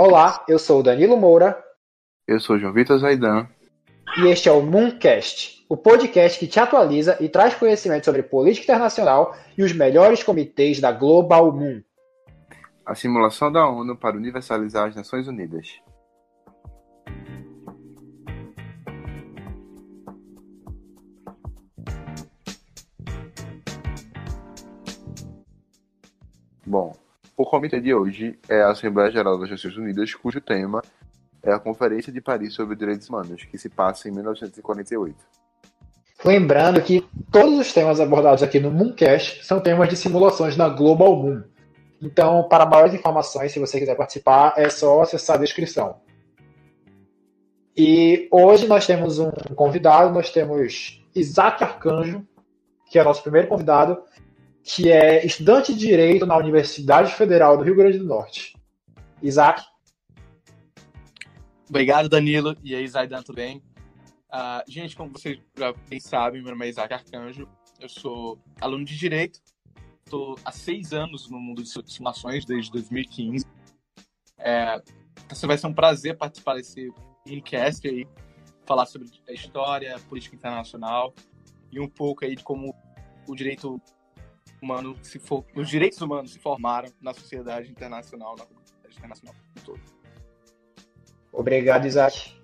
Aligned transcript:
Olá, 0.00 0.44
eu 0.46 0.60
sou 0.60 0.78
o 0.78 0.82
Danilo 0.84 1.16
Moura. 1.16 1.60
Eu 2.24 2.38
sou 2.38 2.56
João 2.56 2.72
Vitor 2.72 3.00
Zaidan. 3.00 3.48
E 4.18 4.28
este 4.28 4.48
é 4.48 4.52
o 4.52 4.62
Mooncast, 4.62 5.66
o 5.68 5.76
podcast 5.76 6.38
que 6.38 6.46
te 6.46 6.60
atualiza 6.60 7.16
e 7.18 7.28
traz 7.28 7.56
conhecimento 7.56 8.04
sobre 8.04 8.22
política 8.22 8.62
internacional 8.62 9.34
e 9.58 9.62
os 9.64 9.72
melhores 9.72 10.22
comitês 10.22 10.78
da 10.78 10.92
Global 10.92 11.50
Moon. 11.50 11.82
A 12.86 12.94
simulação 12.94 13.50
da 13.50 13.68
ONU 13.68 13.96
para 13.96 14.16
universalizar 14.16 14.86
as 14.86 14.94
Nações 14.94 15.26
Unidas. 15.26 15.66
Bom, 26.64 26.94
o 27.38 27.46
comitê 27.46 27.80
de 27.80 27.94
hoje 27.94 28.36
é 28.48 28.62
a 28.62 28.72
Assembleia 28.72 29.12
Geral 29.12 29.38
das 29.38 29.48
Nações 29.48 29.76
Unidas, 29.76 30.12
cujo 30.12 30.40
tema 30.40 30.82
é 31.40 31.52
a 31.52 31.58
Conferência 31.60 32.12
de 32.12 32.20
Paris 32.20 32.52
sobre 32.52 32.74
Direitos 32.74 33.08
Humanos, 33.08 33.44
que 33.44 33.56
se 33.56 33.68
passa 33.68 34.08
em 34.08 34.12
1948. 34.12 35.16
Lembrando 36.24 36.82
que 36.82 37.08
todos 37.30 37.56
os 37.56 37.72
temas 37.72 38.00
abordados 38.00 38.42
aqui 38.42 38.58
no 38.58 38.72
Mooncast 38.72 39.44
são 39.44 39.60
temas 39.60 39.88
de 39.88 39.96
simulações 39.96 40.56
na 40.56 40.68
Global 40.68 41.14
Moon. 41.14 41.44
Então, 42.02 42.42
para 42.48 42.66
maiores 42.66 42.92
informações, 42.92 43.52
se 43.52 43.60
você 43.60 43.78
quiser 43.78 43.94
participar, 43.94 44.54
é 44.56 44.68
só 44.68 45.00
acessar 45.00 45.36
a 45.36 45.40
descrição. 45.40 46.00
E 47.76 48.26
hoje 48.32 48.66
nós 48.66 48.84
temos 48.84 49.20
um 49.20 49.30
convidado, 49.54 50.12
nós 50.12 50.30
temos 50.30 51.00
Isaac 51.14 51.62
Arcanjo, 51.62 52.26
que 52.90 52.98
é 52.98 53.04
nosso 53.04 53.22
primeiro 53.22 53.46
convidado, 53.46 54.02
que 54.68 54.92
é 54.92 55.24
estudante 55.24 55.72
de 55.72 55.78
Direito 55.78 56.26
na 56.26 56.36
Universidade 56.36 57.14
Federal 57.14 57.56
do 57.56 57.64
Rio 57.64 57.74
Grande 57.74 57.98
do 57.98 58.04
Norte. 58.04 58.54
Isaac. 59.22 59.64
Obrigado, 61.66 62.06
Danilo. 62.06 62.54
E 62.62 62.74
aí, 62.74 62.86
Zaidan, 62.86 63.22
tudo 63.22 63.36
bem? 63.36 63.62
Uh, 64.30 64.70
gente, 64.70 64.94
como 64.94 65.10
vocês 65.10 65.38
já 65.56 65.72
bem 65.88 65.98
sabem, 65.98 66.42
meu 66.42 66.50
nome 66.50 66.66
é 66.66 66.68
Isaac 66.68 66.92
Arcanjo. 66.92 67.48
Eu 67.80 67.88
sou 67.88 68.38
aluno 68.60 68.84
de 68.84 68.94
Direito. 68.94 69.40
Estou 70.04 70.38
há 70.44 70.52
seis 70.52 70.92
anos 70.92 71.30
no 71.30 71.40
mundo 71.40 71.62
de 71.62 71.70
simulações, 71.90 72.44
desde 72.44 72.70
2015. 72.70 73.46
É, 74.36 74.82
então 75.24 75.48
vai 75.48 75.56
ser 75.56 75.66
um 75.66 75.74
prazer 75.74 76.14
participar 76.18 76.56
desse 76.56 76.92
podcast 77.24 77.88
aí, 77.88 78.06
falar 78.66 78.84
sobre 78.84 79.08
a 79.26 79.32
história, 79.32 79.98
política 80.10 80.36
internacional 80.36 81.14
e 81.72 81.80
um 81.80 81.88
pouco 81.88 82.26
aí 82.26 82.36
de 82.36 82.44
como 82.44 82.74
o 83.26 83.34
direito 83.34 83.80
humano 84.62 84.96
se 85.02 85.18
for, 85.18 85.44
os 85.54 85.68
direitos 85.68 86.00
humanos 86.00 86.32
se 86.32 86.38
formaram 86.38 86.88
na 87.00 87.12
sociedade 87.14 87.70
internacional, 87.70 88.36
na 88.36 88.44
comunidade 88.44 88.96
internacional 88.96 89.34
todo. 89.64 89.80
Obrigado, 91.32 91.86
Isaac. 91.86 92.36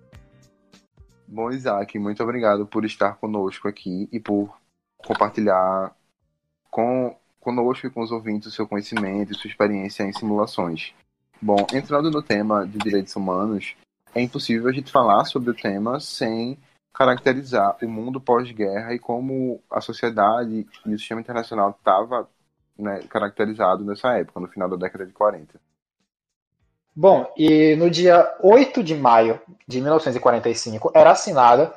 Bom, 1.27 1.51
Isaac, 1.51 1.99
muito 1.99 2.23
obrigado 2.23 2.67
por 2.67 2.85
estar 2.85 3.15
conosco 3.17 3.67
aqui 3.67 4.09
e 4.13 4.21
por 4.21 4.57
compartilhar 4.99 5.97
com 6.71 7.17
conosco 7.41 7.87
e 7.87 7.91
com 7.91 8.03
os 8.03 8.11
ouvintes 8.11 8.49
o 8.49 8.51
seu 8.51 8.67
conhecimento 8.67 9.33
e 9.33 9.37
sua 9.37 9.49
experiência 9.49 10.03
em 10.03 10.13
simulações. 10.13 10.95
Bom, 11.41 11.67
entrando 11.75 12.11
no 12.11 12.23
tema 12.23 12.67
de 12.67 12.79
direitos 12.79 13.15
humanos, 13.17 13.75
é 14.15 14.23
impossível 14.23 14.69
a 14.69 14.73
gente 14.73 14.91
falar 14.91 15.25
sobre 15.25 15.51
o 15.51 15.55
tema 15.55 16.01
sem 16.01 16.59
caracterizar 16.95 17.77
o 17.83 17.89
mundo 17.89 18.21
pós-guerra 18.21 18.95
e 18.95 19.01
como 19.01 19.61
a 19.69 19.81
sociedade 19.81 20.65
e 20.87 20.95
o 20.95 20.99
sistema 20.99 21.21
internacional 21.21 21.71
estava 21.77 22.29
né, 22.79 23.01
caracterizado 23.09 23.85
nessa 23.85 24.17
época, 24.17 24.39
no 24.39 24.49
final 24.49 24.69
da 24.69 24.77
década 24.77 25.05
de 25.05 25.13
40. 25.13 25.61
Bom, 26.95 27.27
e 27.37 27.75
no 27.75 27.91
dia 27.91 28.37
8 28.41 28.85
de 28.85 28.95
maio 28.95 29.41
de 29.67 29.81
1945 29.81 30.93
era 30.95 31.11
assinada 31.11 31.75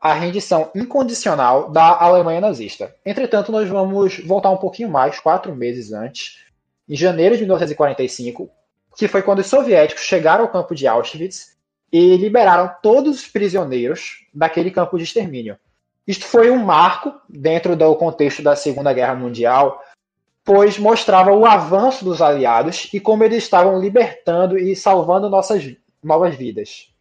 a 0.00 0.12
rendição 0.12 0.68
incondicional 0.74 1.70
da 1.70 1.96
Alemanha 1.96 2.40
nazista. 2.40 2.92
Entretanto, 3.06 3.52
nós 3.52 3.68
vamos 3.68 4.18
voltar 4.26 4.50
um 4.50 4.56
pouquinho 4.56 4.90
mais, 4.90 5.20
quatro 5.20 5.54
meses 5.54 5.92
antes, 5.92 6.44
em 6.88 6.96
janeiro 6.96 7.36
de 7.36 7.42
1945, 7.42 8.50
que 8.96 9.06
foi 9.06 9.22
quando 9.22 9.38
os 9.38 9.46
soviéticos 9.46 10.02
chegaram 10.02 10.42
ao 10.42 10.50
campo 10.50 10.74
de 10.74 10.88
Auschwitz 10.88 11.51
e 11.92 12.16
liberaram 12.16 12.74
todos 12.82 13.20
os 13.20 13.28
prisioneiros 13.28 14.26
daquele 14.32 14.70
campo 14.70 14.96
de 14.96 15.04
extermínio. 15.04 15.58
Isto 16.06 16.24
foi 16.24 16.50
um 16.50 16.64
marco 16.64 17.12
dentro 17.28 17.76
do 17.76 17.94
contexto 17.96 18.42
da 18.42 18.56
Segunda 18.56 18.92
Guerra 18.92 19.14
Mundial, 19.14 19.84
pois 20.42 20.78
mostrava 20.78 21.32
o 21.32 21.46
avanço 21.46 22.04
dos 22.04 22.20
aliados 22.20 22.92
e 22.92 22.98
como 22.98 23.22
eles 23.22 23.44
estavam 23.44 23.78
libertando 23.78 24.58
e 24.58 24.74
salvando 24.74 25.28
nossas 25.28 25.76
novas 26.02 26.34
vidas. 26.34 26.92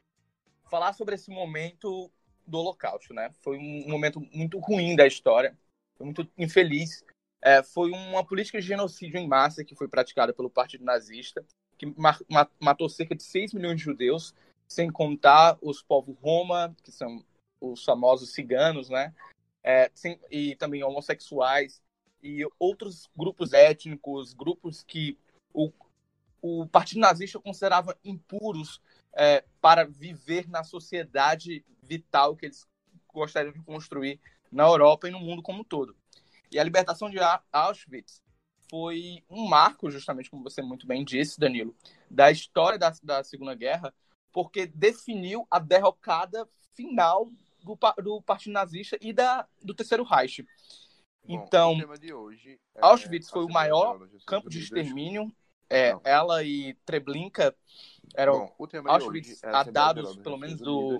Falar 0.69 0.94
sobre 0.94 1.16
esse 1.16 1.31
momento 1.31 2.12
do 2.46 2.59
Holocausto, 2.59 3.13
né? 3.13 3.31
Foi 3.41 3.57
um 3.57 3.90
momento 3.90 4.22
muito 4.34 4.59
ruim 4.59 4.96
da 4.96 5.07
história, 5.07 5.57
foi 5.96 6.06
muito 6.06 6.28
infeliz. 6.38 7.03
É, 7.41 7.63
foi 7.63 7.90
uma 7.90 8.24
política 8.24 8.62
de 8.62 8.68
genocídio 8.68 9.18
em 9.18 9.28
massa 9.28 9.66
que 9.66 9.75
foi 9.75 9.88
praticada 9.88 10.31
pelo 10.31 10.50
Partido 10.50 10.85
Nazista, 10.85 11.44
que 11.75 11.91
matou 12.59 12.88
cerca 12.88 13.16
de 13.16 13.24
6 13.24 13.53
milhões 13.53 13.78
de 13.78 13.84
judeus, 13.84 14.35
sem 14.72 14.90
contar 14.90 15.58
os 15.62 15.82
povos 15.82 16.18
Roma, 16.22 16.76
que 16.84 16.92
são 16.92 17.24
os 17.59 17.84
famosos 17.84 18.34
ciganos, 18.34 18.90
né? 18.90 19.14
É, 19.64 19.92
sem, 19.94 20.20
e 20.32 20.56
também 20.56 20.84
homossexuais 20.84 21.82
e 22.24 22.48
outros 22.58 23.10
grupos 23.16 23.54
étnicos, 23.54 24.34
grupos 24.34 24.84
que 24.84 25.18
o, 25.54 25.72
o 26.42 26.66
Partido 26.68 27.02
Nazista 27.02 27.40
considerava 27.40 27.98
impuros 28.04 28.81
é, 29.14 29.44
para 29.60 29.86
viver 29.86 30.50
na 30.50 30.64
sociedade 30.64 31.64
vital 31.84 32.36
que 32.36 32.46
eles 32.46 32.66
gostariam 33.14 33.54
de 33.54 33.62
construir 33.62 34.20
na 34.52 34.64
Europa 34.64 35.08
e 35.08 35.12
no 35.12 35.20
mundo 35.20 35.44
como 35.44 35.62
um 35.62 35.66
todo. 35.66 35.96
E 36.52 36.58
a 36.58 36.64
libertação 36.64 37.10
de 37.10 37.18
Auschwitz 37.52 38.22
foi 38.70 39.22
um 39.30 39.48
marco, 39.48 39.92
justamente 39.92 40.30
como 40.30 40.44
você 40.44 40.62
muito 40.62 40.88
bem 40.88 41.04
disse, 41.04 41.40
Danilo, 41.40 41.76
da 42.10 42.31
história 42.31 42.80
da, 42.80 42.94
da 43.04 43.24
Segunda 43.24 43.54
Guerra, 43.54 43.94
porque 44.31 44.66
definiu 44.66 45.46
a 45.50 45.59
derrocada 45.59 46.47
final 46.74 47.30
do, 47.64 47.78
do 48.02 48.22
Partido 48.22 48.53
Nazista 48.53 48.97
e 49.02 49.14
da, 49.14 49.47
do 49.62 49.74
Terceiro 49.74 50.03
Reich. 50.03 50.46
Então, 51.28 51.78
é 52.75 52.80
Auschwitz 52.81 53.30
foi 53.30 53.44
o 53.44 53.50
maior 53.50 54.00
campo 54.25 54.50
de 54.50 54.59
extermínio. 54.59 55.31
É, 55.69 55.96
ela 56.03 56.44
e 56.44 56.74
Treblinka 56.86 57.56
eram 58.14 58.52
Bom, 58.58 58.69
Auschwitz, 58.88 59.42
é 59.42 59.50
a 59.50 59.64
dados, 59.64 60.18
pelo 60.18 60.38
menos 60.38 60.59
do 60.59 60.98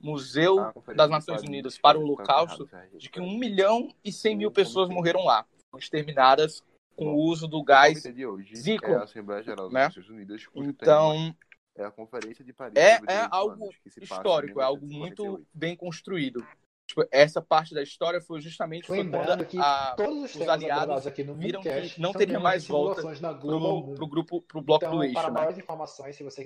Museu 0.00 0.72
das 0.94 1.10
Nações 1.10 1.42
Unidas 1.42 1.76
para 1.78 1.98
o 1.98 2.02
Holocausto, 2.02 2.68
de 2.96 3.08
que 3.08 3.20
1 3.20 3.38
milhão 3.38 3.92
e 4.04 4.12
100 4.12 4.36
mil 4.36 4.50
pessoas 4.50 4.88
morreram 4.88 5.24
lá, 5.24 5.44
exterminadas 5.76 6.62
com 6.94 7.14
o 7.14 7.16
uso 7.16 7.48
do 7.48 7.64
gás 7.64 8.02
Zico. 8.54 8.86
Né? 9.70 9.88
Então, 10.54 11.34
é 11.74 11.84
a 11.84 11.90
Conferência 11.90 12.44
de 12.44 12.52
Paris. 12.52 12.74
É, 12.76 13.00
é 13.12 13.28
algo 13.30 13.70
histórico, 14.00 14.60
é 14.60 14.64
algo 14.64 14.86
muito 14.86 15.44
bem 15.52 15.76
construído. 15.76 16.46
Tipo, 16.92 17.08
essa 17.10 17.40
parte 17.40 17.74
da 17.74 17.82
história 17.82 18.20
foi 18.20 18.38
justamente 18.42 18.92
Lembrando 18.92 19.46
que 19.46 19.58
a, 19.58 19.94
todos 19.96 20.24
os, 20.24 20.34
os 20.34 20.46
aliados 20.46 21.06
aqui 21.06 21.24
no 21.24 21.34
viram 21.34 21.62
que 21.62 21.98
não 21.98 22.12
teria 22.12 22.38
mais 22.38 22.66
volta 22.66 23.00
pro, 23.40 23.94
pro 23.94 24.06
grupo, 24.06 24.42
pro 24.42 24.60
bloco 24.60 24.84
então, 24.84 24.98
do 24.98 25.02
eixo. 25.02 25.30
Né? 25.30 25.54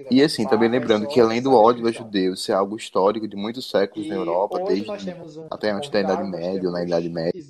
E 0.08 0.22
assim, 0.22 0.46
também 0.46 0.68
lembrando 0.68 1.08
que 1.08 1.20
além 1.20 1.42
do 1.42 1.52
ódio 1.52 1.84
aos 1.84 1.96
judeus 1.96 2.44
ser 2.44 2.52
algo 2.52 2.76
histórico 2.76 3.26
de 3.26 3.34
muitos 3.34 3.68
séculos 3.68 4.06
e 4.06 4.08
na 4.08 4.14
Europa, 4.14 4.62
desde 4.62 4.88
um 4.88 5.48
até 5.50 5.72
antes 5.72 5.90
da 5.90 6.00
Idade 6.00 6.22
Média, 6.22 6.70
na 6.70 6.84
Idade 6.84 7.08
Média, 7.08 7.42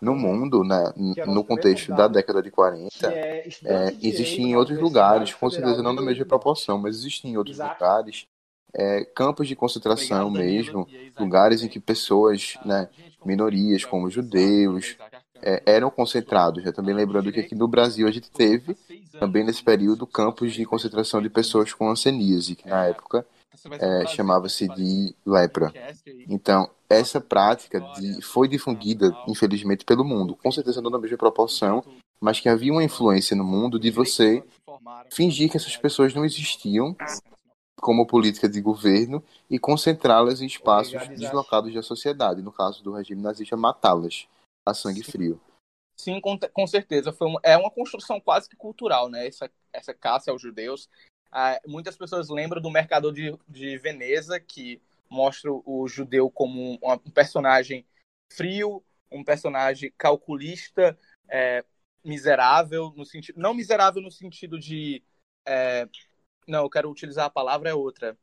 no 0.00 0.16
mundo, 0.16 0.64
né, 0.64 0.92
é 1.18 1.26
no 1.26 1.44
contexto 1.44 1.94
da 1.94 2.08
década 2.08 2.42
de 2.42 2.50
40, 2.50 3.06
é, 3.06 3.48
é, 3.64 3.96
existem 4.02 4.50
em 4.50 4.56
outros 4.56 4.80
lugares, 4.80 5.32
com 5.32 5.48
certeza 5.48 5.84
não 5.84 5.92
na 5.92 6.02
mesma 6.02 6.24
proporção, 6.26 6.78
mas 6.78 6.96
existem 6.96 7.32
em 7.32 7.36
outros 7.36 7.58
lugares 7.58 8.26
é, 8.74 9.04
campos 9.04 9.48
de 9.48 9.56
concentração 9.56 10.30
mesmo, 10.30 10.86
lugares 11.18 11.62
em 11.62 11.68
que 11.68 11.80
pessoas, 11.80 12.54
né, 12.64 12.88
minorias 13.24 13.84
como 13.84 14.10
judeus, 14.10 14.96
é, 15.42 15.62
eram 15.66 15.90
concentrados. 15.90 16.62
Já 16.62 16.72
também 16.72 16.94
lembrando 16.94 17.32
que 17.32 17.40
aqui 17.40 17.54
no 17.54 17.68
Brasil 17.68 18.06
a 18.06 18.10
gente 18.10 18.30
teve, 18.30 18.76
também 19.18 19.44
nesse 19.44 19.62
período, 19.62 20.06
campos 20.06 20.52
de 20.52 20.64
concentração 20.64 21.20
de 21.20 21.30
pessoas 21.30 21.72
com 21.72 21.90
hanseníase, 21.90 22.56
que 22.56 22.68
na 22.68 22.86
época 22.86 23.26
é, 23.72 24.06
chamava-se 24.06 24.68
de 24.68 25.14
lepra. 25.26 25.72
Então, 26.28 26.68
essa 26.88 27.20
prática 27.20 27.80
de, 27.80 28.22
foi 28.22 28.48
difundida, 28.48 29.14
infelizmente, 29.26 29.84
pelo 29.84 30.04
mundo. 30.04 30.36
Com 30.36 30.50
certeza 30.50 30.80
não 30.80 30.90
na 30.90 30.98
mesma 30.98 31.16
proporção, 31.16 31.84
mas 32.20 32.40
que 32.40 32.48
havia 32.48 32.72
uma 32.72 32.84
influência 32.84 33.36
no 33.36 33.44
mundo 33.44 33.78
de 33.78 33.90
você 33.90 34.42
fingir 35.10 35.50
que 35.50 35.56
essas 35.56 35.76
pessoas 35.76 36.14
não 36.14 36.24
existiam 36.24 36.94
como 37.80 38.06
política 38.06 38.48
de 38.48 38.60
governo 38.60 39.24
e 39.48 39.58
concentrá-las 39.58 40.40
em 40.40 40.46
espaços 40.46 41.08
deslocados 41.08 41.72
da 41.74 41.82
sociedade, 41.82 42.42
no 42.42 42.52
caso 42.52 42.82
do 42.82 42.92
regime 42.92 43.22
nazista, 43.22 43.56
matá-las 43.56 44.28
a 44.66 44.74
sangue 44.74 45.02
frio. 45.02 45.40
Sim, 45.96 46.20
com, 46.20 46.38
com 46.38 46.66
certeza. 46.66 47.12
Foi 47.12 47.28
um, 47.28 47.36
é 47.42 47.56
uma 47.56 47.70
construção 47.70 48.20
quase 48.20 48.48
que 48.48 48.56
cultural, 48.56 49.08
né? 49.08 49.26
Essa, 49.26 49.50
essa 49.72 49.92
caça 49.92 50.30
aos 50.30 50.40
judeus. 50.40 50.88
Ah, 51.30 51.60
muitas 51.66 51.96
pessoas 51.96 52.28
lembram 52.28 52.60
do 52.60 52.70
Mercador 52.70 53.12
de, 53.12 53.36
de 53.46 53.76
Veneza, 53.78 54.40
que 54.40 54.80
mostra 55.08 55.50
o 55.52 55.86
judeu 55.88 56.30
como 56.30 56.72
um, 56.72 56.78
um 56.82 57.10
personagem 57.10 57.84
frio, 58.32 58.82
um 59.10 59.24
personagem 59.24 59.92
calculista, 59.98 60.98
é, 61.28 61.64
miserável, 62.04 62.92
no 62.96 63.04
sentido. 63.04 63.38
Não 63.38 63.52
miserável 63.52 64.00
no 64.00 64.10
sentido 64.10 64.58
de. 64.58 65.02
É, 65.46 65.88
não, 66.50 66.64
eu 66.64 66.70
quero 66.70 66.90
utilizar 66.90 67.26
a 67.26 67.30
palavra 67.30 67.70
é 67.70 67.74
outra. 67.74 68.16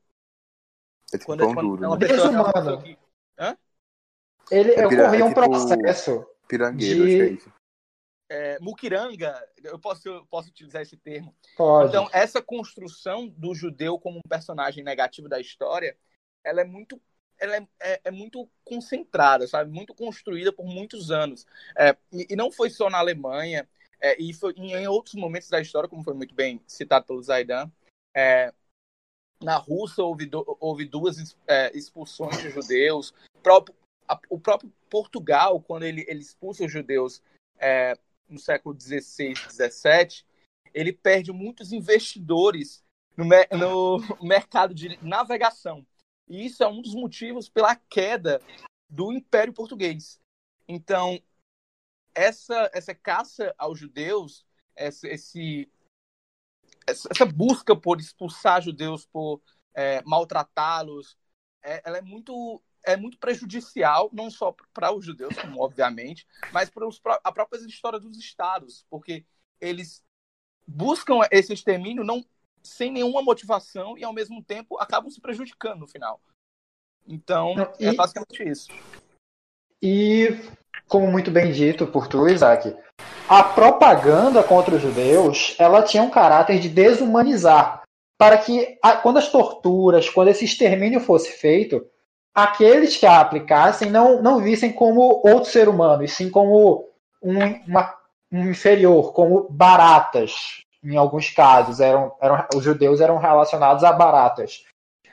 É 1.14 1.18
tipo 1.18 1.26
quando, 1.26 1.46
quando 1.46 1.62
duro, 1.62 1.84
é 1.84 1.88
uma 1.88 1.98
né? 1.98 2.08
pessoa, 2.08 2.30
uma 2.30 2.54
pessoa 2.54 2.82
que... 2.82 2.98
Hã? 3.40 3.58
Ele 4.52 4.72
é 4.74 4.86
ocorria 4.86 5.26
um 5.26 5.30
tipo 5.30 5.42
processo. 5.42 6.26
Pirangueiro, 6.48 7.06
de... 7.06 7.24
acho 7.24 7.44
que 7.44 7.50
é 7.50 7.58
é, 8.30 8.60
mukiranga, 8.60 9.42
eu 9.64 9.80
posso, 9.80 10.08
eu 10.08 10.26
posso 10.26 10.50
utilizar 10.50 10.82
esse 10.82 10.98
termo. 10.98 11.34
Pode. 11.56 11.90
Então, 11.90 12.10
essa 12.12 12.42
construção 12.42 13.28
do 13.28 13.56
judeu 13.56 14.00
como 14.00 14.20
um 14.20 14.30
personagem 14.30 14.84
negativo 14.84 15.30
da 15.30 15.40
história, 15.40 15.98
ela 16.44 16.62
é 16.62 16.64
muito, 16.66 17.02
ela 17.40 17.56
é, 17.56 17.68
é, 17.80 18.02
é 18.06 18.12
muito 18.12 18.50
concentrada, 18.64 19.48
sabe? 19.48 19.72
Muito 19.72 19.94
construída 19.94 20.52
por 20.52 20.66
muitos 20.66 21.10
anos. 21.10 21.46
É, 21.78 21.96
e, 22.12 22.28
e, 22.32 22.36
não 22.36 22.52
foi 22.52 22.70
só 22.70 22.90
na 22.90 22.98
Alemanha, 22.98 23.68
é, 24.00 24.22
e 24.22 24.34
foi 24.34 24.54
em 24.58 24.88
outros 24.88 25.16
momentos 25.16 25.50
da 25.50 25.62
história, 25.62 25.90
como 25.90 26.04
foi 26.04 26.14
muito 26.14 26.36
bem 26.36 26.62
citado 26.68 27.06
pelo 27.06 27.24
Zaidan. 27.24 27.72
É, 28.18 28.52
na 29.40 29.58
Rússia 29.58 30.04
houve, 30.04 30.28
houve 30.60 30.86
duas 30.86 31.36
expulsões 31.74 32.42
de 32.42 32.50
judeus. 32.50 33.14
O 33.36 33.40
próprio, 33.44 33.76
a, 34.08 34.20
o 34.28 34.40
próprio 34.40 34.74
Portugal, 34.90 35.62
quando 35.62 35.84
ele, 35.84 36.04
ele 36.08 36.22
expulsa 36.22 36.66
os 36.66 36.72
judeus 36.72 37.22
é, 37.60 37.96
no 38.28 38.40
século 38.40 38.76
XVI, 38.80 39.36
XVII, 39.36 40.26
ele 40.74 40.92
perde 40.92 41.32
muitos 41.32 41.72
investidores 41.72 42.84
no, 43.16 43.26
no 43.56 44.00
mercado 44.26 44.74
de 44.74 44.98
navegação. 45.06 45.86
E 46.28 46.44
isso 46.44 46.64
é 46.64 46.68
um 46.68 46.82
dos 46.82 46.96
motivos 46.96 47.48
pela 47.48 47.76
queda 47.76 48.42
do 48.90 49.14
Império 49.14 49.54
Português. 49.54 50.20
Então, 50.68 51.22
essa, 52.16 52.70
essa 52.74 52.96
caça 52.96 53.54
aos 53.58 53.80
judeus, 53.80 54.44
esse, 54.76 55.70
essa 56.88 57.26
busca 57.26 57.76
por 57.76 58.00
expulsar 58.00 58.62
judeus, 58.62 59.06
por 59.06 59.42
é, 59.74 60.02
maltratá-los, 60.04 61.18
é, 61.64 61.82
ela 61.86 61.98
é 61.98 62.02
muito 62.02 62.62
é 62.84 62.96
muito 62.96 63.18
prejudicial, 63.18 64.10
não 64.14 64.32
só 64.32 64.56
para 64.74 64.94
os 64.94 65.04
judeus, 65.04 65.36
como 65.36 65.62
obviamente, 65.62 66.26
mas 66.54 66.70
para 66.70 66.88
os, 66.88 67.02
a 67.22 67.32
própria 67.34 67.60
história 67.66 68.00
dos 68.00 68.18
estados, 68.18 68.86
porque 68.90 69.26
eles 69.60 70.02
buscam 70.66 71.20
esse 71.30 71.52
extermínio 71.52 72.06
não 72.06 72.26
sem 72.64 72.92
nenhuma 72.92 73.22
motivação 73.22 73.98
e 73.98 74.06
ao 74.06 74.14
mesmo 74.14 74.42
tempo 74.42 74.78
acabam 74.80 75.10
se 75.10 75.20
prejudicando 75.20 75.82
no 75.82 75.88
final. 75.88 76.22
Então, 77.06 77.56
e, 77.80 77.88
é 77.88 77.94
basicamente 77.94 78.44
isso. 78.44 78.72
E, 79.82 80.28
como 80.88 81.12
muito 81.12 81.30
bem 81.30 81.52
dito 81.52 81.88
por 81.88 82.08
tu, 82.08 82.28
Isaac, 82.28 82.76
a 83.30 83.44
propaganda 83.44 84.42
contra 84.42 84.76
os 84.76 84.82
judeus, 84.82 85.56
ela 85.60 85.84
tinha 85.84 86.04
um 86.04 86.10
caráter 86.10 86.60
de 86.60 86.70
desumanizar, 86.70 87.84
para 88.18 88.38
que 88.38 88.78
quando 89.04 89.18
as 89.18 89.30
torturas, 89.30 90.10
quando 90.10 90.30
esse 90.30 90.46
extermínio 90.46 91.00
fosse 91.00 91.32
feito, 91.32 91.86
aqueles 92.34 92.98
que 92.98 93.06
a 93.06 93.20
aplicassem 93.20 93.90
não, 93.90 94.22
não 94.22 94.40
vissem 94.40 94.72
como 94.72 95.22
outro 95.26 95.50
ser 95.50 95.68
humano, 95.68 96.04
e 96.04 96.08
sim 96.08 96.30
como 96.30 96.86
um, 97.22 97.40
uma, 97.68 97.94
um 98.32 98.50
inferior, 98.50 99.14
como 99.14 99.48
baratas, 99.50 100.64
em 100.84 100.96
alguns 100.96 101.30
casos. 101.30 101.80
Eram, 101.80 102.14
eram, 102.22 102.46
os 102.56 102.64
judeus 102.64 103.02
eram 103.02 103.18
relacionados 103.18 103.84
a 103.84 103.92
baratas. 103.92 104.64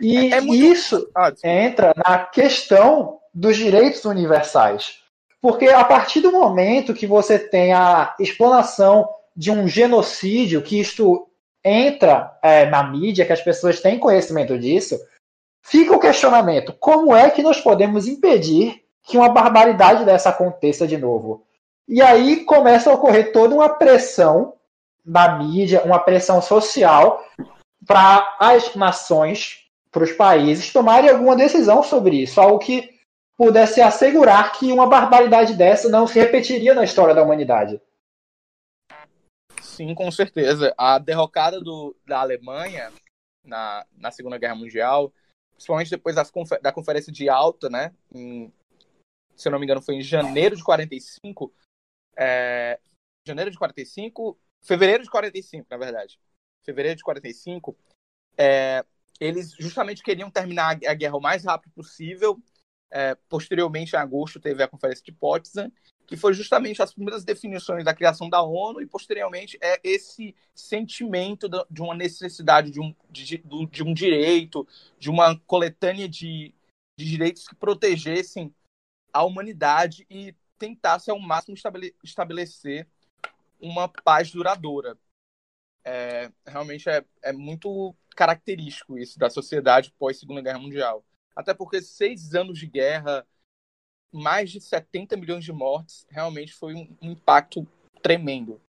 E 0.01 0.33
é, 0.33 0.39
é 0.39 0.41
muito... 0.41 0.63
isso 0.63 1.11
ah, 1.17 1.33
entra 1.43 1.93
na 1.97 2.19
questão 2.19 3.19
dos 3.33 3.57
direitos 3.57 4.05
universais. 4.05 5.04
Porque 5.45 5.69
a 5.69 5.85
partir 5.85 6.21
do 6.21 6.33
momento 6.33 6.95
que 6.95 7.07
você 7.07 7.39
tem 7.39 7.75
a 7.75 8.15
explanação 8.19 9.07
de 9.37 9.51
um 9.51 9.69
genocídio, 9.69 10.63
que 10.63 10.81
isto 10.81 11.29
entra 11.63 12.39
é, 12.43 12.65
na 12.65 12.83
mídia, 12.83 13.27
que 13.27 13.33
as 13.33 13.43
pessoas 13.43 13.81
têm 13.81 13.99
conhecimento 13.99 14.59
disso, 14.59 14.99
Fica 15.65 15.97
o 15.97 15.99
questionamento: 15.99 16.75
como 16.79 17.17
é 17.17 17.31
que 17.31 17.43
nós 17.43 17.59
podemos 17.59 18.07
impedir 18.07 18.85
que 19.03 19.17
uma 19.17 19.31
barbaridade 19.31 20.05
dessa 20.05 20.29
aconteça 20.29 20.87
de 20.87 20.99
novo? 20.99 21.47
E 21.89 22.03
aí 22.03 22.45
começa 22.45 22.91
a 22.91 22.95
ocorrer 22.95 23.33
toda 23.33 23.55
uma 23.55 23.71
pressão 23.71 24.55
da 25.03 25.39
mídia, 25.39 25.83
uma 25.83 25.99
pressão 25.99 26.43
social 26.43 27.25
para 27.87 28.37
as 28.39 28.75
nações, 28.75 29.65
para 29.91 30.05
os 30.05 30.13
países 30.13 30.73
tomarem 30.73 31.11
alguma 31.11 31.35
decisão 31.35 31.83
sobre 31.83 32.23
isso, 32.23 32.41
algo 32.41 32.59
que 32.59 32.94
pudesse 33.37 33.81
assegurar 33.81 34.53
que 34.53 34.73
uma 34.73 34.89
barbaridade 34.89 35.55
dessa 35.55 35.89
não 35.89 36.07
se 36.07 36.19
repetiria 36.19 36.75
na 36.75 36.85
história 36.85 37.15
da 37.15 37.23
humanidade. 37.23 37.81
Sim, 39.61 39.95
com 39.95 40.11
certeza. 40.11 40.73
A 40.79 40.99
derrocada 40.99 41.61
do, 41.61 41.97
da 42.07 42.21
Alemanha 42.21 42.93
na, 43.45 43.85
na 43.97 44.11
Segunda 44.11 44.39
Guerra 44.39 44.55
Mundial 44.55 45.13
principalmente 45.55 45.91
depois 45.91 46.17
das, 46.17 46.31
da 46.61 46.73
conferência 46.73 47.13
de 47.13 47.29
alta, 47.29 47.69
né? 47.71 47.95
Em, 48.13 48.53
se 49.35 49.49
eu 49.49 49.53
não 49.53 49.59
me 49.59 49.65
engano, 49.65 49.83
foi 49.83 49.97
em 49.97 50.03
janeiro 50.03 50.57
de 50.57 50.63
45. 50.63 51.53
É, 52.17 52.79
janeiro 53.27 53.51
de 53.51 53.59
45, 53.59 54.39
fevereiro 54.63 55.03
de 55.03 55.11
45, 55.11 55.67
na 55.71 55.77
verdade. 55.77 56.19
Fevereiro 56.65 56.97
de 56.97 57.03
45. 57.03 57.77
É, 58.37 58.85
eles 59.21 59.55
justamente 59.59 60.03
queriam 60.03 60.31
terminar 60.31 60.79
a 60.87 60.95
guerra 60.95 61.17
o 61.17 61.21
mais 61.21 61.45
rápido 61.45 61.73
possível. 61.73 62.41
É, 62.91 63.15
posteriormente, 63.29 63.95
em 63.95 63.99
agosto, 63.99 64.39
teve 64.39 64.63
a 64.63 64.69
conferência 64.69 65.05
de 65.05 65.13
Potsdam 65.13 65.71
que 66.07 66.17
foi 66.17 66.35
justamente 66.35 66.83
as 66.83 66.93
primeiras 66.93 67.25
definições 67.25 67.85
da 67.85 67.95
criação 67.95 68.29
da 68.29 68.43
ONU 68.43 68.81
e 68.81 68.87
posteriormente 68.87 69.59
é 69.61 69.81
esse 69.83 70.35
sentimento 70.55 71.49
de 71.49 71.83
uma 71.83 71.95
necessidade 71.95 72.71
de 72.71 72.81
um, 72.81 72.95
de, 73.11 73.39
de 73.39 73.83
um 73.83 73.95
direito, 73.95 74.67
de 74.99 75.11
uma 75.11 75.39
coletânea 75.41 76.09
de, 76.09 76.55
de 76.99 77.05
direitos 77.05 77.49
que 77.49 77.55
protegessem 77.55 78.55
a 79.13 79.25
humanidade 79.25 80.07
e 80.11 80.35
tentasse 80.59 81.11
ao 81.11 81.19
máximo 81.19 81.57
estabelecer 82.03 82.87
uma 83.61 83.89
paz 83.89 84.31
duradoura. 84.31 84.99
É, 85.87 86.31
realmente 86.47 86.89
é, 86.89 87.05
é 87.23 87.33
muito 87.33 87.95
característico 88.17 88.99
isso 88.99 89.19
da 89.19 89.29
sociedade 89.29 89.93
pós 89.99 90.19
Segunda 90.19 90.41
Guerra 90.41 90.59
Mundial. 90.59 91.05
Até 91.35 91.53
porque 91.53 91.83
seis 91.83 92.35
anos 92.35 92.59
de 92.59 92.67
guerra 92.67 93.27
mais 94.15 94.51
de 94.51 94.61
70 94.61 95.17
milhões 95.17 95.45
de 95.45 95.53
mortes, 95.53 96.07
realmente 96.09 96.55
foi 96.55 96.75
um, 96.75 96.97
impacto 97.03 97.67
tremendo. 98.01 98.61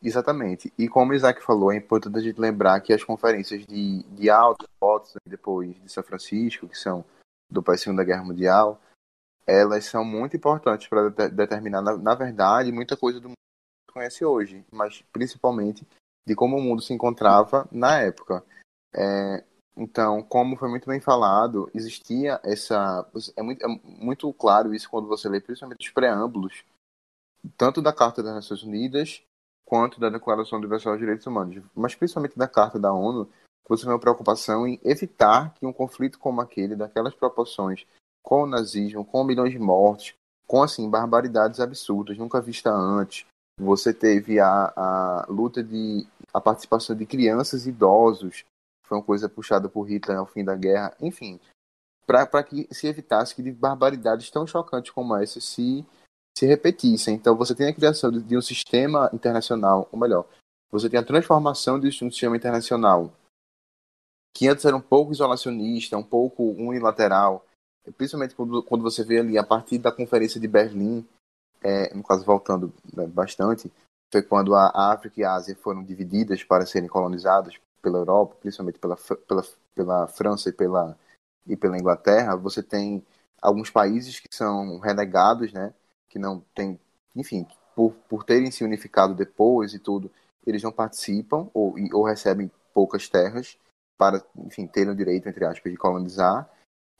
Exatamente. 0.00 0.72
E 0.78 0.88
como 0.88 1.12
o 1.12 1.14
Isaac 1.14 1.42
falou, 1.42 1.72
é 1.72 1.76
importante 1.76 2.16
a 2.16 2.20
gente 2.20 2.40
lembrar 2.40 2.80
que 2.80 2.92
as 2.92 3.02
conferências 3.02 3.66
de, 3.66 4.02
de 4.04 4.30
Alto, 4.30 4.68
Potsdam 4.78 5.20
e 5.26 5.30
depois 5.30 5.74
de 5.82 5.90
São 5.90 6.02
Francisco, 6.02 6.68
que 6.68 6.78
são 6.78 7.04
do 7.50 7.62
pós-segunda 7.62 8.04
guerra 8.04 8.24
mundial, 8.24 8.80
elas 9.46 9.84
são 9.84 10.04
muito 10.04 10.36
importantes 10.36 10.86
para 10.88 11.10
de 11.10 11.28
determinar, 11.30 11.82
na, 11.82 11.96
na, 11.96 12.14
verdade, 12.14 12.72
muita 12.72 12.96
coisa 12.96 13.20
do 13.20 13.28
mundo 13.28 13.36
que 13.88 13.94
conhece 13.94 14.24
hoje, 14.24 14.64
mas 14.72 15.02
principalmente 15.12 15.86
de 16.26 16.34
como 16.34 16.56
o 16.56 16.62
mundo 16.62 16.82
se 16.82 16.92
encontrava 16.92 17.68
na 17.70 18.00
época. 18.00 18.44
É, 18.94 19.44
então, 19.76 20.22
como 20.22 20.56
foi 20.56 20.68
muito 20.68 20.86
bem 20.86 21.00
falado, 21.00 21.70
existia 21.74 22.40
essa. 22.44 23.06
É 23.36 23.42
muito, 23.42 23.64
é 23.64 23.68
muito 23.84 24.32
claro 24.34 24.74
isso 24.74 24.88
quando 24.88 25.08
você 25.08 25.28
lê 25.28 25.40
principalmente 25.40 25.86
os 25.86 25.92
preâmbulos, 25.92 26.64
tanto 27.56 27.80
da 27.80 27.92
Carta 27.92 28.22
das 28.22 28.34
Nações 28.34 28.62
Unidas 28.62 29.22
quanto 29.64 29.98
da 29.98 30.10
Declaração 30.10 30.58
Universal 30.58 30.92
dos 30.92 31.00
Direitos 31.00 31.26
Humanos, 31.26 31.64
mas 31.74 31.94
principalmente 31.94 32.36
da 32.36 32.46
Carta 32.46 32.78
da 32.78 32.92
ONU, 32.92 33.26
você 33.66 33.84
tem 33.84 33.92
uma 33.92 33.98
preocupação 33.98 34.66
em 34.66 34.78
evitar 34.84 35.54
que 35.54 35.64
um 35.64 35.72
conflito 35.72 36.18
como 36.18 36.42
aquele, 36.42 36.76
daquelas 36.76 37.14
proporções, 37.14 37.86
com 38.22 38.42
o 38.42 38.46
nazismo, 38.46 39.04
com 39.04 39.24
milhões 39.24 39.52
de 39.52 39.58
mortes, 39.58 40.14
com 40.46 40.62
assim 40.62 40.90
barbaridades 40.90 41.58
absurdas, 41.58 42.18
nunca 42.18 42.40
vista 42.40 42.70
antes. 42.70 43.24
Você 43.58 43.94
teve 43.94 44.38
a, 44.38 44.72
a 44.76 45.26
luta 45.28 45.62
de 45.62 46.06
a 46.34 46.40
participação 46.40 46.94
de 46.94 47.06
crianças 47.06 47.66
e 47.66 47.70
idosos 47.70 48.44
foi 48.92 48.98
uma 48.98 49.04
coisa 49.04 49.28
puxada 49.28 49.68
por 49.68 49.84
Hitler 49.84 50.18
ao 50.18 50.26
fim 50.26 50.44
da 50.44 50.54
guerra, 50.54 50.94
enfim, 51.00 51.40
para 52.06 52.42
que 52.42 52.68
se 52.70 52.86
evitasse 52.86 53.34
que 53.34 53.50
barbaridades 53.50 54.30
tão 54.30 54.46
chocantes 54.46 54.90
como 54.90 55.16
essa 55.16 55.40
se, 55.40 55.84
se 56.36 56.44
repetissem. 56.44 57.14
Então 57.14 57.34
você 57.34 57.54
tem 57.54 57.68
a 57.68 57.74
criação 57.74 58.10
de, 58.10 58.22
de 58.22 58.36
um 58.36 58.42
sistema 58.42 59.08
internacional, 59.14 59.88
ou 59.90 59.98
melhor, 59.98 60.28
você 60.70 60.90
tem 60.90 61.00
a 61.00 61.04
transformação 61.04 61.80
de 61.80 61.88
um 61.88 62.10
sistema 62.10 62.36
internacional 62.36 63.10
que 64.34 64.48
antes 64.48 64.64
era 64.64 64.76
um 64.76 64.80
pouco 64.80 65.12
isolacionista, 65.12 65.96
um 65.96 66.02
pouco 66.02 66.42
unilateral, 66.42 67.46
principalmente 67.96 68.34
quando, 68.34 68.62
quando 68.62 68.82
você 68.82 69.04
vê 69.04 69.18
ali 69.18 69.38
a 69.38 69.44
partir 69.44 69.78
da 69.78 69.92
Conferência 69.92 70.40
de 70.40 70.48
Berlim, 70.48 71.06
é, 71.62 71.94
no 71.94 72.02
caso 72.02 72.24
voltando 72.24 72.72
né, 72.94 73.06
bastante, 73.06 73.70
foi 74.10 74.22
quando 74.22 74.54
a 74.54 74.92
África 74.92 75.20
e 75.20 75.24
a 75.24 75.34
Ásia 75.34 75.56
foram 75.56 75.82
divididas 75.84 76.42
para 76.44 76.66
serem 76.66 76.88
colonizadas 76.88 77.58
pela 77.82 77.98
Europa, 77.98 78.36
principalmente 78.40 78.78
pela, 78.78 78.96
pela, 78.96 79.42
pela 79.74 80.06
França 80.06 80.48
e 80.48 80.52
pela, 80.52 80.96
e 81.46 81.56
pela 81.56 81.76
Inglaterra, 81.76 82.36
você 82.36 82.62
tem 82.62 83.04
alguns 83.40 83.68
países 83.68 84.20
que 84.20 84.28
são 84.32 84.78
renegados, 84.78 85.52
né? 85.52 85.74
Que 86.08 86.18
não 86.18 86.40
tem, 86.54 86.78
enfim, 87.16 87.46
por, 87.74 87.92
por 88.08 88.24
terem 88.24 88.50
se 88.50 88.64
unificado 88.64 89.14
depois 89.14 89.74
e 89.74 89.78
tudo, 89.78 90.10
eles 90.46 90.62
não 90.62 90.72
participam 90.72 91.50
ou, 91.52 91.74
ou 91.92 92.04
recebem 92.04 92.50
poucas 92.72 93.08
terras 93.08 93.58
para, 93.98 94.24
enfim, 94.38 94.66
terem 94.66 94.92
o 94.92 94.96
direito, 94.96 95.28
entre 95.28 95.44
aspas, 95.44 95.70
de 95.70 95.78
colonizar. 95.78 96.48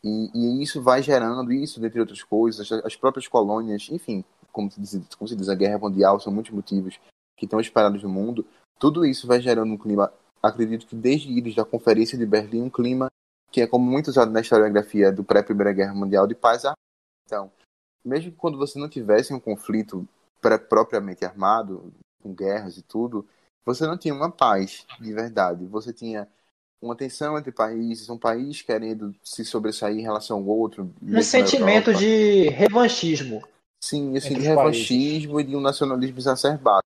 E, 0.04 0.30
e 0.34 0.62
isso 0.62 0.82
vai 0.82 1.02
gerando 1.02 1.52
isso, 1.52 1.80
dentre 1.80 2.00
outras 2.00 2.22
coisas, 2.22 2.70
as, 2.70 2.84
as 2.84 2.96
próprias 2.96 3.28
colônias, 3.28 3.88
enfim, 3.90 4.24
como 4.50 4.70
se, 4.70 4.80
diz, 4.80 5.14
como 5.16 5.28
se 5.28 5.36
diz, 5.36 5.48
a 5.48 5.54
guerra 5.54 5.78
mundial, 5.78 6.20
são 6.20 6.32
muitos 6.32 6.52
motivos 6.52 7.00
que 7.36 7.46
estão 7.46 7.60
espalhados 7.60 8.02
no 8.02 8.08
mundo. 8.08 8.46
Tudo 8.78 9.04
isso 9.04 9.26
vai 9.26 9.40
gerando 9.40 9.72
um 9.72 9.78
clima, 9.78 10.12
acredito 10.42 10.86
que 10.86 10.96
desde 10.96 11.30
ir 11.30 11.54
da 11.54 11.64
Conferência 11.64 12.18
de 12.18 12.26
Berlim, 12.26 12.62
um 12.62 12.70
clima 12.70 13.08
que 13.50 13.60
é 13.60 13.66
como 13.66 13.88
muito 13.88 14.08
usado 14.08 14.30
na 14.30 14.40
historiografia 14.40 15.12
do 15.12 15.22
pré-Primeira 15.22 15.72
Guerra 15.72 15.94
Mundial, 15.94 16.26
de 16.26 16.34
paz. 16.34 16.62
Então, 17.26 17.52
mesmo 18.04 18.32
quando 18.32 18.56
você 18.56 18.78
não 18.78 18.88
tivesse 18.88 19.32
um 19.32 19.38
conflito 19.38 20.08
propriamente 20.68 21.24
armado, 21.24 21.92
com 22.22 22.32
guerras 22.32 22.78
e 22.78 22.82
tudo, 22.82 23.26
você 23.64 23.86
não 23.86 23.98
tinha 23.98 24.14
uma 24.14 24.30
paz 24.30 24.86
de 24.98 25.12
verdade. 25.12 25.66
Você 25.66 25.92
tinha 25.92 26.26
uma 26.80 26.96
tensão 26.96 27.38
entre 27.38 27.52
países, 27.52 28.08
um 28.08 28.18
país 28.18 28.62
querendo 28.62 29.14
se 29.22 29.44
sobressair 29.44 29.98
em 29.98 30.02
relação 30.02 30.38
ao 30.38 30.46
outro. 30.46 30.92
Um 31.02 31.22
sentimento 31.22 31.92
de 31.94 32.48
revanchismo. 32.48 33.42
Sim, 33.80 34.16
assim, 34.16 34.34
de 34.34 34.40
revanchismo 34.40 35.34
países. 35.34 35.48
e 35.48 35.50
de 35.50 35.56
um 35.56 35.60
nacionalismo 35.60 36.18
exacerbado 36.18 36.82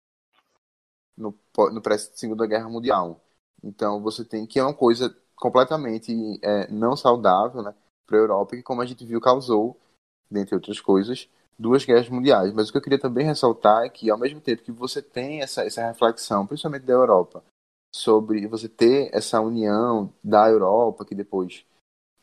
no, 1.18 1.38
no 1.72 1.82
pré-segunda 1.82 2.48
guerra 2.48 2.70
mundial. 2.70 3.22
Então 3.66 4.00
você 4.02 4.24
tem 4.24 4.46
que 4.46 4.60
é 4.60 4.64
uma 4.64 4.74
coisa 4.74 5.16
completamente 5.36 6.40
é, 6.42 6.72
não 6.72 6.96
saudável 6.96 7.62
né, 7.62 7.74
para 8.06 8.18
a 8.18 8.22
Europa, 8.22 8.56
que, 8.56 8.64
como 8.64 8.82
a 8.82 8.86
gente 8.86 9.06
viu, 9.06 9.20
causou, 9.20 9.78
dentre 10.30 10.56
outras 10.56 10.80
coisas, 10.80 11.28
duas 11.58 11.84
guerras 11.84 12.10
mundiais. 12.10 12.54
Mas 12.54 12.70
o 12.70 12.72
que 12.72 12.78
eu 12.78 12.82
queria 12.82 13.00
também 13.00 13.26
ressaltar 13.26 13.84
é 13.84 13.90
que, 13.90 14.10
ao 14.10 14.18
mesmo 14.18 14.40
tempo 14.40 14.64
que 14.64 14.72
você 14.72 15.02
tem 15.02 15.42
essa, 15.42 15.64
essa 15.64 15.86
reflexão, 15.86 16.46
principalmente 16.46 16.86
da 16.86 16.94
Europa, 16.94 17.44
sobre 17.94 18.46
você 18.48 18.70
ter 18.70 19.10
essa 19.14 19.42
união 19.42 20.14
da 20.24 20.50
Europa, 20.50 21.06
que 21.06 21.16
depois, 21.16 21.66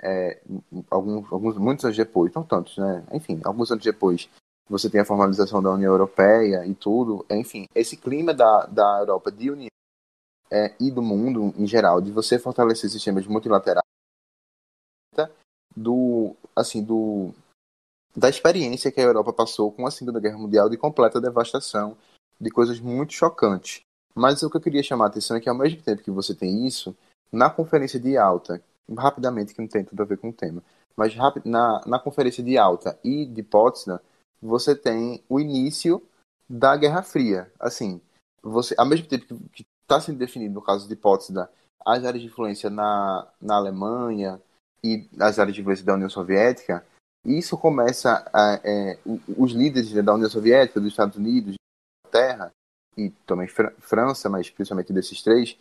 é, 0.02 0.42
alguns, 0.90 1.32
alguns, 1.32 1.58
muitos 1.58 1.84
anos 1.84 1.96
depois, 1.96 2.32
não 2.34 2.42
tantos, 2.42 2.76
né? 2.76 3.04
Enfim, 3.12 3.40
alguns 3.44 3.70
anos 3.70 3.84
depois, 3.84 4.28
você 4.68 4.88
tem 4.88 5.00
a 5.00 5.04
formalização 5.04 5.62
da 5.62 5.72
União 5.72 5.90
Europeia 5.90 6.66
e 6.66 6.74
tudo. 6.74 7.24
Enfim, 7.30 7.66
esse 7.74 7.96
clima 7.96 8.32
da, 8.32 8.66
da 8.66 8.98
Europa 9.00 9.30
de 9.32 9.50
união 9.50 9.72
é, 10.52 10.74
e 10.78 10.90
do 10.90 11.00
mundo 11.00 11.54
em 11.56 11.66
geral, 11.66 12.00
de 12.00 12.12
você 12.12 12.38
fortalecer 12.38 12.90
sistemas 12.90 13.26
multilaterais, 13.26 13.82
do, 15.74 16.36
assim, 16.54 16.84
do, 16.84 17.32
da 18.14 18.28
experiência 18.28 18.92
que 18.92 19.00
a 19.00 19.04
Europa 19.04 19.32
passou 19.32 19.72
com 19.72 19.86
a 19.86 19.90
Segunda 19.90 20.20
Guerra 20.20 20.36
Mundial 20.36 20.68
de 20.68 20.76
completa 20.76 21.18
devastação, 21.18 21.96
de 22.38 22.50
coisas 22.50 22.78
muito 22.78 23.14
chocantes. 23.14 23.80
Mas 24.14 24.42
o 24.42 24.50
que 24.50 24.56
eu 24.58 24.60
queria 24.60 24.82
chamar 24.82 25.06
a 25.06 25.08
atenção 25.08 25.36
é 25.36 25.40
que 25.40 25.48
ao 25.48 25.56
mesmo 25.56 25.80
tempo 25.80 26.02
que 26.02 26.10
você 26.10 26.34
tem 26.34 26.66
isso, 26.66 26.94
na 27.32 27.48
conferência 27.48 27.98
de 27.98 28.18
alta, 28.18 28.62
rapidamente, 28.94 29.54
que 29.54 29.60
não 29.62 29.68
tem 29.68 29.82
tudo 29.82 30.02
a 30.02 30.06
ver 30.06 30.18
com 30.18 30.28
o 30.28 30.32
tema, 30.32 30.62
mas 30.94 31.14
na, 31.46 31.80
na 31.86 31.98
conferência 31.98 32.44
de 32.44 32.58
alta 32.58 32.98
e 33.02 33.24
de 33.24 33.42
Potsdam, 33.42 33.98
você 34.40 34.76
tem 34.76 35.24
o 35.28 35.40
início 35.40 36.02
da 36.46 36.76
Guerra 36.76 37.02
Fria. 37.02 37.50
Assim, 37.58 38.00
você, 38.42 38.74
ao 38.76 38.84
mesmo 38.84 39.06
tempo 39.06 39.40
que 39.54 39.64
está 39.92 40.00
sendo 40.00 40.18
definido, 40.18 40.54
no 40.54 40.62
caso 40.62 40.88
de 40.88 40.96
Potsdam, 40.96 41.46
as 41.84 42.04
áreas 42.04 42.22
de 42.22 42.28
influência 42.28 42.70
na, 42.70 43.28
na 43.40 43.56
Alemanha 43.56 44.40
e 44.82 45.08
as 45.20 45.38
áreas 45.38 45.54
de 45.54 45.60
influência 45.60 45.84
da 45.84 45.94
União 45.94 46.08
Soviética, 46.08 46.84
isso 47.24 47.56
começa 47.56 48.24
a, 48.32 48.60
é, 48.64 48.98
os 49.36 49.52
líderes 49.52 49.92
da 49.92 50.14
União 50.14 50.30
Soviética, 50.30 50.80
dos 50.80 50.90
Estados 50.90 51.16
Unidos, 51.16 51.54
da 52.04 52.10
Terra 52.10 52.52
e 52.96 53.10
também 53.26 53.48
França, 53.48 54.28
mas 54.28 54.50
principalmente 54.50 54.92
desses 54.92 55.22
três, 55.22 55.56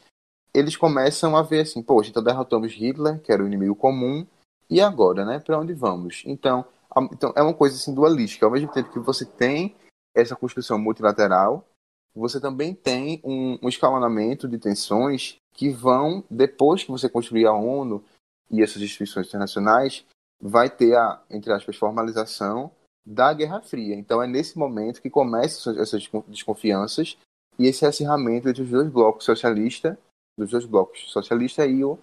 eles 0.53 0.75
começam 0.75 1.35
a 1.35 1.43
ver 1.43 1.61
assim, 1.61 1.81
poxa, 1.81 2.09
então 2.09 2.23
derrotamos 2.23 2.73
Hitler, 2.73 3.21
que 3.21 3.31
era 3.31 3.43
o 3.43 3.47
inimigo 3.47 3.75
comum, 3.75 4.25
e 4.69 4.81
agora, 4.81 5.25
né? 5.25 5.39
Para 5.39 5.59
onde 5.59 5.73
vamos? 5.73 6.23
Então, 6.25 6.65
então, 7.11 7.33
é 7.35 7.41
uma 7.41 7.53
coisa 7.53 7.75
assim 7.75 7.93
dualística. 7.93 8.45
Ao 8.45 8.51
mesmo 8.51 8.71
tempo 8.71 8.91
que 8.91 8.99
você 8.99 9.25
tem 9.25 9.75
essa 10.15 10.35
construção 10.35 10.77
multilateral, 10.77 11.65
você 12.15 12.39
também 12.39 12.73
tem 12.73 13.21
um, 13.23 13.57
um 13.61 13.69
escalonamento 13.69 14.47
de 14.47 14.57
tensões 14.57 15.37
que 15.53 15.69
vão, 15.69 16.23
depois 16.29 16.83
que 16.83 16.91
você 16.91 17.09
construir 17.09 17.45
a 17.45 17.53
ONU 17.53 18.03
e 18.49 18.61
essas 18.61 18.81
instituições 18.81 19.27
internacionais, 19.27 20.05
vai 20.41 20.69
ter 20.69 20.95
a, 20.95 21.21
entre 21.29 21.53
aspas, 21.53 21.75
formalização 21.75 22.71
da 23.05 23.33
Guerra 23.33 23.61
Fria. 23.61 23.95
Então 23.95 24.21
é 24.21 24.27
nesse 24.27 24.57
momento 24.57 25.01
que 25.01 25.09
começam 25.09 25.79
essas 25.79 26.09
desconfianças 26.27 27.17
e 27.57 27.67
esse 27.67 27.85
acirramento 27.85 28.49
entre 28.49 28.63
os 28.63 28.69
dois 28.69 28.89
blocos 28.89 29.25
socialista, 29.25 29.97
dos 30.37 30.51
dois 30.51 30.65
blocos 30.65 31.11
socialista 31.11 31.65
e 31.65 31.83
o, 31.83 31.97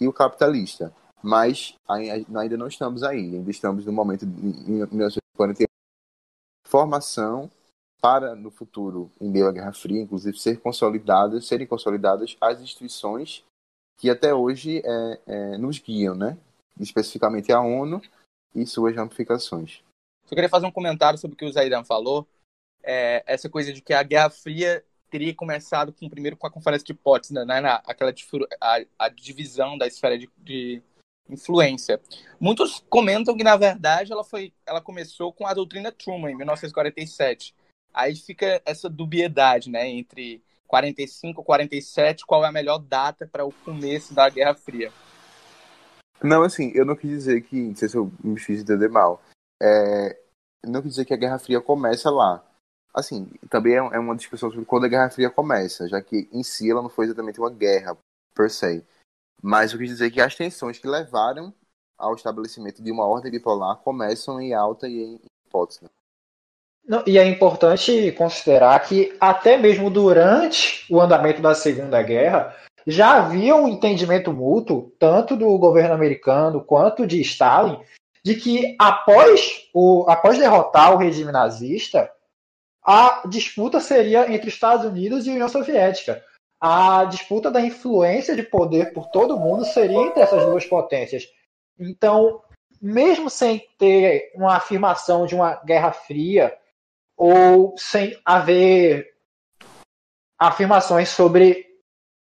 e 0.00 0.08
o 0.08 0.12
capitalista. 0.12 0.92
Mas 1.22 1.74
ainda 1.88 2.56
não 2.56 2.66
estamos 2.66 3.02
aí, 3.02 3.36
ainda 3.36 3.50
estamos 3.50 3.86
no 3.86 3.92
momento 3.92 4.26
de 4.26 4.32
1941, 4.32 5.66
formação 6.66 7.50
para 8.02 8.34
no 8.34 8.50
futuro, 8.50 9.10
em 9.20 9.30
meio 9.30 9.46
à 9.46 9.52
Guerra 9.52 9.72
Fria, 9.72 10.02
inclusive 10.02 10.36
ser 10.36 10.60
consolidadas, 10.60 11.46
serem 11.46 11.66
consolidadas 11.66 12.36
as 12.40 12.60
instituições 12.60 13.44
que 13.96 14.10
até 14.10 14.34
hoje 14.34 14.82
é, 14.84 15.20
é, 15.26 15.58
nos 15.58 15.78
guiam, 15.78 16.16
né? 16.16 16.36
especificamente 16.80 17.52
a 17.52 17.60
ONU 17.60 18.02
e 18.54 18.66
suas 18.66 18.96
ramificações. 18.96 19.80
Eu 20.24 20.34
queria 20.34 20.48
fazer 20.48 20.66
um 20.66 20.72
comentário 20.72 21.18
sobre 21.18 21.34
o 21.34 21.38
que 21.38 21.44
o 21.44 21.52
Zaidan 21.52 21.84
falou, 21.84 22.26
é, 22.82 23.22
essa 23.26 23.48
coisa 23.48 23.72
de 23.72 23.80
que 23.80 23.92
a 23.92 24.02
Guerra 24.02 24.30
Fria 24.30 24.84
teria 25.08 25.32
começado 25.34 25.92
com, 25.92 26.08
primeiro 26.08 26.36
com 26.36 26.46
a 26.46 26.50
Conferência 26.50 26.86
de 26.86 26.94
Potsdam, 26.94 27.44
né, 27.44 27.60
na, 27.60 27.74
aquela 27.86 28.12
a, 28.60 28.80
a, 28.98 29.08
divisão 29.08 29.78
da 29.78 29.86
esfera 29.86 30.18
de, 30.18 30.28
de 30.38 30.82
influência. 31.28 32.00
Muitos 32.40 32.82
comentam 32.88 33.36
que 33.36 33.44
na 33.44 33.56
verdade 33.56 34.10
ela 34.10 34.24
foi, 34.24 34.52
ela 34.66 34.80
começou 34.80 35.32
com 35.32 35.46
a 35.46 35.54
doutrina 35.54 35.92
Truman 35.92 36.30
em 36.30 36.36
1947 36.36 37.54
Aí 37.92 38.16
fica 38.16 38.60
essa 38.64 38.88
dubiedade, 38.88 39.70
né, 39.70 39.88
entre 39.88 40.42
45 40.66 41.42
e 41.42 41.44
47, 41.44 42.24
qual 42.24 42.44
é 42.44 42.48
a 42.48 42.52
melhor 42.52 42.78
data 42.78 43.26
para 43.26 43.44
o 43.44 43.52
começo 43.52 44.14
da 44.14 44.28
Guerra 44.30 44.54
Fria? 44.54 44.90
Não, 46.22 46.42
assim, 46.42 46.70
eu 46.74 46.86
não 46.86 46.96
quis 46.96 47.10
dizer 47.10 47.42
que, 47.42 47.60
não 47.60 47.76
sei 47.76 47.88
se 47.88 47.96
eu 47.96 48.10
me 48.22 48.38
fiz 48.38 48.60
entender 48.60 48.88
mal, 48.88 49.20
é, 49.60 50.18
não 50.64 50.80
quis 50.80 50.92
dizer 50.92 51.04
que 51.04 51.12
a 51.12 51.16
Guerra 51.16 51.38
Fria 51.38 51.60
começa 51.60 52.10
lá. 52.10 52.42
Assim, 52.94 53.26
também 53.50 53.74
é, 53.74 53.76
é 53.78 53.98
uma 53.98 54.16
discussão 54.16 54.50
sobre 54.50 54.64
quando 54.64 54.84
a 54.84 54.88
Guerra 54.88 55.10
Fria 55.10 55.28
começa, 55.28 55.88
já 55.88 56.00
que 56.00 56.28
em 56.32 56.42
si 56.42 56.70
ela 56.70 56.82
não 56.82 56.88
foi 56.88 57.06
exatamente 57.06 57.40
uma 57.40 57.50
guerra, 57.50 57.96
per 58.34 58.50
se. 58.50 58.84
Mas 59.42 59.72
eu 59.72 59.78
quis 59.78 59.88
dizer 59.88 60.10
que 60.10 60.20
as 60.20 60.34
tensões 60.36 60.78
que 60.78 60.86
levaram 60.86 61.52
ao 61.98 62.14
estabelecimento 62.14 62.82
de 62.82 62.90
uma 62.90 63.04
ordem 63.04 63.30
bipolar 63.30 63.76
começam 63.78 64.40
em 64.40 64.54
Alta 64.54 64.88
e 64.88 65.02
em 65.02 65.20
Potsdam. 65.50 65.90
E 67.06 67.16
é 67.16 67.24
importante 67.24 68.12
considerar 68.12 68.78
que 68.80 69.16
até 69.20 69.56
mesmo 69.56 69.88
durante 69.88 70.84
o 70.92 71.00
andamento 71.00 71.40
da 71.40 71.54
Segunda 71.54 72.02
Guerra 72.02 72.56
já 72.86 73.18
havia 73.18 73.54
um 73.54 73.68
entendimento 73.68 74.32
mútuo, 74.32 74.92
tanto 74.98 75.36
do 75.36 75.56
governo 75.58 75.94
americano 75.94 76.62
quanto 76.62 77.06
de 77.06 77.20
Stalin, 77.20 77.78
de 78.24 78.34
que 78.34 78.76
após, 78.78 79.68
o, 79.72 80.04
após 80.08 80.38
derrotar 80.38 80.92
o 80.92 80.96
regime 80.96 81.30
nazista, 81.30 82.10
a 82.84 83.22
disputa 83.28 83.78
seria 83.78 84.32
entre 84.32 84.48
Estados 84.48 84.84
Unidos 84.84 85.26
e 85.26 85.30
União 85.30 85.48
Soviética. 85.48 86.22
A 86.60 87.04
disputa 87.04 87.50
da 87.50 87.60
influência 87.60 88.34
de 88.34 88.42
poder 88.42 88.92
por 88.92 89.08
todo 89.08 89.38
mundo 89.38 89.64
seria 89.64 89.98
entre 89.98 90.20
essas 90.20 90.44
duas 90.44 90.64
potências. 90.66 91.24
Então, 91.78 92.42
mesmo 92.80 93.30
sem 93.30 93.64
ter 93.78 94.32
uma 94.34 94.56
afirmação 94.56 95.26
de 95.26 95.34
uma 95.34 95.54
guerra 95.64 95.92
fria, 95.92 96.56
ou 97.22 97.78
sem 97.78 98.20
haver 98.24 99.14
afirmações 100.36 101.08
sobre 101.08 101.64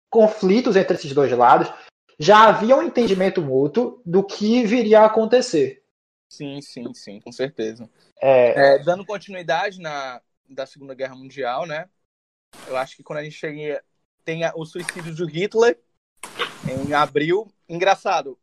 conflitos 0.08 0.76
entre 0.76 0.94
esses 0.94 1.12
dois 1.12 1.32
lados, 1.32 1.68
já 2.16 2.46
havia 2.46 2.76
um 2.76 2.82
entendimento 2.84 3.42
mútuo 3.42 4.00
do 4.06 4.24
que 4.24 4.64
viria 4.64 5.00
a 5.00 5.06
acontecer. 5.06 5.82
Sim, 6.28 6.60
sim, 6.60 6.94
sim, 6.94 7.20
com 7.20 7.32
certeza. 7.32 7.90
É... 8.22 8.76
É, 8.76 8.84
dando 8.84 9.04
continuidade 9.04 9.80
na 9.80 10.22
da 10.48 10.64
Segunda 10.64 10.94
Guerra 10.94 11.16
Mundial, 11.16 11.66
né? 11.66 11.88
Eu 12.68 12.76
acho 12.76 12.94
que 12.94 13.02
quando 13.02 13.18
a 13.18 13.24
gente 13.24 13.34
chega 13.34 13.82
tem 14.24 14.42
o 14.54 14.64
suicídio 14.64 15.12
de 15.12 15.24
Hitler 15.24 15.76
em 16.70 16.92
abril, 16.92 17.52
engraçado. 17.68 18.38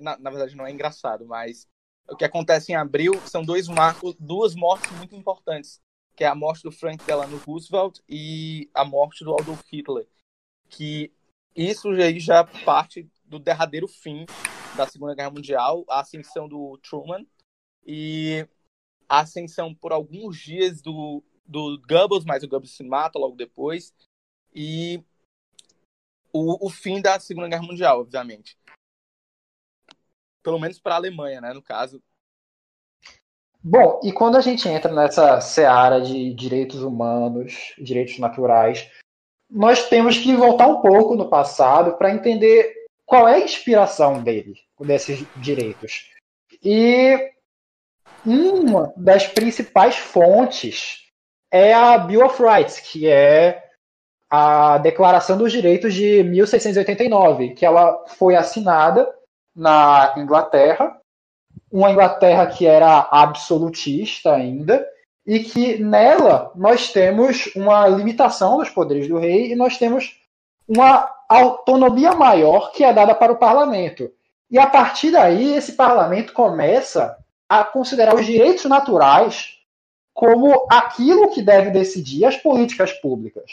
Na, 0.00 0.18
na 0.18 0.30
verdade 0.30 0.56
não 0.56 0.66
é 0.66 0.72
engraçado, 0.72 1.24
mas 1.24 1.68
o 2.08 2.16
que 2.16 2.24
acontece 2.24 2.72
em 2.72 2.74
abril 2.74 3.14
são 3.24 3.44
dois 3.44 3.68
marcos, 3.68 4.16
duas 4.18 4.56
mortes 4.56 4.90
muito 4.96 5.14
importantes 5.14 5.80
que 6.14 6.24
é 6.24 6.26
a 6.26 6.34
morte 6.34 6.62
do 6.62 6.72
Frank 6.72 7.04
Delano 7.04 7.38
Roosevelt 7.38 8.00
e 8.08 8.70
a 8.74 8.84
morte 8.84 9.24
do 9.24 9.34
Adolf 9.34 9.62
Hitler, 9.70 10.06
que 10.68 11.12
isso 11.54 11.88
aí 11.90 12.18
já 12.18 12.44
parte 12.64 13.08
do 13.24 13.38
derradeiro 13.38 13.88
fim 13.88 14.26
da 14.76 14.86
Segunda 14.86 15.14
Guerra 15.14 15.30
Mundial, 15.30 15.84
a 15.88 16.00
ascensão 16.00 16.48
do 16.48 16.78
Truman 16.78 17.26
e 17.86 18.46
a 19.08 19.20
ascensão 19.20 19.74
por 19.74 19.92
alguns 19.92 20.38
dias 20.38 20.80
do, 20.80 21.22
do 21.46 21.80
Goebbels, 21.86 22.24
mas 22.24 22.42
o 22.42 22.48
Goebbels 22.48 22.74
se 22.74 22.82
mata 22.82 23.18
logo 23.18 23.36
depois, 23.36 23.94
e 24.54 25.02
o, 26.32 26.66
o 26.66 26.70
fim 26.70 27.00
da 27.00 27.20
Segunda 27.20 27.48
Guerra 27.48 27.62
Mundial, 27.62 28.00
obviamente. 28.00 28.56
Pelo 30.42 30.58
menos 30.58 30.80
para 30.80 30.94
a 30.94 30.96
Alemanha, 30.96 31.40
né, 31.40 31.52
no 31.52 31.62
caso. 31.62 32.02
Bom, 33.64 34.00
e 34.02 34.10
quando 34.10 34.36
a 34.36 34.40
gente 34.40 34.68
entra 34.68 34.92
nessa 34.92 35.40
seara 35.40 36.00
de 36.00 36.34
direitos 36.34 36.82
humanos, 36.82 37.74
direitos 37.78 38.18
naturais, 38.18 38.90
nós 39.48 39.88
temos 39.88 40.18
que 40.18 40.34
voltar 40.34 40.66
um 40.66 40.80
pouco 40.80 41.14
no 41.14 41.28
passado 41.28 41.96
para 41.96 42.12
entender 42.12 42.74
qual 43.06 43.28
é 43.28 43.34
a 43.34 43.44
inspiração 43.44 44.22
dele, 44.22 44.54
desses 44.80 45.24
direitos. 45.36 46.10
E 46.62 47.30
uma 48.24 48.92
das 48.96 49.26
principais 49.26 49.96
fontes 49.96 51.02
é 51.50 51.72
a 51.74 51.98
Bill 51.98 52.24
of 52.24 52.42
Rights, 52.42 52.80
que 52.80 53.06
é 53.06 53.62
a 54.30 54.78
Declaração 54.78 55.36
dos 55.36 55.52
Direitos 55.52 55.92
de 55.92 56.22
1689, 56.22 57.50
que 57.50 57.66
ela 57.66 58.02
foi 58.06 58.34
assinada 58.34 59.12
na 59.54 60.14
Inglaterra, 60.16 60.98
uma 61.72 61.90
Inglaterra 61.90 62.46
que 62.46 62.66
era 62.66 63.08
absolutista 63.10 64.34
ainda, 64.34 64.86
e 65.26 65.40
que 65.40 65.82
nela 65.82 66.52
nós 66.54 66.92
temos 66.92 67.50
uma 67.56 67.86
limitação 67.88 68.58
dos 68.58 68.68
poderes 68.68 69.08
do 69.08 69.18
rei 69.18 69.52
e 69.52 69.56
nós 69.56 69.78
temos 69.78 70.20
uma 70.68 71.08
autonomia 71.28 72.12
maior 72.12 72.72
que 72.72 72.84
é 72.84 72.92
dada 72.92 73.14
para 73.14 73.32
o 73.32 73.38
parlamento. 73.38 74.10
E 74.50 74.58
a 74.58 74.66
partir 74.66 75.10
daí, 75.10 75.54
esse 75.54 75.72
parlamento 75.72 76.32
começa 76.32 77.16
a 77.48 77.64
considerar 77.64 78.14
os 78.14 78.26
direitos 78.26 78.64
naturais 78.64 79.58
como 80.12 80.66
aquilo 80.70 81.30
que 81.30 81.40
deve 81.40 81.70
decidir 81.70 82.26
as 82.26 82.36
políticas 82.36 82.92
públicas. 82.92 83.50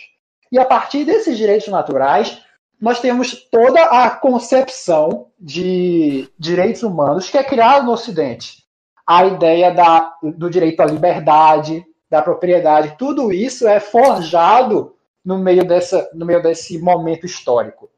E 0.51 0.59
a 0.59 0.65
partir 0.65 1.05
desses 1.05 1.37
direitos 1.37 1.69
naturais, 1.69 2.41
nós 2.79 3.01
temos 3.01 3.33
toda 3.49 3.83
a 3.83 4.09
concepção 4.09 5.31
de 5.37 6.29
direitos 6.39 6.81
humanos 6.81 7.29
que 7.29 7.37
é 7.37 7.43
criada 7.43 7.83
no 7.83 7.91
Ocidente. 7.91 8.63
A 9.05 9.25
ideia 9.25 9.73
da, 9.73 10.17
do 10.21 10.49
direito 10.49 10.79
à 10.81 10.85
liberdade, 10.85 11.85
da 12.09 12.21
propriedade, 12.21 12.95
tudo 12.97 13.33
isso 13.33 13.67
é 13.67 13.79
forjado 13.79 14.95
no 15.23 15.37
meio, 15.37 15.67
dessa, 15.67 16.09
no 16.13 16.25
meio 16.25 16.41
desse 16.41 16.79
momento 16.79 17.25
histórico. 17.25 17.89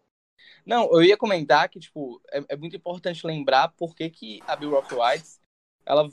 Não, 0.65 0.91
eu 0.91 1.03
ia 1.03 1.17
comentar 1.17 1.69
que, 1.69 1.79
tipo, 1.79 2.21
é, 2.31 2.43
é 2.49 2.55
muito 2.55 2.75
importante 2.75 3.25
lembrar 3.25 3.69
por 3.69 3.95
que, 3.95 4.09
que 4.09 4.41
a 4.47 4.55
Bill 4.55 4.77
of 4.77 4.93
Rights, 4.93 5.39
ela 5.85 6.09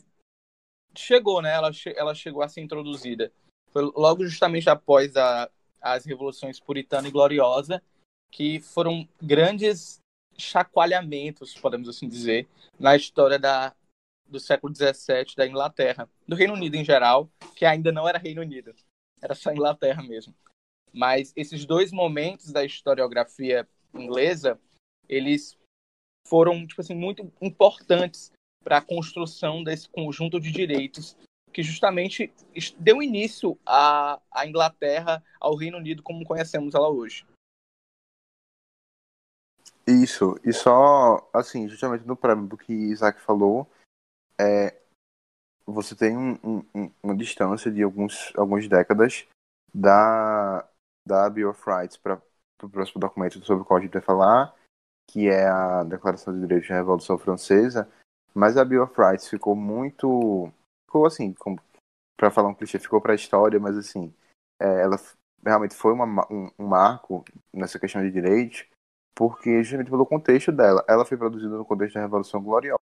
chegou, 0.97 1.41
né? 1.41 1.55
Ela, 1.55 1.73
che 1.73 1.95
ela 1.97 2.15
chegou 2.15 2.43
a 2.43 2.49
ser 2.49 2.61
introduzida. 2.61 3.31
Foi 3.73 3.83
logo 3.95 4.25
justamente 4.25 4.69
após 4.69 5.17
a, 5.17 5.51
as 5.81 6.05
revoluções 6.05 6.59
puritana 6.59 7.09
e 7.09 7.11
gloriosa, 7.11 7.83
que 8.30 8.61
foram 8.61 9.08
grandes 9.20 10.00
chacoalhamentos, 10.37 11.54
podemos 11.54 11.88
assim 11.88 12.08
dizer, 12.08 12.47
na 12.78 12.97
história 12.97 13.38
da, 13.38 13.75
do 14.26 14.38
século 14.38 14.75
XVII 14.75 15.35
da 15.37 15.47
Inglaterra, 15.47 16.08
do 16.26 16.37
Reino 16.37 16.54
Unido 16.54 16.76
em 16.76 16.85
geral, 16.85 17.28
que 17.56 17.64
ainda 17.64 17.90
não 17.90 18.08
era 18.08 18.18
Reino 18.18 18.42
Unido, 18.42 18.75
era 19.20 19.35
só 19.35 19.50
Inglaterra 19.50 20.02
mesmo. 20.02 20.35
Mas 20.92 21.32
esses 21.37 21.64
dois 21.64 21.92
momentos 21.92 22.52
da 22.52 22.64
historiografia 22.64 23.68
inglesa, 23.92 24.58
eles 25.08 25.58
foram 26.26 26.66
tipo 26.66 26.80
assim 26.80 26.94
muito 26.94 27.30
importantes 27.40 28.32
para 28.62 28.78
a 28.78 28.82
construção 28.82 29.62
desse 29.62 29.88
conjunto 29.88 30.38
de 30.38 30.50
direitos 30.50 31.17
que 31.52 31.62
justamente 31.62 32.32
deu 32.78 33.02
início 33.02 33.58
à, 33.64 34.21
à 34.30 34.47
Inglaterra, 34.47 35.25
ao 35.41 35.56
Reino 35.56 35.78
Unido 35.78 36.02
como 36.02 36.25
conhecemos 36.25 36.75
ela 36.75 36.88
hoje. 36.88 37.26
Isso, 39.89 40.39
e 40.45 40.53
só, 40.53 41.27
assim, 41.33 41.67
justamente 41.67 42.07
no 42.07 42.15
prémio 42.15 42.47
do 42.47 42.59
que 42.59 42.75
Isaac 42.75 43.19
falou, 43.23 43.67
é, 44.39 44.79
você 45.65 45.97
tem 45.97 46.15
um, 46.15 46.63
um, 46.75 46.91
uma 47.03 47.17
distância 47.17 47.71
de 47.71 47.83
alguns, 47.83 48.31
algumas 48.37 48.69
décadas 48.69 49.27
da, 49.73 50.69
da 51.07 51.31
Bill 51.31 51.49
of 51.49 51.63
Rights 51.67 51.97
para 51.97 52.21
o 52.63 52.69
próximo 52.69 53.01
documento 53.01 53.43
sobre 53.47 53.63
o 53.63 53.65
qual 53.65 53.79
a 53.79 53.83
gente 53.83 53.95
vai 53.95 54.03
falar, 54.03 54.55
que 55.11 55.27
é 55.27 55.49
a 55.49 55.83
Declaração 55.85 56.35
de 56.35 56.41
Direitos 56.41 56.69
da 56.69 56.75
Revolução 56.75 57.17
Francesa, 57.17 57.91
mas 58.35 58.59
a 58.59 58.67
Bill 58.67 58.83
of 58.83 58.95
Rights 58.95 59.27
ficou 59.27 59.57
muito. 59.57 60.53
Ficou 60.87 61.07
assim, 61.07 61.35
para 62.15 62.31
falar 62.31 62.49
um 62.49 62.55
clichê, 62.55 62.79
ficou 62.79 63.01
para 63.01 63.13
a 63.13 63.17
história, 63.17 63.59
mas 63.59 63.75
assim, 63.77 64.13
é, 64.61 64.83
ela 64.83 65.01
realmente 65.43 65.75
foi 65.75 65.95
uma, 65.95 66.31
um, 66.31 66.51
um 66.59 66.67
marco 66.67 67.25
nessa 67.53 67.79
questão 67.79 68.03
de 68.03 68.11
direitos, 68.11 68.67
porque 69.19 69.65
justamente 69.65 69.91
pelo 69.91 70.07
contexto 70.07 70.52
dela. 70.52 70.85
Ela 70.89 71.04
foi 71.04 71.17
produzida 71.19 71.57
no 71.57 71.65
contexto 71.65 71.95
da 71.95 72.02
Revolução 72.02 72.41
Gloriosa. 72.41 72.78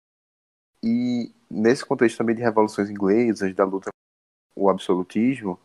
E 0.82 1.30
nesse 1.50 1.84
contexto 1.84 2.16
também 2.16 2.34
de 2.34 2.40
revoluções 2.40 2.88
inglesas, 2.88 3.54
da 3.54 3.64
luta 3.64 3.90
o 4.56 4.70
absolutismo, 4.70 5.60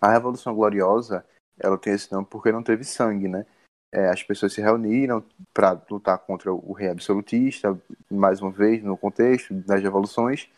a 0.00 0.12
Revolução 0.12 0.54
Gloriosa, 0.54 1.26
ela 1.58 1.76
tem 1.76 1.92
esse 1.92 2.12
nome 2.12 2.24
porque 2.30 2.52
não 2.52 2.62
teve 2.62 2.84
sangue, 2.84 3.26
né? 3.26 3.44
É, 3.92 4.08
as 4.08 4.22
pessoas 4.22 4.52
se 4.52 4.60
reuniram 4.60 5.24
para 5.52 5.80
lutar 5.90 6.18
contra 6.18 6.52
o 6.52 6.72
rei 6.72 6.88
absolutista, 6.90 7.76
mais 8.08 8.40
uma 8.40 8.52
vez, 8.52 8.82
no 8.82 8.96
contexto 8.96 9.54
das 9.54 9.82
revoluções, 9.82 10.48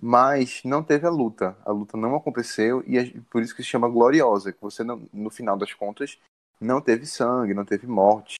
mas 0.00 0.62
não 0.64 0.82
teve 0.82 1.06
a 1.06 1.10
luta. 1.10 1.56
A 1.66 1.70
luta 1.70 1.98
não 1.98 2.16
aconteceu 2.16 2.82
e 2.86 2.96
é 2.96 3.12
por 3.30 3.42
isso 3.42 3.54
que 3.54 3.62
se 3.62 3.68
chama 3.68 3.88
gloriosa, 3.88 4.52
que 4.52 4.60
você, 4.60 4.82
não, 4.82 5.06
no 5.12 5.30
final 5.30 5.56
das 5.56 5.74
contas, 5.74 6.18
não 6.60 6.80
teve 6.80 7.06
sangue, 7.06 7.54
não 7.54 7.64
teve 7.64 7.86
morte, 7.86 8.36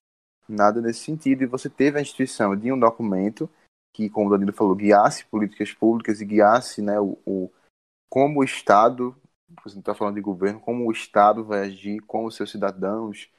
nada 0.49 0.81
nesse 0.81 1.01
sentido. 1.01 1.43
E 1.43 1.47
você 1.47 1.69
teve 1.69 1.99
a 1.99 2.03
instituição 2.03 2.57
de 2.57 2.73
um 2.73 2.79
documento 2.79 3.49
que, 3.95 4.09
como 4.09 4.29
o 4.29 4.31
Danilo 4.31 4.53
falou, 4.53 4.75
guiasse 4.75 5.25
políticas 5.27 5.73
públicas 5.73 6.21
e 6.21 6.25
guiasse 6.25 6.83
né, 6.83 6.99
o, 7.01 7.19
o 7.27 7.51
como 8.11 8.41
o 8.41 8.45
Estado, 8.45 9.15
você 9.63 9.75
não 9.75 9.81
está 9.81 9.95
falando 9.95 10.15
de 10.15 10.21
governo, 10.21 10.61
como 10.61 10.87
o 10.87 10.93
Estado 10.93 11.45
vai 11.45 11.67
agir 11.67 12.01
com 12.01 12.25
os 12.25 12.35
seus 12.35 12.51
cidadãos 12.51 13.31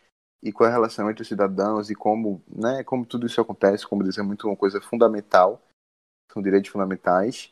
e 0.41 0.51
qual 0.51 0.67
é 0.67 0.69
a 0.69 0.73
relação 0.75 1.09
entre 1.09 1.21
os 1.21 1.27
cidadãos 1.27 1.89
e 1.89 1.95
como, 1.95 2.41
né, 2.47 2.83
como 2.83 3.05
tudo 3.05 3.25
isso 3.25 3.41
acontece, 3.41 3.87
como 3.87 4.03
dizer, 4.03 4.21
é 4.21 4.23
muito 4.23 4.47
uma 4.47 4.55
coisa 4.55 4.79
fundamental, 4.79 5.61
são 6.31 6.41
direitos 6.41 6.69
fundamentais. 6.69 7.51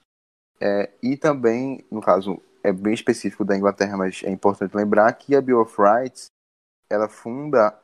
É, 0.59 0.91
e 1.03 1.17
também, 1.17 1.83
no 1.91 2.01
caso, 2.01 2.41
é 2.63 2.71
bem 2.71 2.93
específico 2.93 3.45
da 3.45 3.55
Inglaterra, 3.55 3.97
mas 3.97 4.21
é 4.23 4.29
importante 4.29 4.75
lembrar 4.75 5.11
que 5.13 5.35
a 5.35 5.41
Bill 5.41 5.61
of 5.61 5.75
Rights 5.79 6.27
ela 6.89 7.09
funda, 7.09 7.77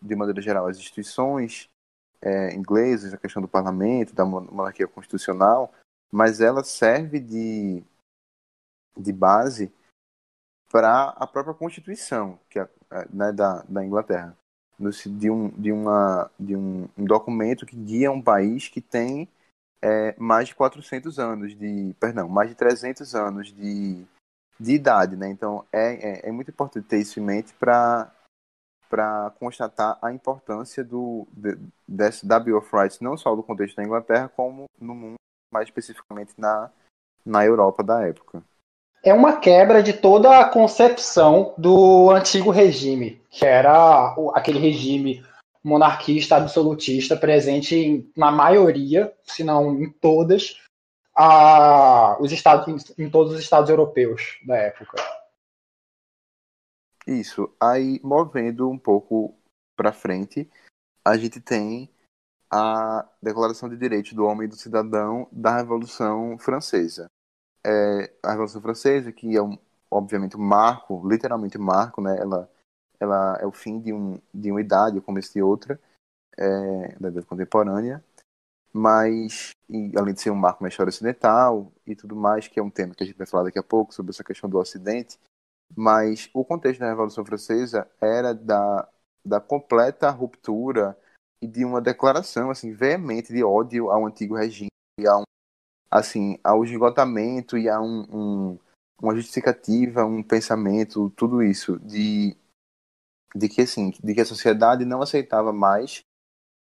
de 0.00 0.14
maneira 0.14 0.40
geral, 0.40 0.66
as 0.66 0.78
instituições 0.78 1.68
é, 2.20 2.54
inglesas, 2.54 3.12
a 3.12 3.18
questão 3.18 3.42
do 3.42 3.48
parlamento, 3.48 4.14
da 4.14 4.24
monarquia 4.24 4.86
constitucional, 4.86 5.72
mas 6.10 6.40
ela 6.40 6.62
serve 6.62 7.18
de, 7.18 7.82
de 8.96 9.12
base 9.12 9.72
para 10.70 11.10
a 11.10 11.26
própria 11.26 11.54
Constituição 11.54 12.38
que 12.48 12.58
é, 12.58 12.68
né, 13.12 13.32
da, 13.32 13.62
da 13.62 13.84
Inglaterra, 13.84 14.36
de, 14.78 15.30
um, 15.30 15.48
de, 15.50 15.72
uma, 15.72 16.30
de 16.38 16.56
um, 16.56 16.88
um 16.96 17.04
documento 17.04 17.66
que 17.66 17.76
guia 17.76 18.10
um 18.10 18.22
país 18.22 18.68
que 18.68 18.80
tem 18.80 19.28
é, 19.80 20.14
mais 20.18 20.48
de 20.48 20.54
400 20.54 21.18
anos 21.18 21.56
de, 21.56 21.94
perdão, 21.98 22.28
mais 22.28 22.48
de 22.48 22.54
300 22.54 23.14
anos 23.14 23.52
de, 23.52 24.04
de 24.58 24.72
idade, 24.72 25.16
né? 25.16 25.28
Então 25.28 25.64
é, 25.72 26.26
é, 26.26 26.28
é 26.28 26.32
muito 26.32 26.50
importante 26.50 26.86
ter 26.86 26.98
isso 26.98 27.18
em 27.18 27.22
mente 27.22 27.52
para 27.54 28.12
para 28.92 29.32
constatar 29.40 29.96
a 30.02 30.12
importância 30.12 30.84
do, 30.84 31.26
de, 31.32 31.56
desse 31.88 32.26
da 32.26 32.38
Bill 32.38 32.58
of 32.58 32.68
Rights, 32.70 33.00
não 33.00 33.16
só 33.16 33.34
do 33.34 33.42
contexto 33.42 33.76
da 33.76 33.82
Inglaterra, 33.82 34.30
como 34.36 34.66
no 34.78 34.94
mundo, 34.94 35.14
mais 35.50 35.66
especificamente 35.66 36.34
na, 36.36 36.70
na 37.24 37.42
Europa 37.42 37.82
da 37.82 38.06
época. 38.06 38.42
É 39.02 39.14
uma 39.14 39.38
quebra 39.38 39.82
de 39.82 39.94
toda 39.94 40.38
a 40.38 40.44
concepção 40.46 41.54
do 41.56 42.10
antigo 42.10 42.50
regime, 42.50 43.18
que 43.30 43.46
era 43.46 44.14
aquele 44.34 44.58
regime 44.58 45.24
monarquista 45.64 46.36
absolutista 46.36 47.16
presente 47.16 47.74
em, 47.74 48.12
na 48.14 48.30
maioria, 48.30 49.10
se 49.22 49.42
não 49.42 49.72
em 49.80 49.88
todas, 49.88 50.60
a, 51.16 52.18
os 52.20 52.30
estados, 52.30 52.68
em, 52.98 53.06
em 53.06 53.08
todos 53.08 53.32
os 53.32 53.40
estados 53.40 53.70
europeus 53.70 54.38
da 54.46 54.56
época. 54.56 55.02
Isso. 57.06 57.54
Aí, 57.60 58.00
movendo 58.02 58.68
um 58.68 58.78
pouco 58.78 59.34
para 59.76 59.92
frente, 59.92 60.48
a 61.04 61.16
gente 61.16 61.40
tem 61.40 61.90
a 62.50 63.08
Declaração 63.20 63.68
de 63.68 63.76
Direitos 63.76 64.12
do 64.12 64.24
Homem 64.24 64.46
e 64.46 64.48
do 64.48 64.56
Cidadão 64.56 65.28
da 65.32 65.56
Revolução 65.56 66.38
Francesa. 66.38 67.06
É, 67.64 68.12
a 68.22 68.30
Revolução 68.30 68.60
Francesa, 68.60 69.12
que 69.12 69.36
é 69.36 69.42
um, 69.42 69.58
obviamente 69.90 70.36
um 70.36 70.40
marco, 70.40 71.06
literalmente 71.08 71.58
um 71.58 71.62
marco, 71.62 72.00
né? 72.00 72.16
Ela 72.18 72.48
ela 73.02 73.36
é 73.40 73.46
o 73.46 73.50
fim 73.50 73.80
de, 73.80 73.92
um, 73.92 74.20
de 74.32 74.52
uma 74.52 74.60
idade, 74.60 74.96
o 74.96 75.02
começo 75.02 75.32
de 75.32 75.42
outra, 75.42 75.80
é, 76.38 76.96
da 77.00 77.08
idade 77.08 77.26
contemporânea, 77.26 78.02
mas, 78.72 79.50
e, 79.68 79.92
além 79.98 80.14
de 80.14 80.20
ser 80.20 80.30
um 80.30 80.36
marco 80.36 80.62
na 80.62 80.68
história 80.68 80.90
ocidental 80.90 81.72
e 81.84 81.96
tudo 81.96 82.14
mais, 82.14 82.46
que 82.46 82.60
é 82.60 82.62
um 82.62 82.70
tema 82.70 82.94
que 82.94 83.02
a 83.02 83.06
gente 83.06 83.18
vai 83.18 83.26
falar 83.26 83.44
daqui 83.44 83.58
a 83.58 83.62
pouco 83.62 83.92
sobre 83.92 84.10
essa 84.10 84.22
questão 84.22 84.48
do 84.48 84.56
Ocidente, 84.56 85.18
mas 85.76 86.28
o 86.34 86.44
contexto 86.44 86.80
da 86.80 86.88
Revolução 86.88 87.24
Francesa 87.24 87.90
era 88.00 88.34
da, 88.34 88.88
da 89.24 89.40
completa 89.40 90.10
ruptura 90.10 90.98
e 91.42 91.46
de 91.46 91.64
uma 91.64 91.80
declaração 91.80 92.50
assim 92.50 92.72
veemente 92.72 93.32
de 93.32 93.42
ódio 93.42 93.90
ao 93.90 94.06
antigo 94.06 94.36
regime 94.36 94.68
e 94.98 95.06
a 95.06 95.18
um, 95.18 95.24
assim 95.90 96.38
ao 96.44 96.64
esgotamento 96.64 97.58
e 97.58 97.68
a 97.68 97.80
um, 97.80 98.06
um, 98.10 98.58
uma 99.00 99.14
justificativa, 99.14 100.04
um 100.04 100.22
pensamento, 100.22 101.10
tudo 101.10 101.42
isso 101.42 101.78
de 101.80 102.36
de 103.34 103.48
que 103.48 103.62
assim 103.62 103.90
de 104.02 104.14
que 104.14 104.20
a 104.20 104.26
sociedade 104.26 104.84
não 104.84 105.00
aceitava 105.00 105.52
mais 105.52 106.02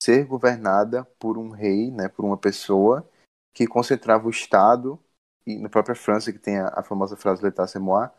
ser 0.01 0.25
governada 0.25 1.05
por 1.19 1.37
um 1.37 1.49
rei, 1.49 1.91
né, 1.91 2.09
por 2.09 2.25
uma 2.25 2.37
pessoa 2.37 3.07
que 3.53 3.65
concentrava 3.65 4.27
o 4.27 4.29
Estado 4.29 4.99
e 5.45 5.57
na 5.57 5.69
própria 5.69 5.95
França 5.95 6.33
que 6.33 6.39
tem 6.39 6.57
a, 6.57 6.67
a 6.67 6.83
famosa 6.83 7.15
frase 7.15 7.43
l'état 7.43 7.67
c'est 7.67 7.79
moi, 7.79 8.09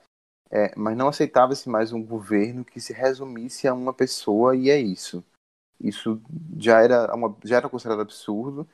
é, 0.50 0.72
mas 0.76 0.96
não 0.96 1.08
aceitava-se 1.08 1.68
mais 1.68 1.92
um 1.92 2.02
governo 2.02 2.64
que 2.64 2.80
se 2.80 2.92
resumisse 2.92 3.66
a 3.66 3.74
uma 3.74 3.92
pessoa 3.92 4.54
e 4.54 4.70
é 4.70 4.78
isso. 4.78 5.24
Isso 5.80 6.20
já 6.56 6.80
era, 6.80 7.14
uma, 7.14 7.36
já 7.44 7.56
era 7.56 7.68
considerado 7.68 8.00
absurdo, 8.00 8.66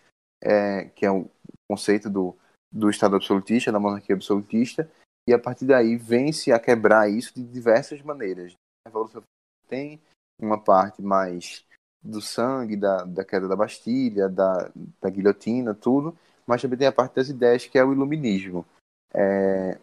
é, 0.43 0.85
que 0.95 1.05
é 1.05 1.11
o 1.11 1.29
conceito 1.71 2.09
do, 2.11 2.37
do 2.71 2.91
Estado 2.91 3.17
absolutista, 3.17 3.73
da 3.73 3.81
monarquia 3.81 4.15
absolutista, 4.15 4.91
e 5.29 5.33
a 5.33 5.39
partir 5.39 5.67
daí 5.67 5.97
vem-se 5.97 6.53
a 6.53 6.59
quebrar 6.59 7.09
isso 7.09 7.35
de 7.35 7.43
diversas 7.43 8.03
maneiras. 8.03 8.53
A 8.87 8.89
Revolução 8.89 9.23
tem 9.69 10.01
uma 10.41 10.59
parte 10.63 11.01
mais 11.01 11.65
do 12.03 12.21
sangue, 12.21 12.77
da, 12.77 13.05
da 13.05 13.25
queda 13.25 13.47
da 13.47 13.57
Bastilha, 13.57 14.29
da, 14.29 14.71
da 15.01 15.09
guilhotina, 15.09 15.75
tudo, 15.75 16.17
mas 16.47 16.61
também 16.61 16.79
tem 16.79 16.89
a 16.89 16.93
parte 16.93 17.15
das 17.15 17.29
ideias, 17.29 17.67
que 17.67 17.79
é 17.79 17.85
o 17.85 17.93
iluminismo. 17.93 18.67
É, 19.15 19.79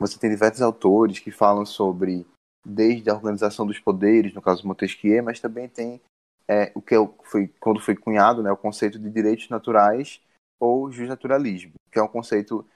você 0.00 0.18
tem 0.18 0.30
diversos 0.30 0.62
autores 0.62 1.18
que 1.18 1.30
falam 1.30 1.66
sobre 1.66 2.26
desde 2.64 3.10
a 3.10 3.14
organização 3.14 3.66
dos 3.66 3.78
poderes, 3.78 4.32
no 4.32 4.40
caso 4.40 4.66
Montesquieu, 4.66 5.22
mas 5.22 5.40
também 5.40 5.68
tem 5.68 6.00
é, 6.48 6.72
o 6.74 6.80
que 6.80 6.94
é 6.94 6.98
foi 7.22 7.48
quando 7.60 7.80
foi 7.80 7.94
cunhado, 7.94 8.42
né, 8.42 8.50
o 8.50 8.56
conceito 8.56 8.98
de 8.98 9.10
direitos 9.10 9.48
naturais 9.50 10.20
ou 10.58 10.90
justnaturalismo, 10.90 11.74
que 11.92 11.98
é 11.98 12.02
um 12.02 12.08
conceito 12.08 12.66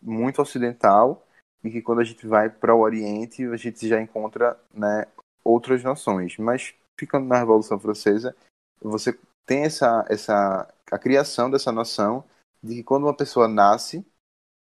muito 0.00 0.40
ocidental 0.40 1.26
e 1.64 1.70
que 1.70 1.82
quando 1.82 2.00
a 2.00 2.04
gente 2.04 2.26
vai 2.26 2.50
para 2.50 2.74
o 2.74 2.80
Oriente 2.80 3.44
a 3.46 3.56
gente 3.56 3.88
já 3.88 4.00
encontra 4.00 4.58
né, 4.72 5.06
outras 5.42 5.82
noções. 5.82 6.36
Mas 6.36 6.74
ficando 6.98 7.26
na 7.26 7.38
Revolução 7.38 7.78
Francesa, 7.78 8.36
você 8.80 9.18
tem 9.46 9.64
essa, 9.64 10.04
essa 10.08 10.72
a 10.90 10.98
criação 10.98 11.50
dessa 11.50 11.72
noção 11.72 12.22
de 12.62 12.76
que 12.76 12.82
quando 12.82 13.04
uma 13.04 13.16
pessoa 13.16 13.48
nasce, 13.48 14.04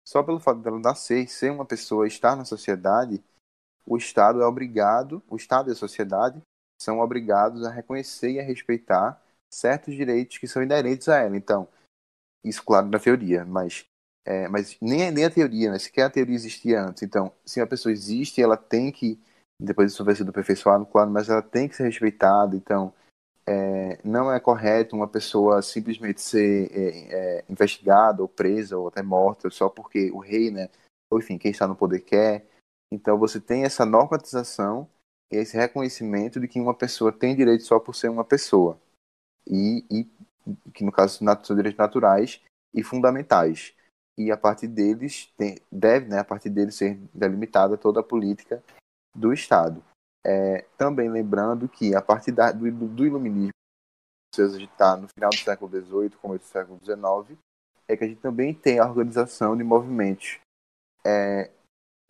só 0.09 0.23
pelo 0.23 0.41
fato 0.41 0.61
dela 0.61 0.79
nascer 0.79 1.29
ser 1.29 1.51
uma 1.51 1.67
pessoa, 1.67 2.07
estar 2.07 2.35
na 2.35 2.47
sociedade, 2.47 3.23
o 3.85 3.99
Estado 3.99 4.41
é 4.41 4.47
obrigado, 4.47 5.23
o 5.29 5.37
Estado 5.37 5.69
e 5.69 5.73
a 5.73 5.77
sociedade 5.77 6.41
são 6.81 7.01
obrigados 7.01 7.63
a 7.63 7.71
reconhecer 7.71 8.31
e 8.31 8.41
a 8.41 8.43
respeitar 8.43 9.23
certos 9.53 9.95
direitos 9.95 10.39
que 10.39 10.49
são 10.49 10.63
inerentes 10.63 11.11
a 11.11 11.19
ela. 11.19 11.37
Então, 11.37 11.69
isso, 12.43 12.65
claro, 12.65 12.89
na 12.89 12.99
teoria, 12.99 13.45
mas, 13.45 13.85
é, 14.25 14.49
mas 14.49 14.79
nem, 14.81 15.11
nem 15.11 15.27
a 15.27 15.31
teoria, 15.31 15.73
né? 15.73 15.79
sequer 15.79 16.05
a 16.05 16.11
teoria 16.11 16.35
existia 16.35 16.81
antes. 16.81 17.03
Então, 17.03 17.31
se 17.45 17.61
a 17.61 17.67
pessoa 17.67 17.93
existe, 17.93 18.41
ela 18.41 18.57
tem 18.57 18.91
que 18.91 19.21
depois 19.61 19.93
isso 19.93 20.05
vai 20.05 20.15
ser 20.15 20.29
aperfeiçoado, 20.29 20.87
claro, 20.87 21.11
mas 21.11 21.29
ela 21.29 21.43
tem 21.43 21.69
que 21.69 21.75
ser 21.75 21.85
respeitada. 21.85 22.57
Então, 22.57 22.95
é, 23.49 23.99
não 24.05 24.31
é 24.31 24.39
correto 24.39 24.95
uma 24.95 25.09
pessoa 25.09 25.63
simplesmente 25.63 26.21
ser 26.21 26.71
é, 26.71 27.39
é, 27.39 27.45
investigada 27.49 28.21
ou 28.21 28.29
presa 28.29 28.77
ou 28.77 28.89
até 28.89 29.03
morta 29.03 29.49
só 29.49 29.69
porque 29.69 30.11
o 30.11 30.19
rei, 30.19 30.51
né, 30.51 30.69
ou 31.11 31.19
enfim, 31.19 31.39
quem 31.39 31.51
está 31.51 31.67
no 31.67 31.75
poder 31.75 32.01
quer. 32.01 32.47
Então, 32.93 33.19
você 33.19 33.41
tem 33.41 33.65
essa 33.65 33.85
normatização, 33.85 34.89
esse 35.31 35.57
reconhecimento 35.57 36.39
de 36.41 36.49
que 36.49 36.61
uma 36.61 36.75
pessoa 36.75 37.13
tem 37.13 37.37
direito 37.37 37.65
só 37.65 37.79
por 37.79 37.95
ser 37.95 38.09
uma 38.09 38.25
pessoa. 38.25 38.79
E, 39.47 39.85
e 39.91 40.05
que, 40.73 40.85
no 40.85 40.93
caso, 40.93 41.19
são 41.43 41.57
direitos 41.57 41.79
naturais 41.79 42.41
e 42.75 42.83
fundamentais. 42.83 43.75
E 44.17 44.31
a 44.31 44.37
partir 44.37 44.69
deles, 44.69 45.33
tem, 45.37 45.59
deve, 45.71 46.09
né, 46.09 46.19
a 46.19 46.25
partir 46.25 46.51
deles, 46.51 46.75
ser 46.75 46.99
delimitada 47.15 47.77
toda 47.77 48.01
a 48.01 48.03
política 48.03 48.63
do 49.15 49.33
Estado. 49.33 49.83
É, 50.31 50.67
também 50.77 51.09
lembrando 51.09 51.67
que 51.67 51.95
a 51.95 52.03
partir 52.03 52.33
da, 52.33 52.53
do, 52.53 52.71
do 52.71 53.07
iluminismo, 53.07 53.53
a 54.39 54.49
gente 54.49 54.71
está 54.71 54.95
no 54.95 55.09
final 55.09 55.31
do 55.31 55.37
século 55.37 55.71
XVIII, 55.71 56.11
começo 56.21 56.45
do 56.45 56.49
século 56.49 56.79
XIX, 56.85 57.39
é 57.89 57.97
que 57.97 58.05
a 58.05 58.07
gente 58.07 58.21
também 58.21 58.53
tem 58.53 58.79
a 58.79 58.87
organização 58.87 59.57
de 59.57 59.65
movimentos, 59.65 60.39
é, 61.03 61.51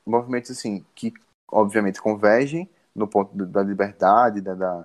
movimentos 0.04 0.50
assim 0.50 0.84
que 0.96 1.14
obviamente 1.48 2.02
convergem 2.02 2.68
no 2.92 3.06
ponto 3.06 3.32
da 3.46 3.62
liberdade, 3.62 4.40
da, 4.40 4.54
da 4.54 4.82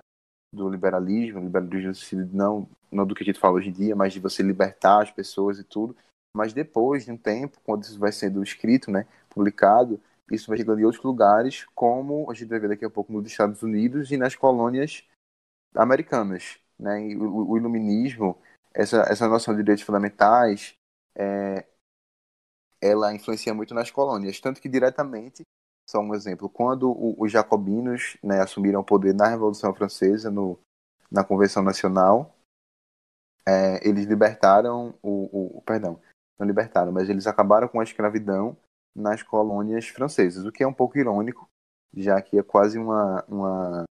do 0.54 0.68
liberalismo, 0.68 1.40
liberalismo 1.40 1.92
não 2.32 2.68
não 2.92 3.04
do 3.04 3.16
que 3.16 3.24
a 3.24 3.26
gente 3.26 3.40
fala 3.40 3.56
hoje 3.56 3.70
em 3.70 3.72
dia, 3.72 3.96
mas 3.96 4.12
de 4.12 4.20
você 4.20 4.40
libertar 4.40 5.02
as 5.02 5.10
pessoas 5.10 5.58
e 5.58 5.64
tudo. 5.64 5.96
Mas 6.36 6.52
depois 6.52 7.04
de 7.04 7.10
um 7.10 7.16
tempo, 7.16 7.58
quando 7.64 7.82
isso 7.82 7.98
vai 7.98 8.12
sendo 8.12 8.40
escrito, 8.40 8.88
né, 8.88 9.04
publicado, 9.28 10.00
isso 10.30 10.48
vai 10.48 10.56
chegando 10.56 10.80
em 10.80 10.84
outros 10.84 11.02
lugares, 11.02 11.66
como 11.74 12.30
a 12.30 12.34
gente 12.34 12.48
vai 12.48 12.58
ver 12.58 12.68
daqui 12.68 12.84
a 12.84 12.90
pouco 12.90 13.12
nos 13.12 13.26
Estados 13.26 13.62
Unidos 13.62 14.10
e 14.10 14.16
nas 14.16 14.34
colônias 14.34 15.06
americanas. 15.74 16.58
Né? 16.78 17.14
O, 17.16 17.52
o 17.52 17.56
iluminismo, 17.56 18.36
essa, 18.72 19.02
essa 19.02 19.28
noção 19.28 19.54
de 19.54 19.62
direitos 19.62 19.84
fundamentais, 19.84 20.76
é, 21.16 21.66
ela 22.80 23.14
influencia 23.14 23.54
muito 23.54 23.74
nas 23.74 23.90
colônias, 23.90 24.40
tanto 24.40 24.60
que 24.60 24.68
diretamente, 24.68 25.42
só 25.88 26.00
um 26.00 26.14
exemplo, 26.14 26.48
quando 26.48 26.90
o, 26.90 27.14
os 27.18 27.30
jacobinos 27.30 28.16
né, 28.22 28.40
assumiram 28.40 28.80
o 28.80 28.84
poder 28.84 29.14
na 29.14 29.28
Revolução 29.28 29.74
Francesa, 29.74 30.30
no, 30.30 30.58
na 31.10 31.24
Convenção 31.24 31.62
Nacional, 31.62 32.34
é, 33.46 33.86
eles 33.86 34.06
libertaram 34.06 34.94
o, 35.02 35.58
o, 35.58 35.62
perdão, 35.62 36.00
não 36.38 36.46
libertaram, 36.46 36.90
mas 36.90 37.08
eles 37.08 37.26
acabaram 37.26 37.68
com 37.68 37.78
a 37.78 37.84
escravidão 37.84 38.56
nas 38.94 39.22
colônias 39.22 39.88
francesas, 39.88 40.44
o 40.44 40.52
que 40.52 40.62
é 40.62 40.66
um 40.66 40.72
pouco 40.72 40.98
irônico, 40.98 41.48
já 41.96 42.20
que 42.22 42.38
é 42.38 42.42
quase 42.42 42.78
uma, 42.78 43.24
uma 43.28 43.84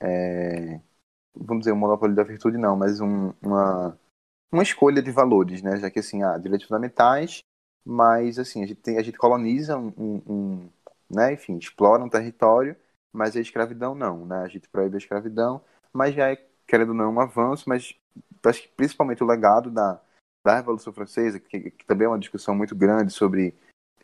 é, 0.00 0.80
vamos 1.34 1.62
dizer, 1.62 1.72
um 1.72 1.76
monopólio 1.76 2.16
da 2.16 2.22
virtude 2.22 2.56
não, 2.56 2.76
mas 2.76 3.00
um, 3.00 3.32
uma, 3.42 3.98
uma 4.50 4.62
escolha 4.62 5.02
de 5.02 5.10
valores, 5.10 5.62
né? 5.62 5.76
Já 5.76 5.90
que 5.90 5.98
assim, 5.98 6.22
há 6.22 6.38
direitos 6.38 6.66
fundamentais, 6.66 7.40
mas 7.84 8.38
assim, 8.38 8.62
a 8.62 8.66
gente, 8.66 8.80
tem, 8.80 8.98
a 8.98 9.02
gente 9.02 9.18
coloniza 9.18 9.76
um, 9.76 9.92
um, 9.96 10.22
um 10.26 10.70
né? 11.10 11.32
Enfim, 11.34 11.56
explora 11.58 12.02
um 12.02 12.08
território, 12.08 12.76
mas 13.12 13.36
a 13.36 13.40
escravidão 13.40 13.94
não, 13.94 14.24
né? 14.26 14.38
A 14.38 14.48
gente 14.48 14.68
proíbe 14.68 14.96
a 14.96 14.98
escravidão, 14.98 15.62
mas 15.92 16.14
já 16.14 16.30
é, 16.30 16.36
querendo 16.66 16.90
ou 16.90 16.94
não, 16.94 17.12
um 17.12 17.20
avanço, 17.20 17.68
mas 17.68 17.94
acho 18.44 18.62
que 18.62 18.68
principalmente 18.68 19.22
o 19.22 19.26
legado 19.26 19.70
da, 19.70 20.00
da 20.44 20.56
Revolução 20.56 20.92
Francesa, 20.92 21.40
que, 21.40 21.70
que 21.70 21.84
também 21.86 22.06
é 22.06 22.08
uma 22.08 22.18
discussão 22.18 22.54
muito 22.54 22.74
grande 22.74 23.12
sobre 23.12 23.54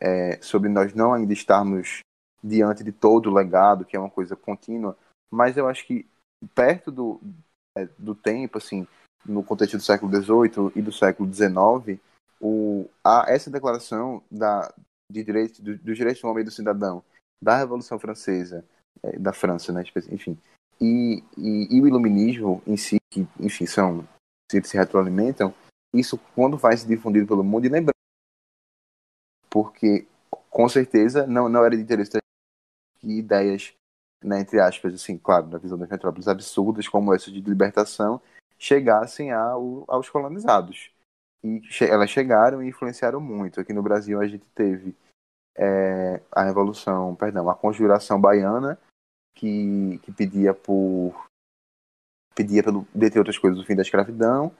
é, 0.03 0.37
sobre 0.41 0.67
nós 0.67 0.93
não 0.93 1.13
ainda 1.13 1.31
estarmos 1.31 1.99
diante 2.43 2.83
de 2.83 2.91
todo 2.91 3.29
o 3.29 3.33
legado, 3.33 3.85
que 3.85 3.95
é 3.95 3.99
uma 3.99 4.09
coisa 4.09 4.35
contínua, 4.35 4.97
mas 5.31 5.55
eu 5.55 5.67
acho 5.67 5.87
que 5.87 6.05
perto 6.53 6.91
do, 6.91 7.21
é, 7.77 7.87
do 7.97 8.13
tempo, 8.13 8.57
assim, 8.57 8.85
no 9.25 9.41
contexto 9.41 9.77
do 9.77 9.83
século 9.83 10.11
XVIII 10.11 10.73
e 10.75 10.81
do 10.81 10.91
século 10.91 11.33
XIX, 11.33 11.99
o, 12.41 12.89
a, 13.01 13.25
essa 13.29 13.49
declaração 13.49 14.21
da, 14.29 14.73
de 15.09 15.23
direito, 15.23 15.61
do, 15.61 15.77
dos 15.77 15.95
direitos 15.95 16.21
do 16.21 16.27
homem 16.27 16.41
e 16.41 16.45
do 16.45 16.51
cidadão 16.51 17.01
da 17.41 17.57
Revolução 17.57 17.97
Francesa, 17.97 18.65
é, 19.01 19.17
da 19.17 19.31
França, 19.31 19.71
né, 19.71 19.83
enfim, 20.11 20.37
e, 20.81 21.23
e, 21.37 21.77
e, 21.77 21.81
o 21.81 21.87
iluminismo 21.87 22.61
em 22.67 22.75
si, 22.75 22.97
que, 23.09 23.25
enfim, 23.39 23.65
são, 23.65 24.05
se, 24.51 24.61
se 24.63 24.77
retroalimentam, 24.77 25.53
isso 25.93 26.19
quando 26.35 26.57
vai 26.57 26.75
se 26.75 26.85
difundido 26.85 27.27
pelo 27.27 27.43
mundo, 27.43 27.65
e 27.65 27.69
lembrando 27.69 27.92
porque 29.53 30.07
com 30.49 30.67
certeza 30.67 31.27
não, 31.27 31.47
não 31.47 31.63
era 31.63 31.77
de 31.77 31.83
interesse 31.83 32.17
que 32.99 33.19
ideias, 33.19 33.75
né, 34.23 34.39
entre 34.39 34.59
aspas, 34.59 34.95
assim, 34.95 35.15
claro, 35.15 35.47
na 35.47 35.59
visão 35.59 35.77
das 35.77 35.89
metrópoles 35.89 36.27
absurdas 36.27 36.87
como 36.87 37.13
essa 37.13 37.31
de 37.31 37.39
libertação, 37.39 38.19
chegassem 38.57 39.31
ao, 39.31 39.83
aos 39.87 40.09
colonizados. 40.09 40.91
E 41.43 41.61
che 41.69 41.85
elas 41.85 42.09
chegaram 42.09 42.63
e 42.63 42.69
influenciaram 42.69 43.19
muito. 43.19 43.59
Aqui 43.59 43.73
no 43.73 43.83
Brasil 43.83 44.19
a 44.19 44.25
gente 44.25 44.45
teve 44.55 44.95
é, 45.55 46.19
a 46.31 46.43
Revolução, 46.43 47.13
perdão, 47.13 47.47
a 47.47 47.53
Conjuração 47.53 48.19
Baiana, 48.19 48.79
que, 49.35 49.99
que 49.99 50.11
pedia 50.11 50.53
por 50.53 51.27
pedia 52.33 52.63
pelo, 52.63 52.87
dentre 52.95 53.19
outras 53.19 53.37
coisas, 53.37 53.59
o 53.59 53.65
fim 53.65 53.75
da 53.75 53.83
escravidão, 53.83 54.51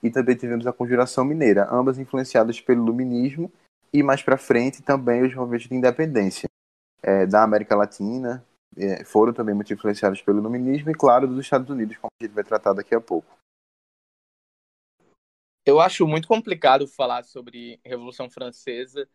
e 0.00 0.10
também 0.10 0.36
tivemos 0.36 0.64
a 0.68 0.72
Conjuração 0.72 1.24
Mineira, 1.24 1.66
ambas 1.72 1.98
influenciadas 1.98 2.60
pelo 2.60 2.84
Iluminismo 2.84 3.50
e 3.92 4.02
mais 4.02 4.22
para 4.22 4.36
frente 4.36 4.82
também 4.82 5.24
os 5.24 5.34
movimentos 5.34 5.68
de 5.68 5.74
independência 5.74 6.48
é, 7.02 7.26
da 7.26 7.42
América 7.42 7.76
Latina, 7.76 8.44
é, 8.76 9.04
foram 9.04 9.32
também 9.32 9.54
muito 9.54 9.72
influenciados 9.72 10.20
pelo 10.20 10.38
iluminismo 10.38 10.90
e, 10.90 10.94
claro, 10.94 11.26
dos 11.26 11.38
Estados 11.38 11.70
Unidos, 11.70 11.96
como 11.96 12.10
a 12.20 12.24
gente 12.24 12.34
vai 12.34 12.44
tratar 12.44 12.72
daqui 12.72 12.94
a 12.94 13.00
pouco. 13.00 13.36
Eu 15.64 15.80
acho 15.80 16.06
muito 16.06 16.28
complicado 16.28 16.86
falar 16.86 17.24
sobre 17.24 17.80
Revolução 17.84 18.30
Francesa 18.30 19.08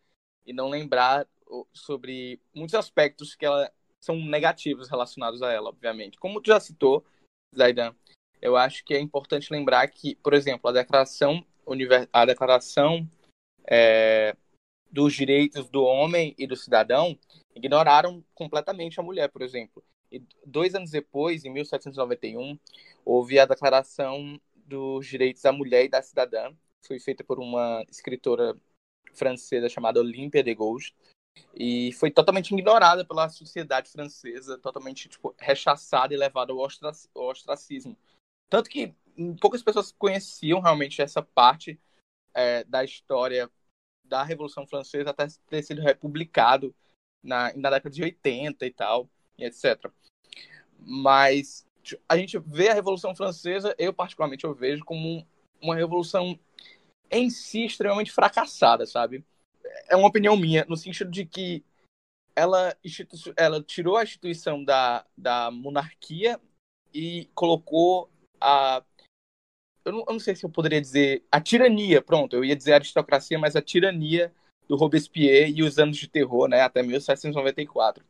e 0.44 0.52
não 0.52 0.68
lembrar 0.68 1.26
sobre 1.72 2.40
muitos 2.54 2.74
aspectos 2.74 3.34
que 3.34 3.46
ela 3.46 3.70
são 4.00 4.16
negativos 4.16 4.88
relacionados 4.88 5.42
a 5.42 5.52
ela, 5.52 5.68
obviamente. 5.68 6.18
Como 6.18 6.40
tu 6.40 6.48
já 6.48 6.58
citou, 6.58 7.04
Zaidan, 7.56 7.94
eu 8.40 8.56
acho 8.56 8.84
que 8.84 8.94
é 8.94 9.00
importante 9.00 9.52
lembrar 9.52 9.86
que, 9.88 10.16
por 10.16 10.34
exemplo, 10.34 10.68
a 10.68 10.72
declaração, 10.72 11.44
a 12.12 12.26
declaração 12.26 13.08
é, 13.64 14.36
dos 14.92 15.14
direitos 15.14 15.68
do 15.70 15.82
homem 15.82 16.34
e 16.38 16.46
do 16.46 16.54
cidadão 16.54 17.18
ignoraram 17.54 18.22
completamente 18.34 19.00
a 19.00 19.02
mulher, 19.02 19.28
por 19.28 19.40
exemplo. 19.40 19.82
E 20.10 20.22
dois 20.44 20.74
anos 20.74 20.90
depois, 20.90 21.44
em 21.44 21.50
1791, 21.50 22.58
houve 23.04 23.38
a 23.38 23.46
declaração 23.46 24.38
dos 24.54 25.06
direitos 25.06 25.42
da 25.42 25.52
mulher 25.52 25.86
e 25.86 25.88
da 25.88 26.02
cidadã, 26.02 26.52
foi 26.86 27.00
feita 27.00 27.24
por 27.24 27.40
uma 27.40 27.84
escritora 27.90 28.54
francesa 29.14 29.68
chamada 29.68 30.00
Olympia 30.00 30.42
de 30.42 30.54
Gaulle, 30.54 30.84
e 31.54 31.92
foi 31.94 32.10
totalmente 32.10 32.52
ignorada 32.52 33.04
pela 33.04 33.28
sociedade 33.28 33.90
francesa, 33.90 34.58
totalmente 34.58 35.08
tipo, 35.08 35.34
rechaçada 35.38 36.12
e 36.12 36.16
levada 36.16 36.52
ao, 36.52 36.58
ostracismo. 37.14 37.96
Tanto 38.50 38.68
que 38.68 38.94
poucas 39.40 39.62
pessoas 39.62 39.92
conheciam 39.92 40.60
realmente 40.60 41.00
essa 41.00 41.22
parte 41.22 41.80
é, 42.34 42.64
da 42.64 42.84
história 42.84 43.50
da 44.12 44.22
Revolução 44.22 44.66
Francesa 44.66 45.08
até 45.08 45.26
ter 45.48 45.62
sido 45.62 45.80
republicado 45.80 46.74
na, 47.22 47.50
na 47.56 47.70
década 47.70 47.88
de 47.88 48.02
80 48.02 48.66
e 48.66 48.70
tal, 48.70 49.08
e 49.38 49.44
etc. 49.46 49.90
Mas 50.78 51.66
a 52.06 52.18
gente 52.18 52.38
vê 52.38 52.68
a 52.68 52.74
Revolução 52.74 53.16
Francesa, 53.16 53.74
eu 53.78 53.90
particularmente 53.90 54.44
eu 54.44 54.54
vejo 54.54 54.84
como 54.84 55.26
uma 55.62 55.74
revolução 55.74 56.38
em 57.10 57.30
si 57.30 57.64
extremamente 57.64 58.12
fracassada, 58.12 58.84
sabe? 58.84 59.24
É 59.88 59.96
uma 59.96 60.08
opinião 60.08 60.36
minha, 60.36 60.66
no 60.68 60.76
sentido 60.76 61.10
de 61.10 61.24
que 61.24 61.64
ela, 62.36 62.76
ela 63.34 63.62
tirou 63.62 63.96
a 63.96 64.02
instituição 64.02 64.62
da, 64.62 65.06
da 65.16 65.50
monarquia 65.50 66.38
e 66.92 67.30
colocou 67.34 68.10
a. 68.38 68.84
Eu 69.84 69.92
não, 69.92 70.00
eu 70.00 70.12
não, 70.12 70.20
sei 70.20 70.36
se 70.36 70.44
eu 70.44 70.50
poderia 70.50 70.80
dizer 70.80 71.24
a 71.30 71.40
tirania, 71.40 72.00
pronto, 72.00 72.36
eu 72.36 72.44
ia 72.44 72.56
dizer 72.56 72.74
aristocracia, 72.74 73.38
mas 73.38 73.56
a 73.56 73.62
tirania 73.62 74.32
do 74.68 74.76
Robespierre 74.76 75.52
e 75.54 75.62
os 75.62 75.78
anos 75.78 75.96
de 75.96 76.08
terror, 76.08 76.48
né, 76.48 76.60
até 76.60 76.82
1794. 76.82 78.04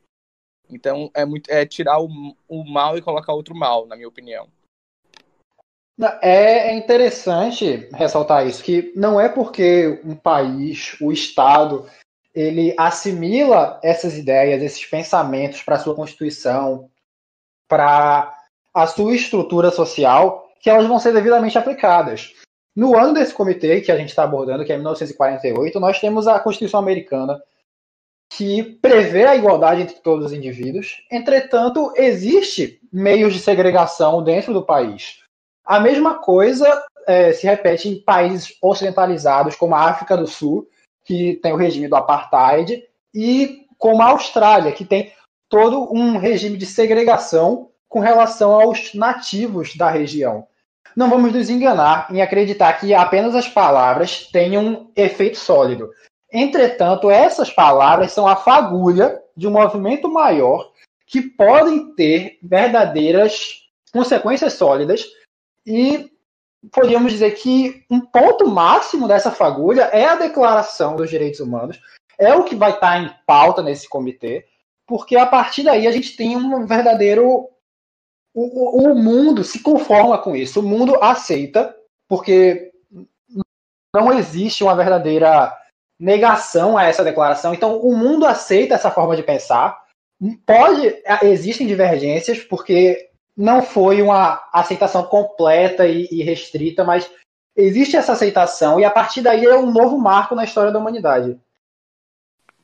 Então 0.71 1.11
é 1.15 1.25
muito 1.25 1.51
é 1.51 1.67
tirar 1.67 2.01
o, 2.01 2.09
o 2.49 2.65
mal 2.65 2.97
e 2.97 3.03
colocar 3.03 3.33
outro 3.33 3.55
mal, 3.55 3.87
na 3.87 3.97
minha 3.97 4.09
opinião. 4.09 4.49
É, 6.21 6.71
é 6.71 6.77
interessante 6.77 7.89
ressaltar 7.93 8.47
isso, 8.47 8.63
que 8.63 8.93
não 8.97 9.21
é 9.21 9.29
porque 9.29 10.01
um 10.05 10.17
país, 10.17 10.97
o 11.01 11.13
Estado, 11.13 11.87
ele 12.35 12.75
assimila 12.79 13.79
essas 13.83 14.17
ideias, 14.17 14.63
esses 14.63 14.85
pensamentos 14.85 15.63
para 15.63 15.79
sua 15.79 15.95
Constituição, 15.95 16.91
para 17.69 18.35
a 18.75 18.87
sua 18.87 19.15
estrutura 19.15 19.71
social, 19.71 20.42
que 20.63 20.71
elas 20.71 20.87
vão 20.87 20.99
ser 21.01 21.13
devidamente 21.13 21.59
aplicadas. 21.59 22.33
No 22.75 22.97
ano 22.97 23.13
desse 23.13 23.35
comitê 23.35 23.81
que 23.81 23.91
a 23.91 23.97
gente 23.97 24.11
está 24.11 24.23
abordando, 24.23 24.65
que 24.65 24.73
é 24.73 24.77
1948, 24.77 25.79
nós 25.81 26.01
temos 26.01 26.29
a 26.29 26.39
Constituição 26.39 26.81
Americana, 26.81 27.43
que 28.33 28.63
prevê 28.63 29.25
a 29.25 29.37
igualdade 29.37 29.83
entre 29.83 29.97
todos 29.97 30.27
os 30.27 30.33
indivíduos. 30.33 31.05
Entretanto, 31.11 31.93
existe 31.97 32.81
meios 32.91 33.35
de 33.35 33.41
segregação 33.41 34.23
dentro 34.23 34.55
do 34.55 34.65
país. 34.65 35.19
A 35.65 35.81
mesma 35.81 36.19
coisa 36.19 36.83
é, 37.07 37.33
se 37.33 37.47
repete 37.47 37.89
em 37.89 38.01
países 38.01 38.57
ocidentalizados, 38.63 39.57
como 39.57 39.75
a 39.75 39.91
África 39.91 40.17
do 40.17 40.27
Sul, 40.27 40.67
que 41.05 41.35
tem 41.43 41.53
o 41.53 41.57
regime 41.57 41.89
do 41.89 41.97
apartheid, 41.97 42.83
e 43.13 43.67
como 43.77 44.01
a 44.01 44.11
Austrália, 44.11 44.73
que 44.73 44.85
tem 44.85 45.13
todo 45.49 45.93
um 45.93 46.17
regime 46.17 46.57
de 46.57 46.65
segregação 46.65 47.71
com 47.89 47.99
relação 48.01 48.53
aos 48.53 48.95
nativos 48.95 49.77
da 49.77 49.91
região. 49.91 50.47
Não 50.97 51.09
vamos 51.09 51.33
nos 51.33 51.49
enganar 51.49 52.09
em 52.11 52.21
acreditar 52.21 52.73
que 52.75 52.93
apenas 52.95 53.35
as 53.35 53.49
palavras 53.49 54.27
têm 54.31 54.59
um 54.59 54.91
efeito 54.95 55.39
sólido. 55.39 55.91
Entretanto, 56.33 57.11
essas 57.11 57.51
palavras 57.51 58.13
são 58.13 58.27
a 58.27 58.37
fagulha 58.37 59.21
de 59.37 59.47
um 59.47 59.51
movimento 59.51 60.11
maior 60.11 60.71
que 61.07 61.21
podem 61.21 61.95
ter 61.95 62.39
verdadeiras 62.43 63.63
consequências 63.93 64.55
sólidas 64.55 65.07
e 65.67 66.11
podemos 66.71 67.13
dizer 67.13 67.33
que 67.33 67.85
um 67.91 68.01
ponto 68.01 68.49
máximo 68.49 69.09
dessa 69.09 69.31
fagulha 69.31 69.83
é 69.93 70.07
a 70.07 70.17
Declaração 70.17 70.97
dos 70.97 71.11
Direitos 71.11 71.41
Humanos, 71.41 71.81
é 72.19 72.35
o 72.35 72.45
que 72.45 72.55
vai 72.55 72.73
estar 72.73 73.03
em 73.03 73.11
pauta 73.27 73.63
nesse 73.63 73.89
comitê, 73.89 74.47
porque 74.87 75.17
a 75.17 75.27
partir 75.27 75.65
daí 75.65 75.87
a 75.87 75.91
gente 75.91 76.17
tem 76.17 76.37
um 76.37 76.67
verdadeiro. 76.67 77.49
O, 78.35 78.91
o 78.91 78.95
mundo 78.95 79.45
se 79.45 79.61
conforma 79.61 80.19
com 80.19 80.35
isso, 80.35 80.61
o 80.61 80.63
mundo 80.63 80.97
aceita, 81.03 81.75
porque 82.09 82.73
não 83.95 84.13
existe 84.13 84.65
uma 84.65 84.75
verdadeira 84.75 85.55
negação 86.01 86.77
a 86.77 86.85
essa 86.85 87.05
declaração. 87.05 87.53
Então, 87.53 87.79
o 87.79 87.97
mundo 87.97 88.27
aceita 88.27 88.75
essa 88.75 88.91
forma 88.91 89.15
de 89.15 89.23
pensar. 89.23 89.83
Pode, 90.47 90.95
existem 91.23 91.67
divergências, 91.67 92.41
porque 92.41 93.11
não 93.37 93.63
foi 93.63 94.03
uma 94.03 94.43
aceitação 94.53 95.05
completa 95.05 95.87
e, 95.87 96.09
e 96.11 96.23
restrita, 96.23 96.85
mas 96.85 97.11
existe 97.57 97.97
essa 97.97 98.13
aceitação 98.13 98.81
e 98.81 98.85
a 98.85 98.91
partir 98.91 99.21
daí 99.21 99.45
é 99.45 99.57
um 99.57 99.71
novo 99.71 99.99
marco 99.99 100.35
na 100.35 100.45
história 100.45 100.73
da 100.73 100.79
humanidade. 100.79 101.39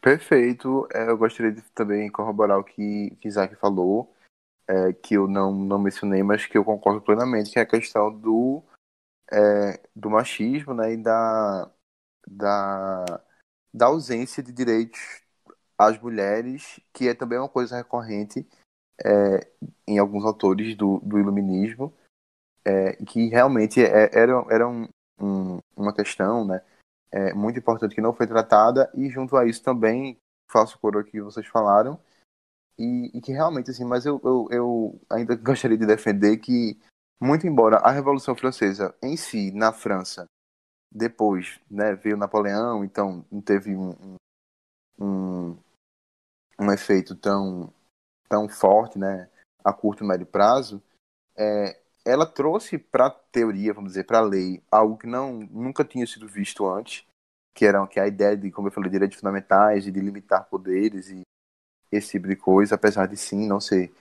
Perfeito. 0.01 0.87
É, 0.93 1.09
eu 1.09 1.19
gostaria 1.19 1.53
de 1.53 1.63
também 1.75 2.09
corroborar 2.11 2.59
o 2.59 2.65
que, 2.65 3.17
que 3.21 3.29
Isaac 3.29 3.55
falou, 3.57 4.13
é, 4.69 4.93
que 4.93 5.15
eu 5.15 5.27
não, 5.27 5.53
não 5.53 5.79
mencionei, 5.79 6.23
mas 6.23 6.47
que 6.47 6.59
eu 6.59 6.65
concordo 6.65 7.01
plenamente, 7.01 7.51
que 7.51 7.59
é 7.59 7.63
a 7.63 7.67
questão 7.67 8.13
do, 8.13 8.63
é, 9.33 9.81
do 9.97 10.11
machismo 10.11 10.75
né, 10.75 10.93
e 10.93 10.97
da, 10.97 11.71
da, 12.27 13.05
da 13.73 13.87
ausência 13.87 14.43
de 14.43 14.53
direitos 14.53 15.01
às 15.77 15.99
mulheres, 15.99 16.81
que 16.93 17.09
é 17.09 17.15
também 17.15 17.39
uma 17.39 17.49
coisa 17.49 17.77
recorrente 17.77 18.47
é, 19.05 19.49
em 19.87 19.99
alguns 19.99 20.25
autores 20.25 20.77
do, 20.77 20.99
do 21.01 21.19
iluminismo, 21.19 21.95
é, 22.65 22.93
que 23.05 23.29
realmente 23.29 23.83
é, 23.83 24.11
era, 24.13 24.45
era 24.51 24.69
um, 24.69 24.87
um, 25.19 25.59
uma 25.75 25.95
questão 25.95 26.45
né, 26.45 26.61
é, 27.11 27.33
muito 27.33 27.59
importante 27.59 27.95
que 27.95 28.01
não 28.03 28.13
foi 28.13 28.27
tratada, 28.27 28.91
e 28.95 29.09
junto 29.09 29.37
a 29.37 29.47
isso 29.47 29.63
também 29.63 30.19
faço 30.51 30.79
coro 30.79 31.05
que 31.05 31.21
vocês 31.21 31.47
falaram, 31.47 31.99
e, 32.79 33.11
e, 33.15 33.21
que 33.21 33.33
realmente, 33.33 33.71
assim, 33.71 33.85
mas 33.85 34.07
eu, 34.07 34.21
eu, 34.23 34.49
eu 34.51 35.01
ainda 35.11 35.35
gostaria 35.37 35.77
de 35.77 35.87
defender 35.87 36.37
que, 36.39 36.79
muito 37.21 37.47
embora 37.47 37.79
a 37.79 37.91
Revolução 37.91 38.37
Francesa 38.37 38.95
em 39.03 39.17
si, 39.17 39.51
na 39.51 39.73
França, 39.73 40.27
depois 40.91 41.61
né, 41.71 41.95
veio 41.95 42.17
Napoleão, 42.17 42.85
então 42.85 43.25
não 43.31 43.41
teve 43.41 43.77
um, 43.77 44.17
um, 44.99 45.57
um 46.59 46.73
efeito 46.73 47.15
tão 47.15 47.73
tão 48.29 48.49
forte, 48.49 48.99
né, 48.99 49.29
a 49.65 49.73
curto 49.73 50.05
e 50.05 50.07
médio 50.07 50.27
prazo, 50.27 50.83
é, 51.35 51.81
ela 52.05 52.27
trouxe 52.27 52.79
para 52.79 53.07
a 53.07 53.11
teoria, 53.11 53.73
vamos 53.73 53.91
dizer, 53.91 54.05
para 54.05 54.19
a 54.19 54.23
lei, 54.23 54.63
algo 54.71 54.99
que 54.99 55.07
não 55.07 55.33
nunca 55.33 55.85
tinha 55.85 56.07
sido 56.07 56.29
visto 56.29 56.67
antes, 56.67 57.07
que 57.55 57.65
era 57.65 57.87
que 57.87 57.99
é 57.99 58.03
a 58.03 58.07
ideia 58.07 58.37
de, 58.37 58.51
como 58.51 58.69
eu 58.69 58.73
falei, 58.73 58.91
direitos 58.91 59.19
fundamentais 59.19 59.87
e 59.87 59.91
de 59.91 60.01
limitar 60.01 60.49
poderes 60.49 61.09
e 61.11 61.23
esse 61.91 62.13
tipo 62.13 62.29
de 62.29 62.37
coisa, 62.37 62.75
apesar 62.75 63.07
de 63.07 63.17
sim 63.17 63.47
não 63.47 63.61
ser 63.61 63.93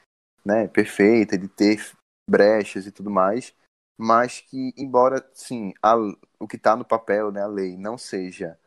né, 0.45 0.67
perfeita, 0.67 1.38
de 1.38 1.47
ter 1.47 1.91
brechas 2.30 2.86
e 2.86 2.91
tudo 2.91 3.10
mais, 3.10 3.54
mas 3.97 4.41
que, 4.41 4.73
embora 4.78 5.28
sim, 5.34 5.73
a, 5.82 5.95
o 6.39 6.47
que 6.47 6.56
está 6.56 6.76
no 6.76 6.86
papel, 6.86 7.32
né, 7.32 7.41
a 7.41 7.47
lei, 7.47 7.76
não 7.78 7.97
seja 7.97 8.58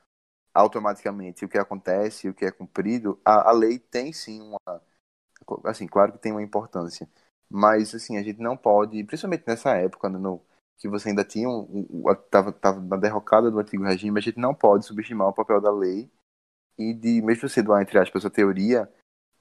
automaticamente 0.53 1.45
o 1.45 1.49
que 1.49 1.59
acontece, 1.59 2.29
o 2.29 2.35
que 2.35 2.45
é 2.45 2.51
cumprido, 2.51 3.21
a, 3.25 3.51
a 3.51 3.53
lei 3.53 3.79
tem 3.79 4.13
sim 4.13 4.41
uma, 4.41 4.83
assim, 5.65 5.87
claro 5.87 6.13
que 6.13 6.19
tem 6.19 6.33
uma 6.33 6.43
importância, 6.43 7.09
mas 7.49 7.95
assim, 7.95 8.17
a 8.17 8.23
gente 8.23 8.41
não 8.41 8.57
pode, 8.57 9.03
principalmente 9.05 9.45
nessa 9.47 9.77
época, 9.77 10.09
né, 10.09 10.19
no, 10.19 10.43
que 10.79 10.89
você 10.89 11.11
ainda 11.11 11.25
tinha 11.25 11.49
um, 11.49 12.05
tava, 12.31 12.53
tava 12.53 12.81
na 12.81 12.97
derrocada 12.97 13.51
do 13.51 13.59
antigo 13.59 13.85
regime, 13.85 14.19
a 14.19 14.23
gente 14.23 14.39
não 14.39 14.55
pode 14.55 14.87
subestimar 14.87 15.29
o 15.29 15.33
papel 15.33 15.61
da 15.61 15.71
lei 15.71 16.11
e 16.79 16.95
de, 16.95 17.21
mesmo 17.21 17.49
sendo, 17.49 17.79
entre 17.79 17.99
aspas, 17.99 18.25
a 18.25 18.31
teoria, 18.31 18.91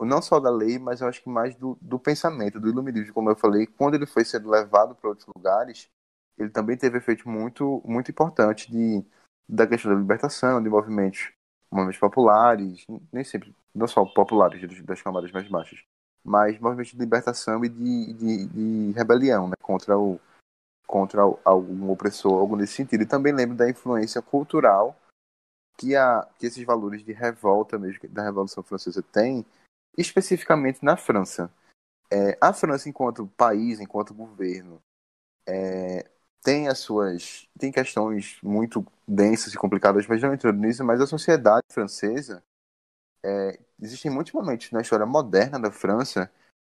não 0.05 0.21
só 0.21 0.39
da 0.39 0.49
lei, 0.49 0.79
mas 0.79 1.01
eu 1.01 1.07
acho 1.07 1.21
que 1.21 1.29
mais 1.29 1.55
do, 1.55 1.77
do 1.81 1.99
pensamento, 1.99 2.59
do 2.59 2.69
iluminismo, 2.69 3.13
como 3.13 3.29
eu 3.29 3.35
falei, 3.35 3.67
quando 3.67 3.95
ele 3.95 4.05
foi 4.05 4.23
sendo 4.23 4.49
levado 4.49 4.95
para 4.95 5.09
outros 5.09 5.27
lugares, 5.27 5.89
ele 6.37 6.49
também 6.49 6.77
teve 6.77 6.97
efeito 6.97 7.27
muito, 7.27 7.81
muito 7.85 8.09
importante 8.09 8.71
de, 8.71 9.03
da 9.47 9.67
questão 9.67 9.91
da 9.91 9.99
libertação, 9.99 10.63
de 10.63 10.69
movimentos, 10.69 11.31
movimentos 11.69 11.99
populares, 11.99 12.85
nem 13.11 13.23
sempre, 13.25 13.53
não 13.75 13.87
só 13.87 14.05
populares 14.05 14.61
das 14.85 15.01
camadas 15.01 15.31
mais 15.31 15.47
baixas, 15.49 15.83
mas 16.23 16.57
movimentos 16.59 16.91
de 16.91 16.97
libertação 16.97 17.63
e 17.65 17.69
de, 17.69 18.13
de, 18.13 18.47
de 18.47 18.91
rebelião 18.93 19.49
né, 19.49 19.55
contra, 19.61 19.97
o, 19.97 20.19
contra 20.87 21.21
algum 21.43 21.89
opressor, 21.91 22.39
algo 22.39 22.55
nesse 22.55 22.73
sentido. 22.73 23.03
E 23.03 23.05
também 23.05 23.33
lembro 23.33 23.57
da 23.57 23.69
influência 23.69 24.21
cultural 24.21 24.95
que, 25.77 25.95
a, 25.95 26.27
que 26.37 26.45
esses 26.45 26.63
valores 26.65 27.03
de 27.03 27.11
revolta 27.11 27.77
mesmo 27.77 28.07
da 28.09 28.23
Revolução 28.23 28.63
Francesa 28.63 29.01
têm, 29.01 29.45
especificamente 29.99 30.83
na 30.83 30.95
França. 30.95 31.51
É, 32.11 32.37
a 32.41 32.53
França, 32.53 32.89
enquanto 32.89 33.27
país, 33.37 33.79
enquanto 33.79 34.13
governo, 34.13 34.81
é, 35.47 36.09
tem 36.41 36.67
as 36.67 36.79
suas 36.79 37.47
tem 37.57 37.71
questões 37.71 38.39
muito 38.41 38.85
densas 39.07 39.53
e 39.53 39.57
complicadas, 39.57 40.07
mas 40.07 40.21
não 40.21 40.33
entrando 40.33 40.59
nisso, 40.59 40.83
mas 40.83 41.01
a 41.01 41.07
sociedade 41.07 41.65
francesa 41.71 42.43
é, 43.23 43.59
existem 43.81 44.09
muitos 44.09 44.33
momentos 44.33 44.71
na 44.71 44.81
história 44.81 45.05
moderna 45.05 45.59
da 45.59 45.71
França 45.71 46.31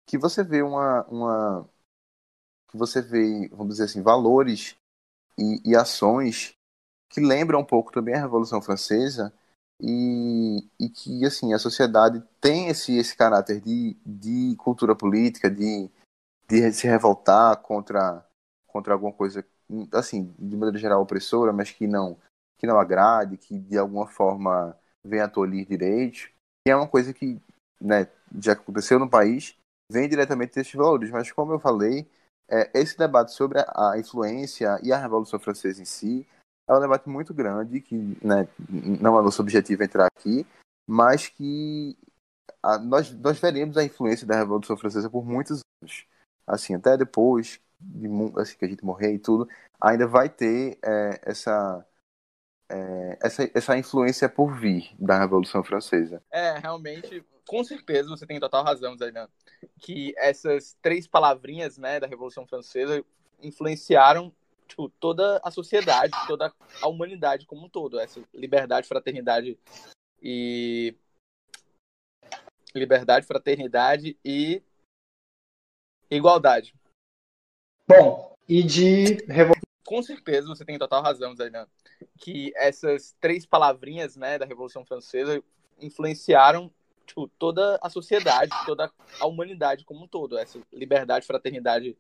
que 0.06 0.18
você 0.18 0.44
vê 0.44 0.62
uma, 0.62 1.04
uma 1.06 1.70
que 2.70 2.78
você 2.78 3.02
vê, 3.02 3.48
vamos 3.50 3.76
dizer 3.76 3.86
assim, 3.86 4.02
valores 4.02 4.76
e, 5.38 5.62
e 5.72 5.76
ações 5.76 6.56
que 7.10 7.22
lembram 7.22 7.60
um 7.62 7.66
pouco 7.66 7.92
também 7.92 8.16
a 8.16 8.22
Revolução 8.22 8.62
Francesa 8.62 9.34
e, 9.82 10.68
e 10.80 10.90
que 10.90 11.26
assim 11.26 11.54
a 11.54 11.60
sociedade 11.60 12.24
tem 12.40 12.68
esse 12.68 12.96
esse 12.98 13.16
caráter 13.16 13.60
de, 13.60 13.98
de 14.06 14.56
cultura 14.58 14.96
política, 14.96 15.50
de, 15.50 15.90
de 16.48 16.72
se 16.74 16.88
revoltar 16.88 17.58
contra 17.58 18.26
contra 18.68 18.94
alguma 18.94 19.14
coisa 19.14 19.46
assim 19.94 20.34
de 20.38 20.56
maneira 20.56 20.78
geral 20.78 21.02
opressora, 21.02 21.54
mas 21.54 21.72
que 21.72 21.88
não 21.88 22.18
que 22.58 22.68
não 22.68 22.80
agrade, 22.80 23.38
que 23.38 23.58
de 23.58 23.78
alguma 23.78 24.08
forma 24.08 24.78
venha 25.04 25.28
tolir 25.28 25.68
direitos 25.68 26.34
que 26.66 26.72
é 26.72 26.76
uma 26.76 26.88
coisa 26.88 27.14
que 27.14 27.40
né, 27.80 28.08
já 28.40 28.54
aconteceu 28.54 28.98
no 28.98 29.10
país, 29.10 29.56
vem 29.92 30.08
diretamente 30.08 30.56
desses 30.56 30.74
valores. 30.74 31.12
Mas, 31.12 31.32
como 31.32 31.52
eu 31.52 31.60
falei, 31.60 32.08
é, 32.50 32.72
esse 32.74 32.98
debate 32.98 33.34
sobre 33.34 33.60
a, 33.60 33.92
a, 33.92 34.00
influência 34.00 34.80
e 34.82 34.92
a 34.94 34.98
Revolução 34.98 35.40
Francesa 35.40 35.82
em 35.82 35.86
si 35.86 36.26
é 36.68 36.74
um 36.74 36.80
debate 36.80 37.10
muito 37.10 37.34
grande, 37.34 37.82
que 37.82 37.96
né, 38.24 38.48
não 38.70 39.20
é 39.20 39.22
nosso 39.22 39.42
objetivo 39.42 39.84
entrar 39.84 40.08
aqui, 40.08 40.46
mas 40.88 41.28
que 41.28 41.98
a, 42.62 42.78
nós, 42.78 43.12
nós 43.12 43.40
veremos 43.40 43.78
a 43.78 43.84
influência 43.84 44.26
da 44.26 44.38
Revolução 44.38 44.78
Francesa 44.78 45.10
por 45.10 45.26
muitos 45.26 45.62
anos. 45.82 46.06
Assim, 46.48 46.76
até 46.76 46.98
depois 46.98 47.60
de, 47.80 48.08
assim, 48.38 48.58
que 48.58 48.66
a 48.66 48.68
gente 48.68 48.86
morrer 48.86 49.14
e 49.14 49.20
tudo, 49.20 49.48
ainda 49.80 50.08
vai 50.08 50.30
ter 50.30 50.78
é, 50.84 51.20
essa 51.24 51.86
é, 52.70 53.18
essa, 53.22 53.50
essa 53.54 53.78
influência 53.78 54.28
por 54.28 54.54
vir 54.58 54.96
da 54.98 55.20
Revolução 55.20 55.64
Francesa. 55.64 56.24
É, 56.32 56.58
realmente, 56.58 57.24
com 57.46 57.64
certeza 57.64 58.10
você 58.10 58.26
tem 58.26 58.40
total 58.40 58.64
razão, 58.64 58.98
Zainan, 58.98 59.28
que 59.80 60.14
essas 60.18 60.76
três 60.82 61.06
palavrinhas 61.06 61.78
né, 61.78 62.00
da 62.00 62.08
Revolução 62.08 62.48
Francesa 62.48 63.04
influenciaram 63.42 64.34
tipo, 64.74 64.90
toda 65.00 65.40
a 65.44 65.52
sociedade, 65.52 66.12
toda 66.26 66.52
a 66.82 66.88
humanidade 66.88 67.46
como 67.46 67.66
um 67.66 67.70
todo. 67.70 68.00
Essa 68.00 68.22
liberdade, 68.34 68.88
fraternidade 68.88 69.58
e. 70.22 70.96
Liberdade, 72.74 73.28
fraternidade 73.28 74.18
e 74.26 74.64
igualdade. 76.10 76.74
Bom, 77.88 78.36
e 78.50 78.64
de 78.64 79.24
revolução 79.26 79.62
com 79.86 80.02
certeza 80.02 80.48
você 80.48 80.66
tem 80.66 80.80
total 80.80 81.04
razão, 81.04 81.36
Zainan, 81.36 81.68
que 82.18 82.52
essas 82.56 83.16
três 83.20 83.46
palavrinhas, 83.46 84.16
né, 84.16 84.40
da 84.40 84.46
Revolução 84.46 84.84
Francesa 84.86 85.44
influenciaram 85.80 86.72
tipo, 87.06 87.28
toda 87.38 87.78
a 87.84 87.90
sociedade, 87.90 88.52
toda 88.66 88.92
a 89.20 89.28
humanidade 89.28 89.86
como 89.86 90.06
um 90.06 90.08
todo, 90.08 90.38
essa 90.38 90.60
liberdade, 90.72 91.28
fraternidade 91.28 91.96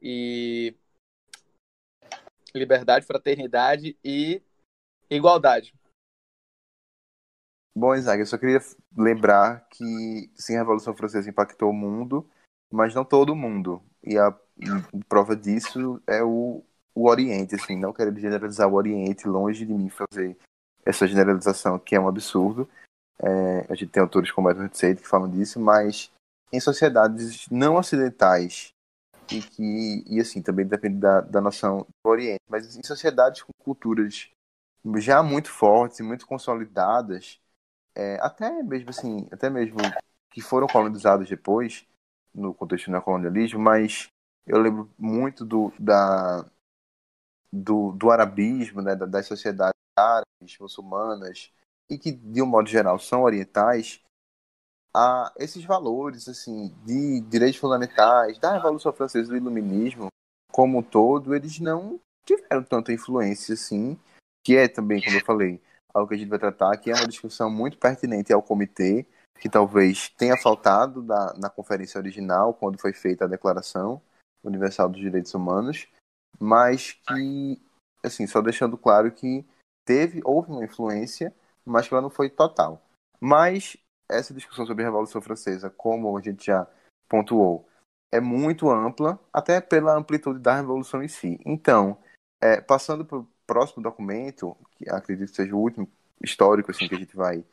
e 0.00 0.76
liberdade, 2.54 3.06
fraternidade 3.06 3.96
e 4.04 4.42
igualdade. 5.10 5.74
Bom, 7.76 7.94
Isaac, 7.94 8.20
eu 8.20 8.26
só 8.26 8.38
queria 8.38 8.60
lembrar 8.96 9.68
que 9.68 10.30
sim, 10.36 10.54
a 10.54 10.60
Revolução 10.60 10.94
Francesa 10.94 11.28
impactou 11.28 11.70
o 11.70 11.74
mundo, 11.74 12.28
mas 12.70 12.94
não 12.94 13.04
todo 13.04 13.34
mundo. 13.34 13.82
E 14.02 14.16
a 14.16 14.36
prova 15.08 15.34
disso 15.34 16.00
é 16.06 16.22
o 16.22 16.64
o 16.94 17.08
Oriente, 17.08 17.56
assim, 17.56 17.76
não 17.76 17.92
quero 17.92 18.16
generalizar 18.16 18.68
o 18.68 18.74
Oriente, 18.74 19.26
longe 19.26 19.66
de 19.66 19.72
mim 19.74 19.90
fazer 19.90 20.36
essa 20.86 21.06
generalização, 21.08 21.78
que 21.78 21.96
é 21.96 22.00
um 22.00 22.06
absurdo. 22.06 22.68
É, 23.18 23.66
a 23.68 23.74
gente 23.74 23.90
tem 23.90 24.00
autores 24.00 24.30
como 24.30 24.48
Edward 24.48 24.76
Said 24.76 25.00
que 25.00 25.08
falam 25.08 25.28
disso, 25.28 25.58
mas 25.58 26.10
em 26.52 26.60
sociedades 26.60 27.48
não 27.50 27.74
ocidentais, 27.74 28.72
e 29.30 29.42
que, 29.42 30.04
e 30.06 30.20
assim, 30.20 30.42
também 30.42 30.66
depende 30.66 30.98
da, 30.98 31.20
da 31.20 31.40
noção 31.40 31.86
do 32.04 32.10
Oriente, 32.10 32.42
mas 32.48 32.76
em 32.76 32.82
sociedades 32.82 33.42
com 33.42 33.52
culturas 33.58 34.30
já 34.96 35.22
muito 35.22 35.50
fortes 35.50 35.98
e 35.98 36.02
muito 36.02 36.26
consolidadas, 36.26 37.40
é, 37.94 38.18
até 38.20 38.62
mesmo 38.62 38.90
assim, 38.90 39.26
até 39.30 39.48
mesmo 39.48 39.78
que 40.30 40.40
foram 40.40 40.66
colonizadas 40.66 41.28
depois, 41.28 41.86
no 42.34 42.52
contexto 42.52 42.86
do 42.86 42.92
neocolonialismo, 42.92 43.60
mas 43.60 44.08
eu 44.46 44.58
lembro 44.60 44.90
muito 44.98 45.44
do, 45.44 45.72
da, 45.78 46.44
do, 47.52 47.92
do 47.92 48.10
arabismo, 48.10 48.82
né, 48.82 48.94
das 48.96 49.26
sociedades 49.26 49.78
árabes, 49.96 50.58
muçulmanas, 50.58 51.52
e 51.88 51.96
que, 51.96 52.12
de 52.12 52.42
um 52.42 52.46
modo 52.46 52.68
geral, 52.68 52.98
são 52.98 53.22
orientais, 53.22 54.03
a 54.94 55.32
esses 55.36 55.64
valores 55.64 56.28
assim 56.28 56.72
de 56.84 57.20
direitos 57.22 57.58
fundamentais, 57.58 58.38
da 58.38 58.52
Revolução 58.54 58.92
Francesa, 58.92 59.30
do 59.30 59.36
Iluminismo, 59.36 60.08
como 60.52 60.78
um 60.78 60.82
todo, 60.82 61.34
eles 61.34 61.58
não 61.58 61.98
tiveram 62.24 62.62
tanta 62.62 62.92
influência 62.92 63.54
assim, 63.54 63.98
que 64.44 64.56
é 64.56 64.68
também, 64.68 65.02
como 65.02 65.16
eu 65.16 65.24
falei, 65.24 65.60
algo 65.92 66.08
que 66.08 66.14
a 66.14 66.18
gente 66.18 66.28
vai 66.28 66.38
tratar, 66.38 66.76
que 66.76 66.90
é 66.90 66.94
uma 66.94 67.08
discussão 67.08 67.50
muito 67.50 67.76
pertinente 67.76 68.32
ao 68.32 68.42
comitê, 68.42 69.04
que 69.40 69.48
talvez 69.48 70.08
tenha 70.10 70.36
faltado 70.36 71.02
da, 71.02 71.34
na 71.34 71.50
conferência 71.50 71.98
original, 71.98 72.54
quando 72.54 72.80
foi 72.80 72.92
feita 72.92 73.24
a 73.24 73.28
Declaração 73.28 74.00
Universal 74.44 74.88
dos 74.88 75.00
Direitos 75.00 75.34
Humanos, 75.34 75.88
mas 76.38 76.92
que, 76.92 77.60
assim, 78.02 78.26
só 78.26 78.40
deixando 78.40 78.78
claro 78.78 79.10
que 79.10 79.44
teve, 79.84 80.20
houve 80.24 80.50
uma 80.50 80.64
influência, 80.64 81.34
mas 81.64 81.88
que 81.88 81.94
ela 81.94 82.02
não 82.02 82.10
foi 82.10 82.30
total. 82.30 82.80
Mas 83.20 83.76
essa 84.10 84.34
discussão 84.34 84.66
sobre 84.66 84.84
a 84.84 84.86
Revolução 84.86 85.20
Francesa, 85.20 85.70
como 85.70 86.16
a 86.16 86.20
gente 86.20 86.46
já 86.46 86.66
pontuou, 87.08 87.68
é 88.12 88.20
muito 88.20 88.70
ampla, 88.70 89.18
até 89.32 89.60
pela 89.60 89.96
amplitude 89.96 90.38
da 90.38 90.56
Revolução 90.56 91.02
em 91.02 91.08
si. 91.08 91.38
Então, 91.44 91.98
é, 92.40 92.60
passando 92.60 93.04
para 93.04 93.18
o 93.18 93.28
próximo 93.46 93.82
documento, 93.82 94.56
que 94.72 94.88
acredito 94.88 95.30
que 95.30 95.36
seja 95.36 95.54
o 95.54 95.58
último 95.58 95.88
histórico 96.22 96.70
assim, 96.70 96.88
que 96.88 96.94
a 96.94 96.98
gente 96.98 97.16
vai, 97.16 97.44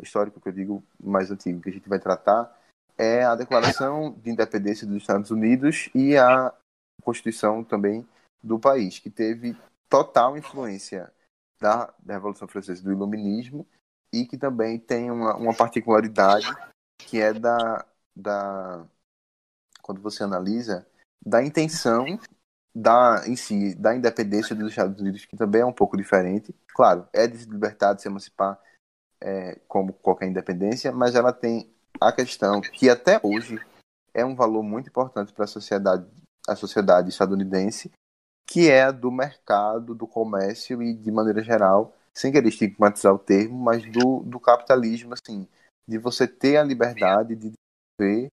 histórico 0.00 0.40
que 0.40 0.48
eu 0.48 0.52
digo 0.52 0.84
mais 1.02 1.30
antigo, 1.30 1.60
que 1.60 1.70
a 1.70 1.72
gente 1.72 1.88
vai 1.88 1.98
tratar, 1.98 2.54
é 2.98 3.24
a 3.24 3.34
Declaração 3.34 4.12
de 4.22 4.30
Independência 4.30 4.86
dos 4.86 4.98
Estados 4.98 5.30
Unidos 5.30 5.88
e 5.94 6.16
a 6.16 6.52
Constituição 7.02 7.64
também 7.64 8.06
do 8.42 8.58
país, 8.58 8.98
que 8.98 9.08
teve 9.08 9.56
total 9.88 10.36
influência 10.36 11.10
da, 11.58 11.92
da 11.98 12.14
Revolução 12.14 12.46
Francesa, 12.46 12.82
do 12.82 12.92
Iluminismo, 12.92 13.66
e 14.12 14.26
que 14.26 14.36
também 14.36 14.78
tem 14.78 15.10
uma, 15.10 15.36
uma 15.36 15.54
particularidade 15.54 16.46
que 16.98 17.20
é 17.20 17.32
da, 17.32 17.84
da 18.14 18.86
quando 19.82 20.00
você 20.00 20.22
analisa 20.22 20.86
da 21.24 21.42
intenção 21.42 22.18
da 22.74 23.22
em 23.26 23.36
si 23.36 23.74
da 23.74 23.94
independência 23.94 24.54
dos 24.54 24.70
Estados 24.70 25.00
Unidos 25.00 25.24
que 25.24 25.36
também 25.36 25.62
é 25.62 25.66
um 25.66 25.72
pouco 25.72 25.96
diferente. 25.96 26.54
Claro 26.74 27.08
é 27.12 27.26
de 27.26 27.38
se 27.38 27.48
libertar 27.48 27.94
de 27.94 28.02
se 28.02 28.08
emancipar 28.08 28.58
é, 29.20 29.58
como 29.68 29.92
qualquer 29.92 30.28
independência 30.28 30.92
mas 30.92 31.14
ela 31.14 31.32
tem 31.32 31.72
a 32.00 32.12
questão 32.12 32.60
que 32.60 32.88
até 32.88 33.20
hoje 33.22 33.60
é 34.14 34.24
um 34.24 34.34
valor 34.34 34.62
muito 34.62 34.88
importante 34.88 35.32
para 35.32 35.44
a 35.44 35.48
sociedade 35.48 36.06
a 36.48 36.56
sociedade 36.56 37.10
estadunidense 37.10 37.90
que 38.50 38.68
é 38.68 38.90
do 38.90 39.12
mercado, 39.12 39.94
do 39.94 40.08
comércio 40.08 40.82
e, 40.82 40.92
de 40.92 41.12
maneira 41.12 41.40
geral, 41.40 41.96
sem 42.16 42.32
querer 42.32 42.48
estigmatizar 42.48 43.14
o 43.14 43.18
termo, 43.18 43.58
mas 43.58 43.84
do, 43.90 44.20
do 44.20 44.40
capitalismo, 44.40 45.14
assim, 45.14 45.46
de 45.88 45.98
você 45.98 46.26
ter 46.26 46.56
a 46.56 46.64
liberdade 46.64 47.34
de 47.34 47.52
desenvolver 47.98 48.28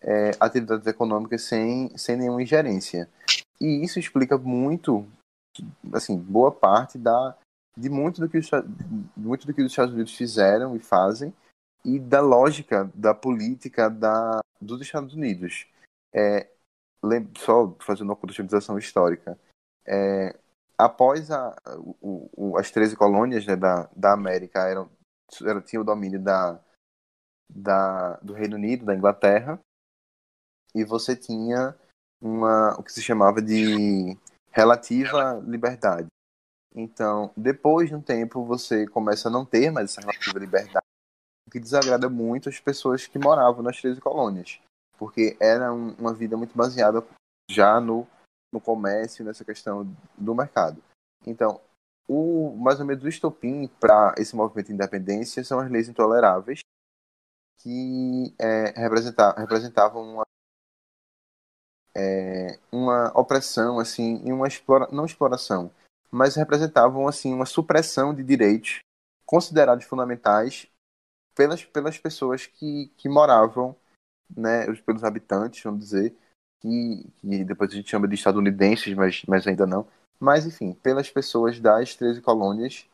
é, 0.00 0.30
atividades 0.40 0.86
econômicas 0.86 1.42
sem, 1.42 1.96
sem 1.96 2.16
nenhuma 2.16 2.42
ingerência. 2.42 3.08
E 3.60 3.84
isso 3.84 3.98
explica 3.98 4.36
muito, 4.36 5.06
assim, 5.92 6.16
boa 6.16 6.50
parte 6.50 6.98
da, 6.98 7.36
de 7.76 7.88
muito 7.88 8.20
do, 8.20 8.28
que 8.28 8.38
os, 8.38 8.50
muito 9.16 9.46
do 9.46 9.54
que 9.54 9.62
os 9.62 9.70
Estados 9.70 9.94
Unidos 9.94 10.14
fizeram 10.14 10.76
e 10.76 10.80
fazem 10.80 11.32
e 11.84 11.98
da 11.98 12.20
lógica 12.20 12.90
da 12.94 13.14
política 13.14 13.88
da, 13.88 14.40
dos 14.60 14.80
Estados 14.80 15.14
Unidos. 15.14 15.66
É, 16.14 16.48
só 17.38 17.74
fazendo 17.80 18.10
uma 18.10 18.16
contextualização 18.16 18.78
histórica 18.78 19.38
é, 19.86 20.36
após 20.76 21.30
a, 21.30 21.54
o, 22.00 22.30
o, 22.36 22.58
as 22.58 22.70
13 22.70 22.96
colônias 22.96 23.46
né, 23.46 23.56
da, 23.56 23.88
da 23.94 24.12
América 24.12 24.68
eram, 24.68 24.90
eram 25.42 25.62
o 25.80 25.84
domínio 25.84 26.20
da, 26.20 26.60
da, 27.50 28.16
do 28.16 28.32
Reino 28.32 28.56
Unido, 28.56 28.84
da 28.84 28.94
Inglaterra, 28.94 29.58
e 30.74 30.84
você 30.84 31.14
tinha 31.14 31.76
uma, 32.20 32.74
o 32.78 32.82
que 32.82 32.92
se 32.92 33.02
chamava 33.02 33.42
de 33.42 34.16
relativa 34.50 35.42
liberdade. 35.46 36.06
Então, 36.74 37.30
depois 37.36 37.88
de 37.88 37.94
um 37.94 38.00
tempo, 38.00 38.44
você 38.44 38.86
começa 38.86 39.28
a 39.28 39.30
não 39.30 39.44
ter 39.44 39.70
mais 39.70 39.90
essa 39.90 40.00
relativa 40.00 40.38
liberdade, 40.38 40.86
o 41.46 41.50
que 41.50 41.60
desagrada 41.60 42.08
muito 42.08 42.48
as 42.48 42.58
pessoas 42.58 43.06
que 43.06 43.18
moravam 43.18 43.62
nas 43.62 43.80
13 43.80 44.00
colônias, 44.00 44.58
porque 44.96 45.36
era 45.38 45.72
um, 45.72 45.94
uma 45.94 46.14
vida 46.14 46.36
muito 46.36 46.56
baseada 46.56 47.04
já 47.50 47.78
no, 47.80 48.06
no 48.52 48.60
comércio, 48.60 49.24
nessa 49.24 49.44
questão 49.44 49.84
do 50.16 50.34
mercado. 50.34 50.82
Então, 51.26 51.60
o 52.06 52.54
mais 52.56 52.78
ou 52.80 52.86
menos 52.86 53.02
o 53.02 53.08
estopim 53.08 53.68
para 53.80 54.14
esse 54.18 54.36
movimento 54.36 54.66
de 54.66 54.74
independência 54.74 55.42
são 55.42 55.58
as 55.58 55.70
leis 55.70 55.88
intoleráveis, 55.88 56.60
que 57.58 58.34
é, 58.38 58.74
representavam 59.36 60.02
uma 60.02 60.24
é, 61.94 62.58
uma 62.70 63.12
opressão, 63.18 63.78
assim, 63.78 64.22
e 64.24 64.32
uma 64.32 64.48
explora, 64.48 64.88
não 64.90 65.04
exploração, 65.04 65.70
mas 66.10 66.36
representavam 66.36 67.06
assim 67.06 67.32
uma 67.32 67.46
supressão 67.46 68.14
de 68.14 68.24
direitos 68.24 68.80
considerados 69.26 69.84
fundamentais 69.84 70.66
pelas, 71.34 71.64
pelas 71.64 71.98
pessoas 71.98 72.46
que, 72.46 72.92
que 72.96 73.08
moravam, 73.08 73.76
né, 74.34 74.66
pelos 74.82 75.04
habitantes, 75.04 75.62
vamos 75.62 75.80
dizer, 75.80 76.16
que, 76.62 77.04
que 77.20 77.44
depois 77.44 77.70
a 77.70 77.74
gente 77.74 77.90
chama 77.90 78.06
de 78.06 78.14
estadunidenses, 78.14 78.94
mas, 78.94 79.22
mas 79.26 79.46
ainda 79.46 79.66
não, 79.66 79.86
mas 80.18 80.46
enfim, 80.46 80.72
pelas 80.72 81.10
pessoas 81.10 81.58
das 81.58 81.96
13 81.96 82.22
colônias 82.22 82.86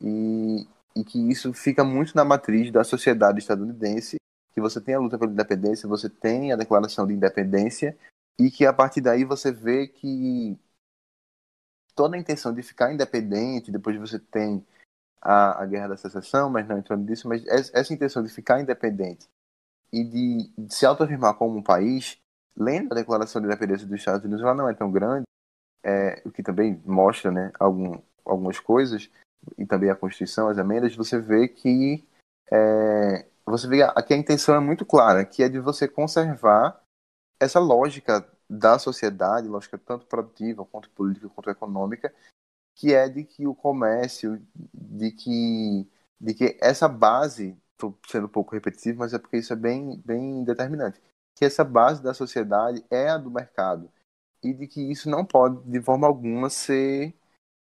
e, 0.00 0.66
e 0.94 1.04
que 1.04 1.18
isso 1.28 1.52
fica 1.52 1.82
muito 1.82 2.14
na 2.14 2.24
matriz 2.24 2.70
da 2.70 2.84
sociedade 2.84 3.40
estadunidense, 3.40 4.16
que 4.54 4.60
você 4.60 4.80
tem 4.80 4.94
a 4.94 5.00
luta 5.00 5.18
pela 5.18 5.32
independência, 5.32 5.88
você 5.88 6.08
tem 6.08 6.52
a 6.52 6.56
declaração 6.56 7.06
de 7.06 7.12
independência 7.12 7.98
e 8.38 8.50
que 8.50 8.64
a 8.64 8.72
partir 8.72 9.00
daí 9.00 9.24
você 9.24 9.50
vê 9.50 9.88
que 9.88 10.56
toda 11.96 12.16
a 12.16 12.20
intenção 12.20 12.54
de 12.54 12.62
ficar 12.62 12.92
independente, 12.92 13.72
depois 13.72 13.96
você 13.98 14.20
tem 14.20 14.64
a, 15.20 15.62
a 15.62 15.66
guerra 15.66 15.88
da 15.88 15.96
secessão, 15.96 16.48
mas 16.48 16.68
não 16.68 16.78
entrando 16.78 17.04
nisso, 17.04 17.28
mas 17.28 17.44
essa 17.46 17.92
intenção 17.92 18.22
de 18.22 18.28
ficar 18.28 18.60
independente 18.60 19.26
e 19.92 20.04
de, 20.04 20.52
de 20.56 20.74
se 20.74 20.86
autoafirmar 20.86 21.34
como 21.34 21.58
um 21.58 21.62
país, 21.62 22.16
lendo 22.58 22.92
a 22.92 22.96
declaração 22.96 23.40
de 23.40 23.46
independência 23.46 23.86
dos 23.86 23.98
Estados 23.98 24.24
Unidos, 24.24 24.42
ela 24.42 24.54
não 24.54 24.68
é 24.68 24.74
tão 24.74 24.90
grande, 24.90 25.24
é, 25.82 26.20
o 26.24 26.30
que 26.30 26.42
também 26.42 26.82
mostra 26.84 27.30
né, 27.30 27.52
algum, 27.58 28.00
algumas 28.24 28.58
coisas, 28.58 29.10
e 29.56 29.64
também 29.64 29.90
a 29.90 29.96
Constituição, 29.96 30.48
as 30.48 30.58
emendas, 30.58 30.96
você 30.96 31.18
vê 31.20 31.46
que 31.46 32.04
é, 32.50 33.26
você 33.44 33.66
vê 33.68 33.78
que 34.06 34.14
a 34.14 34.16
intenção 34.16 34.54
é 34.54 34.60
muito 34.60 34.84
clara, 34.84 35.24
que 35.24 35.42
é 35.42 35.48
de 35.48 35.58
você 35.58 35.86
conservar 35.86 36.82
essa 37.40 37.60
lógica 37.60 38.26
da 38.48 38.78
sociedade, 38.78 39.48
lógica 39.48 39.78
tanto 39.78 40.06
produtiva 40.06 40.64
quanto 40.64 40.90
política 40.90 41.28
quanto 41.28 41.50
econômica, 41.50 42.12
que 42.74 42.94
é 42.94 43.08
de 43.08 43.24
que 43.24 43.46
o 43.46 43.54
comércio, 43.54 44.42
de 44.72 45.10
que, 45.12 45.86
de 46.20 46.34
que 46.34 46.58
essa 46.60 46.88
base, 46.88 47.56
estou 47.72 47.98
sendo 48.06 48.26
um 48.26 48.30
pouco 48.30 48.54
repetitivo, 48.54 48.98
mas 48.98 49.14
é 49.14 49.18
porque 49.18 49.36
isso 49.36 49.52
é 49.52 49.56
bem, 49.56 50.00
bem 50.04 50.44
determinante, 50.44 51.00
que 51.38 51.44
essa 51.44 51.62
base 51.62 52.02
da 52.02 52.12
sociedade 52.12 52.84
é 52.90 53.08
a 53.08 53.16
do 53.16 53.30
mercado 53.30 53.88
e 54.42 54.52
de 54.52 54.66
que 54.66 54.80
isso 54.80 55.08
não 55.08 55.24
pode, 55.24 55.62
de 55.70 55.80
forma 55.80 56.04
alguma, 56.04 56.50
ser, 56.50 57.14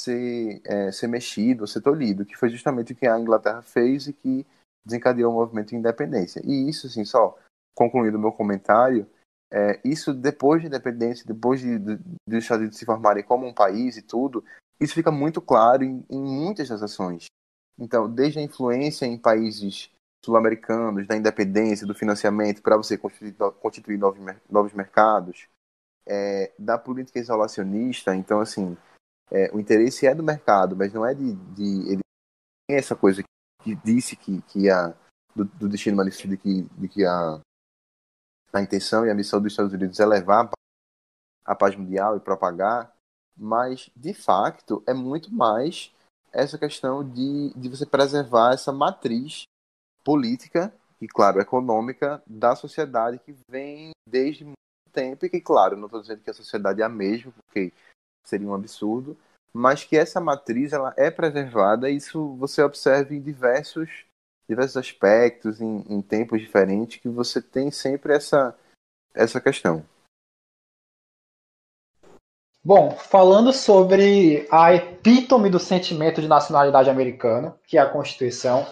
ser, 0.01 0.61
é, 0.65 0.89
ser 0.91 1.07
mexido 1.07 1.61
ou 1.61 1.68
ser 1.68 1.82
tolhido, 1.82 2.26
que 2.26 2.38
foi 2.38 2.49
justamente 2.49 2.93
o 2.93 2.95
que 2.95 3.05
a 3.05 3.20
Inglaterra 3.20 3.61
fez 3.61 4.07
e 4.07 4.13
que 4.13 4.47
desencadeou 4.86 5.32
o 5.32 5.36
movimento 5.36 5.70
de 5.70 5.76
independência. 5.76 6.41
E 6.45 6.70
isso, 6.70 6.88
assim, 6.88 7.03
só 7.03 7.38
concluindo 7.76 8.18
o 8.18 8.22
meu 8.22 8.32
comentário, 8.32 9.05
é, 9.51 9.80
isso 9.84 10.13
depois 10.13 10.61
de 10.61 10.68
independência, 10.68 11.26
depois 11.26 11.59
de, 11.59 11.78
de, 11.78 11.97
de, 11.97 12.38
Estados 12.38 12.61
Unidos 12.61 12.78
se 12.78 12.86
formarem 12.86 13.24
como 13.24 13.45
um 13.45 13.53
país 13.53 13.97
e 13.97 14.01
tudo, 14.01 14.43
isso 14.80 14.93
fica 14.93 15.11
muito 15.11 15.41
claro 15.41 15.84
em, 15.84 16.05
em 16.09 16.22
muitas 16.22 16.70
das 16.70 16.82
ações. 16.82 17.26
Então, 17.78 18.09
desde 18.09 18.39
a 18.39 18.41
influência 18.41 19.05
em 19.05 19.18
países 19.18 19.91
sul-americanos, 20.28 21.07
da 21.07 21.15
independência, 21.15 21.88
do 21.88 21.95
financiamento 21.95 22.61
para 22.61 22.75
você 22.75 22.97
constituir, 22.97 23.34
constituir 23.61 23.97
novos, 23.97 24.19
novos 24.49 24.73
mercados, 24.73 25.47
é, 26.05 26.51
da 26.59 26.78
política 26.78 27.19
isolacionista, 27.19 28.13
então, 28.13 28.41
assim, 28.41 28.78
é, 29.32 29.49
o 29.53 29.59
interesse 29.59 30.05
é 30.05 30.13
do 30.13 30.23
mercado, 30.23 30.75
mas 30.75 30.93
não 30.93 31.05
é 31.05 31.13
de. 31.13 31.34
de 31.34 31.91
ele 31.93 32.01
tem 32.67 32.78
essa 32.78 32.95
coisa 32.95 33.23
que 33.63 33.75
disse 33.75 34.15
que, 34.15 34.41
que 34.43 34.69
a, 34.69 34.93
do, 35.34 35.45
do 35.45 35.69
destino 35.69 35.95
manifesto 35.95 36.28
de 36.28 36.38
que, 36.38 36.63
de 36.63 36.88
que 36.89 37.05
a 37.05 37.39
a 38.53 38.61
intenção 38.61 39.05
e 39.05 39.11
a 39.11 39.15
missão 39.15 39.41
dos 39.41 39.51
Estados 39.53 39.73
Unidos 39.73 39.99
é 39.99 40.05
levar 40.05 40.49
a 41.45 41.55
paz 41.55 41.75
mundial 41.75 42.15
e 42.15 42.19
propagar, 42.19 42.91
mas 43.36 43.89
de 43.95 44.13
facto 44.13 44.84
é 44.88 44.93
muito 44.93 45.32
mais 45.32 45.93
essa 46.32 46.57
questão 46.57 47.07
de, 47.07 47.53
de 47.55 47.69
você 47.69 47.86
preservar 47.86 48.53
essa 48.53 48.71
matriz 48.71 49.43
política 50.07 50.73
e, 51.01 51.07
claro, 51.07 51.41
econômica 51.41 52.23
da 52.25 52.55
sociedade 52.55 53.19
que 53.19 53.35
vem 53.49 53.91
desde 54.07 54.45
muito 54.45 54.55
tempo 54.93 55.25
e 55.25 55.29
que, 55.29 55.41
claro, 55.41 55.75
não 55.75 55.87
estou 55.87 55.99
dizendo 55.99 56.21
que 56.21 56.29
a 56.29 56.33
sociedade 56.33 56.81
é 56.81 56.85
a 56.85 56.89
mesma, 56.89 57.33
porque 57.33 57.73
seria 58.25 58.47
um 58.47 58.53
absurdo, 58.53 59.17
mas 59.53 59.83
que 59.83 59.97
essa 59.97 60.21
matriz 60.21 60.71
ela 60.71 60.93
é 60.95 61.11
preservada 61.11 61.89
e 61.89 61.97
isso 61.97 62.37
você 62.37 62.61
observa 62.61 63.13
em 63.13 63.21
diversos 63.21 64.05
diversos 64.49 64.77
aspectos, 64.77 65.59
em, 65.59 65.83
em 65.89 66.01
tempos 66.01 66.39
diferentes, 66.39 67.01
que 67.01 67.09
você 67.09 67.41
tem 67.41 67.69
sempre 67.69 68.13
essa, 68.13 68.57
essa 69.13 69.41
questão. 69.41 69.85
Bom, 72.63 72.91
falando 72.91 73.51
sobre 73.51 74.47
a 74.49 74.73
epítome 74.73 75.49
do 75.49 75.59
sentimento 75.59 76.21
de 76.21 76.29
nacionalidade 76.29 76.89
americano, 76.89 77.59
que 77.67 77.77
é 77.77 77.81
a 77.81 77.89
Constituição, 77.89 78.65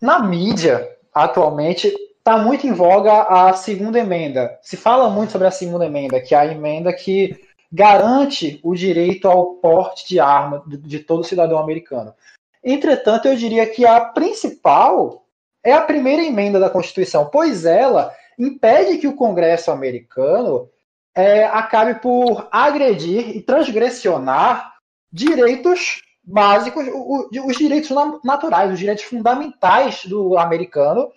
na 0.00 0.20
mídia, 0.20 0.88
atualmente, 1.12 1.92
está 2.18 2.38
muito 2.38 2.66
em 2.66 2.72
voga 2.72 3.22
a 3.22 3.52
segunda 3.54 3.98
emenda. 3.98 4.58
Se 4.62 4.76
fala 4.76 5.08
muito 5.08 5.32
sobre 5.32 5.46
a 5.46 5.52
segunda 5.52 5.86
emenda, 5.86 6.20
que 6.20 6.34
é 6.34 6.38
a 6.38 6.46
emenda 6.46 6.92
que 6.92 7.36
garante 7.70 8.60
o 8.62 8.74
direito 8.74 9.28
ao 9.28 9.54
porte 9.54 10.08
de 10.08 10.20
arma 10.20 10.62
de 10.66 10.98
todo 11.00 11.24
cidadão 11.24 11.58
americano. 11.58 12.14
Entretanto, 12.62 13.28
eu 13.28 13.36
diria 13.36 13.66
que 13.66 13.86
a 13.86 14.00
principal 14.00 15.24
é 15.62 15.72
a 15.72 15.80
primeira 15.80 16.22
emenda 16.22 16.58
da 16.58 16.70
Constituição, 16.70 17.26
pois 17.26 17.64
ela 17.64 18.12
impede 18.38 18.98
que 18.98 19.08
o 19.08 19.16
Congresso 19.16 19.70
americano 19.70 20.68
é, 21.14 21.44
acabe 21.44 21.94
por 21.96 22.46
agredir 22.50 23.36
e 23.36 23.42
transgressionar 23.42 24.74
direitos 25.12 26.02
básicos, 26.28 26.84
os 26.92 27.56
direitos 27.56 27.90
naturais, 28.22 28.72
os 28.72 28.78
direitos 28.78 29.04
fundamentais 29.04 30.04
do 30.04 30.36
americano, 30.36 31.10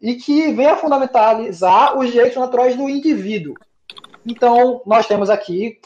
e 0.00 0.14
que 0.14 0.52
venha 0.52 0.72
a 0.72 0.76
fundamentalizar 0.76 1.98
os 1.98 2.10
direitos 2.10 2.38
naturais 2.38 2.74
do 2.74 2.88
indivíduo. 2.88 3.54
Então, 4.24 4.82
nós 4.86 5.06
temos 5.06 5.28
aqui 5.28 5.78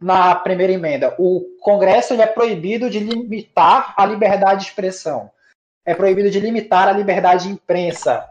na 0.00 0.34
primeira 0.34 0.72
emenda, 0.72 1.14
o 1.18 1.42
Congresso 1.60 2.14
é 2.14 2.26
proibido 2.26 2.90
de 2.90 2.98
limitar 2.98 3.94
a 3.96 4.04
liberdade 4.04 4.60
de 4.60 4.66
expressão, 4.66 5.30
é 5.86 5.94
proibido 5.94 6.30
de 6.30 6.40
limitar 6.40 6.88
a 6.88 6.92
liberdade 6.92 7.46
de 7.46 7.52
imprensa, 7.54 8.28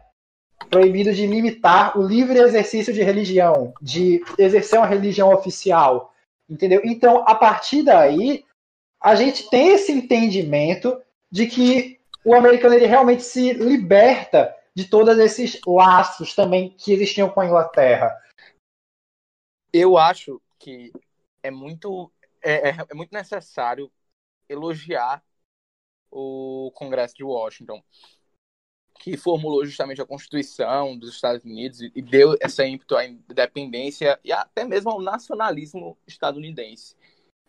proibido 0.69 1.13
de 1.13 1.25
limitar 1.25 1.97
o 1.97 2.05
livre 2.05 2.37
exercício 2.39 2.93
de 2.93 3.01
religião, 3.01 3.73
de 3.81 4.23
exercer 4.37 4.77
uma 4.77 4.87
religião 4.87 5.33
oficial, 5.33 6.13
entendeu? 6.49 6.81
Então, 6.83 7.23
a 7.25 7.33
partir 7.33 7.81
daí, 7.83 8.43
a 9.03 9.15
gente 9.15 9.49
tem 9.49 9.73
esse 9.73 9.91
entendimento 9.91 11.01
de 11.29 11.45
que 11.45 11.99
o 12.23 12.33
americano 12.33 12.73
ele 12.73 12.85
realmente 12.85 13.21
se 13.21 13.51
liberta 13.51 14.55
de 14.73 14.85
todos 14.85 15.17
esses 15.19 15.59
laços 15.67 16.33
também 16.33 16.69
que 16.69 16.93
existiam 16.93 17.29
com 17.29 17.41
a 17.41 17.45
Inglaterra. 17.45 18.17
Eu 19.73 19.97
acho 19.97 20.41
que 20.57 20.93
é 21.43 21.51
muito, 21.51 22.09
é, 22.41 22.69
é, 22.69 22.75
é 22.89 22.93
muito 22.93 23.11
necessário 23.11 23.91
elogiar 24.47 25.21
o 26.09 26.71
Congresso 26.73 27.15
de 27.15 27.23
Washington, 27.23 27.83
que 28.99 29.17
formulou 29.17 29.65
justamente 29.65 30.01
a 30.01 30.05
Constituição 30.05 30.97
dos 30.97 31.15
Estados 31.15 31.43
Unidos 31.43 31.81
e 31.81 32.01
deu 32.01 32.37
essa 32.39 32.65
ímpeto 32.65 32.95
à 32.95 33.05
independência 33.05 34.17
e 34.23 34.31
até 34.31 34.63
mesmo 34.63 34.91
ao 34.91 35.01
nacionalismo 35.01 35.97
estadunidense. 36.07 36.95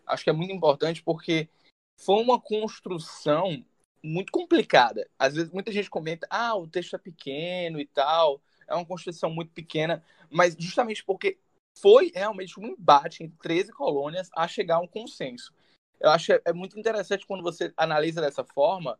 Acho 0.05 0.23
que 0.23 0.29
é 0.29 0.33
muito 0.33 0.53
importante 0.53 1.01
porque 1.03 1.49
foi 1.97 2.21
uma 2.21 2.39
construção 2.39 3.63
muito 4.03 4.31
complicada. 4.31 5.09
Às 5.17 5.35
vezes 5.35 5.51
muita 5.51 5.71
gente 5.71 5.89
comenta, 5.89 6.27
ah, 6.29 6.55
o 6.55 6.67
texto 6.67 6.95
é 6.95 6.99
pequeno 6.99 7.79
e 7.79 7.85
tal, 7.85 8.41
é 8.67 8.75
uma 8.75 8.85
construção 8.85 9.29
muito 9.29 9.51
pequena, 9.51 10.03
mas 10.29 10.55
justamente 10.57 11.03
porque 11.03 11.37
foi 11.77 12.11
realmente 12.13 12.59
um 12.59 12.65
embate 12.65 13.23
entre 13.23 13.37
13 13.39 13.71
colônias 13.71 14.29
a 14.35 14.47
chegar 14.47 14.75
a 14.75 14.81
um 14.81 14.87
consenso. 14.87 15.53
Eu 15.99 16.09
acho 16.09 16.27
que 16.27 16.41
é 16.45 16.53
muito 16.53 16.79
interessante 16.79 17.25
quando 17.25 17.43
você 17.43 17.73
analisa 17.75 18.21
dessa 18.21 18.43
forma, 18.43 18.99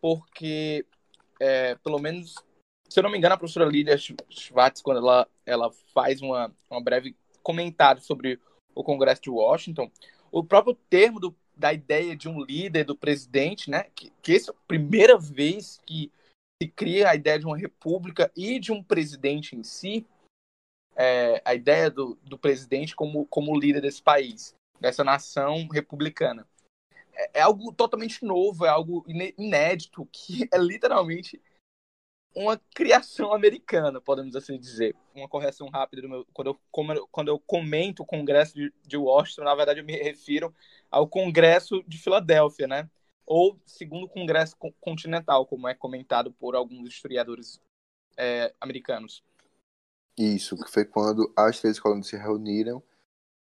porque, 0.00 0.86
é, 1.40 1.74
pelo 1.76 1.98
menos 1.98 2.34
se 2.88 2.98
eu 2.98 3.02
não 3.02 3.10
me 3.10 3.18
engano, 3.18 3.34
a 3.34 3.38
professora 3.38 3.68
Lilia 3.68 3.98
Schwartz, 3.98 4.80
quando 4.80 4.98
ela, 4.98 5.28
ela 5.44 5.70
faz 5.92 6.22
uma, 6.22 6.50
uma 6.70 6.82
breve 6.82 7.14
comentário 7.42 8.00
sobre 8.00 8.40
o 8.74 8.82
Congresso 8.82 9.22
de 9.22 9.30
Washington, 9.30 9.90
o 10.30 10.44
próprio 10.44 10.74
termo 10.88 11.18
do, 11.20 11.34
da 11.56 11.72
ideia 11.72 12.16
de 12.16 12.28
um 12.28 12.42
líder, 12.42 12.84
do 12.84 12.96
presidente, 12.96 13.70
né? 13.70 13.84
Que, 13.94 14.12
que 14.22 14.34
essa 14.34 14.50
é 14.50 14.54
a 14.54 14.66
primeira 14.66 15.18
vez 15.18 15.80
que 15.84 16.10
se 16.62 16.68
cria 16.68 17.10
a 17.10 17.14
ideia 17.14 17.38
de 17.38 17.46
uma 17.46 17.56
república 17.56 18.30
e 18.36 18.58
de 18.58 18.72
um 18.72 18.82
presidente 18.82 19.54
em 19.54 19.62
si, 19.62 20.06
é, 20.96 21.40
a 21.44 21.54
ideia 21.54 21.90
do, 21.90 22.18
do 22.24 22.36
presidente 22.36 22.96
como, 22.96 23.24
como 23.26 23.58
líder 23.58 23.80
desse 23.80 24.02
país, 24.02 24.54
dessa 24.80 25.04
nação 25.04 25.68
republicana. 25.68 26.46
É, 27.12 27.38
é 27.38 27.40
algo 27.40 27.72
totalmente 27.72 28.24
novo, 28.24 28.66
é 28.66 28.68
algo 28.68 29.04
inédito, 29.08 30.06
que 30.10 30.48
é 30.52 30.58
literalmente 30.58 31.40
uma 32.38 32.56
criação 32.72 33.32
americana, 33.32 34.00
podemos 34.00 34.36
assim 34.36 34.56
dizer. 34.56 34.94
Uma 35.12 35.28
correção 35.28 35.68
rápida 35.68 36.02
do 36.02 36.08
meu, 36.08 36.26
quando 36.32 36.56
eu, 36.70 37.08
quando 37.10 37.28
eu 37.28 37.38
comento 37.40 38.04
o 38.04 38.06
Congresso 38.06 38.54
de, 38.54 38.72
de 38.86 38.96
Washington, 38.96 39.42
na 39.42 39.54
verdade 39.56 39.80
eu 39.80 39.84
me 39.84 39.96
refiro 39.96 40.54
ao 40.88 41.08
Congresso 41.08 41.82
de 41.86 41.98
Filadélfia, 41.98 42.68
né? 42.68 42.88
Ou 43.26 43.60
segundo 43.66 44.08
Congresso 44.08 44.56
Continental, 44.80 45.46
como 45.46 45.66
é 45.66 45.74
comentado 45.74 46.32
por 46.32 46.54
alguns 46.54 46.88
historiadores 46.88 47.60
é, 48.16 48.54
americanos. 48.60 49.22
Isso, 50.16 50.56
que 50.56 50.70
foi 50.70 50.84
quando 50.84 51.32
as 51.36 51.60
três 51.60 51.80
colônias 51.80 52.06
se 52.06 52.16
reuniram 52.16 52.82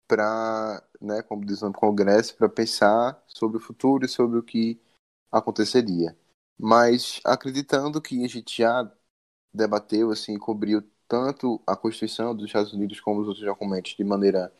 para, 0.07 0.81
né, 1.01 1.21
como 1.21 1.45
diz 1.45 1.61
o 1.61 1.71
Congresso, 1.73 2.35
para 2.37 2.47
pensar 2.47 3.21
sobre 3.27 3.57
o 3.57 3.61
futuro 3.61 4.05
e 4.05 4.09
sobre 4.09 4.39
o 4.39 4.43
que 4.43 4.79
aconteceria 5.31 6.15
mas 6.59 7.19
acreditando 7.23 8.01
que 8.01 8.23
a 8.23 8.27
gente 8.27 8.61
já 8.61 8.89
debateu, 9.53 10.11
assim, 10.11 10.37
cobriu 10.37 10.83
tanto 11.07 11.61
a 11.65 11.75
Constituição 11.75 12.35
dos 12.35 12.45
Estados 12.45 12.73
Unidos 12.73 12.99
como 12.99 13.21
os 13.21 13.27
outros 13.27 13.45
documentos 13.45 13.95
de 13.95 14.03
maneira 14.03 14.51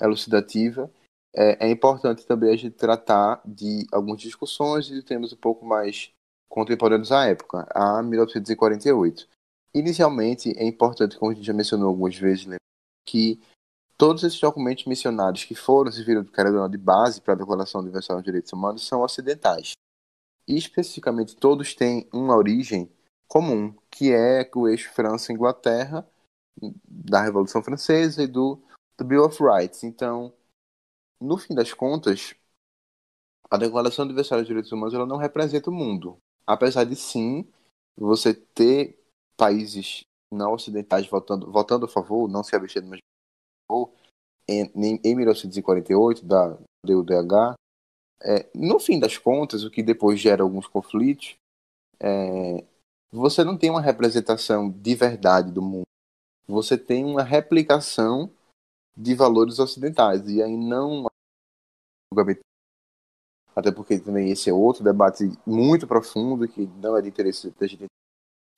elucidativa, 0.00 0.90
é, 1.34 1.66
é 1.66 1.70
importante 1.70 2.26
também 2.26 2.52
a 2.52 2.56
gente 2.56 2.76
tratar 2.76 3.40
de 3.44 3.86
algumas 3.92 4.20
discussões 4.20 4.88
e 4.88 4.94
de 4.94 5.02
temas 5.02 5.32
um 5.32 5.36
pouco 5.36 5.64
mais 5.64 6.10
contemporâneos 6.48 7.12
à 7.12 7.26
época, 7.26 7.66
a 7.74 8.02
1948. 8.02 9.26
Inicialmente, 9.74 10.52
é 10.58 10.66
importante, 10.66 11.16
como 11.16 11.30
a 11.30 11.34
gente 11.34 11.46
já 11.46 11.54
mencionou 11.54 11.88
algumas 11.88 12.14
vezes, 12.16 12.46
que 13.08 13.40
todos 13.96 14.22
esses 14.22 14.38
documentos 14.38 14.84
mencionados 14.84 15.44
que 15.44 15.54
foram 15.54 15.90
serviram 15.90 16.24
de 16.68 16.78
base 16.78 17.20
para 17.22 17.32
a 17.32 17.36
Declaração 17.36 17.80
Universal 17.80 18.16
dos 18.16 18.24
Direitos 18.24 18.52
Humanos 18.52 18.86
são 18.86 19.00
ocidentais 19.00 19.72
especificamente 20.46 21.36
todos 21.36 21.74
têm 21.74 22.08
uma 22.12 22.36
origem 22.36 22.90
comum, 23.28 23.74
que 23.90 24.12
é 24.12 24.48
o 24.54 24.68
eixo 24.68 24.92
França-Inglaterra, 24.92 26.06
da 26.86 27.22
Revolução 27.22 27.62
Francesa 27.62 28.22
e 28.22 28.26
do, 28.26 28.60
do 28.98 29.04
Bill 29.04 29.24
of 29.24 29.42
Rights. 29.42 29.84
Então, 29.84 30.32
no 31.20 31.38
fim 31.38 31.54
das 31.54 31.72
contas, 31.72 32.34
a 33.50 33.56
Declaração 33.56 34.04
Universal 34.04 34.38
dos 34.38 34.46
Direitos 34.46 34.72
Humanos 34.72 34.94
ela 34.94 35.06
não 35.06 35.16
representa 35.16 35.70
o 35.70 35.72
mundo. 35.72 36.18
Apesar 36.46 36.84
de 36.84 36.96
sim 36.96 37.48
você 37.96 38.34
ter 38.34 38.98
países 39.36 40.02
não 40.32 40.52
ocidentais 40.52 41.06
votando, 41.06 41.50
votando 41.50 41.86
a 41.86 41.88
favor, 41.88 42.28
não 42.28 42.42
se 42.42 42.56
abstendo, 42.56 42.88
mas 42.88 43.00
em, 44.48 45.00
em 45.04 45.14
1948, 45.14 46.24
da 46.24 46.58
DUDH, 46.84 47.54
é, 48.24 48.48
no 48.54 48.78
fim 48.78 48.98
das 48.98 49.18
contas, 49.18 49.64
o 49.64 49.70
que 49.70 49.82
depois 49.82 50.20
gera 50.20 50.42
alguns 50.42 50.66
conflitos, 50.66 51.34
é, 52.00 52.64
você 53.10 53.44
não 53.44 53.56
tem 53.58 53.70
uma 53.70 53.80
representação 53.80 54.70
de 54.70 54.94
verdade 54.94 55.52
do 55.52 55.60
mundo. 55.60 55.86
Você 56.46 56.78
tem 56.78 57.04
uma 57.04 57.22
replicação 57.22 58.30
de 58.96 59.14
valores 59.14 59.58
ocidentais. 59.58 60.26
E 60.28 60.42
aí 60.42 60.56
não. 60.56 61.06
Até 63.54 63.70
porque 63.70 63.98
também 63.98 64.30
esse 64.30 64.48
é 64.48 64.52
outro 64.52 64.82
debate 64.82 65.30
muito 65.46 65.86
profundo 65.86 66.48
que 66.48 66.66
não 66.82 66.96
é 66.96 67.02
de 67.02 67.08
interesse 67.08 67.50
da 67.50 67.66
gente 67.66 67.86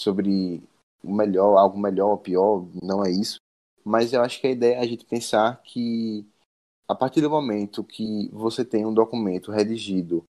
sobre 0.00 0.62
o 1.02 1.12
melhor, 1.12 1.56
algo 1.56 1.78
melhor 1.78 2.10
ou 2.10 2.18
pior, 2.18 2.66
não 2.82 3.04
é 3.04 3.10
isso. 3.10 3.38
Mas 3.84 4.12
eu 4.12 4.22
acho 4.22 4.40
que 4.40 4.46
a 4.46 4.50
ideia 4.50 4.76
é 4.76 4.80
a 4.80 4.86
gente 4.86 5.04
pensar 5.04 5.60
que 5.62 6.26
a 6.88 6.94
partir 6.94 7.20
do 7.20 7.30
momento 7.30 7.84
que 7.84 8.28
você 8.32 8.64
tem 8.64 8.84
um 8.84 8.94
documento 8.94 9.50
redigido 9.50 10.24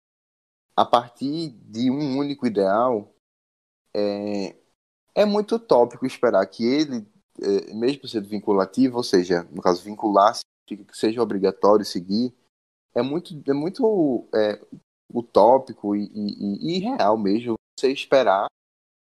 a 0.77 0.85
partir 0.85 1.51
de 1.51 1.91
um 1.91 2.17
único 2.19 2.47
ideal, 2.47 3.15
é, 3.95 4.57
é 5.15 5.25
muito 5.25 5.57
utópico 5.57 6.07
esperar 6.07 6.45
que 6.47 6.65
ele, 6.65 7.07
é, 7.41 7.75
mesmo 7.75 8.09
sendo 8.09 8.29
vinculativo, 8.29 8.97
ou 8.97 9.03
seja, 9.03 9.43
no 9.51 9.61
caso, 9.61 9.83
vincular 9.83 10.39
que 10.67 10.87
seja 10.93 11.23
obrigatório 11.23 11.85
seguir, 11.85 12.35
é 12.95 13.03
muito, 13.03 13.35
é 13.47 13.53
muito 13.53 14.29
é, 14.35 14.61
utópico 15.13 15.95
e, 15.95 16.05
e, 16.15 16.77
e 16.77 16.79
real 16.79 17.19
mesmo 17.19 17.55
você 17.79 17.93
esperar 17.93 18.47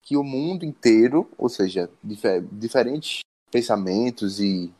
que 0.03 0.16
o 0.16 0.24
mundo 0.24 0.64
inteiro, 0.64 1.30
ou 1.39 1.49
seja, 1.49 1.91
difer 2.03 2.43
diferentes 2.43 3.20
pensamentos 3.51 4.41
e 4.41 4.72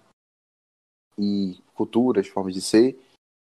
e 1.17 1.63
culturas, 1.75 2.29
formas 2.29 2.55
de 2.55 2.61
ser, 2.61 2.99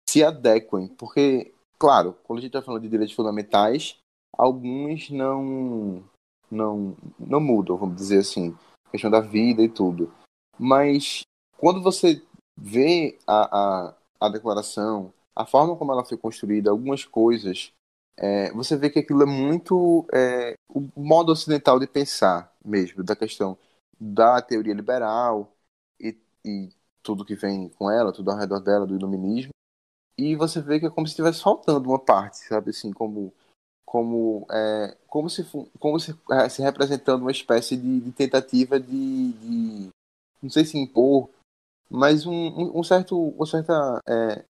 se 0.09 0.25
adequem. 0.25 0.89
Porque, 0.89 1.53
claro, 1.79 2.17
quando 2.25 2.39
a 2.39 2.43
gente 2.43 2.51
está 2.51 2.63
falando 2.63 2.83
de 2.83 2.89
direitos 2.89 3.15
fundamentais, 3.15 3.97
alguns 4.37 5.11
não, 5.11 6.03
não, 6.51 6.97
não 7.19 7.41
mudam, 7.41 7.77
vamos 7.77 7.97
dizer 7.97 8.19
assim, 8.19 8.57
questão 8.91 9.11
da 9.11 9.21
vida 9.21 9.63
e 9.63 9.69
tudo. 9.69 10.13
Mas 10.59 11.23
quando 11.57 11.83
você 11.83 12.23
vê 12.57 13.19
a, 13.27 13.59
a, 13.89 13.95
a 14.21 14.29
declaração, 14.29 15.13
a 15.35 15.47
forma 15.47 15.77
como 15.77 15.93
ela 15.93 16.05
foi 16.05 16.17
construída, 16.17 16.71
algumas 16.71 17.05
coisas, 17.05 17.73
é, 18.17 18.53
você 18.53 18.77
vê 18.77 18.91
que 18.91 18.99
aquilo 18.99 19.23
é 19.23 19.27
muito 19.27 20.07
é, 20.13 20.55
o 20.69 20.89
modo 20.97 21.33
ocidental 21.33 21.81
de 21.81 21.87
pensar 21.87 22.53
mesmo, 22.65 23.03
da 23.03 23.17
questão 23.17 23.57
da 23.99 24.43
teoria 24.43 24.75
liberal 24.75 25.53
e, 25.99 26.17
e 26.45 26.69
tudo 27.03 27.25
que 27.25 27.35
vem 27.35 27.69
com 27.71 27.91
ela, 27.91 28.13
tudo 28.13 28.31
ao 28.31 28.39
redor 28.39 28.61
dela, 28.61 28.87
do 28.87 28.95
iluminismo. 28.95 29.53
E 30.17 30.37
você 30.37 30.61
vê 30.61 30.79
que 30.79 30.87
é 30.87 30.91
como 30.91 31.07
se 31.07 31.13
estivesse 31.13 31.43
faltando 31.43 31.89
uma 31.89 31.99
parte, 31.99 32.39
sabe? 32.39 32.71
Assim, 32.71 32.93
como 32.93 33.33
como 33.85 34.47
é, 34.51 34.97
como 35.07 35.29
se 35.29 35.45
como 35.79 36.01
se, 36.01 36.15
é, 36.31 36.49
se 36.49 36.63
representando 36.63 37.23
uma 37.23 37.31
espécie 37.31 37.77
de, 37.77 38.01
de 38.01 38.13
tentativa 38.13 38.81
de, 38.81 39.33
de, 39.35 39.89
não 40.43 40.49
sei 40.49 40.65
se 40.65 40.79
impor, 40.79 41.29
mas 41.91 42.25
um, 42.25 42.79
um 42.79 42.83
certo 42.83 43.19
uma 43.19 43.45
certa 43.45 44.01
é, 44.09 44.45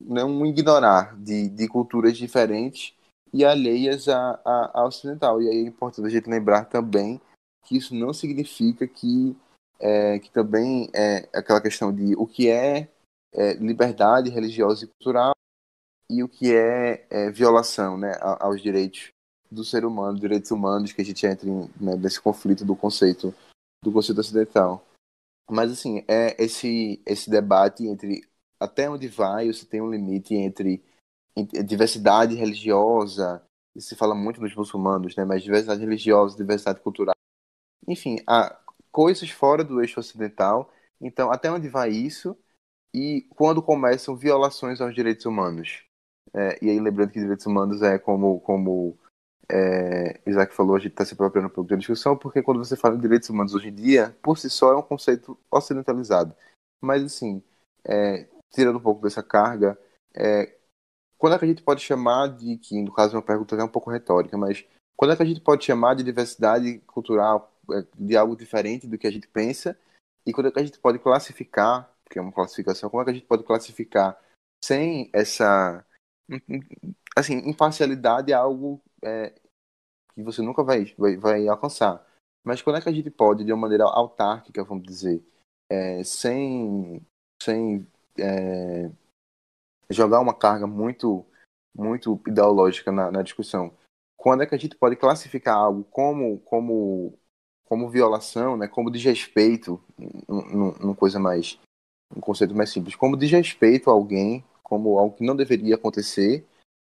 né, 0.00 0.24
um 0.24 0.44
ignorar 0.44 1.16
de, 1.16 1.48
de 1.48 1.68
culturas 1.68 2.16
diferentes 2.18 2.94
e 3.32 3.44
alheias 3.44 4.08
à, 4.08 4.40
à, 4.44 4.80
à 4.80 4.86
ocidental. 4.86 5.40
E 5.40 5.48
aí 5.48 5.56
é 5.56 5.68
importante 5.68 6.06
a 6.06 6.10
gente 6.10 6.28
lembrar 6.28 6.66
também 6.66 7.20
que 7.64 7.76
isso 7.76 7.94
não 7.94 8.12
significa 8.12 8.86
que 8.86 9.36
é, 9.78 10.18
que 10.18 10.30
também 10.30 10.90
é 10.94 11.28
aquela 11.34 11.60
questão 11.60 11.94
de 11.94 12.14
o 12.16 12.26
que 12.26 12.50
é, 12.50 12.88
é 13.32 13.54
liberdade 13.54 14.30
religiosa 14.30 14.84
e 14.84 14.88
cultural 14.88 15.34
e 16.10 16.22
o 16.22 16.28
que 16.28 16.54
é, 16.54 17.06
é 17.10 17.30
violação 17.30 17.98
né, 17.98 18.12
aos 18.20 18.62
direitos 18.62 19.10
do 19.50 19.64
ser 19.64 19.84
humano, 19.84 20.18
direitos 20.18 20.50
humanos, 20.50 20.92
que 20.92 21.02
a 21.02 21.04
gente 21.04 21.26
entra 21.26 21.48
em, 21.48 21.70
né, 21.80 21.96
nesse 21.96 22.20
conflito 22.20 22.64
do 22.64 22.76
conceito 22.76 23.34
do 23.84 23.92
conceito 23.92 24.20
ocidental. 24.20 24.84
Mas 25.48 25.70
assim, 25.70 26.04
é 26.08 26.42
esse 26.42 27.00
esse 27.06 27.30
debate 27.30 27.86
entre 27.86 28.26
até 28.58 28.88
onde 28.88 29.06
vai, 29.06 29.52
você 29.52 29.66
tem 29.66 29.80
um 29.80 29.90
limite 29.90 30.34
entre, 30.34 30.82
entre 31.36 31.62
diversidade 31.62 32.34
religiosa, 32.34 33.42
se 33.78 33.94
fala 33.94 34.14
muito 34.14 34.40
dos 34.40 34.54
muçulmanos, 34.54 35.14
né, 35.14 35.24
mas 35.24 35.42
diversidade 35.42 35.80
religiosa, 35.80 36.36
diversidade 36.36 36.80
cultural. 36.80 37.14
Enfim, 37.86 38.16
a, 38.26 38.58
coisas 38.96 39.28
fora 39.28 39.62
do 39.62 39.82
eixo 39.82 40.00
ocidental. 40.00 40.72
Então, 40.98 41.30
até 41.30 41.50
onde 41.50 41.68
vai 41.68 41.90
isso? 41.90 42.34
E 42.94 43.26
quando 43.36 43.62
começam 43.62 44.16
violações 44.16 44.80
aos 44.80 44.94
direitos 44.94 45.26
humanos? 45.26 45.84
É, 46.32 46.58
e 46.64 46.70
aí, 46.70 46.80
lembrando 46.80 47.10
que 47.10 47.20
direitos 47.20 47.44
humanos 47.44 47.82
é 47.82 47.98
como, 47.98 48.40
como 48.40 48.96
é, 49.50 50.18
Isaac 50.26 50.54
falou, 50.54 50.76
a 50.76 50.78
gente 50.78 50.92
está 50.92 51.04
se 51.04 51.12
apropriando 51.12 51.48
um 51.48 51.52
pouco 51.52 51.68
da 51.68 51.76
discussão, 51.76 52.16
porque 52.16 52.42
quando 52.42 52.56
você 52.56 52.74
fala 52.74 52.96
em 52.96 53.00
direitos 53.00 53.28
humanos 53.28 53.54
hoje 53.54 53.68
em 53.68 53.74
dia, 53.74 54.16
por 54.22 54.38
si 54.38 54.48
só 54.48 54.72
é 54.72 54.76
um 54.76 54.82
conceito 54.82 55.38
ocidentalizado. 55.50 56.34
Mas, 56.80 57.02
assim, 57.02 57.42
é, 57.84 58.26
tirando 58.50 58.78
um 58.78 58.82
pouco 58.82 59.02
dessa 59.02 59.22
carga, 59.22 59.78
é, 60.14 60.56
quando 61.18 61.34
é 61.34 61.38
que 61.38 61.44
a 61.44 61.48
gente 61.48 61.62
pode 61.62 61.82
chamar 61.82 62.28
de, 62.28 62.56
que 62.56 62.80
no 62.80 62.94
caso 62.94 63.14
é 63.14 63.18
uma 63.18 63.22
pergunta 63.22 63.54
até 63.54 63.62
um 63.62 63.68
pouco 63.68 63.90
retórica, 63.90 64.38
mas 64.38 64.64
quando 64.96 65.12
é 65.12 65.16
que 65.16 65.22
a 65.22 65.26
gente 65.26 65.42
pode 65.42 65.66
chamar 65.66 65.94
de 65.96 66.02
diversidade 66.02 66.78
cultural, 66.86 67.52
de 67.94 68.16
algo 68.16 68.36
diferente 68.36 68.86
do 68.86 68.98
que 68.98 69.06
a 69.06 69.10
gente 69.10 69.28
pensa 69.28 69.78
e 70.26 70.32
quando 70.32 70.48
é 70.48 70.50
que 70.50 70.58
a 70.58 70.64
gente 70.64 70.78
pode 70.78 70.98
classificar, 70.98 71.90
que 72.10 72.18
é 72.18 72.22
uma 72.22 72.32
classificação, 72.32 72.90
como 72.90 73.02
é 73.02 73.04
que 73.04 73.10
a 73.10 73.14
gente 73.14 73.26
pode 73.26 73.44
classificar 73.44 74.18
sem 74.64 75.10
essa 75.12 75.84
assim 77.16 77.38
imparcialidade 77.48 78.32
é 78.32 78.34
algo 78.34 78.82
é, 79.02 79.32
que 80.12 80.22
você 80.22 80.42
nunca 80.42 80.64
vai, 80.64 80.86
vai, 80.98 81.16
vai 81.16 81.48
alcançar. 81.48 82.04
mas 82.44 82.62
quando 82.62 82.76
é 82.76 82.80
que 82.80 82.88
a 82.88 82.92
gente 82.92 83.10
pode, 83.10 83.44
de 83.44 83.52
uma 83.52 83.62
maneira 83.62 83.84
autárquica, 83.84 84.64
vamos 84.64 84.84
dizer, 84.84 85.22
é, 85.70 86.02
sem, 86.02 87.04
sem 87.42 87.86
é, 88.18 88.90
jogar 89.90 90.20
uma 90.20 90.34
carga 90.34 90.66
muito, 90.66 91.24
muito 91.74 92.20
ideológica 92.26 92.90
na, 92.90 93.10
na, 93.10 93.22
discussão, 93.22 93.76
quando 94.16 94.42
é 94.42 94.46
que 94.46 94.54
a 94.54 94.58
gente 94.58 94.76
pode 94.76 94.96
classificar 94.96 95.56
algo 95.56 95.84
como, 95.84 96.38
como, 96.40 97.18
como 97.66 97.90
violação, 97.90 98.56
né, 98.56 98.66
como 98.68 98.90
desrespeito, 98.90 99.80
numa 100.28 100.94
coisa 100.94 101.18
mais, 101.18 101.58
um 102.16 102.20
conceito 102.20 102.54
mais 102.54 102.70
simples, 102.70 102.94
como 102.94 103.16
desrespeito 103.16 103.90
a 103.90 103.92
alguém, 103.92 104.44
como 104.62 104.98
algo 104.98 105.16
que 105.16 105.24
não 105.24 105.36
deveria 105.36 105.74
acontecer, 105.74 106.44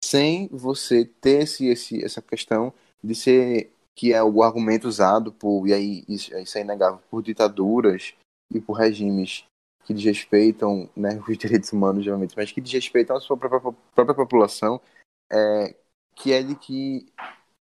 sem 0.04 0.48
você 0.48 1.04
ter 1.04 1.42
esse, 1.42 1.66
esse, 1.66 2.04
essa 2.04 2.20
questão 2.20 2.72
de 3.02 3.14
ser 3.14 3.72
que 3.94 4.12
é 4.12 4.22
o 4.22 4.42
argumento 4.42 4.86
usado 4.86 5.32
por 5.32 5.66
e 5.66 5.72
aí 5.72 6.04
isso, 6.06 6.36
isso 6.36 6.58
é 6.58 6.60
inegável 6.60 7.00
por 7.10 7.22
ditaduras 7.22 8.14
e 8.52 8.60
por 8.60 8.74
regimes 8.74 9.44
que 9.84 9.94
desrespeitam 9.94 10.90
né, 10.94 11.18
os 11.26 11.38
direitos 11.38 11.72
humanos 11.72 12.04
geralmente, 12.04 12.36
mas 12.36 12.52
que 12.52 12.60
desrespeitam 12.60 13.16
a 13.16 13.20
sua 13.20 13.36
própria, 13.36 13.72
própria 13.94 14.14
população, 14.14 14.80
é, 15.32 15.74
que 16.14 16.32
é 16.32 16.42
de 16.42 16.54
que 16.56 17.06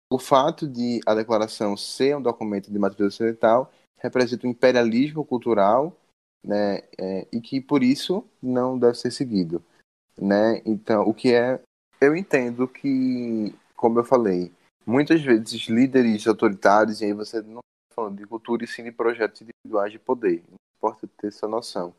o 0.09 0.19
fato 0.19 0.67
de 0.67 0.99
a 1.05 1.15
declaração 1.15 1.75
ser 1.75 2.15
um 2.15 2.21
documento 2.21 2.71
de 2.71 2.79
matriz 2.79 3.07
ocidental 3.07 3.71
representa 3.97 4.45
um 4.45 4.51
imperialismo 4.51 5.25
cultural 5.25 5.95
né, 6.43 6.83
é, 6.97 7.27
e 7.31 7.41
que 7.41 7.59
por 7.59 7.81
isso 7.81 8.23
não 8.41 8.77
deve 8.77 8.95
ser 8.95 9.11
seguido. 9.11 9.63
Né? 10.17 10.61
Então, 10.65 11.01
o 11.03 11.13
que 11.13 11.33
é 11.33 11.59
eu 11.99 12.15
entendo 12.15 12.67
que, 12.67 13.53
como 13.75 13.99
eu 13.99 14.03
falei, 14.03 14.51
muitas 14.85 15.21
vezes 15.21 15.67
líderes 15.67 16.27
autoritários, 16.27 17.01
e 17.01 17.05
aí 17.05 17.13
você 17.13 17.41
não 17.41 17.59
está 17.59 17.95
falando 17.95 18.17
de 18.17 18.27
cultura 18.27 18.63
e 18.63 18.67
sim 18.67 18.83
de 18.83 18.91
projetos 18.91 19.41
individuais 19.41 19.91
de 19.91 19.99
poder, 19.99 20.43
não 20.47 20.57
importa 20.77 21.07
ter 21.17 21.27
essa 21.27 21.47
noção, 21.47 21.95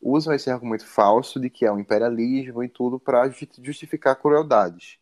usam 0.00 0.34
esse 0.34 0.50
argumento 0.50 0.86
falso 0.86 1.38
de 1.38 1.48
que 1.48 1.64
é 1.64 1.72
um 1.72 1.78
imperialismo 1.78 2.62
e 2.62 2.68
tudo 2.68 2.98
para 2.98 3.30
justificar 3.62 4.16
crueldades. 4.16 4.98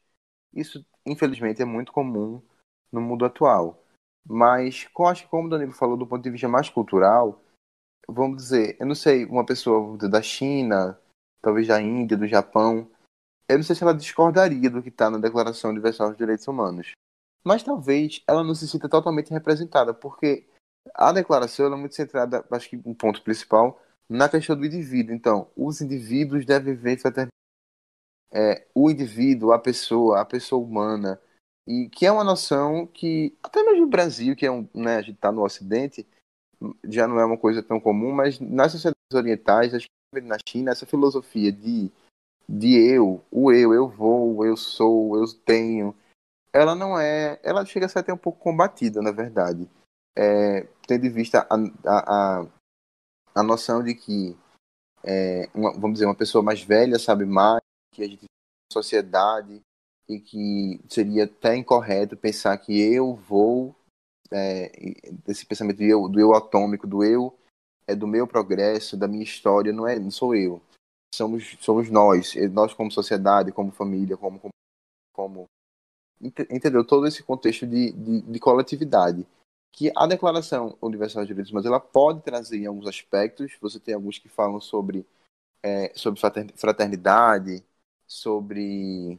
Isso, 0.52 0.84
infelizmente, 1.06 1.62
é 1.62 1.64
muito 1.64 1.92
comum 1.92 2.42
no 2.90 3.00
mundo 3.00 3.24
atual. 3.24 3.82
Mas, 4.26 4.88
eu 4.96 5.06
acho 5.06 5.24
que 5.24 5.30
como 5.30 5.48
o 5.48 5.50
Danilo 5.50 5.72
falou, 5.72 5.96
do 5.96 6.06
ponto 6.06 6.22
de 6.22 6.30
vista 6.30 6.48
mais 6.48 6.68
cultural, 6.68 7.42
vamos 8.08 8.36
dizer, 8.36 8.76
eu 8.78 8.86
não 8.86 8.94
sei, 8.94 9.24
uma 9.24 9.44
pessoa 9.44 9.96
da 10.08 10.22
China, 10.22 10.98
talvez 11.40 11.66
da 11.66 11.80
Índia, 11.80 12.16
do 12.16 12.26
Japão, 12.26 12.88
eu 13.48 13.58
não 13.58 13.64
sei 13.64 13.74
se 13.74 13.82
ela 13.82 13.94
discordaria 13.94 14.70
do 14.70 14.82
que 14.82 14.88
está 14.88 15.10
na 15.10 15.18
Declaração 15.18 15.70
Universal 15.70 16.08
dos 16.08 16.18
Direitos 16.18 16.46
Humanos. 16.46 16.92
Mas 17.44 17.62
talvez 17.62 18.22
ela 18.26 18.44
não 18.44 18.54
se 18.54 18.68
sinta 18.68 18.88
totalmente 18.88 19.30
representada, 19.30 19.92
porque 19.92 20.46
a 20.94 21.12
declaração 21.12 21.66
é 21.66 21.76
muito 21.76 21.94
centrada, 21.94 22.44
acho 22.50 22.70
que 22.70 22.80
um 22.84 22.94
ponto 22.94 23.22
principal, 23.22 23.80
na 24.08 24.28
questão 24.28 24.56
do 24.56 24.64
indivíduo. 24.64 25.14
Então, 25.14 25.50
os 25.56 25.80
indivíduos 25.80 26.44
devem 26.44 26.74
ver 26.74 26.98
fraternidade. 26.98 27.32
É, 28.32 28.66
o 28.74 28.90
indivíduo, 28.90 29.52
a 29.52 29.58
pessoa, 29.58 30.20
a 30.20 30.24
pessoa 30.24 30.62
humana, 30.62 31.20
e 31.66 31.88
que 31.90 32.06
é 32.06 32.12
uma 32.12 32.24
noção 32.24 32.86
que, 32.86 33.36
até 33.42 33.62
mesmo 33.62 33.82
no 33.82 33.86
Brasil, 33.86 34.34
que 34.34 34.46
é 34.46 34.50
um, 34.50 34.68
né, 34.74 34.96
a 34.96 35.02
gente 35.02 35.16
está 35.16 35.30
no 35.30 35.44
Ocidente, 35.44 36.06
já 36.84 37.06
não 37.06 37.20
é 37.20 37.24
uma 37.24 37.36
coisa 37.36 37.62
tão 37.62 37.78
comum, 37.78 38.12
mas 38.12 38.40
nas 38.40 38.72
sociedades 38.72 39.14
orientais, 39.14 39.74
acho 39.74 39.86
que 40.14 40.20
na 40.22 40.36
China, 40.48 40.72
essa 40.72 40.86
filosofia 40.86 41.52
de 41.52 41.90
de 42.48 42.76
eu, 42.76 43.24
o 43.30 43.52
eu, 43.52 43.72
eu 43.72 43.88
vou, 43.88 44.44
eu 44.44 44.56
sou, 44.56 45.16
eu 45.16 45.24
tenho, 45.44 45.94
ela 46.52 46.74
não 46.74 46.98
é. 46.98 47.40
Ela 47.42 47.64
chega 47.64 47.86
a 47.86 47.88
ser 47.88 48.00
até 48.00 48.12
um 48.12 48.18
pouco 48.18 48.38
combatida, 48.38 49.00
na 49.00 49.10
verdade. 49.10 49.68
É, 50.16 50.66
tendo 50.86 51.06
em 51.06 51.10
vista 51.10 51.46
a, 51.48 51.56
a, 51.86 52.40
a, 52.40 52.46
a 53.34 53.42
noção 53.42 53.82
de 53.82 53.94
que, 53.94 54.36
é, 55.02 55.48
uma, 55.54 55.72
vamos 55.72 55.94
dizer, 55.94 56.04
uma 56.06 56.14
pessoa 56.14 56.44
mais 56.44 56.62
velha 56.62 56.98
sabe 56.98 57.24
mais, 57.24 57.62
que 57.92 58.02
a 58.02 58.08
gente 58.08 58.24
sociedade 58.72 59.60
e 60.08 60.18
que 60.18 60.80
seria 60.88 61.24
até 61.24 61.56
incorreto 61.56 62.16
pensar 62.16 62.56
que 62.58 62.80
eu 62.80 63.14
vou 63.14 63.74
é, 64.30 64.72
esse 65.28 65.44
pensamento 65.44 65.76
do 65.76 65.84
eu, 65.84 66.08
do 66.08 66.20
eu 66.20 66.34
atômico, 66.34 66.86
do 66.86 67.04
eu 67.04 67.36
é 67.86 67.94
do 67.94 68.06
meu 68.06 68.26
progresso, 68.26 68.96
da 68.96 69.06
minha 69.06 69.24
história, 69.24 69.72
não 69.72 69.86
é, 69.86 69.98
não 69.98 70.10
sou 70.10 70.34
eu 70.34 70.60
somos, 71.14 71.56
somos 71.60 71.90
nós, 71.90 72.34
nós 72.50 72.72
como 72.74 72.90
sociedade, 72.90 73.52
como 73.52 73.70
família, 73.70 74.16
como, 74.16 74.40
como, 74.40 74.52
como 75.12 75.46
entendeu? 76.20 76.84
Todo 76.84 77.06
esse 77.06 77.22
contexto 77.22 77.66
de, 77.66 77.92
de, 77.92 78.22
de, 78.22 78.40
coletividade. 78.40 79.26
Que 79.74 79.90
a 79.96 80.06
Declaração 80.06 80.76
Universal 80.80 81.22
de 81.22 81.28
Direitos 81.28 81.50
Humanos 81.50 81.66
ela 81.66 81.80
pode 81.80 82.22
trazer 82.22 82.58
em 82.58 82.66
alguns 82.66 82.86
aspectos. 82.86 83.56
Você 83.60 83.80
tem 83.80 83.94
alguns 83.94 84.18
que 84.18 84.28
falam 84.28 84.60
sobre, 84.60 85.06
é, 85.62 85.92
sobre 85.94 86.20
fraternidade, 86.54 87.64
sobre. 88.12 89.18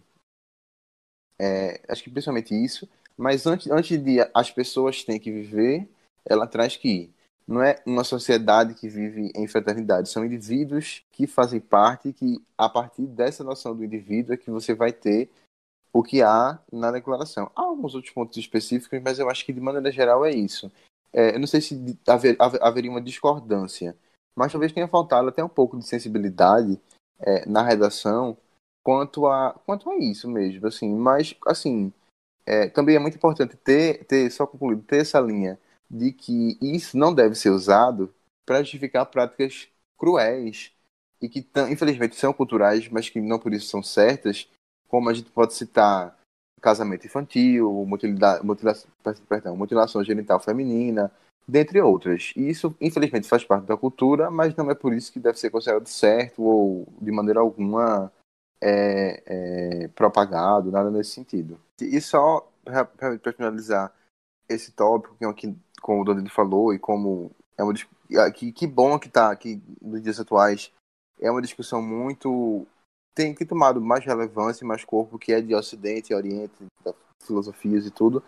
É, 1.39 1.81
acho 1.89 2.03
que 2.03 2.11
principalmente 2.11 2.53
isso. 2.53 2.87
Mas 3.17 3.45
antes, 3.45 3.69
antes 3.69 3.97
de 4.01 4.17
as 4.33 4.51
pessoas 4.51 5.03
têm 5.03 5.19
que 5.19 5.31
viver, 5.31 5.89
ela 6.25 6.47
traz 6.47 6.75
que 6.77 7.11
não 7.47 7.61
é 7.61 7.81
uma 7.85 8.03
sociedade 8.03 8.73
que 8.73 8.87
vive 8.87 9.31
em 9.35 9.47
fraternidade, 9.47 10.09
são 10.09 10.23
indivíduos 10.23 11.03
que 11.11 11.27
fazem 11.27 11.59
parte, 11.59 12.13
que 12.13 12.41
a 12.57 12.69
partir 12.69 13.05
dessa 13.05 13.43
noção 13.43 13.75
do 13.75 13.83
indivíduo 13.83 14.33
é 14.33 14.37
que 14.37 14.49
você 14.49 14.73
vai 14.73 14.93
ter 14.93 15.29
o 15.91 16.01
que 16.01 16.21
há 16.21 16.57
na 16.71 16.89
declaração. 16.91 17.51
Há 17.55 17.61
alguns 17.61 17.93
outros 17.95 18.13
pontos 18.13 18.37
específicos, 18.37 18.99
mas 19.03 19.19
eu 19.19 19.29
acho 19.29 19.45
que 19.45 19.51
de 19.53 19.59
maneira 19.59 19.91
geral 19.91 20.25
é 20.25 20.31
isso. 20.31 20.71
É, 21.11 21.35
eu 21.35 21.39
não 21.39 21.45
sei 21.45 21.59
se 21.61 21.99
haver, 22.07 22.37
haveria 22.39 22.89
uma 22.89 23.01
discordância, 23.01 23.95
mas 24.35 24.51
talvez 24.51 24.71
tenha 24.71 24.87
faltado 24.87 25.27
até 25.27 25.43
um 25.43 25.49
pouco 25.49 25.77
de 25.77 25.85
sensibilidade 25.85 26.79
é, 27.19 27.45
na 27.45 27.61
redação 27.61 28.37
quanto 28.83 29.25
a, 29.27 29.53
quanto 29.65 29.89
a 29.89 29.97
isso 29.97 30.29
mesmo, 30.29 30.67
assim. 30.67 30.93
Mas, 30.93 31.35
assim, 31.47 31.91
é, 32.45 32.67
também 32.67 32.95
é 32.95 32.99
muito 32.99 33.15
importante 33.15 33.55
ter, 33.57 34.03
ter, 34.05 34.29
só 34.31 34.45
concluído, 34.45 34.83
ter 34.83 34.97
essa 35.01 35.19
linha 35.19 35.59
de 35.89 36.11
que 36.11 36.57
isso 36.61 36.97
não 36.97 37.13
deve 37.13 37.35
ser 37.35 37.49
usado 37.49 38.13
para 38.45 38.61
justificar 38.61 39.05
práticas 39.05 39.67
cruéis 39.97 40.71
e 41.21 41.29
que, 41.29 41.47
infelizmente, 41.69 42.15
são 42.15 42.33
culturais, 42.33 42.89
mas 42.89 43.09
que 43.09 43.21
não 43.21 43.39
por 43.39 43.53
isso 43.53 43.67
são 43.67 43.81
certas, 43.81 44.49
como 44.89 45.09
a 45.09 45.13
gente 45.13 45.29
pode 45.31 45.53
citar 45.53 46.17
casamento 46.61 47.05
infantil, 47.05 47.85
mutilação, 48.43 48.89
perdão, 49.27 49.55
mutilação 49.55 50.03
genital 50.03 50.39
feminina, 50.39 51.11
dentre 51.47 51.81
outras. 51.81 52.31
E 52.35 52.49
isso, 52.49 52.75
infelizmente, 52.79 53.27
faz 53.27 53.43
parte 53.43 53.65
da 53.65 53.77
cultura, 53.77 54.31
mas 54.31 54.55
não 54.55 54.71
é 54.71 54.75
por 54.75 54.93
isso 54.93 55.11
que 55.11 55.19
deve 55.19 55.37
ser 55.39 55.49
considerado 55.49 55.87
certo 55.87 56.41
ou, 56.41 56.87
de 57.01 57.11
maneira 57.11 57.41
alguma, 57.41 58.11
é, 58.63 59.23
é, 59.25 59.87
propagado, 59.89 60.71
nada 60.71 60.89
nesse 60.89 61.11
sentido. 61.11 61.59
E 61.81 61.99
só, 61.99 62.49
para 62.63 63.33
finalizar 63.33 63.93
esse 64.47 64.71
tópico, 64.71 65.17
é 65.21 65.33
que 65.33 65.53
como 65.81 66.01
o 66.01 66.05
Danilo 66.05 66.29
falou, 66.29 66.73
e 66.73 66.79
como 66.79 67.29
é 67.57 67.63
uma 67.63 67.73
que, 68.33 68.53
que 68.53 68.65
bom 68.65 68.97
que 68.97 69.07
está 69.07 69.31
aqui 69.31 69.61
nos 69.81 70.01
dias 70.01 70.19
atuais. 70.19 70.71
É 71.19 71.29
uma 71.29 71.41
discussão 71.41 71.81
muito. 71.81 72.65
tem 73.13 73.35
que 73.35 73.45
tomado 73.45 73.81
mais 73.81 74.05
relevância 74.05 74.63
e 74.63 74.67
mais 74.67 74.85
corpo, 74.85 75.19
que 75.19 75.33
é 75.33 75.41
de 75.41 75.53
Ocidente 75.53 76.13
e 76.13 76.15
Oriente, 76.15 76.53
filosofias 77.21 77.85
e 77.85 77.91
tudo. 77.91 78.23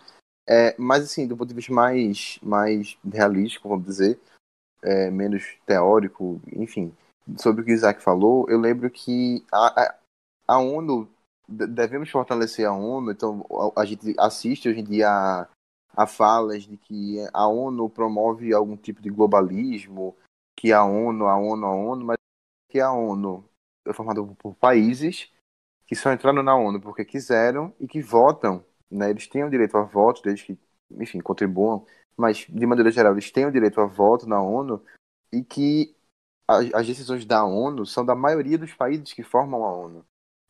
É, 0.46 0.74
mas, 0.78 1.04
assim, 1.04 1.26
do 1.26 1.36
ponto 1.36 1.48
de 1.48 1.54
vista 1.54 1.72
mais, 1.72 2.38
mais 2.42 2.96
realístico, 3.04 3.68
vamos 3.68 3.86
dizer, 3.86 4.20
é, 4.82 5.10
menos 5.10 5.56
teórico, 5.66 6.40
enfim, 6.52 6.94
sobre 7.36 7.62
o 7.62 7.64
que 7.64 7.72
o 7.72 7.74
Isaac 7.74 8.00
falou, 8.00 8.48
eu 8.48 8.58
lembro 8.60 8.88
que 8.88 9.44
a, 9.52 9.94
a 10.46 10.58
ONU, 10.58 11.08
devemos 11.48 12.10
fortalecer 12.10 12.66
a 12.66 12.72
ONU, 12.72 13.10
então 13.10 13.44
a, 13.76 13.84
gente 13.84 14.14
assiste 14.18 14.68
hoje 14.68 14.80
em 14.80 14.84
dia 14.84 15.08
a 15.08 15.48
a 15.96 16.06
falas 16.06 16.64
de 16.64 16.76
que 16.76 17.16
a 17.32 17.48
ONU 17.48 17.88
promove 17.88 18.52
algum 18.52 18.76
tipo 18.76 19.00
de 19.00 19.08
globalismo, 19.08 20.14
que 20.54 20.70
a 20.70 20.84
ONU, 20.84 21.26
a 21.26 21.38
ONU, 21.38 21.66
a 21.66 21.74
ONU, 21.74 22.04
mas 22.04 22.18
que 22.68 22.78
a 22.78 22.92
ONU 22.92 23.48
é 23.86 23.92
formada 23.94 24.22
por 24.22 24.54
países 24.56 25.32
que 25.86 25.94
só 25.94 26.12
entraram 26.12 26.42
na 26.42 26.54
ONU 26.54 26.80
porque 26.80 27.04
quiseram 27.04 27.72
e 27.80 27.88
que 27.88 28.02
votam, 28.02 28.62
né? 28.90 29.08
Eles 29.10 29.26
têm 29.26 29.44
o 29.44 29.50
direito 29.50 29.76
a 29.78 29.82
voto, 29.82 30.20
desde 30.22 30.44
que, 30.44 30.58
enfim, 30.90 31.20
contribuam, 31.20 31.86
mas 32.16 32.38
de 32.48 32.66
maneira 32.66 32.90
geral 32.90 33.12
eles 33.12 33.30
têm 33.30 33.46
o 33.46 33.52
direito 33.52 33.80
a 33.80 33.86
voto 33.86 34.28
na 34.28 34.42
ONU 34.42 34.84
e 35.32 35.42
que 35.42 35.96
as 36.48 36.86
decisões 36.86 37.24
da 37.24 37.44
ONU 37.44 37.86
são 37.86 38.04
da 38.04 38.14
maioria 38.14 38.58
dos 38.58 38.72
países 38.74 39.12
que 39.12 39.22
formam 39.22 39.64
a 39.64 39.72
ONU. 39.72 40.04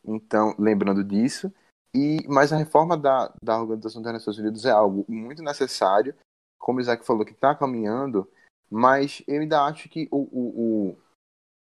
Então, 0.07 0.54
lembrando 0.59 1.02
disso, 1.02 1.52
e, 1.94 2.18
mas 2.28 2.52
a 2.52 2.57
reforma 2.57 2.96
da, 2.96 3.34
da 3.42 3.61
Organização 3.61 4.00
das 4.00 4.12
Nações 4.12 4.38
Unidas 4.38 4.64
é 4.64 4.70
algo 4.70 5.04
muito 5.09 5.42
necessário, 5.42 6.14
como 6.59 6.78
o 6.78 6.80
Isaac 6.80 7.04
falou, 7.04 7.24
que 7.24 7.32
está 7.32 7.54
caminhando, 7.54 8.30
mas 8.70 9.22
eu 9.26 9.40
ainda 9.40 9.64
acho 9.64 9.88
que 9.88 10.09
o, 10.11 10.18
o, 10.18 10.90
o, 10.90 10.96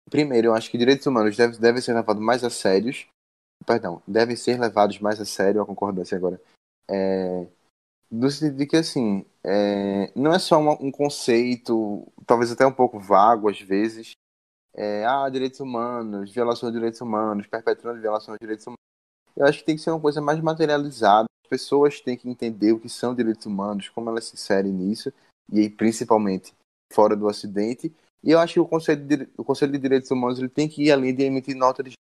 Primeiro, 0.09 0.47
eu 0.47 0.53
acho 0.53 0.69
que 0.71 0.77
direitos 0.77 1.05
humanos 1.05 1.37
devem, 1.37 1.59
devem 1.59 1.81
ser 1.81 1.93
levados 1.93 2.21
mais 2.21 2.43
a 2.43 2.49
sérios. 2.49 3.07
Perdão, 3.65 4.01
devem 4.07 4.35
ser 4.35 4.59
levados 4.59 4.99
mais 4.99 5.19
a 5.21 5.25
sério, 5.25 5.61
a 5.61 5.65
concordância 5.65 6.17
agora. 6.17 6.41
É, 6.89 7.45
no 8.09 8.29
sentido 8.31 8.57
de 8.57 8.65
que, 8.65 8.77
assim, 8.77 9.25
é, 9.43 10.11
não 10.15 10.33
é 10.33 10.39
só 10.39 10.59
uma, 10.59 10.73
um 10.81 10.91
conceito, 10.91 12.07
talvez 12.25 12.51
até 12.51 12.65
um 12.65 12.73
pouco 12.73 12.99
vago 12.99 13.49
às 13.49 13.61
vezes, 13.61 14.13
é, 14.73 15.05
ah, 15.05 15.27
direitos 15.29 15.59
humanos, 15.59 16.31
violação 16.31 16.69
de 16.69 16.75
direitos 16.75 17.01
humanos, 17.01 17.47
perpetrando 17.47 18.01
violação 18.01 18.33
de 18.33 18.39
direitos 18.39 18.65
humanos. 18.65 18.79
Eu 19.35 19.45
acho 19.45 19.59
que 19.59 19.65
tem 19.65 19.75
que 19.75 19.81
ser 19.81 19.91
uma 19.91 20.01
coisa 20.01 20.21
mais 20.21 20.39
materializada. 20.41 21.27
As 21.43 21.49
pessoas 21.49 22.01
têm 22.01 22.17
que 22.17 22.29
entender 22.29 22.71
o 22.71 22.79
que 22.79 22.89
são 22.89 23.15
direitos 23.15 23.45
humanos, 23.45 23.89
como 23.89 24.09
elas 24.09 24.25
se 24.25 24.35
inserem 24.35 24.71
nisso, 24.71 25.11
e 25.51 25.59
aí, 25.59 25.69
principalmente 25.69 26.53
fora 26.91 27.15
do 27.15 27.25
Ocidente. 27.25 27.93
E 28.23 28.31
eu 28.31 28.39
acho 28.39 28.55
que 28.55 28.59
o 28.59 28.67
Conselho 28.67 29.05
de, 29.05 29.29
o 29.37 29.43
Conselho 29.43 29.71
de 29.71 29.77
Direitos 29.77 30.11
Humanos 30.11 30.39
ele 30.39 30.49
tem 30.49 30.67
que 30.67 30.83
ir 30.83 30.91
além 30.91 31.15
de 31.15 31.23
emitir 31.23 31.55
nota 31.55 31.81
de 31.81 31.93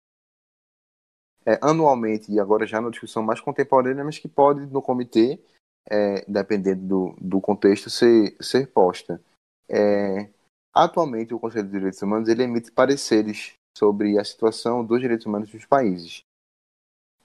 é, 1.47 1.59
anualmente, 1.63 2.31
e 2.31 2.39
agora 2.39 2.67
já 2.67 2.81
na 2.81 2.91
discussão 2.91 3.23
mais 3.23 3.41
contemporânea, 3.41 4.05
mas 4.05 4.19
que 4.19 4.29
pode, 4.29 4.67
no 4.67 4.83
comitê, 4.83 5.41
é, 5.89 6.23
dependendo 6.29 6.87
do, 6.87 7.17
do 7.19 7.41
contexto, 7.41 7.89
ser, 7.89 8.37
ser 8.41 8.67
posta. 8.67 9.23
É, 9.67 10.29
atualmente, 10.85 11.35
o 11.35 11.41
Conselho 11.41 11.67
de 11.67 11.73
Direitos 11.73 12.01
Humanos 12.03 12.29
ele 12.29 12.43
emite 12.43 12.71
pareceres 12.73 13.55
sobre 13.77 14.19
a 14.19 14.25
situação 14.25 14.85
dos 14.85 15.01
direitos 15.01 15.27
humanos 15.27 15.51
dos 15.51 15.65
países. 15.67 16.23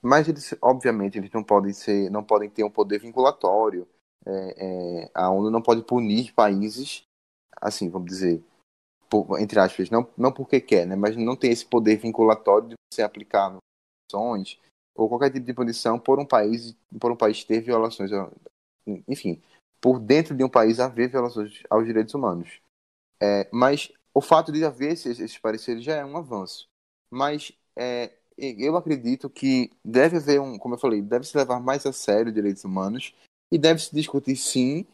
Mas 0.02 0.28
eles, 0.28 0.54
obviamente, 0.60 1.18
eles 1.18 1.30
não 1.32 1.42
podem 1.42 1.72
ser, 1.72 2.10
não 2.10 2.22
podem 2.22 2.50
ter 2.50 2.62
um 2.62 2.70
poder 2.70 2.98
vinculatório. 2.98 3.88
É, 4.26 5.02
é, 5.04 5.10
a 5.14 5.30
ONU 5.30 5.50
não 5.50 5.62
pode 5.62 5.82
punir 5.82 6.32
países, 6.32 7.04
assim, 7.60 7.88
vamos 7.88 8.08
dizer, 8.08 8.42
por, 9.08 9.38
entre 9.40 9.58
aspas, 9.58 9.90
não, 9.90 10.08
não 10.16 10.32
porque 10.32 10.60
quer, 10.60 10.86
né, 10.86 10.96
mas 10.96 11.16
não 11.16 11.36
tem 11.36 11.50
esse 11.50 11.64
poder 11.64 11.96
vinculatório 11.96 12.68
de 12.68 12.74
você 12.92 13.02
aplicar 13.02 13.56
sanções 14.10 14.58
ou 14.94 15.08
qualquer 15.08 15.30
tipo 15.30 15.44
de 15.44 15.54
punição 15.54 15.98
por 15.98 16.20
um 16.20 16.26
país, 16.26 16.76
por 17.00 17.10
um 17.10 17.16
país 17.16 17.44
ter 17.44 17.60
violações 17.60 18.10
enfim, 19.08 19.42
por 19.80 19.98
dentro 19.98 20.34
de 20.34 20.44
um 20.44 20.48
país 20.48 20.78
haver 20.78 21.08
violações 21.08 21.62
aos 21.68 21.84
direitos 21.84 22.14
humanos. 22.14 22.60
É, 23.24 23.48
mas 23.50 23.90
o 24.12 24.20
fato 24.20 24.52
de 24.52 24.62
haver 24.64 24.92
esses, 24.92 25.18
esses 25.18 25.38
pareceres 25.38 25.82
já 25.82 25.96
é 25.96 26.04
um 26.04 26.16
avanço. 26.16 26.68
Mas 27.10 27.52
é, 27.76 28.12
eu 28.36 28.76
acredito 28.76 29.30
que 29.30 29.70
deve 29.84 30.18
haver 30.18 30.40
um, 30.40 30.58
como 30.58 30.74
eu 30.74 30.78
falei, 30.78 31.00
deve 31.00 31.26
se 31.26 31.36
levar 31.36 31.58
mais 31.58 31.86
a 31.86 31.92
sério 31.92 32.28
os 32.28 32.34
direitos 32.34 32.64
humanos 32.64 33.14
e 33.50 33.58
deve 33.58 33.80
se 33.80 33.94
discutir 33.94 34.36
sim 34.36 34.86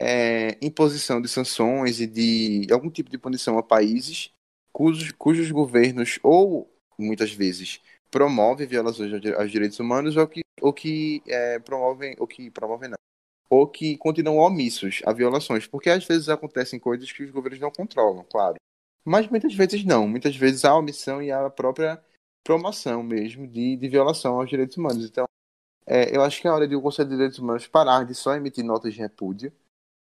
é, 0.00 0.58
imposição 0.60 1.20
de 1.20 1.28
sanções 1.28 2.00
e 2.00 2.06
de 2.06 2.66
algum 2.72 2.90
tipo 2.90 3.10
de 3.10 3.18
punição 3.18 3.58
a 3.58 3.62
países 3.62 4.30
cujos, 4.72 5.12
cujos 5.12 5.50
governos 5.50 6.18
ou 6.22 6.68
muitas 6.98 7.32
vezes 7.32 7.80
promovem 8.10 8.66
violações 8.66 9.12
aos 9.36 9.50
direitos 9.50 9.78
humanos 9.78 10.16
ou 10.16 10.26
que, 10.26 10.40
ou 10.60 10.72
que 10.72 11.22
é, 11.26 11.58
promovem 11.58 12.16
ou 12.18 12.26
que 12.26 12.50
promovem 12.50 12.90
não 12.90 12.98
ou 13.50 13.66
que 13.66 13.96
continuam 13.96 14.38
omissos 14.38 15.00
a 15.06 15.12
violações, 15.12 15.66
porque 15.66 15.90
às 15.90 16.04
vezes 16.04 16.28
acontecem 16.28 16.78
coisas 16.78 17.10
que 17.10 17.22
os 17.22 17.30
governos 17.30 17.60
não 17.60 17.70
controlam, 17.70 18.24
claro. 18.30 18.56
Mas 19.04 19.26
muitas 19.28 19.54
vezes 19.54 19.84
não, 19.84 20.06
muitas 20.06 20.36
vezes 20.36 20.64
há 20.64 20.76
omissão 20.76 21.22
e 21.22 21.30
há 21.30 21.46
a 21.46 21.50
própria 21.50 22.02
promoção 22.44 23.02
mesmo 23.02 23.46
de, 23.46 23.76
de 23.76 23.88
violação 23.88 24.38
aos 24.38 24.48
direitos 24.48 24.76
humanos. 24.76 25.04
Então, 25.04 25.26
é, 25.86 26.14
eu 26.14 26.22
acho 26.22 26.40
que 26.40 26.46
é 26.46 26.50
hora 26.50 26.68
de 26.68 26.76
o 26.76 26.82
Conselho 26.82 27.08
de 27.08 27.14
Direitos 27.14 27.38
Humanos 27.38 27.66
parar 27.66 28.04
de 28.04 28.14
só 28.14 28.34
emitir 28.34 28.62
notas 28.62 28.92
de 28.92 29.00
repúdio, 29.00 29.50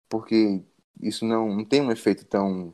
porque 0.10 0.64
isso 1.00 1.26
não, 1.26 1.58
não 1.58 1.66
tem 1.66 1.82
um 1.82 1.92
efeito 1.92 2.26
tão, 2.26 2.74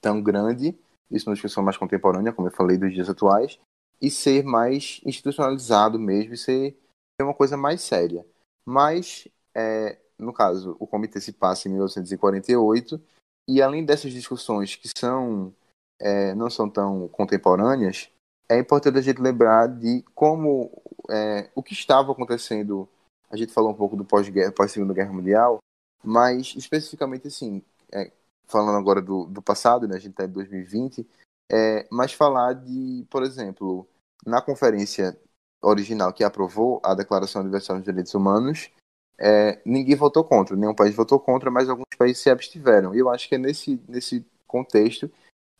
tão 0.00 0.22
grande, 0.22 0.78
isso 1.10 1.28
na 1.28 1.34
discussão 1.34 1.62
mais 1.62 1.76
contemporânea, 1.76 2.32
como 2.32 2.48
eu 2.48 2.52
falei, 2.52 2.78
dos 2.78 2.92
dias 2.92 3.10
atuais, 3.10 3.60
e 4.00 4.10
ser 4.10 4.44
mais 4.44 5.00
institucionalizado 5.04 5.98
mesmo, 5.98 6.32
e 6.32 6.38
ser 6.38 6.76
uma 7.20 7.34
coisa 7.34 7.56
mais 7.56 7.82
séria. 7.82 8.24
Mas 8.64 9.28
é, 9.54 9.98
no 10.18 10.32
caso, 10.32 10.76
o 10.78 10.86
comitê 10.86 11.20
se 11.20 11.32
passa 11.32 11.68
em 11.68 11.72
1948, 11.72 13.00
e 13.48 13.62
além 13.62 13.84
dessas 13.84 14.12
discussões 14.12 14.76
que 14.76 14.88
são 14.96 15.54
é, 16.00 16.34
não 16.34 16.48
são 16.48 16.68
tão 16.68 17.08
contemporâneas, 17.08 18.10
é 18.48 18.58
importante 18.58 18.98
a 18.98 19.02
gente 19.02 19.20
lembrar 19.20 19.66
de 19.66 20.02
como 20.14 20.70
é, 21.10 21.50
o 21.54 21.62
que 21.62 21.72
estava 21.72 22.12
acontecendo. 22.12 22.88
A 23.30 23.36
gente 23.36 23.52
falou 23.52 23.70
um 23.70 23.74
pouco 23.74 23.96
do 23.96 24.04
pós-guerra, 24.04 24.52
pós-segunda 24.52 24.94
guerra 24.94 25.12
mundial, 25.12 25.58
mas 26.02 26.54
especificamente 26.56 27.28
assim, 27.28 27.62
é, 27.92 28.10
falando 28.46 28.78
agora 28.78 29.02
do, 29.02 29.26
do 29.26 29.42
passado, 29.42 29.86
né, 29.86 29.96
a 29.96 29.98
gente 29.98 30.12
está 30.12 30.24
em 30.24 30.28
2020, 30.28 31.06
é, 31.50 31.86
mas 31.90 32.12
falar 32.12 32.54
de, 32.54 33.06
por 33.10 33.22
exemplo, 33.22 33.86
na 34.24 34.40
conferência 34.40 35.18
original 35.62 36.12
que 36.12 36.24
aprovou 36.24 36.80
a 36.84 36.94
Declaração 36.94 37.42
Universal 37.42 37.76
dos 37.76 37.84
Direitos 37.84 38.14
Humanos, 38.14 38.70
é, 39.18 39.60
ninguém 39.64 39.96
votou 39.96 40.22
contra, 40.22 40.56
nenhum 40.56 40.74
país 40.74 40.94
votou 40.94 41.18
contra, 41.18 41.50
mas 41.50 41.68
alguns 41.68 41.96
países 41.96 42.22
se 42.22 42.30
abstiveram. 42.30 42.94
E 42.94 42.98
eu 42.98 43.10
acho 43.10 43.28
que 43.28 43.34
é 43.34 43.38
nesse, 43.38 43.80
nesse 43.88 44.24
contexto 44.46 45.10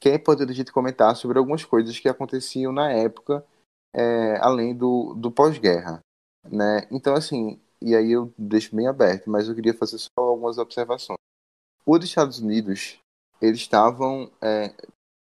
que 0.01 0.09
é 0.09 0.15
importante 0.15 0.53
a 0.53 0.55
gente 0.55 0.73
comentar 0.73 1.17
sobre 1.17 1.39
algumas 1.39 1.65
coisas 1.65 1.99
que 1.99 2.09
aconteciam 2.09 2.73
na 2.73 2.93
época, 2.93 3.45
é, 3.93 4.39
além 4.41 4.75
do, 4.75 5.13
do 5.15 5.31
pós-guerra. 5.31 6.01
Né? 6.49 6.87
Então, 6.91 7.15
assim, 7.15 7.61
e 7.83 7.97
aí 7.97 8.13
eu 8.13 8.33
deixo 8.39 8.75
bem 8.77 8.87
aberto, 8.87 9.29
mas 9.29 9.49
eu 9.49 9.55
queria 9.57 9.75
fazer 9.75 9.99
só 9.99 10.11
algumas 10.17 10.57
observações. 10.57 11.19
Os 11.85 12.05
Estados 12.05 12.39
Unidos, 12.39 13.01
eles 13.43 13.59
estavam 13.59 14.31
é, 14.41 14.73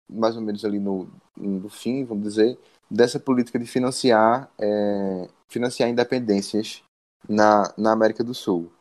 mais 0.07 0.36
ou 0.36 0.41
menos 0.41 0.63
ali 0.63 0.80
no, 0.80 1.09
no 1.36 1.69
fim, 1.69 2.03
vamos 2.03 2.23
dizer, 2.23 2.57
dessa 2.89 3.19
política 3.19 3.57
de 3.57 3.65
financiar, 3.65 4.51
é, 4.59 5.30
financiar 5.47 5.89
independências 5.89 6.84
na, 7.28 7.74
na 7.78 7.91
América 7.91 8.24
do 8.24 8.34
Sul. 8.34 8.72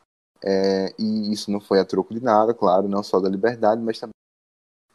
É, 0.43 0.95
e 0.99 1.33
isso 1.33 1.51
não 1.51 1.61
foi 1.61 1.81
a 1.81 1.85
troco 1.85 2.15
de 2.15 2.23
nada, 2.23 2.55
claro, 2.55 2.89
não 2.89 3.03
só 3.03 3.19
da 3.19 3.29
liberdade, 3.29 3.83
mas 3.83 3.99
também 3.99 4.13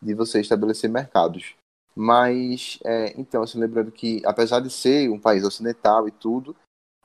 de 0.02 0.14
você 0.14 0.42
estabelecer 0.42 0.90
mercados. 0.90 1.56
Mas, 1.96 2.80
é, 2.84 3.20
então, 3.20 3.44
assim, 3.44 3.60
lembrando 3.60 3.92
que, 3.92 4.22
apesar 4.26 4.60
de 4.60 4.70
ser 4.70 5.10
um 5.10 5.20
país 5.20 5.44
ocidental 5.44 6.08
e 6.08 6.12
tudo, 6.12 6.56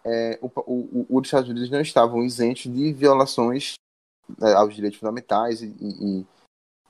é, 0.04 0.38
o, 0.40 0.50
o, 0.66 1.18
os 1.18 1.26
Estados 1.26 1.48
Unidos 1.48 1.70
não 1.70 1.80
estavam 1.80 2.22
isentos 2.22 2.72
de 2.72 2.92
violações 2.92 3.74
é, 4.42 4.52
aos 4.54 4.74
direitos 4.74 4.98
fundamentais 4.98 5.62
e, 5.62 5.74
e, 5.80 6.26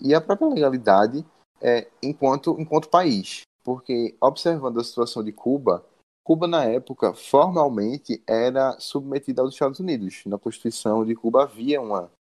e 0.01 0.14
a 0.14 0.20
própria 0.20 0.49
legalidade 0.49 1.26
é, 1.61 1.88
enquanto, 2.03 2.57
enquanto 2.59 2.88
país. 2.88 3.42
Porque, 3.64 4.16
observando 4.20 4.80
a 4.80 4.84
situação 4.84 5.22
de 5.22 5.32
Cuba, 5.32 5.84
Cuba, 6.29 6.47
na 6.47 6.62
época, 6.62 7.14
formalmente 7.14 8.22
era 8.26 8.79
submetida 8.79 9.41
aos 9.41 9.55
Estados 9.55 9.81
Unidos. 9.81 10.26
Na 10.26 10.39
Constituição 10.39 11.03
de 11.03 11.14
Cuba 11.14 11.45
havia 11.45 11.81
uma, 11.81 12.12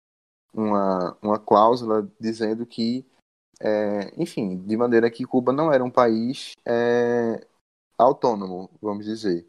uma, 0.55 1.19
uma 1.21 1.39
cláusula 1.41 2.09
dizendo 2.21 2.65
que, 2.65 3.05
é, 3.61 4.13
enfim, 4.17 4.65
de 4.65 4.77
maneira 4.77 5.11
que 5.11 5.25
Cuba 5.25 5.53
não 5.53 5.73
era 5.73 5.83
um 5.83 5.91
país 5.91 6.53
é, 6.65 7.45
autônomo, 7.99 8.71
vamos 8.81 9.07
dizer. 9.07 9.45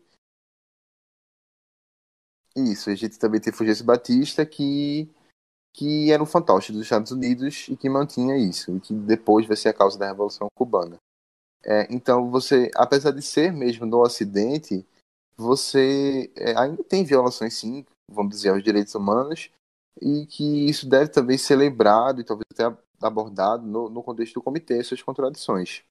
Isso, 2.56 2.90
a 2.90 2.96
gente 2.96 3.20
também 3.20 3.40
tem 3.40 3.54
Fulgêncio 3.54 3.86
Batista, 3.86 4.44
que, 4.44 5.08
que 5.72 6.12
era 6.12 6.24
um 6.24 6.26
fantoche 6.26 6.72
dos 6.72 6.82
Estados 6.82 7.12
Unidos 7.12 7.68
e 7.70 7.78
que 7.78 7.88
mantinha 7.88 8.36
isso, 8.36 8.76
e 8.76 8.80
que 8.80 8.92
depois 8.92 9.46
vai 9.46 9.56
ser 9.56 9.70
a 9.70 9.74
causa 9.76 10.00
da 10.00 10.08
Revolução 10.08 10.48
Cubana. 10.56 10.98
É, 11.68 11.86
então, 11.94 12.32
você, 12.32 12.72
apesar 12.76 13.12
de 13.12 13.22
ser 13.22 13.52
mesmo 13.52 13.86
no 13.86 14.00
Ocidente, 14.02 14.88
você 15.36 16.32
é, 16.38 16.58
ainda 16.58 16.82
tem 16.82 17.04
violações, 17.04 17.56
sim, 17.56 17.86
vamos 18.10 18.38
dizer, 18.38 18.50
aos 18.50 18.64
direitos 18.64 18.96
humanos, 18.96 19.52
e 20.02 20.26
que 20.26 20.70
isso 20.70 20.88
deve 20.88 21.10
também 21.10 21.38
ser 21.38 21.58
lembrado 21.58 22.22
e 22.22 22.24
talvez 22.24 22.46
até 22.54 22.64
abordado 23.02 23.68
no, 23.68 23.90
no 23.90 24.02
contexto 24.02 24.36
do 24.36 24.44
comitê, 24.44 24.82
suas 24.82 25.02
contradições. 25.04 25.84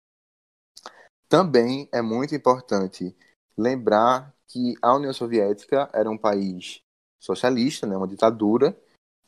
Também 1.29 1.89
é 1.93 2.01
muito 2.01 2.35
importante 2.35 3.15
lembrar 3.57 4.35
que 4.49 4.75
a 4.81 4.95
União 4.95 5.13
Soviética 5.13 5.91
era 5.93 6.09
um 6.09 6.17
país 6.17 6.81
socialista, 7.21 7.87
né, 7.87 7.97
uma 7.97 8.09
ditadura, 8.09 8.75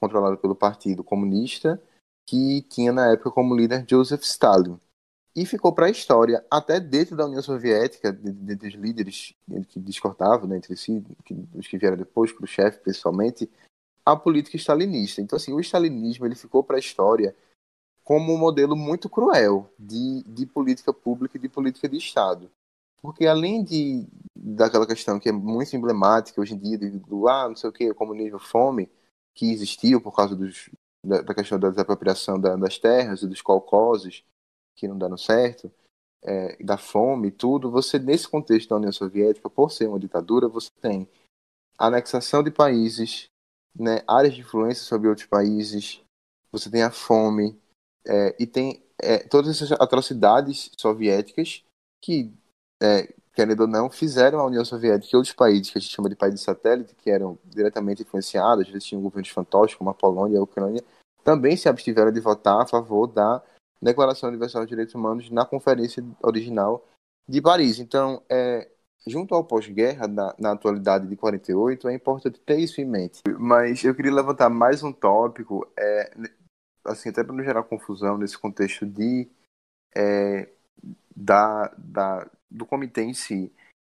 controlada 0.00 0.36
pelo 0.36 0.54
Partido 0.54 1.04
Comunista, 1.04 1.82
que 2.26 2.62
tinha 2.62 2.92
na 2.92 3.12
época 3.12 3.32
como 3.32 3.54
líder 3.54 3.84
Joseph 3.86 4.22
Stalin 4.22 4.80
e 5.40 5.46
ficou 5.46 5.72
para 5.72 5.86
a 5.86 5.90
história, 5.90 6.44
até 6.50 6.80
dentro 6.80 7.14
da 7.16 7.24
União 7.24 7.40
Soviética, 7.40 8.10
dentre 8.10 8.66
os 8.66 8.74
líderes 8.74 9.34
que 9.68 9.78
discordavam 9.78 10.48
né, 10.48 10.56
entre 10.56 10.76
si, 10.76 11.04
que, 11.24 11.32
os 11.54 11.68
que 11.68 11.78
vieram 11.78 11.96
depois, 11.96 12.34
chefe 12.46 12.80
principalmente, 12.80 13.48
a 14.04 14.16
política 14.16 14.56
stalinista. 14.56 15.22
Então, 15.22 15.36
assim, 15.36 15.52
o 15.52 15.60
stalinismo 15.60 16.26
ele 16.26 16.34
ficou 16.34 16.64
para 16.64 16.74
a 16.74 16.80
história 16.80 17.36
como 18.02 18.34
um 18.34 18.38
modelo 18.38 18.74
muito 18.74 19.08
cruel 19.08 19.72
de, 19.78 20.24
de 20.24 20.44
política 20.44 20.92
pública 20.92 21.36
e 21.36 21.40
de 21.40 21.48
política 21.48 21.88
de 21.88 21.98
Estado. 21.98 22.50
Porque 23.00 23.24
além 23.24 23.62
de 23.62 24.08
daquela 24.34 24.88
questão 24.88 25.20
que 25.20 25.28
é 25.28 25.32
muito 25.32 25.76
emblemática 25.76 26.40
hoje 26.40 26.54
em 26.54 26.58
dia, 26.58 26.78
do 26.78 27.28
ah, 27.28 27.48
não 27.48 27.54
sei 27.54 27.70
o 27.70 27.72
que, 27.72 27.94
comunismo, 27.94 28.40
fome, 28.40 28.90
que 29.32 29.52
existiu 29.52 30.00
por 30.00 30.16
causa 30.16 30.34
dos, 30.34 30.68
da, 31.04 31.20
da 31.22 31.32
questão 31.32 31.60
da 31.60 31.70
desapropriação 31.70 32.40
da, 32.40 32.56
das 32.56 32.76
terras 32.76 33.22
e 33.22 33.28
dos 33.28 33.40
colcoses, 33.40 34.24
que 34.78 34.88
não 34.88 34.96
deram 34.96 35.16
certo, 35.16 35.70
é, 36.22 36.56
da 36.62 36.76
fome 36.76 37.28
e 37.28 37.32
tudo, 37.32 37.70
você, 37.70 37.98
nesse 37.98 38.28
contexto 38.28 38.70
da 38.70 38.76
União 38.76 38.92
Soviética, 38.92 39.50
por 39.50 39.70
ser 39.70 39.88
uma 39.88 39.98
ditadura, 39.98 40.48
você 40.48 40.70
tem 40.80 41.08
anexação 41.78 42.42
de 42.42 42.50
países, 42.50 43.28
né, 43.74 44.02
áreas 44.06 44.34
de 44.34 44.40
influência 44.40 44.84
sobre 44.84 45.08
outros 45.08 45.26
países, 45.26 46.00
você 46.50 46.70
tem 46.70 46.82
a 46.82 46.90
fome, 46.90 47.60
é, 48.06 48.34
e 48.38 48.46
tem 48.46 48.82
é, 49.00 49.18
todas 49.18 49.50
essas 49.50 49.72
atrocidades 49.72 50.70
soviéticas 50.78 51.62
que, 52.02 52.32
é, 52.82 53.12
querendo 53.34 53.60
ou 53.60 53.68
não, 53.68 53.90
fizeram 53.90 54.40
a 54.40 54.46
União 54.46 54.64
Soviética 54.64 55.14
e 55.14 55.16
outros 55.16 55.34
países 55.34 55.70
que 55.70 55.78
a 55.78 55.80
gente 55.80 55.94
chama 55.94 56.08
de 56.08 56.16
países 56.16 56.40
satélite, 56.40 56.94
que 56.96 57.10
eram 57.10 57.38
diretamente 57.44 58.02
influenciados, 58.02 58.66
às 58.66 58.72
vezes 58.72 58.88
tinham 58.88 59.02
governos 59.02 59.28
fantásticos, 59.28 59.76
como 59.76 59.90
a 59.90 59.94
Polônia 59.94 60.34
e 60.34 60.38
a 60.38 60.42
Ucrânia, 60.42 60.82
também 61.22 61.56
se 61.56 61.68
abstiveram 61.68 62.10
de 62.10 62.20
votar 62.20 62.62
a 62.62 62.66
favor 62.66 63.06
da 63.06 63.42
Declaração 63.82 64.28
Universal 64.28 64.62
dos 64.62 64.68
Direitos 64.68 64.94
Humanos 64.94 65.30
na 65.30 65.44
conferência 65.44 66.04
original 66.22 66.86
de 67.28 67.40
Paris. 67.40 67.78
Então, 67.78 68.22
é, 68.28 68.68
junto 69.06 69.34
ao 69.34 69.44
pós-guerra, 69.44 70.08
na, 70.08 70.34
na, 70.38 70.52
atualidade 70.52 71.06
de 71.06 71.16
48, 71.16 71.88
é 71.88 71.94
importante 71.94 72.40
ter 72.40 72.58
isso 72.58 72.80
em 72.80 72.84
mente. 72.84 73.20
Mas 73.38 73.84
eu 73.84 73.94
queria 73.94 74.12
levantar 74.12 74.48
mais 74.48 74.82
um 74.82 74.92
tópico, 74.92 75.66
é, 75.78 76.10
assim, 76.84 77.10
até 77.10 77.22
para 77.22 77.34
não 77.34 77.44
gerar 77.44 77.62
confusão 77.62 78.18
nesse 78.18 78.36
contexto 78.36 78.84
de 78.84 79.28
é, 79.96 80.48
da, 81.14 81.72
da, 81.76 82.30
do 82.50 82.66
comitê 82.66 83.02
em 83.02 83.14
si. 83.14 83.52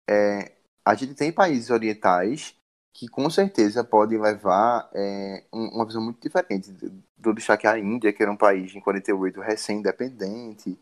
É, 0.10 0.54
a 0.86 0.94
gente 0.94 1.16
tem 1.16 1.32
países 1.32 1.70
orientais 1.70 2.56
que 2.94 3.08
com 3.08 3.30
certeza 3.30 3.84
podem 3.84 4.22
levar 4.22 4.90
é, 4.94 5.44
uma 5.52 5.86
visão 5.86 6.02
muito 6.02 6.22
diferente 6.22 6.72
do 7.18 7.34
deixar 7.34 7.58
que 7.58 7.68
a 7.68 7.78
Índia, 7.80 8.14
que 8.14 8.22
era 8.22 8.32
um 8.32 8.38
país 8.38 8.76
em 8.76 8.80
48 8.80 9.40
recém-independente, 9.40 10.80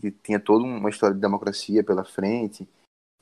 que 0.00 0.10
tinha 0.10 0.40
toda 0.40 0.64
uma 0.64 0.90
história 0.90 1.14
de 1.14 1.20
democracia 1.20 1.82
pela 1.82 2.04
frente, 2.04 2.68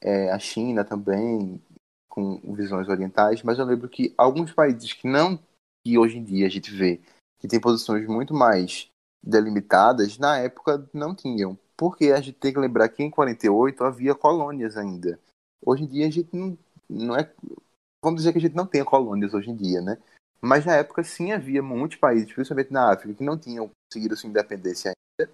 é, 0.01 0.31
a 0.31 0.39
China 0.39 0.85
também, 0.85 1.61
com 2.09 2.39
visões 2.55 2.89
orientais, 2.89 3.43
mas 3.43 3.59
eu 3.59 3.65
lembro 3.65 3.89
que 3.89 4.13
alguns 4.19 4.53
países 4.53 4.93
que 4.93 5.09
não, 5.09 5.39
que 5.85 5.97
hoje 5.97 6.19
em 6.19 6.25
dia 6.25 6.47
a 6.47 6.51
gente 6.51 6.71
vê, 6.71 7.01
que 7.39 7.49
tem 7.49 7.61
posições 7.61 8.07
muito 8.07 8.35
mais 8.35 8.89
delimitadas, 9.23 10.19
na 10.19 10.39
época 10.39 10.89
não 10.93 11.15
tinham. 11.15 11.59
Porque 11.77 12.13
a 12.13 12.21
gente 12.21 12.39
tem 12.39 12.53
que 12.53 12.59
lembrar 12.59 12.89
que 12.89 13.03
em 13.03 13.11
48 13.11 13.83
havia 13.83 14.15
colônias 14.15 14.77
ainda. 14.77 15.19
Hoje 15.65 15.85
em 15.85 15.87
dia 15.87 16.07
a 16.07 16.11
gente 16.11 16.29
não, 16.37 16.59
não 16.89 17.17
é 17.17 17.33
vamos 18.05 18.21
dizer 18.21 18.33
que 18.33 18.39
a 18.39 18.41
gente 18.41 18.57
não 18.57 18.67
tem 18.67 18.85
colônias 18.85 19.33
hoje 19.33 19.51
em 19.51 19.57
dia, 19.57 19.81
né? 19.81 19.97
Mas 20.45 20.67
na 20.67 20.77
época 20.77 21.05
sim 21.05 21.33
havia 21.33 21.63
muitos 21.63 21.99
países, 21.99 22.33
principalmente 22.33 22.73
na 22.73 22.93
África, 22.93 23.15
que 23.15 23.25
não 23.25 23.39
tinham 23.39 23.71
conseguido 23.91 24.17
sua 24.17 24.29
independência 24.29 24.93
ainda. 24.93 25.33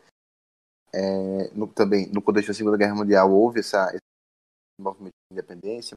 É, 0.93 1.51
no, 1.55 1.67
também 1.67 2.07
no 2.09 2.23
contexto 2.23 2.49
da 2.49 2.55
Segunda 2.55 2.77
Guerra 2.77 2.95
Mundial 2.95 3.31
houve 3.31 3.61
essa, 3.61 3.89
esse 3.91 4.01
movimento 4.81 5.13
de 5.31 5.39
independência, 5.39 5.95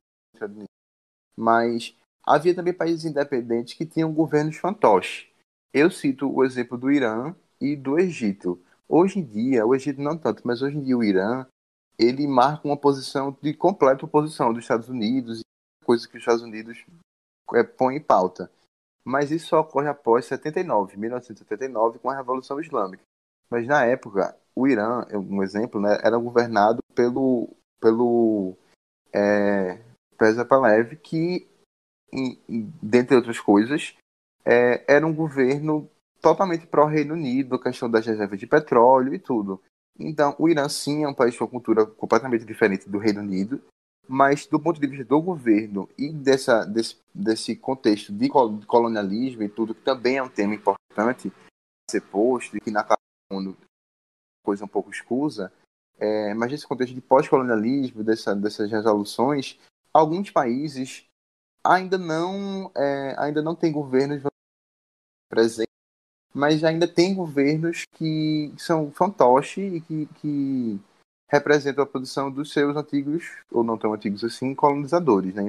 mas 1.37 1.95
havia 2.23 2.53
também 2.53 2.73
países 2.73 3.05
independentes 3.05 3.73
que 3.73 3.85
tinham 3.85 4.13
governos 4.13 4.57
fantoches. 4.57 5.27
Eu 5.73 5.89
cito 5.89 6.29
o 6.29 6.43
exemplo 6.43 6.77
do 6.77 6.91
Irã 6.91 7.33
e 7.59 7.75
do 7.75 7.97
Egito. 7.97 8.61
Hoje 8.87 9.19
em 9.19 9.23
dia, 9.23 9.65
o 9.65 9.73
Egito 9.73 10.01
não 10.01 10.17
tanto, 10.17 10.41
mas 10.45 10.61
hoje 10.61 10.77
em 10.77 10.83
dia 10.83 10.97
o 10.97 11.03
Irã 11.03 11.45
ele 11.97 12.27
marca 12.27 12.67
uma 12.67 12.75
posição 12.75 13.37
de 13.41 13.53
completa 13.53 14.05
oposição 14.05 14.53
dos 14.53 14.63
Estados 14.63 14.89
Unidos 14.89 15.41
coisa 15.83 16.07
que 16.07 16.15
os 16.15 16.21
Estados 16.21 16.41
Unidos 16.41 16.85
é, 17.53 17.63
põe 17.63 17.97
em 17.97 18.01
pauta. 18.01 18.49
Mas 19.03 19.31
isso 19.31 19.47
só 19.47 19.61
ocorre 19.61 19.87
após 19.87 20.25
79, 20.25 20.97
1979, 20.97 21.99
com 21.99 22.09
a 22.09 22.15
Revolução 22.15 22.59
Islâmica. 22.59 23.03
Mas 23.49 23.67
na 23.67 23.85
época, 23.85 24.37
o 24.55 24.67
Irã, 24.67 25.05
um 25.13 25.41
exemplo, 25.41 25.81
né, 25.81 25.97
era 26.03 26.17
governado 26.17 26.79
pelo, 26.95 27.49
pelo 27.79 28.55
é, 29.13 29.79
que, 31.01 31.47
em, 32.13 32.39
dentre 32.81 33.15
outras 33.15 33.39
coisas, 33.39 33.95
é, 34.45 34.83
era 34.87 35.05
um 35.05 35.13
governo 35.13 35.89
totalmente 36.21 36.67
pró-Reino 36.67 37.13
Unido, 37.13 37.59
questão 37.59 37.89
das 37.89 38.05
reservas 38.05 38.39
de 38.39 38.45
petróleo 38.45 39.13
e 39.13 39.19
tudo. 39.19 39.61
Então, 39.99 40.35
o 40.37 40.47
Irã 40.47 40.69
sim 40.69 41.03
é 41.03 41.07
um 41.07 41.13
país 41.13 41.37
com 41.37 41.45
uma 41.45 41.51
cultura 41.51 41.85
completamente 41.85 42.45
diferente 42.45 42.89
do 42.89 42.99
Reino 42.99 43.21
Unido, 43.21 43.61
mas 44.11 44.45
do 44.45 44.59
ponto 44.59 44.79
de 44.79 44.87
vista 44.87 45.05
do 45.05 45.21
governo 45.21 45.87
e 45.97 46.11
dessa, 46.11 46.65
desse, 46.65 46.97
desse 47.15 47.55
contexto 47.55 48.11
de 48.11 48.27
colonialismo 48.67 49.41
e 49.41 49.47
tudo, 49.47 49.73
que 49.73 49.81
também 49.81 50.17
é 50.17 50.23
um 50.23 50.27
tema 50.27 50.53
importante 50.53 51.31
ser 51.89 52.01
posto, 52.01 52.57
e 52.57 52.59
que 52.59 52.69
na 52.69 52.85
mundo 53.31 53.55
coisa 54.43 54.65
um 54.65 54.67
pouco 54.67 54.91
escusa, 54.91 55.49
é, 55.97 56.33
mas 56.33 56.51
nesse 56.51 56.67
contexto 56.67 56.93
de 56.93 56.99
pós-colonialismo, 56.99 58.03
dessa, 58.03 58.35
dessas 58.35 58.69
resoluções, 58.69 59.57
alguns 59.93 60.29
países 60.29 61.05
ainda 61.63 61.97
não, 61.97 62.69
é, 62.75 63.15
ainda 63.17 63.41
não 63.41 63.55
têm 63.55 63.71
governos 63.71 64.21
presentes, 65.29 65.71
mas 66.33 66.65
ainda 66.65 66.85
tem 66.85 67.15
governos 67.15 67.85
que 67.95 68.53
são 68.57 68.91
fantoches 68.91 69.73
e 69.73 69.79
que, 69.79 70.05
que 70.15 70.81
representam 71.31 71.83
a 71.83 71.87
produção 71.87 72.29
dos 72.29 72.51
seus 72.51 72.75
antigos, 72.75 73.23
ou 73.49 73.63
não 73.63 73.77
tão 73.77 73.93
antigos 73.93 74.23
assim, 74.23 74.53
colonizadores, 74.53 75.33
né? 75.33 75.47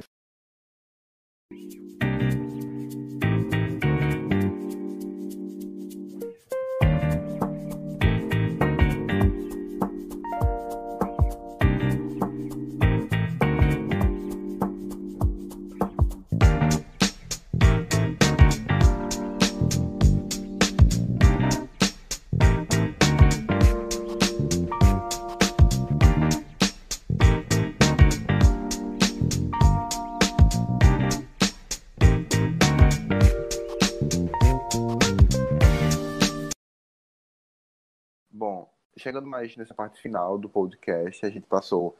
Chegando 39.03 39.27
mais 39.27 39.57
nessa 39.57 39.75
parte 39.75 40.01
final 40.01 40.39
do 40.39 40.49
podcast, 40.49 41.27
a 41.27 41.31
gente 41.31 41.47
passou 41.47 41.97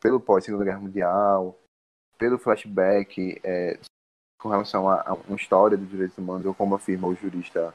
pelo 0.00 0.20
pós-Segunda 0.20 0.64
Guerra 0.64 0.78
Mundial, 0.78 1.58
pelo 2.16 2.38
flashback 2.38 3.40
é, 3.42 3.78
com 4.40 4.48
relação 4.48 4.88
a, 4.88 5.00
a, 5.00 5.14
uma 5.14 5.36
história 5.36 5.76
dos 5.76 5.88
direitos 5.88 6.16
humanos, 6.16 6.46
ou 6.46 6.54
como 6.54 6.76
afirma 6.76 7.08
o 7.08 7.14
jurista 7.14 7.74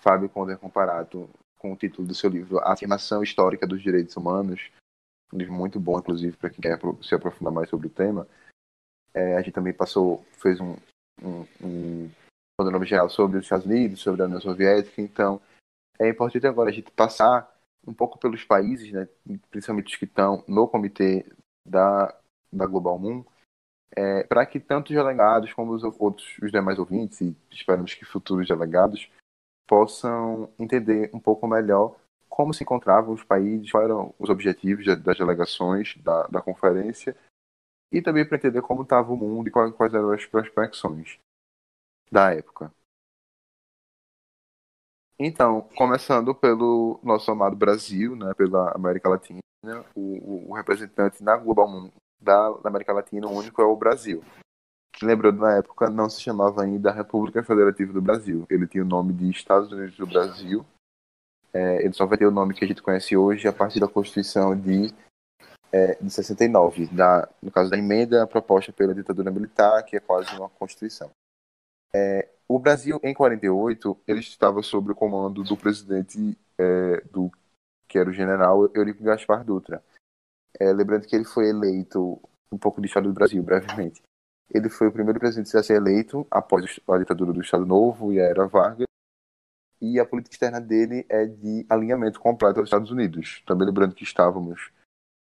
Fábio 0.00 0.30
Conder 0.30 0.58
Comparato, 0.58 1.28
com 1.58 1.72
o 1.72 1.76
título 1.76 2.08
do 2.08 2.14
seu 2.14 2.30
livro 2.30 2.58
A 2.60 2.72
Afirmação 2.72 3.22
Histórica 3.22 3.66
dos 3.66 3.82
Direitos 3.82 4.16
Humanos, 4.16 4.70
um 5.32 5.38
livro 5.38 5.52
muito 5.52 5.78
bom, 5.78 5.98
inclusive, 5.98 6.36
para 6.36 6.50
quem 6.50 6.60
quer 6.60 6.78
se 7.02 7.14
aprofundar 7.14 7.52
mais 7.52 7.68
sobre 7.68 7.88
o 7.88 7.90
tema. 7.90 8.26
É, 9.12 9.36
a 9.36 9.42
gente 9.42 9.54
também 9.54 9.72
passou, 9.72 10.24
fez 10.32 10.60
um, 10.60 10.76
um, 11.22 11.46
um 11.60 12.84
geral 12.84 13.10
sobre 13.10 13.38
os 13.38 13.44
Estados 13.44 13.66
Unidos, 13.66 14.00
sobre 14.00 14.22
a 14.22 14.24
União 14.24 14.40
Soviética, 14.40 15.02
então 15.02 15.40
é 15.98 16.08
importante 16.08 16.46
agora 16.46 16.70
a 16.70 16.72
gente 16.72 16.90
passar 16.92 17.55
um 17.86 17.94
pouco 17.94 18.18
pelos 18.18 18.44
países, 18.44 18.90
né, 18.92 19.08
principalmente 19.50 19.92
os 19.92 19.96
que 19.96 20.04
estão 20.04 20.44
no 20.48 20.66
comitê 20.66 21.24
da, 21.66 22.14
da 22.52 22.66
Global 22.66 22.98
Moon, 22.98 23.24
é, 23.94 24.24
para 24.24 24.44
que 24.44 24.58
tanto 24.58 24.90
os 24.90 24.96
delegados 24.96 25.52
como 25.52 25.72
os 25.72 25.82
outros 25.84 26.36
os 26.42 26.50
demais 26.50 26.78
ouvintes, 26.78 27.20
e 27.20 27.36
esperamos 27.50 27.94
que 27.94 28.04
futuros 28.04 28.48
delegados, 28.48 29.10
possam 29.66 30.52
entender 30.58 31.10
um 31.12 31.20
pouco 31.20 31.46
melhor 31.46 31.96
como 32.28 32.52
se 32.52 32.62
encontravam 32.62 33.14
os 33.14 33.24
países, 33.24 33.70
quais 33.70 33.86
eram 33.86 34.14
os 34.18 34.28
objetivos 34.28 34.84
das 34.84 35.16
delegações 35.16 35.96
da, 35.98 36.26
da 36.26 36.42
conferência, 36.42 37.16
e 37.92 38.02
também 38.02 38.26
para 38.26 38.36
entender 38.36 38.60
como 38.62 38.82
estava 38.82 39.12
o 39.12 39.16
mundo 39.16 39.48
e 39.48 39.50
quais, 39.50 39.72
quais 39.74 39.94
eram 39.94 40.10
as 40.10 40.26
prospecções 40.26 41.18
da 42.10 42.34
época. 42.34 42.72
Então, 45.18 45.62
começando 45.74 46.34
pelo 46.34 47.00
nosso 47.02 47.30
amado 47.30 47.56
Brasil, 47.56 48.14
né, 48.14 48.34
pela 48.34 48.72
América 48.72 49.08
Latina, 49.08 49.40
o, 49.94 50.50
o 50.50 50.54
representante 50.54 51.22
na 51.22 51.36
Global 51.36 51.90
da, 52.20 52.50
da, 52.50 52.68
América 52.68 52.92
Latina, 52.92 53.26
o 53.26 53.32
único 53.32 53.62
é 53.62 53.64
o 53.64 53.76
Brasil. 53.76 54.22
Que 54.92 55.06
lembrando, 55.06 55.40
na 55.40 55.56
época 55.56 55.88
não 55.88 56.08
se 56.10 56.20
chamava 56.20 56.62
ainda 56.62 56.92
República 56.92 57.42
Federativa 57.42 57.92
do 57.92 58.02
Brasil. 58.02 58.46
Ele 58.50 58.66
tinha 58.66 58.84
o 58.84 58.86
nome 58.86 59.12
de 59.14 59.30
Estados 59.30 59.72
Unidos 59.72 59.96
do 59.96 60.06
Brasil. 60.06 60.64
É, 61.52 61.82
ele 61.82 61.94
só 61.94 62.04
vai 62.04 62.18
ter 62.18 62.26
o 62.26 62.30
nome 62.30 62.54
que 62.54 62.64
a 62.64 62.68
gente 62.68 62.82
conhece 62.82 63.16
hoje 63.16 63.48
a 63.48 63.52
partir 63.52 63.80
da 63.80 63.88
Constituição 63.88 64.54
de, 64.58 64.92
é, 65.72 65.94
de 65.94 66.10
69, 66.10 66.86
da, 66.88 67.28
no 67.42 67.50
caso 67.50 67.70
da 67.70 67.78
emenda 67.78 68.26
proposta 68.26 68.72
pela 68.72 68.94
ditadura 68.94 69.30
militar, 69.30 69.82
que 69.84 69.96
é 69.96 70.00
quase 70.00 70.34
uma 70.36 70.50
Constituição. 70.50 71.10
É, 71.94 72.28
o 72.48 72.58
Brasil, 72.58 73.00
em 73.02 73.12
48, 73.12 73.98
ele 74.06 74.20
estava 74.20 74.62
sob 74.62 74.92
o 74.92 74.94
comando 74.94 75.42
do 75.42 75.56
presidente 75.56 76.38
é, 76.58 77.00
do 77.10 77.30
que 77.88 77.98
era 77.98 78.08
o 78.08 78.12
general 78.12 78.70
Eurico 78.74 79.02
Gaspar 79.02 79.44
Dutra. 79.44 79.82
É, 80.58 80.72
lembrando 80.72 81.06
que 81.06 81.14
ele 81.14 81.24
foi 81.24 81.48
eleito 81.48 82.20
um 82.50 82.58
pouco 82.58 82.80
de 82.80 82.86
história 82.86 83.08
do 83.08 83.14
Brasil, 83.14 83.42
brevemente. 83.42 84.02
Ele 84.52 84.68
foi 84.68 84.86
o 84.88 84.92
primeiro 84.92 85.18
presidente 85.18 85.56
a 85.56 85.62
ser 85.62 85.74
eleito 85.74 86.26
após 86.30 86.78
a 86.88 86.98
ditadura 86.98 87.32
do 87.32 87.40
Estado 87.40 87.66
Novo 87.66 88.12
e 88.12 88.20
a 88.20 88.24
Era 88.24 88.46
Vargas. 88.46 88.86
E 89.80 90.00
a 90.00 90.06
política 90.06 90.34
externa 90.34 90.60
dele 90.60 91.04
é 91.08 91.26
de 91.26 91.66
alinhamento 91.68 92.20
completo 92.20 92.60
aos 92.60 92.68
Estados 92.68 92.90
Unidos. 92.90 93.42
Também 93.44 93.66
lembrando 93.66 93.94
que 93.94 94.04
estávamos 94.04 94.70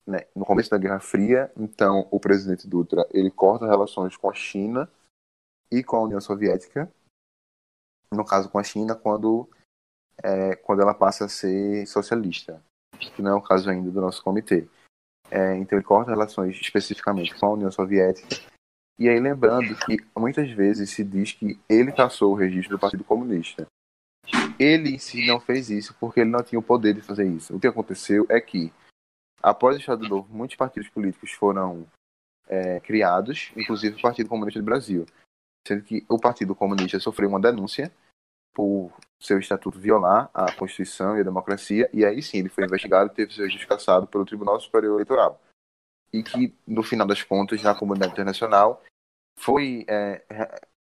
né, 0.05 0.26
no 0.36 0.45
começo 0.45 0.70
da 0.70 0.78
Guerra 0.78 0.99
Fria, 0.99 1.51
então 1.55 2.07
o 2.11 2.20
presidente 2.20 2.68
Dutra 2.68 3.07
ele 3.11 3.32
corta 3.32 3.66
relações 3.66 4.18
com 4.18 4.30
a 4.30 4.34
China 4.34 4.89
e 5.72 5.84
com 5.84 5.95
a 5.95 6.03
União 6.03 6.20
Soviética. 6.20 6.91
No 8.14 8.26
caso 8.26 8.49
com 8.49 8.59
a 8.59 8.64
China, 8.64 8.95
quando 8.95 9.49
é, 10.22 10.55
quando 10.55 10.82
ela 10.82 10.93
passa 10.93 11.26
a 11.26 11.30
ser 11.30 11.86
socialista, 11.88 12.61
que 12.97 13.22
não 13.22 13.32
é 13.32 13.36
o 13.36 13.41
caso 13.41 13.70
ainda 13.70 13.89
do 13.89 14.01
nosso 14.01 14.24
comitê. 14.24 14.68
É, 15.32 15.55
então 15.57 15.78
ele 15.78 15.86
corta 15.86 16.11
relações 16.11 16.59
especificamente 16.59 17.34
com 17.36 17.45
a 17.45 17.53
União 17.53 17.72
Soviética. 17.72 18.36
E 18.99 19.09
aí 19.09 19.20
lembrando 19.20 19.76
que 19.86 19.97
muitas 20.16 20.49
vezes 20.51 20.91
se 20.91 21.03
diz 21.03 21.32
que 21.32 21.59
ele 21.68 21.91
caçou 21.91 22.32
o 22.32 22.36
registro 22.36 22.78
do 22.78 22.80
Partido 22.80 23.03
Comunista. 23.03 23.66
Ele 24.59 24.91
em 24.91 24.99
si 24.99 25.26
não 25.26 25.39
fez 25.39 25.70
isso 25.70 25.95
porque 25.99 26.20
ele 26.20 26.30
não 26.30 26.43
tinha 26.43 26.59
o 26.59 26.64
poder 26.64 26.93
de 26.93 27.01
fazer 27.01 27.26
isso. 27.26 27.55
O 27.55 27.59
que 27.59 27.68
aconteceu 27.68 28.26
é 28.30 28.39
que, 28.39 28.72
após 29.41 29.76
o 29.76 29.80
Estado 29.80 30.07
Novo, 30.07 30.32
muitos 30.32 30.55
partidos 30.55 30.89
políticos 30.89 31.32
foram 31.32 31.86
é, 32.47 32.80
criados, 32.80 33.51
inclusive 33.57 33.97
o 33.97 34.01
Partido 34.01 34.30
Comunista 34.30 34.59
do 34.59 34.66
Brasil. 34.66 35.05
Sendo 35.68 35.84
que 35.84 36.05
o 36.07 36.20
Partido 36.20 36.53
Comunista 36.53 36.99
sofreu 36.99 37.30
uma 37.30 37.39
denúncia 37.39 37.91
por 38.54 38.91
seu 39.20 39.39
estatuto 39.39 39.80
violar 39.80 40.30
a 40.34 40.51
Constituição 40.51 41.18
e 41.18 41.22
a 41.22 41.24
democracia, 41.24 41.89
e 41.93 42.06
aí 42.06 42.22
sim 42.22 42.39
ele 42.39 42.49
foi 42.49 42.66
investigado 42.66 43.12
e 43.12 43.16
teve 43.16 43.34
seu 43.34 43.45
registro 43.45 43.68
cassado 43.68 44.08
pelo 44.08 44.26
Tribunal 44.26 44.60
Superior 44.60 44.95
Eleitoral. 44.95 45.41
E 46.12 46.22
que, 46.22 46.54
no 46.68 46.84
final 46.84 47.08
das 47.08 47.24
contas, 47.24 47.64
na 47.64 47.74
comunidade 47.74 48.12
internacional, 48.12 48.84
foi 49.39 49.86
é, 49.88 50.24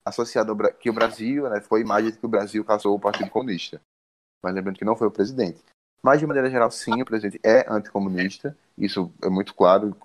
associado 0.05 0.53
ao, 0.53 0.75
que 0.75 0.91
o 0.91 0.93
Brasil, 0.93 1.49
né, 1.49 1.61
foi 1.61 1.81
a 1.81 1.83
imagem 1.83 2.11
de 2.11 2.19
que 2.19 2.27
o 2.27 2.29
Brasil 2.29 2.65
caçou 2.65 2.95
o 2.95 3.01
Partido 3.01 3.31
Comunista. 3.31 3.81
Mas 4.43 4.55
lembrando 4.55 4.79
que 4.79 4.85
não 4.85 4.97
foi 4.97 5.07
o 5.07 5.12
presidente. 5.12 5.62
Mas, 6.03 6.21
de 6.21 6.27
maneira 6.27 6.51
geral, 6.51 6.71
sim, 6.71 7.01
o 7.01 7.05
presidente 7.07 7.41
é 7.43 7.65
anticomunista, 7.67 8.55
isso 8.77 9.11
é 9.23 9.31
muito 9.31 9.55
claro 9.55 9.97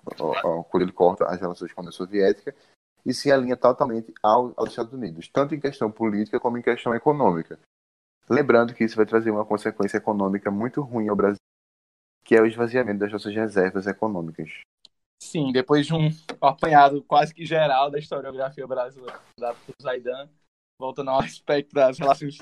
quando 0.70 0.82
ele 0.82 0.92
corta 0.92 1.26
as 1.26 1.38
relações 1.38 1.70
com 1.74 1.80
a 1.80 1.82
União 1.82 1.92
Soviética, 1.92 2.54
e 3.04 3.14
se 3.14 3.30
alinha 3.30 3.56
totalmente 3.56 4.12
ao, 4.22 4.52
aos 4.56 4.70
Estados 4.70 4.92
Unidos, 4.92 5.28
tanto 5.28 5.54
em 5.54 5.60
questão 5.60 5.90
política 5.90 6.38
como 6.38 6.58
em 6.58 6.62
questão 6.62 6.94
econômica. 6.94 7.58
Lembrando 8.28 8.74
que 8.74 8.84
isso 8.84 8.96
vai 8.96 9.06
trazer 9.06 9.30
uma 9.30 9.44
consequência 9.44 9.96
econômica 9.96 10.50
muito 10.50 10.80
ruim 10.82 11.08
ao 11.08 11.16
Brasil, 11.16 11.40
que 12.24 12.36
é 12.36 12.40
o 12.40 12.46
esvaziamento 12.46 13.00
das 13.00 13.12
nossas 13.12 13.34
reservas 13.34 13.86
econômicas. 13.86 14.48
Sim, 15.22 15.52
depois 15.52 15.86
de 15.86 15.94
um 15.94 16.08
apanhado 16.40 17.02
quase 17.02 17.34
que 17.34 17.44
geral 17.44 17.90
da 17.90 17.98
historiografia 17.98 18.66
brasileira 18.66 19.20
da 19.38 19.54
Zaidan, 19.82 20.30
voltando 20.78 21.10
ao 21.10 21.20
aspecto 21.20 21.74
das 21.74 21.98
relações 21.98 22.38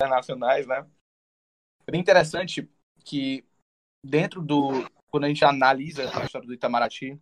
internacionais, 0.00 0.66
né? 0.66 0.86
É 1.86 1.90
bem 1.90 2.00
interessante 2.00 2.70
que 3.04 3.44
dentro 4.04 4.40
do 4.40 4.88
quando 5.10 5.24
a 5.24 5.28
gente 5.28 5.44
analisa 5.44 6.04
a 6.04 6.24
história 6.24 6.46
do 6.46 6.54
Itamaraty, 6.54 7.20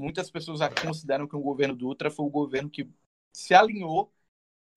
muitas 0.00 0.30
pessoas 0.30 0.60
consideram 0.82 1.28
que 1.28 1.36
o 1.36 1.40
governo 1.40 1.76
Dutra 1.76 2.10
foi 2.10 2.24
o 2.24 2.30
governo 2.30 2.70
que 2.70 2.90
se 3.36 3.54
alinhou, 3.54 4.12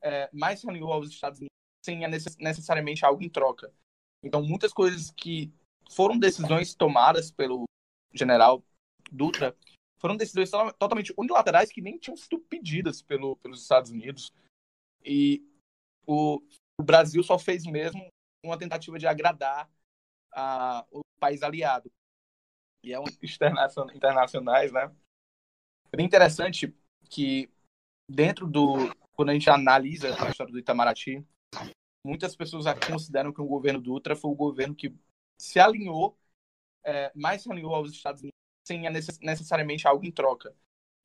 é, 0.01 0.29
mais 0.33 0.59
se 0.59 0.69
alinhou 0.69 0.91
aos 0.91 1.09
Estados 1.09 1.39
Unidos 1.39 1.53
sem 1.83 1.99
necessariamente 2.39 3.05
algo 3.05 3.23
em 3.23 3.29
troca. 3.29 3.73
Então, 4.23 4.41
muitas 4.41 4.71
coisas 4.71 5.11
que 5.11 5.51
foram 5.89 6.17
decisões 6.17 6.75
tomadas 6.75 7.31
pelo 7.31 7.65
general 8.13 8.63
Dutra 9.11 9.55
foram 9.97 10.17
decisões 10.17 10.51
totalmente 10.77 11.13
unilaterais 11.17 11.71
que 11.71 11.81
nem 11.81 11.97
tinham 11.97 12.17
sido 12.17 12.39
pedidas 12.39 13.01
pelo, 13.01 13.37
pelos 13.37 13.61
Estados 13.61 13.91
Unidos. 13.91 14.33
E 15.03 15.41
o, 16.05 16.41
o 16.79 16.83
Brasil 16.83 17.23
só 17.23 17.39
fez 17.39 17.65
mesmo 17.65 18.05
uma 18.43 18.57
tentativa 18.57 18.99
de 18.99 19.07
agradar 19.07 19.69
a, 20.33 20.85
o 20.91 21.01
país 21.19 21.41
aliado. 21.43 21.89
E 22.83 22.93
é 22.93 22.99
um 22.99 23.05
internacionais, 23.93 24.71
né? 24.71 24.93
É 25.93 25.95
bem 25.95 26.07
interessante 26.07 26.75
que 27.07 27.51
dentro 28.09 28.47
do 28.47 28.91
quando 29.15 29.29
a 29.29 29.33
gente 29.33 29.47
analisa 29.47 30.07
a 30.07 30.31
história 30.31 30.51
do 30.51 30.57
Itamaraty, 30.57 31.23
muitas 32.03 32.35
pessoas 32.35 32.65
consideram 32.89 33.31
que 33.31 33.39
o 33.39 33.45
governo 33.45 33.79
Dutra 33.79 34.15
foi 34.15 34.31
o 34.31 34.35
governo 34.35 34.73
que 34.73 34.91
se 35.39 35.59
alinhou, 35.59 36.17
é, 36.83 37.11
mais 37.13 37.43
se 37.43 37.51
alinhou 37.51 37.75
aos 37.75 37.91
Estados 37.91 38.21
Unidos 38.21 38.33
sem 38.65 38.81
necessariamente 39.21 39.87
algo 39.87 40.03
em 40.03 40.11
troca. 40.11 40.55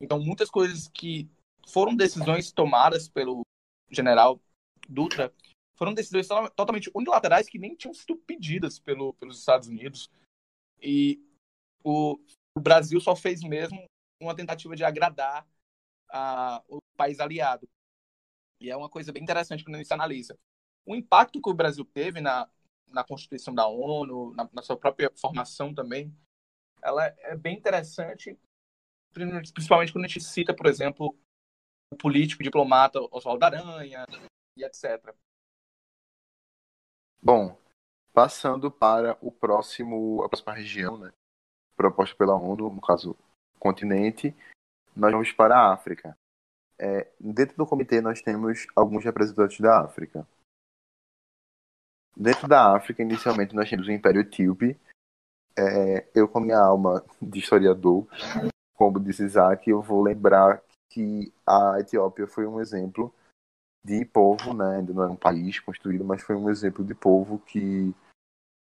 Então, 0.01 0.19
muitas 0.19 0.51
coisas 0.51 0.89
que 0.89 1.29
foram 1.69 1.95
decisões 1.95 2.51
tomadas 2.51 3.11
pelo 3.11 3.43
general 3.91 4.41
Dutra 4.89 5.35
foram 5.77 5.93
decisões 5.93 6.27
totalmente 6.57 6.91
unilaterais 6.95 7.47
que 7.47 7.59
nem 7.59 7.75
tinham 7.75 7.93
sido 7.93 8.17
pedidas 8.17 8.79
pelo, 8.79 9.13
pelos 9.15 9.39
Estados 9.39 9.69
Unidos. 9.69 10.11
E 10.81 11.23
o, 11.85 12.19
o 12.57 12.61
Brasil 12.61 12.99
só 13.01 13.15
fez 13.15 13.43
mesmo 13.43 13.85
uma 14.21 14.35
tentativa 14.35 14.75
de 14.75 14.85
agradar 14.85 15.47
a, 16.11 16.63
o 16.69 16.79
país 16.97 17.21
aliado. 17.21 17.69
E 18.61 18.71
é 18.71 18.77
uma 18.77 18.89
coisa 18.89 19.13
bem 19.13 19.23
interessante 19.23 19.65
quando 19.65 19.77
a 19.77 19.79
gente 19.79 19.93
analisa 19.93 20.39
o 20.89 20.97
impacto 20.97 21.41
que 21.41 21.51
o 21.51 21.55
Brasil 21.55 21.85
teve 21.85 22.19
na, 22.23 22.49
na 22.87 23.05
Constituição 23.05 23.55
da 23.55 23.67
ONU, 23.67 24.33
na, 24.35 24.49
na 24.51 24.63
sua 24.63 24.75
própria 24.75 25.13
formação 25.21 25.75
também, 25.75 26.17
ela 26.83 27.05
é 27.05 27.37
bem 27.37 27.59
interessante, 27.59 28.39
principalmente 29.13 29.93
quando 29.93 30.07
a 30.07 30.09
gente 30.09 30.23
cita, 30.23 30.55
por 30.55 30.65
exemplo, 30.65 31.15
o 31.93 31.97
político, 31.97 32.41
o 32.41 32.45
diplomata 32.45 33.01
Oswaldo 33.11 33.45
Aranha 33.45 34.07
e 34.57 34.65
etc. 34.65 35.15
Bom, 37.21 37.55
passando 38.15 38.71
para 38.71 39.19
o 39.21 39.31
próximo, 39.31 40.23
a 40.23 40.29
próxima 40.29 40.55
região, 40.55 40.97
né, 40.97 41.13
proposta 41.77 42.17
pela 42.17 42.35
ONU, 42.35 42.71
no 42.71 42.81
caso, 42.81 43.15
continente, 43.59 44.35
nós 44.97 45.13
vamos 45.13 45.33
para 45.33 45.57
a 45.57 45.73
África. 45.73 46.17
É, 46.79 47.09
dentro 47.19 47.57
do 47.57 47.67
comitê 47.67 48.01
nós 48.01 48.23
temos 48.23 48.67
alguns 48.75 49.05
representantes 49.05 49.61
da 49.61 49.81
África. 49.81 50.27
Dentro 52.17 52.49
da 52.49 52.75
África, 52.75 53.03
inicialmente, 53.03 53.55
nós 53.55 53.69
tínhamos 53.69 53.89
o 53.89 53.93
Império 53.93 54.21
Etíope. 54.21 54.79
É, 55.57 56.09
eu, 56.15 56.29
com 56.29 56.41
minha 56.41 56.59
alma 56.59 57.05
de 57.21 57.39
historiador, 57.39 58.07
como 58.75 59.01
disse 59.01 59.25
Isaac, 59.25 59.69
eu 59.69 59.83
vou 59.83 60.03
lembrar 60.03 60.63
que 60.91 61.33
a 61.47 61.79
Etiópia 61.81 62.27
foi 62.27 62.47
um 62.47 62.61
exemplo 62.61 63.13
de 63.85 64.05
povo, 64.05 64.53
né? 64.53 64.77
ainda 64.77 64.93
não 64.93 65.03
era 65.03 65.13
um 65.13 65.17
país 65.17 65.61
construído, 65.61 66.05
mas 66.05 66.23
foi 66.23 66.37
um 66.37 66.51
exemplo 66.51 66.85
de 66.85 66.95
povo 66.95 67.39
que, 67.41 67.95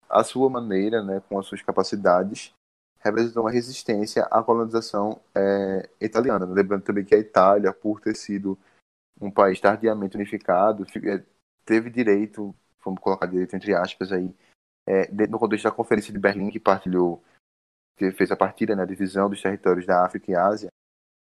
à 0.09 0.23
sua 0.23 0.49
maneira, 0.49 1.03
né, 1.03 1.21
com 1.27 1.39
as 1.39 1.45
suas 1.45 1.61
capacidades, 1.61 2.53
representou 2.99 3.43
uma 3.43 3.51
resistência 3.51 4.23
à 4.25 4.43
colonização 4.43 5.19
é, 5.35 5.89
italiana. 6.01 6.45
Lembrando 6.45 6.83
também 6.83 7.05
que 7.05 7.15
a 7.15 7.19
Itália, 7.19 7.73
por 7.73 8.01
ter 8.01 8.15
sido 8.15 8.57
um 9.19 9.31
país 9.31 9.59
tardiamente 9.59 10.15
unificado, 10.15 10.85
é, 11.05 11.23
teve 11.65 11.89
direito 11.89 12.55
vamos 12.87 13.01
colocar 13.01 13.25
direito 13.25 13.55
entre 13.55 13.73
aspas 13.75 14.11
aí, 14.11 14.33
é, 14.85 15.11
no 15.27 15.37
contexto 15.37 15.65
da 15.65 15.71
Conferência 15.71 16.13
de 16.13 16.19
Berlim, 16.19 16.49
que 16.49 16.59
partilhou, 16.59 17.21
que 17.97 18.11
fez 18.11 18.31
a 18.31 18.37
partida, 18.37 18.75
né, 18.75 18.83
a 18.83 18.87
divisão 18.87 19.29
dos 19.29 19.41
territórios 19.41 19.85
da 19.85 20.05
África 20.05 20.31
e 20.31 20.35
Ásia, 20.35 20.69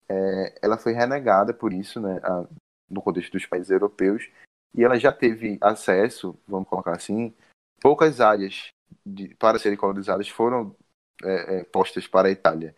é, 0.09 0.59
ela 0.61 0.78
foi 0.78 0.93
renegada 0.93 1.53
por 1.53 1.72
isso, 1.72 1.99
né, 1.99 2.20
a, 2.24 2.45
no 2.89 3.01
contexto 3.01 3.34
dos 3.34 3.45
países 3.45 3.70
europeus, 3.70 4.30
e 4.76 4.84
ela 4.84 4.99
já 4.99 5.11
teve 5.11 5.57
acesso, 5.61 6.38
vamos 6.47 6.68
colocar 6.68 6.95
assim, 6.95 7.34
poucas 7.80 8.20
áreas 8.20 8.72
de, 9.05 9.36
para 9.36 9.59
serem 9.59 9.78
colonizadas 9.78 10.28
foram 10.28 10.76
é, 11.22 11.57
é, 11.57 11.64
postas 11.66 12.07
para 12.07 12.28
a 12.28 12.32
Itália. 12.32 12.76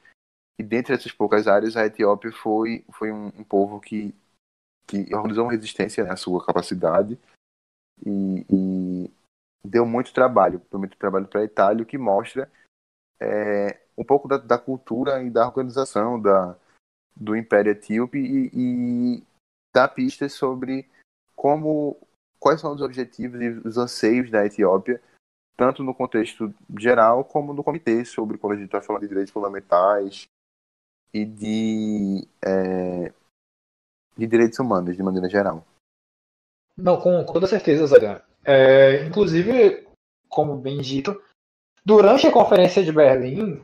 E 0.58 0.64
dentre 0.64 0.94
essas 0.94 1.12
poucas 1.12 1.48
áreas, 1.48 1.76
a 1.76 1.86
Etiópia 1.86 2.32
foi, 2.32 2.86
foi 2.92 3.12
um, 3.12 3.28
um 3.28 3.44
povo 3.44 3.80
que, 3.80 4.14
que 4.88 5.14
organizou 5.14 5.46
uma 5.46 5.52
resistência 5.52 6.04
né, 6.04 6.12
à 6.12 6.16
sua 6.16 6.46
capacidade 6.46 7.20
e, 8.06 8.46
e 8.50 9.12
deu 9.64 9.86
muito 9.86 10.14
trabalho, 10.14 10.62
muito 10.74 10.98
trabalho 10.98 11.28
para 11.28 11.42
a 11.42 11.46
Itália, 11.46 11.84
o 11.84 11.86
que 11.86 11.98
mostra 11.98 12.50
é, 13.20 13.80
um 13.98 14.04
pouco 14.04 14.28
da, 14.28 14.38
da, 14.38 14.58
cultura 14.58 15.22
e 15.24 15.30
da 15.30 15.46
organização 15.46 16.22
da, 16.22 16.58
do 17.16 17.36
Império 17.36 17.72
Etíope 17.72 18.18
e, 18.18 18.52
e 18.54 19.24
dá 19.74 19.88
pistas 19.88 20.34
sobre 20.34 20.88
como 21.36 21.98
quais 22.40 22.62
são 22.62 22.74
os 22.74 22.82
objetivos 22.82 23.42
e 23.42 23.50
os 23.68 23.78
anseios 23.78 24.30
da 24.30 24.46
Etiópia, 24.46 25.02
tanto 25.58 25.84
no 25.84 25.94
contexto 25.94 26.54
geral 26.78 27.24
como 27.24 27.54
no 27.54 27.64
comitê, 27.64 28.04
sobre 28.06 28.38
quando 28.38 28.54
a 28.54 28.56
gente 28.58 28.66
está 28.66 28.82
falando 28.82 29.04
de 29.04 29.08
direitos 29.08 29.32
fundamentais 29.32 30.28
e 31.14 31.26
de, 31.26 32.28
é, 32.46 33.12
de 34.18 34.28
direitos 34.28 34.60
humanos 34.60 34.96
de 34.96 35.04
maneira 35.04 35.30
geral. 35.30 35.66
Não, 36.78 37.00
com, 37.00 37.24
com 37.24 37.34
toda 37.34 37.48
certeza, 37.48 37.88
Zé. 37.88 38.22
É, 38.44 39.06
inclusive, 39.06 39.88
como 40.28 40.58
bem 40.58 40.82
dito, 40.82 41.22
durante 41.86 42.28
a 42.28 42.32
Conferência 42.32 42.84
de 42.84 42.92
Berlim, 42.92 43.64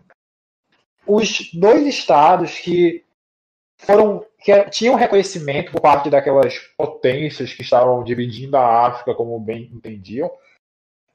os 1.06 1.52
dois 1.54 1.86
estados 1.86 2.58
que 2.58 3.04
foram 3.78 4.26
que 4.40 4.70
tinham 4.70 4.96
reconhecimento 4.96 5.72
por 5.72 5.82
parte 5.82 6.10
daquelas 6.10 6.58
potências 6.78 7.54
que 7.54 7.62
estavam 7.62 8.04
dividindo 8.04 8.56
a 8.56 8.88
África 8.88 9.14
como 9.14 9.40
bem 9.40 9.70
entendiam, 9.74 10.32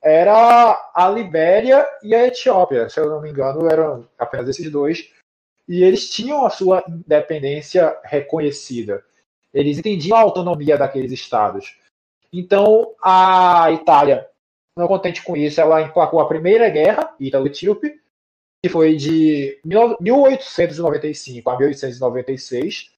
era 0.06 0.90
a 0.94 1.08
Libéria 1.10 1.84
e 2.00 2.14
a 2.14 2.28
Etiópia, 2.28 2.88
se 2.88 3.00
eu 3.00 3.10
não 3.10 3.20
me 3.20 3.28
engano, 3.28 3.68
eram 3.68 4.08
apenas 4.16 4.48
esses 4.48 4.70
dois, 4.70 5.10
e 5.68 5.82
eles 5.82 6.08
tinham 6.08 6.46
a 6.46 6.50
sua 6.50 6.84
independência 6.88 7.98
reconhecida. 8.04 9.04
Eles 9.52 9.78
entendiam 9.78 10.16
a 10.16 10.20
autonomia 10.20 10.78
daqueles 10.78 11.10
estados. 11.10 11.76
Então, 12.32 12.94
a 13.02 13.72
Itália, 13.72 14.28
não 14.76 14.86
contente 14.86 15.24
com 15.24 15.36
isso, 15.36 15.60
ela 15.60 15.82
emplacou 15.82 16.20
a 16.20 16.28
Primeira 16.28 16.68
Guerra 16.68 17.12
Ítalo-Etíope, 17.18 18.00
que 18.62 18.68
foi 18.68 18.94
de 18.94 19.58
1895 19.64 21.50
a 21.50 21.58
1896, 21.58 22.92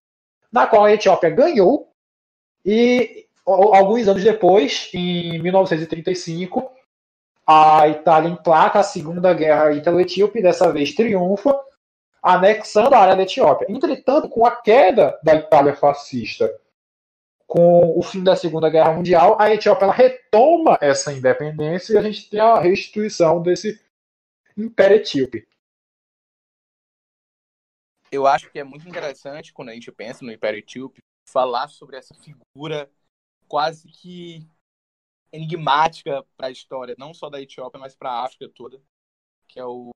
na 0.53 0.67
qual 0.67 0.85
a 0.85 0.93
Etiópia 0.93 1.31
ganhou, 1.31 1.91
e 2.67 3.25
alguns 3.47 4.07
anos 4.09 4.23
depois, 4.23 4.91
em 4.93 5.41
1935, 5.41 6.77
a 7.51 7.89
Itália 7.89 8.29
emplaca 8.29 8.79
a 8.79 8.83
Segunda 8.83 9.33
Guerra 9.33 9.73
Ítalo-Etíope, 9.73 10.43
dessa 10.43 10.71
vez 10.71 10.95
triunfa, 10.95 11.59
anexando 12.23 12.95
a 12.95 12.99
área 12.99 13.17
da 13.17 13.23
Etiópia. 13.23 13.67
Entretanto, 13.71 14.29
com 14.29 14.45
a 14.45 14.55
queda 14.55 15.19
da 15.23 15.35
Itália 15.35 15.75
fascista, 15.75 16.55
com 17.47 17.99
o 17.99 18.03
fim 18.03 18.23
da 18.23 18.37
Segunda 18.37 18.69
Guerra 18.69 18.93
Mundial, 18.93 19.41
a 19.41 19.51
Etiópia 19.51 19.91
retoma 19.91 20.77
essa 20.79 21.11
independência 21.11 21.95
e 21.95 21.97
a 21.97 22.03
gente 22.03 22.29
tem 22.29 22.39
a 22.39 22.61
restituição 22.61 23.41
desse 23.41 23.81
Império 24.55 24.99
Etíope. 24.99 25.49
Eu 28.13 28.27
acho 28.27 28.51
que 28.51 28.59
é 28.59 28.65
muito 28.65 28.87
interessante 28.87 29.55
quando 29.55 29.71
a 29.71 29.73
gente 29.73 29.91
pensa 29.91 30.23
no 30.23 30.31
Império 30.31 30.59
Etíope 30.59 31.01
falar 31.27 31.69
sobre 31.69 31.97
essa 31.97 32.15
figura 32.15 32.91
quase 33.47 33.89
que 33.89 34.47
enigmática 35.33 36.25
para 36.37 36.49
a 36.49 36.51
história, 36.51 36.95
não 36.99 37.13
só 37.13 37.29
da 37.29 37.41
Etiópia, 37.41 37.81
mas 37.81 37.95
para 37.95 38.11
a 38.11 38.25
África 38.25 38.49
toda, 38.49 38.83
que 39.47 39.59
é 39.59 39.65
o, 39.65 39.91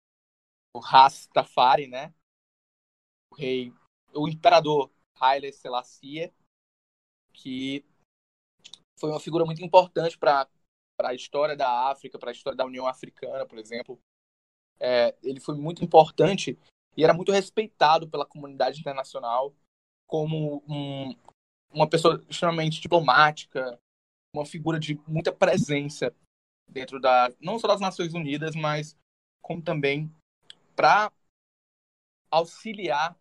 o 0.75 0.79
Rastafari, 0.79 1.87
né? 1.87 2.15
O 3.31 3.37
rei, 3.37 3.73
o 4.15 4.29
imperador 4.29 4.91
Haile 5.19 5.53
Selassie, 5.53 6.33
que 7.33 7.85
foi 8.99 9.11
uma 9.11 9.21
figura 9.21 9.45
muito 9.45 9.63
importante 9.63 10.19
para 10.19 10.49
a 10.99 11.15
história 11.15 11.57
da 11.57 11.91
África, 11.91 12.19
para 12.19 12.31
a 12.31 12.33
história 12.33 12.57
da 12.57 12.65
União 12.65 12.87
Africana, 12.87 13.47
por 13.47 13.59
exemplo. 13.59 14.01
É, 14.79 15.17
ele 15.23 15.41
foi 15.41 15.57
muito 15.57 15.85
importante 15.85 16.59
e 16.97 17.05
era 17.05 17.15
muito 17.15 17.33
respeitado 17.33 18.09
pela 18.09 18.27
comunidade 18.27 18.81
internacional 18.81 19.55
como 20.07 20.63
um, 20.69 21.17
uma 21.73 21.89
pessoa 21.89 22.23
extremamente 22.29 22.81
diplomática, 22.81 23.81
uma 24.35 24.47
figura 24.47 24.79
de 24.79 24.99
muita 25.07 25.33
presença 25.33 26.15
dentro 26.69 27.01
da 27.01 27.33
não 27.41 27.59
só 27.59 27.69
das 27.69 27.81
Nações 27.81 28.15
Unidas, 28.15 28.55
mas 28.55 28.97
como 29.43 29.63
também 29.63 30.11
para 30.75 31.13
auxiliar 32.31 33.17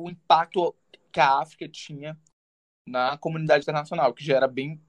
o 0.00 0.08
impacto 0.08 0.74
que 1.12 1.20
a 1.20 1.40
África 1.40 1.68
tinha 1.68 2.18
na 2.88 3.18
comunidade 3.18 3.64
internacional, 3.64 4.14
que 4.14 4.24
já 4.24 4.36
era 4.36 4.48
bem 4.48 4.80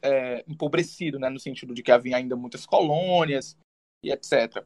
é, 0.00 0.44
empobrecido, 0.48 1.18
né, 1.18 1.28
no 1.28 1.40
sentido 1.40 1.74
de 1.74 1.82
que 1.82 1.90
havia 1.90 2.16
ainda 2.16 2.36
muitas 2.36 2.64
colônias 2.64 3.56
e 4.04 4.10
etc. 4.10 4.64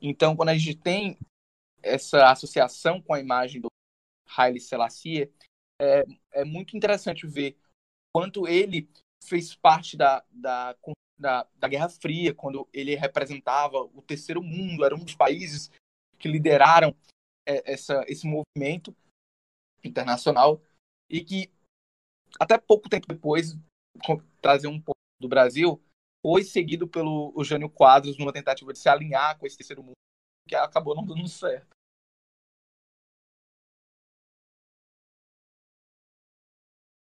Então, 0.00 0.36
quando 0.36 0.50
a 0.50 0.56
gente 0.56 0.76
tem 0.76 1.18
essa 1.82 2.30
associação 2.30 3.00
com 3.00 3.14
a 3.14 3.20
imagem 3.20 3.60
do 3.60 3.68
Haile 4.36 4.60
Selassie, 4.60 5.32
é, 5.80 6.04
é 6.32 6.44
muito 6.44 6.76
interessante 6.76 7.26
ver 7.26 7.56
quanto 8.14 8.46
ele 8.46 8.88
fez 9.24 9.54
parte 9.54 9.96
da, 9.96 10.24
da, 10.30 10.76
da, 11.18 11.46
da, 11.56 11.68
Guerra 11.68 11.88
Fria, 11.88 12.34
quando 12.34 12.68
ele 12.72 12.94
representava 12.94 13.78
o 13.78 14.02
terceiro 14.02 14.42
mundo, 14.42 14.84
era 14.84 14.94
um 14.94 15.04
dos 15.04 15.14
países 15.14 15.70
que 16.18 16.28
lideraram 16.28 16.94
é, 17.46 17.72
essa, 17.72 18.04
esse 18.08 18.26
movimento 18.26 18.94
internacional 19.84 20.60
e 21.10 21.24
que 21.24 21.50
até 22.38 22.58
pouco 22.58 22.88
tempo 22.88 23.06
depois, 23.06 23.56
trazer 24.40 24.68
um 24.68 24.80
pouco 24.80 24.98
do 25.20 25.28
Brasil, 25.28 25.80
foi 26.24 26.42
seguido 26.44 26.86
pelo 26.86 27.32
Jânio 27.42 27.70
Quadros 27.70 28.18
numa 28.18 28.32
tentativa 28.32 28.72
de 28.72 28.78
se 28.78 28.88
alinhar 28.88 29.38
com 29.38 29.46
esse 29.46 29.56
terceiro 29.56 29.82
mundo, 29.82 29.96
que 30.46 30.54
acabou 30.54 30.94
não 30.94 31.04
dando 31.04 31.26
certo. 31.28 31.77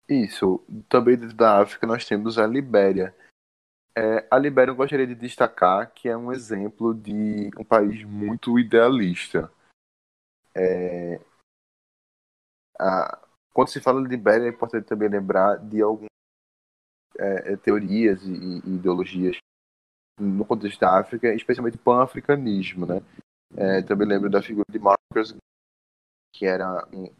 Isso. 0.08 0.64
Também 0.88 1.16
dentro 1.16 1.36
da 1.36 1.60
África 1.60 1.86
nós 1.86 2.04
temos 2.04 2.38
a 2.38 2.46
Libéria. 2.46 3.14
É, 3.96 4.26
a 4.30 4.38
Libéria 4.38 4.70
eu 4.70 4.76
gostaria 4.76 5.06
de 5.06 5.14
destacar 5.14 5.92
que 5.92 6.08
é 6.08 6.16
um 6.16 6.30
exemplo 6.30 6.94
de 6.94 7.50
um 7.58 7.64
país 7.64 8.04
muito 8.04 8.58
idealista. 8.58 9.50
É, 10.54 11.20
a, 12.78 13.26
quando 13.52 13.68
se 13.68 13.80
fala 13.80 14.02
de 14.02 14.08
Libéria 14.08 14.46
é 14.46 14.50
importante 14.50 14.86
também 14.86 15.08
lembrar 15.08 15.56
de 15.56 15.80
algumas 15.82 16.10
é, 17.18 17.54
é 17.54 17.56
teorias 17.56 18.22
e, 18.22 18.32
e, 18.32 18.74
ideologias 18.74 19.38
no 20.18 20.44
contexto 20.44 20.80
da 20.80 20.98
África, 20.98 21.34
especialmente 21.34 21.78
pan-africanismo, 21.78 22.86
né? 22.86 23.02
É, 23.56 23.82
também 23.82 24.06
lembro 24.06 24.30
da 24.30 24.42
figura 24.42 24.64
de 24.70 24.78
Marcus, 24.78 25.34
que 26.34 26.44
era 26.44 26.86
um, 26.92 27.10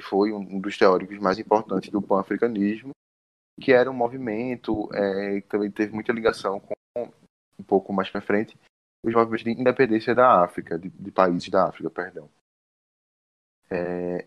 que 0.00 0.06
foi 0.06 0.32
um 0.32 0.58
dos 0.58 0.78
teóricos 0.78 1.18
mais 1.18 1.38
importantes 1.38 1.90
do 1.90 2.00
pan-africanismo, 2.00 2.92
que 3.60 3.70
era 3.70 3.90
um 3.90 3.94
movimento 3.94 4.88
é, 4.94 5.42
que 5.42 5.46
também 5.46 5.70
teve 5.70 5.92
muita 5.92 6.12
ligação 6.12 6.58
com, 6.58 6.74
um 7.58 7.62
pouco 7.62 7.92
mais 7.92 8.08
para 8.08 8.22
frente, 8.22 8.58
os 9.04 9.12
movimentos 9.12 9.44
de 9.44 9.50
independência 9.50 10.14
da 10.14 10.42
África, 10.42 10.78
de, 10.78 10.88
de 10.88 11.10
países 11.10 11.48
da 11.50 11.68
África, 11.68 11.90
perdão. 11.90 12.30
É, 13.70 14.26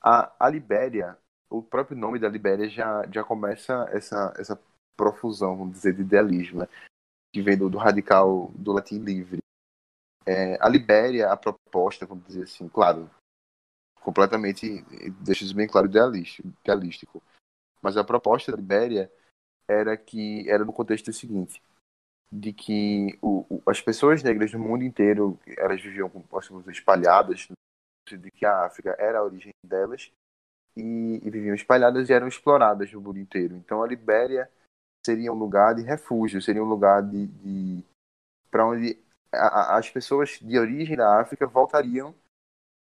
a, 0.00 0.32
a 0.38 0.48
Libéria, 0.48 1.18
o 1.50 1.60
próprio 1.60 1.96
nome 1.96 2.20
da 2.20 2.28
Libéria 2.28 2.68
já, 2.68 3.04
já 3.12 3.24
começa 3.24 3.88
essa, 3.92 4.32
essa 4.38 4.60
profusão, 4.96 5.56
vamos 5.56 5.74
dizer, 5.74 5.92
de 5.92 6.02
idealismo, 6.02 6.60
né? 6.60 6.68
que 7.32 7.42
vem 7.42 7.58
do, 7.58 7.68
do 7.68 7.78
radical 7.78 8.50
do 8.54 8.72
latim 8.72 8.98
livre. 8.98 9.40
É, 10.24 10.56
a 10.60 10.68
Libéria, 10.68 11.32
a 11.32 11.36
proposta, 11.36 12.06
vamos 12.06 12.26
dizer 12.26 12.44
assim, 12.44 12.68
claro, 12.68 13.10
completamente, 14.00 14.82
deixa 15.22 15.44
isso 15.44 15.54
bem 15.54 15.66
claro, 15.66 15.86
idealístico. 15.86 17.22
Mas 17.82 17.96
a 17.96 18.04
proposta 18.04 18.50
da 18.50 18.56
Libéria 18.56 19.10
era 19.68 19.96
que 19.96 20.48
era 20.48 20.64
no 20.64 20.72
contexto 20.72 21.12
seguinte, 21.12 21.62
de 22.32 22.52
que 22.52 23.18
o, 23.22 23.46
o, 23.48 23.62
as 23.70 23.80
pessoas 23.80 24.22
negras 24.22 24.50
do 24.50 24.58
mundo 24.58 24.84
inteiro, 24.84 25.38
elas 25.56 25.80
viviam, 25.80 26.10
como 26.10 26.26
espalhadas, 26.70 27.48
de 28.08 28.30
que 28.30 28.44
a 28.44 28.64
África 28.64 28.96
era 28.98 29.18
a 29.18 29.24
origem 29.24 29.52
delas, 29.64 30.10
e, 30.76 31.20
e 31.22 31.30
viviam 31.30 31.54
espalhadas 31.54 32.08
e 32.08 32.12
eram 32.12 32.28
exploradas 32.28 32.92
no 32.92 33.00
mundo 33.00 33.18
inteiro. 33.18 33.56
Então 33.56 33.82
a 33.82 33.86
Libéria 33.86 34.50
seria 35.04 35.32
um 35.32 35.38
lugar 35.38 35.74
de 35.74 35.82
refúgio, 35.82 36.42
seria 36.42 36.62
um 36.62 36.68
lugar 36.68 37.02
de, 37.02 37.26
de 37.26 37.84
para 38.50 38.66
onde 38.66 38.98
a, 39.32 39.46
a, 39.46 39.78
as 39.78 39.88
pessoas 39.90 40.38
de 40.40 40.58
origem 40.58 40.96
da 40.96 41.20
África 41.20 41.46
voltariam 41.46 42.14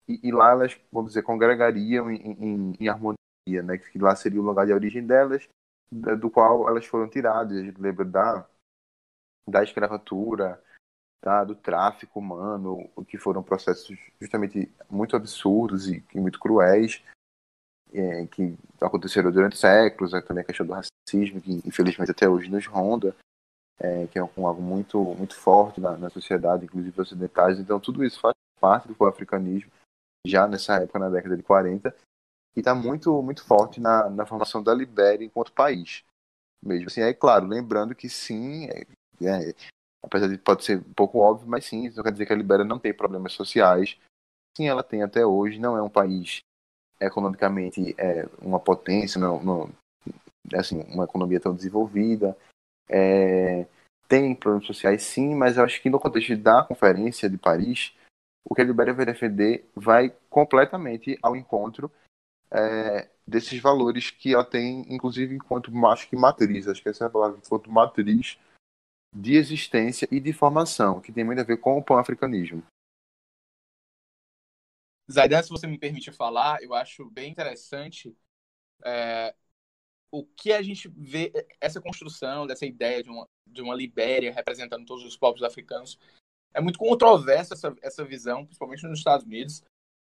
e, 0.10 0.20
e 0.24 0.32
lá 0.32 0.52
elas, 0.52 0.76
vamos 0.92 1.12
dizer, 1.12 1.22
congregariam 1.22 2.10
em, 2.10 2.16
em, 2.18 2.74
em, 2.80 2.90
harmonia, 2.90 3.62
né? 3.64 3.78
Que 3.78 4.00
lá 4.00 4.16
seria 4.16 4.42
o 4.42 4.44
lugar 4.44 4.66
de 4.66 4.74
origem 4.74 5.06
delas, 5.06 5.48
do 5.92 6.32
qual 6.32 6.68
elas 6.68 6.86
foram 6.86 7.08
tiradas. 7.08 7.58
A 7.58 7.64
gente 7.64 7.80
lembra 7.80 8.04
da, 8.04 8.50
da 9.48 9.64
escravatura, 9.64 10.62
tá? 11.22 11.44
do 11.44 11.56
tráfico 11.56 12.20
humano, 12.20 12.90
que 13.08 13.20
foram 13.20 13.44
processos 13.44 13.96
justamente 14.20 14.72
muito 14.90 15.16
absurdos 15.16 15.88
e, 15.88 16.04
e 16.14 16.20
muito 16.20 16.40
cruéis, 16.40 17.04
é, 17.94 18.26
que 18.28 18.58
aconteceram 18.82 19.32
durante 19.32 19.58
séculos, 19.58 20.14
é, 20.14 20.22
também 20.22 20.42
a 20.44 20.46
questão 20.46 20.66
do 20.66 20.74
racismo, 20.74 21.40
que 21.40 21.62
infelizmente 21.66 22.12
até 22.12 22.28
hoje 22.28 22.50
nos 22.50 22.66
ronda, 22.66 23.16
é, 23.80 24.08
que 24.08 24.18
é 24.18 24.24
um, 24.24 24.48
algo 24.48 24.62
muito, 24.62 25.02
muito 25.16 25.36
forte 25.36 25.80
na, 25.80 25.98
na 25.98 26.10
sociedade, 26.10 26.66
inclusive 26.66 27.00
ocidentais. 27.00 27.60
Então, 27.60 27.80
tudo 27.80 28.04
isso 28.04 28.20
faz 28.20 28.34
parte 28.60 28.92
do 28.92 29.06
africanismo 29.06 29.72
já 30.26 30.48
nessa 30.48 30.76
época, 30.76 31.00
na 31.00 31.10
década 31.10 31.38
de 31.38 31.44
40, 31.44 31.96
e 32.56 32.60
está 32.60 32.76
muito, 32.76 33.22
muito 33.22 33.44
forte 33.44 33.80
na, 33.80 34.10
na 34.10 34.26
formação 34.26 34.62
da 34.62 34.74
Libéria 34.74 35.26
enquanto 35.26 35.54
país. 35.54 36.04
Mesmo 36.64 36.88
assim, 36.88 37.02
é 37.02 37.14
claro, 37.14 37.48
lembrando 37.48 37.96
que 37.96 38.10
sim, 38.10 38.66
é, 38.66 38.86
é, 39.22 39.56
apesar 40.04 40.28
de 40.28 40.38
pode 40.38 40.66
ser 40.66 40.80
um 40.80 40.94
pouco 40.94 41.20
óbvio, 41.20 41.48
mas 41.48 41.66
sim, 41.66 41.86
isso 41.86 41.98
não 41.98 42.04
quer 42.04 42.12
dizer 42.12 42.26
que 42.26 42.34
a 42.34 42.36
Libéria 42.36 42.66
não 42.66 42.80
tem 42.80 42.94
problemas 42.94 43.34
sociais. 43.34 43.98
Sim, 44.58 44.68
ela 44.68 44.84
tem 44.84 45.04
até 45.04 45.26
hoje, 45.26 45.60
não 45.60 45.78
é 45.78 45.82
um 45.82 45.90
país 45.90 46.42
economicamente 47.00 47.96
é, 47.98 48.28
uma 48.42 48.60
potência, 48.60 49.22
não, 49.22 49.42
não, 49.42 49.70
assim, 50.54 50.82
uma 50.94 51.06
economia 51.06 51.40
tão 51.40 51.56
desenvolvida. 51.56 52.38
É, 52.90 53.66
tem 54.08 54.36
problemas 54.36 54.68
sociais, 54.68 55.04
sim, 55.04 55.36
mas 55.36 55.56
eu 55.56 55.64
acho 55.64 55.82
que 55.82 55.90
no 55.90 56.00
contexto 56.00 56.36
da 56.36 56.64
Conferência 56.64 57.30
de 57.30 57.38
Paris, 57.38 57.94
o 58.50 58.56
que 58.56 58.62
a 58.62 58.66
Libéria 58.66 58.94
vai 58.94 59.06
defender 59.06 59.70
vai 59.76 60.10
completamente 60.30 61.18
ao 61.22 61.36
encontro 61.36 61.92
é, 62.52 63.10
desses 63.26 63.62
valores 63.62 64.10
que 64.10 64.34
ela 64.34 64.44
tem, 64.44 64.92
inclusive 64.92 65.36
enquanto 65.36 65.72
acho 65.88 66.10
que 66.10 66.16
matriz, 66.16 66.68
acho 66.68 66.82
que 66.82 66.90
essa 66.90 67.04
é 67.04 67.08
a 67.08 67.12
palavra, 67.12 67.40
enquanto 67.46 67.72
matriz 67.72 68.40
de 69.16 69.36
existência 69.36 70.08
e 70.12 70.20
de 70.20 70.34
formação, 70.34 71.00
que 71.00 71.12
tem 71.12 71.24
muito 71.24 71.40
a 71.40 71.44
ver 71.44 71.58
com 71.58 71.78
o 71.78 71.84
pan-africanismo. 71.84 72.64
Zaidan, 75.12 75.42
se 75.42 75.50
você 75.50 75.66
me 75.66 75.78
permite 75.78 76.12
falar, 76.12 76.62
eu 76.62 76.74
acho 76.74 77.10
bem 77.10 77.32
interessante 77.32 78.16
é, 78.84 79.36
o 80.12 80.26
que 80.26 80.52
a 80.52 80.62
gente 80.62 80.88
vê, 80.90 81.32
essa 81.60 81.82
construção 81.82 82.46
dessa 82.46 82.66
ideia 82.66 83.04
de 83.04 83.10
uma, 83.10 83.28
de 83.46 83.62
uma 83.62 83.76
Libéria 83.76 84.34
representando 84.34 84.86
todos 84.86 85.04
os 85.04 85.18
povos 85.18 85.44
africanos. 85.44 86.00
É 86.54 86.62
muito 86.62 86.80
controversa 86.80 87.54
essa, 87.54 87.76
essa 87.82 88.04
visão, 88.04 88.46
principalmente 88.46 88.88
nos 88.88 89.00
Estados 89.00 89.26
Unidos, 89.26 89.64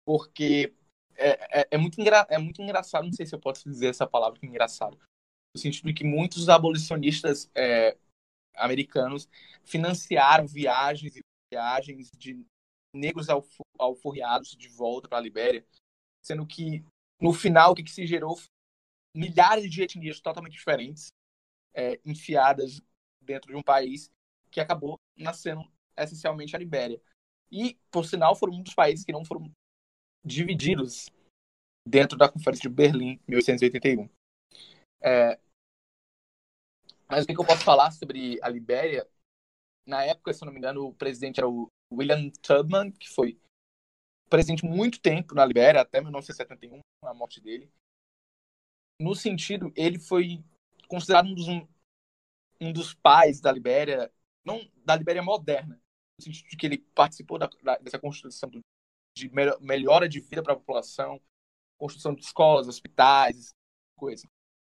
porque 0.04 0.74
é, 1.16 1.60
é, 1.60 1.68
é, 1.72 1.78
muito 1.78 2.00
engra, 2.00 2.26
é 2.28 2.38
muito 2.38 2.60
engraçado, 2.60 3.04
não 3.04 3.12
sei 3.12 3.26
se 3.26 3.34
eu 3.34 3.40
posso 3.40 3.68
dizer 3.68 3.88
essa 3.88 4.06
palavra 4.06 4.38
é 4.42 4.46
engraçado, 4.46 4.98
no 5.54 5.60
sentido 5.60 5.86
de 5.86 5.94
que 5.94 6.04
muitos 6.04 6.48
abolicionistas 6.48 7.50
é, 7.54 7.96
americanos 8.54 9.28
financiaram 9.64 10.46
viagens 10.46 11.16
e 11.16 11.20
viagens 11.50 12.10
de 12.16 12.44
negros 12.94 13.28
alforriados 13.78 14.50
de 14.56 14.68
volta 14.68 15.08
para 15.08 15.18
a 15.18 15.20
Libéria, 15.20 15.64
sendo 16.22 16.46
que 16.46 16.84
no 17.20 17.32
final 17.32 17.72
o 17.72 17.74
que, 17.74 17.82
que 17.82 17.90
se 17.90 18.06
gerou 18.06 18.38
milhares 19.14 19.70
de 19.70 19.82
etnias 19.82 20.20
totalmente 20.20 20.52
diferentes 20.52 21.08
é, 21.74 21.98
enfiadas 22.04 22.82
dentro 23.20 23.50
de 23.50 23.56
um 23.56 23.62
país 23.62 24.10
que 24.50 24.60
acabou 24.60 24.98
nascendo 25.16 25.64
essencialmente 26.04 26.54
a 26.54 26.58
Libéria. 26.58 27.00
E, 27.50 27.78
por 27.90 28.04
sinal, 28.04 28.34
foram 28.34 28.54
um 28.54 28.62
dos 28.62 28.74
países 28.74 29.04
que 29.04 29.12
não 29.12 29.24
foram 29.24 29.50
divididos 30.24 31.08
dentro 31.86 32.18
da 32.18 32.28
Conferência 32.28 32.68
de 32.68 32.74
Berlim, 32.74 33.20
1881. 33.28 34.08
É, 35.02 35.38
mas 37.08 37.24
o 37.24 37.26
que, 37.26 37.38
eu 37.38 37.46
posso 37.46 37.64
falar 37.64 37.90
sobre 37.92 38.38
a 38.42 38.48
Libéria? 38.48 39.08
Na 39.86 40.04
época, 40.04 40.32
se 40.32 40.44
não 40.44 40.52
me 40.52 40.58
engano, 40.58 40.86
o 40.86 40.94
presidente 40.94 41.38
era 41.38 41.48
o 41.48 41.68
William 41.92 42.30
Tubman, 42.42 42.90
que 42.90 43.08
foi 43.08 43.38
presidente 44.28 44.64
muito 44.64 45.00
tempo 45.00 45.34
na 45.34 45.44
Libéria, 45.44 45.80
até 45.80 46.00
1971, 46.00 46.80
a 47.04 47.14
morte 47.14 47.40
dele. 47.40 47.70
No 49.00 49.14
sentido, 49.14 49.72
ele 49.76 50.00
foi 50.00 50.42
considerado 50.88 51.28
um 51.28 51.34
dos, 51.34 51.46
um 52.60 52.72
dos 52.72 52.92
pais 52.94 53.40
da 53.40 53.52
Libéria, 53.52 54.12
não 54.44 54.68
da 54.84 54.96
Libéria 54.96 55.22
moderna, 55.22 55.80
no 56.18 56.24
sentido 56.24 56.48
de 56.48 56.56
que 56.56 56.66
ele 56.66 56.78
participou 56.94 57.38
da, 57.38 57.48
da, 57.62 57.78
dessa 57.78 57.98
construção 57.98 58.50
de 59.16 59.30
melhora 59.60 60.08
de 60.08 60.20
vida 60.20 60.42
para 60.42 60.52
a 60.52 60.56
população, 60.56 61.20
construção 61.78 62.14
de 62.14 62.22
escolas, 62.22 62.68
hospitais, 62.68 63.50
coisa. 63.98 64.26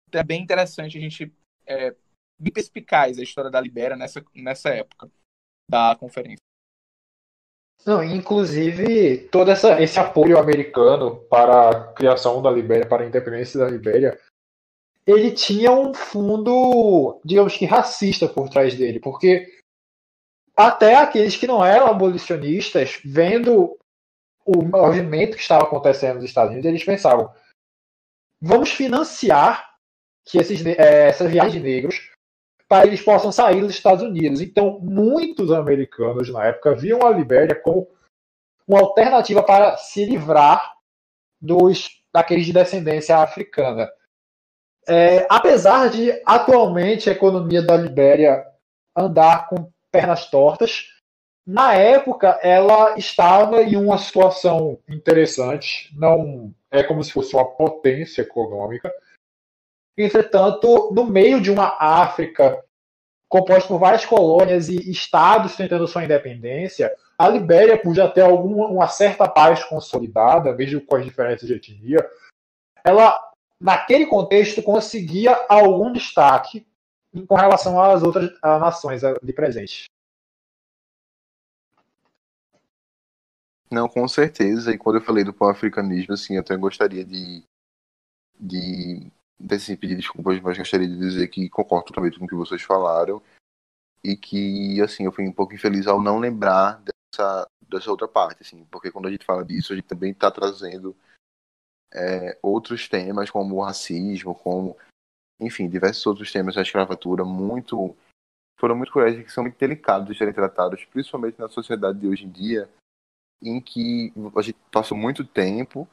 Então 0.07 0.22
é 0.22 0.23
bem 0.23 0.41
interessante 0.41 0.97
a 0.97 1.01
gente 1.01 1.34
é, 1.65 1.95
bem 2.39 2.53
perspicaz 2.53 3.17
a 3.17 3.23
história 3.23 3.49
da 3.49 3.59
Libéria 3.59 3.95
nessa, 3.95 4.23
nessa 4.34 4.69
época 4.69 5.09
da 5.69 5.95
conferência. 5.95 6.38
Não, 7.85 8.03
inclusive, 8.03 9.27
todo 9.30 9.51
essa, 9.51 9.81
esse 9.81 9.99
apoio 9.99 10.39
americano 10.39 11.17
para 11.30 11.69
a 11.69 11.93
criação 11.93 12.41
da 12.41 12.49
Libéria, 12.49 12.88
para 12.88 13.03
a 13.03 13.07
independência 13.07 13.59
da 13.59 13.69
Libéria, 13.69 14.19
ele 15.05 15.31
tinha 15.31 15.72
um 15.72 15.93
fundo, 15.93 17.19
digamos 17.23 17.55
que 17.55 17.65
racista 17.65 18.27
por 18.27 18.49
trás 18.49 18.76
dele, 18.76 18.99
porque 18.99 19.61
até 20.56 20.95
aqueles 20.95 21.36
que 21.36 21.48
não 21.48 21.64
eram 21.64 21.88
abolicionistas, 21.88 22.99
vendo 23.03 23.77
o 24.45 24.61
movimento 24.64 25.36
que 25.36 25.41
estava 25.41 25.64
acontecendo 25.64 26.15
nos 26.15 26.26
Estados 26.26 26.52
Unidos, 26.52 26.68
eles 26.68 26.84
pensavam: 26.84 27.32
vamos 28.41 28.72
financiar 28.72 29.76
que 30.26 30.38
esses, 30.38 30.65
é, 30.65 31.10
essas 31.10 31.30
viagens 31.32 31.53
de 31.53 31.60
negros 31.60 32.11
para 32.68 32.88
eles 32.88 33.02
possam 33.02 33.32
sair 33.32 33.61
dos 33.61 33.76
Estados 33.76 34.03
Unidos. 34.03 34.41
Então, 34.41 34.80
muitos 34.80 35.52
americanos 35.52 36.32
na 36.32 36.45
época 36.45 36.76
viam 36.76 37.06
a 37.06 37.11
Libéria 37.11 37.56
como 37.56 37.88
uma 38.68 38.80
alternativa 38.80 39.44
para 39.44 39.77
se 39.77 40.03
livrar 40.06 40.73
dos 41.40 42.03
daqueles 42.11 42.45
de 42.45 42.53
descendência 42.53 43.18
africana. 43.18 43.91
É, 44.88 45.27
apesar 45.30 45.90
de 45.90 46.11
atualmente 46.26 47.10
a 47.10 47.14
economia 47.14 47.61
da 47.61 47.76
Libéria 47.76 48.45
andar 48.95 49.48
com 49.49 49.69
pernas 49.95 50.30
tortas, 50.30 50.93
na 51.47 51.73
época 51.73 52.38
ela 52.43 52.97
estava 52.97 53.63
em 53.63 53.77
uma 53.77 53.97
situação 53.97 54.77
interessante, 54.89 55.89
não 55.97 56.53
é 56.69 56.84
como 56.84 57.01
se 57.01 57.13
fosse 57.13 57.34
uma 57.34 57.45
potência 57.45 58.22
econômica. 58.22 58.93
Entretanto, 59.97 60.91
no 60.93 61.05
meio 61.05 61.39
de 61.39 61.49
uma 61.49 61.77
África 61.80 62.61
composta 63.30 63.69
por 63.69 63.80
várias 63.80 64.05
colônias 64.05 64.67
e 64.67 64.91
estados 64.91 65.55
tentando 65.55 65.88
sua 65.88 66.03
independência, 66.03 66.93
a 67.17 67.30
Libéria 67.30 67.77
podia 67.77 68.09
ter 68.09 68.22
alguma, 68.22 68.67
uma 68.67 68.88
certa 68.89 69.30
paz 69.30 69.63
consolidada, 69.63 70.53
mesmo 70.53 70.81
com 70.81 70.97
as 70.97 71.05
diferenças 71.05 71.47
de 71.47 71.53
etnia. 71.53 72.05
Ela 72.84 73.17
naquele 73.59 74.05
contexto, 74.05 74.61
conseguia 74.61 75.34
algum 75.47 75.91
destaque 75.93 76.67
com 77.27 77.35
relação 77.35 77.81
às 77.81 78.03
outras 78.03 78.31
nações 78.41 79.01
de 79.01 79.33
presente. 79.33 79.85
Não, 83.71 83.87
com 83.89 84.07
certeza. 84.07 84.71
E 84.73 84.77
quando 84.77 84.97
eu 84.97 85.01
falei 85.01 85.23
do 85.23 85.33
pan-africanismo, 85.33 86.13
assim, 86.13 86.35
eu 86.35 86.41
até 86.41 86.55
gostaria 86.55 87.03
de, 87.03 87.43
de, 88.39 89.11
de 89.39 89.55
assim, 89.55 89.75
pedir 89.75 89.95
desculpas, 89.95 90.39
mas 90.39 90.57
gostaria 90.57 90.87
de 90.87 90.97
dizer 90.97 91.27
que 91.27 91.49
concordo 91.49 91.87
totalmente 91.87 92.19
com 92.19 92.25
o 92.25 92.27
que 92.27 92.35
vocês 92.35 92.61
falaram 92.61 93.21
e 94.03 94.15
que, 94.15 94.79
assim, 94.81 95.05
eu 95.05 95.11
fui 95.11 95.27
um 95.27 95.33
pouco 95.33 95.53
infeliz 95.53 95.87
ao 95.87 96.01
não 96.01 96.19
lembrar 96.19 96.81
dessa, 96.83 97.47
dessa 97.67 97.89
outra 97.89 98.07
parte, 98.07 98.43
assim, 98.43 98.63
porque 98.65 98.91
quando 98.91 99.07
a 99.07 99.11
gente 99.11 99.25
fala 99.25 99.43
disso, 99.43 99.73
a 99.73 99.75
gente 99.75 99.87
também 99.87 100.11
está 100.11 100.29
trazendo 100.29 100.95
é, 101.91 102.37
outros 102.41 102.87
temas 102.87 103.31
como 103.31 103.55
o 103.55 103.63
racismo, 103.63 104.35
como, 104.35 104.77
enfim, 105.40 105.70
diversos 105.70 106.06
outros 106.06 106.32
temas 106.32 106.56
da 106.56 106.62
escravatura 106.62 107.24
muito 107.24 107.95
foram 108.57 108.76
muito 108.76 108.91
cruéis 108.91 109.20
e 109.20 109.24
que 109.24 109.32
são 109.32 109.44
muito 109.44 109.60
delicados 109.60 110.07
de 110.07 110.18
serem 110.18 110.34
tratados, 110.34 110.86
principalmente 110.86 111.38
na 111.38 111.49
sociedade 111.49 111.99
de 111.99 112.07
hoje 112.07 112.26
em 112.26 112.32
dia, 112.32 112.70
em 113.41 113.60
que 113.60 114.14
a 114.36 114.41
gente 114.41 114.57
passou 114.72 114.98
muito 114.98 115.26
tempo 115.26 115.88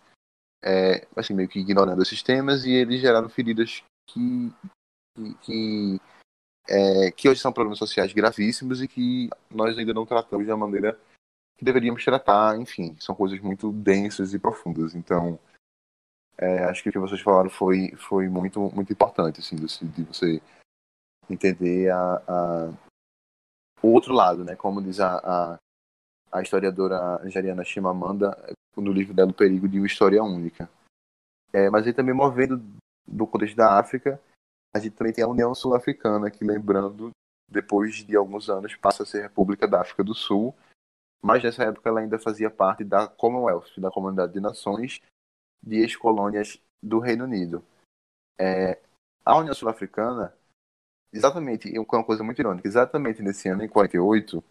é, 0.64 1.06
assim, 1.16 1.34
meio 1.34 1.48
que 1.48 1.58
ignorando 1.58 2.00
esses 2.02 2.22
temas 2.22 2.64
e 2.64 2.70
eles 2.70 3.00
geraram 3.00 3.28
feridas 3.28 3.82
que, 4.08 4.52
que, 5.42 6.00
é, 6.68 7.10
que 7.10 7.28
hoje 7.28 7.40
são 7.40 7.52
problemas 7.52 7.78
sociais 7.78 8.12
gravíssimos 8.12 8.80
e 8.80 8.86
que 8.86 9.28
nós 9.50 9.76
ainda 9.76 9.92
não 9.92 10.06
tratamos 10.06 10.46
da 10.46 10.56
maneira 10.56 10.98
que 11.58 11.64
deveríamos 11.64 12.04
tratar, 12.04 12.58
enfim, 12.60 12.96
são 13.00 13.14
coisas 13.14 13.40
muito 13.40 13.72
densas 13.72 14.32
e 14.34 14.38
profundas. 14.38 14.94
Então, 14.94 15.38
é, 16.38 16.64
acho 16.64 16.82
que 16.82 16.88
o 16.88 16.92
que 16.92 16.98
vocês 16.98 17.20
falaram 17.20 17.50
foi, 17.50 17.92
foi 17.96 18.28
muito, 18.28 18.60
muito 18.74 18.92
importante, 18.92 19.40
assim, 19.40 19.56
de, 19.56 20.02
você 20.04 20.40
entender 21.28 21.90
a, 21.90 22.22
a, 22.26 22.72
o 23.82 23.88
outro 23.88 24.12
lado, 24.12 24.44
né? 24.44 24.56
Como 24.56 24.82
diz 24.82 25.00
a, 25.00 25.18
a, 25.18 25.58
a 26.32 26.42
historiadora 26.42 27.22
nigeriana 27.24 27.64
Chimamanda 27.64 28.36
no 28.76 28.92
livro 28.92 29.14
dela 29.14 29.30
O 29.30 29.34
Perigo 29.34 29.68
de 29.68 29.78
uma 29.78 29.86
História 29.86 30.22
Única. 30.22 30.68
É, 31.52 31.68
mas 31.68 31.86
aí 31.86 31.92
também 31.92 32.14
movendo 32.14 32.62
do 33.06 33.26
contexto 33.26 33.56
da 33.56 33.78
África, 33.78 34.20
a 34.74 34.78
gente 34.78 34.96
também 34.96 35.12
tem 35.12 35.22
a 35.22 35.28
União 35.28 35.54
Sul-Africana, 35.54 36.30
que 36.30 36.44
lembrando, 36.44 37.10
depois 37.48 37.96
de 37.96 38.16
alguns 38.16 38.48
anos, 38.48 38.74
passa 38.76 39.02
a 39.02 39.06
ser 39.06 39.22
República 39.22 39.68
da 39.68 39.82
África 39.82 40.02
do 40.02 40.14
Sul, 40.14 40.54
mas 41.22 41.42
nessa 41.42 41.64
época 41.64 41.88
ela 41.88 42.00
ainda 42.00 42.18
fazia 42.18 42.50
parte 42.50 42.82
da 42.82 43.06
Commonwealth, 43.06 43.78
da 43.78 43.90
Comunidade 43.90 44.32
de 44.32 44.40
Nações, 44.40 45.00
de 45.62 45.76
ex-colônias 45.76 46.60
do 46.82 46.98
Reino 46.98 47.24
Unido. 47.24 47.64
É, 48.38 48.80
a 49.24 49.38
União 49.38 49.54
Sul-Africana, 49.54 50.34
exatamente, 51.12 51.74
é 51.74 51.78
uma 51.78 52.04
coisa 52.04 52.24
muito 52.24 52.40
irônica, 52.40 52.66
exatamente 52.66 53.22
nesse 53.22 53.48
ano, 53.48 53.62
em 53.62 53.68
48, 53.68 54.42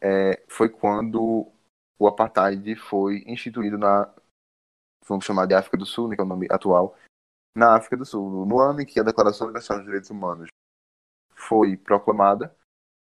é, 0.00 0.44
foi 0.48 0.68
quando 0.68 1.50
o 1.98 2.06
apartheid 2.06 2.76
foi 2.76 3.24
instituído 3.26 3.78
na, 3.78 4.12
vamos 5.06 5.24
chamar 5.24 5.46
de 5.46 5.54
África 5.54 5.76
do 5.76 5.86
Sul, 5.86 6.08
né, 6.08 6.14
que 6.14 6.20
é 6.20 6.24
o 6.24 6.28
nome 6.28 6.46
atual, 6.50 6.96
na 7.56 7.76
África 7.76 7.96
do 7.96 8.04
Sul. 8.04 8.46
No 8.46 8.60
ano 8.60 8.80
em 8.80 8.86
que 8.86 8.98
a 8.98 9.04
Declaração 9.04 9.46
Universal 9.46 9.78
dos 9.78 9.86
Direitos 9.86 10.10
Humanos 10.10 10.48
foi 11.34 11.76
proclamada, 11.76 12.54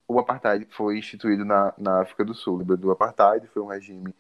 o 0.07 0.19
apartheid 0.19 0.67
foi 0.67 0.99
instituído 0.99 1.45
na, 1.45 1.75
na 1.79 2.03
África 2.03 2.25
do 2.25 2.35
Sul. 2.35 2.59
Lembrando 2.59 2.83
do 2.83 2.91
apartheid, 2.91 3.47
foi 3.49 3.63
um 3.63 3.67
regime 3.67 4.15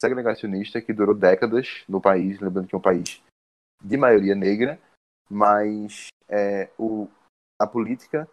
segregacionista 0.00 0.80
que 0.80 0.92
durou 0.92 1.14
décadas 1.14 1.84
no 1.88 2.00
país, 2.00 2.40
lembrando 2.40 2.68
que 2.68 2.74
é 2.74 2.78
um 2.78 2.82
país 2.82 3.22
de 3.82 3.96
maioria 3.96 4.34
negra, 4.34 4.78
mas 5.28 6.08
é, 6.28 6.70
o, 6.78 7.08
a 7.60 7.66
política, 7.66 8.28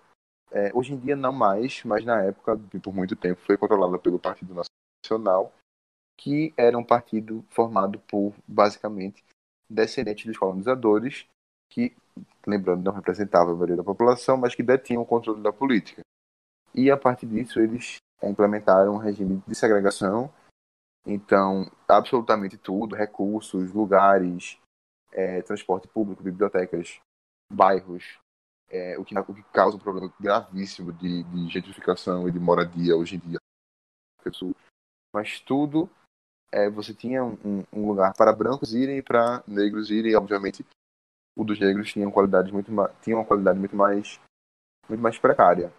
é, 0.52 0.72
hoje 0.74 0.94
em 0.94 1.00
dia 1.00 1.16
não 1.16 1.32
mais, 1.32 1.84
mas 1.84 2.04
na 2.06 2.24
época, 2.24 2.58
por 2.82 2.94
muito 2.94 3.16
tempo, 3.16 3.42
foi 3.42 3.58
controlada 3.58 3.98
pelo 3.98 4.20
Partido 4.20 4.54
Nacional, 4.54 5.54
que 6.18 6.54
era 6.56 6.78
um 6.78 6.84
partido 6.84 7.44
formado 7.50 8.00
por, 8.00 8.34
basicamente, 8.48 9.24
descendentes 9.70 10.26
dos 10.26 10.38
colonizadores 10.38 11.26
que, 11.70 11.96
lembrando, 12.46 12.84
não 12.84 12.94
representavam 12.94 13.54
a 13.54 13.56
maioria 13.56 13.78
da 13.78 13.84
população, 13.84 14.38
mas 14.38 14.54
que 14.54 14.62
detinham 14.62 15.02
o 15.02 15.06
controle 15.06 15.42
da 15.42 15.54
política. 15.54 16.02
E 16.76 16.92
a 16.92 16.98
partir 16.98 17.26
disso 17.26 17.60
eles 17.60 17.98
implementaram 18.22 18.94
um 18.94 18.98
regime 18.98 19.42
de 19.48 19.56
segregação. 19.56 20.32
Então, 21.06 21.69
absolutamente 21.88 22.57
tudo, 22.57 22.95
recursos, 22.95 23.73
lugares, 23.73 24.60
é, 25.11 25.41
transporte 25.41 25.88
público, 25.88 26.23
bibliotecas, 26.23 26.99
bairros, 27.52 28.19
é, 28.69 28.98
o, 28.98 29.03
que, 29.03 29.18
o 29.18 29.34
que 29.34 29.44
causa 29.52 29.78
um 29.78 29.80
problema 29.80 30.14
gravíssimo 30.19 30.94
de, 30.94 31.23
de 31.23 31.49
gentrificação 31.49 32.28
e 32.28 32.32
de 32.32 32.40
moradia 32.40 32.95
hoje 32.95 33.15
em 33.15 33.19
dia. 33.19 33.40
Mas 35.14 35.40
tudo, 35.40 35.90
é, 36.52 36.69
você 36.69 36.94
tinha 36.94 37.23
um, 37.23 37.65
um 37.73 37.88
lugar 37.88 38.14
para 38.14 38.32
brancos 38.32 38.73
irem 38.73 39.02
para 39.02 39.44
negros 39.48 39.90
irem, 39.90 40.15
obviamente 40.15 40.65
o 41.36 41.44
dos 41.44 41.60
negros 41.60 41.91
tinha 41.91 42.06
uma 42.06 42.14
qualidade 42.14 42.52
muito, 42.52 42.72
tinha 43.02 43.18
uma 43.18 43.26
qualidade 43.26 43.57
muito 43.57 43.76
mais, 43.76 44.19
muito 44.88 45.02
mais 45.02 45.18
precária 45.18 45.73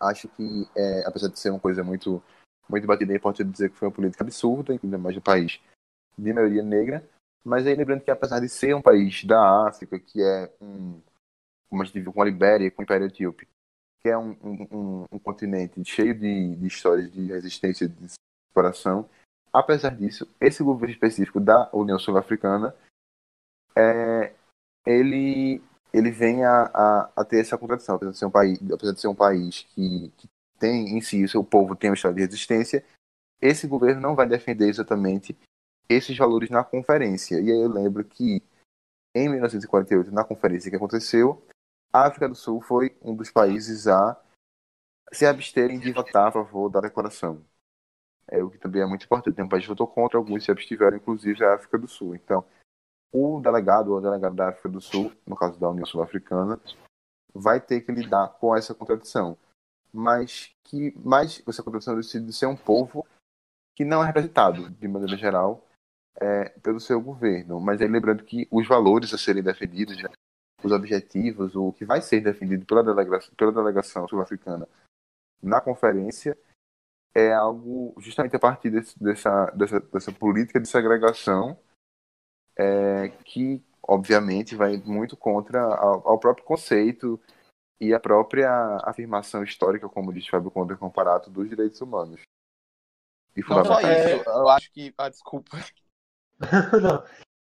acho 0.00 0.28
que, 0.28 0.68
é, 0.76 1.06
apesar 1.06 1.28
de 1.28 1.38
ser 1.38 1.50
uma 1.50 1.60
coisa 1.60 1.82
muito, 1.82 2.22
muito 2.68 2.86
batida, 2.86 3.12
é 3.12 3.16
importante 3.16 3.50
dizer 3.50 3.70
que 3.70 3.76
foi 3.76 3.88
uma 3.88 3.94
política 3.94 4.24
absurda, 4.24 4.78
ainda 4.82 4.98
mais 4.98 5.16
no 5.16 5.22
país 5.22 5.60
de 6.16 6.32
maioria 6.32 6.62
negra. 6.62 7.08
Mas 7.44 7.66
aí 7.66 7.74
lembrando 7.74 8.02
que, 8.02 8.10
apesar 8.10 8.40
de 8.40 8.48
ser 8.48 8.74
um 8.74 8.80
país 8.80 9.24
da 9.24 9.68
África, 9.68 9.98
que 9.98 10.22
é 10.22 10.50
um, 10.60 11.00
como 11.68 11.82
a 11.82 11.84
gente 11.84 12.00
viu 12.00 12.12
com 12.12 12.22
a 12.22 12.24
Libéria, 12.24 12.70
com 12.70 12.80
o 12.80 12.84
Império 12.84 13.06
Etíope, 13.06 13.46
que 14.00 14.08
é 14.08 14.16
um, 14.16 14.36
um, 14.42 15.04
um 15.12 15.18
continente 15.18 15.82
cheio 15.84 16.14
de, 16.14 16.56
de, 16.56 16.66
histórias 16.66 17.10
de 17.12 17.26
resistência, 17.26 17.88
de 17.88 18.12
separação, 18.50 19.08
apesar 19.52 19.94
disso, 19.94 20.28
esse 20.40 20.62
governo 20.62 20.92
específico 20.92 21.40
da 21.40 21.68
União 21.72 21.98
Sul-Africana, 21.98 22.74
é, 23.76 24.32
ele 24.86 25.62
ele 25.92 26.10
vem 26.10 26.44
a, 26.44 26.62
a, 26.74 27.10
a, 27.16 27.24
ter 27.24 27.38
essa 27.38 27.56
contradição, 27.56 27.94
apesar 27.94 28.10
de 28.10 28.18
ser 28.18 28.26
um 28.26 28.30
país, 28.30 28.58
apesar 28.72 28.92
de 28.92 29.00
ser 29.00 29.06
um 29.06 29.14
país 29.14 29.62
que, 29.74 30.12
que 30.16 30.28
tem 30.58 30.96
em 30.96 31.00
si, 31.00 31.24
o 31.24 31.28
seu 31.28 31.44
povo 31.44 31.76
tem 31.76 31.90
uma 31.90 31.94
história 31.94 32.14
de 32.14 32.22
resistência, 32.22 32.84
esse 33.40 33.66
governo 33.66 34.00
não 34.00 34.14
vai 34.14 34.26
defender 34.26 34.68
exatamente 34.68 35.36
esses 35.88 36.16
valores 36.16 36.50
na 36.50 36.64
conferência. 36.64 37.40
E 37.40 37.50
aí 37.50 37.60
eu 37.60 37.68
lembro 37.68 38.04
que 38.04 38.42
em 39.14 39.28
1948, 39.28 40.10
na 40.10 40.24
conferência 40.24 40.70
que 40.70 40.76
aconteceu, 40.76 41.46
a 41.92 42.06
África 42.06 42.28
do 42.28 42.34
Sul 42.34 42.60
foi 42.60 42.96
um 43.00 43.14
dos 43.14 43.30
países 43.30 43.86
a 43.86 44.20
se 45.12 45.24
absterem 45.24 45.78
de 45.78 45.92
votar 45.92 46.28
a 46.28 46.32
favor 46.32 46.68
da 46.68 46.80
declaração. 46.80 47.44
É 48.26 48.42
o 48.42 48.50
que 48.50 48.58
também 48.58 48.82
é 48.82 48.86
muito 48.86 49.04
importante. 49.04 49.36
Tem 49.36 49.44
um 49.44 49.48
país 49.48 49.62
que 49.62 49.68
votou 49.68 49.86
contra, 49.86 50.18
alguns 50.18 50.44
se 50.44 50.50
abstiveram, 50.50 50.96
inclusive 50.96 51.44
a 51.44 51.54
África 51.54 51.78
do 51.78 51.86
Sul. 51.86 52.16
Então, 52.16 52.44
o 53.12 53.40
delegado 53.40 53.92
ou 53.92 54.00
delegado 54.00 54.34
da 54.34 54.48
África 54.48 54.68
do 54.68 54.80
Sul, 54.80 55.12
no 55.24 55.36
caso 55.36 55.60
da 55.60 55.68
União 55.68 55.86
Sul-Africana, 55.86 56.58
vai 57.32 57.60
ter 57.60 57.82
que 57.82 57.92
lidar 57.92 58.28
com 58.40 58.56
essa 58.56 58.74
contradição. 58.74 59.38
Mas 59.94 60.52
que 60.64 60.92
mais 60.98 61.42
essa 61.46 61.62
contradição 61.62 61.98
de 62.00 62.32
ser 62.32 62.46
um 62.46 62.56
povo 62.56 63.06
que 63.76 63.84
não 63.84 64.02
é 64.02 64.06
representado, 64.06 64.70
de 64.70 64.88
maneira 64.88 65.16
geral, 65.16 65.64
é, 66.16 66.48
pelo 66.60 66.80
seu 66.80 67.00
governo. 67.00 67.60
Mas 67.60 67.80
aí 67.80 67.88
lembrando 67.88 68.24
que 68.24 68.48
os 68.50 68.66
valores 68.66 69.14
a 69.14 69.18
serem 69.18 69.42
defendidos, 69.42 70.00
né, 70.02 70.08
os 70.62 70.72
objetivos, 70.72 71.54
o 71.54 71.72
que 71.72 71.84
vai 71.84 72.00
ser 72.00 72.20
defendido 72.20 72.64
pela 72.66 72.82
delegação, 72.82 73.34
pela 73.36 73.52
delegação 73.52 74.08
sul-africana 74.08 74.68
na 75.42 75.60
conferência 75.60 76.36
é 77.14 77.32
algo 77.32 77.94
justamente 78.00 78.34
a 78.34 78.40
partir 78.40 78.70
desse, 78.70 79.00
dessa, 79.00 79.46
dessa, 79.50 79.80
dessa 79.80 80.12
política 80.12 80.58
de 80.58 80.66
segregação 80.66 81.56
é, 82.56 83.08
que 83.24 83.62
obviamente 83.82 84.56
vai 84.56 84.76
muito 84.78 85.16
contra 85.16 85.62
ao, 85.62 86.08
ao, 86.08 86.18
próprio 86.18 86.44
conceito 86.44 87.20
e 87.80 87.92
a 87.92 88.00
própria 88.00 88.50
afirmação 88.84 89.42
histórica, 89.42 89.88
como 89.88 90.12
diz 90.12 90.26
Fábio 90.26 90.50
Conde 90.50 90.76
Comparato, 90.76 91.30
dos 91.30 91.48
direitos 91.48 91.80
humanos. 91.80 92.20
E 93.36 93.40
Não 93.40 93.64
só 93.64 93.80
isso, 93.80 94.28
eu 94.28 94.48
acho 94.48 94.72
que. 94.72 94.94
Ah, 94.96 95.08
desculpa. 95.08 95.58
Não. 96.80 97.04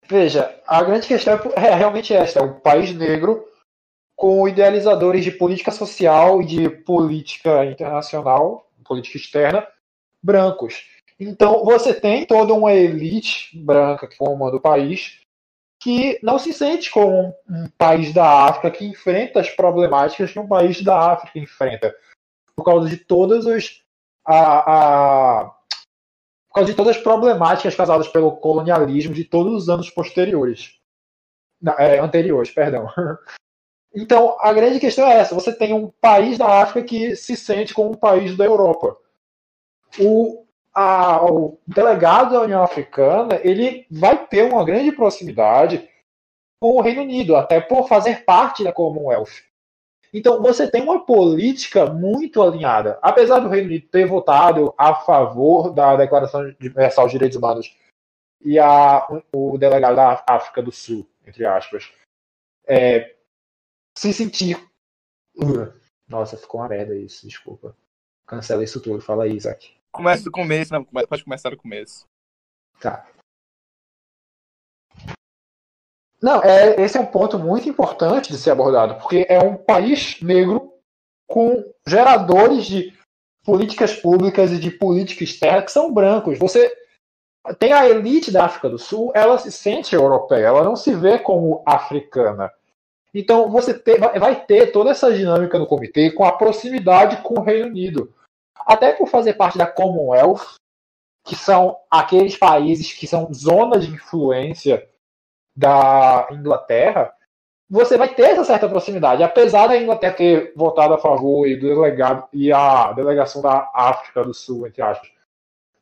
Veja, 0.08 0.62
a 0.68 0.84
grande 0.84 1.08
questão 1.08 1.36
é, 1.56 1.68
é 1.68 1.76
realmente 1.76 2.14
esta: 2.14 2.40
é 2.40 2.44
um 2.44 2.60
país 2.60 2.94
negro 2.94 3.48
com 4.16 4.48
idealizadores 4.48 5.24
de 5.24 5.32
política 5.32 5.72
social 5.72 6.42
e 6.42 6.46
de 6.46 6.70
política 6.70 7.66
internacional, 7.66 8.70
política 8.86 9.18
externa, 9.18 9.68
brancos. 10.22 10.86
Então, 11.20 11.64
você 11.64 11.94
tem 11.94 12.26
toda 12.26 12.54
uma 12.54 12.74
elite 12.74 13.58
branca 13.58 14.08
que 14.08 14.18
comanda 14.18 14.58
o 14.58 14.62
país 14.62 15.21
que 15.82 16.20
não 16.22 16.38
se 16.38 16.54
sente 16.54 16.92
como 16.92 17.36
um 17.50 17.68
país 17.76 18.14
da 18.14 18.46
África 18.46 18.70
que 18.70 18.86
enfrenta 18.86 19.40
as 19.40 19.50
problemáticas 19.50 20.32
que 20.32 20.40
um 20.40 20.48
país 20.48 20.82
da 20.84 21.12
África 21.12 21.40
enfrenta. 21.40 21.96
Por 22.56 22.64
causa 22.64 22.88
de 22.88 22.98
todas 22.98 23.48
os. 23.48 23.84
A, 24.24 25.40
a, 25.40 25.46
por 26.48 26.56
causa 26.56 26.70
de 26.70 26.78
todas 26.78 26.96
as 26.96 27.02
problemáticas 27.02 27.76
causadas 27.76 28.08
pelo 28.08 28.38
colonialismo 28.38 29.14
de 29.14 29.24
todos 29.26 29.64
os 29.64 29.70
anos 29.70 29.90
posteriores. 29.90 30.80
É, 31.80 32.00
anteriores, 32.00 32.52
perdão. 32.52 32.88
Então, 33.94 34.38
a 34.40 34.54
grande 34.54 34.80
questão 34.80 35.06
é 35.06 35.18
essa: 35.18 35.36
você 35.36 35.52
tem 35.52 35.74
um 35.74 35.90
país 36.00 36.38
da 36.38 36.62
África 36.62 36.88
que 36.88 37.14
se 37.14 37.36
sente 37.36 37.74
como 37.74 37.92
um 37.92 37.98
país 37.98 38.38
da 38.38 38.46
Europa. 38.46 38.96
O, 40.00 40.46
a, 40.74 41.24
o 41.26 41.58
delegado 41.68 42.34
da 42.34 42.42
União 42.42 42.64
Africana 42.64 43.40
ele 43.44 43.86
vai 43.90 44.26
ter 44.28 44.44
uma 44.44 44.64
grande 44.64 44.92
proximidade 44.92 45.90
com 46.62 46.76
o 46.76 46.82
Reino 46.82 47.02
Unido, 47.02 47.36
até 47.36 47.60
por 47.60 47.88
fazer 47.88 48.24
parte 48.24 48.64
da 48.64 48.72
Commonwealth. 48.72 49.44
Então 50.14 50.42
você 50.42 50.70
tem 50.70 50.84
uma 50.84 51.06
política 51.06 51.86
muito 51.86 52.42
alinhada. 52.42 53.00
Apesar 53.02 53.40
do 53.40 53.50
Reino 53.50 53.68
Unido 53.68 53.88
ter 53.88 54.06
votado 54.06 54.74
a 54.78 54.94
favor 54.94 55.74
da 55.74 55.96
Declaração 55.96 56.42
Universal 56.60 57.08
de 57.08 57.14
Direitos 57.14 57.38
Humanos 57.38 57.76
e 58.42 58.60
a, 58.60 59.08
o 59.34 59.58
delegado 59.58 59.96
da 59.96 60.24
África 60.28 60.62
do 60.62 60.72
Sul, 60.72 61.08
entre 61.26 61.46
aspas, 61.46 61.92
é, 62.68 63.16
se 63.98 64.14
sentir. 64.14 64.58
Nossa, 66.08 66.38
ficou 66.38 66.60
uma 66.60 66.68
merda 66.68 66.96
isso, 66.96 67.26
desculpa. 67.28 67.76
Cancela 68.26 68.64
isso 68.64 68.82
tudo, 68.82 69.02
fala 69.02 69.24
aí, 69.24 69.36
Isaac. 69.36 69.81
Começa 69.92 70.24
do 70.24 70.32
começo, 70.32 70.74
não, 70.74 70.84
pode 70.84 71.24
começar 71.24 71.50
do 71.50 71.58
começo. 71.58 72.06
Tá. 72.80 73.06
Não, 76.22 76.42
é, 76.44 76.80
esse 76.82 76.98
é 76.98 77.02
um 77.02 77.06
ponto 77.06 77.38
muito 77.38 77.68
importante 77.68 78.32
de 78.32 78.38
ser 78.38 78.52
abordado, 78.52 78.96
porque 78.96 79.26
é 79.28 79.40
um 79.40 79.58
país 79.58 80.22
negro 80.22 80.72
com 81.28 81.64
geradores 81.86 82.66
de 82.66 82.94
políticas 83.44 83.96
públicas 83.96 84.52
e 84.52 84.60
de 84.60 84.70
política 84.70 85.24
externa 85.24 85.64
que 85.64 85.72
são 85.72 85.92
brancos. 85.92 86.38
Você 86.38 86.72
tem 87.58 87.74
a 87.74 87.90
elite 87.90 88.32
da 88.32 88.46
África 88.46 88.70
do 88.70 88.78
Sul, 88.78 89.12
ela 89.16 89.38
se 89.40 89.52
sente 89.52 89.96
europeia, 89.96 90.46
ela 90.46 90.64
não 90.64 90.76
se 90.76 90.94
vê 90.94 91.18
como 91.18 91.64
africana. 91.66 92.52
Então 93.14 93.50
você 93.50 93.74
vai 94.20 94.46
ter 94.46 94.72
toda 94.72 94.92
essa 94.92 95.12
dinâmica 95.12 95.58
no 95.58 95.68
comitê 95.68 96.12
com 96.12 96.24
a 96.24 96.32
proximidade 96.32 97.18
com 97.24 97.40
o 97.40 97.44
Reino 97.44 97.68
Unido 97.68 98.14
até 98.56 98.94
por 98.94 99.08
fazer 99.08 99.34
parte 99.34 99.58
da 99.58 99.66
Commonwealth, 99.66 100.56
que 101.24 101.36
são 101.36 101.78
aqueles 101.90 102.38
países 102.38 102.94
que 102.94 103.08
são 103.08 103.32
zonas 103.34 103.86
de 103.86 103.94
influência 103.94 104.88
da 105.56 106.28
Inglaterra, 106.32 107.14
você 107.70 107.98
vai 107.98 108.14
ter 108.14 108.24
essa 108.24 108.44
certa 108.44 108.68
proximidade. 108.68 109.24
Apesar 109.24 109.68
da 109.68 109.78
Inglaterra 109.78 110.14
ter 110.14 110.54
votado 110.56 110.94
a 110.94 110.98
favor 110.98 111.48
e, 111.48 111.56
do 111.56 111.68
delegado, 111.68 112.28
e 112.34 112.52
a 112.52 112.92
delegação 112.92 113.42
da 113.42 113.72
África 113.74 114.24
do 114.24 114.34
Sul, 114.34 114.68
entre 114.68 114.82
aspas, 114.82 115.10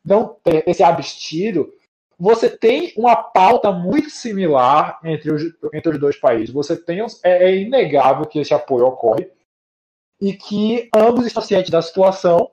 não 0.04 0.36
ter 0.42 0.62
esse 0.68 0.82
abstido, 0.82 1.72
você 2.18 2.48
tem 2.48 2.92
uma 2.96 3.16
pauta 3.16 3.72
muito 3.72 4.10
similar 4.10 5.00
entre 5.02 5.32
os, 5.32 5.42
entre 5.72 5.92
os 5.92 5.98
dois 5.98 6.16
países. 6.16 6.50
Você 6.50 6.76
tem 6.76 7.00
é, 7.00 7.44
é 7.44 7.56
inegável 7.56 8.26
que 8.26 8.38
esse 8.38 8.54
apoio 8.54 8.86
ocorre 8.86 9.28
e 10.20 10.34
que 10.34 10.88
ambos 10.94 11.26
estão 11.26 11.42
cientes 11.42 11.70
da 11.70 11.80
situação 11.80 12.50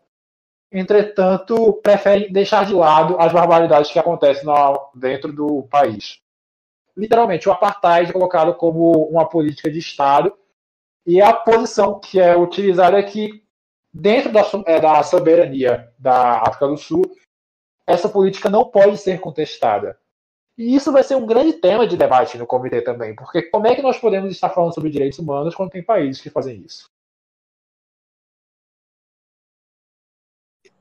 entretanto, 0.71 1.73
preferem 1.81 2.31
deixar 2.31 2.65
de 2.65 2.73
lado 2.73 3.15
as 3.19 3.31
barbaridades 3.31 3.91
que 3.91 3.99
acontecem 3.99 4.45
dentro 4.93 5.31
do 5.31 5.63
país. 5.63 6.19
Literalmente, 6.95 7.47
o 7.47 7.51
apartheid 7.51 8.09
é 8.09 8.13
colocado 8.13 8.53
como 8.55 8.91
uma 9.07 9.27
política 9.27 9.71
de 9.71 9.79
Estado 9.79 10.33
e 11.05 11.21
a 11.21 11.31
posição 11.31 11.99
que 11.99 12.19
é 12.19 12.35
utilizada 12.35 12.97
é 12.97 13.03
que, 13.03 13.43
dentro 13.93 14.31
da, 14.31 14.43
é, 14.65 14.79
da 14.79 15.03
soberania 15.03 15.93
da 15.97 16.41
África 16.41 16.67
do 16.67 16.75
Sul, 16.75 17.03
essa 17.85 18.09
política 18.09 18.49
não 18.49 18.65
pode 18.65 18.97
ser 18.97 19.19
contestada. 19.21 19.97
E 20.57 20.75
isso 20.75 20.91
vai 20.91 21.03
ser 21.03 21.15
um 21.15 21.25
grande 21.25 21.53
tema 21.53 21.87
de 21.87 21.95
debate 21.95 22.37
no 22.37 22.47
comitê 22.47 22.81
também, 22.81 23.15
porque 23.15 23.43
como 23.43 23.67
é 23.67 23.75
que 23.75 23.81
nós 23.81 23.99
podemos 23.99 24.31
estar 24.31 24.49
falando 24.49 24.73
sobre 24.73 24.89
direitos 24.89 25.19
humanos 25.19 25.55
quando 25.55 25.69
tem 25.69 25.83
países 25.83 26.21
que 26.21 26.31
fazem 26.31 26.63
isso? 26.65 26.89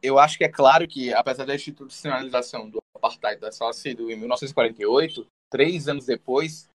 Eu 0.06 0.18
acho 0.18 0.38
que 0.38 0.44
é 0.44 0.48
claro 0.48 0.86
que, 0.86 1.12
apesar 1.12 1.44
da 1.44 1.54
institucionalização 1.54 2.70
do 2.70 2.78
apartheid 2.94 3.40
só 3.54 3.72
sido 3.72 4.10
em 4.10 4.16
1948, 4.16 5.26
três 5.50 5.88
anos 5.88 6.06
depois 6.06 6.68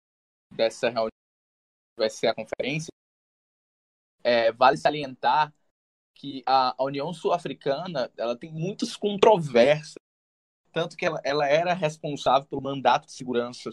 dessa 0.52 0.90
reunião, 0.90 1.10
vai 1.98 2.10
ser 2.10 2.28
a 2.28 2.34
conferência, 2.34 2.90
é, 4.24 4.52
vale 4.52 4.78
salientar 4.78 5.54
que 6.16 6.44
a, 6.46 6.76
a 6.78 6.84
União 6.84 7.14
Sul-Africana 7.14 8.12
ela 8.18 8.36
tem 8.36 8.52
muitas 8.52 8.98
controvérsias, 8.98 9.96
tanto 10.72 10.98
que 10.98 11.06
ela, 11.06 11.22
ela 11.24 11.48
era 11.48 11.74
responsável 11.74 12.48
pelo 12.48 12.62
mandato 12.62 13.06
de 13.06 13.14
segurança 13.14 13.70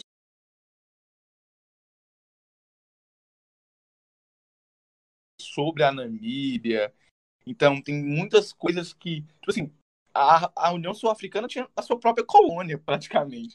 sobre 5.41 5.83
a 5.83 5.91
Namíbia. 5.91 6.95
Então, 7.47 7.81
tem 7.81 8.02
muitas 8.02 8.52
coisas 8.52 8.93
que. 8.93 9.23
Tipo 9.23 9.51
assim, 9.51 9.73
a, 10.12 10.51
a 10.68 10.73
União 10.73 10.93
Sul-Africana 10.93 11.47
tinha 11.47 11.68
a 11.77 11.82
sua 11.82 11.98
própria 11.98 12.24
colônia, 12.24 12.78
praticamente. 12.78 13.55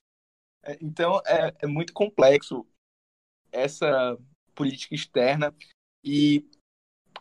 É, 0.64 0.78
então, 0.82 1.22
é, 1.26 1.54
é 1.60 1.68
muito 1.68 1.92
complexo 1.92 2.66
essa 3.52 4.18
política 4.56 4.96
externa. 4.96 5.54
E 6.04 6.48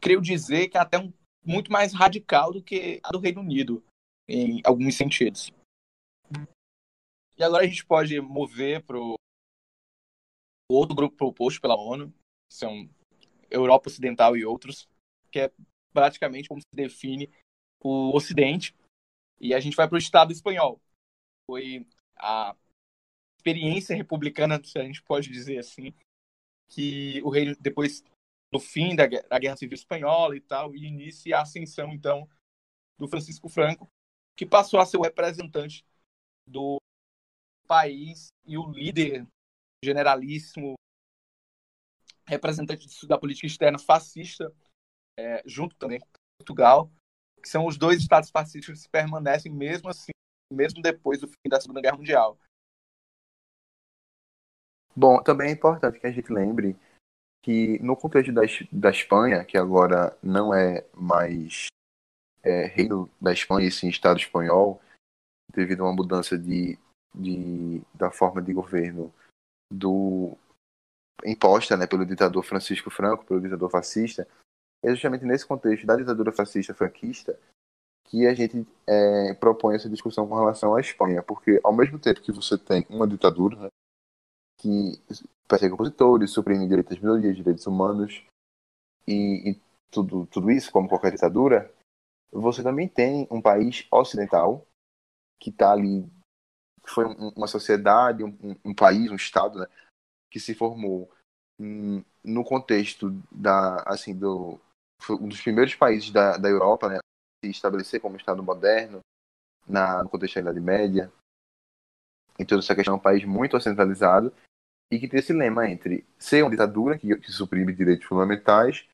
creio 0.01 0.20
dizer 0.20 0.68
que 0.68 0.76
é 0.76 0.80
até 0.80 0.98
um, 0.98 1.12
muito 1.44 1.72
mais 1.72 1.92
radical 1.92 2.52
do 2.52 2.62
que 2.62 3.01
a 3.02 3.10
do 3.10 3.18
Reino 3.18 3.40
Unido, 3.40 3.84
em 4.28 4.60
alguns 4.64 4.94
sentidos. 4.97 5.52
E 7.36 7.42
agora 7.42 7.64
a 7.64 7.66
gente 7.66 7.84
pode 7.84 8.20
mover 8.20 8.84
para 8.84 8.98
o 8.98 9.16
outro 10.70 10.94
grupo 10.94 11.16
proposto 11.16 11.60
pela 11.60 11.74
ONU, 11.74 12.10
que 12.48 12.55
são 12.55 12.88
Europa 13.51 13.88
Ocidental 13.88 14.36
e 14.36 14.44
outros, 14.44 14.88
que 15.30 15.40
é 15.40 15.52
praticamente 15.92 16.48
como 16.48 16.60
se 16.60 16.66
define 16.72 17.30
o 17.80 18.14
Ocidente. 18.16 18.74
E 19.40 19.54
a 19.54 19.60
gente 19.60 19.76
vai 19.76 19.88
para 19.88 19.96
o 19.96 19.98
Estado 19.98 20.32
espanhol. 20.32 20.80
Foi 21.46 21.86
a 22.16 22.54
experiência 23.36 23.96
republicana, 23.96 24.62
se 24.62 24.78
a 24.78 24.84
gente 24.84 25.02
pode 25.02 25.30
dizer 25.30 25.58
assim, 25.58 25.94
que 26.68 27.22
o 27.22 27.30
rei, 27.30 27.56
depois 27.56 28.04
do 28.52 28.60
fim 28.60 28.94
da, 28.94 29.06
da 29.06 29.38
Guerra 29.38 29.56
Civil 29.56 29.74
Espanhola 29.74 30.36
e 30.36 30.40
tal, 30.40 30.74
e 30.74 30.84
inicia 30.84 31.38
a 31.38 31.42
ascensão, 31.42 31.92
então, 31.92 32.28
do 32.98 33.08
Francisco 33.08 33.48
Franco, 33.48 33.88
que 34.36 34.44
passou 34.44 34.78
a 34.78 34.86
ser 34.86 34.98
o 34.98 35.02
representante 35.02 35.84
do 36.46 36.78
país 37.66 38.28
e 38.44 38.58
o 38.58 38.70
líder 38.70 39.26
generalíssimo 39.82 40.74
representante 42.26 43.06
da 43.06 43.18
política 43.18 43.46
externa 43.46 43.78
fascista, 43.78 44.54
é, 45.20 45.42
junto 45.44 45.76
também 45.76 46.01
com 46.01 46.06
Portugal, 46.38 46.90
que 47.42 47.48
são 47.48 47.66
os 47.66 47.76
dois 47.76 47.98
estados 47.98 48.30
fascistas 48.30 48.82
que 48.82 48.88
permanecem 48.88 49.52
mesmo 49.52 49.88
assim, 49.88 50.12
mesmo 50.52 50.82
depois 50.82 51.20
do 51.20 51.28
fim 51.28 51.48
da 51.48 51.60
Segunda 51.60 51.80
Guerra 51.80 51.97
Mundial. 51.97 52.38
Bom, 54.97 55.22
também 55.22 55.48
é 55.48 55.52
importante 55.52 56.01
que 56.01 56.06
a 56.06 56.10
gente 56.10 56.32
lembre 56.32 56.76
que 57.42 57.78
no 57.78 57.97
contexto 57.97 58.32
da, 58.32 58.42
da 58.72 58.90
Espanha, 58.90 59.44
que 59.44 59.56
agora 59.56 60.16
não 60.22 60.52
é 60.52 60.84
mais 60.94 61.66
é, 62.42 62.66
reino 62.66 63.10
da 63.20 63.32
Espanha 63.32 63.68
e 63.68 63.72
sim 63.72 63.88
Estado 63.88 64.18
espanhol, 64.18 64.80
devido 65.52 65.82
a 65.82 65.86
uma 65.86 65.97
mudança 65.97 66.36
de, 66.36 66.78
de, 67.14 67.82
da 67.94 68.10
forma 68.10 68.42
de 68.42 68.52
governo 68.52 69.12
do 69.72 70.36
imposta 71.24 71.76
né, 71.76 71.86
pelo 71.86 72.06
ditador 72.06 72.42
Francisco 72.42 72.90
Franco, 72.90 73.24
pelo 73.24 73.40
ditador 73.40 73.70
fascista, 73.70 74.26
é 74.82 74.90
justamente 74.90 75.24
nesse 75.24 75.47
contexto 75.47 75.86
da 75.86 75.97
ditadura 75.97 76.32
fascista 76.32 76.74
franquista 76.74 77.39
que 78.11 78.27
a 78.27 78.35
gente 78.35 78.66
é, 78.89 79.35
propõe 79.35 79.77
essa 79.77 79.89
discussão 79.89 80.27
com 80.27 80.35
relação 80.35 80.74
à 80.74 80.81
Espanha, 80.81 81.23
porque 81.23 81.61
ao 81.62 81.73
mesmo 81.73 81.98
tempo 81.98 82.20
que 82.20 82.32
você 82.32 82.59
tem 82.59 82.85
uma 82.90 83.07
ditadura 83.07 83.57
né, 83.57 83.69
que 84.59 85.01
persegue 85.48 85.74
opositores, 85.74 86.32
suprime 86.32 86.66
direitos 86.66 86.94
das 86.94 87.02
minorias, 87.02 87.36
direitos 87.36 87.66
humanos 87.66 88.24
e, 89.07 89.51
e 89.51 89.61
tudo, 89.90 90.27
tudo 90.27 90.51
isso, 90.51 90.73
como 90.73 90.89
qualquer 90.89 91.12
ditadura, 91.12 91.73
você 92.32 92.62
também 92.62 92.89
tem 92.89 93.28
um 93.31 93.40
país 93.40 93.86
ocidental 93.93 94.66
que 95.40 95.51
está 95.51 95.73
ali, 95.73 96.05
que 96.82 96.90
foi 96.90 97.05
uma 97.36 97.47
sociedade, 97.47 98.24
um, 98.24 98.36
um, 98.65 98.74
país, 98.74 99.11
um 99.11 99.16
estado, 99.16 99.61
né, 99.61 99.66
que 100.31 100.40
se 100.40 100.55
formou 100.55 101.11
no 102.24 102.43
contexto 102.44 103.11
da, 103.31 103.82
assim, 103.86 104.16
do 104.16 104.59
um 105.10 105.28
dos 105.28 105.40
primeiros 105.40 105.74
países 105.74 106.10
da, 106.10 106.36
da 106.36 106.48
Europa, 106.48 106.89
né, 106.89 106.98
se 107.44 107.51
estabelecer 107.51 108.01
como 108.01 108.16
estado 108.16 108.43
moderno 108.43 109.01
na, 109.66 110.02
no 110.02 110.09
contexto 110.09 110.35
da 110.36 110.40
Idade 110.43 110.60
Média. 110.60 111.12
Então 112.39 112.59
essa 112.59 112.74
questão 112.74 112.94
é 112.94 112.97
um 112.97 113.01
país 113.01 113.24
muito 113.24 113.56
ocidentalizado 113.56 114.32
e 114.90 114.98
que 114.98 115.09
tem 115.09 115.20
esse 115.20 115.32
lema 115.32 115.68
entre 115.68 116.06
ser 116.18 116.43
uma 116.43 116.51
ditadura 116.51 116.98
que, 116.98 117.16
que 117.16 117.32
suprime 117.32 117.72
direitos 117.72 118.06
fundamentais, 118.06 118.89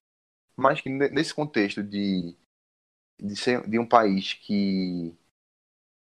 mas 0.56 0.80
que 0.80 0.88
nesse 0.88 1.34
contexto 1.34 1.82
de 1.82 2.36
de 3.18 3.34
ser 3.34 3.66
de 3.66 3.78
um 3.78 3.88
país 3.88 4.34
que 4.34 5.16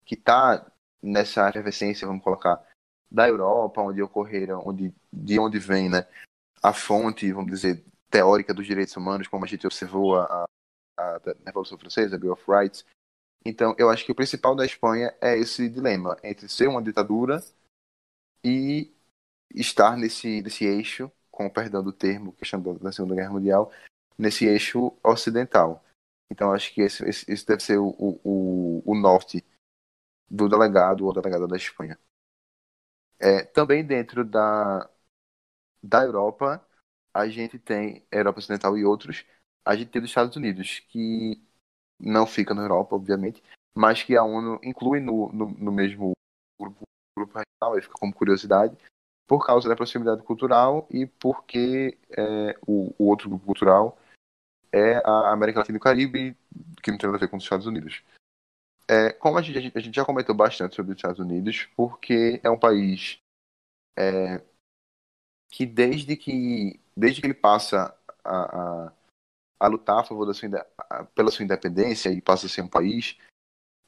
que 0.05 0.15
está 0.15 0.71
nessa 1.03 1.49
efervescência, 1.49 2.07
vamos 2.07 2.23
colocar, 2.23 2.63
da 3.11 3.29
Europa, 3.29 3.81
onde 3.81 4.03
ocorreram, 4.03 4.63
onde, 4.67 4.93
de 5.13 5.39
onde 5.39 5.59
vem 5.59 5.89
né, 5.89 6.07
a 6.63 6.73
fonte, 6.73 7.31
vamos 7.33 7.51
dizer, 7.51 7.85
teórica 8.15 8.55
dos 8.55 8.65
direitos 8.65 8.97
humanos, 8.97 9.27
como 9.27 9.45
a 9.45 9.49
gente 9.49 9.67
observou 9.67 10.17
a, 10.17 10.47
a, 10.97 11.17
a 11.17 11.21
Revolução 11.45 11.77
Francesa, 11.77 12.15
a 12.15 12.19
Bill 12.19 12.33
of 12.33 12.45
Rights. 12.49 12.87
Então, 13.45 13.75
eu 13.77 13.91
acho 13.91 14.05
que 14.05 14.13
o 14.13 14.15
principal 14.15 14.55
da 14.55 14.65
Espanha 14.65 15.13
é 15.21 15.37
esse 15.37 15.69
dilema 15.69 16.17
entre 16.23 16.49
ser 16.49 16.69
uma 16.69 16.81
ditadura 16.81 17.43
e 18.45 18.95
estar 19.53 19.97
nesse, 19.97 20.41
nesse 20.43 20.65
eixo, 20.65 21.11
com 21.29 21.51
perdão 21.51 21.83
do 21.83 21.93
termo, 21.93 22.33
questão 22.35 22.63
da 22.79 22.93
Segunda 22.93 23.17
Guerra 23.17 23.33
Mundial, 23.33 23.73
nesse 24.17 24.47
eixo 24.47 24.97
ocidental. 25.03 25.85
Então, 26.31 26.53
acho 26.53 26.73
que 26.73 26.83
esse, 26.83 27.05
esse 27.05 27.45
deve 27.45 27.65
ser 27.65 27.79
o, 27.79 27.89
o, 27.89 28.83
o 28.87 28.95
norte 28.95 29.45
do 30.31 30.49
delegado 30.49 31.05
ou 31.05 31.13
delegada 31.13 31.49
da 31.49 31.57
Espanha. 31.57 31.99
É, 33.19 33.43
também 33.43 33.85
dentro 33.85 34.25
da, 34.25 34.89
da 35.83 36.05
Europa, 36.05 36.65
a 37.15 37.29
gente 37.29 37.59
tem 37.59 38.05
Europa 38.11 38.41
Ocidental 38.41 38.77
e 38.77 38.85
outros, 38.85 39.25
a 39.65 39.77
gente 39.77 39.91
tem 39.91 40.03
os 40.03 40.09
Estados 40.09 40.37
Unidos, 40.37 40.81
que 40.89 41.41
não 41.99 42.27
fica 42.27 42.53
na 42.53 42.63
Europa, 42.63 42.97
obviamente, 42.97 43.43
mas 43.75 44.03
que 44.03 44.17
a 44.17 44.25
ONU 44.25 44.61
inclui 44.63 45.01
no, 45.01 45.33
no, 45.33 45.51
no 45.51 45.73
mesmo 45.73 46.13
grupo, 46.61 46.83
grupo 47.17 47.39
regional, 47.39 47.81
fica 47.83 47.99
como 47.99 48.13
curiosidade, 48.13 48.77
por 49.27 49.47
causa 49.47 49.69
da 49.69 49.77
proximidade 49.77 50.23
cultural 50.23 50.87
e 50.91 51.07
porque 51.07 51.97
é, 52.11 52.59
o, 52.67 52.95
o, 52.99 53.09
outro 53.09 53.29
grupo 53.29 53.47
cultural 53.47 53.99
é 54.73 54.97
a 55.05 55.33
América 55.33 55.61
Latina 55.61 55.77
e 55.77 55.81
o 55.81 55.83
Caribe, 55.83 56.37
que 56.83 56.91
não 56.91 56.99
tem 56.99 57.07
nada 57.07 57.17
a 57.17 57.21
ver 57.21 57.29
com 57.29 57.37
os 57.37 57.45
Estados 57.45 57.67
Unidos. 57.67 58.03
É, 58.87 59.13
como 59.13 59.39
a 59.39 59.43
gente, 59.43 59.73
a 59.75 59.81
gente, 59.81 59.95
já 59.95 60.05
comentou 60.05 60.35
bastante 60.35 60.75
sobre 60.75 60.93
os 60.93 60.99
Estados 60.99 61.19
Unidos, 61.19 61.67
porque 61.75 62.41
é 62.43 62.51
um 62.51 62.59
país 62.59 63.19
é, 63.97 64.43
que 65.51 65.65
desde 65.65 66.17
que 66.17 66.81
desde 66.97 67.21
que 67.21 67.27
ele 67.27 67.35
passa 67.35 67.97
a, 68.25 68.87
a, 68.87 68.93
a 69.61 69.67
lutar 69.67 70.01
a 70.01 70.05
favor 70.05 70.27
da 70.27 70.35
sua, 70.35 70.49
pela 71.15 71.31
sua 71.31 71.45
independência 71.45 72.11
e 72.11 72.21
passa 72.21 72.47
a 72.47 72.49
ser 72.49 72.63
um 72.63 72.69
país, 72.69 73.17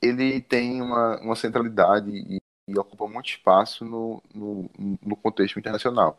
ele 0.02 0.40
tem 0.40 0.82
uma, 0.82 1.20
uma 1.20 1.36
centralidade 1.36 2.10
e, 2.10 2.38
e 2.68 2.78
ocupa 2.78 3.06
muito 3.06 3.30
espaço 3.30 3.84
no, 3.84 4.22
no, 4.34 4.70
no, 5.02 5.16
contexto 5.16 5.58
internacional. 5.58 6.18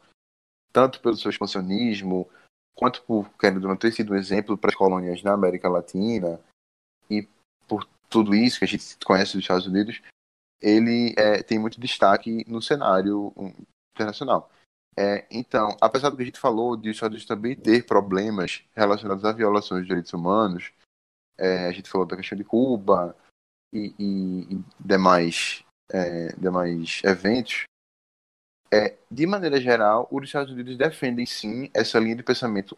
Tanto 0.71 1.01
pelo 1.01 1.15
seu 1.17 1.29
expansionismo, 1.29 2.29
quanto 2.75 3.03
por 3.03 3.29
querendo 3.37 3.75
ter 3.77 3.91
sido 3.91 4.13
um 4.13 4.17
exemplo 4.17 4.57
para 4.57 4.69
as 4.69 4.75
colônias 4.75 5.23
na 5.23 5.33
América 5.33 5.69
Latina 5.69 6.39
e 7.09 7.27
por 7.67 7.87
tudo 8.09 8.33
isso 8.33 8.59
que 8.59 8.65
a 8.65 8.67
gente 8.67 8.97
conhece 9.05 9.33
dos 9.33 9.43
Estados 9.43 9.67
Unidos, 9.67 10.01
ele 10.61 11.13
é, 11.17 11.43
tem 11.43 11.59
muito 11.59 11.79
destaque 11.79 12.43
no 12.47 12.61
cenário 12.61 13.33
internacional. 13.95 14.49
É, 14.99 15.27
então, 15.29 15.77
apesar 15.79 16.09
do 16.09 16.17
que 16.17 16.23
a 16.23 16.25
gente 16.25 16.39
falou 16.39 16.75
de 16.75 16.89
os 16.89 16.95
Estados 16.95 17.15
Unidos 17.15 17.27
também 17.27 17.55
ter 17.55 17.85
problemas 17.85 18.63
relacionados 18.73 19.23
a 19.23 19.31
violações 19.31 19.83
de 19.83 19.89
direitos 19.89 20.11
humanos, 20.11 20.71
é, 21.37 21.67
a 21.67 21.71
gente 21.71 21.89
falou 21.89 22.07
da 22.07 22.17
questão 22.17 22.35
de 22.35 22.43
Cuba 22.43 23.15
e, 23.71 23.93
e, 23.99 24.55
e 24.55 24.63
demais, 24.79 25.63
é, 25.91 26.29
demais 26.35 27.01
eventos, 27.03 27.65
é, 28.71 28.97
de 29.09 29.25
maneira 29.25 29.61
geral, 29.61 30.07
os 30.11 30.23
Estados 30.23 30.51
Unidos 30.51 30.77
defendem 30.77 31.25
sim 31.25 31.69
essa 31.73 31.99
linha 31.99 32.15
de 32.15 32.23
pensamento 32.23 32.77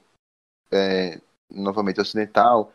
é, 0.71 1.19
novamente 1.49 1.99
ocidental, 1.99 2.73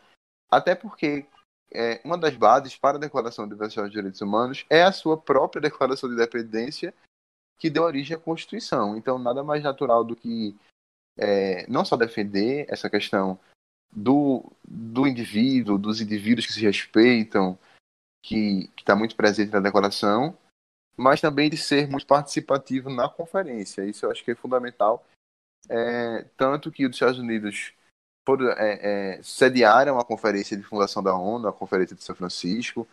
até 0.51 0.75
porque 0.75 1.25
é, 1.71 2.01
uma 2.03 2.17
das 2.17 2.35
bases 2.35 2.75
para 2.75 2.97
a 2.97 2.99
Declaração 2.99 3.45
Universal 3.45 3.85
de 3.85 3.91
Direitos 3.91 4.21
Humanos 4.21 4.65
é 4.69 4.83
a 4.83 4.91
sua 4.91 5.17
própria 5.17 5.61
Declaração 5.61 6.09
de 6.09 6.15
Independência, 6.15 6.93
que 7.57 7.69
deu 7.69 7.83
origem 7.83 8.15
à 8.15 8.19
Constituição. 8.19 8.97
Então, 8.97 9.17
nada 9.17 9.43
mais 9.43 9.63
natural 9.63 10.03
do 10.03 10.15
que 10.15 10.55
é, 11.17 11.65
não 11.67 11.85
só 11.85 11.95
defender 11.95 12.65
essa 12.69 12.89
questão 12.89 13.39
do, 13.91 14.51
do 14.67 15.07
indivíduo, 15.07 15.77
dos 15.77 16.01
indivíduos 16.01 16.45
que 16.45 16.53
se 16.53 16.61
respeitam, 16.61 17.57
que 18.21 18.69
está 18.77 18.95
muito 18.95 19.15
presente 19.15 19.51
na 19.51 19.59
Declaração, 19.59 20.37
mas 20.97 21.21
também 21.21 21.49
de 21.49 21.57
ser 21.57 21.87
muito 21.87 22.05
participativo 22.05 22.89
na 22.89 23.07
conferência. 23.07 23.85
Isso 23.85 24.05
eu 24.05 24.11
acho 24.11 24.23
que 24.23 24.31
é 24.31 24.35
fundamental. 24.35 25.05
É, 25.69 26.23
tanto 26.37 26.71
que 26.71 26.85
os 26.85 26.95
Estados 26.95 27.19
Unidos 27.19 27.73
foram, 28.25 28.49
é, 28.51 29.17
é, 29.17 29.23
sediaram 29.23 29.99
a 29.99 30.05
conferência 30.05 30.57
de 30.57 30.63
fundação 30.63 31.01
da 31.03 31.15
ONU, 31.15 31.47
a 31.47 31.53
conferência 31.53 31.95
de 31.95 32.03
São 32.03 32.15
Francisco. 32.15 32.87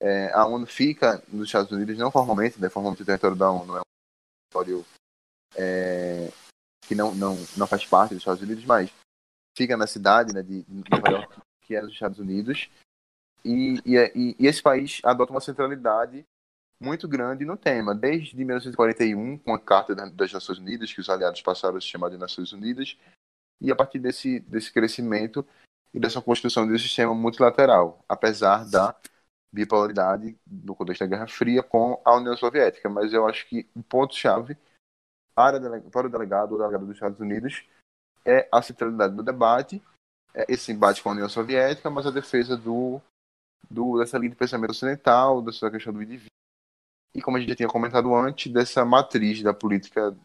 É, 0.00 0.32
a 0.32 0.46
ONU 0.46 0.66
fica 0.66 1.22
nos 1.28 1.46
Estados 1.46 1.70
Unidos, 1.70 1.96
não 1.96 2.10
formalmente, 2.10 2.60
né, 2.60 2.68
formalmente 2.68 3.02
o 3.02 3.06
território 3.06 3.36
da 3.36 3.50
ONU 3.50 3.76
é 3.76 3.82
território 4.52 4.84
é, 5.56 6.30
que 6.86 6.94
não, 6.94 7.14
não, 7.14 7.36
não 7.56 7.66
faz 7.66 7.86
parte 7.86 8.10
dos 8.10 8.18
Estados 8.18 8.42
Unidos, 8.42 8.64
mas 8.64 8.92
fica 9.56 9.76
na 9.76 9.86
cidade 9.86 10.34
né, 10.34 10.42
de 10.42 10.64
Nova 10.90 11.10
York, 11.10 11.40
que 11.62 11.74
é 11.74 11.80
dos 11.80 11.92
Estados 11.92 12.18
Unidos. 12.18 12.70
E, 13.44 13.80
e, 13.84 14.36
e, 14.38 14.46
esse 14.46 14.62
país 14.62 15.00
adota 15.02 15.32
uma 15.32 15.40
centralidade 15.40 16.24
muito 16.80 17.08
grande 17.08 17.44
no 17.44 17.56
tema, 17.56 17.94
desde 17.94 18.36
1941, 18.36 19.38
com 19.38 19.54
a 19.54 19.58
Carta 19.58 19.94
das 19.94 20.32
Nações 20.32 20.58
Unidas, 20.58 20.92
que 20.92 21.00
os 21.00 21.08
aliados 21.08 21.40
passaram 21.40 21.76
a 21.76 21.80
se 21.80 21.86
chamar 21.86 22.10
de 22.10 22.18
Nações 22.18 22.52
Unidas, 22.52 22.96
e 23.60 23.70
a 23.70 23.76
partir 23.76 24.00
desse, 24.00 24.40
desse 24.40 24.72
crescimento 24.72 25.46
e 25.94 26.00
dessa 26.00 26.20
construção 26.20 26.66
de 26.66 26.72
um 26.72 26.78
sistema 26.78 27.14
multilateral, 27.14 28.04
apesar 28.08 28.68
da 28.68 28.96
bipolaridade 29.52 30.38
no 30.46 30.74
contexto 30.74 31.00
da 31.00 31.06
Guerra 31.06 31.28
Fria 31.28 31.62
com 31.62 32.00
a 32.04 32.16
União 32.16 32.36
Soviética. 32.36 32.88
Mas 32.88 33.12
eu 33.12 33.26
acho 33.28 33.46
que 33.46 33.68
o 33.74 33.82
ponto-chave 33.82 34.56
para, 35.34 35.80
para 35.90 36.06
o 36.06 36.10
delegado 36.10 36.52
ou 36.52 36.58
delegado 36.58 36.86
dos 36.86 36.96
Estados 36.96 37.20
Unidos 37.20 37.64
é 38.24 38.48
a 38.52 38.62
centralidade 38.62 39.14
do 39.14 39.22
debate, 39.22 39.82
é 40.34 40.46
esse 40.48 40.72
embate 40.72 41.02
com 41.02 41.10
a 41.10 41.12
União 41.12 41.28
Soviética, 41.28 41.90
mas 41.90 42.06
a 42.06 42.10
defesa 42.10 42.56
do, 42.56 43.00
do 43.70 43.98
dessa 43.98 44.16
linha 44.16 44.30
de 44.30 44.36
pensamento 44.36 44.70
ocidental, 44.70 45.42
dessa 45.42 45.70
questão 45.70 45.92
do 45.92 46.02
indivíduo, 46.02 46.30
e 47.14 47.20
como 47.20 47.36
a 47.36 47.40
gente 47.40 47.50
já 47.50 47.56
tinha 47.56 47.68
comentado 47.68 48.14
antes, 48.14 48.50
dessa 48.50 48.84
matriz 48.84 49.42
da 49.42 49.52
política 49.52 50.16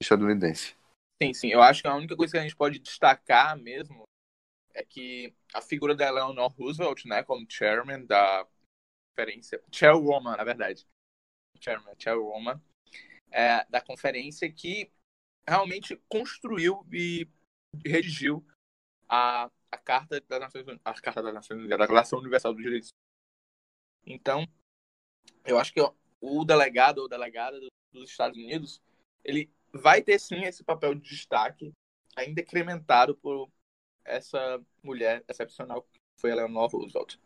estadunidense. 0.00 0.76
Sim, 1.22 1.32
sim. 1.32 1.48
Eu 1.48 1.62
acho 1.62 1.82
que 1.82 1.88
a 1.88 1.94
única 1.94 2.14
coisa 2.14 2.32
que 2.32 2.38
a 2.38 2.42
gente 2.42 2.56
pode 2.56 2.78
destacar 2.78 3.56
mesmo 3.56 4.02
é 4.74 4.84
que 4.84 5.34
a 5.54 5.62
figura 5.62 5.94
da 5.94 6.06
Eleanor 6.06 6.52
Roosevelt, 6.52 7.06
né, 7.06 7.22
como 7.22 7.46
chairman 7.48 8.04
da 8.04 8.46
conferência, 9.16 9.62
chairwoman, 9.72 10.36
na 10.36 10.44
verdade, 10.44 10.86
chairman, 11.58 11.94
chairwoman, 11.98 12.60
é, 13.30 13.64
da 13.70 13.80
conferência 13.80 14.50
que 14.52 14.90
realmente 15.48 15.96
construiu 16.08 16.86
e 16.92 17.26
redigiu 17.84 18.46
a, 19.08 19.50
a 19.70 19.78
Carta 19.78 20.20
das 20.28 20.40
Nações 20.40 20.66
a 20.84 20.94
Carta 21.00 21.22
das 21.22 21.34
Nações 21.34 21.58
Unidas, 21.58 21.78
a 21.78 21.82
Declaração 21.82 22.18
Universal 22.18 22.52
dos 22.52 22.62
Direitos. 22.62 22.90
Então, 24.04 24.46
eu 25.44 25.58
acho 25.58 25.72
que 25.72 25.80
o 26.20 26.44
delegado 26.44 26.98
ou 26.98 27.08
delegada 27.08 27.58
dos 27.92 28.10
Estados 28.10 28.36
Unidos, 28.36 28.82
ele 29.24 29.50
vai 29.72 30.02
ter 30.02 30.18
sim 30.18 30.42
esse 30.42 30.62
papel 30.62 30.94
de 30.94 31.08
destaque, 31.08 31.72
ainda 32.14 32.40
incrementado 32.40 33.16
por 33.16 33.50
essa 34.04 34.62
mulher 34.82 35.24
excepcional 35.28 35.82
que 35.82 35.98
foi 36.20 36.30
a 36.30 36.34
Eleanor 36.34 36.70
Roosevelt. 36.70 37.18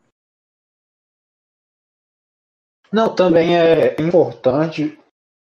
Não, 2.92 3.14
também 3.14 3.56
é 3.56 3.94
importante 4.00 4.98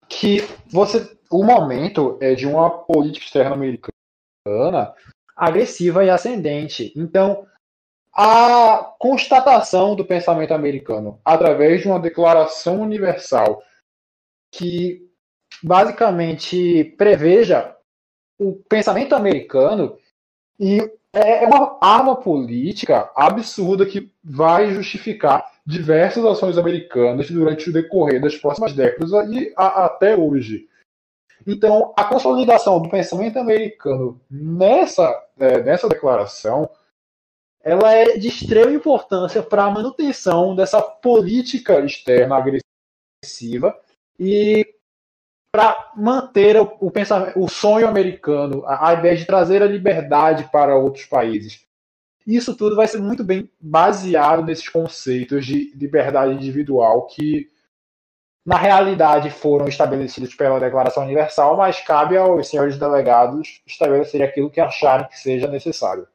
que 0.09 0.39
você 0.71 1.17
o 1.29 1.43
momento 1.43 2.17
é 2.21 2.33
de 2.33 2.47
uma 2.47 2.69
política 2.69 3.25
externa 3.25 3.53
americana 3.53 4.93
agressiva 5.35 6.03
e 6.03 6.09
ascendente. 6.09 6.93
Então, 6.95 7.45
a 8.13 8.95
constatação 8.97 9.95
do 9.95 10.05
pensamento 10.05 10.53
americano 10.53 11.19
através 11.23 11.81
de 11.81 11.87
uma 11.87 11.99
declaração 11.99 12.81
universal 12.81 13.61
que 14.51 15.05
basicamente 15.61 16.83
preveja 16.97 17.75
o 18.39 18.55
pensamento 18.69 19.13
americano 19.13 19.97
e 20.59 20.79
é 21.13 21.45
uma 21.45 21.77
arma 21.81 22.15
política 22.15 23.11
absurda 23.15 23.85
que 23.85 24.11
vai 24.23 24.71
justificar 24.71 25.56
diversas 25.67 26.23
ações 26.23 26.57
americanas 26.57 27.29
durante 27.29 27.69
o 27.69 27.73
decorrer 27.73 28.21
das 28.21 28.37
próximas 28.37 28.71
décadas 28.71 29.11
e 29.29 29.53
a, 29.57 29.85
até 29.85 30.15
hoje. 30.15 30.69
Então, 31.45 31.93
a 31.97 32.05
consolidação 32.05 32.81
do 32.81 32.89
pensamento 32.89 33.37
americano 33.37 34.19
nessa, 34.31 35.27
é, 35.37 35.61
nessa 35.61 35.89
declaração 35.89 36.69
ela 37.61 37.91
é 37.91 38.17
de 38.17 38.29
extrema 38.29 38.71
importância 38.71 39.43
para 39.43 39.65
a 39.65 39.69
manutenção 39.69 40.55
dessa 40.55 40.81
política 40.81 41.81
externa 41.81 42.37
agressiva 42.37 43.77
e 44.17 44.65
para 45.51 45.91
manter 45.97 46.55
o, 46.55 46.77
o, 46.79 46.89
pensamento, 46.89 47.37
o 47.37 47.49
sonho 47.49 47.85
americano, 47.85 48.63
a, 48.65 48.89
a 48.89 48.93
ideia 48.93 49.17
de 49.17 49.25
trazer 49.25 49.61
a 49.61 49.67
liberdade 49.67 50.49
para 50.49 50.77
outros 50.77 51.05
países. 51.05 51.66
Isso 52.27 52.57
tudo 52.57 52.75
vai 52.75 52.85
ser 52.89 52.99
muito 52.99 53.23
bem 53.23 53.49
baseado 53.57 54.43
nesses 54.43 54.67
conceitos 54.67 55.45
de 55.45 55.73
liberdade 55.73 56.33
individual 56.33 57.07
que, 57.07 57.49
na 58.45 58.57
realidade, 58.57 59.31
foram 59.31 59.65
estabelecidos 59.65 60.35
pela 60.35 60.59
Declaração 60.59 61.03
Universal, 61.03 61.55
mas 61.55 61.79
cabe 61.79 62.17
aos 62.17 62.49
senhores 62.49 62.77
delegados 62.77 63.61
estabelecer 63.65 64.21
aquilo 64.21 64.51
que 64.51 64.59
acharem 64.59 65.07
que 65.07 65.17
seja 65.17 65.47
necessário. 65.47 66.05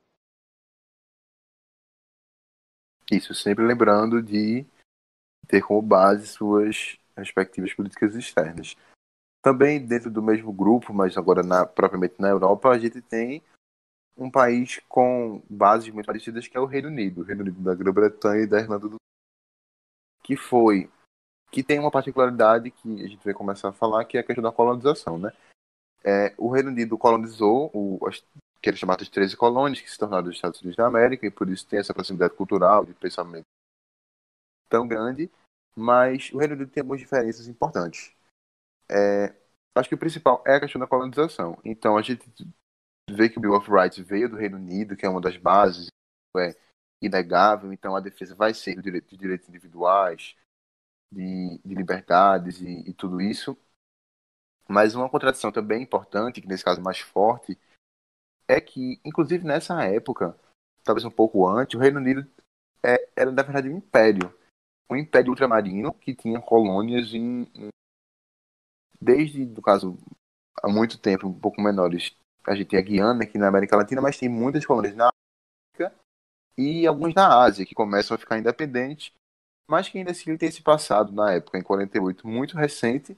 Isso, 3.11 3.35
sempre 3.35 3.65
lembrando 3.65 4.23
de 4.23 4.67
ter 5.49 5.63
como 5.63 5.81
base 5.81 6.27
suas 6.27 6.99
respectivas 7.17 7.73
políticas 7.73 8.15
externas. 8.15 8.77
Também 9.43 9.85
dentro 9.85 10.11
do 10.11 10.23
mesmo 10.23 10.53
grupo, 10.53 10.93
mas 10.93 11.17
agora 11.17 11.43
na, 11.43 11.65
propriamente 11.65 12.17
na 12.19 12.29
Europa, 12.29 12.69
a 12.69 12.79
gente 12.79 13.01
tem 13.01 13.43
um 14.17 14.31
país 14.31 14.81
com 14.89 15.43
bases 15.49 15.89
muito 15.91 16.07
parecidas 16.07 16.47
que 16.47 16.57
é 16.57 16.61
o 16.61 16.67
Reino 16.67 16.89
Unido, 16.89 17.21
o 17.21 17.25
Reino 17.25 17.43
Unido 17.43 17.61
da 17.61 17.75
Grã-Bretanha 17.75 18.43
e 18.43 18.47
da 18.47 18.61
Irlanda 18.61 18.89
do 18.89 18.97
que 20.23 20.37
foi 20.37 20.91
que 21.51 21.63
tem 21.63 21.79
uma 21.79 21.91
particularidade 21.91 22.71
que 22.71 23.05
a 23.05 23.07
gente 23.07 23.23
vai 23.23 23.35
começar 23.35 23.69
a 23.69 23.73
falar 23.73 24.05
que 24.07 24.17
é 24.17 24.21
a 24.21 24.25
questão 24.25 24.43
da 24.43 24.51
colonização, 24.51 25.19
né? 25.19 25.31
É, 26.03 26.35
o 26.39 26.51
Reino 26.51 26.71
Unido 26.71 26.97
colonizou 26.97 27.71
o, 27.75 27.99
as, 28.09 28.25
que 28.61 28.69
eram 28.69 28.79
chamadas 28.79 29.09
13 29.09 29.37
colônias 29.37 29.81
que 29.81 29.91
se 29.91 29.99
tornaram 29.99 30.29
os 30.29 30.35
Estados 30.35 30.61
Unidos 30.61 30.77
da 30.77 30.87
América 30.87 31.27
e 31.27 31.31
por 31.31 31.49
isso 31.51 31.67
tem 31.67 31.79
essa 31.79 31.93
proximidade 31.93 32.35
cultural 32.35 32.85
de 32.85 32.95
pensamento 32.95 33.45
tão 34.69 34.89
grande, 34.89 35.31
mas 35.77 36.33
o 36.33 36.39
Reino 36.39 36.55
Unido 36.55 36.71
tem 36.71 36.81
algumas 36.81 37.01
diferenças 37.01 37.47
importantes. 37.47 38.15
É, 38.91 39.35
acho 39.75 39.89
que 39.89 39.95
o 39.95 39.99
principal 39.99 40.43
é 40.47 40.57
a 40.57 40.61
questão 40.61 40.81
da 40.81 40.87
colonização. 40.87 41.59
Então 41.63 41.99
a 41.99 42.03
gente 42.03 42.25
vê 43.11 43.29
que 43.29 43.39
o 43.39 43.41
Bill 43.41 43.55
of 43.55 43.71
Rights 43.71 43.99
veio 43.99 44.29
do 44.29 44.37
Reino 44.37 44.57
Unido, 44.57 44.97
que 44.97 45.05
é 45.05 45.09
uma 45.09 45.21
das 45.21 45.37
bases, 45.37 45.89
é 46.37 46.57
inegável, 47.01 47.73
então 47.73 47.97
a 47.97 48.01
defesa 48.01 48.35
vai 48.35 48.55
ser 48.55 48.77
do 48.77 48.83
direito, 48.83 49.09
de 49.09 49.17
direitos 49.17 49.49
individuais, 49.49 50.37
de, 51.13 51.59
de 51.65 51.75
liberdades 51.75 52.61
e, 52.61 52.89
e, 52.89 52.95
tudo 52.95 53.21
isso. 53.21 53.57
Mas 54.69 54.95
uma 54.95 55.11
contradição 55.11 55.51
também 55.53 55.83
importante, 55.83 56.41
que 56.41 56.47
nesse 56.47 56.65
caso 56.65 56.81
é 56.81 56.83
mais 56.83 57.01
forte, 57.01 57.59
é 58.49 58.61
que, 58.61 59.01
inclusive 59.05 59.45
nessa 59.45 59.85
época, 59.85 60.39
talvez 60.85 61.05
um 61.05 61.11
pouco 61.11 61.47
antes, 61.47 61.75
o 61.75 61.83
Reino 61.83 61.99
Unido 61.99 62.27
é, 62.83 63.09
era 63.17 63.31
na 63.31 63.43
verdade 63.43 63.69
um 63.69 63.77
império. 63.77 64.33
Um 64.91 64.97
império 64.97 65.31
ultramarino 65.31 65.93
que 65.95 66.15
tinha 66.15 66.41
colônias 66.41 67.13
em, 67.13 67.51
em 67.55 67.69
desde, 69.01 69.45
no 69.45 69.61
caso, 69.61 69.99
há 70.63 70.69
muito 70.69 70.99
tempo, 70.99 71.27
um 71.27 71.39
pouco 71.39 71.61
menores, 71.61 72.15
a 72.47 72.55
gente 72.55 72.69
tem 72.69 72.79
a 72.79 72.83
Guiana 72.83 73.25
aqui 73.25 73.39
na 73.39 73.49
América 73.49 73.77
Latina, 73.77 74.01
mas 74.01 74.19
tem 74.19 74.29
muitas 74.29 74.65
colônias 74.65 74.95
na 74.95 75.11
África 75.75 75.95
e 76.57 76.87
alguns 76.87 77.15
na 77.15 77.43
Ásia 77.43 77.65
que 77.65 77.75
começam 77.75 78.15
a 78.15 78.19
ficar 78.19 78.39
independentes, 78.39 79.13
mas 79.69 79.89
que 79.89 79.99
ainda 79.99 80.11
assim 80.11 80.37
tem 80.37 80.49
esse 80.49 80.63
passado 80.63 81.13
na 81.13 81.33
época, 81.33 81.59
em 81.59 81.63
48, 81.63 82.27
muito 82.27 82.57
recente, 82.57 83.17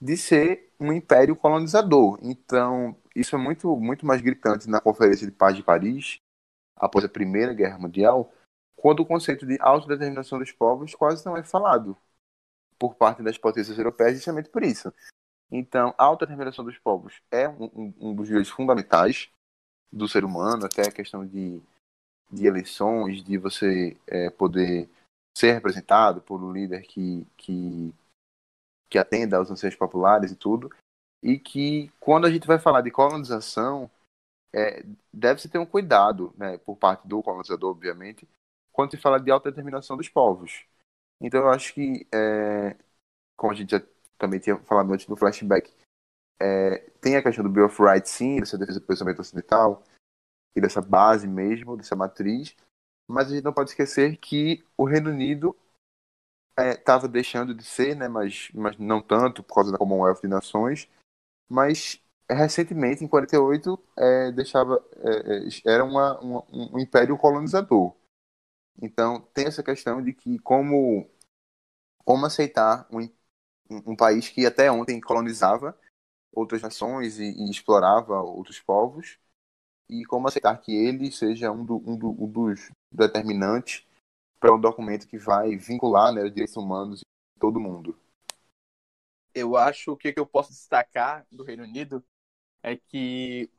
de 0.00 0.16
ser 0.16 0.72
um 0.78 0.92
império 0.92 1.36
colonizador. 1.36 2.18
Então, 2.22 2.96
isso 3.14 3.34
é 3.34 3.38
muito, 3.38 3.76
muito 3.76 4.06
mais 4.06 4.20
gritante 4.20 4.68
na 4.68 4.80
Conferência 4.80 5.26
de 5.26 5.32
Paz 5.32 5.56
de 5.56 5.62
Paris, 5.62 6.18
após 6.76 7.04
a 7.04 7.08
Primeira 7.08 7.52
Guerra 7.52 7.78
Mundial, 7.78 8.32
quando 8.76 9.00
o 9.00 9.06
conceito 9.06 9.44
de 9.44 9.58
autodeterminação 9.60 10.38
dos 10.38 10.52
povos 10.52 10.94
quase 10.94 11.26
não 11.26 11.36
é 11.36 11.42
falado 11.42 11.96
por 12.78 12.94
parte 12.94 13.22
das 13.22 13.36
potências 13.36 13.76
europeias, 13.76 14.14
justamente 14.14 14.48
por 14.48 14.62
isso. 14.62 14.92
Então, 15.50 15.94
a 15.96 16.04
autodeterminação 16.04 16.64
dos 16.64 16.78
povos 16.78 17.22
é 17.30 17.48
um, 17.48 17.92
um, 17.98 18.14
dos 18.14 18.26
direitos 18.26 18.50
fundamentais 18.50 19.30
do 19.90 20.06
ser 20.06 20.24
humano, 20.24 20.66
até 20.66 20.82
a 20.82 20.92
questão 20.92 21.26
de, 21.26 21.60
de 22.30 22.46
eleições, 22.46 23.22
de 23.22 23.38
você 23.38 23.96
é, 24.06 24.28
poder 24.28 24.88
ser 25.36 25.52
representado 25.52 26.20
por 26.20 26.42
um 26.42 26.52
líder 26.52 26.82
que, 26.82 27.26
que, 27.36 27.94
que 28.90 28.98
atenda 28.98 29.38
aos 29.38 29.50
anseios 29.50 29.74
populares 29.74 30.30
e 30.30 30.36
tudo. 30.36 30.70
E 31.22 31.38
que, 31.38 31.90
quando 31.98 32.26
a 32.26 32.30
gente 32.30 32.46
vai 32.46 32.58
falar 32.58 32.82
de 32.82 32.90
colonização, 32.90 33.90
é, 34.52 34.84
deve-se 35.12 35.48
ter 35.48 35.58
um 35.58 35.66
cuidado, 35.66 36.32
né, 36.36 36.58
por 36.58 36.76
parte 36.76 37.08
do 37.08 37.22
colonizador, 37.22 37.70
obviamente, 37.70 38.28
quando 38.70 38.90
se 38.90 38.96
fala 38.98 39.18
de 39.18 39.30
autodeterminação 39.30 39.96
dos 39.96 40.08
povos. 40.08 40.64
Então, 41.20 41.40
eu 41.40 41.50
acho 41.50 41.74
que 41.74 42.06
é, 42.12 42.76
como 43.36 43.52
a 43.52 43.56
gente 43.56 43.70
já 43.70 43.82
também 44.18 44.40
tinha 44.40 44.56
falado 44.58 44.92
antes 44.92 45.06
no 45.06 45.16
flashback, 45.16 45.72
é, 46.40 46.90
tem 47.00 47.16
a 47.16 47.22
questão 47.22 47.42
do 47.44 47.50
Bill 47.50 47.66
of 47.66 47.82
Rights, 47.82 48.10
sim, 48.10 48.40
dessa 48.40 48.58
defesa 48.58 48.80
do 48.80 48.86
pensamento 48.86 49.20
ocidental, 49.20 49.82
e 50.56 50.60
dessa 50.60 50.80
base 50.80 51.26
mesmo, 51.26 51.76
dessa 51.76 51.96
matriz, 51.96 52.56
mas 53.08 53.28
a 53.28 53.34
gente 53.34 53.44
não 53.44 53.52
pode 53.52 53.70
esquecer 53.70 54.16
que 54.16 54.64
o 54.76 54.84
Reino 54.84 55.10
Unido 55.10 55.56
estava 56.58 57.06
é, 57.06 57.08
deixando 57.08 57.54
de 57.54 57.64
ser, 57.64 57.94
né, 57.94 58.08
mas, 58.08 58.50
mas 58.52 58.76
não 58.78 59.00
tanto, 59.00 59.42
por 59.42 59.54
causa 59.54 59.72
da 59.72 59.78
Commonwealth 59.78 60.20
de 60.20 60.28
Nações, 60.28 60.88
mas 61.48 62.02
recentemente, 62.30 63.02
em 63.02 63.08
48, 63.08 63.82
é, 63.96 64.32
deixava, 64.32 64.84
é, 64.96 65.46
é, 65.46 65.72
era 65.72 65.84
uma, 65.84 66.18
uma, 66.20 66.44
um 66.50 66.78
império 66.78 67.16
colonizador. 67.16 67.94
Então, 68.80 69.20
tem 69.32 69.46
essa 69.46 69.62
questão 69.62 70.02
de 70.02 70.12
que 70.12 70.38
como, 70.40 71.08
como 72.04 72.26
aceitar 72.26 72.86
um, 72.92 73.08
um 73.70 73.96
país 73.96 74.28
que 74.28 74.46
até 74.46 74.70
ontem 74.70 75.00
colonizava 75.00 75.78
outras 76.32 76.62
nações 76.62 77.18
e, 77.18 77.24
e, 77.24 77.50
explorava 77.50 78.20
outros 78.20 78.60
povos, 78.60 79.18
e 79.88 80.04
como 80.04 80.28
aceitar 80.28 80.56
que 80.58 80.74
ele 80.74 81.10
seja 81.10 81.50
um, 81.50 81.64
do, 81.64 81.76
um, 81.76 81.96
do, 81.96 82.10
um 82.10 82.30
dos 82.30 82.70
determinantes 82.92 83.86
para 84.38 84.54
um 84.54 84.60
documento 84.60 85.08
que 85.08 85.18
vai 85.18 85.56
vincular 85.56 86.12
né, 86.12 86.22
os 86.22 86.30
direitos 86.30 86.56
humanos 86.56 87.00
de 87.00 87.40
todo 87.40 87.60
mundo. 87.60 87.98
Eu 89.34 89.56
acho 89.56 89.96
que 89.96 90.08
o 90.08 90.12
que 90.14 90.20
eu 90.20 90.26
posso 90.26 90.50
destacar 90.50 91.26
do 91.30 91.44
Reino 91.44 91.64
Unido 91.64 92.04
é 92.62 92.76
que 92.76 93.50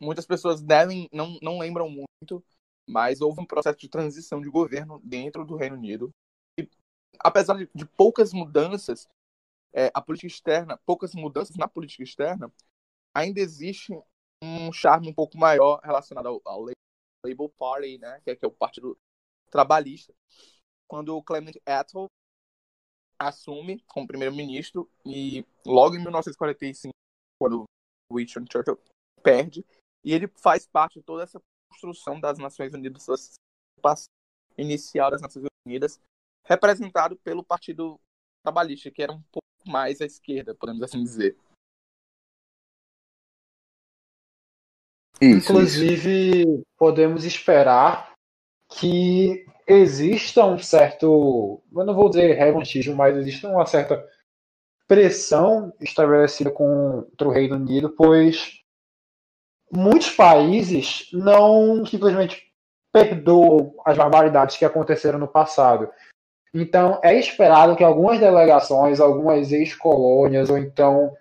muitas 0.00 0.26
pessoas 0.26 0.62
devem 0.62 1.08
não, 1.12 1.38
não 1.42 1.58
lembram 1.58 1.88
muito, 1.88 2.42
mas 2.88 3.20
houve 3.20 3.40
um 3.40 3.46
processo 3.46 3.78
de 3.78 3.88
transição 3.88 4.40
de 4.40 4.50
governo 4.50 5.00
dentro 5.04 5.44
do 5.44 5.56
Reino 5.56 5.76
Unido. 5.76 6.10
E, 6.58 6.68
apesar 7.20 7.56
de, 7.56 7.68
de 7.74 7.84
poucas 7.84 8.32
mudanças, 8.32 9.08
é, 9.72 9.90
a 9.94 10.00
política 10.00 10.26
externa, 10.26 10.78
poucas 10.84 11.14
mudanças 11.14 11.56
na 11.56 11.66
política 11.66 12.02
externa, 12.02 12.52
ainda 13.14 13.40
existe 13.40 13.92
um 14.42 14.72
charme 14.72 15.08
um 15.08 15.14
pouco 15.14 15.38
maior 15.38 15.80
relacionado 15.82 16.26
ao, 16.26 16.42
ao 16.44 16.66
Labour 17.24 17.50
Party, 17.50 17.98
né, 17.98 18.20
que 18.24 18.30
é, 18.30 18.36
que 18.36 18.44
é 18.44 18.48
o 18.48 18.52
partido 18.52 18.98
trabalhista, 19.50 20.12
quando 20.88 21.16
o 21.16 21.22
Clement 21.22 21.52
Attlee 21.64 22.06
assume 23.18 23.80
como 23.86 24.06
primeiro-ministro 24.06 24.90
e 25.06 25.44
logo 25.64 25.94
em 25.94 26.00
1945, 26.00 26.92
quando 27.38 27.64
Winston 28.12 28.44
Churchill 28.50 28.78
perde, 29.22 29.64
e 30.04 30.12
ele 30.12 30.26
faz 30.36 30.66
parte 30.66 30.98
de 30.98 31.04
toda 31.04 31.22
essa 31.22 31.40
construção 31.70 32.20
das 32.20 32.38
Nações 32.38 32.74
Unidas, 32.74 33.06
inicial 34.58 35.10
das 35.10 35.22
Nações 35.22 35.46
Unidas, 35.66 36.00
representado 36.44 37.16
pelo 37.16 37.44
Partido 37.44 38.00
Trabalhista, 38.42 38.90
que 38.90 39.02
era 39.02 39.12
um 39.12 39.22
pouco 39.30 39.42
mais 39.66 40.00
à 40.00 40.06
esquerda, 40.06 40.54
podemos 40.54 40.82
assim 40.82 41.02
dizer. 41.02 41.36
Isso, 45.20 45.52
Inclusive, 45.52 46.40
isso. 46.40 46.62
podemos 46.76 47.24
esperar 47.24 48.12
que 48.68 49.44
exista 49.66 50.44
um 50.44 50.58
certo, 50.58 51.62
eu 51.72 51.84
não 51.84 51.94
vou 51.94 52.08
dizer 52.08 52.34
revanchismo, 52.34 52.96
mas 52.96 53.16
existe 53.16 53.46
uma 53.46 53.64
certa 53.66 54.04
pressão 54.88 55.72
estabelecida 55.80 56.50
contra 56.50 57.28
o 57.28 57.30
Reino 57.30 57.56
Unido, 57.56 57.90
pois 57.90 58.60
muitos 59.70 60.10
países 60.10 61.08
não 61.12 61.84
simplesmente 61.86 62.52
perdoam 62.92 63.74
as 63.86 63.96
barbaridades 63.96 64.56
que 64.56 64.64
aconteceram 64.64 65.18
no 65.18 65.28
passado. 65.28 65.90
Então, 66.54 67.00
é 67.02 67.18
esperado 67.18 67.74
que 67.74 67.82
algumas 67.82 68.20
delegações, 68.20 69.00
algumas 69.00 69.52
ex-colônias, 69.52 70.50
ou 70.50 70.58
então 70.58 71.16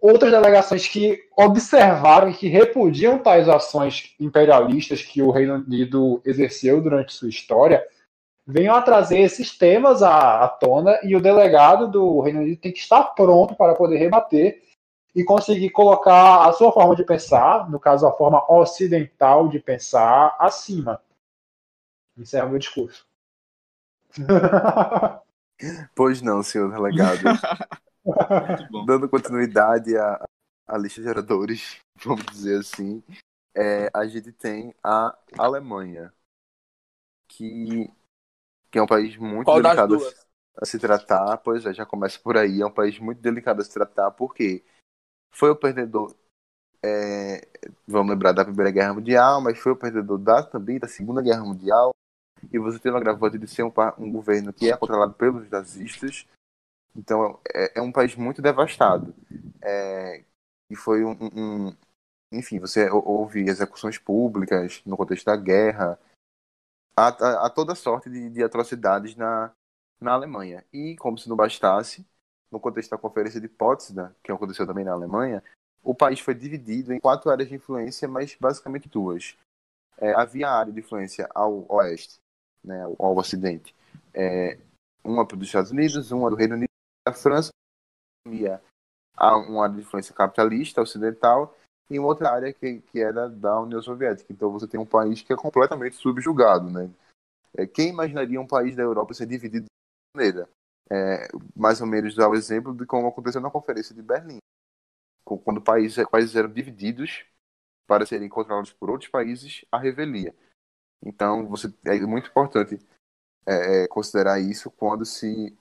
outras 0.00 0.30
delegações 0.30 0.86
que 0.86 1.18
observaram 1.36 2.30
e 2.30 2.34
que 2.34 2.48
repudiam 2.48 3.18
tais 3.18 3.48
ações 3.48 4.14
imperialistas 4.18 5.02
que 5.02 5.20
o 5.20 5.30
Reino 5.30 5.56
Unido 5.56 6.22
exerceu 6.24 6.80
durante 6.80 7.12
sua 7.12 7.28
história, 7.28 7.86
venham 8.46 8.74
a 8.74 8.82
trazer 8.82 9.18
esses 9.18 9.56
temas 9.56 10.02
à, 10.02 10.44
à 10.44 10.48
tona 10.48 10.98
e 11.02 11.14
o 11.14 11.20
delegado 11.20 11.88
do 11.88 12.20
Reino 12.20 12.40
Unido 12.40 12.60
tem 12.60 12.72
que 12.72 12.78
estar 12.78 13.02
pronto 13.14 13.54
para 13.54 13.74
poder 13.74 13.98
rebater 13.98 14.62
e 15.14 15.24
conseguir 15.24 15.70
colocar 15.70 16.48
a 16.48 16.52
sua 16.52 16.72
forma 16.72 16.94
de 16.94 17.04
pensar, 17.04 17.68
no 17.68 17.80
caso 17.80 18.06
a 18.06 18.12
forma 18.12 18.44
ocidental 18.50 19.48
de 19.48 19.58
pensar, 19.58 20.36
acima. 20.38 21.02
Encerro 22.16 22.50
meu 22.50 22.58
discurso. 22.58 23.09
pois 25.94 26.22
não, 26.22 26.42
senhor 26.42 26.70
delegado. 26.70 27.22
Dando 28.86 29.08
continuidade 29.08 29.96
à, 29.96 30.24
à 30.66 30.78
lista 30.78 31.00
de 31.00 31.08
oradores, 31.08 31.78
vamos 32.04 32.24
dizer 32.26 32.60
assim, 32.60 33.02
é, 33.54 33.90
a 33.94 34.06
gente 34.06 34.32
tem 34.32 34.74
a 34.82 35.16
Alemanha, 35.38 36.12
que 37.28 37.90
que 38.70 38.78
é 38.78 38.82
um 38.82 38.86
país 38.86 39.16
muito 39.16 39.46
Qual 39.46 39.60
delicado 39.60 39.96
a, 39.96 40.62
a 40.62 40.64
se 40.64 40.78
tratar. 40.78 41.36
Pois 41.38 41.66
é, 41.66 41.74
já 41.74 41.84
começa 41.84 42.18
por 42.20 42.36
aí. 42.36 42.60
É 42.62 42.66
um 42.66 42.70
país 42.70 42.98
muito 42.98 43.20
delicado 43.20 43.60
a 43.60 43.64
se 43.64 43.72
tratar, 43.72 44.10
porque 44.12 44.64
foi 45.32 45.50
o 45.50 45.56
perdedor. 45.56 46.14
É, 46.82 47.46
vamos 47.86 48.12
lembrar 48.12 48.32
da 48.32 48.44
Primeira 48.44 48.70
Guerra 48.70 48.94
Mundial, 48.94 49.40
mas 49.40 49.58
foi 49.58 49.72
o 49.72 49.76
perdedor 49.76 50.18
da, 50.18 50.42
também 50.42 50.78
da 50.78 50.88
Segunda 50.88 51.20
Guerra 51.20 51.42
Mundial. 51.42 51.90
E 52.52 52.58
você 52.58 52.78
tem 52.78 52.90
uma 52.92 52.98
agravante 52.98 53.38
de 53.38 53.46
ser 53.46 53.62
um, 53.62 53.72
um 53.98 54.10
governo 54.10 54.52
que 54.52 54.70
é 54.70 54.76
controlado 54.76 55.14
pelos 55.14 55.48
nazistas. 55.48 56.26
Então 56.96 57.38
é, 57.54 57.78
é 57.78 57.82
um 57.82 57.92
país 57.92 58.14
muito 58.16 58.42
devastado. 58.42 59.14
É, 59.62 60.24
e 60.70 60.76
foi 60.76 61.04
um, 61.04 61.16
um, 61.20 61.76
Enfim, 62.32 62.58
você 62.58 62.88
houve 62.90 63.48
execuções 63.48 63.98
públicas 63.98 64.82
no 64.86 64.96
contexto 64.96 65.26
da 65.26 65.36
guerra 65.36 65.98
a, 66.96 67.46
a, 67.46 67.50
toda 67.50 67.74
sorte 67.74 68.10
de, 68.10 68.28
de, 68.30 68.42
atrocidades 68.42 69.16
na, 69.16 69.52
na 70.00 70.12
Alemanha. 70.12 70.64
E, 70.72 70.96
como 70.96 71.18
se 71.18 71.28
não 71.28 71.36
bastasse, 71.36 72.06
no 72.50 72.60
contexto 72.60 72.90
da 72.90 72.98
Conferência 72.98 73.40
de 73.40 73.48
Potsdam, 73.48 74.14
que 74.22 74.32
aconteceu 74.32 74.66
também 74.66 74.84
na 74.84 74.92
Alemanha, 74.92 75.42
o 75.82 75.94
país 75.94 76.20
foi 76.20 76.34
dividido 76.34 76.92
em 76.92 77.00
quatro 77.00 77.30
áreas 77.30 77.48
de 77.48 77.54
influência, 77.54 78.06
mas 78.06 78.36
basicamente 78.38 78.88
duas. 78.88 79.36
É, 79.98 80.12
havia 80.14 80.48
a 80.48 80.58
área 80.58 80.72
de 80.72 80.80
influência 80.80 81.28
ao 81.34 81.64
oeste, 81.72 82.20
né, 82.64 82.82
ao 82.82 83.16
ocidente, 83.16 83.74
é, 84.14 84.58
uma 85.04 85.26
para 85.26 85.36
os 85.36 85.46
Estados 85.46 85.70
Unidos, 85.70 86.10
uma 86.10 86.30
do 86.30 86.36
Reino 86.36 86.54
Unido 86.54 86.68
e 86.68 87.10
da 87.10 87.16
França, 87.16 87.50
havia 88.26 88.60
uma 89.18 89.64
área 89.64 89.74
de 89.74 89.82
influência 89.82 90.14
capitalista 90.14 90.80
ocidental 90.80 91.56
e 91.90 91.98
uma 91.98 92.08
outra 92.08 92.30
área 92.30 92.52
que, 92.52 92.80
que 92.80 93.00
era 93.00 93.28
da 93.28 93.60
União 93.60 93.82
Soviética. 93.82 94.32
Então 94.32 94.50
você 94.50 94.66
tem 94.66 94.78
um 94.78 94.86
país 94.86 95.22
que 95.22 95.32
é 95.32 95.36
completamente 95.36 95.96
subjugado, 95.96 96.70
né? 96.70 96.90
É, 97.54 97.66
quem 97.66 97.88
imaginaria 97.88 98.40
um 98.40 98.46
país 98.46 98.76
da 98.76 98.82
Europa 98.82 99.12
ser 99.12 99.26
dividido 99.26 99.66
dessa 99.66 100.16
maneira? 100.16 100.48
É, 100.88 101.28
mais 101.54 101.80
ou 101.80 101.86
menos 101.86 102.14
dá 102.14 102.28
o 102.28 102.34
exemplo 102.34 102.74
de 102.74 102.86
como 102.86 103.08
aconteceu 103.08 103.40
na 103.40 103.50
Conferência 103.50 103.94
de 103.94 104.02
Berlim, 104.02 104.38
quando 105.24 105.60
países, 105.60 106.04
países 106.08 106.34
eram 106.34 106.50
divididos 106.50 107.24
para 107.86 108.06
serem 108.06 108.28
controlados 108.28 108.72
por 108.72 108.90
outros 108.90 109.10
países 109.10 109.64
à 109.70 109.78
revelia. 109.78 110.34
Então 111.04 111.46
você 111.46 111.72
é 111.84 111.98
muito 112.00 112.28
importante 112.28 112.78
é, 113.46 113.84
é 113.84 113.88
considerar 113.88 114.40
isso 114.40 114.70
quando 114.70 115.04
se 115.04 115.56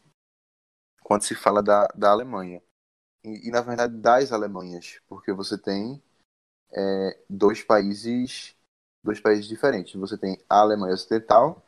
quando 1.04 1.24
se 1.24 1.36
fala 1.36 1.64
da, 1.64 1.88
da 1.96 2.12
Alemanha 2.12 2.62
e, 3.24 3.48
e 3.48 3.52
na 3.52 3.62
verdade 3.62 3.96
das 3.98 4.32
Alemanhas, 4.32 5.02
porque 5.08 5.32
você 5.34 5.58
tem 5.58 6.02
é, 6.72 7.20
dois 7.30 7.64
países 7.64 8.56
dois 9.04 9.20
países 9.20 9.48
diferentes. 9.48 9.94
Você 9.96 10.18
tem 10.18 10.38
a 10.50 10.60
Alemanha 10.60 10.94
Ocidental, 10.94 11.64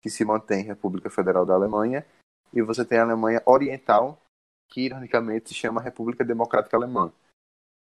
que 0.00 0.10
se 0.10 0.24
mantém 0.24 0.64
República 0.64 1.10
Federal 1.10 1.46
da 1.46 1.54
Alemanha, 1.54 2.06
e 2.52 2.62
você 2.62 2.84
tem 2.84 2.98
a 2.98 3.02
Alemanha 3.02 3.42
Oriental, 3.46 4.20
que 4.68 4.82
ironicamente 4.82 5.48
se 5.48 5.54
chama 5.54 5.80
República 5.80 6.24
Democrática 6.24 6.76
Alemã. 6.76 7.12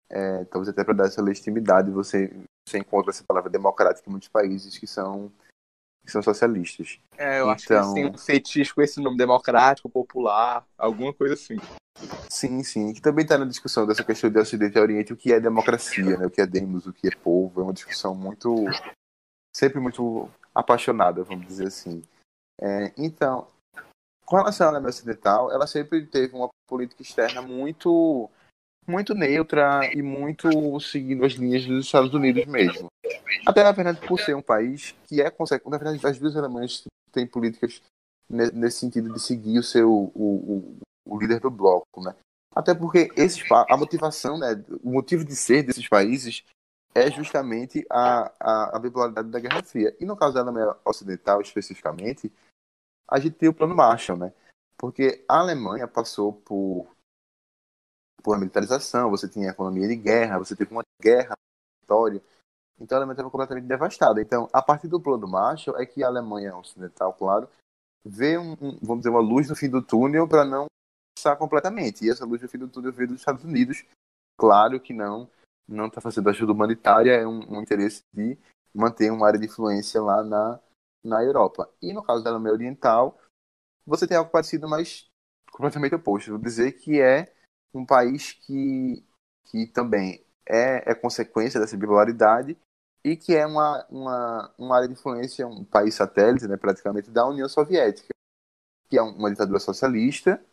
É, 0.09 0.41
então, 0.41 0.63
você 0.63 0.71
até 0.71 0.83
para 0.83 0.93
dar 0.93 1.07
essa 1.07 1.21
legitimidade, 1.21 1.91
você, 1.91 2.31
você 2.67 2.79
encontra 2.79 3.11
essa 3.11 3.23
palavra 3.23 3.49
democrática 3.49 4.07
em 4.07 4.11
muitos 4.11 4.29
países 4.29 4.77
que 4.77 4.87
são 4.87 5.31
que 6.03 6.11
são 6.11 6.21
socialistas. 6.21 6.99
É, 7.17 7.39
eu 7.39 7.51
então... 7.51 7.51
acho 7.51 7.65
que 7.65 7.73
eles 7.73 7.93
têm 7.93 8.05
um 8.05 8.17
fetiche 8.17 8.73
com 8.73 8.81
esse 8.81 9.01
nome 9.01 9.17
democrático, 9.17 9.89
popular, 9.89 10.63
alguma 10.77 11.11
coisa 11.11 11.33
assim. 11.33 11.57
Sim, 12.29 12.61
sim. 12.61 12.93
Que 12.93 13.01
também 13.01 13.23
está 13.23 13.37
na 13.37 13.45
discussão 13.45 13.87
dessa 13.87 14.03
questão 14.03 14.29
de 14.29 14.37
Ocidente 14.37 14.77
e 14.77 14.81
Oriente, 14.81 15.13
o 15.13 15.17
que 15.17 15.33
é 15.33 15.39
democracia, 15.39 16.17
né? 16.17 16.27
o 16.27 16.29
que 16.29 16.41
é 16.41 16.45
demos, 16.45 16.85
o 16.85 16.93
que 16.93 17.07
é 17.07 17.11
povo. 17.11 17.59
É 17.59 17.63
uma 17.63 17.73
discussão 17.73 18.13
muito. 18.13 18.65
sempre 19.55 19.79
muito 19.79 20.29
apaixonada, 20.53 21.23
vamos 21.23 21.47
dizer 21.47 21.67
assim. 21.67 22.03
É, 22.61 22.93
então, 22.97 23.47
com 24.25 24.35
relação 24.35 24.67
à 24.67 24.69
Alemanha 24.69 24.89
Ocidental, 24.89 25.51
ela 25.51 25.65
sempre 25.65 26.05
teve 26.05 26.35
uma 26.35 26.49
política 26.67 27.01
externa 27.01 27.41
muito 27.41 28.29
muito 28.87 29.13
neutra 29.13 29.81
e 29.93 30.01
muito 30.01 30.79
seguindo 30.79 31.25
as 31.25 31.33
linhas 31.33 31.65
dos 31.65 31.85
Estados 31.85 32.13
Unidos 32.13 32.45
mesmo. 32.45 32.87
Até, 33.45 33.63
na 33.63 33.71
verdade, 33.71 34.05
por 34.07 34.19
ser 34.19 34.35
um 34.35 34.41
país 34.41 34.95
que 35.07 35.21
é 35.21 35.29
consequente. 35.29 35.69
Na 35.69 35.77
verdade, 35.77 36.05
as 36.05 36.19
duas 36.19 36.35
Alemanhas 36.35 36.83
têm 37.11 37.25
políticas 37.25 37.81
nesse 38.29 38.79
sentido 38.79 39.13
de 39.13 39.19
seguir 39.19 39.59
o 39.59 39.63
seu 39.63 39.91
o, 39.91 40.77
o 41.07 41.19
líder 41.19 41.39
do 41.39 41.51
bloco, 41.51 42.01
né? 42.03 42.15
Até 42.55 42.73
porque 42.73 43.11
esses, 43.17 43.43
a 43.51 43.75
motivação, 43.75 44.37
né, 44.37 44.63
o 44.81 44.91
motivo 44.91 45.25
de 45.25 45.35
ser 45.35 45.61
desses 45.61 45.87
países 45.89 46.43
é 46.93 47.11
justamente 47.11 47.85
a, 47.89 48.31
a, 48.39 48.77
a 48.77 48.79
bipolaridade 48.79 49.29
da 49.29 49.39
Guerra 49.39 49.61
Fria. 49.61 49.95
E 49.99 50.05
no 50.05 50.15
caso 50.15 50.33
da 50.33 50.39
Alemanha 50.39 50.73
Ocidental, 50.85 51.41
especificamente, 51.41 52.31
a 53.09 53.19
gente 53.19 53.35
tem 53.35 53.49
o 53.49 53.53
Plano 53.53 53.75
Marshall, 53.75 54.17
né? 54.17 54.33
Porque 54.77 55.23
a 55.27 55.39
Alemanha 55.39 55.87
passou 55.87 56.31
por, 56.31 56.87
por 58.23 58.37
militarização, 58.37 59.09
você 59.09 59.27
tinha 59.27 59.49
economia 59.49 59.87
de 59.87 59.95
guerra, 59.95 60.39
você 60.39 60.55
teve 60.55 60.71
uma 60.71 60.83
guerra 61.01 61.35
história. 61.81 62.21
Então 62.79 62.97
a 62.97 62.99
Alemanha 62.99 63.13
estava 63.13 63.29
completamente 63.29 63.65
devastada. 63.65 64.21
Então, 64.21 64.49
a 64.51 64.61
partir 64.61 64.87
do 64.87 64.99
plano 64.99 65.27
Marshall 65.27 65.77
é 65.79 65.85
que 65.85 66.03
a 66.03 66.07
Alemanha 66.07 66.55
Ocidental, 66.57 67.13
claro, 67.13 67.49
vê 68.03 68.37
um, 68.37 68.53
um 68.53 68.77
vamos 68.81 68.99
dizer, 68.99 69.09
uma 69.09 69.21
luz 69.21 69.47
no 69.49 69.55
fim 69.55 69.69
do 69.69 69.81
túnel 69.81 70.27
para 70.27 70.43
não 70.43 70.65
passar 71.17 71.35
completamente. 71.37 72.05
E 72.05 72.09
essa 72.09 72.25
luz 72.25 72.41
no 72.41 72.49
fim 72.49 72.57
do 72.57 72.67
túnel 72.67 72.91
veio 72.91 73.09
dos 73.09 73.19
Estados 73.19 73.43
Unidos. 73.43 73.85
Claro 74.37 74.79
que 74.79 74.93
não 74.93 75.29
não 75.67 75.87
está 75.87 75.99
fazendo 75.99 76.29
ajuda 76.29 76.51
humanitária, 76.51 77.11
é 77.11 77.25
um, 77.27 77.57
um, 77.57 77.61
interesse 77.61 78.03
de 78.13 78.37
manter 78.73 79.11
uma 79.11 79.27
área 79.27 79.39
de 79.39 79.47
influência 79.47 80.01
lá 80.01 80.23
na, 80.23 80.59
na 81.03 81.23
Europa. 81.23 81.69
E 81.81 81.91
no 81.91 82.03
caso 82.03 82.23
da 82.23 82.29
Alemanha 82.29 82.53
Oriental, 82.53 83.17
você 83.85 84.07
tem 84.07 84.17
algo 84.17 84.29
parecido, 84.29 84.67
mas 84.67 85.07
completamente 85.51 85.95
oposto. 85.95 86.31
Vou 86.31 86.39
dizer 86.39 86.73
que 86.73 87.01
é 87.01 87.33
um 87.77 87.85
país 87.85 88.33
que, 88.33 89.03
que 89.45 89.67
também 89.67 90.23
é, 90.45 90.91
é 90.91 90.95
consequência 90.95 91.59
dessa 91.59 91.77
bipolaridade 91.77 92.57
e 93.03 93.15
que 93.15 93.35
é 93.35 93.45
uma, 93.45 93.85
uma, 93.89 94.53
uma 94.57 94.75
área 94.75 94.87
de 94.87 94.93
influência, 94.93 95.47
um 95.47 95.63
país 95.63 95.93
satélite, 95.93 96.47
né, 96.47 96.57
praticamente, 96.57 97.11
da 97.11 97.27
União 97.27 97.47
Soviética, 97.47 98.09
que 98.89 98.97
é 98.97 99.01
uma 99.01 99.29
ditadura 99.29 99.59
socialista, 99.59 100.43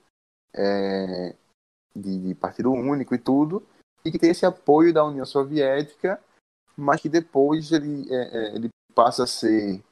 é, 0.55 1.35
de, 1.97 2.29
de, 2.29 2.35
partido 2.35 2.71
único 2.71 3.15
e 3.15 3.19
tudo, 3.19 3.67
e 4.05 4.11
que 4.11 4.19
tem 4.19 4.31
esse 4.31 4.45
apoio 4.45 4.93
da 4.93 5.05
União 5.05 5.25
Soviética, 5.25 6.23
mas 6.77 7.01
que 7.01 7.09
depois 7.09 7.73
ele, 7.73 8.07
é, 8.13 8.37
é 8.37 8.55
ele 8.55 8.69
passa 8.95 9.25
a 9.25 9.27
ser 9.27 9.83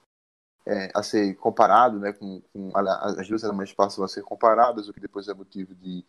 é, 0.66 0.90
a 0.94 1.02
ser 1.02 1.34
comparado, 1.36 1.98
né, 1.98 2.12
com, 2.12 2.42
com 2.52 2.70
as 2.74 3.26
duas 3.26 3.42
Alemanhas 3.42 3.72
passam 3.72 4.04
a 4.04 4.08
ser 4.08 4.22
comparadas, 4.22 4.88
o 4.88 4.92
que 4.92 5.00
depois 5.00 5.26
é 5.28 5.34
motivo 5.34 5.74
de, 5.74 6.04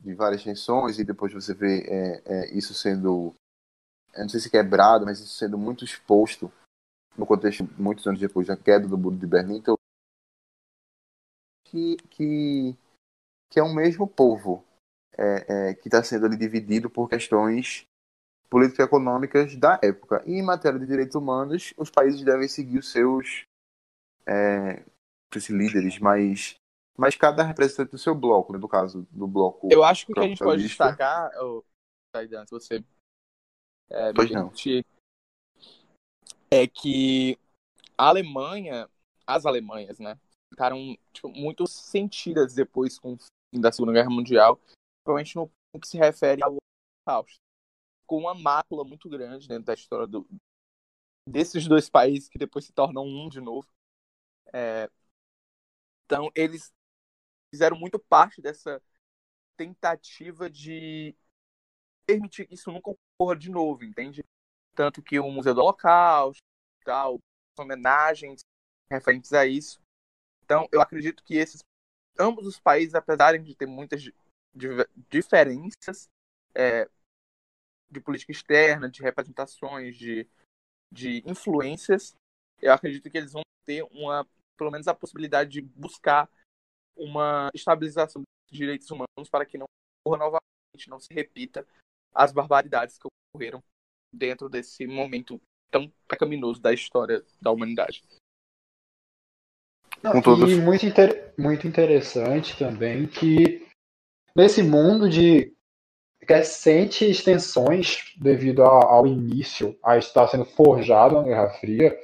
de 0.00 0.14
várias 0.14 0.42
tensões, 0.42 0.98
e 0.98 1.04
depois 1.04 1.32
você 1.32 1.54
vê 1.54 1.80
é, 1.86 2.22
é, 2.24 2.54
isso 2.56 2.74
sendo 2.74 3.34
não 4.16 4.28
sei 4.28 4.40
se 4.40 4.50
quebrado, 4.50 5.04
mas 5.04 5.20
isso 5.20 5.34
sendo 5.34 5.56
muito 5.56 5.84
exposto 5.84 6.50
no 7.16 7.26
contexto 7.26 7.68
muitos 7.78 8.06
anos 8.06 8.20
depois 8.20 8.46
da 8.46 8.56
queda 8.56 8.88
do 8.88 8.98
muro 8.98 9.16
de 9.16 9.26
Berlim, 9.26 9.58
então 9.58 9.76
que 11.64 11.96
que, 12.10 12.76
que 13.50 13.60
é 13.60 13.62
o 13.62 13.74
mesmo 13.74 14.06
povo 14.06 14.64
é, 15.18 15.70
é, 15.70 15.74
que 15.74 15.88
está 15.88 16.02
sendo 16.02 16.26
ali 16.26 16.36
dividido 16.36 16.88
por 16.88 17.08
questões 17.08 17.84
político-econômicas 18.48 19.56
da 19.56 19.78
época. 19.82 20.22
E 20.26 20.34
em 20.34 20.42
matéria 20.42 20.78
de 20.78 20.86
direitos 20.86 21.14
humanos, 21.14 21.74
os 21.76 21.90
países 21.90 22.22
devem 22.22 22.48
seguir 22.48 22.78
os 22.78 22.90
seus 22.90 23.44
é, 24.26 24.82
líderes, 25.50 25.98
mas, 25.98 26.57
mas 26.98 27.14
cada 27.14 27.44
representante 27.44 27.92
do 27.92 27.98
seu 27.98 28.12
bloco, 28.12 28.52
né, 28.52 28.58
no 28.58 28.68
caso 28.68 29.06
do 29.12 29.28
bloco. 29.28 29.68
Eu 29.70 29.84
acho 29.84 30.04
que 30.04 30.12
o 30.12 30.14
que 30.16 30.20
a 30.20 30.24
gente 30.24 30.42
pode 30.42 30.62
destacar, 30.62 31.30
oh, 31.40 31.64
Taidan, 32.12 32.44
se 32.44 32.50
você 32.50 32.84
é, 33.88 34.12
pois 34.12 34.30
não. 34.30 34.52
É 36.50 36.66
que 36.66 37.38
a 37.96 38.08
Alemanha, 38.08 38.90
as 39.24 39.46
Alemanhas, 39.46 40.00
né, 40.00 40.18
ficaram 40.52 40.98
tipo, 41.12 41.28
muito 41.28 41.66
sentidas 41.68 42.52
depois 42.52 42.98
com 42.98 43.14
o 43.14 43.18
fim 43.18 43.60
da 43.60 43.70
Segunda 43.70 43.92
Guerra 43.92 44.10
Mundial, 44.10 44.60
provavelmente 45.04 45.36
no, 45.36 45.50
no 45.72 45.80
que 45.80 45.86
se 45.86 45.96
refere 45.96 46.42
ao 46.42 46.56
Holocausto, 47.06 47.38
com 48.06 48.18
uma 48.18 48.34
mácula 48.34 48.82
muito 48.82 49.08
grande 49.08 49.46
dentro 49.46 49.64
da 49.64 49.74
história 49.74 50.06
do, 50.06 50.26
desses 51.28 51.68
dois 51.68 51.88
países 51.88 52.28
que 52.28 52.38
depois 52.38 52.64
se 52.64 52.72
tornam 52.72 53.04
um 53.04 53.28
de 53.28 53.40
novo. 53.40 53.68
É, 54.52 54.90
então, 56.06 56.30
eles 56.34 56.72
fizeram 57.50 57.76
muito 57.76 57.98
parte 57.98 58.40
dessa 58.40 58.82
tentativa 59.56 60.48
de 60.48 61.14
permitir 62.06 62.46
que 62.46 62.54
isso 62.54 62.70
nunca 62.70 62.90
ocorra 62.90 63.36
de 63.36 63.50
novo, 63.50 63.84
entende? 63.84 64.22
Tanto 64.74 65.02
que 65.02 65.18
o 65.18 65.30
Museu 65.30 65.54
do 65.54 65.60
Holocausto, 65.60 66.42
tal, 66.84 67.18
homenagens 67.58 68.40
referentes 68.90 69.32
a 69.32 69.44
isso. 69.46 69.80
Então, 70.44 70.68
eu 70.72 70.80
acredito 70.80 71.22
que 71.24 71.34
esses 71.36 71.62
ambos 72.18 72.46
os 72.46 72.58
países, 72.58 72.94
apesar 72.94 73.38
de 73.38 73.54
ter 73.54 73.66
muitas 73.66 74.02
diferenças 75.08 76.08
é, 76.54 76.88
de 77.90 78.00
política 78.00 78.32
externa, 78.32 78.90
de 78.90 79.02
representações, 79.02 79.96
de, 79.96 80.28
de 80.90 81.22
influências, 81.26 82.14
eu 82.60 82.72
acredito 82.72 83.08
que 83.08 83.18
eles 83.18 83.32
vão 83.32 83.42
ter 83.64 83.84
uma, 83.84 84.26
pelo 84.56 84.70
menos 84.70 84.88
a 84.88 84.94
possibilidade 84.94 85.50
de 85.50 85.60
buscar 85.60 86.28
uma 86.98 87.48
estabilização 87.54 88.22
dos 88.22 88.58
direitos 88.58 88.90
humanos 88.90 89.30
para 89.30 89.46
que 89.46 89.56
não 89.56 89.66
ocorra 90.04 90.18
novamente, 90.18 90.88
não 90.88 90.98
se 90.98 91.12
repita 91.12 91.66
as 92.14 92.32
barbaridades 92.32 92.98
que 92.98 93.08
ocorreram 93.32 93.62
dentro 94.12 94.48
desse 94.48 94.86
momento 94.86 95.40
tão 95.70 95.90
pecaminoso 96.08 96.60
da 96.60 96.72
história 96.72 97.22
da 97.40 97.50
humanidade. 97.50 98.02
Não. 100.02 100.12
E 100.48 100.60
muito, 100.60 100.86
inter... 100.86 101.34
muito 101.38 101.66
interessante 101.66 102.56
também 102.56 103.06
que 103.06 103.66
nesse 104.34 104.62
mundo 104.62 105.08
de 105.08 105.52
recentes 106.20 107.22
tensões 107.22 108.14
devido 108.16 108.62
ao 108.62 109.06
início 109.06 109.78
a 109.82 109.96
estar 109.96 110.28
sendo 110.28 110.44
forjado 110.44 111.16
na 111.16 111.22
Guerra 111.22 111.50
Fria, 111.54 111.98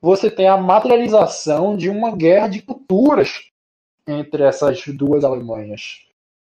você 0.00 0.30
tem 0.30 0.48
a 0.48 0.56
materialização 0.56 1.76
de 1.76 1.88
uma 1.88 2.14
guerra 2.16 2.48
de 2.48 2.62
culturas 2.62 3.51
entre 4.06 4.42
essas 4.42 4.84
duas 4.86 5.24
Alemanhas. 5.24 6.06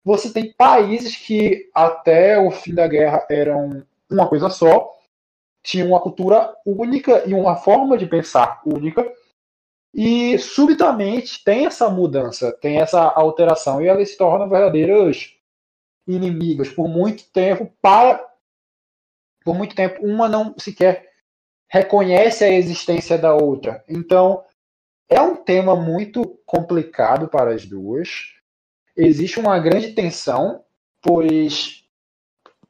Você 0.04 0.32
tem 0.32 0.52
países 0.54 1.16
que 1.16 1.70
até 1.74 2.38
o 2.38 2.52
fim 2.52 2.74
da 2.74 2.88
guerra 2.88 3.26
eram 3.30 3.86
uma 4.10 4.28
coisa 4.28 4.50
só, 4.50 4.92
tinham 5.64 5.90
uma 5.90 6.02
cultura 6.02 6.56
única 6.66 7.28
e 7.28 7.34
uma 7.34 7.56
forma 7.56 7.98
de 7.98 8.06
pensar 8.06 8.62
única, 8.66 9.10
e 9.94 10.38
subitamente 10.40 11.44
tem 11.44 11.66
essa 11.66 11.90
mudança, 11.90 12.52
tem 12.52 12.82
essa 12.82 13.02
alteração, 13.02 13.82
e 13.82 13.88
elas 13.88 14.10
se 14.10 14.18
tornam 14.18 14.50
verdadeiras 14.50 15.34
inimigas 16.08 16.70
por 16.70 16.88
muito 16.90 17.32
tempo 17.32 17.72
para 17.82 18.28
por 19.46 19.56
muito 19.56 19.76
tempo 19.76 20.06
uma 20.06 20.28
não 20.28 20.56
sequer 20.58 21.10
reconhece 21.70 22.44
a 22.44 22.50
existência 22.50 23.18
da 23.18 23.34
outra. 23.34 23.84
Então, 23.90 24.44
é 25.10 25.22
um 25.22 25.36
tema 25.36 25.76
muito 25.76 26.40
complicado 26.46 27.28
para 27.28 27.54
as 27.54 27.66
duas 27.66 28.34
existe 28.96 29.40
uma 29.40 29.60
grande 29.60 29.94
tensão, 29.94 30.64
pois 31.02 31.84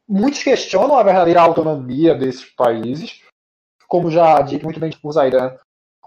muitos 0.08 0.44
questionam 0.44 0.98
a 0.98 1.04
verdadeira 1.04 1.42
autonomia 1.42 2.16
desses 2.16 2.46
países, 2.46 3.22
como 3.88 4.10
já 4.10 4.42
dito 4.42 4.64
muito 4.64 4.80
bem 4.80 4.92
por 4.92 5.12
Zaidan. 5.12 5.56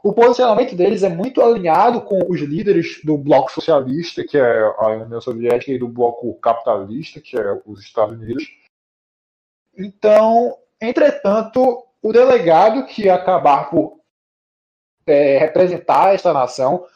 O 0.02 0.12
posicionamento 0.12 0.76
deles 0.76 1.02
é 1.02 1.08
muito 1.08 1.42
alinhado 1.42 2.00
com 2.02 2.30
os 2.30 2.40
líderes 2.40 3.00
do 3.02 3.18
bloco 3.18 3.50
socialista, 3.50 4.24
que 4.24 4.38
é 4.38 4.62
a 4.62 4.88
União 4.88 5.20
Soviética, 5.20 5.72
e 5.72 5.78
do 5.78 5.88
bloco 5.88 6.32
capitalista, 6.34 7.20
que 7.20 7.36
é 7.36 7.60
os 7.66 7.80
Estados 7.80 8.14
Unidos. 8.14 8.44
Então, 9.76 10.56
entretanto, 10.80 11.84
o 12.00 12.12
delegado 12.12 12.86
que 12.86 13.08
acabar 13.08 13.68
por 13.68 13.95
é, 15.06 15.38
representar 15.38 16.14
esta 16.14 16.32
nação, 16.32 16.86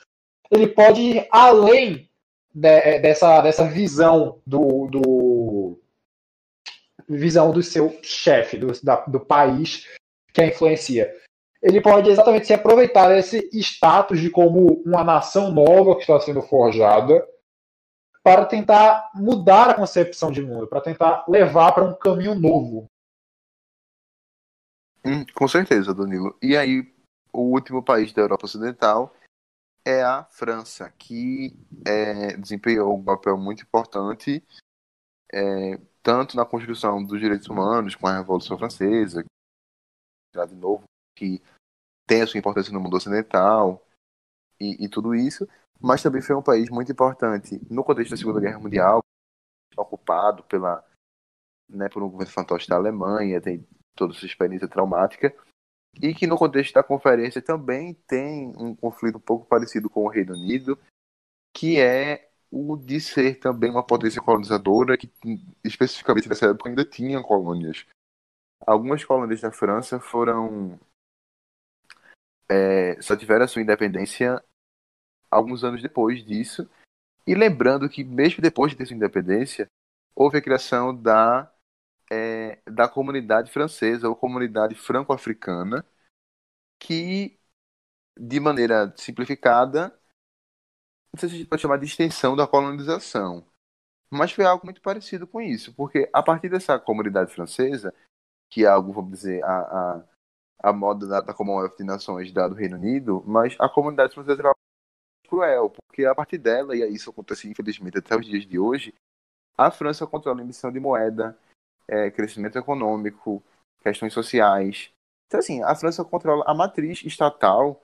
ele 0.50 0.66
pode 0.66 1.00
ir 1.00 1.28
além 1.30 2.10
de, 2.52 2.68
é, 2.68 2.98
dessa, 2.98 3.40
dessa 3.40 3.64
visão 3.64 4.40
do, 4.46 4.88
do 4.88 5.80
visão 7.08 7.50
do 7.52 7.62
seu 7.62 7.96
chefe, 8.02 8.56
do, 8.56 8.68
da, 8.82 8.96
do 9.06 9.20
país 9.20 9.86
que 10.32 10.40
a 10.40 10.46
influencia. 10.46 11.14
Ele 11.62 11.80
pode 11.80 12.08
exatamente 12.08 12.46
se 12.46 12.54
aproveitar 12.54 13.08
desse 13.08 13.48
status 13.52 14.18
de 14.18 14.30
como 14.30 14.82
uma 14.84 15.04
nação 15.04 15.52
nova 15.52 15.94
que 15.94 16.00
está 16.00 16.18
sendo 16.20 16.40
forjada 16.40 17.26
para 18.22 18.46
tentar 18.46 19.10
mudar 19.14 19.70
a 19.70 19.74
concepção 19.74 20.30
de 20.30 20.42
mundo, 20.42 20.66
para 20.66 20.80
tentar 20.80 21.24
levar 21.28 21.72
para 21.72 21.84
um 21.84 21.94
caminho 21.94 22.34
novo. 22.34 22.86
Hum, 25.04 25.24
com 25.34 25.48
certeza, 25.48 25.94
Danilo. 25.94 26.36
E 26.42 26.56
aí, 26.56 26.82
o 27.32 27.42
último 27.42 27.82
país 27.82 28.12
da 28.12 28.22
Europa 28.22 28.46
Ocidental 28.46 29.14
é 29.84 30.02
a 30.02 30.24
França, 30.24 30.90
que 30.98 31.56
é, 31.86 32.36
desempenhou 32.36 32.96
um 32.96 33.04
papel 33.04 33.36
muito 33.36 33.62
importante 33.62 34.44
é, 35.32 35.78
tanto 36.02 36.36
na 36.36 36.44
construção 36.44 37.04
dos 37.04 37.20
direitos 37.20 37.48
humanos 37.48 37.94
com 37.94 38.06
a 38.06 38.18
Revolução 38.18 38.58
Francesa, 38.58 39.24
de 40.48 40.54
novo, 40.54 40.84
que 41.16 41.42
tem 42.06 42.22
a 42.22 42.26
sua 42.26 42.38
importância 42.38 42.72
no 42.72 42.80
mundo 42.80 42.96
ocidental 42.96 43.84
e, 44.58 44.84
e 44.84 44.88
tudo 44.88 45.14
isso, 45.14 45.48
mas 45.80 46.02
também 46.02 46.22
foi 46.22 46.36
um 46.36 46.42
país 46.42 46.68
muito 46.68 46.90
importante 46.90 47.60
no 47.70 47.84
contexto 47.84 48.10
da 48.10 48.16
Segunda 48.16 48.40
Guerra 48.40 48.58
Mundial, 48.58 49.00
ocupado 49.76 50.42
pela, 50.44 50.84
né, 51.68 51.88
por 51.88 52.02
um 52.02 52.10
governo 52.10 52.32
fantoche 52.32 52.68
da 52.68 52.76
Alemanha, 52.76 53.40
tem 53.40 53.66
toda 53.94 54.14
essa 54.14 54.26
experiência 54.26 54.68
traumática, 54.68 55.34
e 55.94 56.14
que 56.14 56.26
no 56.26 56.36
contexto 56.36 56.74
da 56.74 56.82
conferência 56.82 57.42
também 57.42 57.94
tem 58.06 58.52
um 58.56 58.74
conflito 58.74 59.16
um 59.16 59.20
pouco 59.20 59.46
parecido 59.46 59.88
com 59.88 60.04
o 60.04 60.08
Reino 60.08 60.34
Unido, 60.34 60.78
que 61.54 61.80
é 61.80 62.30
o 62.50 62.76
de 62.76 63.00
ser 63.00 63.38
também 63.38 63.70
uma 63.70 63.86
potência 63.86 64.20
colonizadora 64.20 64.96
que 64.96 65.10
especificamente 65.64 66.28
nessa 66.28 66.46
época 66.46 66.68
ainda 66.68 66.84
tinha 66.84 67.22
colônias. 67.22 67.86
Algumas 68.66 69.04
colônias 69.04 69.40
da 69.40 69.50
França 69.50 70.00
foram 70.00 70.78
é, 72.48 73.00
só 73.00 73.16
tiveram 73.16 73.44
a 73.44 73.48
sua 73.48 73.62
independência 73.62 74.42
alguns 75.30 75.62
anos 75.62 75.80
depois 75.80 76.24
disso. 76.24 76.68
E 77.26 77.34
lembrando 77.34 77.88
que, 77.88 78.02
mesmo 78.02 78.42
depois 78.42 78.72
de 78.72 78.78
ter 78.78 78.86
sua 78.86 78.96
independência, 78.96 79.68
houve 80.14 80.38
a 80.38 80.42
criação 80.42 80.94
da, 80.94 81.50
é, 82.10 82.60
da 82.66 82.88
comunidade 82.88 83.50
francesa, 83.52 84.08
ou 84.08 84.16
comunidade 84.16 84.74
franco-africana, 84.74 85.84
que, 86.78 87.38
de 88.18 88.40
maneira 88.40 88.92
simplificada, 88.96 89.88
não 91.12 91.20
sei 91.20 91.28
se 91.28 91.34
a 91.34 91.38
gente 91.38 91.48
pode 91.48 91.62
chamar 91.62 91.78
de 91.78 91.86
extensão 91.86 92.36
da 92.36 92.46
colonização, 92.46 93.44
mas 94.10 94.32
foi 94.32 94.44
algo 94.44 94.64
muito 94.64 94.80
parecido 94.80 95.26
com 95.26 95.40
isso, 95.40 95.72
porque 95.74 96.08
a 96.12 96.22
partir 96.22 96.48
dessa 96.48 96.78
comunidade 96.78 97.32
francesa, 97.32 97.94
que 98.50 98.64
é 98.64 98.68
algo, 98.68 98.92
vamos 98.92 99.12
dizer, 99.12 99.44
a, 99.44 99.58
a, 99.60 100.04
a 100.70 100.72
moda 100.72 101.06
da, 101.06 101.20
da 101.20 101.34
Commonwealth 101.34 101.76
de 101.76 101.84
Nações 101.84 102.32
da 102.32 102.48
do 102.48 102.54
Reino 102.54 102.76
Unido, 102.76 103.22
mas 103.26 103.56
a 103.60 103.68
comunidade 103.68 104.14
francesa 104.14 104.40
era 104.40 104.52
cruel, 105.28 105.70
porque 105.70 106.04
a 106.04 106.14
partir 106.14 106.38
dela, 106.38 106.74
e 106.74 106.80
isso 106.92 107.10
acontece 107.10 107.48
infelizmente 107.48 107.98
até 107.98 108.16
os 108.16 108.26
dias 108.26 108.44
de 108.44 108.58
hoje, 108.58 108.92
a 109.56 109.70
França 109.70 110.06
controla 110.06 110.40
a 110.40 110.44
emissão 110.44 110.72
de 110.72 110.80
moeda, 110.80 111.38
é, 111.90 112.10
crescimento 112.10 112.56
econômico, 112.56 113.42
questões 113.82 114.12
sociais. 114.12 114.92
Então, 115.26 115.40
assim, 115.40 115.62
a 115.62 115.74
França 115.74 116.04
controla 116.04 116.44
a 116.46 116.54
matriz 116.54 117.02
estatal 117.04 117.82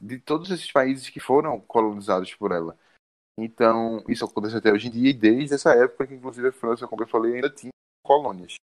de 0.00 0.18
todos 0.18 0.50
esses 0.50 0.70
países 0.70 1.08
que 1.08 1.20
foram 1.20 1.60
colonizados 1.60 2.34
por 2.34 2.52
ela. 2.52 2.76
Então, 3.38 4.04
isso 4.08 4.24
acontece 4.24 4.56
até 4.56 4.72
hoje 4.72 4.88
em 4.88 4.90
dia, 4.90 5.10
e 5.10 5.14
desde 5.14 5.54
essa 5.54 5.72
época 5.72 6.06
que, 6.06 6.14
inclusive, 6.14 6.48
a 6.48 6.52
França, 6.52 6.86
como 6.86 7.02
eu 7.02 7.08
falei, 7.08 7.36
ainda 7.36 7.50
tinha 7.50 7.70
colônias. 8.04 8.54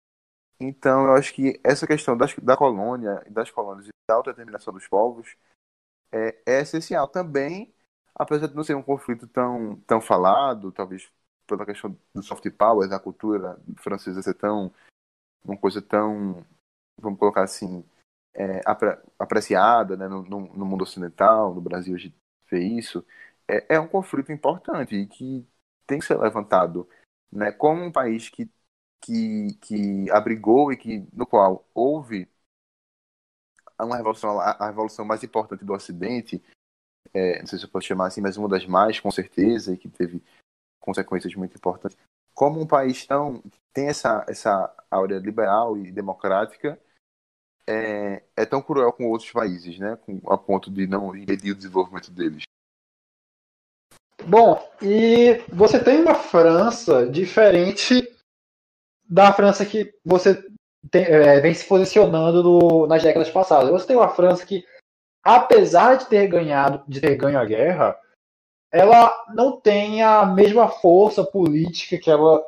Então, 0.59 1.05
eu 1.05 1.13
acho 1.13 1.33
que 1.33 1.59
essa 1.63 1.87
questão 1.87 2.15
das, 2.15 2.35
da 2.35 2.55
colônia, 2.55 3.23
das 3.29 3.49
colônias 3.49 3.87
e 3.87 3.89
da 4.09 4.15
autodeterminação 4.15 4.73
dos 4.73 4.87
povos 4.87 5.35
é, 6.11 6.37
é 6.45 6.61
essencial 6.61 7.07
também 7.07 7.73
apesar 8.15 8.47
de 8.47 8.55
não 8.55 8.63
ser 8.63 8.75
um 8.75 8.83
conflito 8.83 9.27
tão, 9.27 9.77
tão 9.87 10.01
falado, 10.01 10.71
talvez 10.71 11.09
pela 11.57 11.65
questão 11.65 11.97
do 12.13 12.23
soft 12.23 12.49
power, 12.51 12.89
da 12.89 12.99
cultura 12.99 13.59
francesa 13.77 14.21
ser 14.21 14.33
tão 14.35 14.73
uma 15.43 15.57
coisa 15.57 15.81
tão, 15.81 16.45
vamos 16.99 17.19
colocar 17.19 17.43
assim, 17.43 17.83
é, 18.33 18.61
apre, 18.65 18.97
apreciada 19.17 19.97
né, 19.97 20.07
no, 20.07 20.23
no, 20.23 20.65
mundo 20.65 20.83
ocidental, 20.83 21.53
no 21.53 21.61
Brasil 21.61 21.95
a 21.95 21.97
gente 21.97 22.15
vê 22.49 22.59
isso, 22.59 23.05
é, 23.47 23.75
é 23.75 23.79
um 23.79 23.87
conflito 23.87 24.31
importante 24.31 24.95
e 24.95 25.07
que 25.07 25.47
tem 25.85 25.99
que 25.99 26.05
ser 26.05 26.17
levantado 26.17 26.87
né, 27.31 27.51
como 27.51 27.83
um 27.83 27.91
país 27.91 28.29
que, 28.29 28.49
que, 29.01 29.55
que 29.61 30.11
abrigou 30.11 30.71
e 30.71 30.77
que, 30.77 31.07
no 31.13 31.25
qual 31.25 31.65
houve 31.73 32.29
uma 33.79 33.97
revolução, 33.97 34.39
a 34.39 34.67
revolução 34.67 35.03
mais 35.03 35.23
importante 35.23 35.65
do 35.65 35.73
Ocidente, 35.73 36.41
é, 37.13 37.39
não 37.39 37.47
sei 37.47 37.57
se 37.57 37.65
eu 37.65 37.69
posso 37.69 37.87
chamar 37.87 38.07
assim, 38.07 38.21
mas 38.21 38.37
uma 38.37 38.47
das 38.47 38.65
mais, 38.65 38.99
com 38.99 39.09
certeza, 39.09 39.73
e 39.73 39.77
que 39.77 39.89
teve 39.89 40.23
consequências 40.81 41.33
muito 41.35 41.55
importantes. 41.55 41.97
Como 42.33 42.59
um 42.59 42.67
país 42.67 43.05
tão 43.05 43.41
tem 43.73 43.87
essa, 43.87 44.25
essa 44.27 44.75
áurea 44.89 45.17
liberal 45.17 45.77
e 45.77 45.91
democrática, 45.91 46.77
é, 47.65 48.23
é 48.35 48.45
tão 48.45 48.61
cruel 48.61 48.91
com 48.91 49.09
outros 49.09 49.31
países, 49.31 49.79
né? 49.79 49.97
Com, 50.05 50.19
a 50.29 50.37
ponto 50.37 50.69
de 50.69 50.87
não 50.87 51.15
impedir 51.15 51.51
o 51.51 51.55
desenvolvimento 51.55 52.11
deles. 52.11 52.43
Bom, 54.25 54.61
e 54.81 55.43
você 55.47 55.81
tem 55.81 56.01
uma 56.01 56.15
França 56.15 57.07
diferente 57.07 58.07
da 59.07 59.31
França 59.33 59.65
que 59.65 59.93
você 60.05 60.45
tem, 60.89 61.05
é, 61.05 61.39
vem 61.39 61.53
se 61.53 61.65
posicionando 61.65 62.43
no, 62.43 62.87
nas 62.87 63.01
décadas 63.01 63.29
passadas. 63.29 63.69
Você 63.69 63.87
tem 63.87 63.95
uma 63.95 64.09
França 64.09 64.45
que 64.45 64.65
apesar 65.23 65.95
de 65.95 66.07
ter 66.07 66.27
ganhado, 66.27 66.83
de 66.87 66.99
ter 66.99 67.15
ganho 67.15 67.39
a 67.39 67.45
guerra, 67.45 67.97
ela 68.71 69.13
não 69.33 69.59
tem 69.59 70.01
a 70.01 70.25
mesma 70.25 70.67
força 70.67 71.23
política 71.23 71.97
que 71.97 72.09
ela 72.09 72.41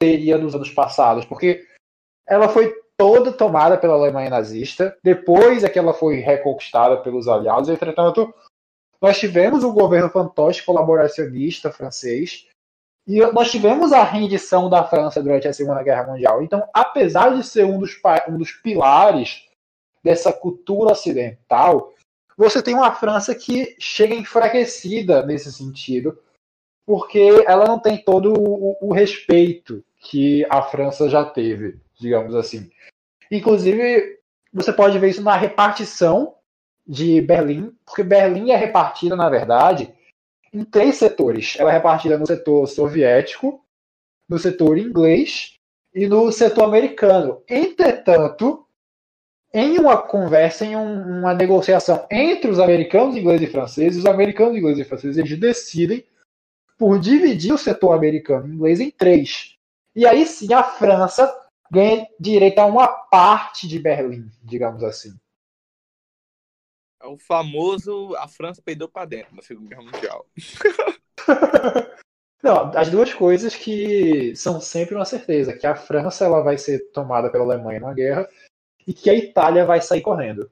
teria 0.00 0.38
nos 0.38 0.54
anos 0.54 0.70
passados, 0.70 1.24
porque 1.24 1.66
ela 2.26 2.48
foi 2.48 2.72
toda 2.96 3.32
tomada 3.32 3.76
pela 3.76 3.94
Alemanha 3.94 4.30
nazista, 4.30 4.96
depois 5.02 5.64
é 5.64 5.68
que 5.68 5.78
ela 5.78 5.92
foi 5.92 6.16
reconquistada 6.16 6.96
pelos 6.98 7.26
aliados, 7.26 7.68
entretanto, 7.68 8.32
nós 9.00 9.18
tivemos 9.18 9.64
um 9.64 9.72
governo 9.72 10.10
fantoche 10.10 10.64
colaboracionista 10.64 11.70
francês, 11.70 12.46
e 13.06 13.20
nós 13.32 13.50
tivemos 13.50 13.92
a 13.92 14.04
rendição 14.04 14.68
da 14.68 14.84
França 14.84 15.22
durante 15.22 15.48
a 15.48 15.52
Segunda 15.52 15.82
Guerra 15.82 16.08
Mundial. 16.08 16.42
Então, 16.42 16.68
apesar 16.74 17.34
de 17.34 17.42
ser 17.42 17.64
um 17.64 17.78
dos, 17.78 17.98
um 18.28 18.36
dos 18.36 18.52
pilares 18.52 19.48
dessa 20.04 20.30
cultura 20.30 20.92
ocidental, 20.92 21.94
você 22.38 22.62
tem 22.62 22.72
uma 22.72 22.94
França 22.94 23.34
que 23.34 23.74
chega 23.80 24.14
enfraquecida 24.14 25.26
nesse 25.26 25.52
sentido, 25.52 26.16
porque 26.86 27.44
ela 27.44 27.66
não 27.66 27.80
tem 27.80 27.98
todo 27.98 28.32
o, 28.32 28.78
o 28.80 28.92
respeito 28.92 29.84
que 29.96 30.46
a 30.48 30.62
França 30.62 31.10
já 31.10 31.24
teve, 31.24 31.80
digamos 31.98 32.36
assim. 32.36 32.70
Inclusive, 33.28 34.20
você 34.52 34.72
pode 34.72 34.96
ver 35.00 35.10
isso 35.10 35.20
na 35.20 35.36
repartição 35.36 36.36
de 36.86 37.20
Berlim, 37.20 37.76
porque 37.84 38.04
Berlim 38.04 38.52
é 38.52 38.56
repartida, 38.56 39.16
na 39.16 39.28
verdade, 39.28 39.92
em 40.54 40.64
três 40.64 40.94
setores. 40.94 41.56
Ela 41.58 41.70
é 41.70 41.74
repartida 41.74 42.16
no 42.16 42.26
setor 42.26 42.68
soviético, 42.68 43.64
no 44.28 44.38
setor 44.38 44.78
inglês 44.78 45.58
e 45.92 46.06
no 46.06 46.30
setor 46.30 46.62
americano. 46.62 47.42
Entretanto, 47.48 48.64
em 49.52 49.78
uma 49.78 49.96
conversa, 49.96 50.64
em 50.64 50.76
um, 50.76 51.20
uma 51.20 51.34
negociação 51.34 52.06
entre 52.10 52.50
os 52.50 52.58
americanos, 52.58 53.16
ingleses 53.16 53.48
e 53.48 53.50
franceses, 53.50 53.98
os 53.98 54.06
americanos, 54.06 54.56
ingleses 54.56 54.84
e 54.84 54.88
franceses 54.88 55.16
eles 55.16 55.38
decidem 55.38 56.04
por 56.76 56.98
dividir 56.98 57.52
o 57.52 57.58
setor 57.58 57.92
americano 57.92 58.46
e 58.46 58.54
inglês 58.54 58.80
em 58.80 58.90
três. 58.90 59.56
E 59.94 60.06
aí 60.06 60.24
sim 60.26 60.52
a 60.52 60.62
França 60.62 61.28
ganha 61.70 62.06
direito 62.20 62.58
a 62.58 62.66
uma 62.66 62.86
parte 62.86 63.66
de 63.66 63.78
Berlim, 63.78 64.30
digamos 64.42 64.84
assim. 64.84 65.18
É 67.02 67.06
o 67.06 67.16
famoso 67.18 68.14
a 68.16 68.28
França 68.28 68.62
peidou 68.62 68.88
para 68.88 69.06
dentro 69.06 69.34
na 69.34 69.42
Segunda 69.42 69.68
Guerra 69.68 69.82
Mundial. 69.82 70.26
Não, 72.40 72.70
as 72.76 72.88
duas 72.88 73.12
coisas 73.12 73.56
que 73.56 74.34
são 74.36 74.60
sempre 74.60 74.94
uma 74.94 75.04
certeza, 75.04 75.56
que 75.56 75.66
a 75.66 75.74
França 75.74 76.24
ela 76.24 76.40
vai 76.40 76.56
ser 76.56 76.78
tomada 76.92 77.30
pela 77.30 77.42
Alemanha 77.42 77.80
numa 77.80 77.94
guerra 77.94 78.28
e 78.88 78.94
que 78.94 79.10
a 79.10 79.14
Itália 79.14 79.66
vai 79.66 79.82
sair 79.82 80.00
correndo. 80.00 80.50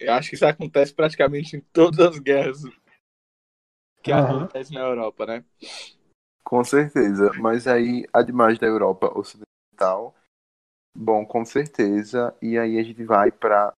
Eu 0.00 0.14
acho 0.14 0.30
que 0.30 0.36
isso 0.36 0.46
acontece 0.46 0.94
praticamente 0.94 1.54
em 1.54 1.60
todas 1.60 2.00
as 2.00 2.18
guerras 2.18 2.62
que 4.02 4.10
uhum. 4.10 4.18
acontecem 4.18 4.78
na 4.78 4.84
Europa, 4.84 5.26
né? 5.26 5.44
Com 6.42 6.64
certeza, 6.64 7.30
mas 7.38 7.66
aí, 7.68 8.06
ademais 8.10 8.58
da 8.58 8.66
Europa 8.66 9.12
Ocidental, 9.16 10.14
bom, 10.96 11.26
com 11.26 11.44
certeza, 11.44 12.34
e 12.40 12.58
aí 12.58 12.78
a 12.78 12.82
gente 12.82 13.04
vai 13.04 13.30
para 13.30 13.72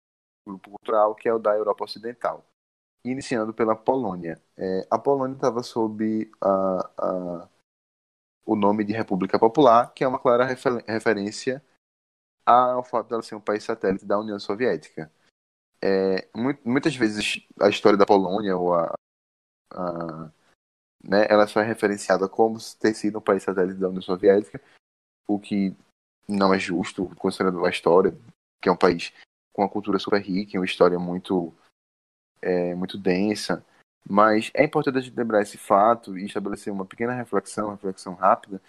o 0.47 0.51
grupo 0.51 0.71
cultural 0.71 1.15
que 1.15 1.29
é 1.29 1.33
o 1.33 1.39
da 1.39 1.57
Europa 1.57 1.85
Ocidental, 1.85 2.45
iniciando 3.05 3.55
pela 3.55 3.75
Polônia. 3.75 4.41
É, 4.57 4.87
a 4.91 4.99
Polônia 4.99 5.35
estava 5.35 5.63
sob 5.63 6.31
a, 6.43 6.91
a, 6.99 7.49
o 8.45 8.55
nome 8.55 8.85
de 8.85 8.93
República 8.93 9.39
Popular, 9.39 9.93
que 9.95 10.05
é 10.05 10.09
uma 10.09 10.19
clara 10.19 10.45
refer, 10.45 10.85
referência 10.87 11.65
ao 12.47 12.85
fato 12.85 13.09
dela 13.09 13.23
ser 13.23 13.35
um 13.35 13.41
país 13.41 13.65
satélite 13.65 14.05
da 14.05 14.19
União 14.19 14.39
Soviética. 14.39 15.11
É, 15.83 16.29
muitas 16.65 16.95
vezes 16.95 17.45
a 17.61 17.69
história 17.69 17.99
da 17.99 18.07
Polônia 18.07 18.57
ou 18.57 18.73
a, 18.75 18.95
a 19.73 20.31
né, 21.03 21.27
ela 21.29 21.47
só 21.49 21.61
é 21.61 21.65
referenciada 21.65 22.29
como 22.29 22.59
ter 22.79 22.95
sido 22.95 23.19
um 23.19 23.23
país 23.23 23.43
satélite 23.43 23.81
da 23.81 23.89
União 23.89 24.03
Soviética, 24.03 24.61
o 25.27 25.39
que 25.39 25.75
não 26.29 26.55
é 26.55 26.59
justo, 26.59 27.09
considerando 27.17 27.65
a 27.67 27.71
história, 27.71 28.17
que 28.63 28.69
é 28.69 28.73
um 28.73 28.77
país 28.77 29.13
com 29.53 29.63
uma 29.63 29.69
cultura 29.69 29.99
super 29.99 30.21
rica, 30.23 30.59
uma 30.59 30.65
história 30.65 30.99
muito 30.99 31.53
é, 32.41 32.75
muito 32.75 32.97
densa. 32.97 33.65
Mas 34.09 34.51
é 34.55 34.65
importante 34.65 34.99
a 34.99 35.01
gente 35.01 35.17
lembrar 35.17 35.43
esse 35.43 35.57
fato 35.57 36.19
e 36.19 36.27
estabelecer 36.27 36.73
uma 36.73 36.85
pequena 36.85 37.15
reflexão, 37.15 37.67
uma 37.67 37.75
reflexão 37.75 38.15
rápida, 38.15 38.61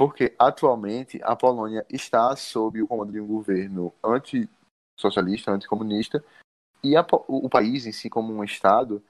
porque 0.00 0.34
atualmente 0.38 1.20
a 1.22 1.36
Polônia 1.36 1.84
está 1.90 2.34
sob 2.34 2.80
o 2.80 2.88
comando 2.88 3.12
de 3.12 3.20
um 3.20 3.26
governo 3.26 3.94
antissocialista, 4.02 5.50
anticomunista, 5.50 6.24
E 6.82 6.96
a, 6.96 7.02
o, 7.28 7.44
o, 7.44 7.50
país 7.50 7.84
em 7.84 7.92
si, 7.92 8.08
como 8.08 8.32
um 8.32 8.42
Estado, 8.42 9.04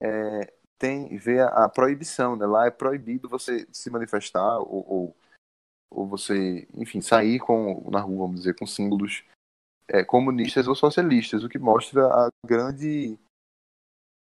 é, 0.00 0.50
tem 0.78 1.14
vê 1.18 1.40
a, 1.40 1.66
a, 1.66 1.68
proibição, 1.68 2.36
né? 2.36 2.46
Lá 2.46 2.64
é 2.64 2.70
proibido 2.70 3.28
você 3.28 3.68
se 3.70 3.90
manifestar 3.90 4.60
ou, 4.60 4.82
ou, 4.90 5.16
ou, 5.90 6.06
você, 6.06 6.66
enfim, 6.72 7.02
sair 7.02 7.38
com, 7.38 7.90
na 7.90 8.00
rua, 8.00 8.20
vamos 8.26 8.36
dizer, 8.36 8.56
com 8.56 8.66
símbolos 8.66 9.22
é, 9.88 10.02
comunistas 10.02 10.66
ou 10.66 10.74
socialistas, 10.74 11.44
o 11.44 11.50
que 11.50 11.58
mostra 11.58 12.06
a 12.06 12.30
grande 12.46 13.18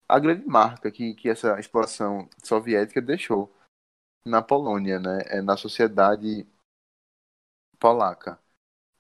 a 0.09 0.19
grande 0.19 0.45
marca 0.49 0.91
que, 0.91 1.15
que 1.15 1.29
essa 1.29 1.61
exploração 1.61 2.29
soviética 2.43 3.01
deixou 3.01 3.57
na 4.29 4.43
Polônia, 4.43 5.01
né? 5.01 5.21
É, 5.27 5.43
na 5.43 5.57
sociedade 5.57 6.47
polaca. 7.79 8.39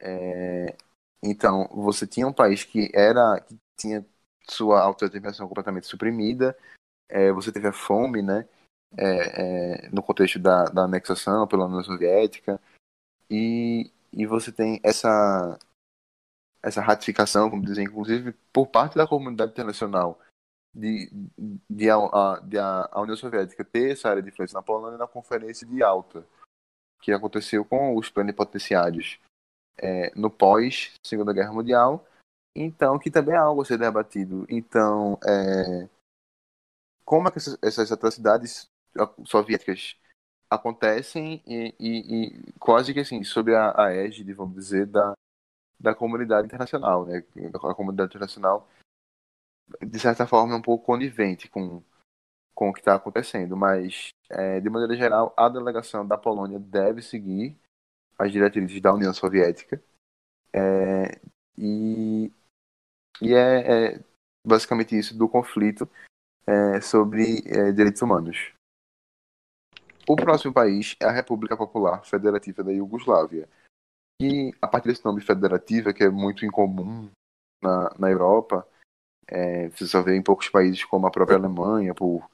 É, 0.00 0.76
então, 1.22 1.68
você 1.72 2.06
tinha 2.06 2.26
um 2.26 2.32
país 2.32 2.64
que 2.64 2.90
era 2.94 3.40
que 3.40 3.58
tinha 3.76 4.06
sua 4.48 4.80
autodeterminação 4.80 5.48
completamente 5.48 5.86
suprimida, 5.86 6.56
é, 7.08 7.32
você 7.32 7.52
teve 7.52 7.68
a 7.68 7.72
fome, 7.72 8.22
né? 8.22 8.48
É, 8.96 9.86
é, 9.86 9.90
no 9.90 10.02
contexto 10.02 10.38
da, 10.38 10.64
da 10.64 10.84
anexação 10.84 11.46
pela 11.46 11.66
União 11.66 11.84
Soviética, 11.84 12.60
e, 13.30 13.90
e 14.12 14.26
você 14.26 14.50
tem 14.52 14.80
essa, 14.82 15.58
essa 16.62 16.80
ratificação, 16.80 17.50
como 17.50 17.64
dizem, 17.64 17.84
inclusive 17.84 18.32
por 18.52 18.66
parte 18.66 18.96
da 18.96 19.06
comunidade 19.06 19.52
internacional, 19.52 20.20
de, 20.74 21.10
de, 21.68 21.90
a, 21.90 22.40
de 22.42 22.58
a, 22.58 22.88
a 22.90 23.00
União 23.00 23.16
Soviética 23.16 23.64
ter 23.64 23.92
essa 23.92 24.08
área 24.08 24.22
de 24.22 24.28
influência 24.28 24.54
na 24.54 24.62
Polônia 24.62 24.98
na 24.98 25.06
Conferência 25.06 25.66
de 25.66 25.82
Alta, 25.82 26.24
que 27.00 27.12
aconteceu 27.12 27.64
com 27.64 27.96
os 27.96 28.10
plenipotenciários 28.10 29.20
é, 29.78 30.12
no 30.14 30.30
pós 30.30 30.92
Segunda 31.04 31.32
Guerra 31.32 31.52
Mundial, 31.52 32.06
então 32.54 32.98
que 32.98 33.10
também 33.10 33.34
é 33.34 33.38
algo 33.38 33.62
a 33.62 33.64
ser 33.64 33.78
debatido. 33.78 34.46
Então, 34.48 35.18
é, 35.24 35.88
como 37.04 37.28
é 37.28 37.30
que 37.30 37.38
essas, 37.38 37.58
essas, 37.62 37.92
atrocidades 37.92 38.68
soviéticas 39.24 39.96
acontecem 40.50 41.42
e, 41.46 41.74
e, 41.78 42.24
e, 42.24 42.52
quase 42.58 42.92
que 42.92 43.00
assim 43.00 43.22
sob 43.22 43.54
a, 43.54 43.72
a 43.80 43.94
égide, 43.94 44.32
vamos 44.32 44.54
dizer, 44.54 44.86
da, 44.86 45.12
da 45.78 45.94
comunidade 45.94 46.46
internacional, 46.46 47.06
né? 47.06 47.22
A 47.54 47.74
comunidade 47.74 48.10
internacional 48.10 48.68
de 49.80 49.98
certa 49.98 50.26
forma, 50.26 50.54
é 50.54 50.56
um 50.56 50.62
pouco 50.62 50.84
conivente 50.84 51.48
com, 51.48 51.82
com 52.54 52.70
o 52.70 52.72
que 52.72 52.80
está 52.80 52.94
acontecendo, 52.94 53.56
mas, 53.56 54.10
é, 54.30 54.60
de 54.60 54.68
maneira 54.68 54.96
geral, 54.96 55.32
a 55.36 55.48
delegação 55.48 56.06
da 56.06 56.18
Polônia 56.18 56.58
deve 56.58 57.02
seguir 57.02 57.56
as 58.18 58.32
diretrizes 58.32 58.80
da 58.80 58.92
União 58.92 59.12
Soviética 59.14 59.82
é, 60.52 61.20
e, 61.56 62.32
e 63.22 63.34
é, 63.34 63.94
é, 63.94 64.04
basicamente 64.46 64.98
isso 64.98 65.16
do 65.16 65.28
conflito 65.28 65.88
é, 66.46 66.80
sobre 66.80 67.42
é, 67.46 67.70
direitos 67.72 68.02
humanos. 68.02 68.52
O 70.08 70.16
próximo 70.16 70.52
país 70.52 70.96
é 71.00 71.04
a 71.04 71.12
República 71.12 71.56
Popular 71.56 72.04
Federativa 72.04 72.64
da 72.64 72.72
Iugoslávia, 72.72 73.48
e 74.20 74.52
a 74.60 74.66
partir 74.66 74.88
desse 74.88 75.04
nome 75.04 75.20
federativa, 75.20 75.92
que 75.92 76.02
é 76.02 76.08
muito 76.08 76.44
incomum 76.44 77.08
na, 77.62 77.94
na 77.98 78.10
Europa, 78.10 78.66
é, 79.28 79.68
você 79.68 79.86
só 79.86 80.02
vê 80.02 80.16
em 80.16 80.22
poucos 80.22 80.48
países 80.48 80.84
como 80.84 81.06
a 81.06 81.10
própria 81.10 81.36
Alemanha, 81.36 81.94
por, 81.94 82.28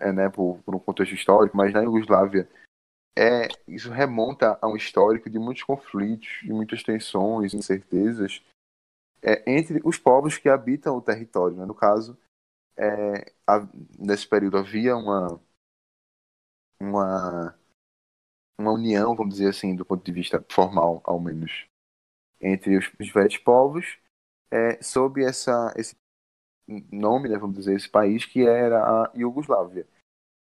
é, 0.00 0.12
né, 0.12 0.28
por, 0.28 0.62
por 0.62 0.74
um 0.74 0.78
contexto 0.78 1.14
histórico, 1.14 1.56
mas 1.56 1.72
na 1.72 1.82
Iugoslávia 1.82 2.48
é, 3.16 3.48
isso 3.66 3.90
remonta 3.90 4.58
a 4.60 4.68
um 4.68 4.76
histórico 4.76 5.28
de 5.28 5.38
muitos 5.38 5.62
conflitos, 5.62 6.40
de 6.42 6.52
muitas 6.52 6.82
tensões, 6.82 7.54
incertezas 7.54 8.44
é, 9.22 9.42
entre 9.50 9.80
os 9.84 9.98
povos 9.98 10.36
que 10.36 10.48
habitam 10.48 10.96
o 10.96 11.02
território. 11.02 11.56
Né? 11.56 11.64
No 11.64 11.74
caso, 11.74 12.16
é, 12.76 13.32
a, 13.46 13.66
nesse 13.98 14.28
período 14.28 14.58
havia 14.58 14.96
uma, 14.96 15.40
uma, 16.80 17.58
uma 18.58 18.72
união, 18.72 19.14
vamos 19.16 19.34
dizer 19.34 19.48
assim, 19.48 19.74
do 19.74 19.84
ponto 19.84 20.04
de 20.04 20.12
vista 20.12 20.44
formal, 20.50 21.00
ao 21.04 21.18
menos, 21.18 21.66
entre 22.40 22.76
os, 22.76 22.92
os 23.00 23.10
velhos 23.10 23.38
povos 23.38 23.98
é, 24.54 24.80
sob 24.80 25.20
essa, 25.20 25.74
esse 25.76 25.96
nome, 26.92 27.28
né, 27.28 27.36
vamos 27.36 27.56
dizer, 27.56 27.74
esse 27.74 27.88
país, 27.88 28.24
que 28.24 28.46
era 28.46 28.78
a 28.78 29.10
Iugoslávia, 29.16 29.84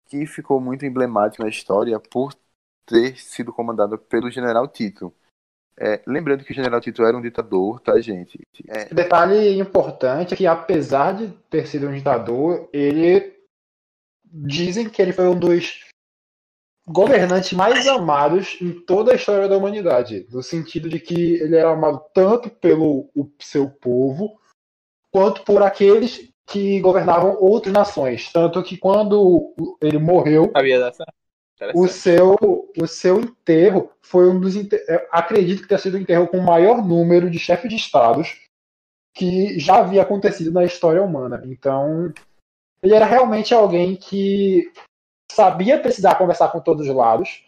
que 0.07 0.27
ficou 0.27 0.61
muito 0.61 0.85
emblemático 0.85 1.45
na 1.45 1.49
história 1.49 2.01
por 2.01 2.35
ter 2.85 3.17
sido 3.17 3.53
comandado 3.53 3.97
pelo 3.97 4.29
general 4.29 4.67
Tito. 4.67 5.15
É, 5.79 6.03
lembrando 6.05 6.45
que 6.45 6.51
o 6.51 6.55
general 6.55 6.81
Tito 6.81 7.05
era 7.05 7.17
um 7.17 7.23
ditador, 7.23 7.81
tá, 7.81 7.99
gente? 8.01 8.41
É... 8.69 8.93
Detalhe 8.93 9.59
importante 9.59 10.35
é 10.35 10.37
que, 10.37 10.47
apesar 10.47 11.13
de 11.13 11.29
ter 11.49 11.67
sido 11.67 11.87
um 11.87 11.95
ditador, 11.95 12.69
ele. 12.73 13.41
Dizem 14.25 14.89
que 14.89 15.01
ele 15.01 15.13
foi 15.13 15.29
um 15.29 15.39
dos 15.39 15.85
governantes 16.87 17.53
mais 17.53 17.87
amados 17.87 18.59
em 18.61 18.73
toda 18.73 19.13
a 19.13 19.15
história 19.15 19.49
da 19.49 19.57
humanidade, 19.57 20.27
no 20.31 20.43
sentido 20.43 20.89
de 20.89 20.99
que 20.99 21.35
ele 21.35 21.57
era 21.57 21.71
amado 21.71 22.03
tanto 22.13 22.51
pelo 22.51 23.09
seu 23.41 23.71
povo 23.71 24.39
quanto 25.11 25.45
por 25.45 25.63
aqueles 25.63 26.33
que 26.47 26.81
governavam 26.81 27.37
outras 27.41 27.73
nações, 27.73 28.33
tanto 28.33 28.63
que 28.63 28.77
quando 28.77 29.55
ele 29.81 29.99
morreu, 29.99 30.51
o 31.75 31.87
seu 31.87 32.37
o 32.77 32.87
seu 32.87 33.21
enterro 33.21 33.91
foi 34.01 34.29
um 34.29 34.41
dos 34.41 34.55
acredito 35.13 35.63
que 35.63 35.69
tenha 35.69 35.79
sido 35.79 35.95
o 35.95 35.99
enterro 35.99 36.27
com 36.27 36.39
o 36.39 36.45
maior 36.45 36.85
número 36.85 37.31
de 37.31 37.39
chefes 37.39 37.71
de 37.71 37.77
estados 37.77 38.41
que 39.15 39.59
já 39.59 39.79
havia 39.79 40.03
acontecido 40.03 40.51
na 40.51 40.65
história 40.65 41.03
humana. 41.03 41.43
Então, 41.45 42.13
ele 42.83 42.95
era 42.95 43.05
realmente 43.05 43.55
alguém 43.55 43.95
que 43.95 44.73
sabia 45.35 45.81
precisar 45.81 46.17
conversar 46.17 46.49
com 46.49 46.61
todos 46.61 46.87
os 46.87 46.95
lados, 46.95 47.45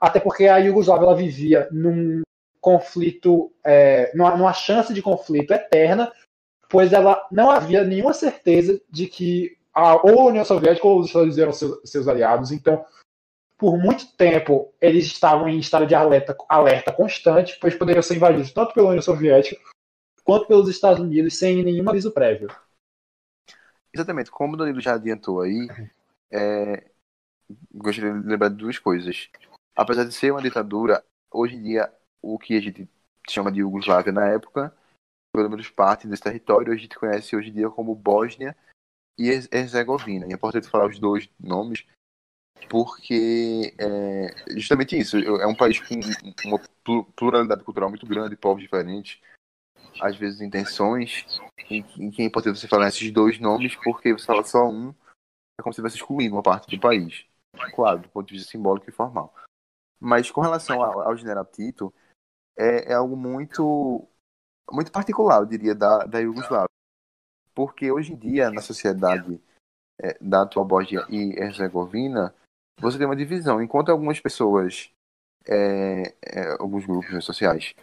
até 0.00 0.18
porque 0.18 0.46
a 0.46 0.58
Iugoslávia 0.58 1.14
vivia 1.14 1.68
num 1.70 2.22
conflito, 2.60 3.52
é, 3.64 4.10
numa, 4.14 4.36
numa 4.36 4.52
chance 4.52 4.92
de 4.92 5.02
conflito 5.02 5.52
eterna, 5.52 6.12
pois 6.68 6.92
ela 6.92 7.26
não 7.30 7.50
havia 7.50 7.84
nenhuma 7.84 8.12
certeza 8.12 8.80
de 8.90 9.06
que 9.06 9.56
a, 9.72 9.96
ou 9.96 10.20
a 10.20 10.24
União 10.24 10.44
Soviética 10.44 10.86
ou 10.86 10.98
os 10.98 11.06
Estados 11.06 11.24
Unidos 11.24 11.38
eram 11.38 11.52
seus, 11.52 11.90
seus 11.90 12.08
aliados. 12.08 12.50
Então, 12.50 12.84
por 13.56 13.76
muito 13.78 14.16
tempo, 14.16 14.72
eles 14.80 15.06
estavam 15.06 15.48
em 15.48 15.58
estado 15.58 15.86
de 15.86 15.94
alerta, 15.94 16.36
alerta 16.48 16.92
constante, 16.92 17.58
pois 17.60 17.74
poderiam 17.74 18.02
ser 18.02 18.16
invadidos 18.16 18.52
tanto 18.52 18.72
pela 18.72 18.88
União 18.88 19.02
Soviética 19.02 19.60
quanto 20.24 20.46
pelos 20.46 20.68
Estados 20.68 21.00
Unidos 21.00 21.38
sem 21.38 21.62
nenhum 21.62 21.88
aviso 21.88 22.12
prévio. 22.12 22.48
Exatamente, 23.92 24.30
como 24.30 24.54
o 24.54 24.56
Danilo 24.56 24.80
já 24.80 24.94
adiantou 24.94 25.40
aí, 25.40 25.66
é, 26.30 26.90
gostaria 27.72 28.12
de 28.12 28.26
lembrar 28.26 28.48
de 28.48 28.56
duas 28.56 28.78
coisas. 28.78 29.28
Apesar 29.74 30.04
de 30.04 30.12
ser 30.12 30.32
uma 30.32 30.42
ditadura, 30.42 31.04
hoje 31.30 31.56
em 31.56 31.62
dia, 31.62 31.92
o 32.20 32.38
que 32.38 32.56
a 32.56 32.60
gente 32.60 32.88
chama 33.28 33.52
de 33.52 33.60
Iugoslávia 33.60 34.12
na 34.12 34.26
época, 34.26 34.74
pelo 35.32 35.50
menos 35.50 35.70
parte 35.70 36.06
desse 36.08 36.22
território, 36.22 36.72
a 36.72 36.76
gente 36.76 36.98
conhece 36.98 37.36
hoje 37.36 37.50
em 37.50 37.52
dia 37.52 37.70
como 37.70 37.94
Bósnia 37.94 38.56
e 39.18 39.28
Herzegovina. 39.28 40.26
E 40.26 40.30
é 40.30 40.34
importante 40.34 40.68
falar 40.68 40.88
os 40.88 40.98
dois 40.98 41.28
nomes, 41.38 41.86
porque 42.68 43.74
é 43.78 44.58
justamente 44.58 44.98
isso. 44.98 45.16
É 45.16 45.46
um 45.46 45.54
país 45.54 45.78
com 45.80 45.94
uma 46.48 46.60
pluralidade 47.14 47.62
cultural 47.64 47.88
muito 47.88 48.06
grande, 48.06 48.36
povos 48.36 48.62
diferentes, 48.62 49.20
às 50.00 50.16
vezes 50.16 50.40
intenções, 50.40 51.24
em 51.70 52.10
que 52.10 52.22
é 52.22 52.24
importante 52.24 52.58
você 52.58 52.68
falar 52.68 52.88
esses 52.88 53.10
dois 53.12 53.38
nomes, 53.38 53.76
porque 53.76 54.12
você 54.12 54.24
fala 54.24 54.42
só 54.44 54.68
um, 54.68 54.94
é 55.58 55.62
como 55.62 55.72
se 55.72 55.80
estivesse 55.80 55.96
excluindo 55.96 56.34
uma 56.34 56.42
parte 56.42 56.74
do 56.74 56.80
país 56.80 57.27
claro, 57.74 58.00
do 58.00 58.08
ponto 58.08 58.28
de 58.28 58.34
vista 58.34 58.50
simbólico 58.50 58.88
e 58.88 58.92
formal. 58.92 59.34
Mas 60.00 60.30
com 60.30 60.40
relação 60.40 60.82
ao, 60.82 61.00
ao 61.00 61.16
general 61.16 61.44
Tito, 61.44 61.92
é, 62.56 62.92
é, 62.92 62.94
algo 62.94 63.16
muito, 63.16 64.06
muito 64.70 64.92
particular, 64.92 65.40
eu 65.40 65.46
diria, 65.46 65.74
da, 65.74 66.04
da 66.04 66.18
Iugoslávia. 66.20 66.68
Porque 67.54 67.90
hoje 67.90 68.12
em 68.12 68.16
dia, 68.16 68.50
na 68.50 68.60
sociedade 68.60 69.40
é, 70.00 70.16
da 70.20 70.42
atual 70.42 70.64
Bósnia 70.64 71.04
e 71.08 71.38
Herzegovina, 71.38 72.34
você 72.80 72.98
tem 72.98 73.06
uma 73.06 73.16
divisão. 73.16 73.60
Enquanto 73.60 73.90
algumas 73.90 74.20
pessoas, 74.20 74.90
é, 75.46 76.14
é 76.24 76.52
alguns 76.60 76.86
grupos 76.86 77.24
sociais, 77.24 77.74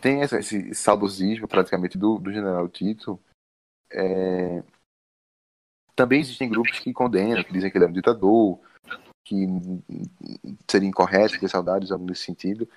têm 0.00 0.22
esse, 0.22 0.36
esse 0.38 0.74
saudosismo 0.74 1.48
praticamente 1.48 1.98
do, 1.98 2.18
do 2.18 2.32
general 2.32 2.68
Tito, 2.68 3.20
é, 3.92 4.62
também 5.96 6.20
existem 6.20 6.48
grupos 6.48 6.78
que 6.78 6.92
condenam, 6.92 7.42
que 7.42 7.52
dizem 7.52 7.70
que 7.70 7.76
ele 7.76 7.84
é 7.84 7.88
um 7.88 7.92
ditador, 7.92 8.60
que 9.30 9.46
seria 10.68 10.88
incorreto 10.88 11.38
ter 11.38 11.48
saudades, 11.48 11.92
algo 11.92 12.04
nesse 12.04 12.24
sentido. 12.24 12.68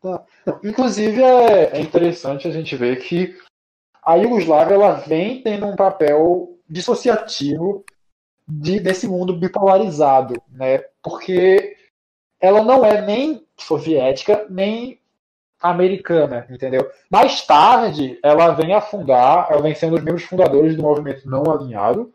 Tá. 0.00 0.24
Inclusive, 0.64 1.22
é, 1.22 1.76
é 1.76 1.80
interessante 1.80 2.48
a 2.48 2.50
gente 2.50 2.74
ver 2.74 3.00
que 3.02 3.38
a 4.02 4.14
Iugoslávia 4.14 4.74
ela 4.74 4.94
vem 4.94 5.42
tendo 5.42 5.66
um 5.66 5.76
papel 5.76 6.58
dissociativo 6.68 7.84
de, 8.48 8.80
desse 8.80 9.06
mundo 9.06 9.36
bipolarizado, 9.36 10.42
né? 10.50 10.78
Porque 11.02 11.76
ela 12.40 12.62
não 12.62 12.82
é 12.84 13.02
nem 13.02 13.46
soviética, 13.58 14.46
nem 14.48 14.98
americana, 15.60 16.46
entendeu? 16.50 16.90
Mais 17.10 17.46
tarde, 17.46 18.18
ela 18.22 18.52
vem 18.52 18.74
a 18.74 18.80
fundar, 18.80 19.48
ela 19.50 19.62
vem 19.62 19.74
sendo 19.74 19.96
os 19.96 20.02
membros 20.02 20.24
fundadores 20.24 20.76
do 20.76 20.82
movimento 20.82 21.28
não 21.28 21.50
alinhado. 21.50 22.12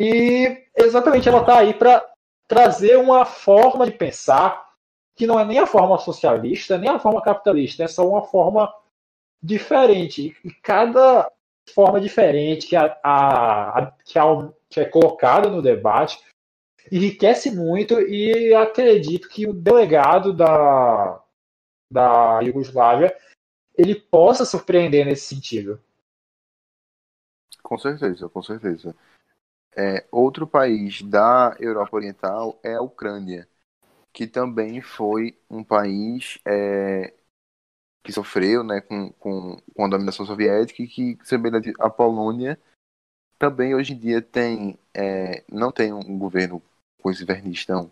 E 0.00 0.64
exatamente 0.76 1.28
ela 1.28 1.40
está 1.40 1.58
aí 1.58 1.74
para 1.74 2.11
trazer 2.52 2.98
uma 2.98 3.24
forma 3.24 3.86
de 3.86 3.92
pensar 3.92 4.72
que 5.16 5.26
não 5.26 5.40
é 5.40 5.44
nem 5.44 5.58
a 5.58 5.66
forma 5.66 5.96
socialista, 5.96 6.76
nem 6.76 6.90
a 6.90 6.98
forma 6.98 7.22
capitalista, 7.22 7.82
é 7.82 7.88
só 7.88 8.06
uma 8.06 8.24
forma 8.24 8.70
diferente. 9.42 10.36
E 10.44 10.50
cada 10.50 11.30
forma 11.74 11.98
diferente 11.98 12.66
que, 12.66 12.76
a, 12.76 12.94
a, 13.02 13.78
a, 13.78 13.92
que, 14.04 14.18
a, 14.18 14.52
que 14.68 14.80
é 14.80 14.84
colocada 14.84 15.48
no 15.48 15.62
debate 15.62 16.22
enriquece 16.90 17.50
muito 17.50 17.98
e 18.00 18.54
acredito 18.54 19.30
que 19.30 19.46
o 19.46 19.54
delegado 19.54 20.34
da, 20.34 21.22
da 21.90 22.40
Iugoslávia 22.40 23.16
ele 23.74 23.94
possa 23.94 24.44
surpreender 24.44 25.06
nesse 25.06 25.34
sentido. 25.34 25.80
Com 27.62 27.78
certeza, 27.78 28.28
com 28.28 28.42
certeza. 28.42 28.94
É, 29.74 30.06
outro 30.10 30.46
país 30.46 31.02
da 31.02 31.56
Europa 31.58 31.96
Oriental 31.96 32.58
é 32.62 32.74
a 32.74 32.82
Ucrânia, 32.82 33.48
que 34.12 34.26
também 34.26 34.82
foi 34.82 35.38
um 35.48 35.64
país 35.64 36.38
é, 36.44 37.14
que 38.02 38.12
sofreu 38.12 38.62
né, 38.62 38.80
com, 38.80 39.10
com, 39.12 39.56
com 39.74 39.84
a 39.84 39.88
dominação 39.88 40.26
soviética 40.26 40.82
e 40.82 40.88
que, 40.88 41.18
semelhante 41.24 41.72
à 41.78 41.88
Polônia, 41.88 42.58
também 43.38 43.74
hoje 43.74 43.94
em 43.94 43.98
dia 43.98 44.20
tem, 44.20 44.78
é, 44.94 45.42
não 45.50 45.72
tem 45.72 45.92
um 45.92 46.18
governo 46.18 46.62
com 47.00 47.10
esse 47.10 47.24
verniz 47.24 47.64
tão, 47.64 47.90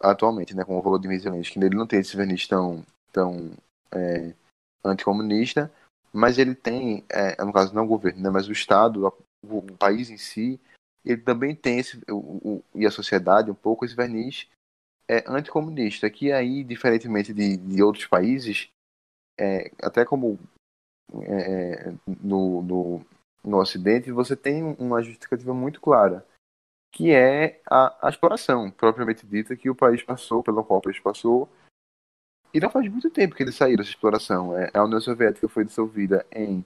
atualmente, 0.00 0.54
né, 0.54 0.64
com 0.64 0.78
o 0.78 0.82
Volodymyr 0.82 1.20
Zelensky, 1.20 1.58
ele 1.58 1.76
não 1.76 1.86
tem 1.86 2.00
esse 2.00 2.16
verniz 2.16 2.46
tão, 2.46 2.84
tão 3.12 3.52
é, 3.92 4.34
anticomunista, 4.84 5.72
mas 6.12 6.38
ele 6.38 6.54
tem, 6.54 7.04
é, 7.08 7.42
no 7.42 7.52
caso 7.52 7.74
não 7.74 7.84
o 7.84 7.88
governo, 7.88 8.20
né, 8.20 8.30
mas 8.30 8.48
o 8.48 8.52
Estado, 8.52 9.12
o 9.42 9.62
país 9.76 10.10
em 10.10 10.18
si, 10.18 10.60
ele 11.04 11.22
também 11.22 11.54
tem 11.54 11.78
esse, 11.78 12.00
o, 12.08 12.14
o, 12.16 12.64
e 12.74 12.86
a 12.86 12.90
sociedade 12.90 13.50
um 13.50 13.54
pouco 13.54 13.84
esse 13.84 13.94
verniz 13.94 14.48
é, 15.08 15.24
anticomunista, 15.26 16.08
que 16.08 16.30
aí, 16.30 16.62
diferentemente 16.62 17.32
de, 17.32 17.56
de 17.56 17.82
outros 17.82 18.06
países, 18.06 18.70
é, 19.38 19.72
até 19.82 20.04
como 20.04 20.38
é, 21.22 21.88
é, 21.88 21.94
no, 22.22 22.62
no, 22.62 23.06
no 23.42 23.58
Ocidente, 23.58 24.12
você 24.12 24.36
tem 24.36 24.62
uma 24.78 25.02
justificativa 25.02 25.52
muito 25.52 25.80
clara, 25.80 26.24
que 26.92 27.10
é 27.10 27.60
a, 27.68 28.06
a, 28.06 28.10
exploração, 28.10 28.70
propriamente 28.70 29.26
dita, 29.26 29.56
que 29.56 29.70
o 29.70 29.74
país 29.74 30.02
passou, 30.02 30.42
pelo 30.42 30.64
qual 30.64 30.78
o 30.78 30.82
país 30.82 31.00
passou, 31.00 31.48
e 32.52 32.60
não 32.60 32.70
faz 32.70 32.88
muito 32.88 33.10
tempo 33.10 33.34
que 33.34 33.42
eles 33.42 33.54
saíram 33.54 33.78
dessa 33.78 33.90
exploração. 33.90 34.56
É, 34.56 34.70
a 34.74 34.84
União 34.84 35.00
Soviética 35.00 35.48
foi 35.48 35.64
dissolvida 35.64 36.26
em 36.32 36.64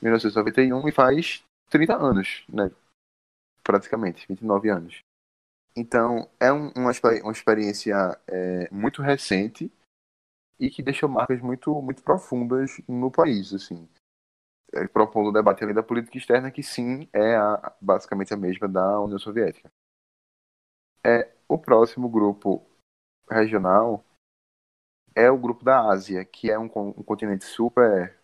1991 0.00 0.88
e 0.88 0.92
faz 0.92 1.44
30 1.68 1.96
anos, 1.96 2.44
né? 2.48 2.70
Praticamente, 3.66 4.26
29 4.28 4.70
anos. 4.70 5.00
Então, 5.76 6.30
é 6.40 6.52
um, 6.52 6.70
uma, 6.76 6.92
uma 7.22 7.32
experiência 7.32 7.94
é, 8.26 8.70
muito 8.70 9.02
recente 9.02 9.70
e 10.58 10.70
que 10.70 10.82
deixou 10.82 11.08
marcas 11.08 11.40
muito, 11.40 11.74
muito 11.82 12.02
profundas 12.02 12.80
no 12.88 13.10
país, 13.10 13.52
assim. 13.52 13.86
É, 14.72 14.86
propondo 14.86 15.28
o 15.28 15.32
debate 15.32 15.62
além 15.62 15.74
da 15.74 15.82
política 15.82 16.16
externa, 16.16 16.50
que 16.50 16.62
sim, 16.62 17.08
é 17.12 17.36
a, 17.36 17.74
basicamente 17.80 18.32
a 18.32 18.36
mesma 18.36 18.68
da 18.68 19.00
União 19.00 19.18
Soviética. 19.18 19.68
É, 21.04 21.30
o 21.48 21.58
próximo 21.58 22.08
grupo 22.08 22.64
regional 23.30 24.04
é 25.14 25.30
o 25.30 25.38
grupo 25.38 25.64
da 25.64 25.90
Ásia, 25.90 26.24
que 26.24 26.50
é 26.50 26.58
um, 26.58 26.64
um 26.64 27.02
continente 27.02 27.44
super 27.44 28.16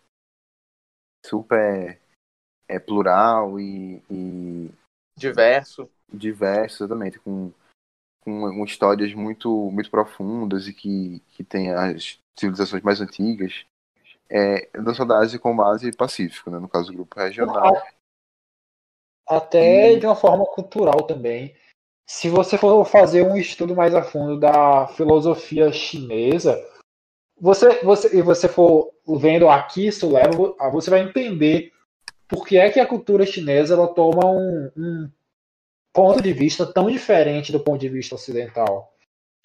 super 1.25 2.01
é, 2.67 2.79
plural 2.79 3.59
e, 3.59 4.03
e 4.09 4.71
diverso. 5.15 5.89
Diverso, 6.11 6.83
exatamente, 6.83 7.19
com, 7.19 7.51
com, 8.21 8.63
histórias 8.63 9.13
muito, 9.13 9.49
muito 9.71 9.89
profundas 9.89 10.67
e 10.67 10.73
que, 10.73 11.21
que 11.29 11.43
tem 11.43 11.71
as 11.71 12.19
civilizações 12.37 12.83
mais 12.83 13.01
antigas. 13.01 13.65
É, 14.29 14.69
não 14.79 14.93
só 14.93 15.05
da 15.05 15.19
Ásia 15.19 15.39
como 15.39 15.63
Ásia 15.63 15.89
e 15.89 15.95
Pacífico, 15.95 16.49
né, 16.49 16.59
no 16.59 16.67
caso 16.67 16.87
do 16.87 16.95
grupo 16.95 17.19
regional. 17.19 17.73
Até 19.27 19.93
e... 19.93 19.99
de 19.99 20.05
uma 20.05 20.15
forma 20.15 20.45
cultural 20.45 21.03
também. 21.03 21.55
Se 22.05 22.29
você 22.29 22.57
for 22.57 22.83
fazer 22.85 23.23
um 23.23 23.37
estudo 23.37 23.75
mais 23.75 23.95
a 23.95 24.03
fundo 24.03 24.39
da 24.39 24.87
filosofia 24.87 25.71
chinesa, 25.71 26.57
você, 27.39 27.81
você, 27.83 28.17
e 28.17 28.21
você 28.21 28.47
for 28.47 28.93
vendo 29.19 29.49
aqui 29.49 29.87
isso 29.87 30.11
leva, 30.11 30.55
você 30.71 30.89
vai 30.89 31.01
entender 31.01 31.71
por 32.27 32.45
que 32.45 32.57
é 32.57 32.69
que 32.69 32.79
a 32.79 32.87
cultura 32.87 33.25
chinesa 33.25 33.73
ela 33.73 33.93
toma 33.93 34.25
um, 34.25 34.71
um 34.75 35.09
ponto 35.93 36.21
de 36.21 36.33
vista 36.33 36.65
tão 36.65 36.89
diferente 36.89 37.51
do 37.51 37.59
ponto 37.59 37.79
de 37.79 37.89
vista 37.89 38.15
ocidental. 38.15 38.93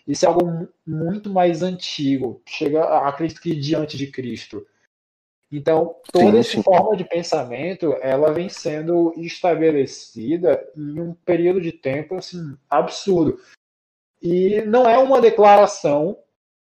Isso 0.07 0.25
é 0.25 0.29
algo 0.29 0.67
muito 0.87 1.29
mais 1.29 1.63
antigo, 1.63 2.41
chega, 2.47 2.83
acredito 3.07 3.43
que 3.43 3.55
diante 3.55 3.97
de 3.99 4.07
Cristo. 4.07 4.67
Então, 5.53 5.97
toda 6.11 6.31
sim, 6.33 6.39
essa 6.39 6.51
sim. 6.51 6.63
forma 6.63 6.97
de 6.97 7.05
pensamento, 7.05 7.95
ela 8.01 8.33
vem 8.33 8.49
sendo 8.49 9.13
estabelecida 9.17 10.67
em 10.75 11.01
um 11.01 11.15
período 11.15 11.61
de 11.61 11.73
tempo 11.73 12.15
assim 12.15 12.57
absurdo. 12.69 13.39
E 14.21 14.63
não 14.63 14.89
é 14.89 14.99
uma 14.99 15.21
declaração 15.21 16.19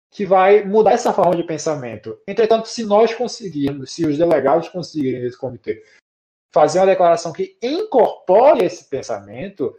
que 0.10 0.26
vai 0.26 0.64
mudar 0.64 0.94
essa 0.94 1.12
forma 1.12 1.36
de 1.36 1.44
pensamento. 1.44 2.18
Entretanto, 2.28 2.68
se 2.68 2.86
nós 2.86 3.14
conseguirmos, 3.14 3.92
se 3.92 4.06
os 4.06 4.18
delegados 4.18 4.70
conseguirem 4.70 5.22
nesse 5.22 5.38
comitê 5.38 5.84
fazer 6.54 6.80
uma 6.80 6.86
declaração 6.86 7.34
que 7.34 7.58
incorpore 7.62 8.64
esse 8.64 8.88
pensamento, 8.88 9.76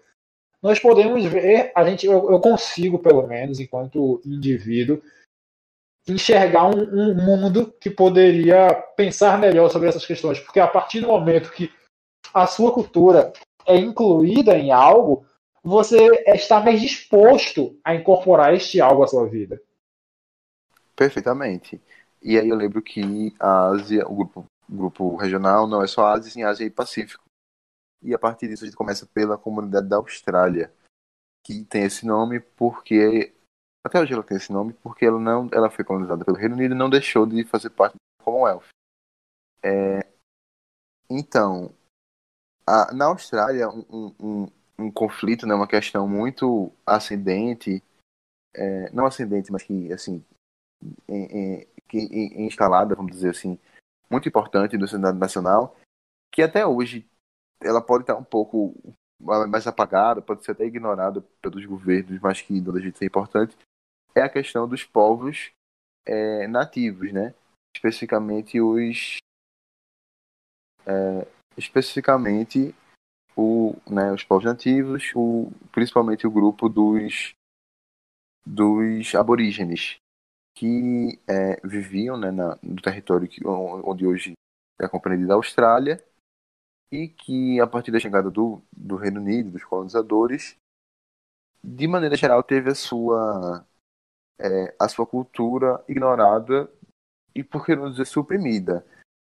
nós 0.60 0.80
podemos 0.80 1.24
ver, 1.24 1.70
a 1.74 1.84
gente, 1.84 2.06
eu, 2.06 2.30
eu 2.30 2.40
consigo, 2.40 2.98
pelo 2.98 3.26
menos, 3.26 3.60
enquanto 3.60 4.20
indivíduo, 4.24 5.01
enxergar 6.09 6.66
um, 6.66 6.82
um, 6.82 7.14
mundo 7.14 7.72
que 7.80 7.88
poderia 7.88 8.74
pensar 8.96 9.38
melhor 9.38 9.70
sobre 9.70 9.88
essas 9.88 10.05
questões. 10.05 10.40
Porque 10.40 10.59
a 10.59 10.66
partir 10.66 11.01
do 11.01 11.09
momento 11.09 11.52
que 11.52 11.72
a 12.32 12.46
sua 12.46 12.72
cultura 12.72 13.32
é 13.66 13.76
incluída 13.76 14.56
em 14.59 14.72
algo, 14.72 15.26
você 15.62 15.96
está 16.26 16.60
mais 16.60 16.80
disposto 16.80 17.78
a 17.84 17.94
incorporar 17.94 18.52
este 18.52 18.80
algo 18.80 19.02
à 19.02 19.06
sua 19.06 19.26
vida. 19.26 19.60
Perfeitamente. 20.96 21.80
E 22.22 22.38
aí 22.38 22.48
eu 22.48 22.56
lembro 22.56 22.82
que 22.82 23.34
a 23.38 23.68
Ásia, 23.68 24.06
o 24.06 24.14
grupo 24.14 24.46
grupo 24.69 25.16
regional, 25.16 25.66
não 25.66 25.82
é 25.82 25.86
só 25.86 26.07
Ásia, 26.07 26.31
sim 26.31 26.43
Ásia 26.43 26.65
e 26.65 26.70
Pacífico. 26.70 27.24
E 28.03 28.15
a 28.15 28.19
partir 28.19 28.49
disso 28.49 28.65
a 28.65 28.66
gente 28.66 28.77
começa 28.77 29.07
pela 29.07 29.39
comunidade 29.39 29.89
da 29.89 29.97
Austrália, 29.97 30.73
que 31.43 31.65
tem 31.65 31.85
esse 31.85 32.07
nome 32.07 32.41
porque 32.41 33.35
até 33.85 34.01
hoje 34.01 34.12
ela 34.12 34.23
tem 34.23 34.36
esse 34.36 34.53
nome 34.53 34.73
porque 34.74 35.05
ela 35.05 35.19
não 35.19 35.49
ela 35.53 35.70
foi 35.70 35.85
colonizada 35.85 36.24
pelo 36.24 36.36
Reino 36.36 36.55
Unido 36.55 36.74
e 36.74 36.78
não 36.78 36.89
deixou 36.89 37.27
de 37.27 37.45
fazer 37.45 37.70
parte 37.70 37.95
do 37.95 38.24
Commonwealth. 38.24 38.69
É, 39.62 40.07
então, 41.09 41.74
a, 42.66 42.93
na 42.93 43.07
Austrália 43.07 43.69
um, 43.69 44.15
um, 44.20 44.49
um, 44.78 44.91
conflito, 44.91 45.47
né, 45.47 45.55
uma 45.55 45.69
questão 45.69 46.09
muito 46.09 46.73
ascendente, 46.86 47.82
é, 48.55 48.91
não 48.91 49.07
ascendente, 49.07 49.53
mas 49.53 49.62
que 49.62 49.93
assim 49.93 50.24
em, 51.09 51.24
em, 51.24 51.66
que, 51.89 51.99
instalada, 52.36 52.95
vamos 52.95 53.12
dizer 53.12 53.31
assim, 53.31 53.59
muito 54.15 54.28
importante 54.28 54.78
do 54.78 54.86
Senado 54.86 55.19
Nacional, 55.19 55.77
que 56.32 56.41
até 56.41 56.65
hoje 56.65 57.07
ela 57.61 57.82
pode 57.82 58.05
estar 58.05 58.15
um 58.15 58.24
pouco 58.24 58.74
mais 59.20 59.66
apagada, 59.66 60.23
pode 60.23 60.45
ser 60.45 60.53
até 60.53 60.65
ignorada 60.65 61.20
pelos 61.43 61.65
governos, 61.65 62.20
mas 62.20 62.41
que 62.41 62.61
não 62.61 62.73
deixa 62.73 62.91
de 62.91 62.99
ser 62.99 63.07
importante, 63.07 63.57
é 64.15 64.23
a 64.23 64.28
questão 64.28 64.69
dos 64.69 64.85
povos 64.85 65.51
é, 66.07 66.47
nativos, 66.47 67.12
né? 67.12 67.35
Especificamente 67.74 68.61
os 68.61 69.19
é, 70.86 71.27
especificamente 71.57 72.74
o, 73.36 73.74
né, 73.91 74.12
os 74.12 74.23
povos 74.23 74.45
nativos, 74.45 75.11
o, 75.15 75.51
principalmente 75.73 76.27
o 76.27 76.31
grupo 76.31 76.69
dos 76.69 77.35
dos 78.47 79.15
aborígenes, 79.15 79.97
que 80.55 81.20
é, 81.28 81.60
viviam 81.66 82.16
né, 82.16 82.31
na, 82.31 82.59
no 82.62 82.81
território 82.81 83.28
que, 83.28 83.44
onde 83.47 84.06
hoje 84.06 84.35
é 84.81 84.89
compreendido 84.89 85.32
a 85.32 85.36
Austrália 85.36 86.02
e 86.93 87.09
que, 87.09 87.60
a 87.60 87.66
partir 87.66 87.90
da 87.90 87.98
chegada 87.98 88.31
do, 88.31 88.62
do 88.72 88.97
Reino 88.97 89.20
Unido, 89.20 89.51
dos 89.51 89.64
colonizadores, 89.64 90.56
de 91.62 91.89
maneira 91.89 92.16
geral, 92.16 92.43
teve 92.43 92.70
a 92.70 92.74
sua, 92.74 93.66
é, 94.39 94.74
a 94.78 94.89
sua 94.89 95.06
cultura 95.06 95.82
ignorada 95.89 96.70
e, 97.35 97.43
por 97.43 97.66
que 97.66 97.74
não 97.74 97.90
dizer, 97.90 98.06
suprimida. 98.06 98.86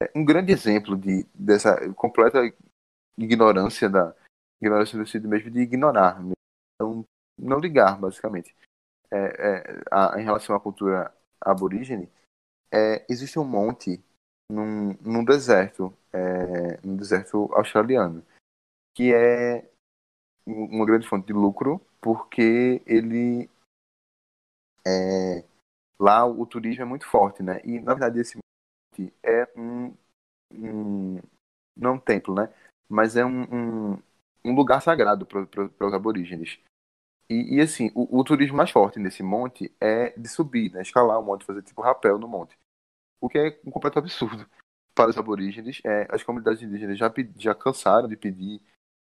É, 0.02 0.10
um 0.14 0.24
grande 0.24 0.52
exemplo 0.52 0.96
de, 0.96 1.24
dessa 1.34 1.92
completa 1.94 2.40
ignorância 3.18 3.88
da 3.88 4.14
ignorância 4.60 4.98
do 4.98 5.06
sentido 5.06 5.28
mesmo 5.28 5.50
de 5.50 5.60
ignorar, 5.60 6.22
não, 6.80 7.04
não 7.38 7.58
ligar, 7.58 7.98
basicamente 7.98 8.54
é, 9.10 9.16
é, 9.18 9.82
a, 9.90 10.20
em 10.20 10.24
relação 10.24 10.54
à 10.54 10.60
cultura 10.60 11.14
aborígene 11.40 12.10
é, 12.72 13.04
existe 13.08 13.38
um 13.38 13.44
monte 13.44 14.02
num, 14.50 14.94
num 15.00 15.24
deserto, 15.24 15.96
é, 16.12 16.78
num 16.84 16.96
deserto 16.96 17.52
australiano, 17.52 18.24
que 18.94 19.14
é 19.14 19.68
uma 20.46 20.86
grande 20.86 21.08
fonte 21.08 21.26
de 21.26 21.32
lucro, 21.32 21.80
porque 22.00 22.82
ele 22.86 23.50
é, 24.86 25.44
lá 25.98 26.24
o 26.24 26.46
turismo 26.46 26.82
é 26.82 26.86
muito 26.86 27.06
forte, 27.06 27.42
né? 27.42 27.60
E 27.64 27.80
na 27.80 27.94
verdade 27.94 28.20
esse 28.20 28.36
monte 28.36 29.12
é 29.22 29.48
um, 29.56 29.94
um 30.52 31.20
não 31.76 31.94
um 31.94 31.98
templo, 31.98 32.34
né? 32.34 32.52
Mas 32.88 33.16
é 33.16 33.24
um, 33.24 33.42
um, 33.42 34.02
um 34.44 34.54
lugar 34.54 34.80
sagrado 34.80 35.26
para 35.26 35.86
os 35.86 35.94
aborígenes. 35.94 36.58
E, 37.28 37.56
e 37.56 37.60
assim, 37.60 37.90
o, 37.94 38.20
o, 38.20 38.24
turismo 38.24 38.56
mais 38.56 38.70
forte 38.70 38.98
nesse 38.98 39.22
monte 39.22 39.74
é 39.80 40.10
de 40.18 40.28
subir, 40.28 40.72
né? 40.72 40.82
Escalar 40.82 41.18
o 41.18 41.24
monte, 41.24 41.44
fazer 41.44 41.62
tipo 41.62 41.82
rapel 41.82 42.18
no 42.18 42.28
monte. 42.28 42.56
O 43.20 43.28
que 43.28 43.38
é 43.38 43.60
um 43.64 43.70
completo 43.70 43.98
absurdo 43.98 44.48
para 44.94 45.10
os 45.10 45.18
aborígenes. 45.18 45.80
É, 45.84 46.06
as 46.10 46.22
comunidades 46.22 46.62
indígenas 46.62 46.98
já, 46.98 47.12
já 47.36 47.54
cansaram 47.54 48.08
de 48.08 48.16
pedir 48.16 48.60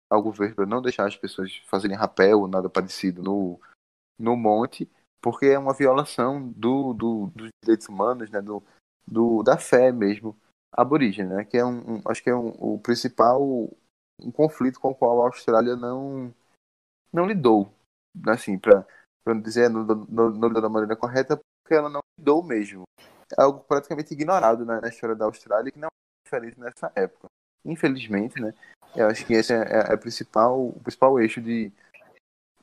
ao 0.10 0.22
governo 0.22 0.56
para 0.56 0.65
não 0.65 0.81
deixar 0.81 1.07
as 1.07 1.15
pessoas 1.15 1.56
fazerem 1.68 1.98
rapel 1.98 2.41
ou 2.41 2.48
nada 2.48 2.69
parecido 2.69 3.23
no, 3.23 3.60
no 4.19 4.35
monte, 4.35 4.89
porque 5.22 5.48
é 5.48 5.57
uma 5.57 5.73
violação 5.73 6.49
do, 6.49 6.93
do, 6.93 7.27
dos 7.27 7.49
direitos 7.64 7.88
humanos, 7.88 8.30
né? 8.30 8.41
do, 8.41 8.61
do, 9.07 9.41
da 9.41 9.57
fé 9.57 9.91
mesmo 9.91 10.38
aborígene, 10.72 11.30
né? 11.30 11.45
que 11.45 11.57
é 11.57 11.65
um, 11.65 11.95
um 11.95 12.02
acho 12.06 12.22
que 12.22 12.30
é 12.30 12.35
um, 12.35 12.49
o 12.60 12.80
principal 12.80 13.41
um 14.22 14.31
conflito 14.31 14.80
com 14.80 14.89
o 14.89 14.95
qual 14.95 15.22
a 15.22 15.26
Austrália 15.27 15.76
não 15.76 16.34
não 17.11 17.26
lidou, 17.26 17.73
assim, 18.27 18.57
para 18.57 18.85
não 19.25 19.39
dizer 19.39 19.69
não, 19.69 19.83
não 19.83 20.47
lidou 20.47 20.61
da 20.61 20.69
maneira 20.69 20.95
correta, 20.95 21.39
porque 21.63 21.75
ela 21.75 21.89
não 21.89 22.01
lidou 22.17 22.43
mesmo 22.43 22.83
é 23.38 23.41
algo 23.41 23.59
praticamente 23.61 24.13
ignorado 24.13 24.65
né, 24.65 24.79
na 24.81 24.89
história 24.89 25.15
da 25.15 25.25
Austrália, 25.25 25.71
que 25.71 25.79
não 25.79 25.88
é 25.88 26.25
diferente 26.25 26.59
nessa 26.59 26.91
época. 26.95 27.27
Infelizmente, 27.65 28.41
né? 28.41 28.53
Eu 28.95 29.07
acho 29.07 29.25
que 29.25 29.33
esse 29.33 29.53
é, 29.53 29.57
é, 29.57 29.93
é 29.93 29.97
principal, 29.97 30.67
o 30.67 30.79
principal 30.81 31.19
eixo 31.19 31.41
de, 31.41 31.71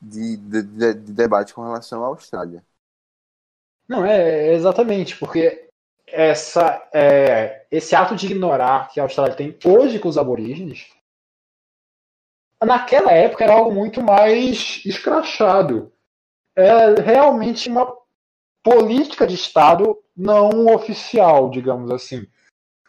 de, 0.01 0.37
de, 0.37 0.61
de, 0.61 0.93
de 0.93 1.13
debate 1.13 1.53
com 1.53 1.63
relação 1.63 2.03
à 2.03 2.07
Austrália. 2.07 2.63
Não, 3.87 4.05
é 4.05 4.53
exatamente, 4.53 5.17
porque 5.17 5.67
essa, 6.05 6.87
é, 6.93 7.65
esse 7.71 7.95
ato 7.95 8.15
de 8.15 8.27
ignorar 8.27 8.89
que 8.89 8.99
a 8.99 9.03
Austrália 9.03 9.35
tem 9.35 9.57
hoje 9.65 9.97
com 9.99 10.09
os 10.09 10.17
aborígenes, 10.17 10.93
naquela 12.65 13.11
época 13.11 13.43
era 13.43 13.53
algo 13.53 13.71
muito 13.71 14.01
mais 14.01 14.81
escrachado. 14.85 15.91
É 16.55 17.01
realmente 17.01 17.69
uma 17.69 17.95
política 18.63 19.25
de 19.25 19.35
Estado 19.35 19.97
não 20.15 20.73
oficial, 20.73 21.49
digamos 21.49 21.89
assim. 21.91 22.27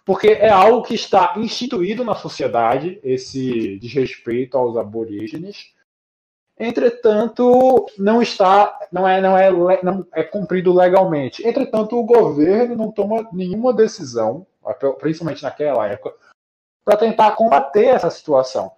Porque 0.05 0.29
é 0.29 0.49
algo 0.49 0.83
que 0.83 0.95
está 0.95 1.35
instituído 1.37 2.05
na 2.05 2.15
sociedade, 2.15 2.99
esse 3.05 3.79
desrespeito 3.79 4.59
aos 4.59 4.77
aborígenes. 4.77 5.73
Entretanto, 6.59 7.87
não 7.97 8.21
está, 8.21 8.89
não 8.91 9.07
é, 9.07 9.21
não 9.21 9.39
é, 9.39 9.83
não 9.83 10.07
é 10.13 10.23
cumprido 10.23 10.75
legalmente. 10.75 11.47
Entretanto, 11.47 11.97
o 11.97 12.05
governo 12.05 12.77
não 12.77 12.91
toma 12.91 13.29
nenhuma 13.33 13.73
decisão, 13.73 14.47
principalmente 14.99 15.43
naquela 15.43 15.87
época, 15.87 16.15
para 16.85 16.97
tentar 16.97 17.33
combater 17.33 17.87
essa 17.87 18.11
situação. 18.11 18.73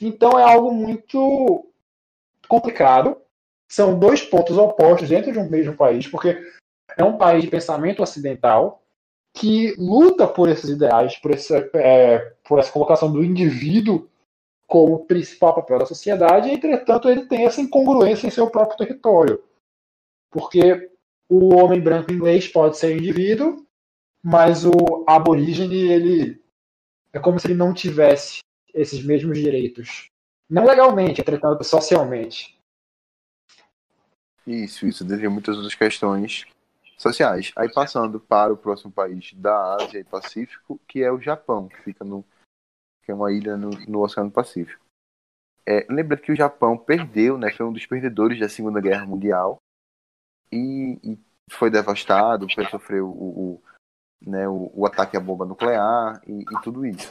Então 0.00 0.38
é 0.38 0.42
algo 0.42 0.72
muito 0.72 1.66
complicado 2.48 3.16
são 3.68 3.98
dois 3.98 4.22
pontos 4.22 4.56
opostos 4.56 5.08
dentro 5.08 5.32
de 5.32 5.38
um 5.38 5.48
mesmo 5.48 5.76
país, 5.76 6.06
porque 6.06 6.40
é 6.96 7.02
um 7.02 7.16
país 7.16 7.42
de 7.42 7.50
pensamento 7.50 8.02
ocidental 8.02 8.82
que 9.34 9.74
luta 9.76 10.28
por 10.28 10.48
esses 10.48 10.70
ideais, 10.70 11.16
por 11.16 11.32
essa, 11.32 11.68
é, 11.74 12.18
por 12.44 12.60
essa 12.60 12.70
colocação 12.70 13.12
do 13.12 13.24
indivíduo 13.24 14.08
como 14.66 15.04
principal 15.06 15.54
papel 15.54 15.80
da 15.80 15.86
sociedade, 15.86 16.50
entretanto, 16.50 17.08
ele 17.08 17.26
tem 17.26 17.44
essa 17.44 17.60
incongruência 17.60 18.28
em 18.28 18.30
seu 18.30 18.48
próprio 18.48 18.78
território. 18.78 19.42
Porque 20.30 20.90
o 21.28 21.54
homem 21.54 21.80
branco 21.80 22.12
inglês 22.12 22.46
pode 22.46 22.76
ser 22.76 22.96
indivíduo, 22.96 23.66
mas 24.22 24.64
o 24.64 25.04
aborígene, 25.06 25.90
ele 25.90 26.40
é 27.12 27.18
como 27.18 27.38
se 27.38 27.48
ele 27.48 27.54
não 27.54 27.74
tivesse 27.74 28.38
esses 28.74 29.04
mesmos 29.04 29.38
direitos. 29.38 30.10
Não 30.50 30.66
legalmente, 30.66 31.20
entretanto, 31.20 31.64
socialmente. 31.64 32.58
Isso, 34.46 34.86
isso. 34.86 35.04
Devia 35.04 35.30
muitas 35.30 35.56
outras 35.56 35.74
questões 35.74 36.46
sociais. 36.98 37.52
Aí 37.56 37.72
passando 37.72 38.20
para 38.20 38.52
o 38.52 38.56
próximo 38.56 38.92
país 38.92 39.32
da 39.34 39.76
Ásia 39.76 40.00
e 40.00 40.04
Pacífico, 40.04 40.78
que 40.86 41.02
é 41.02 41.10
o 41.10 41.20
Japão, 41.20 41.68
que 41.68 41.80
fica 41.82 42.04
no 42.04 42.24
que 43.04 43.10
é 43.10 43.14
uma 43.14 43.30
ilha 43.30 43.56
no, 43.56 43.70
no 43.86 44.02
Oceano 44.02 44.30
Pacífico. 44.30 44.82
É, 45.66 45.86
lembra 45.90 46.16
que 46.16 46.32
o 46.32 46.36
Japão 46.36 46.76
perdeu, 46.76 47.36
né? 47.36 47.50
Foi 47.52 47.66
um 47.66 47.72
dos 47.72 47.86
perdedores 47.86 48.40
da 48.40 48.48
Segunda 48.48 48.80
Guerra 48.80 49.04
Mundial 49.04 49.58
e, 50.50 50.98
e 51.02 51.18
foi 51.50 51.70
devastado, 51.70 52.46
sofreu 52.70 53.08
o, 53.08 53.54
o, 53.54 53.62
né, 54.22 54.48
o, 54.48 54.70
o, 54.74 54.86
ataque 54.86 55.16
à 55.16 55.20
bomba 55.20 55.44
nuclear 55.44 56.20
e, 56.26 56.42
e 56.42 56.62
tudo 56.62 56.86
isso. 56.86 57.10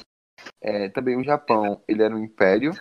É, 0.61 0.89
também 0.89 1.17
o 1.17 1.23
Japão, 1.23 1.81
ele 1.87 2.03
era 2.03 2.15
um 2.15 2.23
império, 2.23 2.73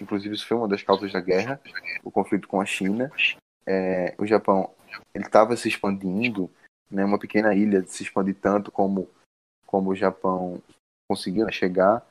inclusive 0.00 0.34
isso 0.34 0.46
foi 0.46 0.56
uma 0.56 0.68
das 0.68 0.82
causas 0.82 1.12
da 1.12 1.20
guerra, 1.20 1.60
o 2.02 2.10
conflito 2.10 2.48
com 2.48 2.60
a 2.60 2.66
China. 2.66 3.10
É, 3.66 4.14
o 4.18 4.26
Japão 4.26 4.74
ele 5.14 5.24
estava 5.24 5.56
se 5.56 5.68
expandindo, 5.68 6.50
né, 6.90 7.04
uma 7.04 7.18
pequena 7.18 7.54
ilha 7.54 7.84
se 7.86 8.02
expande 8.02 8.34
tanto 8.34 8.72
como 8.72 9.08
como 9.66 9.90
o 9.90 9.94
Japão 9.94 10.60
conseguiu 11.08 11.50
chegar, 11.52 12.04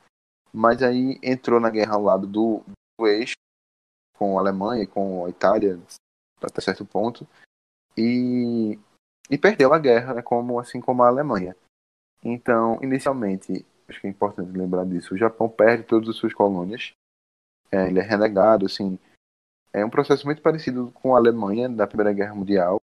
mas 0.54 0.82
aí 0.82 1.20
entrou 1.22 1.60
na 1.60 1.70
guerra 1.70 1.96
ao 1.96 2.04
lado 2.04 2.26
do, 2.26 2.64
do 2.98 3.06
eixo 3.06 3.36
com 4.16 4.38
a 4.38 4.42
Alemanha 4.42 4.84
e 4.84 4.88
com 4.88 5.26
a 5.26 5.30
Itália 5.30 5.78
até 6.42 6.62
certo 6.62 6.86
ponto. 6.86 7.28
E, 7.98 8.80
e 9.30 9.38
perdeu 9.38 9.74
a 9.74 9.80
guerra, 9.80 10.14
né, 10.14 10.22
como 10.22 10.58
assim 10.58 10.80
como 10.80 11.04
a 11.04 11.08
Alemanha. 11.08 11.56
Então, 12.24 12.80
inicialmente, 12.82 13.66
acho 13.90 14.00
que 14.00 14.08
é 14.08 14.10
importante 14.10 14.52
lembrar 14.52 14.86
disso, 14.86 15.14
o 15.14 15.18
Japão 15.18 15.50
perde 15.50 15.84
todas 15.84 16.10
as 16.10 16.16
suas 16.16 16.34
colônias, 16.34 16.94
é, 17.72 17.88
ele 17.88 18.00
é 18.00 18.04
renegado, 18.04 18.66
assim, 18.66 18.98
é 19.74 19.86
um 19.86 19.90
processo 19.90 20.26
muito 20.26 20.42
parecido 20.42 20.92
com 20.92 21.16
a 21.16 21.18
Alemanha 21.18 21.70
da 21.70 21.88
Primeira 21.88 22.14
Guerra 22.14 22.36
Mundial, 22.36 22.82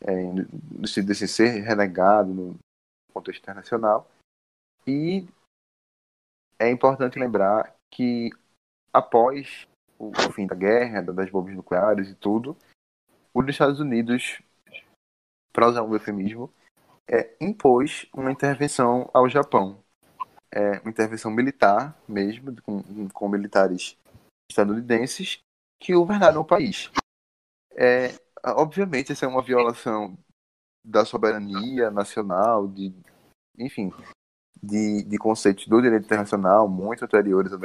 é, 0.00 0.12
desse, 0.80 1.02
desse 1.02 1.28
ser 1.28 1.60
renegado 1.60 2.32
no 2.32 2.58
contexto 3.12 3.42
internacional. 3.42 4.10
E 4.86 5.26
é 6.58 6.70
importante 6.70 7.18
lembrar 7.18 7.74
que 7.90 8.30
após 8.92 9.66
o, 9.98 10.08
o 10.08 10.32
fim 10.32 10.46
da 10.46 10.54
guerra, 10.54 11.02
das 11.02 11.30
bombas 11.30 11.54
nucleares 11.54 12.08
e 12.08 12.14
tudo, 12.14 12.56
os 13.32 13.48
Estados 13.48 13.80
Unidos, 13.80 14.42
para 15.52 15.68
usar 15.68 15.82
um 15.82 15.94
eufemismo, 15.94 16.52
é, 17.08 17.34
impôs 17.40 18.06
uma 18.12 18.30
intervenção 18.30 19.10
ao 19.12 19.28
Japão. 19.28 19.81
É, 20.54 20.78
uma 20.80 20.90
intervenção 20.90 21.30
militar 21.30 21.96
mesmo, 22.06 22.54
com, 22.62 23.08
com 23.08 23.28
militares 23.28 23.96
estadunidenses, 24.50 25.40
que 25.80 25.94
governaram 25.94 26.42
o 26.42 26.44
país. 26.44 26.90
É, 27.74 28.14
obviamente, 28.44 29.12
isso 29.12 29.24
é 29.24 29.28
uma 29.28 29.42
violação 29.42 30.16
da 30.84 31.04
soberania 31.04 31.90
nacional, 31.90 32.68
de, 32.68 32.92
enfim, 33.58 33.92
de, 34.62 35.02
de 35.04 35.18
conceitos 35.18 35.66
do 35.66 35.80
direito 35.80 36.04
internacional 36.04 36.68
muito 36.68 37.04
anteriores 37.04 37.52
a 37.52 37.58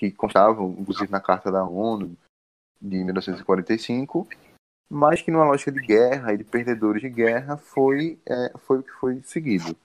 que 0.00 0.10
constavam, 0.10 0.74
inclusive, 0.78 1.12
na 1.12 1.20
Carta 1.20 1.52
da 1.52 1.62
ONU 1.62 2.16
de 2.80 3.04
1945, 3.04 4.26
mas 4.90 5.20
que 5.20 5.30
numa 5.30 5.44
lógica 5.44 5.70
de 5.70 5.80
guerra 5.80 6.32
e 6.32 6.38
de 6.38 6.44
perdedores 6.44 7.02
de 7.02 7.10
guerra 7.10 7.58
foi, 7.58 8.18
é, 8.26 8.56
foi 8.58 8.78
o 8.78 8.82
que 8.82 8.92
foi 8.92 9.22
seguido. 9.22 9.76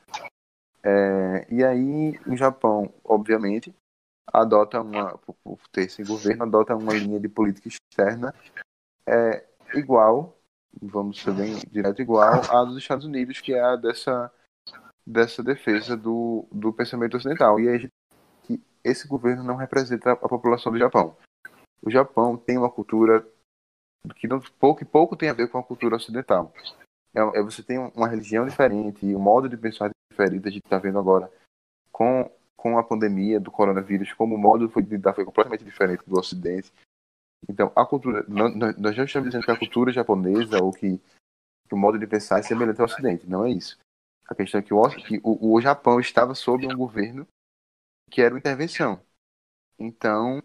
É, 0.85 1.47
e 1.51 1.63
aí, 1.63 2.19
o 2.27 2.37
Japão, 2.37 2.93
obviamente, 3.03 3.73
adota 4.31 4.81
uma, 4.81 5.17
por 5.17 5.57
ter 5.71 5.85
esse 5.85 6.03
governo, 6.03 6.43
adota 6.43 6.75
uma 6.75 6.93
linha 6.93 7.19
de 7.19 7.27
política 7.27 7.67
externa 7.67 8.33
é, 9.07 9.43
igual, 9.73 10.37
vamos 10.79 11.19
ser 11.19 11.33
bem 11.33 11.55
direto, 11.71 12.01
igual 12.01 12.41
à 12.51 12.63
dos 12.63 12.77
Estados 12.77 13.05
Unidos, 13.05 13.41
que 13.41 13.53
é 13.53 13.61
a 13.61 13.75
dessa, 13.75 14.31
dessa 15.05 15.41
defesa 15.41 15.97
do, 15.97 16.47
do 16.51 16.71
pensamento 16.71 17.17
ocidental. 17.17 17.59
E 17.59 17.67
aí, 17.67 17.89
esse 18.83 19.07
governo 19.07 19.43
não 19.43 19.55
representa 19.55 20.11
a 20.11 20.29
população 20.29 20.71
do 20.71 20.77
Japão. 20.77 21.17
O 21.81 21.89
Japão 21.89 22.37
tem 22.37 22.57
uma 22.57 22.69
cultura 22.69 23.27
que 24.17 24.27
não, 24.27 24.39
pouco 24.59 24.83
e 24.83 24.85
pouco 24.85 25.15
tem 25.15 25.29
a 25.29 25.33
ver 25.33 25.49
com 25.49 25.57
a 25.57 25.63
cultura 25.63 25.95
ocidental. 25.95 26.53
É, 27.15 27.39
é, 27.39 27.41
você 27.41 27.63
tem 27.63 27.79
uma 27.79 28.07
religião 28.07 28.45
diferente, 28.45 29.15
um 29.15 29.19
modo 29.19 29.49
de 29.49 29.57
pensar 29.57 29.89
diferente, 30.15 30.47
a 30.47 30.51
gente 30.51 30.63
está 30.63 30.77
vendo 30.77 30.99
agora 30.99 31.31
com 31.91 32.31
com 32.55 32.79
a 32.79 32.83
pandemia 32.83 33.39
do 33.39 33.51
coronavírus, 33.51 34.11
como 34.13 34.33
o 34.33 34.39
modo 34.39 34.67
foi 34.69 34.81
lidar 34.81 35.13
foi 35.13 35.23
completamente 35.23 35.63
diferente 35.63 36.03
do 36.07 36.17
Ocidente. 36.17 36.73
Então, 37.47 37.71
a 37.75 37.85
cultura, 37.85 38.25
nós 38.27 38.95
já 38.95 39.03
estamos 39.03 39.29
dizendo 39.29 39.45
que 39.45 39.51
a 39.51 39.59
cultura 39.59 39.91
japonesa, 39.91 40.63
ou 40.63 40.71
que 40.71 40.99
que 41.67 41.73
o 41.73 41.77
modo 41.77 41.97
de 41.97 42.07
pensar 42.07 42.39
é 42.39 42.43
semelhante 42.43 42.79
ao 42.79 42.85
Ocidente. 42.85 43.27
Não 43.27 43.45
é 43.45 43.51
isso. 43.51 43.77
A 44.27 44.35
questão 44.35 44.59
é 44.59 44.63
que 44.63 44.73
o, 44.73 44.89
que 44.89 45.19
o, 45.23 45.53
o 45.53 45.61
Japão 45.61 45.99
estava 45.99 46.33
sob 46.33 46.65
um 46.65 46.75
governo 46.75 47.27
que 48.09 48.21
era 48.21 48.33
uma 48.33 48.39
intervenção. 48.39 48.99
Então, 49.77 50.41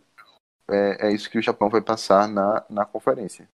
é, 0.69 1.09
é, 1.09 1.13
isso 1.13 1.31
que 1.31 1.39
o 1.39 1.43
Japão 1.43 1.69
vai 1.69 1.81
passar 1.81 2.29
na, 2.29 2.65
na 2.69 2.85
conferência. 2.85 3.49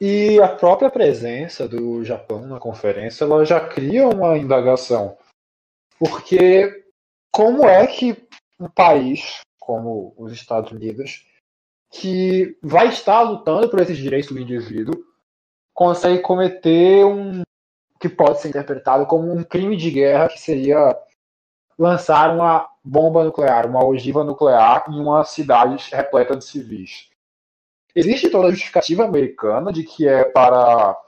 E 0.00 0.40
a 0.40 0.48
própria 0.48 0.90
presença 0.90 1.66
do 1.68 2.04
Japão 2.04 2.46
na 2.46 2.60
conferência 2.60 3.24
ela 3.24 3.44
já 3.44 3.60
cria 3.68 4.08
uma 4.08 4.38
indagação. 4.38 5.16
Porque 5.98 6.84
como 7.32 7.64
é 7.64 7.86
que 7.86 8.16
um 8.60 8.68
país 8.68 9.42
como 9.64 10.14
os 10.16 10.32
Estados 10.32 10.70
Unidos, 10.70 11.26
que 11.90 12.56
vai 12.62 12.88
estar 12.88 13.22
lutando 13.22 13.68
por 13.68 13.80
esses 13.80 13.96
direitos 13.96 14.30
do 14.30 14.38
indivíduo, 14.38 14.94
consegue 15.72 16.20
cometer 16.20 17.04
um 17.04 17.42
que 17.98 18.08
pode 18.08 18.40
ser 18.40 18.48
interpretado 18.48 19.06
como 19.06 19.32
um 19.32 19.42
crime 19.42 19.76
de 19.76 19.90
guerra, 19.90 20.28
que 20.28 20.38
seria 20.38 20.94
lançar 21.78 22.34
uma 22.34 22.68
bomba 22.84 23.24
nuclear, 23.24 23.66
uma 23.66 23.82
ogiva 23.82 24.22
nuclear 24.22 24.84
em 24.90 25.00
uma 25.00 25.24
cidade 25.24 25.88
repleta 25.90 26.36
de 26.36 26.44
civis. 26.44 27.08
Existe 27.94 28.28
toda 28.28 28.48
a 28.48 28.50
justificativa 28.50 29.04
americana 29.04 29.72
de 29.72 29.84
que 29.84 30.08
é 30.08 30.24
para 30.24 31.00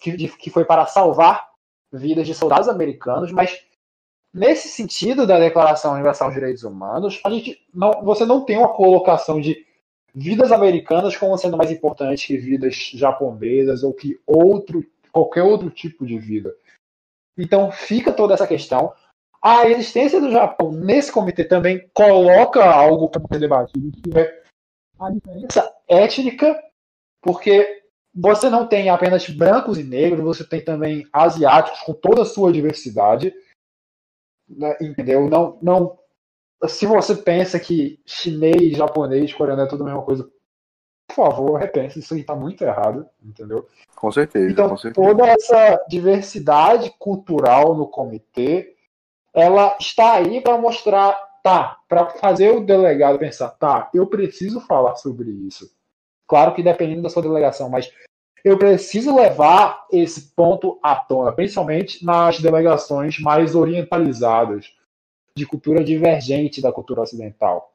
que, 0.00 0.16
de, 0.16 0.28
que 0.28 0.50
foi 0.50 0.64
para 0.64 0.86
salvar 0.86 1.48
vidas 1.92 2.26
de 2.26 2.34
soldados 2.34 2.68
americanos, 2.68 3.30
mas 3.30 3.64
nesse 4.32 4.68
sentido 4.68 5.26
da 5.26 5.38
Declaração 5.38 5.92
Universal 5.94 6.28
dos 6.28 6.34
Direitos 6.34 6.64
Humanos, 6.64 7.20
a 7.24 7.30
gente 7.30 7.64
não, 7.72 8.02
você 8.02 8.26
não 8.26 8.44
tem 8.44 8.58
uma 8.58 8.74
colocação 8.74 9.40
de 9.40 9.64
vidas 10.12 10.50
americanas 10.50 11.16
como 11.16 11.38
sendo 11.38 11.56
mais 11.56 11.70
importante 11.70 12.26
que 12.26 12.36
vidas 12.36 12.90
japonesas 12.94 13.82
ou 13.82 13.92
que 13.92 14.20
outro 14.26 14.84
qualquer 15.12 15.42
outro 15.42 15.70
tipo 15.70 16.04
de 16.04 16.18
vida. 16.18 16.54
Então 17.38 17.70
fica 17.70 18.12
toda 18.12 18.34
essa 18.34 18.46
questão. 18.46 18.92
A 19.40 19.68
existência 19.68 20.20
do 20.20 20.30
Japão 20.30 20.72
nesse 20.72 21.12
comitê 21.12 21.44
também 21.44 21.88
coloca 21.94 22.64
algo 22.64 23.08
para 23.08 23.22
ser 23.28 23.38
debatido, 23.38 23.92
que 23.92 24.18
é 24.18 24.42
a 24.98 25.10
diferença 25.10 25.73
étnica, 25.88 26.60
porque 27.22 27.82
você 28.14 28.48
não 28.48 28.66
tem 28.66 28.88
apenas 28.88 29.28
brancos 29.28 29.78
e 29.78 29.82
negros, 29.82 30.22
você 30.22 30.44
tem 30.44 30.64
também 30.64 31.06
asiáticos 31.12 31.80
com 31.80 31.92
toda 31.92 32.22
a 32.22 32.26
sua 32.26 32.52
diversidade, 32.52 33.34
né, 34.48 34.76
entendeu? 34.80 35.28
Não, 35.28 35.58
não, 35.60 35.98
se 36.68 36.86
você 36.86 37.14
pensa 37.16 37.58
que 37.58 38.00
chinês, 38.06 38.76
japonês, 38.76 39.32
coreano 39.32 39.62
é 39.62 39.66
tudo 39.66 39.82
a 39.82 39.86
mesma 39.86 40.02
coisa, 40.02 40.30
por 41.08 41.16
favor, 41.16 41.58
repense, 41.58 41.98
isso 41.98 42.14
aí 42.14 42.20
está 42.20 42.34
muito 42.34 42.62
errado, 42.62 43.06
entendeu? 43.22 43.66
Com 43.94 44.10
certeza. 44.10 44.50
Então, 44.50 44.68
com 44.68 44.76
certeza. 44.76 45.06
toda 45.06 45.26
essa 45.26 45.84
diversidade 45.88 46.94
cultural 46.98 47.74
no 47.74 47.86
comitê, 47.86 48.74
ela 49.32 49.76
está 49.80 50.14
aí 50.14 50.40
para 50.40 50.56
mostrar 50.56 51.18
tá, 51.44 51.78
para 51.86 52.06
fazer 52.06 52.50
o 52.52 52.64
delegado 52.64 53.18
pensar, 53.18 53.50
tá, 53.50 53.90
eu 53.92 54.06
preciso 54.06 54.62
falar 54.62 54.96
sobre 54.96 55.30
isso. 55.30 55.70
Claro 56.26 56.54
que 56.54 56.62
dependendo 56.62 57.02
da 57.02 57.10
sua 57.10 57.20
delegação, 57.20 57.68
mas 57.68 57.92
eu 58.42 58.58
preciso 58.58 59.14
levar 59.14 59.86
esse 59.92 60.34
ponto 60.34 60.80
à 60.82 60.96
tona, 60.96 61.32
principalmente 61.32 62.02
nas 62.02 62.40
delegações 62.40 63.18
mais 63.20 63.54
orientalizadas, 63.54 64.74
de 65.36 65.44
cultura 65.44 65.84
divergente 65.84 66.62
da 66.62 66.72
cultura 66.72 67.02
ocidental. 67.02 67.74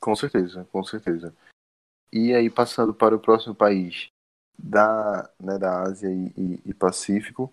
Com 0.00 0.16
certeza, 0.16 0.66
com 0.72 0.82
certeza. 0.82 1.32
E 2.12 2.34
aí, 2.34 2.50
passando 2.50 2.92
para 2.92 3.14
o 3.14 3.20
próximo 3.20 3.54
país 3.54 4.08
da, 4.58 5.30
né, 5.38 5.58
da 5.58 5.82
Ásia 5.82 6.08
e, 6.08 6.32
e, 6.36 6.60
e 6.66 6.74
Pacífico, 6.74 7.52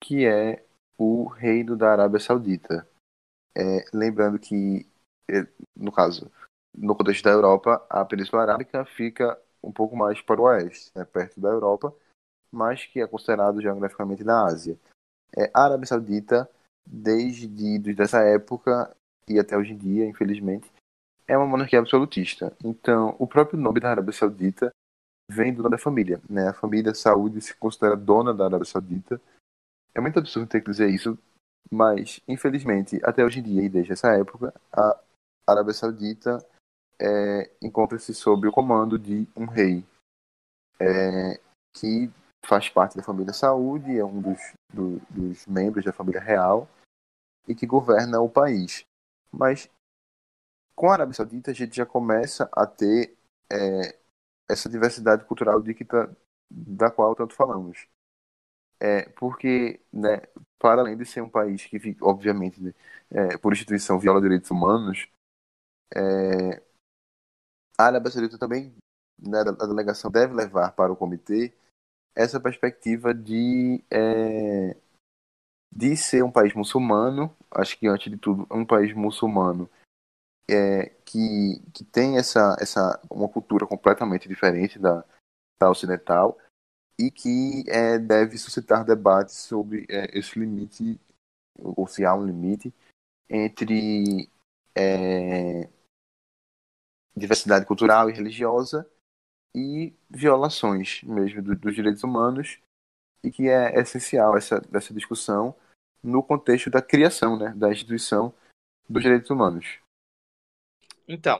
que 0.00 0.26
é 0.26 0.64
o 0.98 1.26
Reino 1.26 1.76
da 1.76 1.92
Arábia 1.92 2.18
Saudita. 2.18 2.88
É, 3.54 3.84
lembrando 3.92 4.38
que, 4.38 4.86
é, 5.28 5.46
no 5.76 5.92
caso, 5.92 6.30
no 6.74 6.94
contexto 6.94 7.24
da 7.24 7.30
Europa, 7.30 7.84
a 7.88 8.04
Península 8.04 8.42
Arábica 8.42 8.84
fica 8.84 9.38
um 9.62 9.70
pouco 9.70 9.96
mais 9.96 10.20
para 10.20 10.40
o 10.40 10.44
oeste, 10.44 10.90
né, 10.96 11.04
perto 11.04 11.40
da 11.40 11.48
Europa, 11.48 11.94
mas 12.50 12.84
que 12.84 13.00
é 13.00 13.06
considerado 13.06 13.60
geograficamente 13.60 14.24
na 14.24 14.44
Ásia. 14.44 14.78
É, 15.36 15.50
a 15.54 15.64
Arábia 15.64 15.86
Saudita, 15.86 16.48
desde, 16.86 17.46
desde 17.48 18.02
essa 18.02 18.20
época 18.20 18.94
e 19.28 19.38
até 19.38 19.56
hoje 19.56 19.72
em 19.72 19.78
dia, 19.78 20.06
infelizmente, 20.06 20.70
é 21.26 21.36
uma 21.36 21.46
monarquia 21.46 21.78
absolutista. 21.78 22.54
Então, 22.62 23.14
o 23.18 23.26
próprio 23.26 23.58
nome 23.58 23.80
da 23.80 23.90
Arábia 23.90 24.12
Saudita 24.12 24.70
vem 25.30 25.52
do 25.52 25.62
nome 25.62 25.76
da 25.76 25.82
família. 25.82 26.20
Né? 26.28 26.48
A 26.48 26.52
família 26.52 26.94
Saúde 26.94 27.40
se 27.40 27.54
considera 27.54 27.96
dona 27.96 28.34
da 28.34 28.44
Arábia 28.44 28.66
Saudita. 28.66 29.20
É 29.94 30.00
muito 30.00 30.18
absurdo 30.18 30.48
ter 30.48 30.60
que 30.60 30.70
dizer 30.70 30.90
isso, 30.90 31.18
mas, 31.70 32.20
infelizmente, 32.28 33.00
até 33.04 33.24
hoje 33.24 33.40
em 33.40 33.42
dia 33.42 33.62
e 33.62 33.68
desde 33.68 33.92
essa 33.92 34.08
época, 34.16 34.52
a 34.72 34.98
Arábia 35.46 35.72
Saudita 35.72 36.44
é, 37.00 37.50
encontra-se 37.60 38.14
sob 38.14 38.46
o 38.46 38.52
comando 38.52 38.98
de 38.98 39.26
um 39.36 39.46
rei 39.46 39.84
é, 40.80 41.40
que 41.72 42.10
faz 42.44 42.68
parte 42.68 42.96
da 42.96 43.02
família 43.02 43.32
Saúde, 43.32 43.98
é 43.98 44.04
um 44.04 44.20
dos, 44.20 44.52
do, 44.72 44.98
dos 45.10 45.46
membros 45.46 45.84
da 45.84 45.92
família 45.92 46.20
real 46.20 46.68
e 47.46 47.54
que 47.54 47.66
governa 47.66 48.20
o 48.20 48.28
país. 48.28 48.84
Mas 49.30 49.70
com 50.74 50.90
a 50.90 50.94
Arábia 50.94 51.14
Saudita 51.14 51.50
a 51.50 51.54
gente 51.54 51.76
já 51.76 51.86
começa 51.86 52.48
a 52.52 52.66
ter 52.66 53.16
é, 53.50 53.96
essa 54.48 54.68
diversidade 54.68 55.24
cultural 55.24 55.60
de 55.60 55.74
que 55.74 55.84
tá, 55.84 56.08
da 56.50 56.90
qual 56.90 57.14
tanto 57.14 57.34
falamos. 57.34 57.86
É, 58.84 59.08
porque, 59.10 59.80
né, 59.92 60.22
para 60.58 60.80
além 60.80 60.96
de 60.96 61.06
ser 61.06 61.20
um 61.20 61.28
país 61.28 61.64
que, 61.64 61.78
obviamente, 62.00 62.60
né, 62.60 62.74
é, 63.12 63.38
por 63.38 63.52
instituição 63.52 63.96
viola 63.96 64.20
direitos 64.20 64.50
humanos, 64.50 65.08
é, 65.94 66.60
a 67.78 67.84
Arábia 67.84 68.10
Saudita 68.10 68.36
também, 68.36 68.74
né, 69.16 69.38
a 69.38 69.66
delegação 69.66 70.10
deve 70.10 70.34
levar 70.34 70.72
para 70.72 70.92
o 70.92 70.96
comitê 70.96 71.52
essa 72.12 72.40
perspectiva 72.40 73.14
de, 73.14 73.84
é, 73.88 74.76
de 75.72 75.96
ser 75.96 76.24
um 76.24 76.32
país 76.32 76.52
muçulmano, 76.52 77.32
acho 77.52 77.78
que 77.78 77.86
antes 77.86 78.10
de 78.10 78.18
tudo, 78.18 78.48
um 78.50 78.66
país 78.66 78.92
muçulmano 78.92 79.70
é, 80.50 80.86
que, 81.04 81.62
que 81.72 81.84
tem 81.84 82.18
essa, 82.18 82.56
essa 82.58 83.00
uma 83.08 83.28
cultura 83.28 83.64
completamente 83.64 84.28
diferente 84.28 84.76
da, 84.76 85.04
da 85.60 85.70
ocidental 85.70 86.36
e 86.98 87.10
que 87.10 87.64
é, 87.68 87.98
deve 87.98 88.38
suscitar 88.38 88.84
debates 88.84 89.34
sobre 89.36 89.86
é, 89.88 90.18
esse 90.18 90.38
limite, 90.38 91.00
ou 91.58 91.86
se 91.86 92.04
há 92.04 92.14
um 92.14 92.24
limite, 92.24 92.72
entre 93.28 94.28
é, 94.74 95.68
diversidade 97.16 97.66
cultural 97.66 98.10
e 98.10 98.12
religiosa 98.12 98.88
e 99.54 99.94
violações 100.08 101.02
mesmo 101.02 101.42
do, 101.42 101.56
dos 101.56 101.74
direitos 101.74 102.02
humanos 102.02 102.58
e 103.22 103.30
que 103.30 103.48
é 103.48 103.78
essencial 103.78 104.36
essa, 104.36 104.60
essa 104.72 104.92
discussão 104.92 105.54
no 106.02 106.22
contexto 106.22 106.68
da 106.70 106.82
criação 106.82 107.38
né, 107.38 107.52
da 107.54 107.70
instituição 107.70 108.34
dos 108.88 109.02
direitos 109.02 109.30
humanos. 109.30 109.78
Então, 111.06 111.38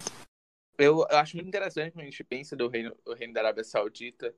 eu, 0.79 1.07
eu 1.11 1.19
acho 1.19 1.37
muito 1.37 1.49
interessante 1.49 1.93
quando 1.93 2.03
a 2.03 2.11
gente 2.11 2.25
pensa 2.25 2.55
do 2.55 2.69
reino, 2.69 2.97
do 3.05 3.15
reino 3.15 3.33
da 3.33 3.41
Arábia 3.41 3.65
Saudita 3.65 4.35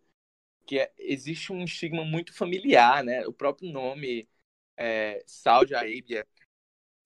que 0.67 0.79
é, 0.79 0.93
existe 0.99 1.53
um 1.53 1.65
estigma 1.65 2.05
muito 2.05 2.33
familiar, 2.33 3.05
né? 3.05 3.27
O 3.27 3.33
próprio 3.33 3.71
nome 3.71 4.29
é, 4.77 5.23
Saudi 5.27 5.75
Arábia, 5.75 6.27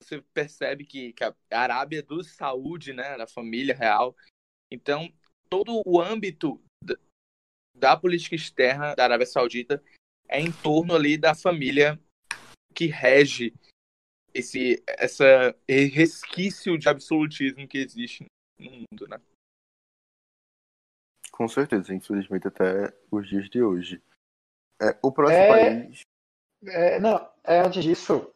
você 0.02 0.22
percebe 0.32 0.84
que, 0.84 1.12
que 1.12 1.24
a 1.24 1.34
Arábia 1.50 1.98
é 1.98 2.02
do 2.02 2.22
Saúde, 2.22 2.92
né? 2.92 3.16
Da 3.16 3.26
família 3.26 3.74
real. 3.74 4.16
Então, 4.70 5.12
todo 5.48 5.82
o 5.84 6.00
âmbito 6.00 6.62
da, 6.84 6.96
da 7.76 7.96
política 7.96 8.36
externa 8.36 8.94
da 8.94 9.04
Arábia 9.04 9.26
Saudita 9.26 9.82
é 10.28 10.40
em 10.40 10.52
torno 10.52 10.94
ali 10.94 11.16
da 11.16 11.34
família 11.34 11.98
que 12.74 12.86
rege 12.86 13.52
esse 14.32 14.82
essa 14.86 15.56
resquício 15.68 16.78
de 16.78 16.88
absolutismo 16.88 17.66
que 17.66 17.78
existe 17.78 18.24
no 18.58 18.70
mundo, 18.70 19.08
né? 19.08 19.20
Com 21.38 21.46
certeza, 21.46 21.94
infelizmente 21.94 22.48
até 22.48 22.92
os 23.12 23.28
dias 23.28 23.48
de 23.48 23.62
hoje. 23.62 24.02
É, 24.82 24.96
o 25.00 25.12
próximo 25.12 25.40
é, 25.40 25.48
país. 25.48 26.00
É, 26.66 26.98
não, 26.98 27.28
é, 27.44 27.60
antes 27.60 27.84
disso, 27.84 28.28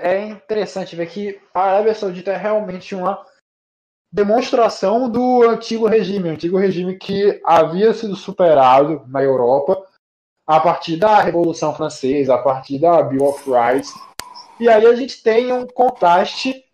é 0.00 0.26
interessante 0.26 0.94
ver 0.94 1.10
que 1.10 1.40
a 1.52 1.62
Arábia 1.62 1.92
Saudita 1.96 2.30
é 2.30 2.36
realmente 2.36 2.94
uma 2.94 3.26
demonstração 4.12 5.10
do 5.10 5.42
antigo 5.42 5.88
regime, 5.88 6.28
antigo 6.28 6.56
regime 6.56 6.96
que 6.96 7.42
havia 7.44 7.92
sido 7.92 8.14
superado 8.14 9.04
na 9.08 9.20
Europa 9.20 9.84
a 10.46 10.60
partir 10.60 10.98
da 10.98 11.20
Revolução 11.20 11.74
Francesa, 11.74 12.36
a 12.36 12.38
partir 12.42 12.78
da 12.78 13.02
Bill 13.02 13.24
of 13.24 13.50
Rights. 13.50 13.92
E 14.60 14.68
aí 14.68 14.86
a 14.86 14.94
gente 14.94 15.20
tem 15.24 15.52
um 15.52 15.66
contraste 15.66 16.64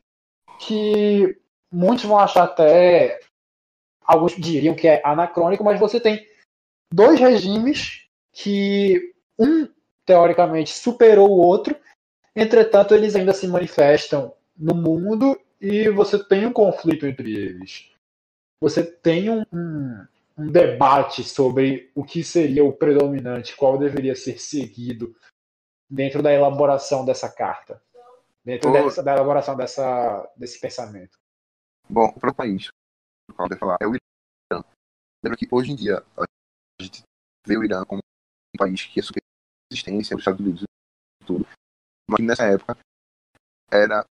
que 0.58 1.40
muitos 1.72 2.04
vão 2.04 2.18
achar 2.18 2.44
até 2.44 3.18
alguns 4.08 4.34
diriam 4.34 4.74
que 4.74 4.88
é 4.88 5.02
anacrônico, 5.04 5.62
mas 5.62 5.78
você 5.78 6.00
tem 6.00 6.26
dois 6.92 7.20
regimes 7.20 8.08
que 8.32 9.12
um 9.38 9.68
teoricamente 10.06 10.70
superou 10.70 11.28
o 11.28 11.38
outro, 11.38 11.76
entretanto 12.34 12.94
eles 12.94 13.14
ainda 13.14 13.34
se 13.34 13.46
manifestam 13.46 14.34
no 14.56 14.74
mundo 14.74 15.38
e 15.60 15.90
você 15.90 16.18
tem 16.24 16.46
um 16.46 16.52
conflito 16.52 17.06
entre 17.06 17.36
eles. 17.36 17.92
Você 18.60 18.82
tem 18.82 19.28
um, 19.28 19.44
um, 19.52 20.06
um 20.38 20.46
debate 20.50 21.22
sobre 21.22 21.90
o 21.94 22.02
que 22.02 22.24
seria 22.24 22.64
o 22.64 22.72
predominante, 22.72 23.54
qual 23.54 23.76
deveria 23.76 24.16
ser 24.16 24.40
seguido 24.40 25.14
dentro 25.90 26.22
da 26.22 26.32
elaboração 26.32 27.04
dessa 27.04 27.28
carta, 27.28 27.80
dentro 28.42 28.72
dessa, 28.72 29.02
da 29.02 29.12
elaboração 29.12 29.56
dessa, 29.56 30.32
desse 30.36 30.58
pensamento. 30.58 31.18
Bom, 31.88 32.12
para 32.12 32.30
o 32.30 32.34
país, 32.34 32.70
pode 33.34 33.58
falar, 33.58 33.78
é 33.80 33.86
o 33.86 33.94
Irã. 33.94 34.64
Lembra 35.22 35.38
que 35.38 35.48
hoje 35.50 35.72
em 35.72 35.76
dia 35.76 36.04
a 36.16 36.82
gente 36.82 37.02
vê 37.46 37.56
o 37.56 37.64
Irã 37.64 37.84
como 37.84 38.00
um 38.00 38.58
país 38.58 38.84
que 38.84 39.00
é 39.00 39.02
super 39.02 39.22
existência, 39.70 40.16
os 40.16 40.20
Estados 40.20 40.40
Unidos 40.40 40.62
e 40.62 41.26
tudo. 41.26 41.46
Mas 42.08 42.20
nessa 42.24 42.44
época 42.44 42.78
era 43.70 44.04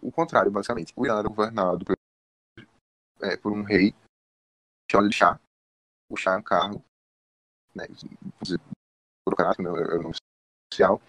o 0.00 0.10
contrário, 0.10 0.50
basicamente. 0.50 0.92
O 0.96 1.04
Irã 1.04 1.18
era 1.18 1.28
governado 1.28 1.84
por, 1.84 1.96
é, 3.22 3.36
por 3.36 3.52
um 3.52 3.62
rei 3.62 3.94
chamado 4.90 5.08
de 5.08 5.16
Shah. 5.16 5.40
O 6.10 6.16
Shah 6.16 6.34
é 6.34 6.38
um 6.38 6.42
cargo, 6.42 6.84
né, 7.74 7.86
burocrático, 9.26 9.62
né, 9.62 9.70
era 9.70 9.98
o 9.98 10.02
nome 10.02 10.14
oficial. 10.70 11.00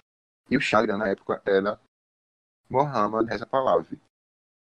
E 0.50 0.58
o 0.58 0.62
Shah 0.62 0.86
na 0.86 1.08
época 1.08 1.42
era 1.46 1.80
Mohammad 2.70 3.28
Reza 3.28 3.46
Pahlavi. 3.46 4.00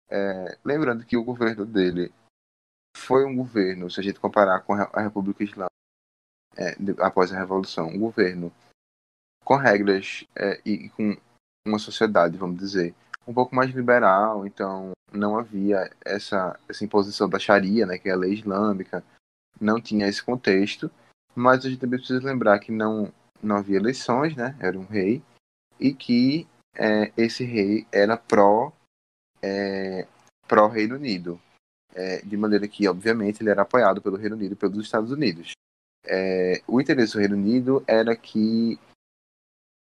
É, 0.08 0.58
lembrando 0.64 1.04
que 1.04 1.16
o 1.16 1.24
governo 1.24 1.66
dele 1.66 2.12
foi 2.96 3.24
um 3.26 3.36
governo, 3.36 3.90
se 3.90 4.00
a 4.00 4.02
gente 4.02 4.18
comparar 4.18 4.60
com 4.60 4.72
a 4.72 5.00
República 5.00 5.44
Islâmica 5.44 5.70
é, 6.56 6.74
após 6.98 7.30
a 7.30 7.38
Revolução, 7.38 7.88
um 7.88 7.98
governo 7.98 8.50
com 9.44 9.56
regras 9.56 10.24
é, 10.34 10.60
e 10.64 10.88
com 10.90 11.16
uma 11.66 11.78
sociedade, 11.78 12.38
vamos 12.38 12.58
dizer, 12.58 12.94
um 13.28 13.34
pouco 13.34 13.54
mais 13.54 13.70
liberal, 13.70 14.46
então 14.46 14.92
não 15.12 15.38
havia 15.38 15.90
essa, 16.04 16.58
essa 16.68 16.84
imposição 16.84 17.28
da 17.28 17.38
Sharia, 17.38 17.84
né, 17.86 17.98
que 17.98 18.08
é 18.08 18.12
a 18.12 18.16
lei 18.16 18.32
islâmica, 18.32 19.04
não 19.60 19.80
tinha 19.80 20.08
esse 20.08 20.22
contexto, 20.22 20.90
mas 21.34 21.64
a 21.64 21.68
gente 21.68 21.80
também 21.80 21.98
precisa 21.98 22.24
lembrar 22.24 22.58
que 22.58 22.72
não, 22.72 23.12
não 23.42 23.56
havia 23.56 23.76
eleições, 23.76 24.34
né, 24.34 24.56
era 24.58 24.78
um 24.78 24.86
rei, 24.86 25.22
e 25.78 25.92
que 25.92 26.48
é, 26.74 27.12
esse 27.16 27.44
rei 27.44 27.86
era 27.92 28.16
pró 28.16 28.72
é, 29.42 30.06
pró 30.48 30.66
Reino 30.68 30.96
Unido, 30.96 31.40
é, 31.96 32.20
de 32.20 32.36
maneira 32.36 32.68
que, 32.68 32.86
obviamente, 32.86 33.42
ele 33.42 33.48
era 33.48 33.62
apoiado 33.62 34.02
pelo 34.02 34.18
Reino 34.18 34.36
Unido 34.36 34.52
e 34.52 34.56
pelos 34.56 34.84
Estados 34.84 35.10
Unidos. 35.10 35.52
É, 36.04 36.62
o 36.68 36.78
interesse 36.78 37.14
do 37.14 37.18
Reino 37.18 37.34
Unido 37.34 37.82
era 37.86 38.14
que 38.14 38.78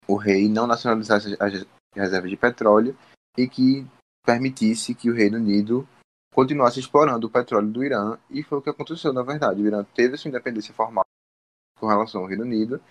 o 0.07 0.15
rei 0.15 0.47
não 0.47 0.65
nacionalizasse 0.65 1.35
as 1.39 1.65
reservas 1.93 2.29
de 2.29 2.37
petróleo 2.37 2.97
e 3.37 3.47
que 3.49 3.85
permitisse 4.25 4.95
que 4.95 5.09
o 5.09 5.13
Reino 5.13 5.37
Unido 5.37 5.87
continuasse 6.33 6.79
explorando 6.79 7.27
o 7.27 7.29
petróleo 7.29 7.69
do 7.69 7.83
Irã, 7.83 8.17
e 8.29 8.43
foi 8.43 8.57
o 8.57 8.61
que 8.61 8.69
aconteceu, 8.69 9.11
na 9.11 9.21
verdade. 9.21 9.61
O 9.61 9.67
Irã 9.67 9.83
teve 9.93 10.17
sua 10.17 10.29
independência 10.29 10.73
formal 10.73 11.05
com 11.77 11.87
relação 11.87 12.21
ao 12.21 12.27
Reino 12.27 12.43
Unido, 12.43 12.81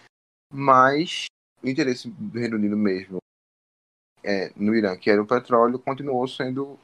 mas 0.52 1.26
o 1.62 1.68
interesse 1.68 2.10
do 2.10 2.38
Reino 2.38 2.56
Unido 2.56 2.76
mesmo 2.76 3.18
é, 4.22 4.52
no 4.56 4.74
Irã, 4.74 4.96
que 4.96 5.10
era 5.10 5.22
o 5.22 5.26
petróleo, 5.26 5.78
continuou 5.78 6.26
sendo 6.28 6.78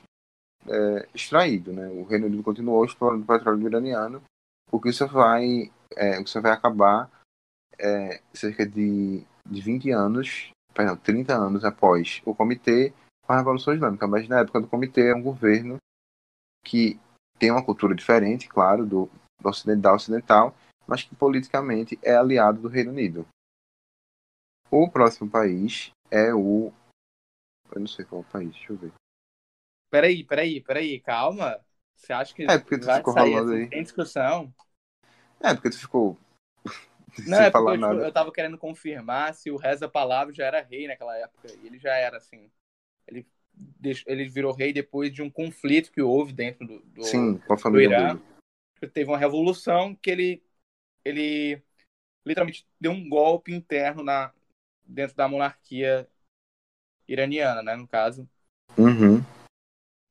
é, 0.69 1.09
extraído. 1.15 1.73
Né? 1.73 1.89
O 1.89 2.05
Reino 2.05 2.27
Unido 2.27 2.43
continuou 2.43 2.85
explorando 2.85 3.23
o 3.23 3.27
petróleo 3.27 3.66
iraniano, 3.66 4.23
o 4.70 4.81
que 4.81 4.91
isso 4.91 5.07
vai, 5.07 5.70
é, 5.97 6.23
vai 6.41 6.53
acabar 6.53 7.11
é, 7.78 8.20
cerca 8.32 8.66
de, 8.66 9.24
de 9.47 9.61
20 9.61 9.91
anos, 9.91 10.51
perdão, 10.74 10.97
30 10.97 11.35
anos 11.35 11.65
após 11.65 12.23
o 12.24 12.35
comitê 12.35 12.93
com 13.27 13.32
a 13.32 13.39
Revolução 13.39 13.74
Islâmica. 13.74 14.07
Mas 14.07 14.28
na 14.28 14.41
época 14.41 14.61
do 14.61 14.69
comitê 14.69 15.11
é 15.11 15.15
um 15.15 15.23
governo 15.23 15.77
que 16.65 16.99
tem 17.39 17.51
uma 17.51 17.65
cultura 17.65 17.95
diferente, 17.95 18.49
claro, 18.49 18.85
do, 18.85 19.11
do 19.41 19.49
ocidental 19.49 19.97
ocidental, 19.97 20.55
mas 20.87 21.03
que 21.03 21.15
politicamente 21.15 21.99
é 22.03 22.15
aliado 22.15 22.61
do 22.61 22.69
Reino 22.69 22.91
Unido. 22.91 23.27
O 24.70 24.89
próximo 24.89 25.28
país 25.28 25.91
é 26.11 26.32
o 26.35 26.73
eu 27.73 27.81
não 27.81 27.87
sei 27.87 28.05
qual 28.05 28.24
país, 28.24 28.51
deixa 28.51 28.73
eu 28.73 28.77
ver. 28.77 28.93
Peraí, 29.91 30.23
peraí, 30.25 30.61
peraí, 30.61 31.01
calma. 31.01 31.61
Você 31.97 32.12
acha 32.12 32.35
que 32.35 32.45
é 32.45 32.59
porque 32.59 32.79
tu 32.79 32.91
ficou 32.91 33.12
falando 33.12 33.51
assim, 33.51 33.62
aí. 33.62 33.69
Tem 33.69 33.83
discussão? 33.83 34.55
É, 35.41 35.53
porque 35.53 35.71
tu 35.71 35.79
ficou. 35.79 36.17
Não, 37.27 37.41
é 37.41 37.51
porque 37.51 37.71
eu, 37.71 37.79
tipo, 37.79 37.95
eu 37.95 38.12
tava 38.12 38.33
querendo 38.33 38.57
confirmar 38.57 39.35
se 39.35 39.51
o 39.51 39.57
Reza 39.57 39.89
Palavra 39.89 40.33
já 40.33 40.47
era 40.47 40.62
rei 40.62 40.87
naquela 40.87 41.17
época. 41.19 41.49
E 41.62 41.67
ele 41.67 41.79
já 41.79 41.95
era, 41.95 42.17
assim. 42.17 42.51
Ele, 43.07 43.27
ele 44.07 44.29
virou 44.29 44.55
rei 44.55 44.73
depois 44.73 45.12
de 45.12 45.21
um 45.21 45.29
conflito 45.29 45.91
que 45.91 46.01
houve 46.01 46.33
dentro 46.33 46.67
do, 46.67 46.81
do, 46.81 47.03
Sim, 47.03 47.39
com 47.39 47.53
a 47.53 47.57
do 47.57 47.62
família 47.62 47.89
Irã. 47.89 48.15
dele. 48.15 48.93
Teve 48.93 49.11
uma 49.11 49.19
revolução 49.19 49.95
que 49.95 50.11
ele, 50.11 50.43
ele 51.05 51.61
literalmente 52.25 52.67
deu 52.81 52.93
um 52.93 53.09
golpe 53.09 53.53
interno 53.53 54.03
na, 54.03 54.33
dentro 54.85 55.17
da 55.17 55.29
monarquia 55.29 56.09
iraniana, 57.07 57.62
né, 57.62 57.77
no 57.77 57.87
caso. 57.87 58.27
Uhum. 58.79 59.23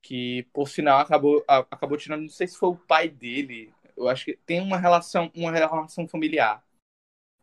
Que 0.10 0.42
por 0.52 0.68
sinal 0.68 1.00
acabou 1.00 1.46
acabou 1.48 1.96
tirando, 1.96 2.22
não 2.24 2.30
sei 2.30 2.48
se 2.48 2.58
foi 2.58 2.70
o 2.70 2.76
pai 2.76 3.08
dele, 3.08 3.72
eu 3.96 4.10
acho 4.10 4.26
que 4.26 4.36
tem 4.38 4.60
uma 4.60 4.76
relação 4.76 5.32
uma 5.36 5.52
relação 5.52 6.08
familiar. 6.08 6.66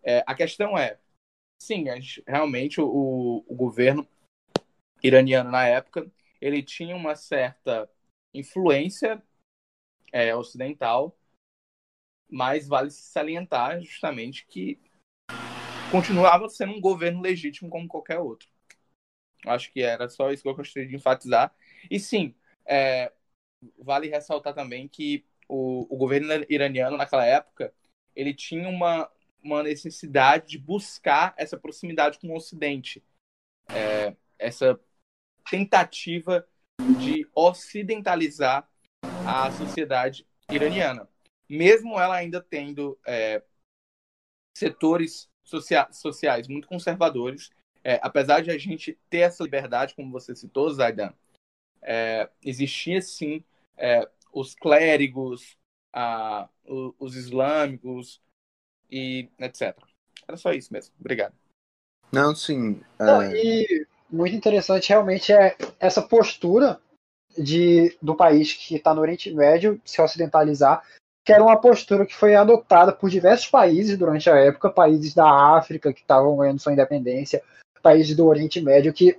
É, 0.03 0.25
a 0.27 0.35
questão 0.35 0.77
é, 0.77 0.99
sim, 1.63 1.85
gente- 1.85 2.25
realmente 2.27 2.81
o, 2.81 3.45
o 3.47 3.55
governo 3.55 4.05
iraniano 5.01 5.49
na 5.49 5.65
época 5.65 6.11
ele 6.41 6.61
tinha 6.61 6.97
uma 6.97 7.15
certa 7.15 7.89
influência 8.35 9.23
é, 10.13 10.35
ocidental, 10.35 11.17
mas 12.29 12.67
vale 12.67 12.91
se 12.91 13.03
salientar 13.13 13.81
justamente 13.81 14.45
que 14.45 14.81
continuava 15.93 16.49
sendo 16.49 16.73
um 16.73 16.81
governo 16.81 17.21
legítimo 17.21 17.71
como 17.71 17.87
qualquer 17.87 18.19
outro. 18.19 18.49
Acho 19.47 19.73
que 19.73 19.83
era 19.83 20.09
só 20.09 20.33
isso 20.33 20.43
que 20.43 20.49
eu 20.49 20.57
gostaria 20.57 20.89
de 20.89 20.97
enfatizar. 20.97 21.55
E 21.89 22.01
sim, 22.01 22.35
é, 22.67 23.13
vale 23.79 24.09
ressaltar 24.09 24.55
também 24.55 24.89
que 24.89 25.25
o, 25.49 25.87
o 25.95 25.97
governo 25.97 26.29
iraniano 26.49 26.97
naquela 26.97 27.25
época 27.25 27.73
ele 28.15 28.35
tinha 28.35 28.69
uma, 28.69 29.11
uma 29.43 29.63
necessidade 29.63 30.49
de 30.49 30.59
buscar 30.59 31.35
essa 31.37 31.57
proximidade 31.57 32.19
com 32.19 32.29
o 32.29 32.37
Ocidente, 32.37 33.03
É, 33.69 34.15
essa 34.39 34.79
tentativa 35.51 36.47
de 37.01 37.29
ocidentalizar 37.35 38.69
a 39.27 39.51
sociedade 39.51 40.25
iraniana, 40.51 41.09
mesmo 41.49 41.99
ela 41.99 42.15
ainda 42.15 42.41
tendo 42.41 42.97
é, 43.07 43.43
setores 44.57 45.29
socia 45.43 45.89
sociais 45.93 46.49
muito 46.49 46.69
conservadores, 46.69 47.51
é, 47.83 47.99
apesar 48.03 48.41
de 48.43 48.51
a 48.51 48.59
gente 48.59 48.99
ter 49.09 49.19
essa 49.19 49.43
liberdade, 49.43 49.95
como 49.95 50.11
você 50.13 50.35
citou, 50.35 50.71
Zaidan, 50.71 51.13
é, 51.83 52.29
existia 52.43 53.01
sim 53.01 53.45
é, 53.77 54.09
os 54.33 54.55
clérigos, 54.55 55.57
a, 55.93 56.49
os 56.99 57.15
islâmicos 57.15 58.21
e 58.91 59.29
etc. 59.39 59.77
Era 60.27 60.37
só 60.37 60.53
isso 60.53 60.73
mesmo. 60.73 60.95
Obrigado. 60.99 61.35
Não, 62.13 62.35
sim. 62.35 62.81
é, 62.99 63.05
Não, 63.05 63.23
e 63.23 63.87
muito 64.11 64.35
interessante 64.35 64.89
realmente 64.89 65.33
é 65.33 65.57
essa 65.79 66.03
postura 66.03 66.81
de, 67.37 67.97
do 68.01 68.15
país 68.15 68.53
que 68.53 68.77
está 68.77 68.95
no 68.95 69.01
Oriente 69.01 69.33
Médio 69.33 69.81
se 69.85 70.01
ocidentalizar, 70.01 70.83
que 71.25 71.33
era 71.33 71.43
uma 71.43 71.61
postura 71.61 72.07
que 72.07 72.15
foi 72.15 72.35
adotada 72.35 72.93
por 72.93 73.11
diversos 73.11 73.49
países 73.49 73.99
durante 73.99 74.31
a 74.31 74.37
época, 74.37 74.71
países 74.71 75.15
da 75.15 75.29
África 75.57 75.93
que 75.93 76.01
estavam 76.01 76.37
ganhando 76.37 76.61
sua 76.61 76.73
independência, 76.73 77.43
países 77.83 78.17
do 78.17 78.27
Oriente 78.27 78.61
Médio 78.61 78.93
que 78.93 79.19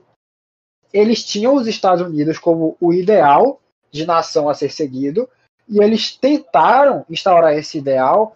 eles 0.93 1.23
tinham 1.23 1.55
os 1.55 1.67
Estados 1.67 2.05
Unidos 2.05 2.37
como 2.37 2.77
o 2.79 2.93
ideal 2.93 3.59
de 3.91 4.05
nação 4.05 4.49
a 4.49 4.53
ser 4.53 4.71
seguido 4.71 5.29
e 5.67 5.81
eles 5.81 6.15
tentaram 6.15 7.05
instaurar 7.09 7.53
esse 7.53 7.77
ideal, 7.77 8.35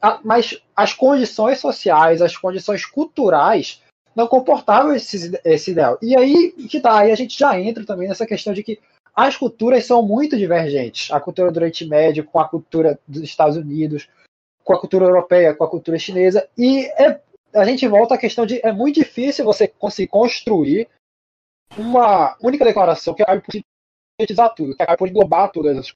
a- 0.00 0.20
mas 0.24 0.58
as 0.74 0.92
condições 0.92 1.58
sociais, 1.58 2.22
as 2.22 2.36
condições 2.36 2.86
culturais 2.86 3.82
não 4.14 4.26
comportavam 4.26 4.94
esse, 4.94 5.38
esse 5.44 5.72
ideal. 5.72 5.98
E 6.00 6.16
aí 6.16 6.52
que 6.52 6.80
tá, 6.80 7.00
aí 7.00 7.10
a 7.10 7.16
gente 7.16 7.38
já 7.38 7.58
entra 7.58 7.84
também 7.84 8.08
nessa 8.08 8.26
questão 8.26 8.52
de 8.52 8.62
que 8.62 8.78
as 9.14 9.36
culturas 9.36 9.84
são 9.84 10.02
muito 10.02 10.36
divergentes. 10.36 11.10
A 11.12 11.20
cultura 11.20 11.50
do 11.50 11.56
Oriente 11.58 11.84
Médio 11.86 12.24
com 12.24 12.40
a 12.40 12.48
cultura 12.48 12.98
dos 13.06 13.22
Estados 13.22 13.56
Unidos, 13.56 14.08
com 14.62 14.72
a 14.72 14.80
cultura 14.80 15.04
europeia, 15.04 15.54
com 15.54 15.64
a 15.64 15.70
cultura 15.70 15.98
chinesa. 15.98 16.48
E 16.56 16.86
é- 16.96 17.20
a 17.54 17.64
gente 17.64 17.86
volta 17.86 18.14
à 18.14 18.18
questão 18.18 18.46
de 18.46 18.60
é 18.64 18.72
muito 18.72 18.96
difícil 18.96 19.44
você 19.44 19.68
conseguir 19.68 20.08
construir 20.08 20.88
uma 21.76 22.36
única 22.42 22.64
declaração 22.64 23.14
que 23.14 23.22
acabe 23.22 23.42
por 23.42 23.52
sintetizar 23.52 24.54
tudo, 24.54 24.76
que 24.76 24.82
acabe 24.82 24.98
por 24.98 25.08
englobar 25.08 25.50
todas 25.50 25.76
as 25.76 25.94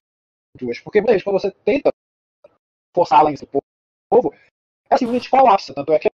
culturas. 0.53 0.81
Porque 0.81 1.01
vezes 1.01 1.23
quando 1.23 1.41
você 1.41 1.51
tenta 1.51 1.93
forçar 2.95 3.23
lá 3.23 3.31
em 3.31 3.37
por 3.47 3.63
novo, 4.13 4.35
é 4.91 4.97
simplesmente 4.97 5.31
colapsa. 5.31 5.75
Tanto 5.75 5.93
é 5.93 5.99
que 5.99 6.09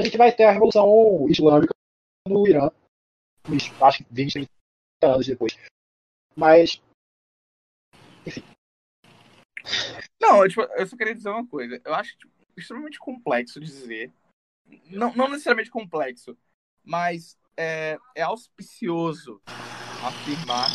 a 0.00 0.04
gente 0.04 0.18
vai 0.18 0.32
ter 0.32 0.44
a 0.44 0.52
Revolução 0.52 1.26
Islâmica 1.28 1.74
no 2.28 2.46
Irã, 2.46 2.70
acho 3.80 3.98
que 3.98 4.06
20, 4.10 4.32
30 4.32 4.48
anos 5.02 5.26
depois. 5.26 5.56
Mas, 6.34 6.82
enfim. 8.26 8.42
Não, 10.20 10.46
tipo, 10.46 10.62
eu 10.62 10.86
só 10.86 10.96
queria 10.96 11.14
dizer 11.14 11.30
uma 11.30 11.46
coisa. 11.46 11.80
Eu 11.84 11.94
acho 11.94 12.16
tipo, 12.18 12.32
extremamente 12.56 12.98
complexo 12.98 13.60
dizer. 13.60 14.12
Não, 14.90 15.14
não 15.14 15.28
necessariamente 15.28 15.70
complexo, 15.70 16.36
mas 16.84 17.38
é, 17.56 17.98
é 18.14 18.22
auspicioso 18.22 19.40
afirmar 20.04 20.68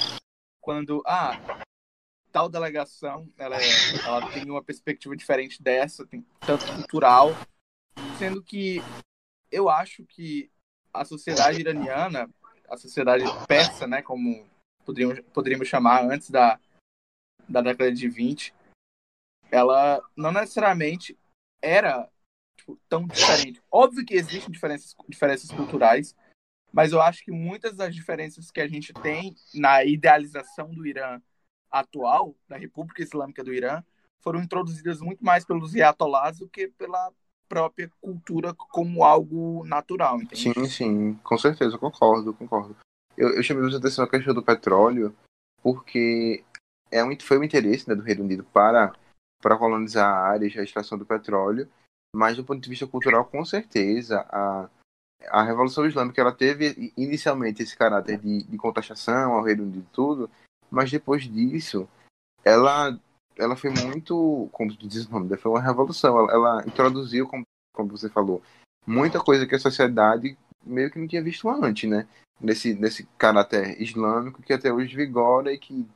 quando 0.59 1.01
ah, 1.05 1.33
tal 2.31 2.49
delegação 2.49 3.31
ela, 3.37 3.57
é, 3.57 3.67
ela 4.05 4.31
tem 4.31 4.49
uma 4.49 4.63
perspectiva 4.63 5.15
diferente 5.15 5.61
dessa, 5.61 6.05
tem 6.05 6.25
tanto 6.39 6.65
cultural, 6.75 7.29
sendo 8.17 8.41
que 8.43 8.79
eu 9.51 9.69
acho 9.69 10.05
que 10.05 10.49
a 10.93 11.05
sociedade 11.05 11.59
iraniana, 11.59 12.29
a 12.69 12.77
sociedade 12.77 13.23
persa, 13.47 13.85
né, 13.87 14.01
como 14.01 14.49
poderíamos, 14.85 15.19
poderíamos 15.33 15.67
chamar 15.67 16.03
antes 16.03 16.29
da, 16.29 16.59
da 17.47 17.61
década 17.61 17.91
de 17.91 18.07
20, 18.07 18.53
ela 19.51 20.01
não 20.15 20.31
necessariamente 20.31 21.17
era 21.61 22.09
tipo, 22.55 22.79
tão 22.87 23.05
diferente. 23.05 23.61
Óbvio 23.69 24.05
que 24.05 24.13
existem 24.13 24.51
diferenças, 24.51 24.95
diferenças 25.07 25.51
culturais, 25.51 26.15
mas 26.71 26.91
eu 26.91 27.01
acho 27.01 27.23
que 27.23 27.31
muitas 27.31 27.75
das 27.75 27.93
diferenças 27.93 28.49
que 28.49 28.61
a 28.61 28.67
gente 28.67 28.93
tem 28.93 29.35
na 29.53 29.83
idealização 29.83 30.69
do 30.73 30.85
Irã 30.85 31.21
atual, 31.69 32.35
da 32.47 32.57
República 32.57 33.01
Islâmica 33.01 33.43
do 33.43 33.53
Irã, 33.53 33.83
foram 34.21 34.41
introduzidas 34.41 35.01
muito 35.01 35.23
mais 35.23 35.45
pelos 35.45 35.73
ayatollahs 35.73 36.39
do 36.39 36.47
que 36.47 36.67
pela 36.67 37.11
própria 37.49 37.91
cultura 37.99 38.53
como 38.53 39.03
algo 39.03 39.65
natural, 39.65 40.21
entende? 40.21 40.53
Sim, 40.53 40.65
sim, 40.65 41.13
com 41.23 41.37
certeza, 41.37 41.77
concordo, 41.77 42.33
concordo. 42.33 42.77
Eu, 43.17 43.35
eu 43.35 43.43
chamei 43.43 43.63
a 43.63 43.77
atenção 43.77 44.05
a 44.05 44.09
questão 44.09 44.33
do 44.33 44.43
petróleo, 44.43 45.13
porque 45.61 46.45
é 46.89 47.03
um, 47.03 47.17
foi 47.19 47.37
um 47.37 47.43
interesse 47.43 47.89
né, 47.89 47.95
do 47.95 48.03
Reino 48.03 48.23
Unido 48.23 48.43
para, 48.53 48.93
para 49.41 49.57
colonizar 49.57 50.13
áreas, 50.13 50.55
a 50.55 50.63
extração 50.63 50.97
do 50.97 51.05
petróleo, 51.05 51.69
mas 52.15 52.37
do 52.37 52.43
ponto 52.43 52.61
de 52.61 52.69
vista 52.69 52.87
cultural, 52.87 53.25
com 53.25 53.43
certeza, 53.43 54.25
a, 54.29 54.69
a 55.29 55.43
Revolução 55.43 55.85
Islâmica 55.85 56.21
ela 56.21 56.31
teve 56.31 56.93
inicialmente 56.97 57.61
esse 57.61 57.77
caráter 57.77 58.17
de, 58.17 58.43
de 58.43 58.57
contestação 58.57 59.33
ao 59.33 59.43
Reino 59.43 59.63
Unido 59.63 59.79
e 59.79 59.93
tudo, 59.93 60.29
mas 60.69 60.89
depois 60.89 61.23
disso, 61.23 61.87
ela 62.43 62.97
ela 63.37 63.55
foi 63.55 63.69
muito, 63.69 64.49
como 64.51 64.71
diz 64.71 65.05
o 65.05 65.11
nome, 65.11 65.35
foi 65.37 65.51
uma 65.51 65.61
revolução. 65.61 66.17
Ela, 66.19 66.31
ela 66.33 66.67
introduziu, 66.67 67.27
como, 67.27 67.43
como 67.73 67.89
você 67.89 68.09
falou, 68.09 68.41
muita 68.85 69.19
coisa 69.19 69.47
que 69.47 69.55
a 69.55 69.59
sociedade 69.59 70.37
meio 70.63 70.91
que 70.91 70.99
não 70.99 71.07
tinha 71.07 71.23
visto 71.23 71.49
antes, 71.49 71.89
né? 71.89 72.07
Nesse, 72.39 72.73
nesse 72.73 73.05
caráter 73.17 73.81
islâmico 73.81 74.41
que 74.41 74.53
até 74.53 74.71
hoje 74.71 74.95
vigora 74.95 75.53
e 75.53 75.57
que, 75.57 75.87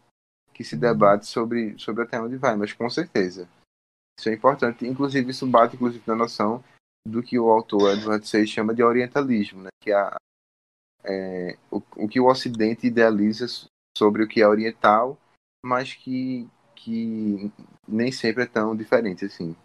que 0.54 0.64
se 0.64 0.76
debate 0.76 1.26
sobre, 1.26 1.78
sobre 1.78 2.04
até 2.04 2.20
onde 2.20 2.38
vai, 2.38 2.56
mas 2.56 2.74
com 2.74 2.90
certeza. 2.90 3.48
Isso 4.20 4.30
é 4.30 4.34
importante. 4.34 4.88
Inclusive, 4.88 5.30
isso 5.32 5.46
bate 5.46 5.76
inclusive 5.76 6.04
na 6.08 6.16
noção 6.16 6.64
do 7.07 7.22
que 7.22 7.38
o 7.38 7.49
autor 7.49 7.98
Edward 7.98 8.27
Said 8.27 8.48
chama 8.48 8.73
de 8.73 8.84
orientalismo, 8.84 9.61
né? 9.61 9.69
que 9.82 9.91
é, 9.91 9.95
a, 9.95 10.18
é 11.03 11.57
o, 11.69 11.77
o 11.95 12.07
que 12.07 12.19
o 12.19 12.27
Ocidente 12.27 12.88
idealiza 12.88 13.45
sobre 13.95 14.23
o 14.23 14.27
que 14.27 14.41
é 14.41 14.48
oriental, 14.48 15.18
mas 15.64 15.94
que, 15.94 16.48
que 16.76 17.52
nem 17.88 18.11
sempre 18.11 18.44
é 18.44 18.48
tão 18.48 18.76
diferente 18.76 19.26
assim. 19.26 19.56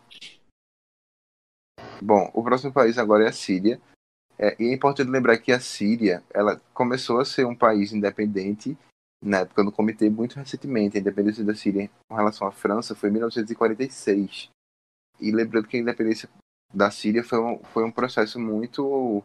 Bom, 2.03 2.31
o 2.35 2.43
próximo 2.43 2.73
país 2.73 2.97
agora 2.99 3.25
é 3.25 3.29
a 3.29 3.33
Síria. 3.33 3.81
É, 4.39 4.57
e 4.59 4.69
é 4.69 4.73
importante 4.73 5.11
lembrar 5.11 5.37
que 5.39 5.53
a 5.53 5.61
Síria 5.61 6.23
ela 6.33 6.61
começou 6.73 7.21
a 7.21 7.25
ser 7.27 7.45
um 7.45 7.55
país 7.55 7.93
independente 7.93 8.77
na 9.23 9.41
época 9.41 9.63
do 9.65 9.73
comitê 9.73 10.09
muito 10.09 10.37
recentemente. 10.37 10.97
A 10.97 11.01
independência 11.01 11.45
da 11.45 11.55
Síria 11.55 11.91
com 12.09 12.17
relação 12.17 12.47
à 12.47 12.53
França 12.53 12.95
foi 12.95 13.11
em 13.11 13.13
1946. 13.13 14.49
E 15.21 15.31
lembrando 15.31 15.69
que 15.69 15.77
a 15.77 15.81
independência 15.81 16.29
da 16.73 16.91
Síria 16.91 17.25
foi 17.25 17.41
um, 17.41 17.59
foi 17.65 17.85
um 17.85 17.93
processo 17.93 18.39
muito, 18.39 19.23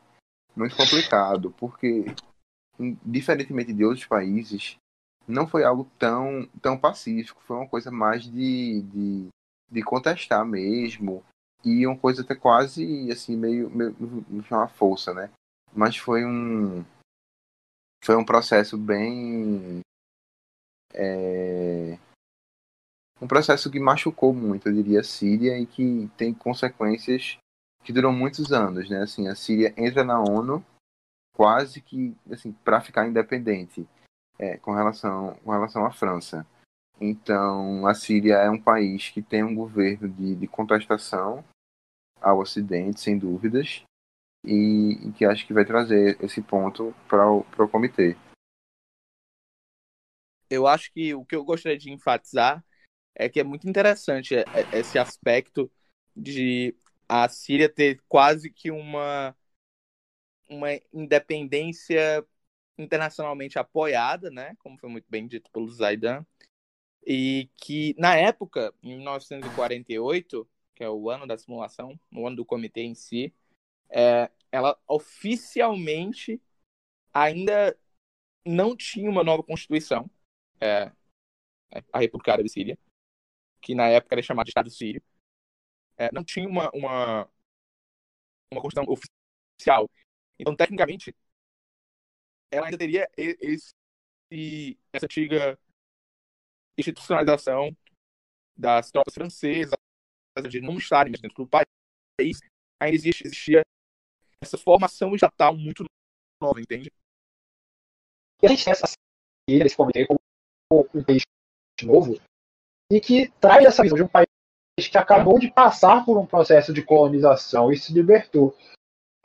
muito 0.56 0.76
complicado, 0.76 1.52
porque, 1.58 2.06
diferentemente 3.06 3.74
de 3.74 3.86
outros 3.86 4.06
países, 4.06 4.78
não 5.28 5.48
foi 5.48 5.64
algo 5.64 5.88
tão, 5.98 6.48
tão 6.62 6.78
pacífico, 6.78 7.42
foi 7.44 7.58
uma 7.58 7.68
coisa 7.68 7.92
mais 7.92 8.24
de, 8.24 8.82
de, 8.82 9.28
de 9.72 9.84
contestar 9.84 10.46
mesmo, 10.46 11.24
e 11.64 11.86
uma 11.88 11.98
coisa 11.98 12.22
até 12.22 12.36
quase, 12.36 13.12
assim, 13.12 13.36
meio, 13.36 13.70
meio 13.70 13.96
não 14.30 14.68
força, 14.70 15.14
né? 15.14 15.32
Mas 15.74 15.98
foi 15.98 16.24
um, 16.26 16.86
foi 18.04 18.16
um 18.16 18.26
processo 18.26 18.78
bem... 18.78 19.80
É, 20.94 21.98
um 23.22 23.28
processo 23.28 23.72
que 23.72 23.80
machucou 23.80 24.34
muito, 24.34 24.68
eu 24.68 24.74
diria, 24.74 25.00
a 25.00 25.04
Síria 25.04 25.58
e 25.58 25.66
que 25.66 26.10
tem 26.18 26.34
consequências 26.34 27.38
que 27.84 27.94
duram 27.94 28.12
muitos 28.12 28.52
anos, 28.52 28.90
né? 28.90 29.04
Assim, 29.04 29.28
a 29.28 29.36
Síria 29.36 29.74
entra 29.78 30.04
na 30.04 30.20
ONU 30.20 30.66
quase 31.34 31.82
que 31.82 32.16
assim 32.32 32.52
para 32.52 32.82
ficar 32.82 33.08
independente 33.08 33.88
é, 34.40 34.58
com 34.58 34.74
relação 34.74 35.36
com 35.44 35.52
relação 35.52 35.86
à 35.86 35.92
França. 35.92 36.46
Então, 37.00 37.86
a 37.86 37.94
Síria 37.94 38.36
é 38.36 38.50
um 38.50 38.60
país 38.60 39.10
que 39.10 39.22
tem 39.22 39.44
um 39.44 39.54
governo 39.54 40.08
de, 40.08 40.36
de 40.36 40.48
contestação 40.48 41.44
ao 42.22 42.40
Ocidente, 42.40 43.02
sem 43.02 43.18
dúvidas, 43.18 43.84
e, 44.44 44.98
e, 45.04 45.12
que 45.12 45.26
acho 45.26 45.46
que 45.46 45.54
vai 45.54 45.66
trazer 45.66 46.18
esse 46.24 46.42
ponto 46.42 46.96
para 47.08 47.30
o, 47.30 47.44
para 47.44 47.66
o 47.66 47.70
comitê. 47.70 48.16
Eu 50.50 50.66
acho 50.68 50.92
que 50.94 51.14
o 51.14 51.26
que 51.26 51.36
eu 51.36 51.44
gostaria 51.44 51.78
de 51.78 51.92
enfatizar 51.92 52.64
é 53.16 53.30
que 53.30 53.40
é 53.40 53.44
muito 53.44 53.68
interessante 53.68 54.36
é, 54.36 54.44
é, 54.54 54.80
esse 54.80 55.00
aspecto 55.00 55.72
de 56.16 56.76
a 57.08 57.28
Síria 57.30 57.70
ter 57.70 58.02
quase 58.08 58.50
que 58.50 58.72
uma, 58.72 59.36
uma 60.50 60.70
independência 60.94 62.26
internacionalmente 62.78 63.58
apoiada, 63.58 64.30
né, 64.30 64.56
como 64.60 64.78
foi 64.78 64.90
muito 64.90 65.06
bem 65.10 65.28
dito 65.28 65.50
pelo 65.52 65.70
Zaidan, 65.70 66.26
e 67.06 67.50
que 67.58 67.96
na 67.98 68.16
época, 68.16 68.74
em 68.82 68.96
1948, 68.96 70.48
que 70.74 70.84
é 70.84 70.90
o 70.90 71.10
ano 71.10 71.26
da 71.26 71.38
simulação, 71.38 71.98
o 72.12 72.28
ano 72.28 72.38
do 72.38 72.46
comitê 72.46 72.82
em 72.82 72.96
si, 72.96 73.34
é, 73.90 74.30
ela 74.52 74.78
oficialmente 74.88 76.42
ainda 77.14 77.78
não 78.46 78.76
tinha 78.76 79.10
uma 79.10 79.24
nova 79.24 79.44
constituição, 79.44 80.10
é, 80.60 80.92
a 81.94 82.00
República 82.00 82.34
Árabe 82.34 82.50
Síria, 82.50 82.78
que 83.66 83.74
na 83.74 83.88
época 83.90 84.14
era 84.14 84.22
chamada 84.22 84.46
de 84.46 84.52
Estado 84.52 84.70
Sírio, 84.70 85.02
é, 85.98 86.12
não 86.14 86.24
tinha 86.24 86.48
uma, 86.48 86.70
uma, 86.72 87.28
uma 88.52 88.62
Constituição 88.62 88.86
oficial. 88.94 89.90
Então, 90.38 90.56
tecnicamente, 90.56 91.16
ela 92.52 92.68
ainda 92.68 92.78
teria 92.78 93.10
esse, 93.18 93.74
essa 94.94 95.08
antiga 95.08 95.58
institucionalização 96.78 97.76
das 98.56 98.92
tropas 98.92 99.16
francesas, 99.16 99.74
de 100.48 100.62
não 100.62 100.78
estarem 100.78 101.12
dentro 101.12 101.44
do 101.44 101.50
país, 101.50 102.40
ainda 102.80 102.96
existia 102.96 103.64
essa 104.40 104.60
formação 104.60 105.16
estatal 105.16 105.58
muito 105.58 105.86
nova, 106.40 106.62
entende? 106.62 106.92
E 108.44 108.46
a 108.46 108.50
gente 108.50 108.64
tem 108.64 108.72
essa 108.72 108.86
esse 109.48 109.76
comitê 109.76 110.06
como 110.06 110.20
um 110.94 111.04
país 111.04 111.24
novo, 111.84 112.20
e 112.92 113.00
que 113.00 113.32
traz 113.40 113.66
essa 113.66 113.84
visão 113.84 113.98
de 113.98 114.04
um 114.04 114.08
país 114.08 114.28
que 114.78 114.98
acabou 114.98 115.40
de 115.40 115.50
passar 115.50 116.04
por 116.06 116.18
um 116.18 116.26
processo 116.26 116.74
de 116.74 116.82
colonização 116.82 117.72
e 117.72 117.78
se 117.78 117.94
libertou. 117.94 118.56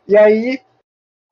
E 0.06 0.16
aí, 0.16 0.62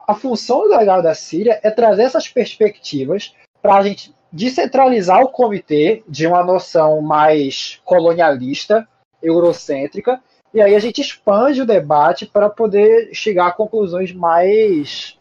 a 0.07 0.15
função 0.15 0.63
legal 0.65 1.03
da 1.03 1.15
Síria 1.15 1.61
é 1.63 1.71
trazer 1.71 2.03
essas 2.03 2.29
perspectivas 2.29 3.35
para 3.63 3.77
a 3.77 3.83
gente 3.83 4.15
descentralizar 4.33 5.23
o 5.23 5.31
comitê 5.31 6.03
de 6.09 6.27
uma 6.27 6.45
noção 6.45 7.01
mais 7.01 7.81
colonialista, 7.85 8.87
eurocêntrica, 9.23 10.23
e 10.53 10.61
aí 10.61 10.75
a 10.75 10.79
gente 10.79 11.01
expande 11.01 11.63
o 11.63 11.67
debate 11.67 12.27
para 12.27 12.49
poder 12.49 13.15
chegar 13.15 13.49
a 13.49 13.53
conclusões 13.53 14.13
mais 14.13 15.19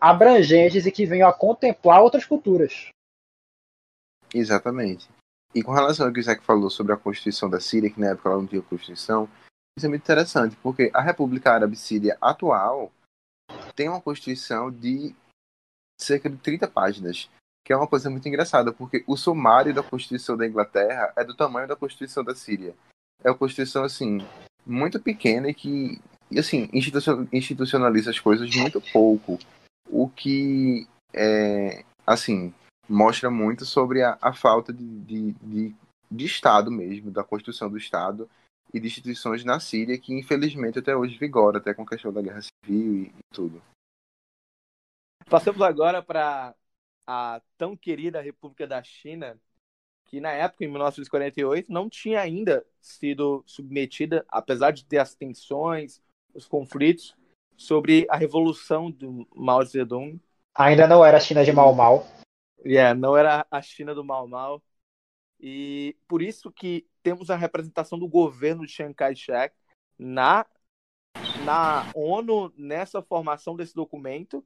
abrangentes 0.00 0.86
e 0.86 0.92
que 0.92 1.06
venham 1.06 1.28
a 1.28 1.32
contemplar 1.32 2.02
outras 2.02 2.24
culturas. 2.24 2.88
Exatamente. 4.34 5.08
E 5.54 5.62
com 5.62 5.72
relação 5.72 6.06
ao 6.06 6.12
que 6.12 6.18
o 6.18 6.22
Isaac 6.22 6.44
falou 6.44 6.70
sobre 6.70 6.92
a 6.92 6.96
Constituição 6.96 7.50
da 7.50 7.60
Síria, 7.60 7.90
que 7.90 8.00
na 8.00 8.08
época 8.08 8.28
ela 8.28 8.38
não 8.38 8.46
tinha 8.46 8.62
Constituição, 8.62 9.28
isso 9.76 9.86
é 9.86 9.88
muito 9.88 10.02
interessante, 10.02 10.56
porque 10.62 10.90
a 10.94 11.00
República 11.00 11.52
Árabe 11.52 11.76
Síria 11.76 12.16
atual 12.20 12.92
tem 13.74 13.88
uma 13.88 14.00
Constituição 14.00 14.70
de 14.70 15.14
cerca 15.98 16.30
de 16.30 16.36
30 16.36 16.68
páginas, 16.68 17.28
que 17.64 17.72
é 17.72 17.76
uma 17.76 17.86
coisa 17.86 18.08
muito 18.08 18.26
engraçada, 18.28 18.72
porque 18.72 19.04
o 19.06 19.16
sumário 19.16 19.74
da 19.74 19.82
Constituição 19.82 20.36
da 20.36 20.46
Inglaterra 20.46 21.12
é 21.16 21.24
do 21.24 21.36
tamanho 21.36 21.68
da 21.68 21.76
Constituição 21.76 22.24
da 22.24 22.34
Síria. 22.34 22.74
É 23.22 23.30
uma 23.30 23.36
Constituição, 23.36 23.84
assim, 23.84 24.18
muito 24.64 24.98
pequena 24.98 25.48
e 25.48 25.54
que, 25.54 26.00
assim, 26.38 26.68
institucionaliza 26.72 28.10
as 28.10 28.18
coisas 28.18 28.54
muito 28.54 28.80
pouco. 28.92 29.38
O 29.88 30.08
que, 30.08 30.88
é, 31.12 31.84
assim, 32.06 32.54
mostra 32.90 33.30
muito 33.30 33.64
sobre 33.64 34.02
a, 34.02 34.18
a 34.20 34.32
falta 34.32 34.72
de, 34.72 34.84
de, 35.00 35.32
de, 35.32 35.76
de 36.10 36.24
Estado 36.24 36.70
mesmo, 36.70 37.10
da 37.10 37.22
construção 37.22 37.70
do 37.70 37.78
Estado 37.78 38.28
e 38.74 38.80
de 38.80 38.86
instituições 38.88 39.44
na 39.44 39.60
Síria 39.60 39.98
que, 39.98 40.12
infelizmente, 40.12 40.80
até 40.80 40.94
hoje 40.96 41.16
vigora, 41.16 41.58
até 41.58 41.72
com 41.72 41.82
a 41.82 41.86
questão 41.86 42.12
da 42.12 42.20
guerra 42.20 42.40
civil 42.42 43.04
e, 43.04 43.06
e 43.06 43.34
tudo. 43.34 43.62
Passamos 45.28 45.62
agora 45.62 46.02
para 46.02 46.54
a 47.06 47.40
tão 47.56 47.76
querida 47.76 48.20
República 48.20 48.66
da 48.66 48.82
China, 48.82 49.38
que 50.06 50.20
na 50.20 50.32
época, 50.32 50.64
em 50.64 50.68
1948, 50.68 51.72
não 51.72 51.88
tinha 51.88 52.20
ainda 52.20 52.66
sido 52.80 53.44
submetida, 53.46 54.24
apesar 54.28 54.72
de 54.72 54.84
ter 54.84 54.98
as 54.98 55.14
tensões, 55.14 56.00
os 56.34 56.48
conflitos, 56.48 57.14
sobre 57.56 58.06
a 58.10 58.16
revolução 58.16 58.90
do 58.90 59.28
Mao 59.34 59.64
Zedong. 59.64 60.20
Ainda 60.54 60.88
não 60.88 61.04
era 61.04 61.18
a 61.18 61.20
China 61.20 61.44
de 61.44 61.52
Mao 61.52 61.72
Mao. 61.72 62.04
Yeah, 62.64 62.94
não 62.94 63.16
era 63.16 63.46
a 63.50 63.62
China 63.62 63.94
do 63.94 64.04
Mao 64.04 64.28
Mao. 64.28 64.62
E 65.40 65.96
por 66.06 66.20
isso 66.20 66.52
que 66.52 66.86
temos 67.02 67.30
a 67.30 67.36
representação 67.36 67.98
do 67.98 68.06
governo 68.06 68.66
de 68.66 68.72
Chiang 68.72 68.94
Kai-shek 68.94 69.54
na, 69.98 70.46
na 71.44 71.90
ONU, 71.94 72.52
nessa 72.56 73.00
formação 73.02 73.56
desse 73.56 73.74
documento, 73.74 74.44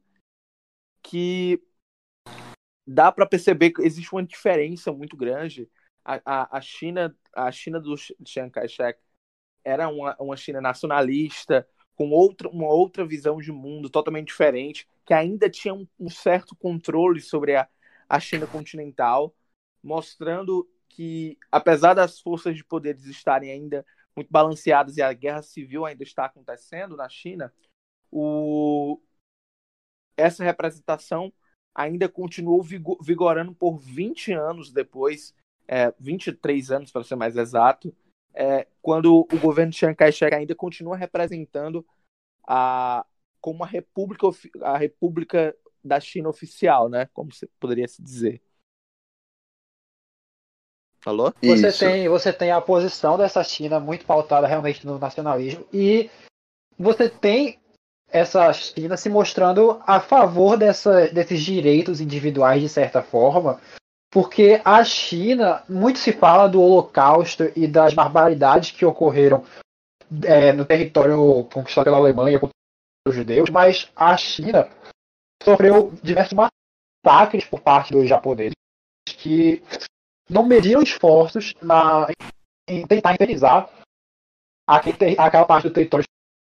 que 1.03 1.61
dá 2.87 3.11
para 3.11 3.25
perceber 3.25 3.71
que 3.71 3.81
existe 3.81 4.11
uma 4.13 4.23
diferença 4.23 4.91
muito 4.91 5.17
grande. 5.17 5.69
A, 6.03 6.21
a, 6.25 6.57
a 6.57 6.61
China, 6.61 7.15
a 7.33 7.51
China 7.51 7.79
do 7.79 7.95
Chiang 8.25 8.49
Kai-shek 8.49 8.99
era 9.63 9.89
uma, 9.89 10.15
uma 10.19 10.37
China 10.37 10.61
nacionalista, 10.61 11.67
com 11.95 12.09
outra, 12.11 12.47
uma 12.47 12.67
outra 12.67 13.05
visão 13.05 13.39
de 13.39 13.51
mundo 13.51 13.89
totalmente 13.89 14.27
diferente, 14.27 14.87
que 15.05 15.13
ainda 15.13 15.49
tinha 15.49 15.73
um, 15.73 15.87
um 15.99 16.09
certo 16.09 16.55
controle 16.55 17.19
sobre 17.19 17.55
a, 17.55 17.67
a 18.07 18.19
China 18.19 18.47
continental, 18.47 19.35
mostrando 19.83 20.69
que, 20.89 21.37
apesar 21.51 21.93
das 21.93 22.19
forças 22.19 22.55
de 22.55 22.63
poderes 22.63 23.05
estarem 23.05 23.51
ainda 23.51 23.85
muito 24.15 24.31
balanceadas 24.31 24.97
e 24.97 25.01
a 25.01 25.11
guerra 25.11 25.41
civil 25.41 25.85
ainda 25.85 26.03
está 26.03 26.25
acontecendo 26.25 26.95
na 26.95 27.09
China, 27.09 27.53
o... 28.11 28.99
essa 30.17 30.43
representação 30.43 31.33
ainda 31.73 32.07
continuou 32.07 32.63
vigorando 32.63 33.53
por 33.53 33.77
20 33.77 34.31
anos 34.31 34.71
depois, 34.71 35.35
é, 35.67 35.93
23 35.99 36.71
anos 36.71 36.91
para 36.91 37.03
ser 37.03 37.15
mais 37.15 37.35
exato, 37.35 37.93
é, 38.33 38.67
quando 38.81 39.27
o 39.31 39.39
governo 39.39 39.71
de 39.71 39.77
Chiang 39.77 39.95
Kai-shek 39.95 40.33
ainda 40.33 40.55
continua 40.55 40.95
representando 40.95 41.85
a, 42.47 43.05
como 43.41 43.63
a 43.63 43.67
república, 43.67 44.27
a 44.61 44.77
república 44.77 45.55
da 45.85 45.99
China 45.99 46.29
oficial, 46.29 46.89
né? 46.89 47.07
Como 47.13 47.31
se 47.31 47.47
poderia 47.59 47.87
se 47.87 48.01
dizer. 48.01 48.41
Falou? 51.05 51.31
Você 51.43 51.71
tem, 51.71 52.09
você 52.09 52.33
tem 52.33 52.51
a 52.51 52.59
posição 52.59 53.15
dessa 53.15 53.43
China 53.43 53.79
muito 53.79 54.05
pautada 54.05 54.47
realmente 54.47 54.85
no 54.87 54.97
nacionalismo 54.97 55.63
e 55.71 56.09
você 56.79 57.07
tem 57.07 57.59
essa 58.09 58.51
China 58.53 58.97
se 58.97 59.07
mostrando 59.07 59.79
a 59.85 59.99
favor 59.99 60.57
dessa, 60.57 61.07
desses 61.09 61.41
direitos 61.41 62.01
individuais 62.01 62.61
de 62.61 62.69
certa 62.69 63.03
forma, 63.03 63.61
porque 64.11 64.61
a 64.65 64.83
China, 64.83 65.63
muito 65.69 65.99
se 65.99 66.11
fala 66.11 66.47
do 66.47 66.61
Holocausto 66.61 67.51
e 67.55 67.67
das 67.67 67.93
barbaridades 67.93 68.71
que 68.71 68.85
ocorreram 68.85 69.43
é, 70.23 70.53
no 70.53 70.65
território 70.65 71.43
conquistado 71.53 71.85
pela 71.85 71.97
Alemanha 71.97 72.39
contra 72.39 72.55
os 73.07 73.13
judeus, 73.13 73.49
mas 73.49 73.91
a 73.95 74.15
China 74.17 74.67
sofreu 75.43 75.91
diversos 76.03 76.33
massacres 76.33 77.45
por 77.45 77.61
parte 77.61 77.93
dos 77.93 78.07
japoneses 78.07 78.55
que 79.07 79.61
não 80.29 80.45
mediram 80.45 80.81
esforços 80.81 81.53
na, 81.61 82.07
em 82.67 82.85
tentar 82.87 83.13
indenizar 83.13 83.69
aquela 84.67 85.45
parte 85.45 85.67
do 85.67 85.73
território 85.73 86.05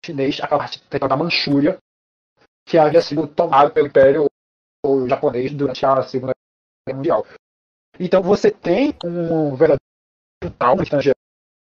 chinês, 0.04 0.40
aquela 0.40 0.60
parte 0.60 0.78
do 0.78 0.88
território 0.88 1.16
da 1.16 1.22
Manchúria, 1.24 1.78
que 2.66 2.78
havia 2.78 3.00
sido 3.00 3.26
tomado 3.28 3.72
pelo 3.72 3.86
Império 3.86 4.26
japonês 5.08 5.52
durante 5.52 5.84
a 5.84 6.02
Segunda 6.02 6.32
Guerra 6.86 6.96
Mundial. 6.96 7.26
Então 7.98 8.22
você 8.22 8.50
tem 8.50 8.96
um 9.04 9.54
verdadeiro 9.54 9.80
trauma 10.58 10.82
estrangeiro. 10.82 11.16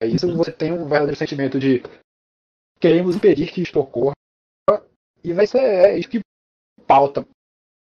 Isso, 0.03 0.35
você 0.35 0.51
tem 0.51 0.71
um 0.71 0.87
verdadeiro 0.87 1.15
sentimento 1.15 1.59
de 1.59 1.81
queremos 2.79 3.15
impedir 3.15 3.51
que 3.51 3.61
isto 3.61 3.79
ocorra. 3.79 4.13
E 5.23 5.33
vai 5.33 5.47
ser 5.47 5.59
é 5.59 5.97
isso 5.97 6.09
que 6.09 6.19
pauta. 6.87 7.27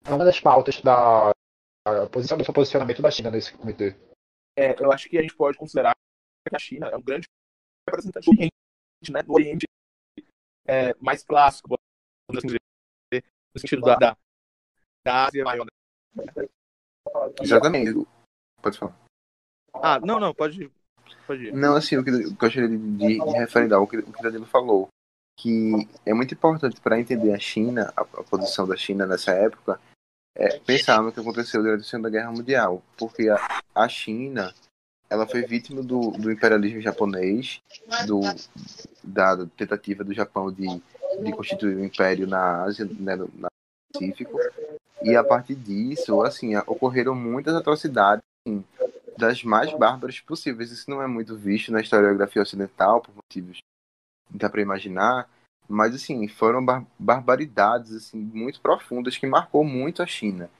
Uma 0.06 0.24
das 0.24 0.38
pautas 0.40 0.80
da 0.80 1.32
posição 2.10 2.36
do 2.38 2.44
seu 2.44 2.54
posicionamento 2.54 3.02
da 3.02 3.10
China 3.10 3.30
nesse 3.30 3.56
comitê. 3.56 3.96
É, 4.56 4.80
eu 4.82 4.92
acho 4.92 5.08
que 5.08 5.18
a 5.18 5.22
gente 5.22 5.34
pode 5.34 5.58
considerar 5.58 5.94
que 6.48 6.54
a 6.54 6.58
China 6.58 6.88
é 6.88 6.96
um 6.96 7.02
grande 7.02 7.26
representante 7.88 8.26
do 8.26 8.32
Oriente, 8.32 9.12
né? 9.12 9.22
Do 9.22 9.32
Oriente 9.32 9.66
é, 10.66 10.94
mais 11.00 11.24
clássico, 11.24 11.74
assim 12.30 12.46
dizer, 12.46 12.60
no 13.54 13.60
sentido 13.60 13.82
da, 13.82 13.96
da, 13.96 14.16
da 15.04 15.26
Ásia 15.26 15.44
maior. 15.44 15.66
Né? 16.14 16.24
Exatamente. 17.40 18.06
Pode 18.62 18.78
falar. 18.78 18.96
Ah, 19.74 20.00
não, 20.00 20.20
não, 20.20 20.32
pode, 20.32 20.70
pode 21.26 21.46
ir. 21.46 21.52
Não, 21.52 21.76
assim, 21.76 21.96
o 21.96 22.04
que, 22.04 22.10
o 22.10 22.18
que 22.18 22.24
eu 22.26 22.34
gostaria 22.34 22.68
de, 22.68 22.78
de, 22.78 23.18
de 23.18 23.38
referendar 23.38 23.80
o 23.80 23.86
que, 23.86 23.98
o 23.98 24.12
que 24.12 24.20
o 24.20 24.22
Danilo 24.22 24.46
falou, 24.46 24.88
que 25.36 25.88
é 26.06 26.14
muito 26.14 26.34
importante 26.34 26.80
para 26.80 26.98
entender 26.98 27.32
a 27.32 27.38
China, 27.38 27.92
a, 27.96 28.02
a, 28.02 28.22
posição 28.24 28.66
da 28.66 28.76
China 28.76 29.06
nessa 29.06 29.32
época, 29.32 29.80
é 30.36 30.58
pensar 30.58 31.02
no 31.02 31.12
que 31.12 31.20
aconteceu 31.20 31.62
durante 31.62 31.82
a 31.82 31.84
Segunda 31.84 32.10
Guerra 32.10 32.32
Mundial, 32.32 32.82
porque 32.96 33.28
a, 33.28 33.62
a 33.74 33.88
China 33.88 34.52
ela 35.08 35.26
foi 35.26 35.42
vítima 35.42 35.82
do, 35.82 36.10
do 36.12 36.30
imperialismo 36.30 36.80
japonês, 36.80 37.60
do, 38.06 38.20
da 39.02 39.46
tentativa 39.56 40.02
do 40.02 40.14
Japão 40.14 40.50
de, 40.50 40.66
de 41.22 41.32
constituir 41.32 41.76
um 41.76 41.84
império 41.84 42.26
na 42.26 42.62
Ásia, 42.62 42.88
né, 42.98 43.14
no 43.14 43.30
Pacífico, 43.92 44.38
e 45.02 45.14
a 45.14 45.22
partir 45.22 45.54
disso, 45.54 46.22
assim, 46.22 46.56
ocorreram 46.66 47.14
muitas 47.14 47.54
atrocidades 47.54 48.24
assim, 48.46 48.64
das 49.16 49.44
mais 49.44 49.72
bárbaras 49.74 50.18
possíveis. 50.20 50.72
Isso 50.72 50.90
não 50.90 51.02
é 51.02 51.06
muito 51.06 51.36
visto 51.36 51.70
na 51.70 51.80
historiografia 51.80 52.42
ocidental, 52.42 53.00
por 53.00 53.14
motivos 53.14 53.58
dá 54.30 54.48
para 54.48 54.62
imaginar, 54.62 55.28
mas 55.68 55.94
assim, 55.94 56.26
foram 56.28 56.64
bar 56.64 56.86
barbaridades 56.98 57.92
assim, 57.92 58.18
muito 58.18 58.60
profundas 58.60 59.16
que 59.16 59.26
marcou 59.26 59.64
muito 59.64 60.02
a 60.02 60.06
China. 60.06 60.50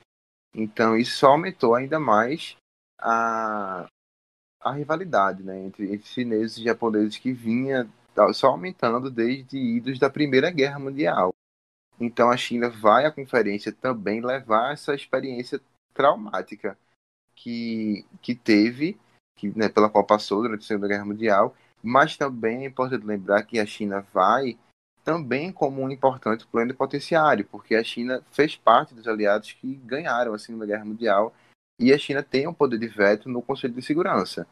Então 0.53 0.95
isso 0.95 1.17
só 1.17 1.31
aumentou 1.31 1.75
ainda 1.75 1.99
mais 1.99 2.55
a, 2.99 3.87
a 4.61 4.71
rivalidade 4.71 5.43
né, 5.43 5.59
entre, 5.59 5.93
entre 5.93 6.07
chineses 6.07 6.57
e 6.57 6.63
japoneses 6.63 7.17
que 7.17 7.31
vinha 7.31 7.89
só 8.33 8.47
aumentando 8.47 9.11
desde 9.11 9.57
idos 9.57 9.99
da 9.99 10.09
Primeira 10.09 10.49
Guerra 10.49 10.79
Mundial. 10.79 11.33
Então 11.99 12.29
a 12.29 12.37
China 12.37 12.69
vai 12.69 13.05
à 13.05 13.11
conferência 13.11 13.71
também 13.71 14.21
levar 14.21 14.73
essa 14.73 14.95
experiência 14.95 15.61
traumática 15.93 16.77
que, 17.35 18.05
que 18.21 18.33
teve, 18.33 18.97
que, 19.37 19.49
né, 19.57 19.69
pela 19.69 19.89
qual 19.89 20.05
passou 20.05 20.41
durante 20.41 20.63
a 20.63 20.67
Segunda 20.67 20.87
Guerra 20.87 21.05
Mundial, 21.05 21.55
mas 21.85 22.17
também 22.17 22.63
é 22.63 22.67
importante 22.67 23.05
lembrar 23.05 23.43
que 23.43 23.59
a 23.59 23.65
China 23.65 24.01
vai 24.11 24.57
também 25.03 25.51
como 25.51 25.83
um 25.83 25.91
importante 25.91 26.47
plano 26.47 26.73
potenciário, 26.73 27.45
porque 27.45 27.75
a 27.75 27.83
China 27.83 28.23
fez 28.31 28.55
parte 28.55 28.95
dos 28.95 29.07
aliados 29.07 29.51
que 29.51 29.75
ganharam 29.75 30.33
a 30.33 30.39
Segunda 30.39 30.65
Guerra 30.65 30.83
Mundial 30.83 31.31
e 31.79 31.93
a 31.93 31.97
China 31.97 32.23
tem 32.23 32.47
um 32.47 32.53
poder 32.53 32.79
de 32.79 32.87
veto 32.87 33.29
no 33.29 33.39
Conselho 33.39 33.75
de 33.75 33.83
Segurança. 33.83 34.47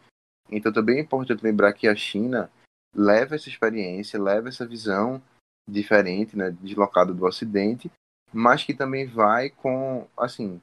Então 0.51 0.71
também 0.71 0.97
é 0.97 1.01
importante 1.01 1.43
lembrar 1.43 1.73
que 1.73 1.87
a 1.87 1.95
China 1.95 2.51
leva 2.95 3.33
essa 3.33 3.49
experiência, 3.49 4.21
leva 4.21 4.49
essa 4.49 4.63
visão 4.63 5.19
diferente, 5.67 6.37
né, 6.37 6.51
deslocado 6.51 7.15
do 7.15 7.25
Ocidente, 7.25 7.91
mas 8.31 8.63
que 8.63 8.75
também 8.75 9.07
vai 9.07 9.49
com, 9.49 10.07
assim, 10.15 10.61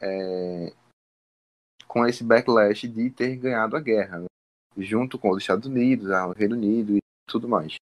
é, 0.00 0.72
com 1.86 2.04
esse 2.04 2.24
backlash 2.24 2.88
de 2.88 3.08
ter 3.08 3.36
ganhado 3.36 3.76
a 3.76 3.80
guerra, 3.80 4.18
né, 4.18 4.26
junto 4.78 5.18
com 5.18 5.30
os 5.30 5.38
Estados 5.38 5.66
Unidos, 5.66 6.08
o 6.08 6.32
Reino 6.32 6.54
Unido 6.56 6.96
e 6.96 7.00
tudo 7.26 7.48
mais. 7.48 7.74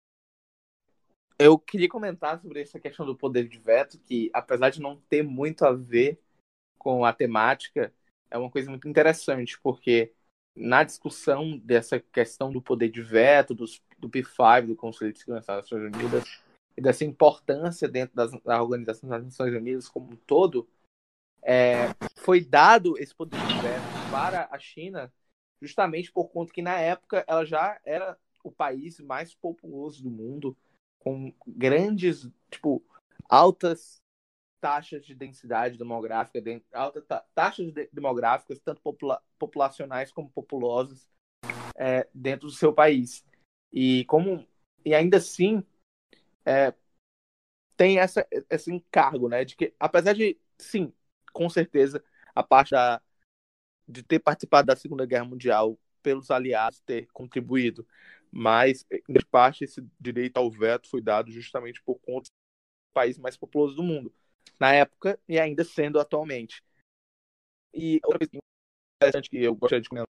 Eu 1.39 1.59
queria 1.59 1.89
comentar 1.89 2.41
sobre 2.41 2.63
essa 2.63 2.79
questão 2.79 3.05
do 3.05 3.17
poder 3.17 3.49
de 3.49 3.59
veto, 3.59 3.99
que 3.99 4.31
apesar 4.33 4.71
de 4.71 4.81
não 4.81 4.97
ter 5.09 5.23
muito 5.23 5.65
a 5.65 5.73
ver 5.73 6.19
com 6.79 7.05
a 7.05 7.13
temática, 7.13 7.93
é 8.31 8.39
uma 8.39 8.51
coisa 8.51 8.71
muito 8.71 8.89
interessante, 8.89 9.59
porque 9.61 10.13
na 10.55 10.85
discussão 10.85 11.59
dessa 11.59 11.99
questão 11.99 12.53
do 12.53 12.63
poder 12.63 12.89
de 12.89 13.03
veto, 13.03 13.55
dos, 13.55 13.83
do 13.99 14.09
P5, 14.09 14.67
do 14.67 14.77
Conselho 14.77 15.13
de 15.13 15.19
Segurança 15.19 15.53
das 15.53 15.65
Nações 15.65 15.95
Unidas, 15.95 16.41
e 16.77 16.81
dessa 16.81 17.05
importância 17.05 17.89
dentro 17.89 18.15
das, 18.15 18.31
da 18.43 18.63
Organização 18.63 19.09
das 19.09 19.25
Nações 19.25 19.55
Unidas 19.55 19.89
como 19.89 20.13
um 20.13 20.17
todo, 20.17 20.69
é, 21.43 21.95
foi 22.17 22.41
dado 22.41 22.97
esse 22.99 23.15
poder 23.15 23.39
de 23.41 23.55
veto 23.61 24.11
para 24.11 24.49
a 24.51 24.59
China 24.59 25.13
justamente 25.61 26.13
por 26.13 26.29
conta 26.29 26.53
que 26.53 26.63
na 26.63 26.79
época 26.79 27.25
ela 27.27 27.45
já 27.45 27.81
era 27.85 28.19
o 28.43 28.53
país 28.53 29.01
mais 29.01 29.35
populoso 29.35 30.03
do 30.03 30.11
mundo, 30.11 30.57
com 30.99 31.33
grandes, 31.47 32.29
tipo, 32.51 32.85
altas 33.29 34.03
taxas 34.61 35.05
de 35.05 35.15
densidade 35.15 35.77
demográfica, 35.77 36.43
altas 36.73 37.05
taxas 37.35 37.73
demográficas, 37.93 38.59
tanto 38.61 38.81
popula 38.81 39.23
populacionais 39.39 40.11
como 40.11 40.31
populosas, 40.31 41.07
é, 41.77 42.09
dentro 42.15 42.47
do 42.47 42.53
seu 42.53 42.73
país. 42.73 43.25
E 43.73 44.05
como 44.07 44.47
e 44.85 44.95
ainda 44.95 45.19
assim 45.19 45.63
é, 46.47 46.73
tem 47.77 47.99
essa, 47.99 48.27
esse 48.51 48.73
encargo, 48.73 49.29
né, 49.29 49.45
de 49.45 49.57
que 49.57 49.75
apesar 49.79 50.15
de 50.15 50.39
sim, 50.59 50.93
com 51.33 51.49
certeza 51.51 52.03
a 52.35 52.43
parte 52.43 52.71
da, 52.71 53.03
de 53.87 54.03
ter 54.03 54.19
participado 54.19 54.67
da 54.67 54.77
Segunda 54.77 55.07
Guerra 55.07 55.25
Mundial 55.25 55.79
pelos 56.03 56.31
aliados 56.31 56.81
ter 56.81 57.07
contribuído, 57.13 57.87
mas 58.31 58.87
em 58.91 59.15
parte 59.31 59.65
esse 59.65 59.87
direito 59.99 60.37
ao 60.37 60.51
veto 60.51 60.89
foi 60.89 61.01
dado 61.01 61.31
justamente 61.31 61.83
por 61.83 61.99
conta 62.01 62.29
do 62.29 62.93
país 62.93 63.19
mais 63.19 63.37
populoso 63.37 63.77
do 63.77 63.83
mundo 63.83 64.13
na 64.59 64.73
época 64.73 65.19
e 65.29 65.39
ainda 65.39 65.65
sendo 65.65 65.99
atualmente. 65.99 66.63
E 67.73 68.01
outra 68.05 68.19
coisa 68.19 68.31
interessante 68.97 69.31
que 69.31 69.43
eu 69.43 69.55
gostaria 69.55 69.83
de 69.83 69.89
comentar 69.89 70.09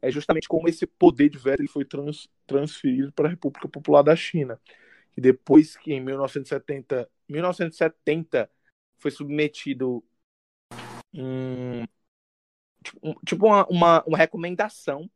é 0.00 0.10
justamente 0.10 0.46
como 0.46 0.68
esse 0.68 0.86
poder 0.86 1.30
de 1.30 1.38
veto 1.38 1.66
foi 1.66 1.84
trans, 1.84 2.28
transferido 2.46 3.10
para 3.12 3.26
a 3.26 3.30
República 3.30 3.68
Popular 3.68 4.02
da 4.02 4.14
China. 4.14 4.60
E 5.16 5.20
depois 5.20 5.76
que 5.76 5.94
em 5.94 6.00
1970, 6.00 7.10
1970 7.28 8.50
foi 8.98 9.10
submetido 9.10 10.04
um, 11.12 11.84
tipo, 13.24 13.46
uma, 13.46 13.66
uma, 13.68 14.04
uma 14.04 14.18
recomendação 14.18 15.10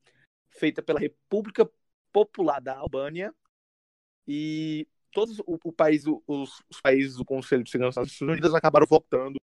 feita 0.51 0.83
pela 0.83 0.99
República 0.99 1.71
Popular 2.13 2.61
da 2.61 2.77
Albânia 2.77 3.35
e 4.27 4.87
todos 5.13 5.39
o, 5.41 5.59
o 5.65 5.73
país, 5.73 6.05
os, 6.07 6.63
os, 6.69 6.81
países 6.81 7.17
do 7.17 7.25
Conselho 7.25 7.63
de 7.63 7.71
Segurança 7.71 8.01
das 8.01 8.09
Nações 8.11 8.31
Unidas 8.31 8.55
acabaram 8.55 8.87
votando 8.87 9.39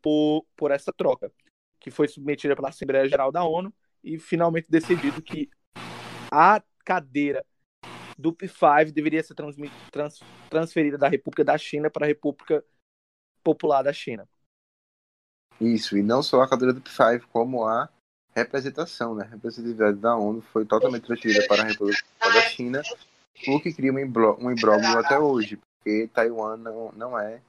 por, 0.00 0.46
por 0.56 0.70
essa 0.70 0.92
troca, 0.92 1.32
que 1.78 1.90
foi 1.90 2.08
submetida 2.08 2.56
pela 2.56 2.70
Assembleia 2.70 3.08
Geral 3.08 3.30
da 3.30 3.44
ONU 3.44 3.72
e 4.02 4.18
finalmente 4.18 4.70
decidido 4.70 5.22
que 5.22 5.50
a 6.32 6.62
cadeira 6.84 7.44
do 8.18 8.32
P5 8.32 8.92
deveria 8.92 9.22
ser 9.22 9.34
trans, 9.34 9.56
transferida 10.48 10.98
da 10.98 11.08
República 11.08 11.44
da 11.44 11.56
China 11.56 11.90
para 11.90 12.04
a 12.04 12.08
República 12.08 12.64
Popular 13.42 13.82
da 13.82 13.92
China. 13.92 14.28
Isso, 15.60 15.96
e 15.96 16.02
não 16.02 16.22
só 16.22 16.42
a 16.42 16.48
cadeira 16.48 16.72
do 16.72 16.80
P5, 16.80 17.22
como 17.32 17.64
a 17.66 17.88
representação, 18.34 19.14
né? 19.14 19.24
A 19.24 19.28
representatividade 19.28 19.98
da 19.98 20.16
ONU 20.16 20.40
foi 20.40 20.64
totalmente 20.64 21.04
transferida 21.04 21.46
para 21.46 21.62
a 21.62 21.66
República 21.66 22.02
da 22.20 22.42
China, 22.42 22.82
o 23.48 23.60
que 23.60 23.72
cria 23.72 23.92
um 23.92 23.98
imbróglio 23.98 24.98
até 24.98 25.18
hoje, 25.18 25.56
porque 25.56 26.08
Taiwan 26.12 26.56
não, 26.56 26.92
não 26.92 27.18
é, 27.18 27.40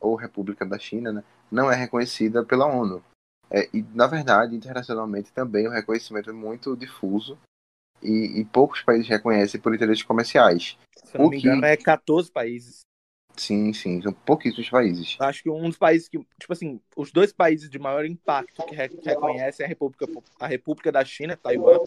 ou 0.00 0.14
República 0.14 0.64
da 0.64 0.78
China, 0.78 1.12
né? 1.12 1.24
Não 1.50 1.70
é 1.70 1.74
reconhecida 1.74 2.44
pela 2.44 2.66
ONU. 2.66 3.02
É, 3.50 3.68
e, 3.72 3.84
na 3.94 4.06
verdade, 4.06 4.56
internacionalmente 4.56 5.32
também 5.32 5.68
o 5.68 5.70
reconhecimento 5.70 6.30
é 6.30 6.32
muito 6.32 6.76
difuso 6.76 7.38
e, 8.02 8.40
e 8.40 8.44
poucos 8.44 8.82
países 8.82 9.08
reconhecem 9.08 9.60
por 9.60 9.74
interesses 9.74 10.02
comerciais. 10.02 10.76
Se 11.04 11.16
não 11.16 11.28
me 11.28 11.38
engano, 11.38 11.60
que... 11.62 11.66
é 11.66 11.76
14 11.76 12.30
países. 12.30 12.80
Sim, 13.36 13.72
sim, 13.72 14.00
são 14.00 14.12
pouquíssimos 14.12 14.70
países. 14.70 15.16
Acho 15.20 15.42
que 15.42 15.50
um 15.50 15.68
dos 15.68 15.76
países 15.76 16.08
que, 16.08 16.18
tipo 16.38 16.52
assim, 16.52 16.80
os 16.96 17.12
dois 17.12 17.32
países 17.32 17.68
de 17.68 17.78
maior 17.78 18.06
impacto 18.06 18.64
que 18.64 18.74
reconhecem 18.74 19.66
a 19.66 19.68
República, 19.68 20.06
a 20.40 20.46
República 20.46 20.90
da 20.90 21.04
China, 21.04 21.36
Taiwan, 21.36 21.78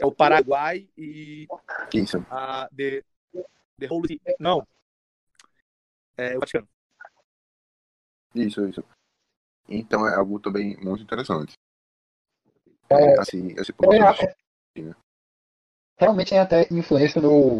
é 0.00 0.06
o 0.06 0.12
Paraguai 0.12 0.88
e 0.96 1.46
Isso. 1.92 2.24
a 2.30 2.68
de, 2.72 3.04
de 3.78 3.86
Holy, 3.88 4.20
não, 4.40 4.66
é 6.16 6.36
o 6.36 6.40
Vaticano. 6.40 6.68
Isso, 8.34 8.66
isso. 8.66 8.82
Então 9.68 10.08
é 10.08 10.14
algo 10.14 10.40
também 10.40 10.76
muito 10.78 11.02
interessante. 11.02 11.52
É, 12.88 13.20
assim, 13.20 13.54
esse 13.58 13.72
ponto 13.72 13.92
é, 13.92 14.34
é, 14.78 14.94
realmente 15.98 16.30
tem 16.30 16.38
até 16.38 16.66
influência 16.70 17.20
no, 17.20 17.58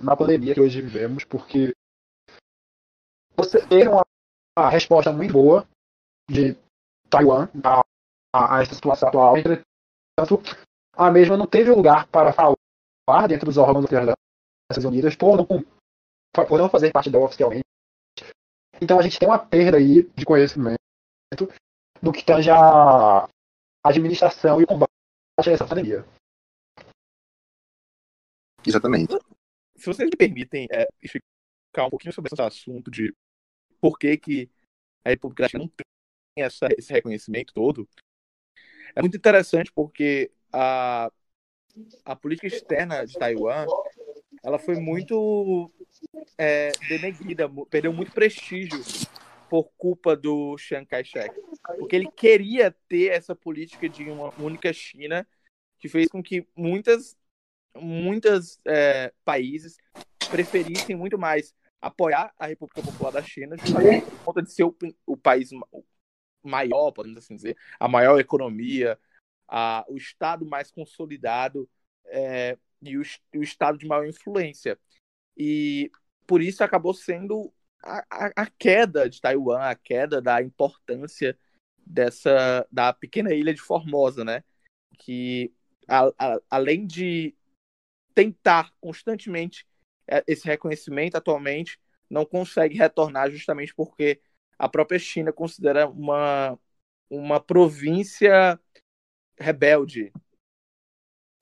na 0.00 0.16
pandemia 0.16 0.54
que 0.54 0.60
hoje 0.60 0.80
vivemos, 0.80 1.24
porque 1.24 1.74
você 3.36 3.66
ter 3.66 3.88
uma, 3.88 4.04
uma 4.58 4.70
resposta 4.70 5.12
muito 5.12 5.32
boa 5.32 5.66
de 6.30 6.56
Taiwan 7.08 7.48
a, 7.64 7.80
a, 8.34 8.56
a 8.56 8.62
essa 8.62 8.74
situação 8.74 9.08
atual, 9.08 9.36
entretanto, 9.36 10.42
a 10.94 11.10
mesma 11.10 11.36
não 11.36 11.46
teve 11.46 11.70
lugar 11.70 12.06
para 12.08 12.32
falar 12.32 13.26
dentro 13.28 13.46
dos 13.46 13.56
órgãos 13.56 13.86
das 13.86 14.14
Nações 14.70 14.84
Unidas 14.84 15.16
por 15.16 15.36
não, 15.36 15.46
por 15.46 16.58
não 16.58 16.68
fazer 16.68 16.92
parte 16.92 17.10
dela 17.10 17.24
oficialmente. 17.24 17.64
Então 18.80 18.98
a 18.98 19.02
gente 19.02 19.18
tem 19.18 19.28
uma 19.28 19.38
perda 19.38 19.76
aí 19.76 20.02
de 20.14 20.24
conhecimento 20.24 20.78
do 22.00 22.12
que 22.12 22.24
tange 22.24 22.50
a 22.50 23.28
administração 23.84 24.60
e 24.60 24.64
o 24.64 24.66
combate 24.66 24.90
a 25.38 25.50
essa 25.50 25.66
pandemia. 25.66 26.04
Exatamente. 28.66 29.16
Se 29.76 29.86
vocês 29.86 30.08
me 30.08 30.16
permitem 30.16 30.68
é, 30.70 30.86
um 31.80 31.90
pouquinho 31.90 32.12
sobre 32.12 32.30
esse 32.32 32.42
assunto 32.42 32.90
de 32.90 33.14
por 33.80 33.98
que, 33.98 34.16
que 34.16 34.50
a 35.04 35.10
República 35.10 35.48
não 35.54 35.68
tem 35.68 35.84
essa, 36.44 36.68
esse 36.76 36.92
reconhecimento 36.92 37.52
todo, 37.52 37.88
é 38.94 39.00
muito 39.00 39.16
interessante 39.16 39.72
porque 39.72 40.30
a, 40.52 41.10
a 42.04 42.16
política 42.16 42.46
externa 42.46 43.04
de 43.04 43.14
Taiwan 43.14 43.66
ela 44.42 44.58
foi 44.58 44.76
muito 44.76 45.70
é, 46.36 46.72
denegrida, 46.88 47.48
perdeu 47.70 47.92
muito 47.92 48.12
prestígio 48.12 48.80
por 49.48 49.70
culpa 49.76 50.16
do 50.16 50.56
Chiang 50.58 50.86
Kai-shek, 50.86 51.34
porque 51.78 51.94
ele 51.94 52.10
queria 52.10 52.74
ter 52.88 53.12
essa 53.12 53.36
política 53.36 53.88
de 53.88 54.04
uma 54.04 54.32
única 54.40 54.72
China 54.72 55.26
que 55.78 55.88
fez 55.88 56.08
com 56.08 56.22
que 56.22 56.46
muitas 56.56 57.16
muitas 57.74 58.60
é, 58.66 59.12
países 59.24 59.78
preferissem 60.30 60.94
muito 60.94 61.18
mais 61.18 61.54
apoiar 61.82 62.32
a 62.38 62.46
República 62.46 62.80
Popular 62.80 63.10
da 63.10 63.22
China 63.22 63.56
por 63.56 64.24
conta 64.24 64.42
de 64.42 64.52
ser 64.52 64.62
o, 64.62 64.74
o 65.04 65.16
país 65.16 65.50
maior, 66.42 66.92
podemos 66.92 67.18
assim 67.18 67.34
dizer, 67.34 67.56
a 67.78 67.88
maior 67.88 68.20
economia, 68.20 68.98
a, 69.48 69.84
o 69.88 69.96
Estado 69.96 70.46
mais 70.46 70.70
consolidado 70.70 71.68
é, 72.06 72.56
e 72.80 72.96
o, 72.96 73.02
o, 73.34 73.42
Estado 73.42 73.76
de 73.76 73.86
maior 73.86 74.06
influência. 74.06 74.78
E 75.36 75.90
por 76.24 76.40
isso 76.40 76.62
acabou 76.62 76.94
sendo 76.94 77.52
a, 77.82 78.04
a, 78.08 78.42
a, 78.42 78.46
queda 78.46 79.10
de 79.10 79.20
Taiwan, 79.20 79.60
a 79.60 79.74
queda 79.74 80.22
da 80.22 80.40
importância 80.40 81.36
dessa 81.84 82.66
da 82.70 82.92
pequena 82.92 83.34
ilha 83.34 83.52
de 83.52 83.60
Formosa, 83.60 84.24
né? 84.24 84.44
Que 84.98 85.52
além 86.48 86.86
de 86.86 87.34
tentar 88.14 88.72
constantemente 88.80 89.66
esse 90.26 90.46
reconhecimento 90.46 91.16
atualmente 91.16 91.78
não 92.08 92.24
consegue 92.24 92.76
retornar 92.76 93.30
justamente 93.30 93.74
porque 93.74 94.20
a 94.58 94.68
própria 94.68 94.98
China 94.98 95.32
considera 95.32 95.88
uma, 95.88 96.58
uma 97.10 97.40
província 97.40 98.58
rebelde. 99.38 100.12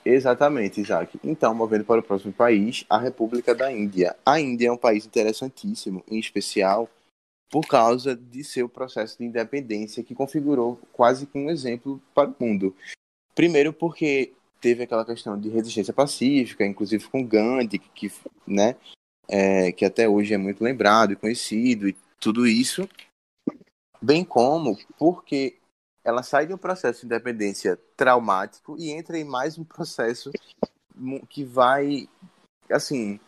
Exatamente, 0.05 0.81
Isaac. 0.81 1.19
Então, 1.23 1.55
movendo 1.55 1.85
para 1.85 2.01
o 2.01 2.03
próximo 2.03 2.33
país, 2.33 2.87
a 2.89 2.99
República 2.99 3.55
da 3.55 3.71
Índia. 3.71 4.17
A 4.25 4.41
Índia 4.41 4.69
é 4.69 4.73
um 4.73 4.77
país 4.77 5.05
interessantíssimo, 5.05 6.03
em 6.09 6.19
especial 6.19 6.89
por 7.51 7.67
causa 7.67 8.15
de 8.15 8.45
seu 8.45 8.69
processo 8.69 9.19
de 9.19 9.25
independência 9.25 10.05
que 10.05 10.15
configurou 10.15 10.81
quase 10.93 11.27
que 11.27 11.37
um 11.37 11.51
exemplo 11.51 12.01
para 12.15 12.31
o 12.31 12.37
mundo. 12.39 12.75
Primeiro 13.35 13.73
porque 13.73 14.33
teve 14.61 14.83
aquela 14.85 15.05
questão 15.05 15.39
de 15.39 15.49
resistência 15.49 15.93
pacífica, 15.93 16.65
inclusive 16.65 17.09
com 17.09 17.27
Gandhi, 17.27 17.79
que, 17.79 18.13
né, 18.47 18.77
é, 19.29 19.73
que 19.73 19.85
até 19.85 20.09
hoje 20.09 20.35
é 20.35 20.39
muito 20.39 20.63
lembrado 20.63 21.13
e 21.13 21.17
conhecido, 21.17 21.89
e 21.89 21.97
tudo 22.21 22.47
isso, 22.47 22.89
bem 24.01 24.25
como 24.25 24.79
porque 24.99 25.57
ela 26.05 26.23
sai 26.23 26.47
de 26.47 26.55
um 26.55 26.59
processo 26.59 27.01
de 27.01 27.07
independência 27.07 27.79
traumático 27.97 28.77
e 28.79 28.91
entra 28.91 29.19
em 29.19 29.25
mais 29.25 29.59
um 29.59 29.65
processo 29.65 30.31
que 31.29 31.45
vai, 31.45 32.09
assim, 32.71 33.19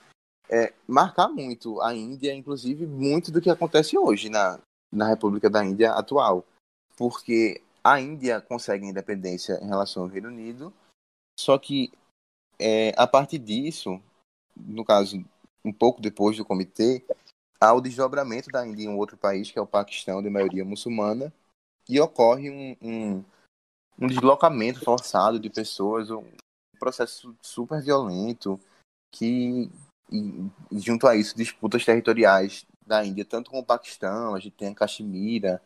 é, 0.50 0.72
marcar 0.86 1.28
muito 1.28 1.80
a 1.80 1.94
Índia, 1.94 2.34
inclusive 2.34 2.86
muito 2.86 3.30
do 3.30 3.40
que 3.40 3.50
acontece 3.50 3.96
hoje 3.96 4.28
na, 4.28 4.58
na 4.92 5.08
República 5.08 5.48
da 5.48 5.64
Índia 5.64 5.92
atual. 5.92 6.44
Porque 6.96 7.62
a 7.82 8.00
Índia 8.00 8.40
consegue 8.40 8.86
independência 8.86 9.58
em 9.62 9.68
relação 9.68 10.02
ao 10.02 10.08
Reino 10.08 10.28
Unido, 10.28 10.72
só 11.42 11.58
que 11.58 11.92
é, 12.58 12.94
a 12.96 13.06
partir 13.06 13.38
disso, 13.38 14.00
no 14.56 14.84
caso, 14.84 15.24
um 15.64 15.72
pouco 15.72 16.00
depois 16.00 16.36
do 16.36 16.44
comitê, 16.44 17.04
há 17.60 17.72
o 17.72 17.80
desdobramento 17.80 18.48
da 18.50 18.66
Índia 18.66 18.84
em 18.84 18.88
um 18.88 18.96
outro 18.96 19.16
país, 19.16 19.50
que 19.50 19.58
é 19.58 19.62
o 19.62 19.66
Paquistão, 19.66 20.22
de 20.22 20.30
maioria 20.30 20.64
muçulmana, 20.64 21.32
e 21.88 22.00
ocorre 22.00 22.48
um, 22.50 22.76
um, 22.80 23.24
um 24.00 24.06
deslocamento 24.06 24.84
forçado 24.84 25.40
de 25.40 25.50
pessoas, 25.50 26.10
um 26.10 26.24
processo 26.78 27.36
super 27.42 27.82
violento 27.82 28.58
que, 29.10 29.68
junto 30.70 31.08
a 31.08 31.16
isso, 31.16 31.36
disputas 31.36 31.84
territoriais 31.84 32.64
da 32.86 33.04
Índia, 33.04 33.24
tanto 33.24 33.50
com 33.50 33.58
o 33.58 33.64
Paquistão, 33.64 34.34
a 34.34 34.38
gente 34.38 34.56
tem 34.56 34.68
a 34.68 34.74
Caxemira, 34.74 35.60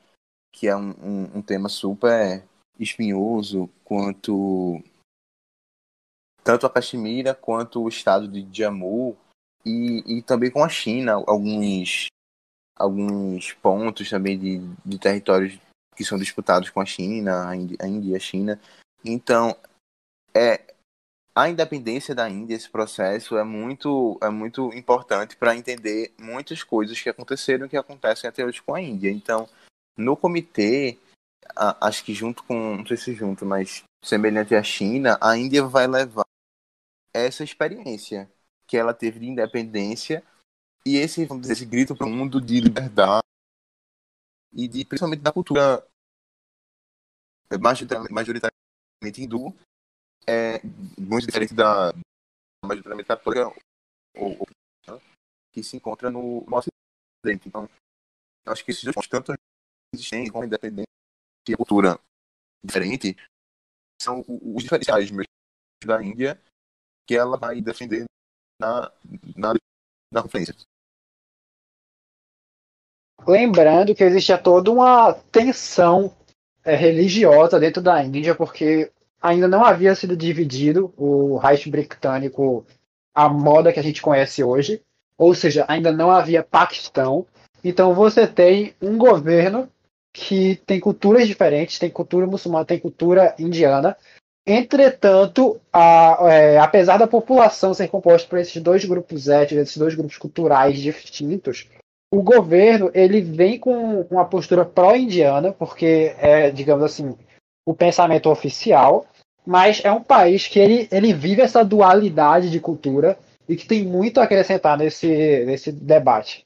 que 0.51 0.69
é 0.69 0.75
um, 0.75 0.91
um, 1.03 1.39
um 1.39 1.43
tema 1.43 1.69
super 1.69 2.43
espinhoso, 2.79 3.69
quanto 3.85 4.83
tanto 6.47 6.65
a 6.65 6.71
Caxemira 6.71 7.35
quanto 7.35 7.83
o 7.83 7.89
estado 7.89 8.29
de 8.29 8.47
Jammu 8.57 9.17
e, 9.65 10.19
e 10.19 10.23
também 10.23 10.49
com 10.49 10.63
a 10.63 10.69
China, 10.69 11.15
alguns 11.27 12.07
alguns 12.77 13.53
pontos 13.55 14.09
também 14.09 14.39
de, 14.39 14.61
de 14.85 14.97
territórios 14.97 15.59
que 15.97 16.05
são 16.05 16.17
disputados 16.17 16.71
com 16.71 16.81
a 16.81 16.87
China, 16.87 17.49
a 17.49 17.57
Índia, 17.57 17.77
e 17.81 18.15
a 18.15 18.19
China. 18.21 18.61
Então, 19.05 19.57
é 20.33 20.61
a 21.35 21.49
independência 21.49 22.15
da 22.15 22.29
Índia, 22.31 22.55
esse 22.55 22.71
processo 22.71 23.37
é 23.37 23.43
muito 23.43 24.17
é 24.23 24.29
muito 24.29 24.73
importante 24.73 25.35
para 25.37 25.57
entender 25.57 26.15
muitas 26.17 26.63
coisas 26.63 27.01
que 27.01 27.09
aconteceram 27.09 27.67
e 27.67 27.69
que 27.69 27.77
acontecem 27.77 28.29
até 28.29 28.45
hoje 28.45 28.63
com 28.63 28.73
a 28.73 28.81
Índia. 28.81 29.11
Então, 29.11 29.49
no 29.97 30.17
comitê, 30.17 30.97
acho 31.81 32.05
que 32.05 32.15
junto 32.15 32.45
com, 32.45 32.77
não 32.77 32.87
sei 32.87 32.97
se 32.97 33.15
junto, 33.15 33.45
mas 33.45 33.83
semelhante 34.05 34.55
à 34.55 34.63
China, 34.63 35.19
a 35.21 35.37
Índia 35.37 35.65
vai 35.65 35.89
levar 35.89 36.26
essa 37.25 37.45
experiência 37.45 38.31
que 38.67 38.77
ela 38.77 38.93
teve 38.93 39.21
de 39.21 39.27
independência 39.27 40.25
e 40.85 40.97
esse, 40.97 41.25
vamos 41.25 41.43
dizer, 41.43 41.55
esse 41.55 41.67
grito 41.67 41.97
para 41.97 42.07
o 42.07 42.11
mundo 42.11 42.41
de 42.41 42.61
liberdade 42.61 43.27
e 44.53 44.69
de 44.69 44.85
principalmente 44.85 45.23
da 45.23 45.33
cultura 45.33 45.87
majoritariamente 48.11 49.23
hindu 49.23 49.55
é 50.27 50.61
muito 50.99 51.27
diferente 51.27 51.55
da 51.55 51.93
majoritariamente 52.65 53.09
católica 53.09 53.49
ou, 54.17 54.39
ou, 54.41 55.01
que 55.53 55.63
se 55.63 55.77
encontra 55.77 56.11
no, 56.11 56.45
no 56.45 56.57
Ocidente. 56.57 57.49
Então, 57.49 57.69
acho 58.47 58.65
que 58.65 58.71
esses 58.71 58.83
dois 58.83 58.95
pontos, 58.95 59.09
tanto 59.09 59.35
resistência 59.95 60.33
como 60.33 60.45
a 60.45 60.47
independência 60.47 60.87
e 61.49 61.55
a 61.55 61.57
cultura 61.57 61.99
diferente, 62.65 63.17
são 64.03 64.25
os 64.29 64.63
diferenciais 64.63 65.11
mesmo 65.11 65.27
da 65.85 66.03
Índia 66.03 66.41
que 67.07 67.17
ela 67.17 67.37
vai 67.37 67.61
defender 67.61 68.05
na, 68.61 68.91
na, 69.37 69.55
na 70.13 70.23
conferência. 70.23 70.55
Lembrando 73.27 73.95
que 73.95 74.05
existia 74.05 74.39
toda 74.39 74.71
uma 74.71 75.15
tensão 75.33 76.15
é, 76.65 76.75
religiosa 76.75 77.59
dentro 77.59 77.83
da 77.83 78.03
Índia, 78.03 78.35
porque 78.35 78.91
ainda 79.21 79.49
não 79.49 79.65
havia 79.65 79.95
sido 79.95 80.17
dividido 80.17 80.93
o 80.97 81.37
Reich 81.39 81.69
britânico 81.71 82.65
a 83.15 83.29
moda 83.29 83.73
que 83.73 83.81
a 83.81 83.83
gente 83.83 84.03
conhece 84.03 84.45
hoje, 84.45 84.83
ou 85.17 85.35
seja, 85.35 85.65
ainda 85.69 85.91
não 85.91 86.11
havia 86.11 86.43
Paquistão. 86.43 87.27
Então 87.65 87.95
você 87.95 88.27
tem 88.27 88.75
um 88.81 88.99
governo 88.99 89.69
que 90.13 90.57
tem 90.67 90.79
culturas 90.79 91.27
diferentes, 91.27 91.79
tem 91.79 91.91
cultura 91.91 92.27
muçulmana, 92.27 92.65
tem 92.65 92.79
cultura 92.79 93.35
indiana, 93.39 93.97
Entretanto, 94.47 95.61
a, 95.73 96.19
é, 96.31 96.59
apesar 96.59 96.99
da 96.99 97.09
população 97.09 97.75
ser 97.75 97.89
composta 97.89 98.29
por 98.29 98.39
esses 98.39 98.63
dois 98.63 98.85
grupos 98.85 99.29
étnicos, 99.29 99.65
esses 99.65 99.77
dois 99.77 99.95
grupos 99.97 100.17
culturais 100.17 100.79
distintos, 100.79 101.69
o 102.13 102.23
governo 102.23 102.89
ele 102.95 103.21
vem 103.21 103.59
com 103.59 104.03
uma 104.03 104.25
postura 104.25 104.65
pró-indiana, 104.65 105.53
porque 105.53 106.15
é, 106.19 106.49
digamos 106.53 106.85
assim, 106.85 107.17
o 107.67 107.75
pensamento 107.75 108.31
oficial, 108.31 109.05
mas 109.45 109.85
é 109.85 109.91
um 109.91 110.03
país 110.03 110.47
que 110.47 110.61
ele, 110.61 110.89
ele 110.93 111.13
vive 111.13 111.43
essa 111.43 111.65
dualidade 111.65 112.49
de 112.49 112.61
cultura 112.61 113.19
e 113.49 113.57
que 113.57 113.67
tem 113.67 113.85
muito 113.85 114.21
a 114.21 114.25
acrescentar 114.25 114.79
nesse, 114.79 115.45
nesse 115.45 115.73
debate. 115.73 116.45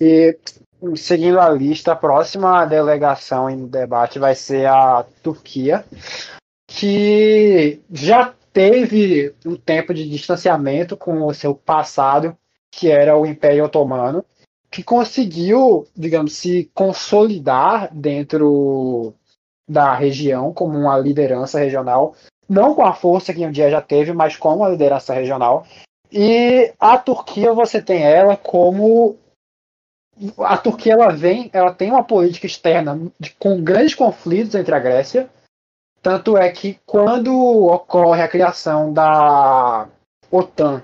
E 0.00 0.36
seguindo 0.96 1.38
a 1.38 1.48
lista, 1.48 1.92
a 1.92 1.96
próxima 1.96 2.66
delegação 2.66 3.48
em 3.48 3.64
debate 3.66 4.18
vai 4.18 4.34
ser 4.34 4.66
a 4.66 5.06
Turquia 5.22 5.84
que 6.66 7.80
já 7.90 8.34
teve 8.52 9.34
um 9.44 9.56
tempo 9.56 9.92
de 9.92 10.08
distanciamento 10.08 10.96
com 10.96 11.26
o 11.26 11.34
seu 11.34 11.54
passado, 11.54 12.36
que 12.70 12.90
era 12.90 13.16
o 13.16 13.26
Império 13.26 13.64
Otomano, 13.64 14.24
que 14.70 14.82
conseguiu, 14.82 15.86
digamos, 15.96 16.34
se 16.34 16.70
consolidar 16.74 17.94
dentro 17.94 19.14
da 19.68 19.94
região 19.94 20.52
como 20.52 20.78
uma 20.78 20.98
liderança 20.98 21.58
regional, 21.58 22.14
não 22.48 22.74
com 22.74 22.84
a 22.84 22.92
força 22.92 23.32
que 23.32 23.44
um 23.46 23.50
dia 23.50 23.70
já 23.70 23.80
teve, 23.80 24.12
mas 24.12 24.36
com 24.36 24.54
uma 24.54 24.68
liderança 24.68 25.14
regional. 25.14 25.66
E 26.12 26.72
a 26.78 26.98
Turquia, 26.98 27.52
você 27.52 27.80
tem 27.80 28.02
ela 28.02 28.36
como 28.36 29.16
a 30.38 30.56
Turquia 30.56 30.92
ela 30.92 31.10
vem, 31.10 31.50
ela 31.52 31.72
tem 31.72 31.90
uma 31.90 32.04
política 32.04 32.46
externa 32.46 33.00
de, 33.18 33.30
com 33.30 33.62
grandes 33.62 33.94
conflitos 33.94 34.54
entre 34.54 34.74
a 34.74 34.78
Grécia 34.78 35.28
tanto 36.04 36.36
é 36.36 36.50
que 36.50 36.78
quando 36.84 37.34
ocorre 37.64 38.20
a 38.20 38.28
criação 38.28 38.92
da 38.92 39.88
OTAN, 40.30 40.82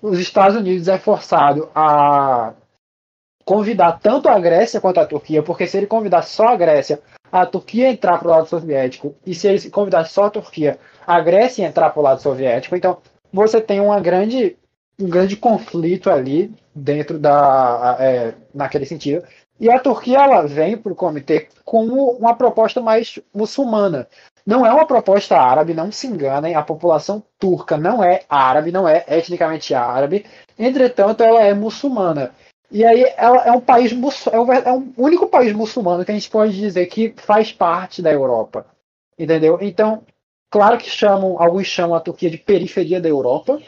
os 0.00 0.16
Estados 0.20 0.56
Unidos 0.56 0.86
é 0.86 0.96
forçado 0.96 1.68
a 1.74 2.54
convidar 3.44 3.98
tanto 3.98 4.28
a 4.28 4.38
Grécia 4.38 4.80
quanto 4.80 5.00
a 5.00 5.06
Turquia, 5.06 5.42
porque 5.42 5.66
se 5.66 5.76
ele 5.76 5.88
convidar 5.88 6.22
só 6.22 6.46
a 6.46 6.56
Grécia, 6.56 7.00
a 7.32 7.44
Turquia 7.44 7.90
entrar 7.90 8.18
para 8.18 8.28
o 8.28 8.30
lado 8.30 8.48
soviético, 8.48 9.12
e 9.26 9.34
se 9.34 9.48
ele 9.48 9.70
convidar 9.70 10.04
só 10.04 10.26
a 10.26 10.30
Turquia, 10.30 10.78
a 11.04 11.20
Grécia 11.20 11.66
entrar 11.66 11.90
para 11.90 12.00
o 12.00 12.04
lado 12.04 12.22
soviético, 12.22 12.76
então 12.76 12.98
você 13.32 13.60
tem 13.60 13.80
uma 13.80 13.98
grande, 13.98 14.56
um 15.00 15.08
grande 15.08 15.36
conflito 15.36 16.08
ali 16.08 16.54
dentro 16.72 17.18
da 17.18 17.96
é, 17.98 18.34
naquele 18.54 18.86
sentido. 18.86 19.26
E 19.60 19.70
a 19.70 19.78
Turquia 19.78 20.20
ela 20.20 20.46
vem 20.46 20.74
para 20.74 20.90
o 20.90 20.96
comitê 20.96 21.46
como 21.66 22.12
uma 22.12 22.34
proposta 22.34 22.80
mais 22.80 23.18
muçulmana. 23.34 24.08
Não 24.46 24.64
é 24.64 24.72
uma 24.72 24.86
proposta 24.86 25.36
árabe, 25.38 25.74
não 25.74 25.92
se 25.92 26.06
enganem, 26.06 26.54
a 26.54 26.62
população 26.62 27.22
turca 27.38 27.76
não 27.76 28.02
é 28.02 28.22
árabe, 28.26 28.72
não 28.72 28.88
é 28.88 29.04
etnicamente 29.06 29.74
árabe, 29.74 30.24
entretanto 30.58 31.22
ela 31.22 31.42
é 31.42 31.52
muçulmana. 31.52 32.34
E 32.70 32.84
aí 32.86 33.04
ela 33.18 33.44
é 33.44 33.52
um 33.52 33.60
país 33.60 33.92
é 34.32 34.72
um 34.72 34.92
único 34.96 35.26
país 35.26 35.52
muçulmano 35.52 36.06
que 36.06 36.10
a 36.10 36.14
gente 36.14 36.30
pode 36.30 36.56
dizer 36.56 36.86
que 36.86 37.12
faz 37.18 37.52
parte 37.52 38.00
da 38.00 38.10
Europa. 38.10 38.64
Entendeu? 39.18 39.58
Então, 39.60 40.02
claro 40.50 40.78
que 40.78 40.88
chamam, 40.88 41.36
alguns 41.38 41.66
chamam 41.66 41.94
a 41.94 42.00
Turquia 42.00 42.30
de 42.30 42.38
periferia 42.38 42.98
da 42.98 43.08
Europa. 43.08 43.60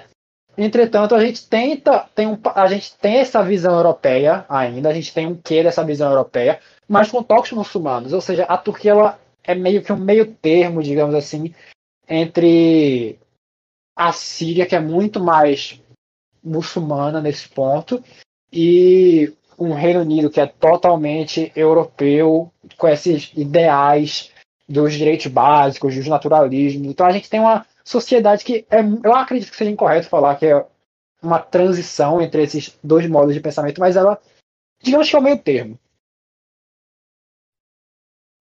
Entretanto, 0.57 1.15
a 1.15 1.25
gente 1.25 1.49
tenta, 1.49 2.07
tem 2.15 2.27
um, 2.27 2.39
a 2.55 2.67
gente 2.67 2.95
tem 2.99 3.17
essa 3.17 3.43
visão 3.43 3.75
europeia 3.75 4.45
ainda, 4.49 4.91
a 4.91 4.95
gente 4.95 5.13
tem 5.13 5.27
um 5.27 5.35
quê 5.35 5.63
dessa 5.63 5.83
visão 5.83 6.11
europeia, 6.11 6.61
mas 6.87 7.11
com 7.11 7.23
toques 7.23 7.53
muçulmanos. 7.53 8.13
Ou 8.13 8.21
seja, 8.21 8.45
a 8.45 8.59
Turquia 8.59 8.91
ela 8.91 9.19
é 9.43 9.55
meio 9.55 9.83
que 9.83 9.93
um 9.93 9.97
meio 9.97 10.27
termo, 10.27 10.83
digamos 10.83 11.15
assim, 11.15 11.55
entre 12.09 13.19
a 13.97 14.13
Síria, 14.13 14.67
que 14.67 14.77
é 14.77 14.81
muito 14.81 15.21
mais 15.21 15.81
muçulmana 16.45 17.21
nesse 17.21 17.49
ponto, 17.49 18.03
e 18.53 19.33
um 19.59 19.73
Reino 19.73 20.01
Unido 20.01 20.31
que 20.31 20.41
é 20.41 20.47
totalmente 20.47 21.53
europeu, 21.55 22.53
com 22.77 22.89
esses 22.89 23.33
ideais 23.35 24.31
dos 24.69 24.93
direitos 24.95 25.27
básicos, 25.27 25.95
dos 25.95 26.07
naturalismos. 26.07 26.89
Então 26.89 27.07
a 27.07 27.13
gente 27.13 27.31
tem 27.31 27.41
uma 27.41 27.65
sociedade 27.85 28.45
que 28.45 28.67
é, 28.71 28.81
eu 29.05 29.15
acredito 29.15 29.51
que 29.51 29.57
seja 29.57 29.71
incorreto 29.71 30.09
falar 30.09 30.37
que 30.37 30.47
é 30.47 30.67
uma 31.23 31.41
transição 31.41 32.21
entre 32.21 32.43
esses 32.43 32.79
dois 32.83 33.09
modos 33.09 33.35
de 33.35 33.41
pensamento, 33.41 33.81
mas 33.81 33.97
ela, 33.97 34.21
digamos 34.83 35.09
que 35.09 35.15
é 35.15 35.19
o 35.19 35.23
meio 35.23 35.41
termo. 35.41 35.79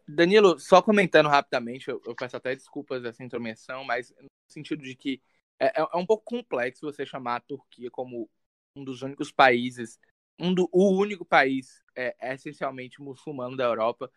Danilo, 0.07 0.59
só 0.59 0.81
comentando 0.81 1.29
rapidamente, 1.29 1.89
eu, 1.89 2.01
eu, 2.05 2.15
peço 2.15 2.35
até 2.35 2.53
desculpas 2.55 3.01
dessa 3.01 3.23
intromissão, 3.23 3.83
mas 3.83 4.13
no 4.19 4.27
sentido 4.47 4.83
de 4.83 4.95
que 4.95 5.21
é, 5.59 5.67
é, 5.67 5.87
é, 5.93 5.97
um 5.97 6.05
pouco 6.05 6.23
complexo 6.25 6.85
você 6.85 7.05
chamar 7.05 7.37
a 7.37 7.41
Turquia 7.41 7.89
como 7.89 8.29
um 8.75 8.83
dos 8.83 9.03
únicos 9.03 9.31
países, 9.31 9.99
um 10.39 10.53
do, 10.53 10.67
o 10.71 10.89
único 10.91 11.23
país 11.23 11.81
é, 11.95 12.33
essencialmente 12.33 13.01
muçulmano 13.01 13.55
da 13.55 13.63
Europa, 13.63 14.11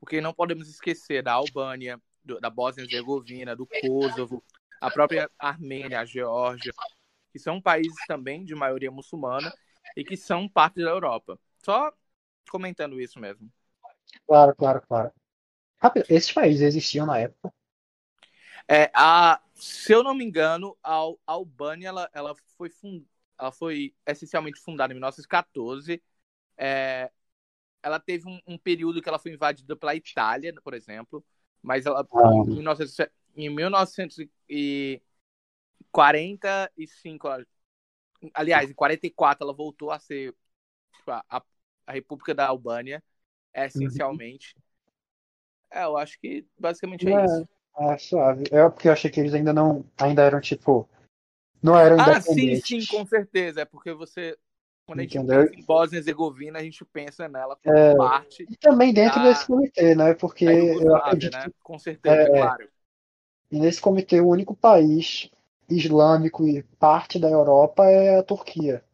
porque 0.00 0.20
não 0.20 0.32
podemos 0.32 0.68
esquecer 0.68 1.22
da 1.22 1.34
Albânia, 1.34 2.00
do, 2.24 2.40
da 2.40 2.50
Bósnia-Herzegovina, 2.50 3.54
do 3.54 3.66
Kosovo, 3.66 4.42
a 4.80 4.90
própria 4.90 5.30
Armênia, 5.38 6.00
a 6.00 6.04
Geórgia, 6.04 6.72
que 7.32 7.38
são 7.38 7.60
países 7.60 7.96
também 8.06 8.44
de 8.44 8.54
maioria 8.54 8.90
muçulmana 8.90 9.52
e 9.96 10.04
que 10.04 10.16
são 10.16 10.48
parte 10.48 10.82
da 10.82 10.90
Europa. 10.90 11.38
Só 11.64 11.92
comentando 12.50 13.00
isso 13.00 13.18
mesmo. 13.18 13.50
Claro, 14.26 14.54
claro, 14.56 14.82
claro. 14.86 15.12
Esses 16.08 16.32
países 16.32 16.62
existiam 16.62 17.06
na 17.06 17.18
época? 17.18 17.52
É, 18.68 18.90
a, 18.94 19.40
se 19.54 19.92
eu 19.92 20.02
não 20.02 20.14
me 20.14 20.24
engano, 20.24 20.76
a, 20.82 20.96
a 21.26 21.32
Albânia 21.32 21.88
ela, 21.88 22.10
ela, 22.12 22.34
foi 22.56 22.68
fund, 22.68 23.04
ela 23.38 23.52
foi 23.52 23.94
essencialmente 24.06 24.60
fundada 24.60 24.92
em 24.92 24.96
1914. 24.96 26.02
É, 26.56 27.10
ela 27.82 28.00
teve 28.00 28.28
um, 28.28 28.40
um, 28.46 28.58
período 28.58 29.00
que 29.00 29.08
ela 29.08 29.18
foi 29.18 29.32
invadida 29.32 29.76
pela 29.76 29.94
Itália, 29.94 30.52
por 30.64 30.74
exemplo, 30.74 31.24
mas 31.62 31.86
ela 31.86 32.00
ah. 32.00 32.30
em, 32.34 32.44
19, 32.44 32.84
em 33.36 33.50
1900 33.50 34.26
e 34.48 35.02
45, 35.92 37.28
aliás, 38.34 38.70
em 38.70 38.74
44 38.74 39.44
ela 39.44 39.52
voltou 39.52 39.90
a 39.90 39.98
ser 39.98 40.34
tipo, 40.94 41.10
a, 41.10 41.42
a 41.86 41.92
República 41.92 42.34
da 42.34 42.46
Albânia, 42.46 43.02
essencialmente. 43.54 44.54
Uhum. 44.56 44.62
É, 45.70 45.84
eu 45.84 45.96
acho 45.96 46.18
que 46.18 46.46
basicamente 46.58 47.06
é, 47.08 47.12
é 47.12 47.24
isso. 47.24 47.48
É, 47.78 47.98
suave. 47.98 48.44
É 48.50 48.68
porque 48.68 48.88
eu 48.88 48.92
achei 48.92 49.10
que 49.10 49.20
eles 49.20 49.34
ainda 49.34 49.52
não. 49.52 49.84
Ainda 49.98 50.22
eram, 50.22 50.40
tipo. 50.40 50.88
Não 51.62 51.78
eram 51.78 52.00
Ah, 52.00 52.20
sim, 52.20 52.56
sim, 52.60 52.86
com 52.86 53.04
certeza. 53.04 53.62
É 53.62 53.64
porque 53.64 53.92
você. 53.92 54.36
Quando 54.86 55.00
a 55.00 55.02
gente 55.02 55.18
Entendeu? 55.18 55.46
pensa 55.46 55.60
em 55.60 55.64
Bósnia 55.64 55.96
e 55.96 56.00
Herzegovina, 56.00 56.58
a 56.60 56.62
gente 56.62 56.84
pensa 56.84 57.28
nela 57.28 57.56
como 57.56 57.76
é, 57.76 57.96
parte. 57.96 58.46
E 58.48 58.56
também 58.56 58.94
dentro 58.94 59.18
da... 59.20 59.28
desse 59.28 59.46
comitê, 59.46 59.94
né? 59.96 60.14
Porque 60.14 60.44
eu 60.44 60.94
acredito. 60.94 61.36
Né? 61.36 61.48
Com 61.62 61.78
certeza, 61.78 62.14
é, 62.14 62.26
claro. 62.26 62.68
E 63.50 63.58
nesse 63.58 63.80
comitê, 63.80 64.20
o 64.20 64.28
único 64.28 64.54
país 64.54 65.30
islâmico 65.68 66.46
e 66.46 66.62
parte 66.78 67.18
da 67.18 67.28
Europa 67.28 67.84
é 67.84 68.18
a 68.18 68.22
Turquia. 68.22 68.84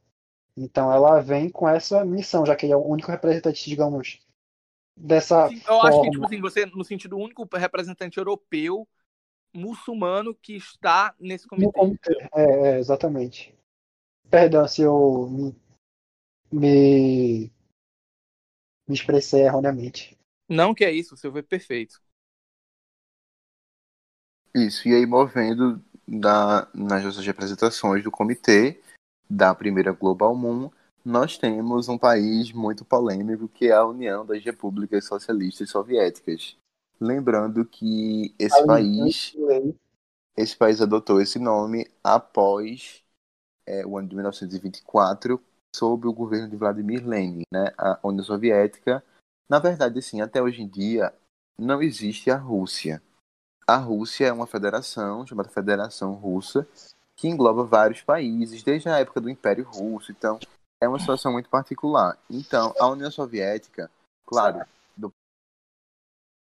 Então 0.56 0.92
ela 0.92 1.20
vem 1.20 1.48
com 1.48 1.68
essa 1.68 2.04
missão, 2.04 2.44
já 2.44 2.54
que 2.54 2.66
ele 2.66 2.72
é 2.72 2.76
o 2.76 2.86
único 2.86 3.10
representante, 3.10 3.68
digamos, 3.68 4.20
dessa. 4.96 5.48
Sim, 5.48 5.56
eu 5.56 5.62
forma. 5.62 5.88
acho 5.88 6.02
que, 6.02 6.10
tipo 6.10 6.24
assim, 6.26 6.40
você, 6.40 6.66
no 6.66 6.84
sentido 6.84 7.16
único 7.16 7.48
representante 7.56 8.18
europeu 8.18 8.86
muçulmano 9.54 10.34
que 10.34 10.56
está 10.56 11.14
nesse 11.18 11.46
comitê. 11.46 11.72
comitê. 11.72 12.28
É, 12.34 12.42
é, 12.42 12.78
exatamente. 12.78 13.54
Perdão 14.30 14.66
se 14.66 14.82
eu 14.82 15.28
me, 15.30 15.54
me, 16.50 17.52
me 18.88 18.94
expressei 18.94 19.42
erroneamente. 19.42 20.18
Não 20.48 20.74
que 20.74 20.84
é 20.84 20.90
isso, 20.90 21.14
o 21.14 21.18
seu 21.18 21.30
foi 21.30 21.42
perfeito. 21.42 22.00
Isso, 24.54 24.88
e 24.88 24.94
aí 24.94 25.06
movendo 25.06 25.82
da, 26.06 26.68
nas 26.74 27.04
nossas 27.04 27.24
representações 27.24 28.02
do 28.04 28.10
comitê 28.10 28.80
da 29.28 29.54
primeira 29.54 29.92
Global 29.92 30.34
Moon, 30.34 30.70
nós 31.04 31.38
temos 31.38 31.88
um 31.88 31.98
país 31.98 32.52
muito 32.52 32.84
polêmico 32.84 33.48
que 33.48 33.68
é 33.68 33.72
a 33.72 33.84
União 33.84 34.24
das 34.24 34.44
Repúblicas 34.44 35.04
Socialistas 35.04 35.70
Soviéticas. 35.70 36.56
Lembrando 37.00 37.64
que 37.64 38.34
esse 38.38 38.64
país 38.64 39.34
esse 40.36 40.56
país 40.56 40.80
adotou 40.80 41.20
esse 41.20 41.38
nome 41.38 41.86
após 42.02 43.02
é, 43.66 43.84
o 43.86 43.98
ano 43.98 44.08
de 44.08 44.14
1924, 44.14 45.40
sob 45.74 46.06
o 46.06 46.12
governo 46.12 46.48
de 46.48 46.56
Vladimir 46.56 47.06
Lenin, 47.06 47.42
né? 47.52 47.72
A 47.76 47.98
União 48.02 48.24
Soviética, 48.24 49.04
na 49.48 49.58
verdade, 49.58 49.98
assim, 49.98 50.20
até 50.20 50.42
hoje 50.42 50.62
em 50.62 50.68
dia 50.68 51.12
não 51.58 51.82
existe 51.82 52.30
a 52.30 52.36
Rússia. 52.36 53.02
A 53.66 53.76
Rússia 53.76 54.26
é 54.26 54.32
uma 54.32 54.46
federação 54.46 55.26
chamada 55.26 55.48
Federação 55.48 56.14
Russa 56.14 56.66
que 57.16 57.28
engloba 57.28 57.64
vários 57.64 58.02
países 58.02 58.62
desde 58.62 58.88
a 58.88 58.98
época 58.98 59.20
do 59.20 59.30
Império 59.30 59.64
Russo. 59.64 60.10
Então, 60.10 60.38
é 60.80 60.88
uma 60.88 60.98
situação 60.98 61.32
muito 61.32 61.48
particular. 61.48 62.18
Então, 62.28 62.74
a 62.78 62.88
União 62.88 63.10
Soviética, 63.10 63.90
claro, 64.26 64.66
do 64.96 65.12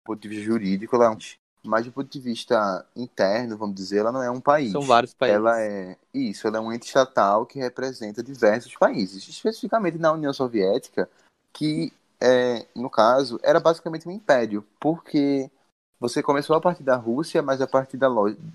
ponto 0.05 0.21
de 0.21 0.29
vista 0.29 0.45
jurídico, 0.45 0.97
ela 0.97 1.07
é 1.07 1.11
um 1.11 1.19
mas 1.67 1.85
do 1.85 1.93
ponto 1.93 2.09
de 2.09 2.21
vista 2.21 2.87
interno, 2.95 3.57
vamos 3.57 3.75
dizer, 3.75 3.99
ela 3.99 4.13
não 4.13 4.23
é 4.23 4.31
um 4.31 4.41
país. 4.41 4.71
São 4.71 4.83
vários 4.83 5.13
países. 5.13 5.37
Ela 5.37 5.61
é 5.61 5.97
isso, 6.15 6.47
ela 6.47 6.59
é 6.59 6.61
um 6.61 6.73
ente 6.73 6.87
estatal 6.87 7.45
que 7.45 7.59
representa 7.59 8.23
diversos 8.23 8.77
países, 8.77 9.27
especificamente 9.29 9.99
na 9.99 10.13
União 10.13 10.33
Soviética, 10.33 11.11
que 11.53 11.93
é, 12.21 12.65
no 12.75 12.89
caso 12.89 13.39
era 13.43 13.59
basicamente 13.61 14.09
um 14.09 14.13
império, 14.13 14.65
porque 14.79 15.51
você 15.99 16.23
começou 16.23 16.55
a 16.57 16.61
partir 16.61 16.83
da 16.83 16.97
Rússia, 16.97 17.43
mas 17.43 17.61
a 17.61 17.67
partir 17.67 17.97
da, 17.97 18.09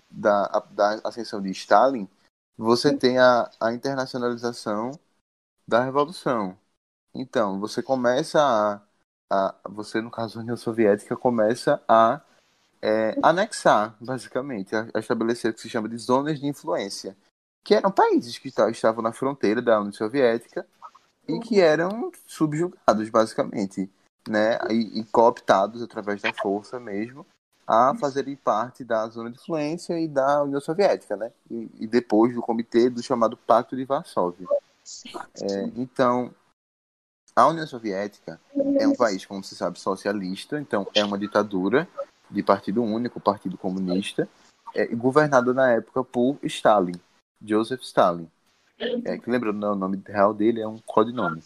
da, 0.09 0.63
da 0.71 1.01
ascensão 1.03 1.41
de 1.41 1.49
Stalin, 1.51 2.07
você 2.57 2.95
tem 2.95 3.17
a, 3.17 3.49
a 3.59 3.73
internacionalização 3.73 4.99
da 5.67 5.83
revolução. 5.83 6.57
Então, 7.13 7.59
você 7.59 7.81
começa 7.81 8.39
a, 8.39 8.81
a 9.29 9.69
você 9.69 10.01
no 10.01 10.11
caso 10.11 10.35
da 10.35 10.41
União 10.41 10.57
Soviética 10.57 11.15
começa 11.15 11.81
a 11.87 12.21
é, 12.81 13.17
anexar, 13.21 13.95
basicamente, 13.99 14.75
a, 14.75 14.87
a, 14.93 14.99
estabelecer 14.99 15.51
o 15.51 15.53
que 15.53 15.61
se 15.61 15.69
chama 15.69 15.89
de 15.89 15.97
zonas 15.97 16.39
de 16.39 16.47
influência, 16.47 17.15
que 17.63 17.75
eram 17.75 17.91
países 17.91 18.37
que 18.37 18.47
estavam 18.47 19.03
na 19.03 19.11
fronteira 19.11 19.61
da 19.61 19.79
União 19.79 19.93
Soviética 19.93 20.65
e 21.27 21.39
que 21.39 21.59
eram 21.59 22.11
subjugados, 22.25 23.09
basicamente, 23.09 23.89
né, 24.27 24.57
e, 24.69 24.99
e 24.99 25.03
cooptados 25.05 25.81
através 25.81 26.21
da 26.21 26.33
força 26.33 26.79
mesmo 26.79 27.25
a 27.67 27.95
fazerem 27.95 28.35
parte 28.35 28.83
da 28.83 29.07
zona 29.07 29.29
de 29.29 29.37
influência 29.37 29.99
e 29.99 30.07
da 30.07 30.43
União 30.43 30.59
Soviética, 30.59 31.15
né, 31.15 31.31
e, 31.49 31.69
e 31.79 31.87
depois 31.87 32.33
do 32.33 32.41
comitê 32.41 32.89
do 32.89 33.01
chamado 33.01 33.37
Pacto 33.37 33.75
de 33.75 33.85
Varsóvia. 33.85 34.47
É, 35.41 35.63
então, 35.75 36.33
a 37.35 37.47
União 37.47 37.65
Soviética 37.65 38.39
é 38.77 38.87
um 38.87 38.95
país, 38.95 39.25
como 39.25 39.43
se 39.43 39.55
sabe, 39.55 39.79
socialista, 39.79 40.59
então 40.59 40.85
é 40.93 41.03
uma 41.03 41.17
ditadura 41.17 41.87
de 42.29 42.43
partido 42.43 42.83
único, 42.83 43.19
Partido 43.19 43.57
Comunista, 43.57 44.27
é, 44.73 44.87
governado 44.87 45.53
na 45.53 45.71
época 45.71 46.03
por 46.03 46.37
Stalin, 46.43 46.99
Joseph 47.41 47.81
Stalin. 47.81 48.29
É, 49.05 49.17
que 49.17 49.29
lembrando, 49.29 49.63
o 49.63 49.75
nome 49.75 50.01
real 50.07 50.33
dele 50.33 50.59
é 50.59 50.67
um 50.67 50.79
codinome. 50.79 51.41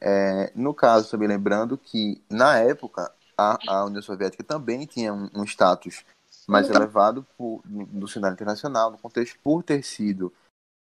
É, 0.00 0.52
no 0.54 0.72
caso, 0.72 1.10
também 1.10 1.28
lembrando 1.28 1.76
que, 1.76 2.22
na 2.30 2.58
época, 2.58 3.12
a, 3.36 3.58
a 3.68 3.84
União 3.84 4.02
Soviética 4.02 4.42
também 4.42 4.86
tinha 4.86 5.12
um, 5.12 5.30
um 5.34 5.44
status 5.44 6.04
mais 6.48 6.68
elevado 6.68 7.26
por, 7.36 7.62
no, 7.64 7.86
no, 7.86 8.08
cenário 8.08 8.34
internacional, 8.34 8.90
no 8.90 8.98
contexto 8.98 9.38
por 9.40 9.62
ter 9.62 9.82
sido 9.84 10.32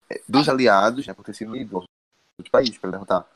é, 0.10 0.22
dos 0.28 0.48
aliados, 0.48 1.06
né, 1.06 1.14
por 1.14 1.26
ter 1.26 1.34
sido 1.34 1.52
do 1.54 1.86
país 2.52 2.78
para 2.78 2.92
derrotar 2.92 3.28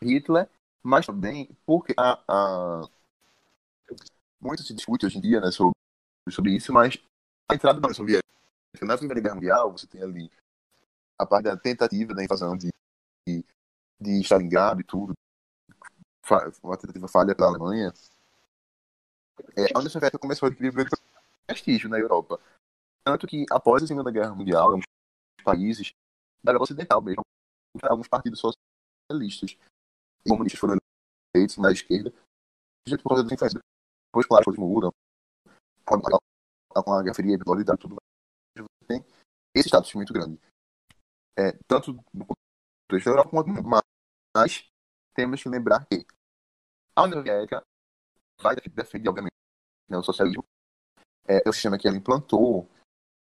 Hitler, 0.00 0.48
mas 0.82 1.06
também 1.06 1.48
porque 1.64 1.94
a, 1.96 2.18
a 2.26 2.88
muito 4.40 4.62
se 4.62 4.74
discute 4.74 5.06
hoje 5.06 5.18
em 5.18 5.20
dia 5.20 5.40
né, 5.40 5.50
sobre, 5.52 5.74
sobre 6.30 6.56
isso, 6.56 6.72
mas 6.72 6.98
a 7.48 7.54
entrada 7.54 7.80
da 7.80 7.86
União 7.86 7.94
Soviética 7.94 8.22
na 8.80 8.98
Primeira 8.98 9.20
Guerra 9.20 9.34
Mundial, 9.34 9.72
você 9.72 9.86
tem 9.86 10.02
ali 10.02 10.30
a 11.18 11.24
parte 11.24 11.44
da 11.44 11.56
tentativa 11.56 12.14
da 12.14 12.24
invasão 12.24 12.56
de, 12.56 12.70
de, 13.28 13.44
de 14.02 14.20
Stalingrado 14.20 14.80
e 14.80 14.84
tudo, 14.84 15.14
uma 16.62 16.76
tentativa 16.76 17.08
falha 17.08 17.34
da 17.34 17.46
Alemanha. 17.46 17.92
É, 19.56 19.72
a 19.74 19.78
União 19.78 19.90
Soviética 19.90 20.18
começou 20.18 20.46
a 20.46 20.50
adquirir 20.50 20.72
grande 20.72 20.90
prestígio 21.46 21.88
na 21.88 21.98
Europa. 21.98 22.40
Tanto 23.04 23.26
que, 23.26 23.44
após 23.50 23.82
a 23.82 23.86
Segunda 23.86 24.10
Guerra 24.10 24.34
Mundial, 24.34 24.70
alguns 24.70 24.84
países 25.44 25.92
da 26.44 26.52
Europa 26.52 26.64
Ocidental 26.64 27.02
mesmo, 27.02 27.22
alguns 27.82 28.08
partidos 28.08 28.40
socialistas 28.40 29.56
e 30.24 30.28
comunistas 30.28 30.60
foram 30.60 30.76
eleitos 31.34 31.56
na 31.56 31.72
esquerda, 31.72 32.12
por 33.02 33.08
causa 33.08 33.24
da 33.24 33.34
influência 33.34 33.60
depois, 34.12 34.26
claro, 34.26 34.40
as 34.40 34.44
coisas 34.44 34.60
mudam. 34.60 34.92
Com 35.86 36.92
a 36.92 37.02
Guerra 37.02 37.14
Fria, 37.14 37.36
a 37.36 37.76
tudo 37.76 37.96
mais. 37.96 38.68
Tem 38.86 39.04
esse 39.54 39.68
status 39.68 39.94
muito 39.94 40.12
grande. 40.12 40.38
É, 41.38 41.52
tanto 41.66 41.92
no 42.12 42.26
contexto 42.26 43.06
da 43.06 43.10
Europa 43.10 43.30
quanto 43.30 43.48
mas 44.34 44.64
temos 45.14 45.42
que 45.42 45.48
lembrar 45.48 45.86
que 45.86 46.06
a 46.96 47.02
União 47.02 47.18
Soviética 47.18 47.62
vai 48.40 48.56
defender, 48.56 49.08
obviamente, 49.08 49.34
né, 49.88 49.96
o 49.96 50.02
socialismo. 50.02 50.44
É, 51.26 51.42
é 51.46 51.48
o 51.48 51.52
sistema 51.52 51.78
que 51.78 51.86
ela 51.86 51.96
implantou 51.96 52.68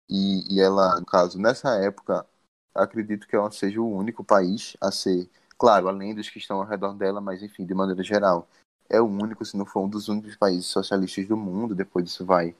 e, 0.10 0.56
e 0.56 0.60
ela, 0.60 1.00
no 1.00 1.06
caso, 1.06 1.40
nessa 1.40 1.76
época, 1.84 2.28
acredito 2.74 3.28
que 3.28 3.36
ela 3.36 3.52
seja 3.52 3.82
o 3.82 3.96
único 3.96 4.24
país 4.24 4.76
a 4.82 4.92
ser, 4.92 5.30
claro, 5.58 5.88
além 5.88 6.16
dos 6.16 6.30
que 6.30 6.40
estão 6.40 6.58
ao 6.58 6.68
redor 6.68 6.94
dela, 6.94 7.22
mas 7.22 7.44
enfim, 7.44 7.66
de 7.66 7.74
maneira 7.74 8.04
geral, 8.04 8.48
é 8.90 9.00
o 9.02 9.06
único, 9.06 9.46
se 9.46 9.58
não 9.58 9.66
for 9.66 9.82
um 9.82 9.90
dos 9.90 10.08
únicos 10.08 10.36
países 10.36 10.68
socialistas 10.68 11.28
do 11.28 11.38
mundo. 11.38 11.74
Depois 11.74 12.06
isso 12.06 12.26
vai 12.26 12.56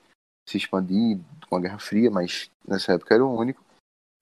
se 0.48 0.56
expandir 0.56 1.20
com 1.48 1.56
a 1.56 1.60
Guerra 1.60 1.78
Fria, 1.78 2.10
mas 2.10 2.50
nessa 2.66 2.92
época 2.92 3.14
era 3.14 3.24
o 3.24 3.36
único. 3.36 3.64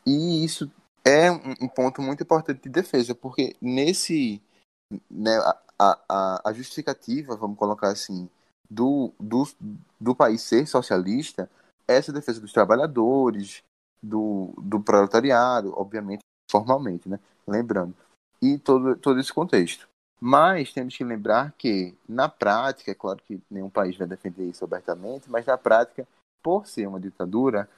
E 0.06 0.44
isso 0.44 0.70
é 1.04 1.30
um, 1.30 1.68
ponto 1.68 2.00
muito 2.00 2.22
importante 2.22 2.62
de 2.62 2.68
defesa, 2.68 3.14
porque 3.14 3.54
nesse. 3.60 4.40
Né, 5.10 5.36
a, 5.78 5.98
a, 6.08 6.48
a 6.48 6.52
justificativa, 6.52 7.36
vamos 7.36 7.58
colocar 7.58 7.88
assim, 7.88 8.28
do, 8.70 9.12
do, 9.18 9.44
do 10.00 10.14
país 10.14 10.42
ser 10.42 10.66
socialista 10.66 11.50
essa 11.86 12.12
defesa 12.12 12.40
dos 12.40 12.52
trabalhadores, 12.52 13.62
do, 14.02 14.54
do 14.58 14.80
proletariado, 14.80 15.72
obviamente, 15.76 16.20
formalmente, 16.50 17.08
né? 17.08 17.18
Lembrando. 17.46 17.94
E 18.40 18.58
todo, 18.58 18.96
todo 18.96 19.20
esse 19.20 19.32
contexto. 19.32 19.88
Mas 20.20 20.72
temos 20.72 20.96
que 20.96 21.04
lembrar 21.04 21.52
que, 21.58 21.94
na 22.08 22.28
prática, 22.28 22.90
é 22.90 22.94
claro 22.94 23.20
que 23.26 23.42
nenhum 23.50 23.68
país 23.68 23.96
vai 23.96 24.06
defender 24.06 24.48
isso 24.48 24.64
abertamente, 24.64 25.30
mas 25.30 25.44
na 25.44 25.58
prática, 25.58 26.06
por 26.42 26.66
ser 26.66 26.86
uma 26.86 27.00
ditadura, 27.00 27.68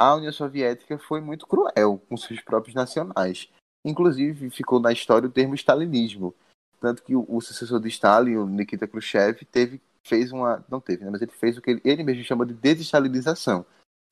a 0.00 0.14
União 0.14 0.32
Soviética 0.32 0.96
foi 0.96 1.20
muito 1.20 1.46
cruel 1.46 2.00
com 2.08 2.16
seus 2.16 2.40
próprios 2.40 2.74
nacionais. 2.74 3.50
Inclusive, 3.84 4.48
ficou 4.48 4.80
na 4.80 4.92
história 4.92 5.28
o 5.28 5.30
termo 5.30 5.54
stalinismo. 5.54 6.34
Tanto 6.80 7.02
que 7.02 7.14
o, 7.14 7.26
o 7.28 7.38
sucessor 7.42 7.78
de 7.78 7.88
Stalin, 7.88 8.36
o 8.36 8.46
Nikita 8.46 8.88
Khrushchev, 8.88 9.44
teve, 9.44 9.78
fez 10.02 10.32
uma. 10.32 10.64
Não 10.70 10.80
teve, 10.80 11.04
né, 11.04 11.10
mas 11.10 11.20
ele 11.20 11.30
fez 11.32 11.58
o 11.58 11.60
que 11.60 11.72
ele, 11.72 11.80
ele 11.84 12.02
mesmo 12.02 12.24
chama 12.24 12.46
de 12.46 12.54
desestalinização. 12.54 13.66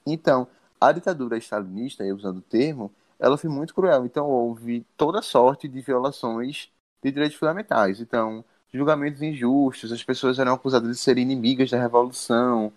Então, 0.07 0.47
a 0.79 0.93
ditadura 0.93 1.39
stalinista, 1.39 2.05
usando 2.05 2.39
o 2.39 2.43
termo, 2.43 2.93
ela 3.19 3.39
foi 3.39 3.49
muito 3.49 3.75
cruel. 3.75 4.05
Então 4.05 4.29
houve 4.29 4.85
toda 4.95 5.23
sorte 5.23 5.67
de 5.67 5.81
violações 5.81 6.71
de 7.03 7.11
direitos 7.11 7.39
fundamentais. 7.39 7.99
Então, 7.99 8.45
julgamentos 8.71 9.23
injustos, 9.23 9.91
as 9.91 10.05
pessoas 10.05 10.39
eram 10.39 10.53
acusadas 10.53 10.91
de 10.91 10.99
serem 10.99 11.23
inimigas 11.25 11.71
da 11.71 11.81
revolução, 11.81 12.71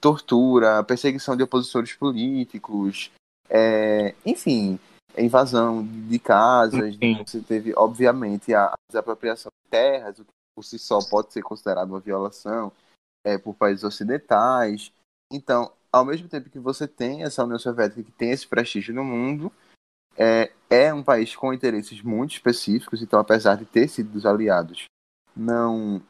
tortura, 0.00 0.82
perseguição 0.84 1.36
de 1.36 1.42
opositores 1.42 1.92
políticos, 1.94 3.10
é, 3.48 4.14
enfim, 4.24 4.78
invasão 5.16 5.84
de 5.84 6.18
casas. 6.18 6.96
Sim. 6.96 7.22
Você 7.24 7.40
teve, 7.40 7.72
obviamente, 7.76 8.54
a 8.54 8.72
desapropriação 8.90 9.50
de 9.50 9.70
terras, 9.70 10.18
o 10.18 10.24
que 10.24 10.30
por 10.54 10.62
si 10.62 10.78
só 10.78 10.98
pode 11.08 11.32
ser 11.32 11.42
considerado 11.42 11.90
uma 11.90 12.00
violação 12.00 12.72
é, 13.24 13.38
por 13.38 13.54
países 13.54 13.84
ocidentais. 13.84 14.92
Então, 15.32 15.70
ao 15.92 16.04
mesmo 16.04 16.28
tempo 16.28 16.50
que 16.50 16.58
você 16.58 16.86
tem 16.86 17.22
essa 17.22 17.44
União 17.44 17.58
Soviética 17.58 18.02
que 18.02 18.12
tem 18.12 18.30
esse 18.30 18.46
prestígio 18.46 18.94
no 18.94 19.04
mundo, 19.04 19.52
é, 20.16 20.52
é 20.68 20.92
um 20.92 21.02
país 21.02 21.34
com 21.36 21.52
interesses 21.52 22.02
muito 22.02 22.32
específicos, 22.32 23.02
então 23.02 23.20
apesar 23.20 23.56
de 23.56 23.64
ter 23.64 23.88
sido 23.88 24.10
dos 24.10 24.26
aliados, 24.26 24.84
não 25.36 26.02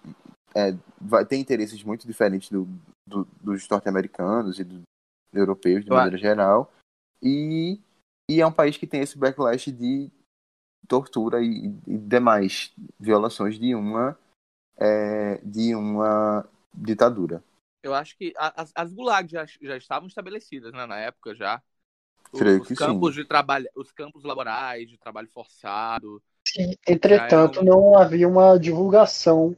é, 0.54 0.74
vai 0.98 1.26
ter 1.26 1.36
interesses 1.36 1.84
muito 1.84 2.06
diferentes 2.06 2.50
do, 2.50 2.66
do, 3.08 3.24
dos 3.40 3.68
norte-americanos 3.68 4.58
e 4.60 4.64
dos 4.64 4.82
europeus 5.32 5.84
de 5.84 5.90
maneira 5.90 6.18
geral, 6.18 6.72
e, 7.22 7.80
e 8.30 8.40
é 8.40 8.46
um 8.46 8.52
país 8.52 8.76
que 8.76 8.86
tem 8.86 9.00
esse 9.00 9.18
backlash 9.18 9.72
de 9.72 10.10
tortura 10.86 11.42
e, 11.42 11.74
e 11.86 11.98
demais 11.98 12.72
violações 12.98 13.58
de 13.58 13.74
uma 13.74 14.16
é, 14.76 15.40
de 15.42 15.74
uma 15.74 16.48
ditadura. 16.72 17.42
Eu 17.82 17.94
acho 17.94 18.16
que 18.16 18.32
as, 18.36 18.72
as 18.74 18.92
gulags 18.92 19.30
já, 19.30 19.44
já 19.44 19.76
estavam 19.76 20.08
estabelecidas 20.08 20.72
né, 20.72 20.86
na 20.86 20.98
época 20.98 21.34
já. 21.34 21.62
Creio 22.36 22.60
os 22.60 22.68
que 22.68 22.74
campos 22.74 23.14
sim. 23.14 23.22
de 23.22 23.28
trabalho, 23.28 23.68
os 23.74 23.90
campos 23.92 24.22
laborais 24.22 24.88
de 24.88 24.98
trabalho 24.98 25.28
forçado. 25.28 26.22
Entretanto, 26.86 27.64
não 27.64 27.96
havia 27.96 28.28
uma 28.28 28.58
divulgação, 28.58 29.56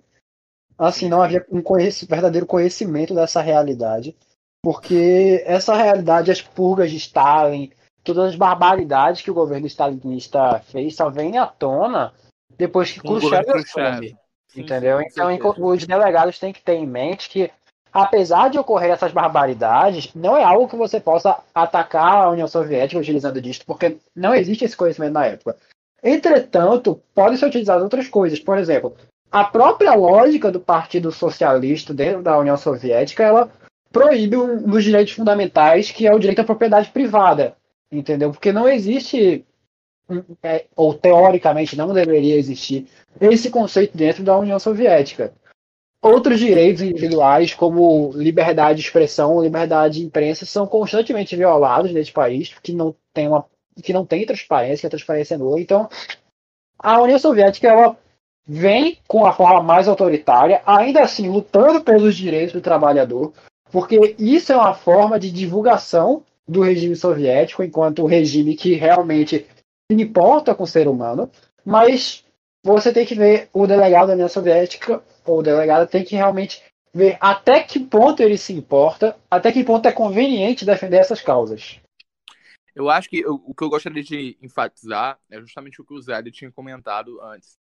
assim, 0.81 1.09
não 1.09 1.23
havia 1.23 1.45
um 1.51 1.63
verdadeiro 2.09 2.47
conhecimento 2.47 3.15
dessa 3.15 3.43
realidade, 3.43 4.17
porque 4.63 5.43
essa 5.47 5.75
realidade, 5.75 6.31
as 6.31 6.41
purgas 6.41 6.91
de 6.91 6.97
Stalin, 6.97 7.71
todas 8.03 8.31
as 8.31 8.37
barbaridades 8.37 9.21
que 9.21 9.31
o 9.31 9.35
governo 9.35 9.67
stalinista 9.67 10.61
fez, 10.61 10.97
só 10.97 11.11
vem 11.11 11.37
à 11.37 11.47
tona 11.47 12.13
depois 12.57 12.91
que 12.91 13.01
Khrushchev 13.01 13.45
assume. 13.51 14.17
Entendeu? 14.57 15.01
Então, 15.01 15.29
os 15.59 15.87
delegados 15.87 16.39
têm 16.39 16.53
que 16.53 16.63
ter 16.63 16.75
em 16.75 16.87
mente 16.87 17.29
que 17.29 17.51
apesar 17.93 18.49
de 18.49 18.59
ocorrer 18.59 18.91
essas 18.91 19.13
barbaridades, 19.13 20.13
não 20.15 20.37
é 20.37 20.43
algo 20.43 20.69
que 20.69 20.77
você 20.77 21.01
possa 21.01 21.39
atacar 21.55 22.25
a 22.25 22.31
União 22.31 22.49
Soviética 22.49 23.01
utilizando 23.01 23.41
disso, 23.41 23.63
porque 23.67 23.99
não 24.15 24.35
existe 24.35 24.65
esse 24.65 24.77
conhecimento 24.77 25.13
na 25.13 25.27
época. 25.27 25.57
Entretanto, 26.03 27.01
podem 27.15 27.37
ser 27.37 27.47
utilizadas 27.47 27.83
outras 27.83 28.09
coisas. 28.09 28.41
Por 28.41 28.57
exemplo, 28.59 28.97
a 29.31 29.45
própria 29.45 29.95
lógica 29.95 30.51
do 30.51 30.61
Partido 30.61 31.13
Socialista 31.13 31.95
dentro 31.95 32.23
da 32.23 32.39
União 32.39 32.57
Soviética, 32.57 33.23
ela 33.23 33.51
proíbe 33.93 34.37
um 34.37 34.63
dos 34.63 34.85
direitos 34.85 35.15
fundamentais, 35.15 35.91
que 35.91 36.07
é 36.07 36.15
o 36.15 36.19
direito 36.19 36.41
à 36.41 36.45
propriedade 36.45 36.91
privada. 36.91 37.57
Entendeu? 37.91 38.31
Porque 38.31 38.53
não 38.53 38.69
existe, 38.69 39.45
é, 40.43 40.67
ou 40.77 40.95
teoricamente 40.95 41.77
não 41.77 41.93
deveria 41.93 42.37
existir, 42.37 42.87
esse 43.21 43.51
conceito 43.51 43.97
dentro 43.97 44.23
da 44.23 44.39
União 44.39 44.59
Soviética 44.59 45.33
outros 46.03 46.39
direitos 46.39 46.83
individuais, 46.83 47.55
como 47.55 48.11
liberdade 48.15 48.81
de 48.81 48.87
expressão, 48.87 49.43
liberdade 49.43 50.01
de 50.01 50.07
imprensa, 50.07 50.47
são 50.47 50.67
constantemente 50.67 51.37
violados 51.37 51.93
nesse 51.93 52.13
país, 52.13 52.55
que 52.63 52.73
não 52.73 52.95
tem 53.13 53.29
uma 53.29 53.45
que 53.83 53.93
não 53.93 54.05
tem 54.05 54.27
transparência, 54.27 54.81
que 54.81 54.87
a 54.87 54.91
transparência 54.91 55.35
é 55.35 55.39
nula. 55.39 55.61
Então, 55.61 55.89
a 56.79 57.01
União 57.01 57.19
Soviética 57.19 57.69
ela 57.69 57.97
vem 58.53 58.99
com 59.07 59.25
a 59.25 59.33
forma 59.33 59.63
mais 59.63 59.87
autoritária, 59.87 60.61
ainda 60.67 61.03
assim 61.03 61.29
lutando 61.29 61.83
pelos 61.83 62.17
direitos 62.17 62.53
do 62.53 62.61
trabalhador, 62.61 63.33
porque 63.71 64.17
isso 64.19 64.53
é 64.53 64.57
uma 64.57 64.75
forma 64.75 65.21
de 65.21 65.31
divulgação 65.31 66.25
do 66.49 66.61
regime 66.61 66.97
soviético, 66.97 67.63
enquanto 67.63 68.03
o 68.03 68.07
regime 68.07 68.57
que 68.57 68.75
realmente 68.75 69.47
se 69.89 70.03
importa 70.03 70.53
com 70.53 70.65
o 70.65 70.67
ser 70.67 70.89
humano, 70.89 71.31
mas 71.65 72.25
você 72.65 72.93
tem 72.93 73.07
que 73.07 73.15
ver 73.15 73.49
o 73.53 73.69
delegado 73.69 74.09
da 74.09 74.15
União 74.15 74.29
Soviética 74.29 75.01
o 75.25 75.43
delegado 75.43 75.89
tem 75.89 76.05
que 76.05 76.17
realmente 76.17 76.61
ver 76.93 77.17
até 77.21 77.63
que 77.63 77.79
ponto 77.79 78.21
ele 78.21 78.37
se 78.37 78.53
importa, 78.53 79.17
até 79.31 79.53
que 79.53 79.63
ponto 79.63 79.87
é 79.87 79.93
conveniente 79.93 80.65
defender 80.65 80.97
essas 80.97 81.21
causas. 81.21 81.81
Eu 82.75 82.91
acho 82.91 83.09
que 83.09 83.21
eu, 83.21 83.35
o 83.47 83.55
que 83.55 83.63
eu 83.63 83.71
gostaria 83.71 84.03
de 84.03 84.37
enfatizar 84.43 85.21
é 85.31 85.39
justamente 85.39 85.81
o 85.81 85.85
que 85.85 85.95
o 85.95 86.01
Zé 86.01 86.21
tinha 86.33 86.51
comentado 86.51 87.21
antes. 87.21 87.60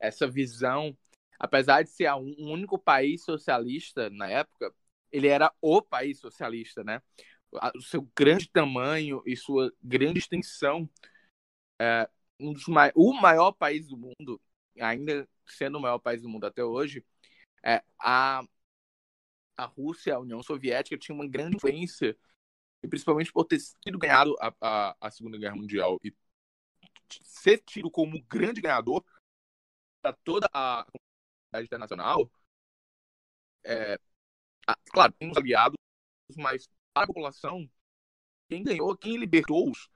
Essa 0.00 0.26
visão, 0.26 0.96
apesar 1.38 1.82
de 1.82 1.90
ser 1.90 2.12
um 2.14 2.34
único 2.50 2.78
país 2.78 3.22
socialista 3.22 4.10
na 4.10 4.28
época, 4.28 4.74
ele 5.12 5.28
era 5.28 5.52
o 5.60 5.82
país 5.82 6.18
socialista, 6.18 6.82
né? 6.82 7.02
O 7.74 7.82
seu 7.82 8.08
grande 8.16 8.48
tamanho 8.48 9.22
e 9.26 9.36
sua 9.36 9.72
grande 9.82 10.20
extensão, 10.20 10.88
é, 11.80 12.08
um 12.38 12.52
dos 12.52 12.64
o 12.94 13.12
maior 13.12 13.52
país 13.52 13.86
do 13.86 13.96
mundo, 13.96 14.40
ainda 14.78 15.28
sendo 15.46 15.78
o 15.78 15.80
maior 15.80 15.98
país 15.98 16.22
do 16.22 16.28
mundo 16.28 16.46
até 16.46 16.64
hoje, 16.64 17.04
é, 17.64 17.82
a, 17.98 18.42
a 19.56 19.64
Rússia, 19.64 20.14
a 20.14 20.20
União 20.20 20.42
Soviética, 20.42 20.96
tinha 20.96 21.14
uma 21.14 21.26
grande 21.26 21.56
influência, 21.56 22.16
e 22.82 22.88
principalmente 22.88 23.32
por 23.32 23.44
ter 23.44 23.58
sido 23.60 23.98
ganhado 23.98 24.34
a, 24.40 24.54
a, 24.60 24.96
a 25.00 25.10
Segunda 25.10 25.36
Guerra 25.36 25.56
Mundial 25.56 25.98
e 26.02 26.14
ser 27.24 27.58
tido 27.66 27.90
como 27.90 28.22
grande 28.22 28.60
ganhador 28.60 29.04
para 30.02 30.16
toda 30.24 30.48
a 30.52 30.84
comunidade 30.84 31.66
internacional. 31.66 32.30
É, 33.64 33.98
claro, 34.92 35.12
tem 35.14 35.30
os 35.30 35.36
aliados, 35.36 35.76
mas 36.36 36.68
a 36.94 37.06
população, 37.06 37.68
quem 38.48 38.62
ganhou, 38.62 38.96
quem 38.96 39.16
libertou-os 39.16 39.90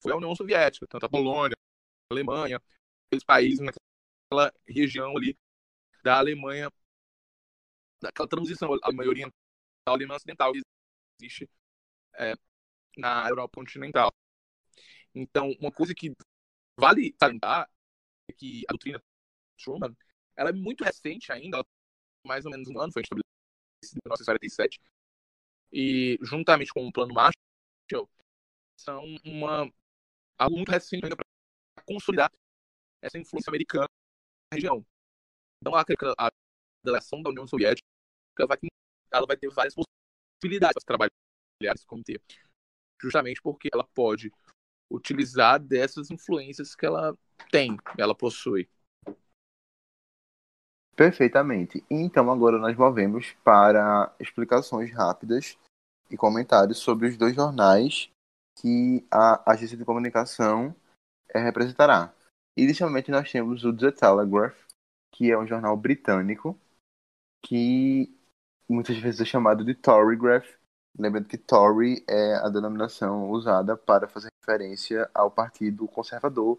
foi 0.00 0.12
a 0.12 0.16
União 0.16 0.34
Soviética, 0.34 0.86
tanto 0.88 1.06
a 1.06 1.08
Polônia, 1.08 1.56
a 2.10 2.14
Alemanha, 2.14 2.60
aqueles 3.06 3.24
países 3.24 3.60
naquela 3.60 4.52
região 4.66 5.16
ali 5.16 5.36
da 6.02 6.18
Alemanha 6.18 6.70
daquela 8.04 8.28
transição 8.28 8.78
a 8.82 8.92
maioria 8.92 9.26
da 9.86 9.92
alemã 9.92 10.14
ocidental 10.14 10.52
que 10.52 10.60
existe 11.20 11.48
é, 12.18 12.34
na 12.96 13.28
Europa 13.28 13.54
continental. 13.56 14.12
Então, 15.14 15.52
uma 15.60 15.72
coisa 15.72 15.94
que 15.94 16.12
vale 16.78 17.14
salientar 17.20 17.70
é 18.28 18.32
que 18.32 18.64
a 18.68 18.72
doutrina 18.72 19.02
Truman 19.62 19.94
ela 20.36 20.50
é 20.50 20.52
muito 20.52 20.82
recente 20.82 21.30
ainda, 21.32 21.64
mais 22.26 22.44
ou 22.44 22.50
menos 22.50 22.68
um 22.68 22.80
ano, 22.80 22.92
foi 22.92 23.02
estabelecida 23.02 23.28
em 23.84 24.02
1947, 24.04 24.80
e 25.72 26.18
juntamente 26.22 26.72
com 26.72 26.86
o 26.86 26.92
Plano 26.92 27.14
Marshall, 27.14 28.10
são 28.76 29.04
uma, 29.24 29.70
algo 30.36 30.56
muito 30.56 30.70
recente 30.70 31.04
ainda 31.04 31.16
para 31.16 31.24
consolidar 31.86 32.30
essa 33.00 33.18
influência 33.18 33.50
americana 33.50 33.86
na 34.50 34.56
região. 34.56 34.84
Então, 35.60 35.74
a, 35.74 35.84
a 36.18 36.30
delegação 36.84 37.22
da 37.22 37.30
União 37.30 37.46
Soviética 37.46 37.86
vai 38.48 38.58
ela 39.12 39.26
vai 39.26 39.36
ter 39.36 39.48
várias 39.48 39.74
possibilidades 39.74 40.84
para 40.84 40.96
trabalhar 40.98 41.10
nesse 41.72 41.86
comitê. 41.86 42.20
Justamente 43.00 43.40
porque 43.40 43.68
ela 43.72 43.84
pode 43.94 44.32
utilizar 44.90 45.60
dessas 45.60 46.10
influências 46.10 46.74
que 46.74 46.84
ela 46.84 47.16
tem, 47.50 47.76
ela 47.96 48.14
possui. 48.14 48.68
Perfeitamente. 50.96 51.84
Então 51.90 52.30
agora 52.30 52.58
nós 52.58 52.76
movemos 52.76 53.32
para 53.42 54.14
explicações 54.20 54.92
rápidas 54.92 55.58
e 56.10 56.16
comentários 56.16 56.78
sobre 56.78 57.08
os 57.08 57.16
dois 57.16 57.34
jornais 57.34 58.10
que 58.56 59.04
a 59.10 59.50
agência 59.50 59.76
de 59.76 59.84
comunicação 59.84 60.74
é, 61.28 61.40
representará. 61.40 62.14
Inicialmente 62.56 63.10
nós 63.10 63.30
temos 63.30 63.64
o 63.64 63.76
The 63.76 63.90
Telegraph, 63.90 64.56
que 65.12 65.30
é 65.32 65.38
um 65.38 65.46
jornal 65.46 65.76
britânico 65.76 66.56
que 67.44 68.08
muitas 68.68 68.96
vezes 68.96 69.20
é 69.20 69.24
chamado 69.24 69.64
de 69.64 69.74
Torygraph. 69.74 70.46
Lembrando 70.96 71.26
que 71.26 71.36
Tory 71.36 72.04
é 72.08 72.36
a 72.36 72.48
denominação 72.48 73.28
usada 73.30 73.76
para 73.76 74.06
fazer 74.06 74.28
referência 74.40 75.10
ao 75.12 75.30
Partido 75.30 75.88
Conservador. 75.88 76.58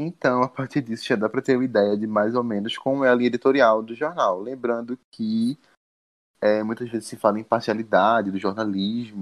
Então, 0.00 0.44
a 0.44 0.48
partir 0.48 0.80
disso, 0.80 1.04
já 1.04 1.16
dá 1.16 1.28
para 1.28 1.42
ter 1.42 1.56
uma 1.56 1.64
ideia 1.64 1.96
de 1.96 2.06
mais 2.06 2.36
ou 2.36 2.44
menos 2.44 2.78
como 2.78 3.04
é 3.04 3.10
a 3.10 3.14
linha 3.16 3.26
editorial 3.26 3.82
do 3.82 3.96
jornal. 3.96 4.40
Lembrando 4.40 4.96
que 5.10 5.58
é, 6.40 6.62
muitas 6.62 6.88
vezes 6.88 7.08
se 7.08 7.16
fala 7.16 7.40
em 7.40 7.42
parcialidade 7.42 8.30
do 8.30 8.38
jornalismo 8.38 9.18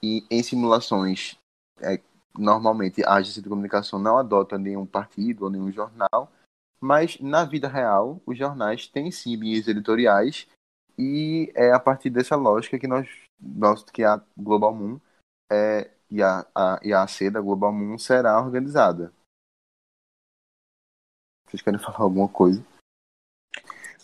e 0.00 0.24
em 0.30 0.40
simulações, 0.40 1.36
é, 1.80 2.00
normalmente 2.38 3.04
a 3.04 3.14
agência 3.14 3.42
de 3.42 3.48
comunicação 3.48 3.98
não 3.98 4.16
adota 4.16 4.56
nenhum 4.56 4.86
partido 4.86 5.42
ou 5.42 5.50
nenhum 5.50 5.72
jornal, 5.72 6.30
mas 6.80 7.18
na 7.18 7.44
vida 7.44 7.66
real 7.66 8.20
os 8.24 8.38
jornais 8.38 8.86
têm 8.86 9.10
sim 9.10 9.34
linhas 9.34 9.66
editoriais 9.66 10.46
e 10.96 11.52
é 11.56 11.72
a 11.72 11.80
partir 11.80 12.10
dessa 12.10 12.36
lógica 12.36 12.78
que 12.78 12.86
nós, 12.86 13.08
nós 13.40 13.82
que 13.82 14.04
a 14.04 14.22
Global 14.36 14.72
Moon 14.72 15.00
é, 15.50 15.90
e 16.08 16.22
a, 16.22 16.46
a, 16.54 16.80
e 16.80 16.92
a 16.92 17.02
AC 17.02 17.28
da 17.28 17.40
Global 17.40 17.72
Moon 17.72 17.98
será 17.98 18.40
organizada. 18.40 19.12
Vocês 21.52 21.60
querem 21.60 21.78
falar 21.78 21.98
alguma 21.98 22.28
coisa? 22.28 22.64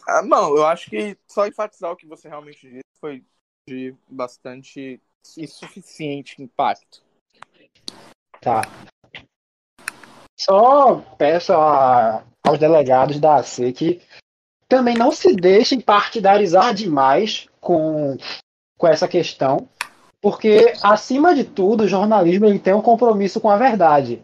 Ah, 0.06 0.20
não, 0.20 0.54
eu 0.54 0.66
acho 0.66 0.90
que 0.90 1.16
só 1.26 1.46
enfatizar 1.46 1.90
o 1.90 1.96
que 1.96 2.06
você 2.06 2.28
realmente 2.28 2.68
disse 2.68 2.84
foi 3.00 3.24
de 3.66 3.94
bastante 4.06 5.00
e 5.34 5.46
suficiente 5.46 6.42
impacto. 6.42 7.02
Tá. 8.38 8.60
Só 10.38 10.96
peço 11.16 11.54
a, 11.54 12.22
aos 12.46 12.58
delegados 12.58 13.18
da 13.18 13.36
AC 13.36 13.72
que 13.72 14.02
também 14.68 14.94
não 14.94 15.10
se 15.10 15.34
deixem 15.34 15.80
partidarizar 15.80 16.74
demais 16.74 17.48
com, 17.62 18.18
com 18.76 18.86
essa 18.86 19.08
questão, 19.08 19.66
porque, 20.20 20.74
acima 20.82 21.34
de 21.34 21.44
tudo, 21.44 21.84
o 21.84 21.88
jornalismo 21.88 22.44
ele 22.44 22.58
tem 22.58 22.74
um 22.74 22.82
compromisso 22.82 23.40
com 23.40 23.48
a 23.48 23.56
verdade. 23.56 24.22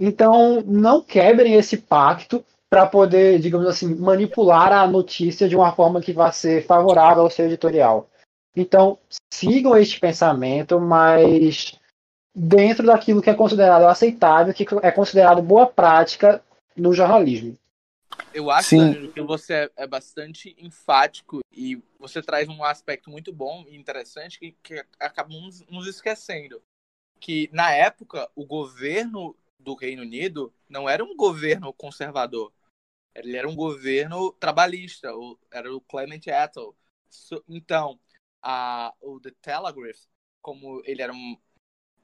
Então, 0.00 0.60
não 0.62 1.00
quebrem 1.00 1.54
esse 1.54 1.76
pacto 1.76 2.44
para 2.74 2.86
poder, 2.88 3.38
digamos 3.38 3.68
assim, 3.68 3.94
manipular 3.94 4.72
a 4.72 4.84
notícia 4.84 5.48
de 5.48 5.54
uma 5.54 5.72
forma 5.76 6.00
que 6.00 6.12
vá 6.12 6.32
ser 6.32 6.66
favorável 6.66 7.22
ao 7.22 7.30
seu 7.30 7.46
editorial. 7.46 8.10
Então, 8.56 8.98
sigam 9.32 9.76
este 9.76 10.00
pensamento, 10.00 10.80
mas 10.80 11.78
dentro 12.34 12.84
daquilo 12.84 13.22
que 13.22 13.30
é 13.30 13.34
considerado 13.34 13.84
aceitável, 13.84 14.52
que 14.52 14.66
é 14.82 14.90
considerado 14.90 15.40
boa 15.40 15.68
prática 15.68 16.42
no 16.76 16.92
jornalismo. 16.92 17.56
Eu 18.32 18.50
acho 18.50 18.76
Danilo, 18.76 19.12
que 19.12 19.22
você 19.22 19.70
é 19.76 19.86
bastante 19.86 20.56
enfático 20.58 21.42
e 21.52 21.80
você 21.96 22.20
traz 22.20 22.48
um 22.48 22.64
aspecto 22.64 23.08
muito 23.08 23.32
bom 23.32 23.64
e 23.68 23.76
interessante 23.76 24.40
que, 24.40 24.56
que 24.60 24.84
acabamos 24.98 25.64
nos 25.70 25.86
esquecendo. 25.86 26.60
Que 27.20 27.48
na 27.52 27.70
época 27.70 28.28
o 28.34 28.44
governo 28.44 29.36
do 29.60 29.74
Reino 29.74 30.02
Unido 30.02 30.52
não 30.68 30.88
era 30.88 31.04
um 31.04 31.14
governo 31.14 31.72
conservador. 31.72 32.52
Ele 33.14 33.36
era 33.36 33.48
um 33.48 33.54
governo 33.54 34.32
trabalhista, 34.32 35.08
era 35.50 35.74
o 35.74 35.80
Clement 35.80 36.20
Attlee. 36.28 36.74
Então, 37.48 37.98
a, 38.42 38.92
o 39.00 39.20
The 39.20 39.30
Telegraph, 39.40 40.00
como 40.42 40.82
ele 40.84 41.00
era 41.00 41.12
um, 41.12 41.38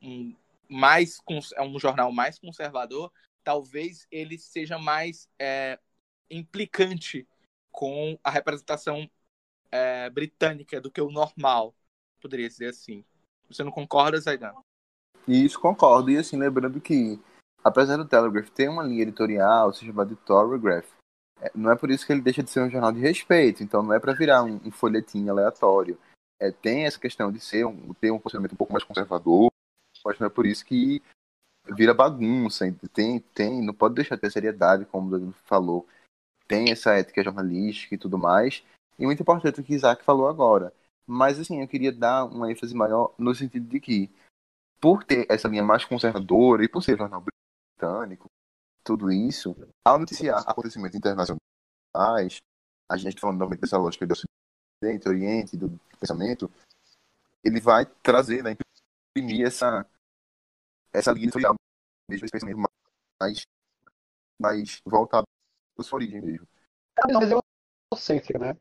um 0.00 0.36
mais 0.68 1.18
é 1.54 1.62
um 1.62 1.78
jornal 1.78 2.12
mais 2.12 2.38
conservador, 2.38 3.12
talvez 3.42 4.06
ele 4.10 4.38
seja 4.38 4.78
mais 4.78 5.28
é, 5.38 5.78
implicante 6.30 7.26
com 7.72 8.18
a 8.22 8.30
representação 8.30 9.10
é, 9.70 10.08
britânica 10.10 10.80
do 10.80 10.90
que 10.90 11.00
o 11.00 11.10
normal, 11.10 11.74
poderia 12.20 12.48
dizer 12.48 12.68
assim. 12.68 13.04
Você 13.48 13.64
não 13.64 13.72
concorda, 13.72 14.20
Zaidan? 14.20 14.54
Isso, 15.26 15.58
concordo. 15.60 16.10
E 16.10 16.16
assim, 16.16 16.36
lembrando 16.36 16.80
que, 16.80 17.20
apesar 17.64 17.96
do 17.96 18.06
Telegraph 18.06 18.50
ter 18.50 18.68
uma 18.68 18.84
linha 18.84 19.02
editorial, 19.02 19.72
se 19.72 19.84
chama 19.84 20.06
de 20.06 20.14
Telegraph, 20.16 20.88
não 21.54 21.70
é 21.70 21.76
por 21.76 21.90
isso 21.90 22.06
que 22.06 22.12
ele 22.12 22.20
deixa 22.20 22.42
de 22.42 22.50
ser 22.50 22.60
um 22.60 22.70
jornal 22.70 22.92
de 22.92 23.00
respeito. 23.00 23.62
Então 23.62 23.82
não 23.82 23.92
é 23.92 24.00
para 24.00 24.12
virar 24.12 24.42
um, 24.42 24.60
um 24.64 24.70
folhetim 24.70 25.28
aleatório. 25.28 25.98
É, 26.40 26.50
tem 26.50 26.86
essa 26.86 26.98
questão 26.98 27.30
de 27.30 27.40
ser 27.40 27.66
um, 27.66 27.92
ter 27.94 28.10
um 28.10 28.18
posicionamento 28.18 28.52
um 28.52 28.56
pouco 28.56 28.72
mais 28.72 28.84
conservador, 28.84 29.50
mas 30.04 30.18
não 30.18 30.26
é 30.26 30.30
por 30.30 30.46
isso 30.46 30.64
que 30.64 31.02
vira 31.68 31.92
bagunça. 31.92 32.64
Tem, 32.92 33.20
tem, 33.20 33.62
não 33.62 33.74
pode 33.74 33.94
deixar 33.94 34.14
de 34.16 34.22
ter 34.22 34.30
seriedade, 34.30 34.86
como 34.86 35.08
o 35.08 35.10
Danilo 35.10 35.34
falou 35.44 35.86
tem 36.50 36.72
essa 36.72 36.94
ética 36.94 37.22
jornalística 37.22 37.94
e 37.94 37.98
tudo 37.98 38.18
mais. 38.18 38.64
E 38.98 39.04
muito 39.06 39.22
importante 39.22 39.60
o 39.60 39.62
que 39.62 39.72
Isaac 39.72 40.02
falou 40.02 40.26
agora. 40.26 40.74
Mas, 41.06 41.38
assim, 41.38 41.60
eu 41.60 41.68
queria 41.68 41.92
dar 41.92 42.24
uma 42.24 42.50
ênfase 42.50 42.74
maior 42.74 43.14
no 43.16 43.32
sentido 43.32 43.68
de 43.68 43.78
que, 43.78 44.10
por 44.80 45.04
ter 45.04 45.26
essa 45.30 45.46
linha 45.46 45.62
mais 45.62 45.84
conservadora 45.84 46.64
e 46.64 46.68
por 46.68 46.82
ser 46.82 46.98
jornal 46.98 47.22
britânico, 47.22 48.26
tudo 48.84 49.10
isso, 49.10 49.54
ao 49.86 49.98
noticiar 49.98 50.42
acontecimentos 50.48 50.96
internacionais, 50.96 52.40
a 52.90 52.96
gente 52.96 53.14
tá 53.14 53.20
falando 53.20 53.38
novamente 53.38 53.60
dessa 53.60 53.78
lógica 53.78 54.06
do 54.06 54.14
Ocidente, 54.14 55.08
Oriente, 55.08 55.56
do 55.56 55.78
pensamento, 55.98 56.50
ele 57.44 57.60
vai 57.60 57.86
trazer, 58.02 58.42
né, 58.42 58.56
imprimir 59.16 59.46
essa, 59.46 59.86
essa 60.92 61.12
linha 61.12 61.24
editorial, 61.24 61.54
mesmo 62.10 62.24
esse 62.24 62.32
pensamento 62.32 62.58
mais, 63.20 63.42
mais 64.40 64.80
voltado 64.84 65.24
sua 65.82 65.96
origem 65.96 66.20
mesmo. 66.20 66.46
É, 66.98 67.12
mas 67.12 67.30
é 67.30 67.38
egocêntrica, 67.92 68.38
né? 68.38 68.56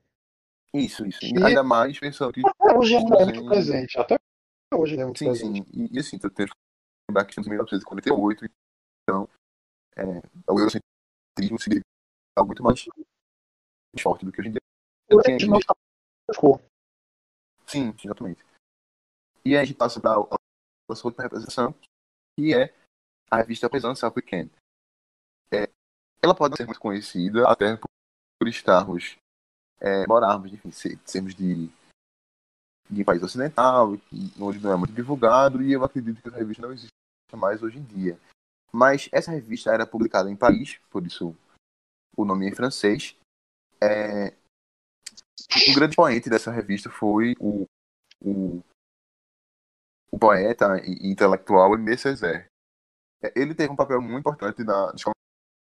Isso, 0.74 1.06
isso. 1.06 1.20
E 1.24 1.44
ainda 1.44 1.64
mais 1.64 2.00
pensando 2.00 2.32
que. 2.32 2.42
Hoje 2.76 2.96
é 2.96 3.00
muito 3.00 3.46
presente. 3.46 4.00
Até 4.00 4.18
hoje 4.74 5.00
é 5.00 5.04
muito 5.04 5.20
sim, 5.20 5.26
presente. 5.26 5.64
Sim, 5.64 5.66
e, 5.74 5.96
e 5.96 6.00
assim, 6.00 6.18
tu 6.18 6.30
tem 6.30 6.46
que 6.46 6.54
lembrar 7.10 7.26
que 7.26 7.32
estamos 7.32 7.48
em 7.48 7.52
1948, 7.52 8.46
então 8.46 8.69
é, 10.00 10.52
o 10.52 10.60
eurocentrismo 10.60 11.60
seria 11.60 11.82
algo 12.38 12.48
muito 12.48 12.64
mais 12.64 12.86
forte 14.00 14.26
do 14.26 14.32
que 14.32 14.40
hoje 14.40 14.50
em 14.50 14.52
dia. 14.54 14.62
Sim, 17.66 17.94
exatamente. 18.04 18.44
E 19.46 19.56
aí 19.56 19.58
a 19.58 19.66
gente 19.66 19.78
passa 19.78 20.00
para 20.00 20.14
a 20.14 20.38
nossa 20.88 21.08
outra 21.08 21.24
representação, 21.24 21.74
que 22.36 22.54
é 22.54 22.74
a 23.30 23.38
revista 23.38 23.70
Presence 23.70 24.00
South 24.00 24.14
Weekend. 24.16 24.52
É, 25.52 25.70
ela 26.22 26.36
pode 26.36 26.56
ser 26.56 26.66
muito 26.66 26.80
conhecida 26.80 27.48
até 27.50 27.78
por 27.78 28.48
estarmos, 28.48 29.18
é, 29.80 30.08
morarmos, 30.08 30.52
enfim, 30.54 30.72
sermos 30.72 31.36
de, 31.36 31.70
de 32.90 33.04
país 33.04 33.22
ocidental, 33.22 33.94
onde 34.40 34.60
não 34.60 34.72
é 34.72 34.76
muito 34.76 34.94
divulgado, 34.94 35.62
e 35.62 35.72
eu 35.72 35.84
acredito 35.84 36.22
que 36.22 36.28
essa 36.28 36.38
revista 36.38 36.62
não 36.62 36.74
existe 36.74 36.94
mais 37.36 37.62
hoje 37.62 37.78
em 37.78 37.84
dia. 37.84 38.20
Mas 38.72 39.10
essa 39.12 39.32
revista 39.32 39.72
era 39.72 39.86
publicada 39.86 40.30
em 40.30 40.36
Paris, 40.36 40.80
por 40.90 41.06
isso 41.06 41.36
o 42.16 42.26
nome 42.26 42.48
em 42.48 42.56
francês. 42.56 43.18
É... 43.82 44.34
Um 45.70 45.74
grande 45.74 45.94
expoente 45.94 46.30
dessa 46.30 46.52
revista 46.52 46.90
foi 46.90 47.34
o, 47.40 47.66
o, 48.22 48.62
o 50.12 50.20
poeta 50.20 50.78
e 50.84 51.10
intelectual 51.10 51.74
Aimé 51.74 51.98
Césaire. 51.98 52.46
Ele 53.36 53.56
teve 53.56 53.72
um 53.72 53.76
papel 53.76 54.02
muito 54.02 54.20
importante 54.20 54.64
na 54.64 54.94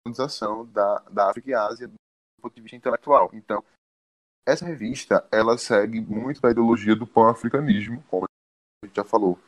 colonização 0.05 0.65
da, 0.71 0.99
da 1.09 1.29
África 1.29 1.49
e 1.49 1.53
Ásia 1.53 1.87
do 1.87 1.95
ponto 2.41 2.55
de 2.55 2.61
vista 2.61 2.75
intelectual. 2.75 3.29
Então, 3.33 3.63
essa 4.45 4.65
revista, 4.65 5.27
ela 5.31 5.57
segue 5.57 5.99
muito 6.01 6.41
da 6.41 6.51
ideologia 6.51 6.95
do 6.95 7.07
pan-africanismo, 7.07 8.03
como 8.03 8.25
a 8.25 8.85
gente 8.85 8.95
já 8.95 9.03
falou 9.03 9.39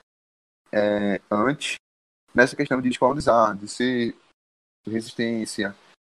é, 0.71 1.21
antes, 1.29 1.75
nessa 2.33 2.56
questão 2.56 2.81
de 2.81 2.89
descolonizar, 2.89 3.56
de 3.56 3.67
ser 3.67 4.15
resistência, 4.85 5.75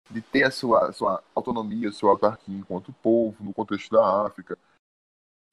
de 0.10 0.22
ter 0.22 0.44
a 0.44 0.52
sua, 0.52 0.92
sua 0.92 1.24
autonomia, 1.36 1.92
sua 1.92 2.12
autarquia 2.12 2.58
enquanto 2.58 2.94
povo, 2.94 3.44
no 3.44 3.54
contexto 3.54 3.92
da 3.92 4.26
África. 4.26 4.58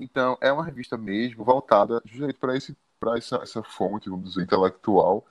Então, 0.01 0.37
é 0.41 0.53
uma 0.53 0.65
revista 0.65 0.97
mesmo 0.97 1.45
voltada 1.45 2.03
justamente 2.05 2.39
para 2.39 3.17
essa, 3.17 3.37
essa 3.37 3.63
fonte, 3.63 4.11
vamos 4.11 4.31
dizer, 4.31 4.43
intelectual, 4.43 5.25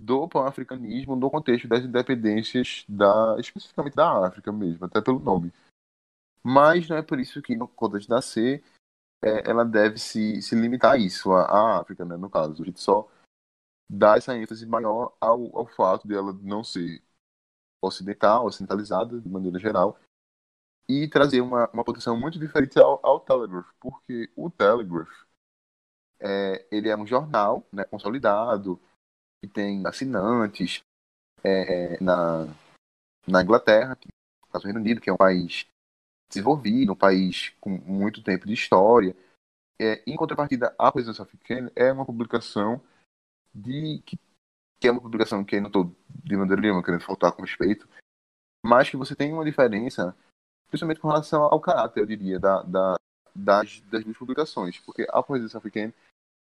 do 0.00 0.26
pan-africanismo 0.26 1.14
no 1.14 1.30
contexto 1.30 1.68
das 1.68 1.84
independências 1.84 2.84
da 2.88 3.36
especificamente 3.38 3.94
da 3.94 4.26
África 4.26 4.50
mesmo, 4.50 4.86
até 4.86 5.00
pelo 5.00 5.20
nome. 5.20 5.52
Mas 6.42 6.88
não 6.88 6.96
é 6.96 7.02
por 7.02 7.20
isso 7.20 7.42
que 7.42 7.54
no 7.54 7.68
contexto 7.68 8.08
da 8.08 8.22
C 8.22 8.62
é, 9.22 9.48
ela 9.48 9.64
deve 9.64 9.98
se, 9.98 10.40
se 10.40 10.54
limitar 10.54 10.92
a 10.92 10.96
isso, 10.96 11.32
a, 11.32 11.42
a, 11.42 11.80
África, 11.80 12.04
né, 12.04 12.16
no 12.16 12.30
caso. 12.30 12.62
A 12.62 12.64
gente 12.64 12.80
só 12.80 13.06
dá 13.90 14.16
essa 14.16 14.36
ênfase 14.36 14.64
maior 14.66 15.16
ao, 15.20 15.56
ao 15.56 15.66
fato 15.66 16.06
de 16.06 16.14
ela 16.14 16.32
não 16.32 16.62
ser 16.62 17.02
ocidental, 17.82 18.46
ocidentalizada 18.46 19.20
de 19.20 19.28
maneira 19.28 19.58
geral, 19.58 19.98
e 20.88 21.08
trazer 21.08 21.40
uma, 21.40 21.68
uma 21.70 21.84
proteção 21.84 22.18
muito 22.18 22.38
diferente 22.38 22.78
ao, 22.78 23.04
ao 23.04 23.18
Telegraph, 23.20 23.68
porque 23.80 24.30
o 24.36 24.48
Telegraph 24.48 25.10
é, 26.20 26.66
ele 26.70 26.88
é 26.88 26.96
um 26.96 27.06
jornal 27.06 27.66
né, 27.72 27.84
consolidado, 27.84 28.80
que 29.42 29.48
tem 29.48 29.84
assinantes 29.86 30.82
é, 31.42 31.94
é, 31.94 32.00
na, 32.00 32.46
na 33.26 33.42
Inglaterra, 33.42 33.96
que, 33.96 34.08
no 34.42 34.48
caso 34.52 34.62
do 34.62 34.66
Reino 34.66 34.80
Unido, 34.80 35.00
que 35.00 35.10
é 35.10 35.12
um 35.12 35.16
país 35.16 35.66
desenvolvido, 36.28 36.92
um 36.92 36.96
país 36.96 37.50
com 37.60 37.70
muito 37.70 38.22
tempo 38.22 38.46
de 38.46 38.52
história. 38.52 39.16
É, 39.80 40.02
em 40.06 40.14
contrapartida, 40.14 40.74
a 40.78 40.92
Presidência 40.92 41.22
Africana 41.22 41.72
é 41.74 41.90
uma 41.90 42.04
publicação 42.04 42.80
de 43.54 44.02
que, 44.04 44.18
é 44.82 44.90
uma 44.90 45.00
publicação 45.00 45.44
que 45.44 45.56
eu 45.56 45.60
não 45.60 45.68
estou 45.68 45.94
de 46.08 46.36
maneira 46.36 46.62
nenhuma 46.62 46.82
querendo 46.82 47.04
faltar 47.04 47.32
com 47.32 47.42
respeito, 47.42 47.88
mas 48.64 48.88
que 48.88 48.96
você 48.96 49.14
tem 49.14 49.32
uma 49.32 49.44
diferença, 49.44 50.16
principalmente 50.68 51.00
com 51.00 51.08
relação 51.08 51.42
ao 51.42 51.60
caráter, 51.60 52.00
eu 52.00 52.06
diria, 52.06 52.38
da, 52.38 52.62
da 52.62 52.96
das, 53.34 53.80
das 53.82 54.04
duas 54.04 54.16
publicações, 54.16 54.78
porque 54.80 55.06
a 55.08 55.22
Presidência 55.22 55.58
Africana 55.58 55.94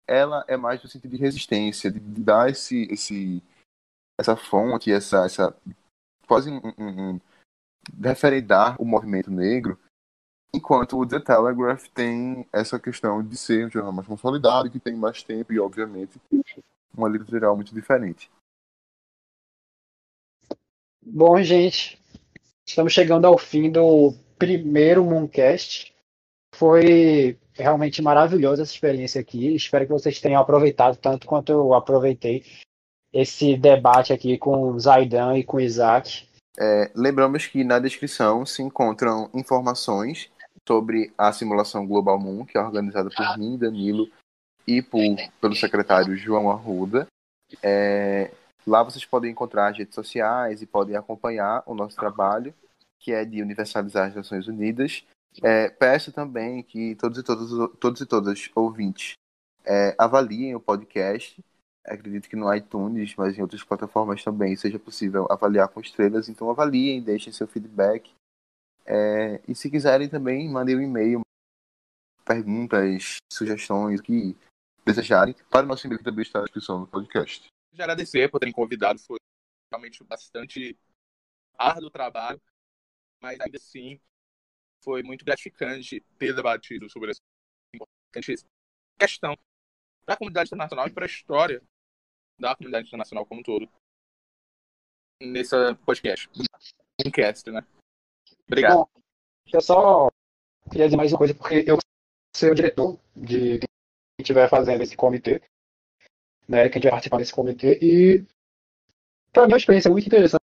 ela 0.07 0.43
é 0.47 0.57
mais 0.57 0.81
no 0.81 0.89
sentido 0.89 1.11
de 1.11 1.17
resistência, 1.17 1.91
de, 1.91 1.99
de 1.99 2.23
dar 2.23 2.49
esse, 2.49 2.83
esse, 2.91 3.41
essa 4.19 4.35
fonte, 4.35 4.91
essa, 4.91 5.25
essa 5.25 5.55
quase 6.27 6.49
um, 6.49 6.59
um, 6.77 7.11
um 7.11 7.21
referendar 8.01 8.81
o 8.81 8.85
movimento 8.85 9.31
negro, 9.31 9.79
enquanto 10.53 10.97
o 10.97 11.07
The 11.07 11.19
Telegraph 11.19 11.87
tem 11.89 12.47
essa 12.51 12.79
questão 12.79 13.23
de 13.23 13.37
ser 13.37 13.67
um 13.67 13.69
jornal 13.69 13.93
mais 13.93 14.07
consolidado, 14.07 14.69
que 14.69 14.79
tem 14.79 14.95
mais 14.95 15.23
tempo 15.23 15.53
e, 15.53 15.59
obviamente, 15.59 16.19
uma 16.95 17.09
literal 17.09 17.55
muito 17.55 17.73
diferente. 17.73 18.29
Bom, 21.01 21.41
gente, 21.41 21.99
estamos 22.67 22.93
chegando 22.93 23.25
ao 23.25 23.37
fim 23.37 23.71
do 23.71 24.13
primeiro 24.37 25.03
Mooncast. 25.03 25.93
Foi 26.53 27.37
realmente 27.53 28.01
maravilhosa 28.01 28.63
essa 28.63 28.73
experiência 28.73 29.19
aqui. 29.19 29.55
Espero 29.55 29.85
que 29.85 29.91
vocês 29.91 30.19
tenham 30.19 30.41
aproveitado 30.41 30.97
tanto 30.97 31.27
quanto 31.27 31.51
eu 31.51 31.73
aproveitei 31.73 32.43
esse 33.13 33.57
debate 33.57 34.13
aqui 34.13 34.37
com 34.37 34.69
o 34.69 34.79
Zaidan 34.79 35.37
e 35.37 35.43
com 35.43 35.57
o 35.57 35.61
Isaac. 35.61 36.27
É, 36.59 36.91
lembramos 36.95 37.47
que 37.47 37.63
na 37.63 37.79
descrição 37.79 38.45
se 38.45 38.61
encontram 38.61 39.29
informações 39.33 40.29
sobre 40.67 41.11
a 41.17 41.31
simulação 41.31 41.87
Global 41.87 42.19
Moon, 42.19 42.45
que 42.45 42.57
é 42.57 42.61
organizada 42.61 43.09
por 43.09 43.37
mim, 43.37 43.57
Danilo, 43.57 44.07
e 44.67 44.81
por, 44.81 45.01
pelo 45.39 45.55
secretário 45.55 46.15
João 46.15 46.49
Arruda. 46.49 47.07
É, 47.61 48.31
lá 48.65 48.83
vocês 48.83 49.05
podem 49.05 49.31
encontrar 49.31 49.69
as 49.69 49.77
redes 49.77 49.95
sociais 49.95 50.61
e 50.61 50.65
podem 50.65 50.95
acompanhar 50.95 51.63
o 51.65 51.73
nosso 51.73 51.95
trabalho, 51.95 52.53
que 52.99 53.11
é 53.11 53.25
de 53.25 53.41
universalizar 53.41 54.07
as 54.07 54.15
Nações 54.15 54.47
Unidas. 54.47 55.03
É, 55.41 55.69
peço 55.69 56.11
também 56.11 56.61
que 56.61 56.95
todos 56.95 57.17
e 57.17 57.23
todas, 57.23 57.49
todos 57.79 58.01
e 58.01 58.05
todas 58.05 58.49
ouvintes 58.53 59.13
é, 59.65 59.95
avaliem 59.97 60.55
o 60.55 60.59
podcast. 60.59 61.43
Acredito 61.85 62.29
que 62.29 62.35
no 62.35 62.53
iTunes, 62.53 63.15
mas 63.15 63.37
em 63.37 63.41
outras 63.41 63.63
plataformas 63.63 64.23
também 64.23 64.55
seja 64.55 64.77
possível 64.77 65.27
avaliar 65.29 65.67
com 65.69 65.81
estrelas. 65.81 66.29
Então 66.29 66.49
avaliem, 66.49 67.01
deixem 67.01 67.33
seu 67.33 67.47
feedback. 67.47 68.11
É, 68.85 69.39
e 69.47 69.55
se 69.55 69.69
quiserem 69.69 70.09
também, 70.09 70.49
mandem 70.49 70.75
um 70.75 70.81
e-mail, 70.81 71.21
perguntas, 72.25 73.17
sugestões, 73.31 74.01
que 74.01 74.35
desejarem, 74.85 75.35
para 75.49 75.65
o 75.65 75.67
nosso 75.67 75.85
e-mail 75.85 75.99
que 75.99 76.05
também 76.05 76.23
está 76.23 76.39
na 76.39 76.45
descrição 76.45 76.81
do 76.81 76.87
podcast. 76.87 77.47
Já 77.73 77.83
agradecer 77.83 78.29
por 78.29 78.39
terem 78.39 78.53
convidado, 78.53 78.99
foi 78.99 79.17
realmente 79.71 80.03
bastante 80.03 80.77
árduo 81.57 81.89
trabalho, 81.89 82.41
mas 83.21 83.39
ainda 83.39 83.57
assim 83.57 83.99
foi 84.83 85.03
muito 85.03 85.23
gratificante 85.23 86.01
ter 86.17 86.35
debatido 86.35 86.89
sobre 86.89 87.11
essa 87.11 87.21
importante 87.73 88.45
questão 88.99 89.37
para 90.05 90.15
a 90.15 90.17
comunidade 90.17 90.47
internacional 90.47 90.87
e 90.87 90.91
para 90.91 91.05
a 91.05 91.07
história 91.07 91.61
da 92.39 92.55
comunidade 92.55 92.87
internacional 92.87 93.25
como 93.25 93.41
um 93.41 93.43
todo 93.43 93.69
nesse 95.21 95.55
podcast, 95.85 96.29
um 97.05 97.11
cast, 97.11 97.49
né? 97.51 97.65
Obrigado. 98.47 98.77
Bom, 98.77 98.89
eu 99.53 99.61
só 99.61 100.09
queria 100.69 100.87
dizer 100.87 100.97
mais 100.97 101.11
uma 101.11 101.19
coisa, 101.19 101.35
porque 101.35 101.63
eu 101.67 101.77
sou 102.35 102.49
o 102.49 102.55
diretor 102.55 102.99
de 103.15 103.59
estiver 104.21 104.49
fazendo 104.49 104.81
esse 104.81 104.95
comitê, 104.95 105.41
né, 106.47 106.69
quem 106.69 106.79
estiver 106.79 106.91
participando 106.91 107.19
desse 107.19 107.33
comitê, 107.33 107.79
e 107.81 108.25
para 109.31 109.43
mim 109.43 109.51
é 109.51 109.53
uma 109.53 109.57
experiência 109.57 109.91
muito 109.91 110.07
interessante, 110.07 110.41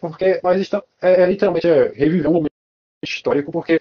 porque 0.00 0.40
nós 0.42 0.60
estamos, 0.60 0.86
é, 1.00 1.22
é 1.22 1.26
literalmente 1.26 1.66
é, 1.66 1.88
reviver 1.88 2.30
um 2.30 2.34
momento 2.34 2.52
histórico, 3.02 3.50
porque 3.50 3.80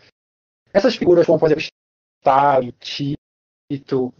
essas 0.73 0.95
figuras, 0.95 1.25
como 1.25 1.39
por 1.39 1.47
exemplo, 1.47 1.63
Stalin, 2.21 2.73
Tito, 2.79 4.13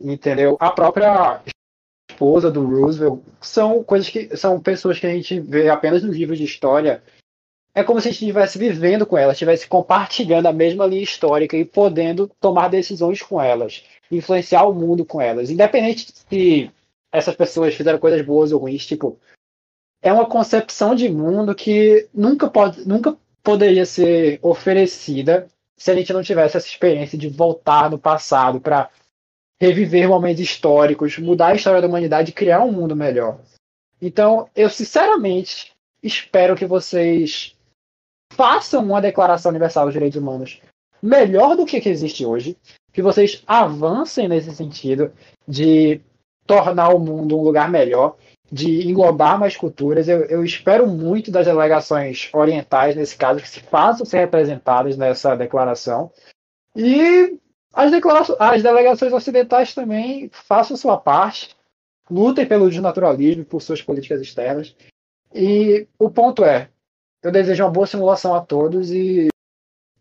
entendeu? 0.00 0.56
A 0.60 0.70
própria 0.70 1.42
esposa 2.10 2.50
do 2.50 2.64
Roosevelt 2.64 3.22
são 3.40 3.82
coisas 3.82 4.08
que 4.08 4.36
são 4.36 4.60
pessoas 4.60 4.98
que 4.98 5.06
a 5.06 5.10
gente 5.10 5.40
vê 5.40 5.68
apenas 5.68 6.02
nos 6.02 6.16
livros 6.16 6.38
de 6.38 6.44
história. 6.44 7.02
É 7.74 7.82
como 7.82 8.00
se 8.00 8.08
a 8.08 8.10
gente 8.10 8.22
estivesse 8.22 8.58
vivendo 8.58 9.06
com 9.06 9.16
elas, 9.16 9.34
estivesse 9.34 9.66
compartilhando 9.66 10.46
a 10.46 10.52
mesma 10.52 10.86
linha 10.86 11.02
histórica 11.02 11.56
e 11.56 11.64
podendo 11.64 12.28
tomar 12.38 12.68
decisões 12.68 13.22
com 13.22 13.40
elas, 13.40 13.82
influenciar 14.16 14.64
o 14.64 14.74
mundo 14.74 15.04
com 15.04 15.20
elas, 15.20 15.50
independente 15.50 16.12
se 16.12 16.70
essas 17.10 17.34
pessoas 17.34 17.74
fizeram 17.74 17.98
coisas 17.98 18.24
boas 18.24 18.52
ou 18.52 18.60
ruins, 18.60 18.86
tipo, 18.86 19.18
é 20.02 20.12
uma 20.12 20.26
concepção 20.26 20.94
de 20.94 21.08
mundo 21.08 21.54
que 21.54 22.08
nunca 22.12 22.48
pode, 22.48 22.86
nunca 22.86 23.16
poderia 23.42 23.86
ser 23.86 24.38
oferecida 24.42 25.46
se 25.76 25.90
a 25.90 25.94
gente 25.94 26.12
não 26.12 26.22
tivesse 26.22 26.56
essa 26.56 26.66
experiência 26.66 27.18
de 27.18 27.28
voltar 27.28 27.90
no 27.90 27.98
passado 27.98 28.60
para 28.60 28.90
reviver 29.60 30.08
momentos 30.08 30.40
históricos, 30.40 31.18
mudar 31.18 31.48
a 31.48 31.54
história 31.54 31.80
da 31.80 31.86
humanidade 31.86 32.30
e 32.30 32.34
criar 32.34 32.62
um 32.62 32.72
mundo 32.72 32.96
melhor. 32.96 33.40
Então, 34.00 34.48
eu 34.56 34.68
sinceramente 34.68 35.72
espero 36.02 36.56
que 36.56 36.66
vocês 36.66 37.56
façam 38.32 38.84
uma 38.84 39.00
Declaração 39.00 39.50
Universal 39.50 39.84
dos 39.84 39.92
Direitos 39.92 40.20
Humanos 40.20 40.60
melhor 41.02 41.56
do 41.56 41.66
que, 41.66 41.80
que 41.80 41.88
existe 41.88 42.24
hoje, 42.24 42.56
que 42.92 43.02
vocês 43.02 43.42
avancem 43.46 44.28
nesse 44.28 44.54
sentido 44.54 45.12
de 45.46 46.00
tornar 46.46 46.90
o 46.90 46.98
mundo 46.98 47.38
um 47.38 47.42
lugar 47.42 47.70
melhor, 47.70 48.16
de 48.50 48.86
englobar 48.88 49.38
mais 49.38 49.56
culturas. 49.56 50.08
Eu, 50.08 50.24
eu, 50.24 50.44
espero 50.44 50.86
muito 50.86 51.30
das 51.30 51.46
delegações 51.46 52.28
orientais, 52.32 52.94
nesse 52.94 53.16
caso, 53.16 53.40
que 53.40 53.48
se 53.48 53.60
façam 53.60 54.04
ser 54.04 54.18
representadas 54.18 54.96
nessa 54.96 55.34
declaração. 55.34 56.12
E 56.76 57.38
as, 57.72 57.90
as 58.38 58.62
delegações 58.62 59.12
ocidentais 59.12 59.74
também 59.74 60.28
façam 60.30 60.76
sua 60.76 60.98
parte, 60.98 61.56
lutem 62.10 62.46
pelo 62.46 62.68
desnaturalismo, 62.68 63.44
por 63.44 63.62
suas 63.62 63.80
políticas 63.80 64.20
externas. 64.20 64.76
E 65.34 65.88
o 65.98 66.10
ponto 66.10 66.44
é, 66.44 66.68
eu 67.22 67.32
desejo 67.32 67.64
uma 67.64 67.70
boa 67.70 67.86
simulação 67.86 68.34
a 68.34 68.40
todos 68.40 68.90
e. 68.90 69.28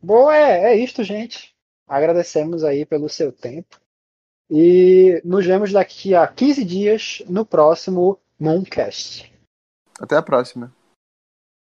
Bom, 0.01 0.31
é, 0.31 0.73
é 0.73 0.75
isto, 0.75 1.03
gente. 1.03 1.53
Agradecemos 1.87 2.63
aí 2.63 2.85
pelo 2.85 3.09
seu 3.09 3.31
tempo. 3.31 3.79
E 4.49 5.21
nos 5.23 5.45
vemos 5.45 5.71
daqui 5.71 6.15
a 6.15 6.27
15 6.27 6.65
dias 6.65 7.23
no 7.27 7.45
próximo 7.45 8.19
Mooncast. 8.39 9.31
Até 9.99 10.17
a 10.17 10.21
próxima. 10.21 10.73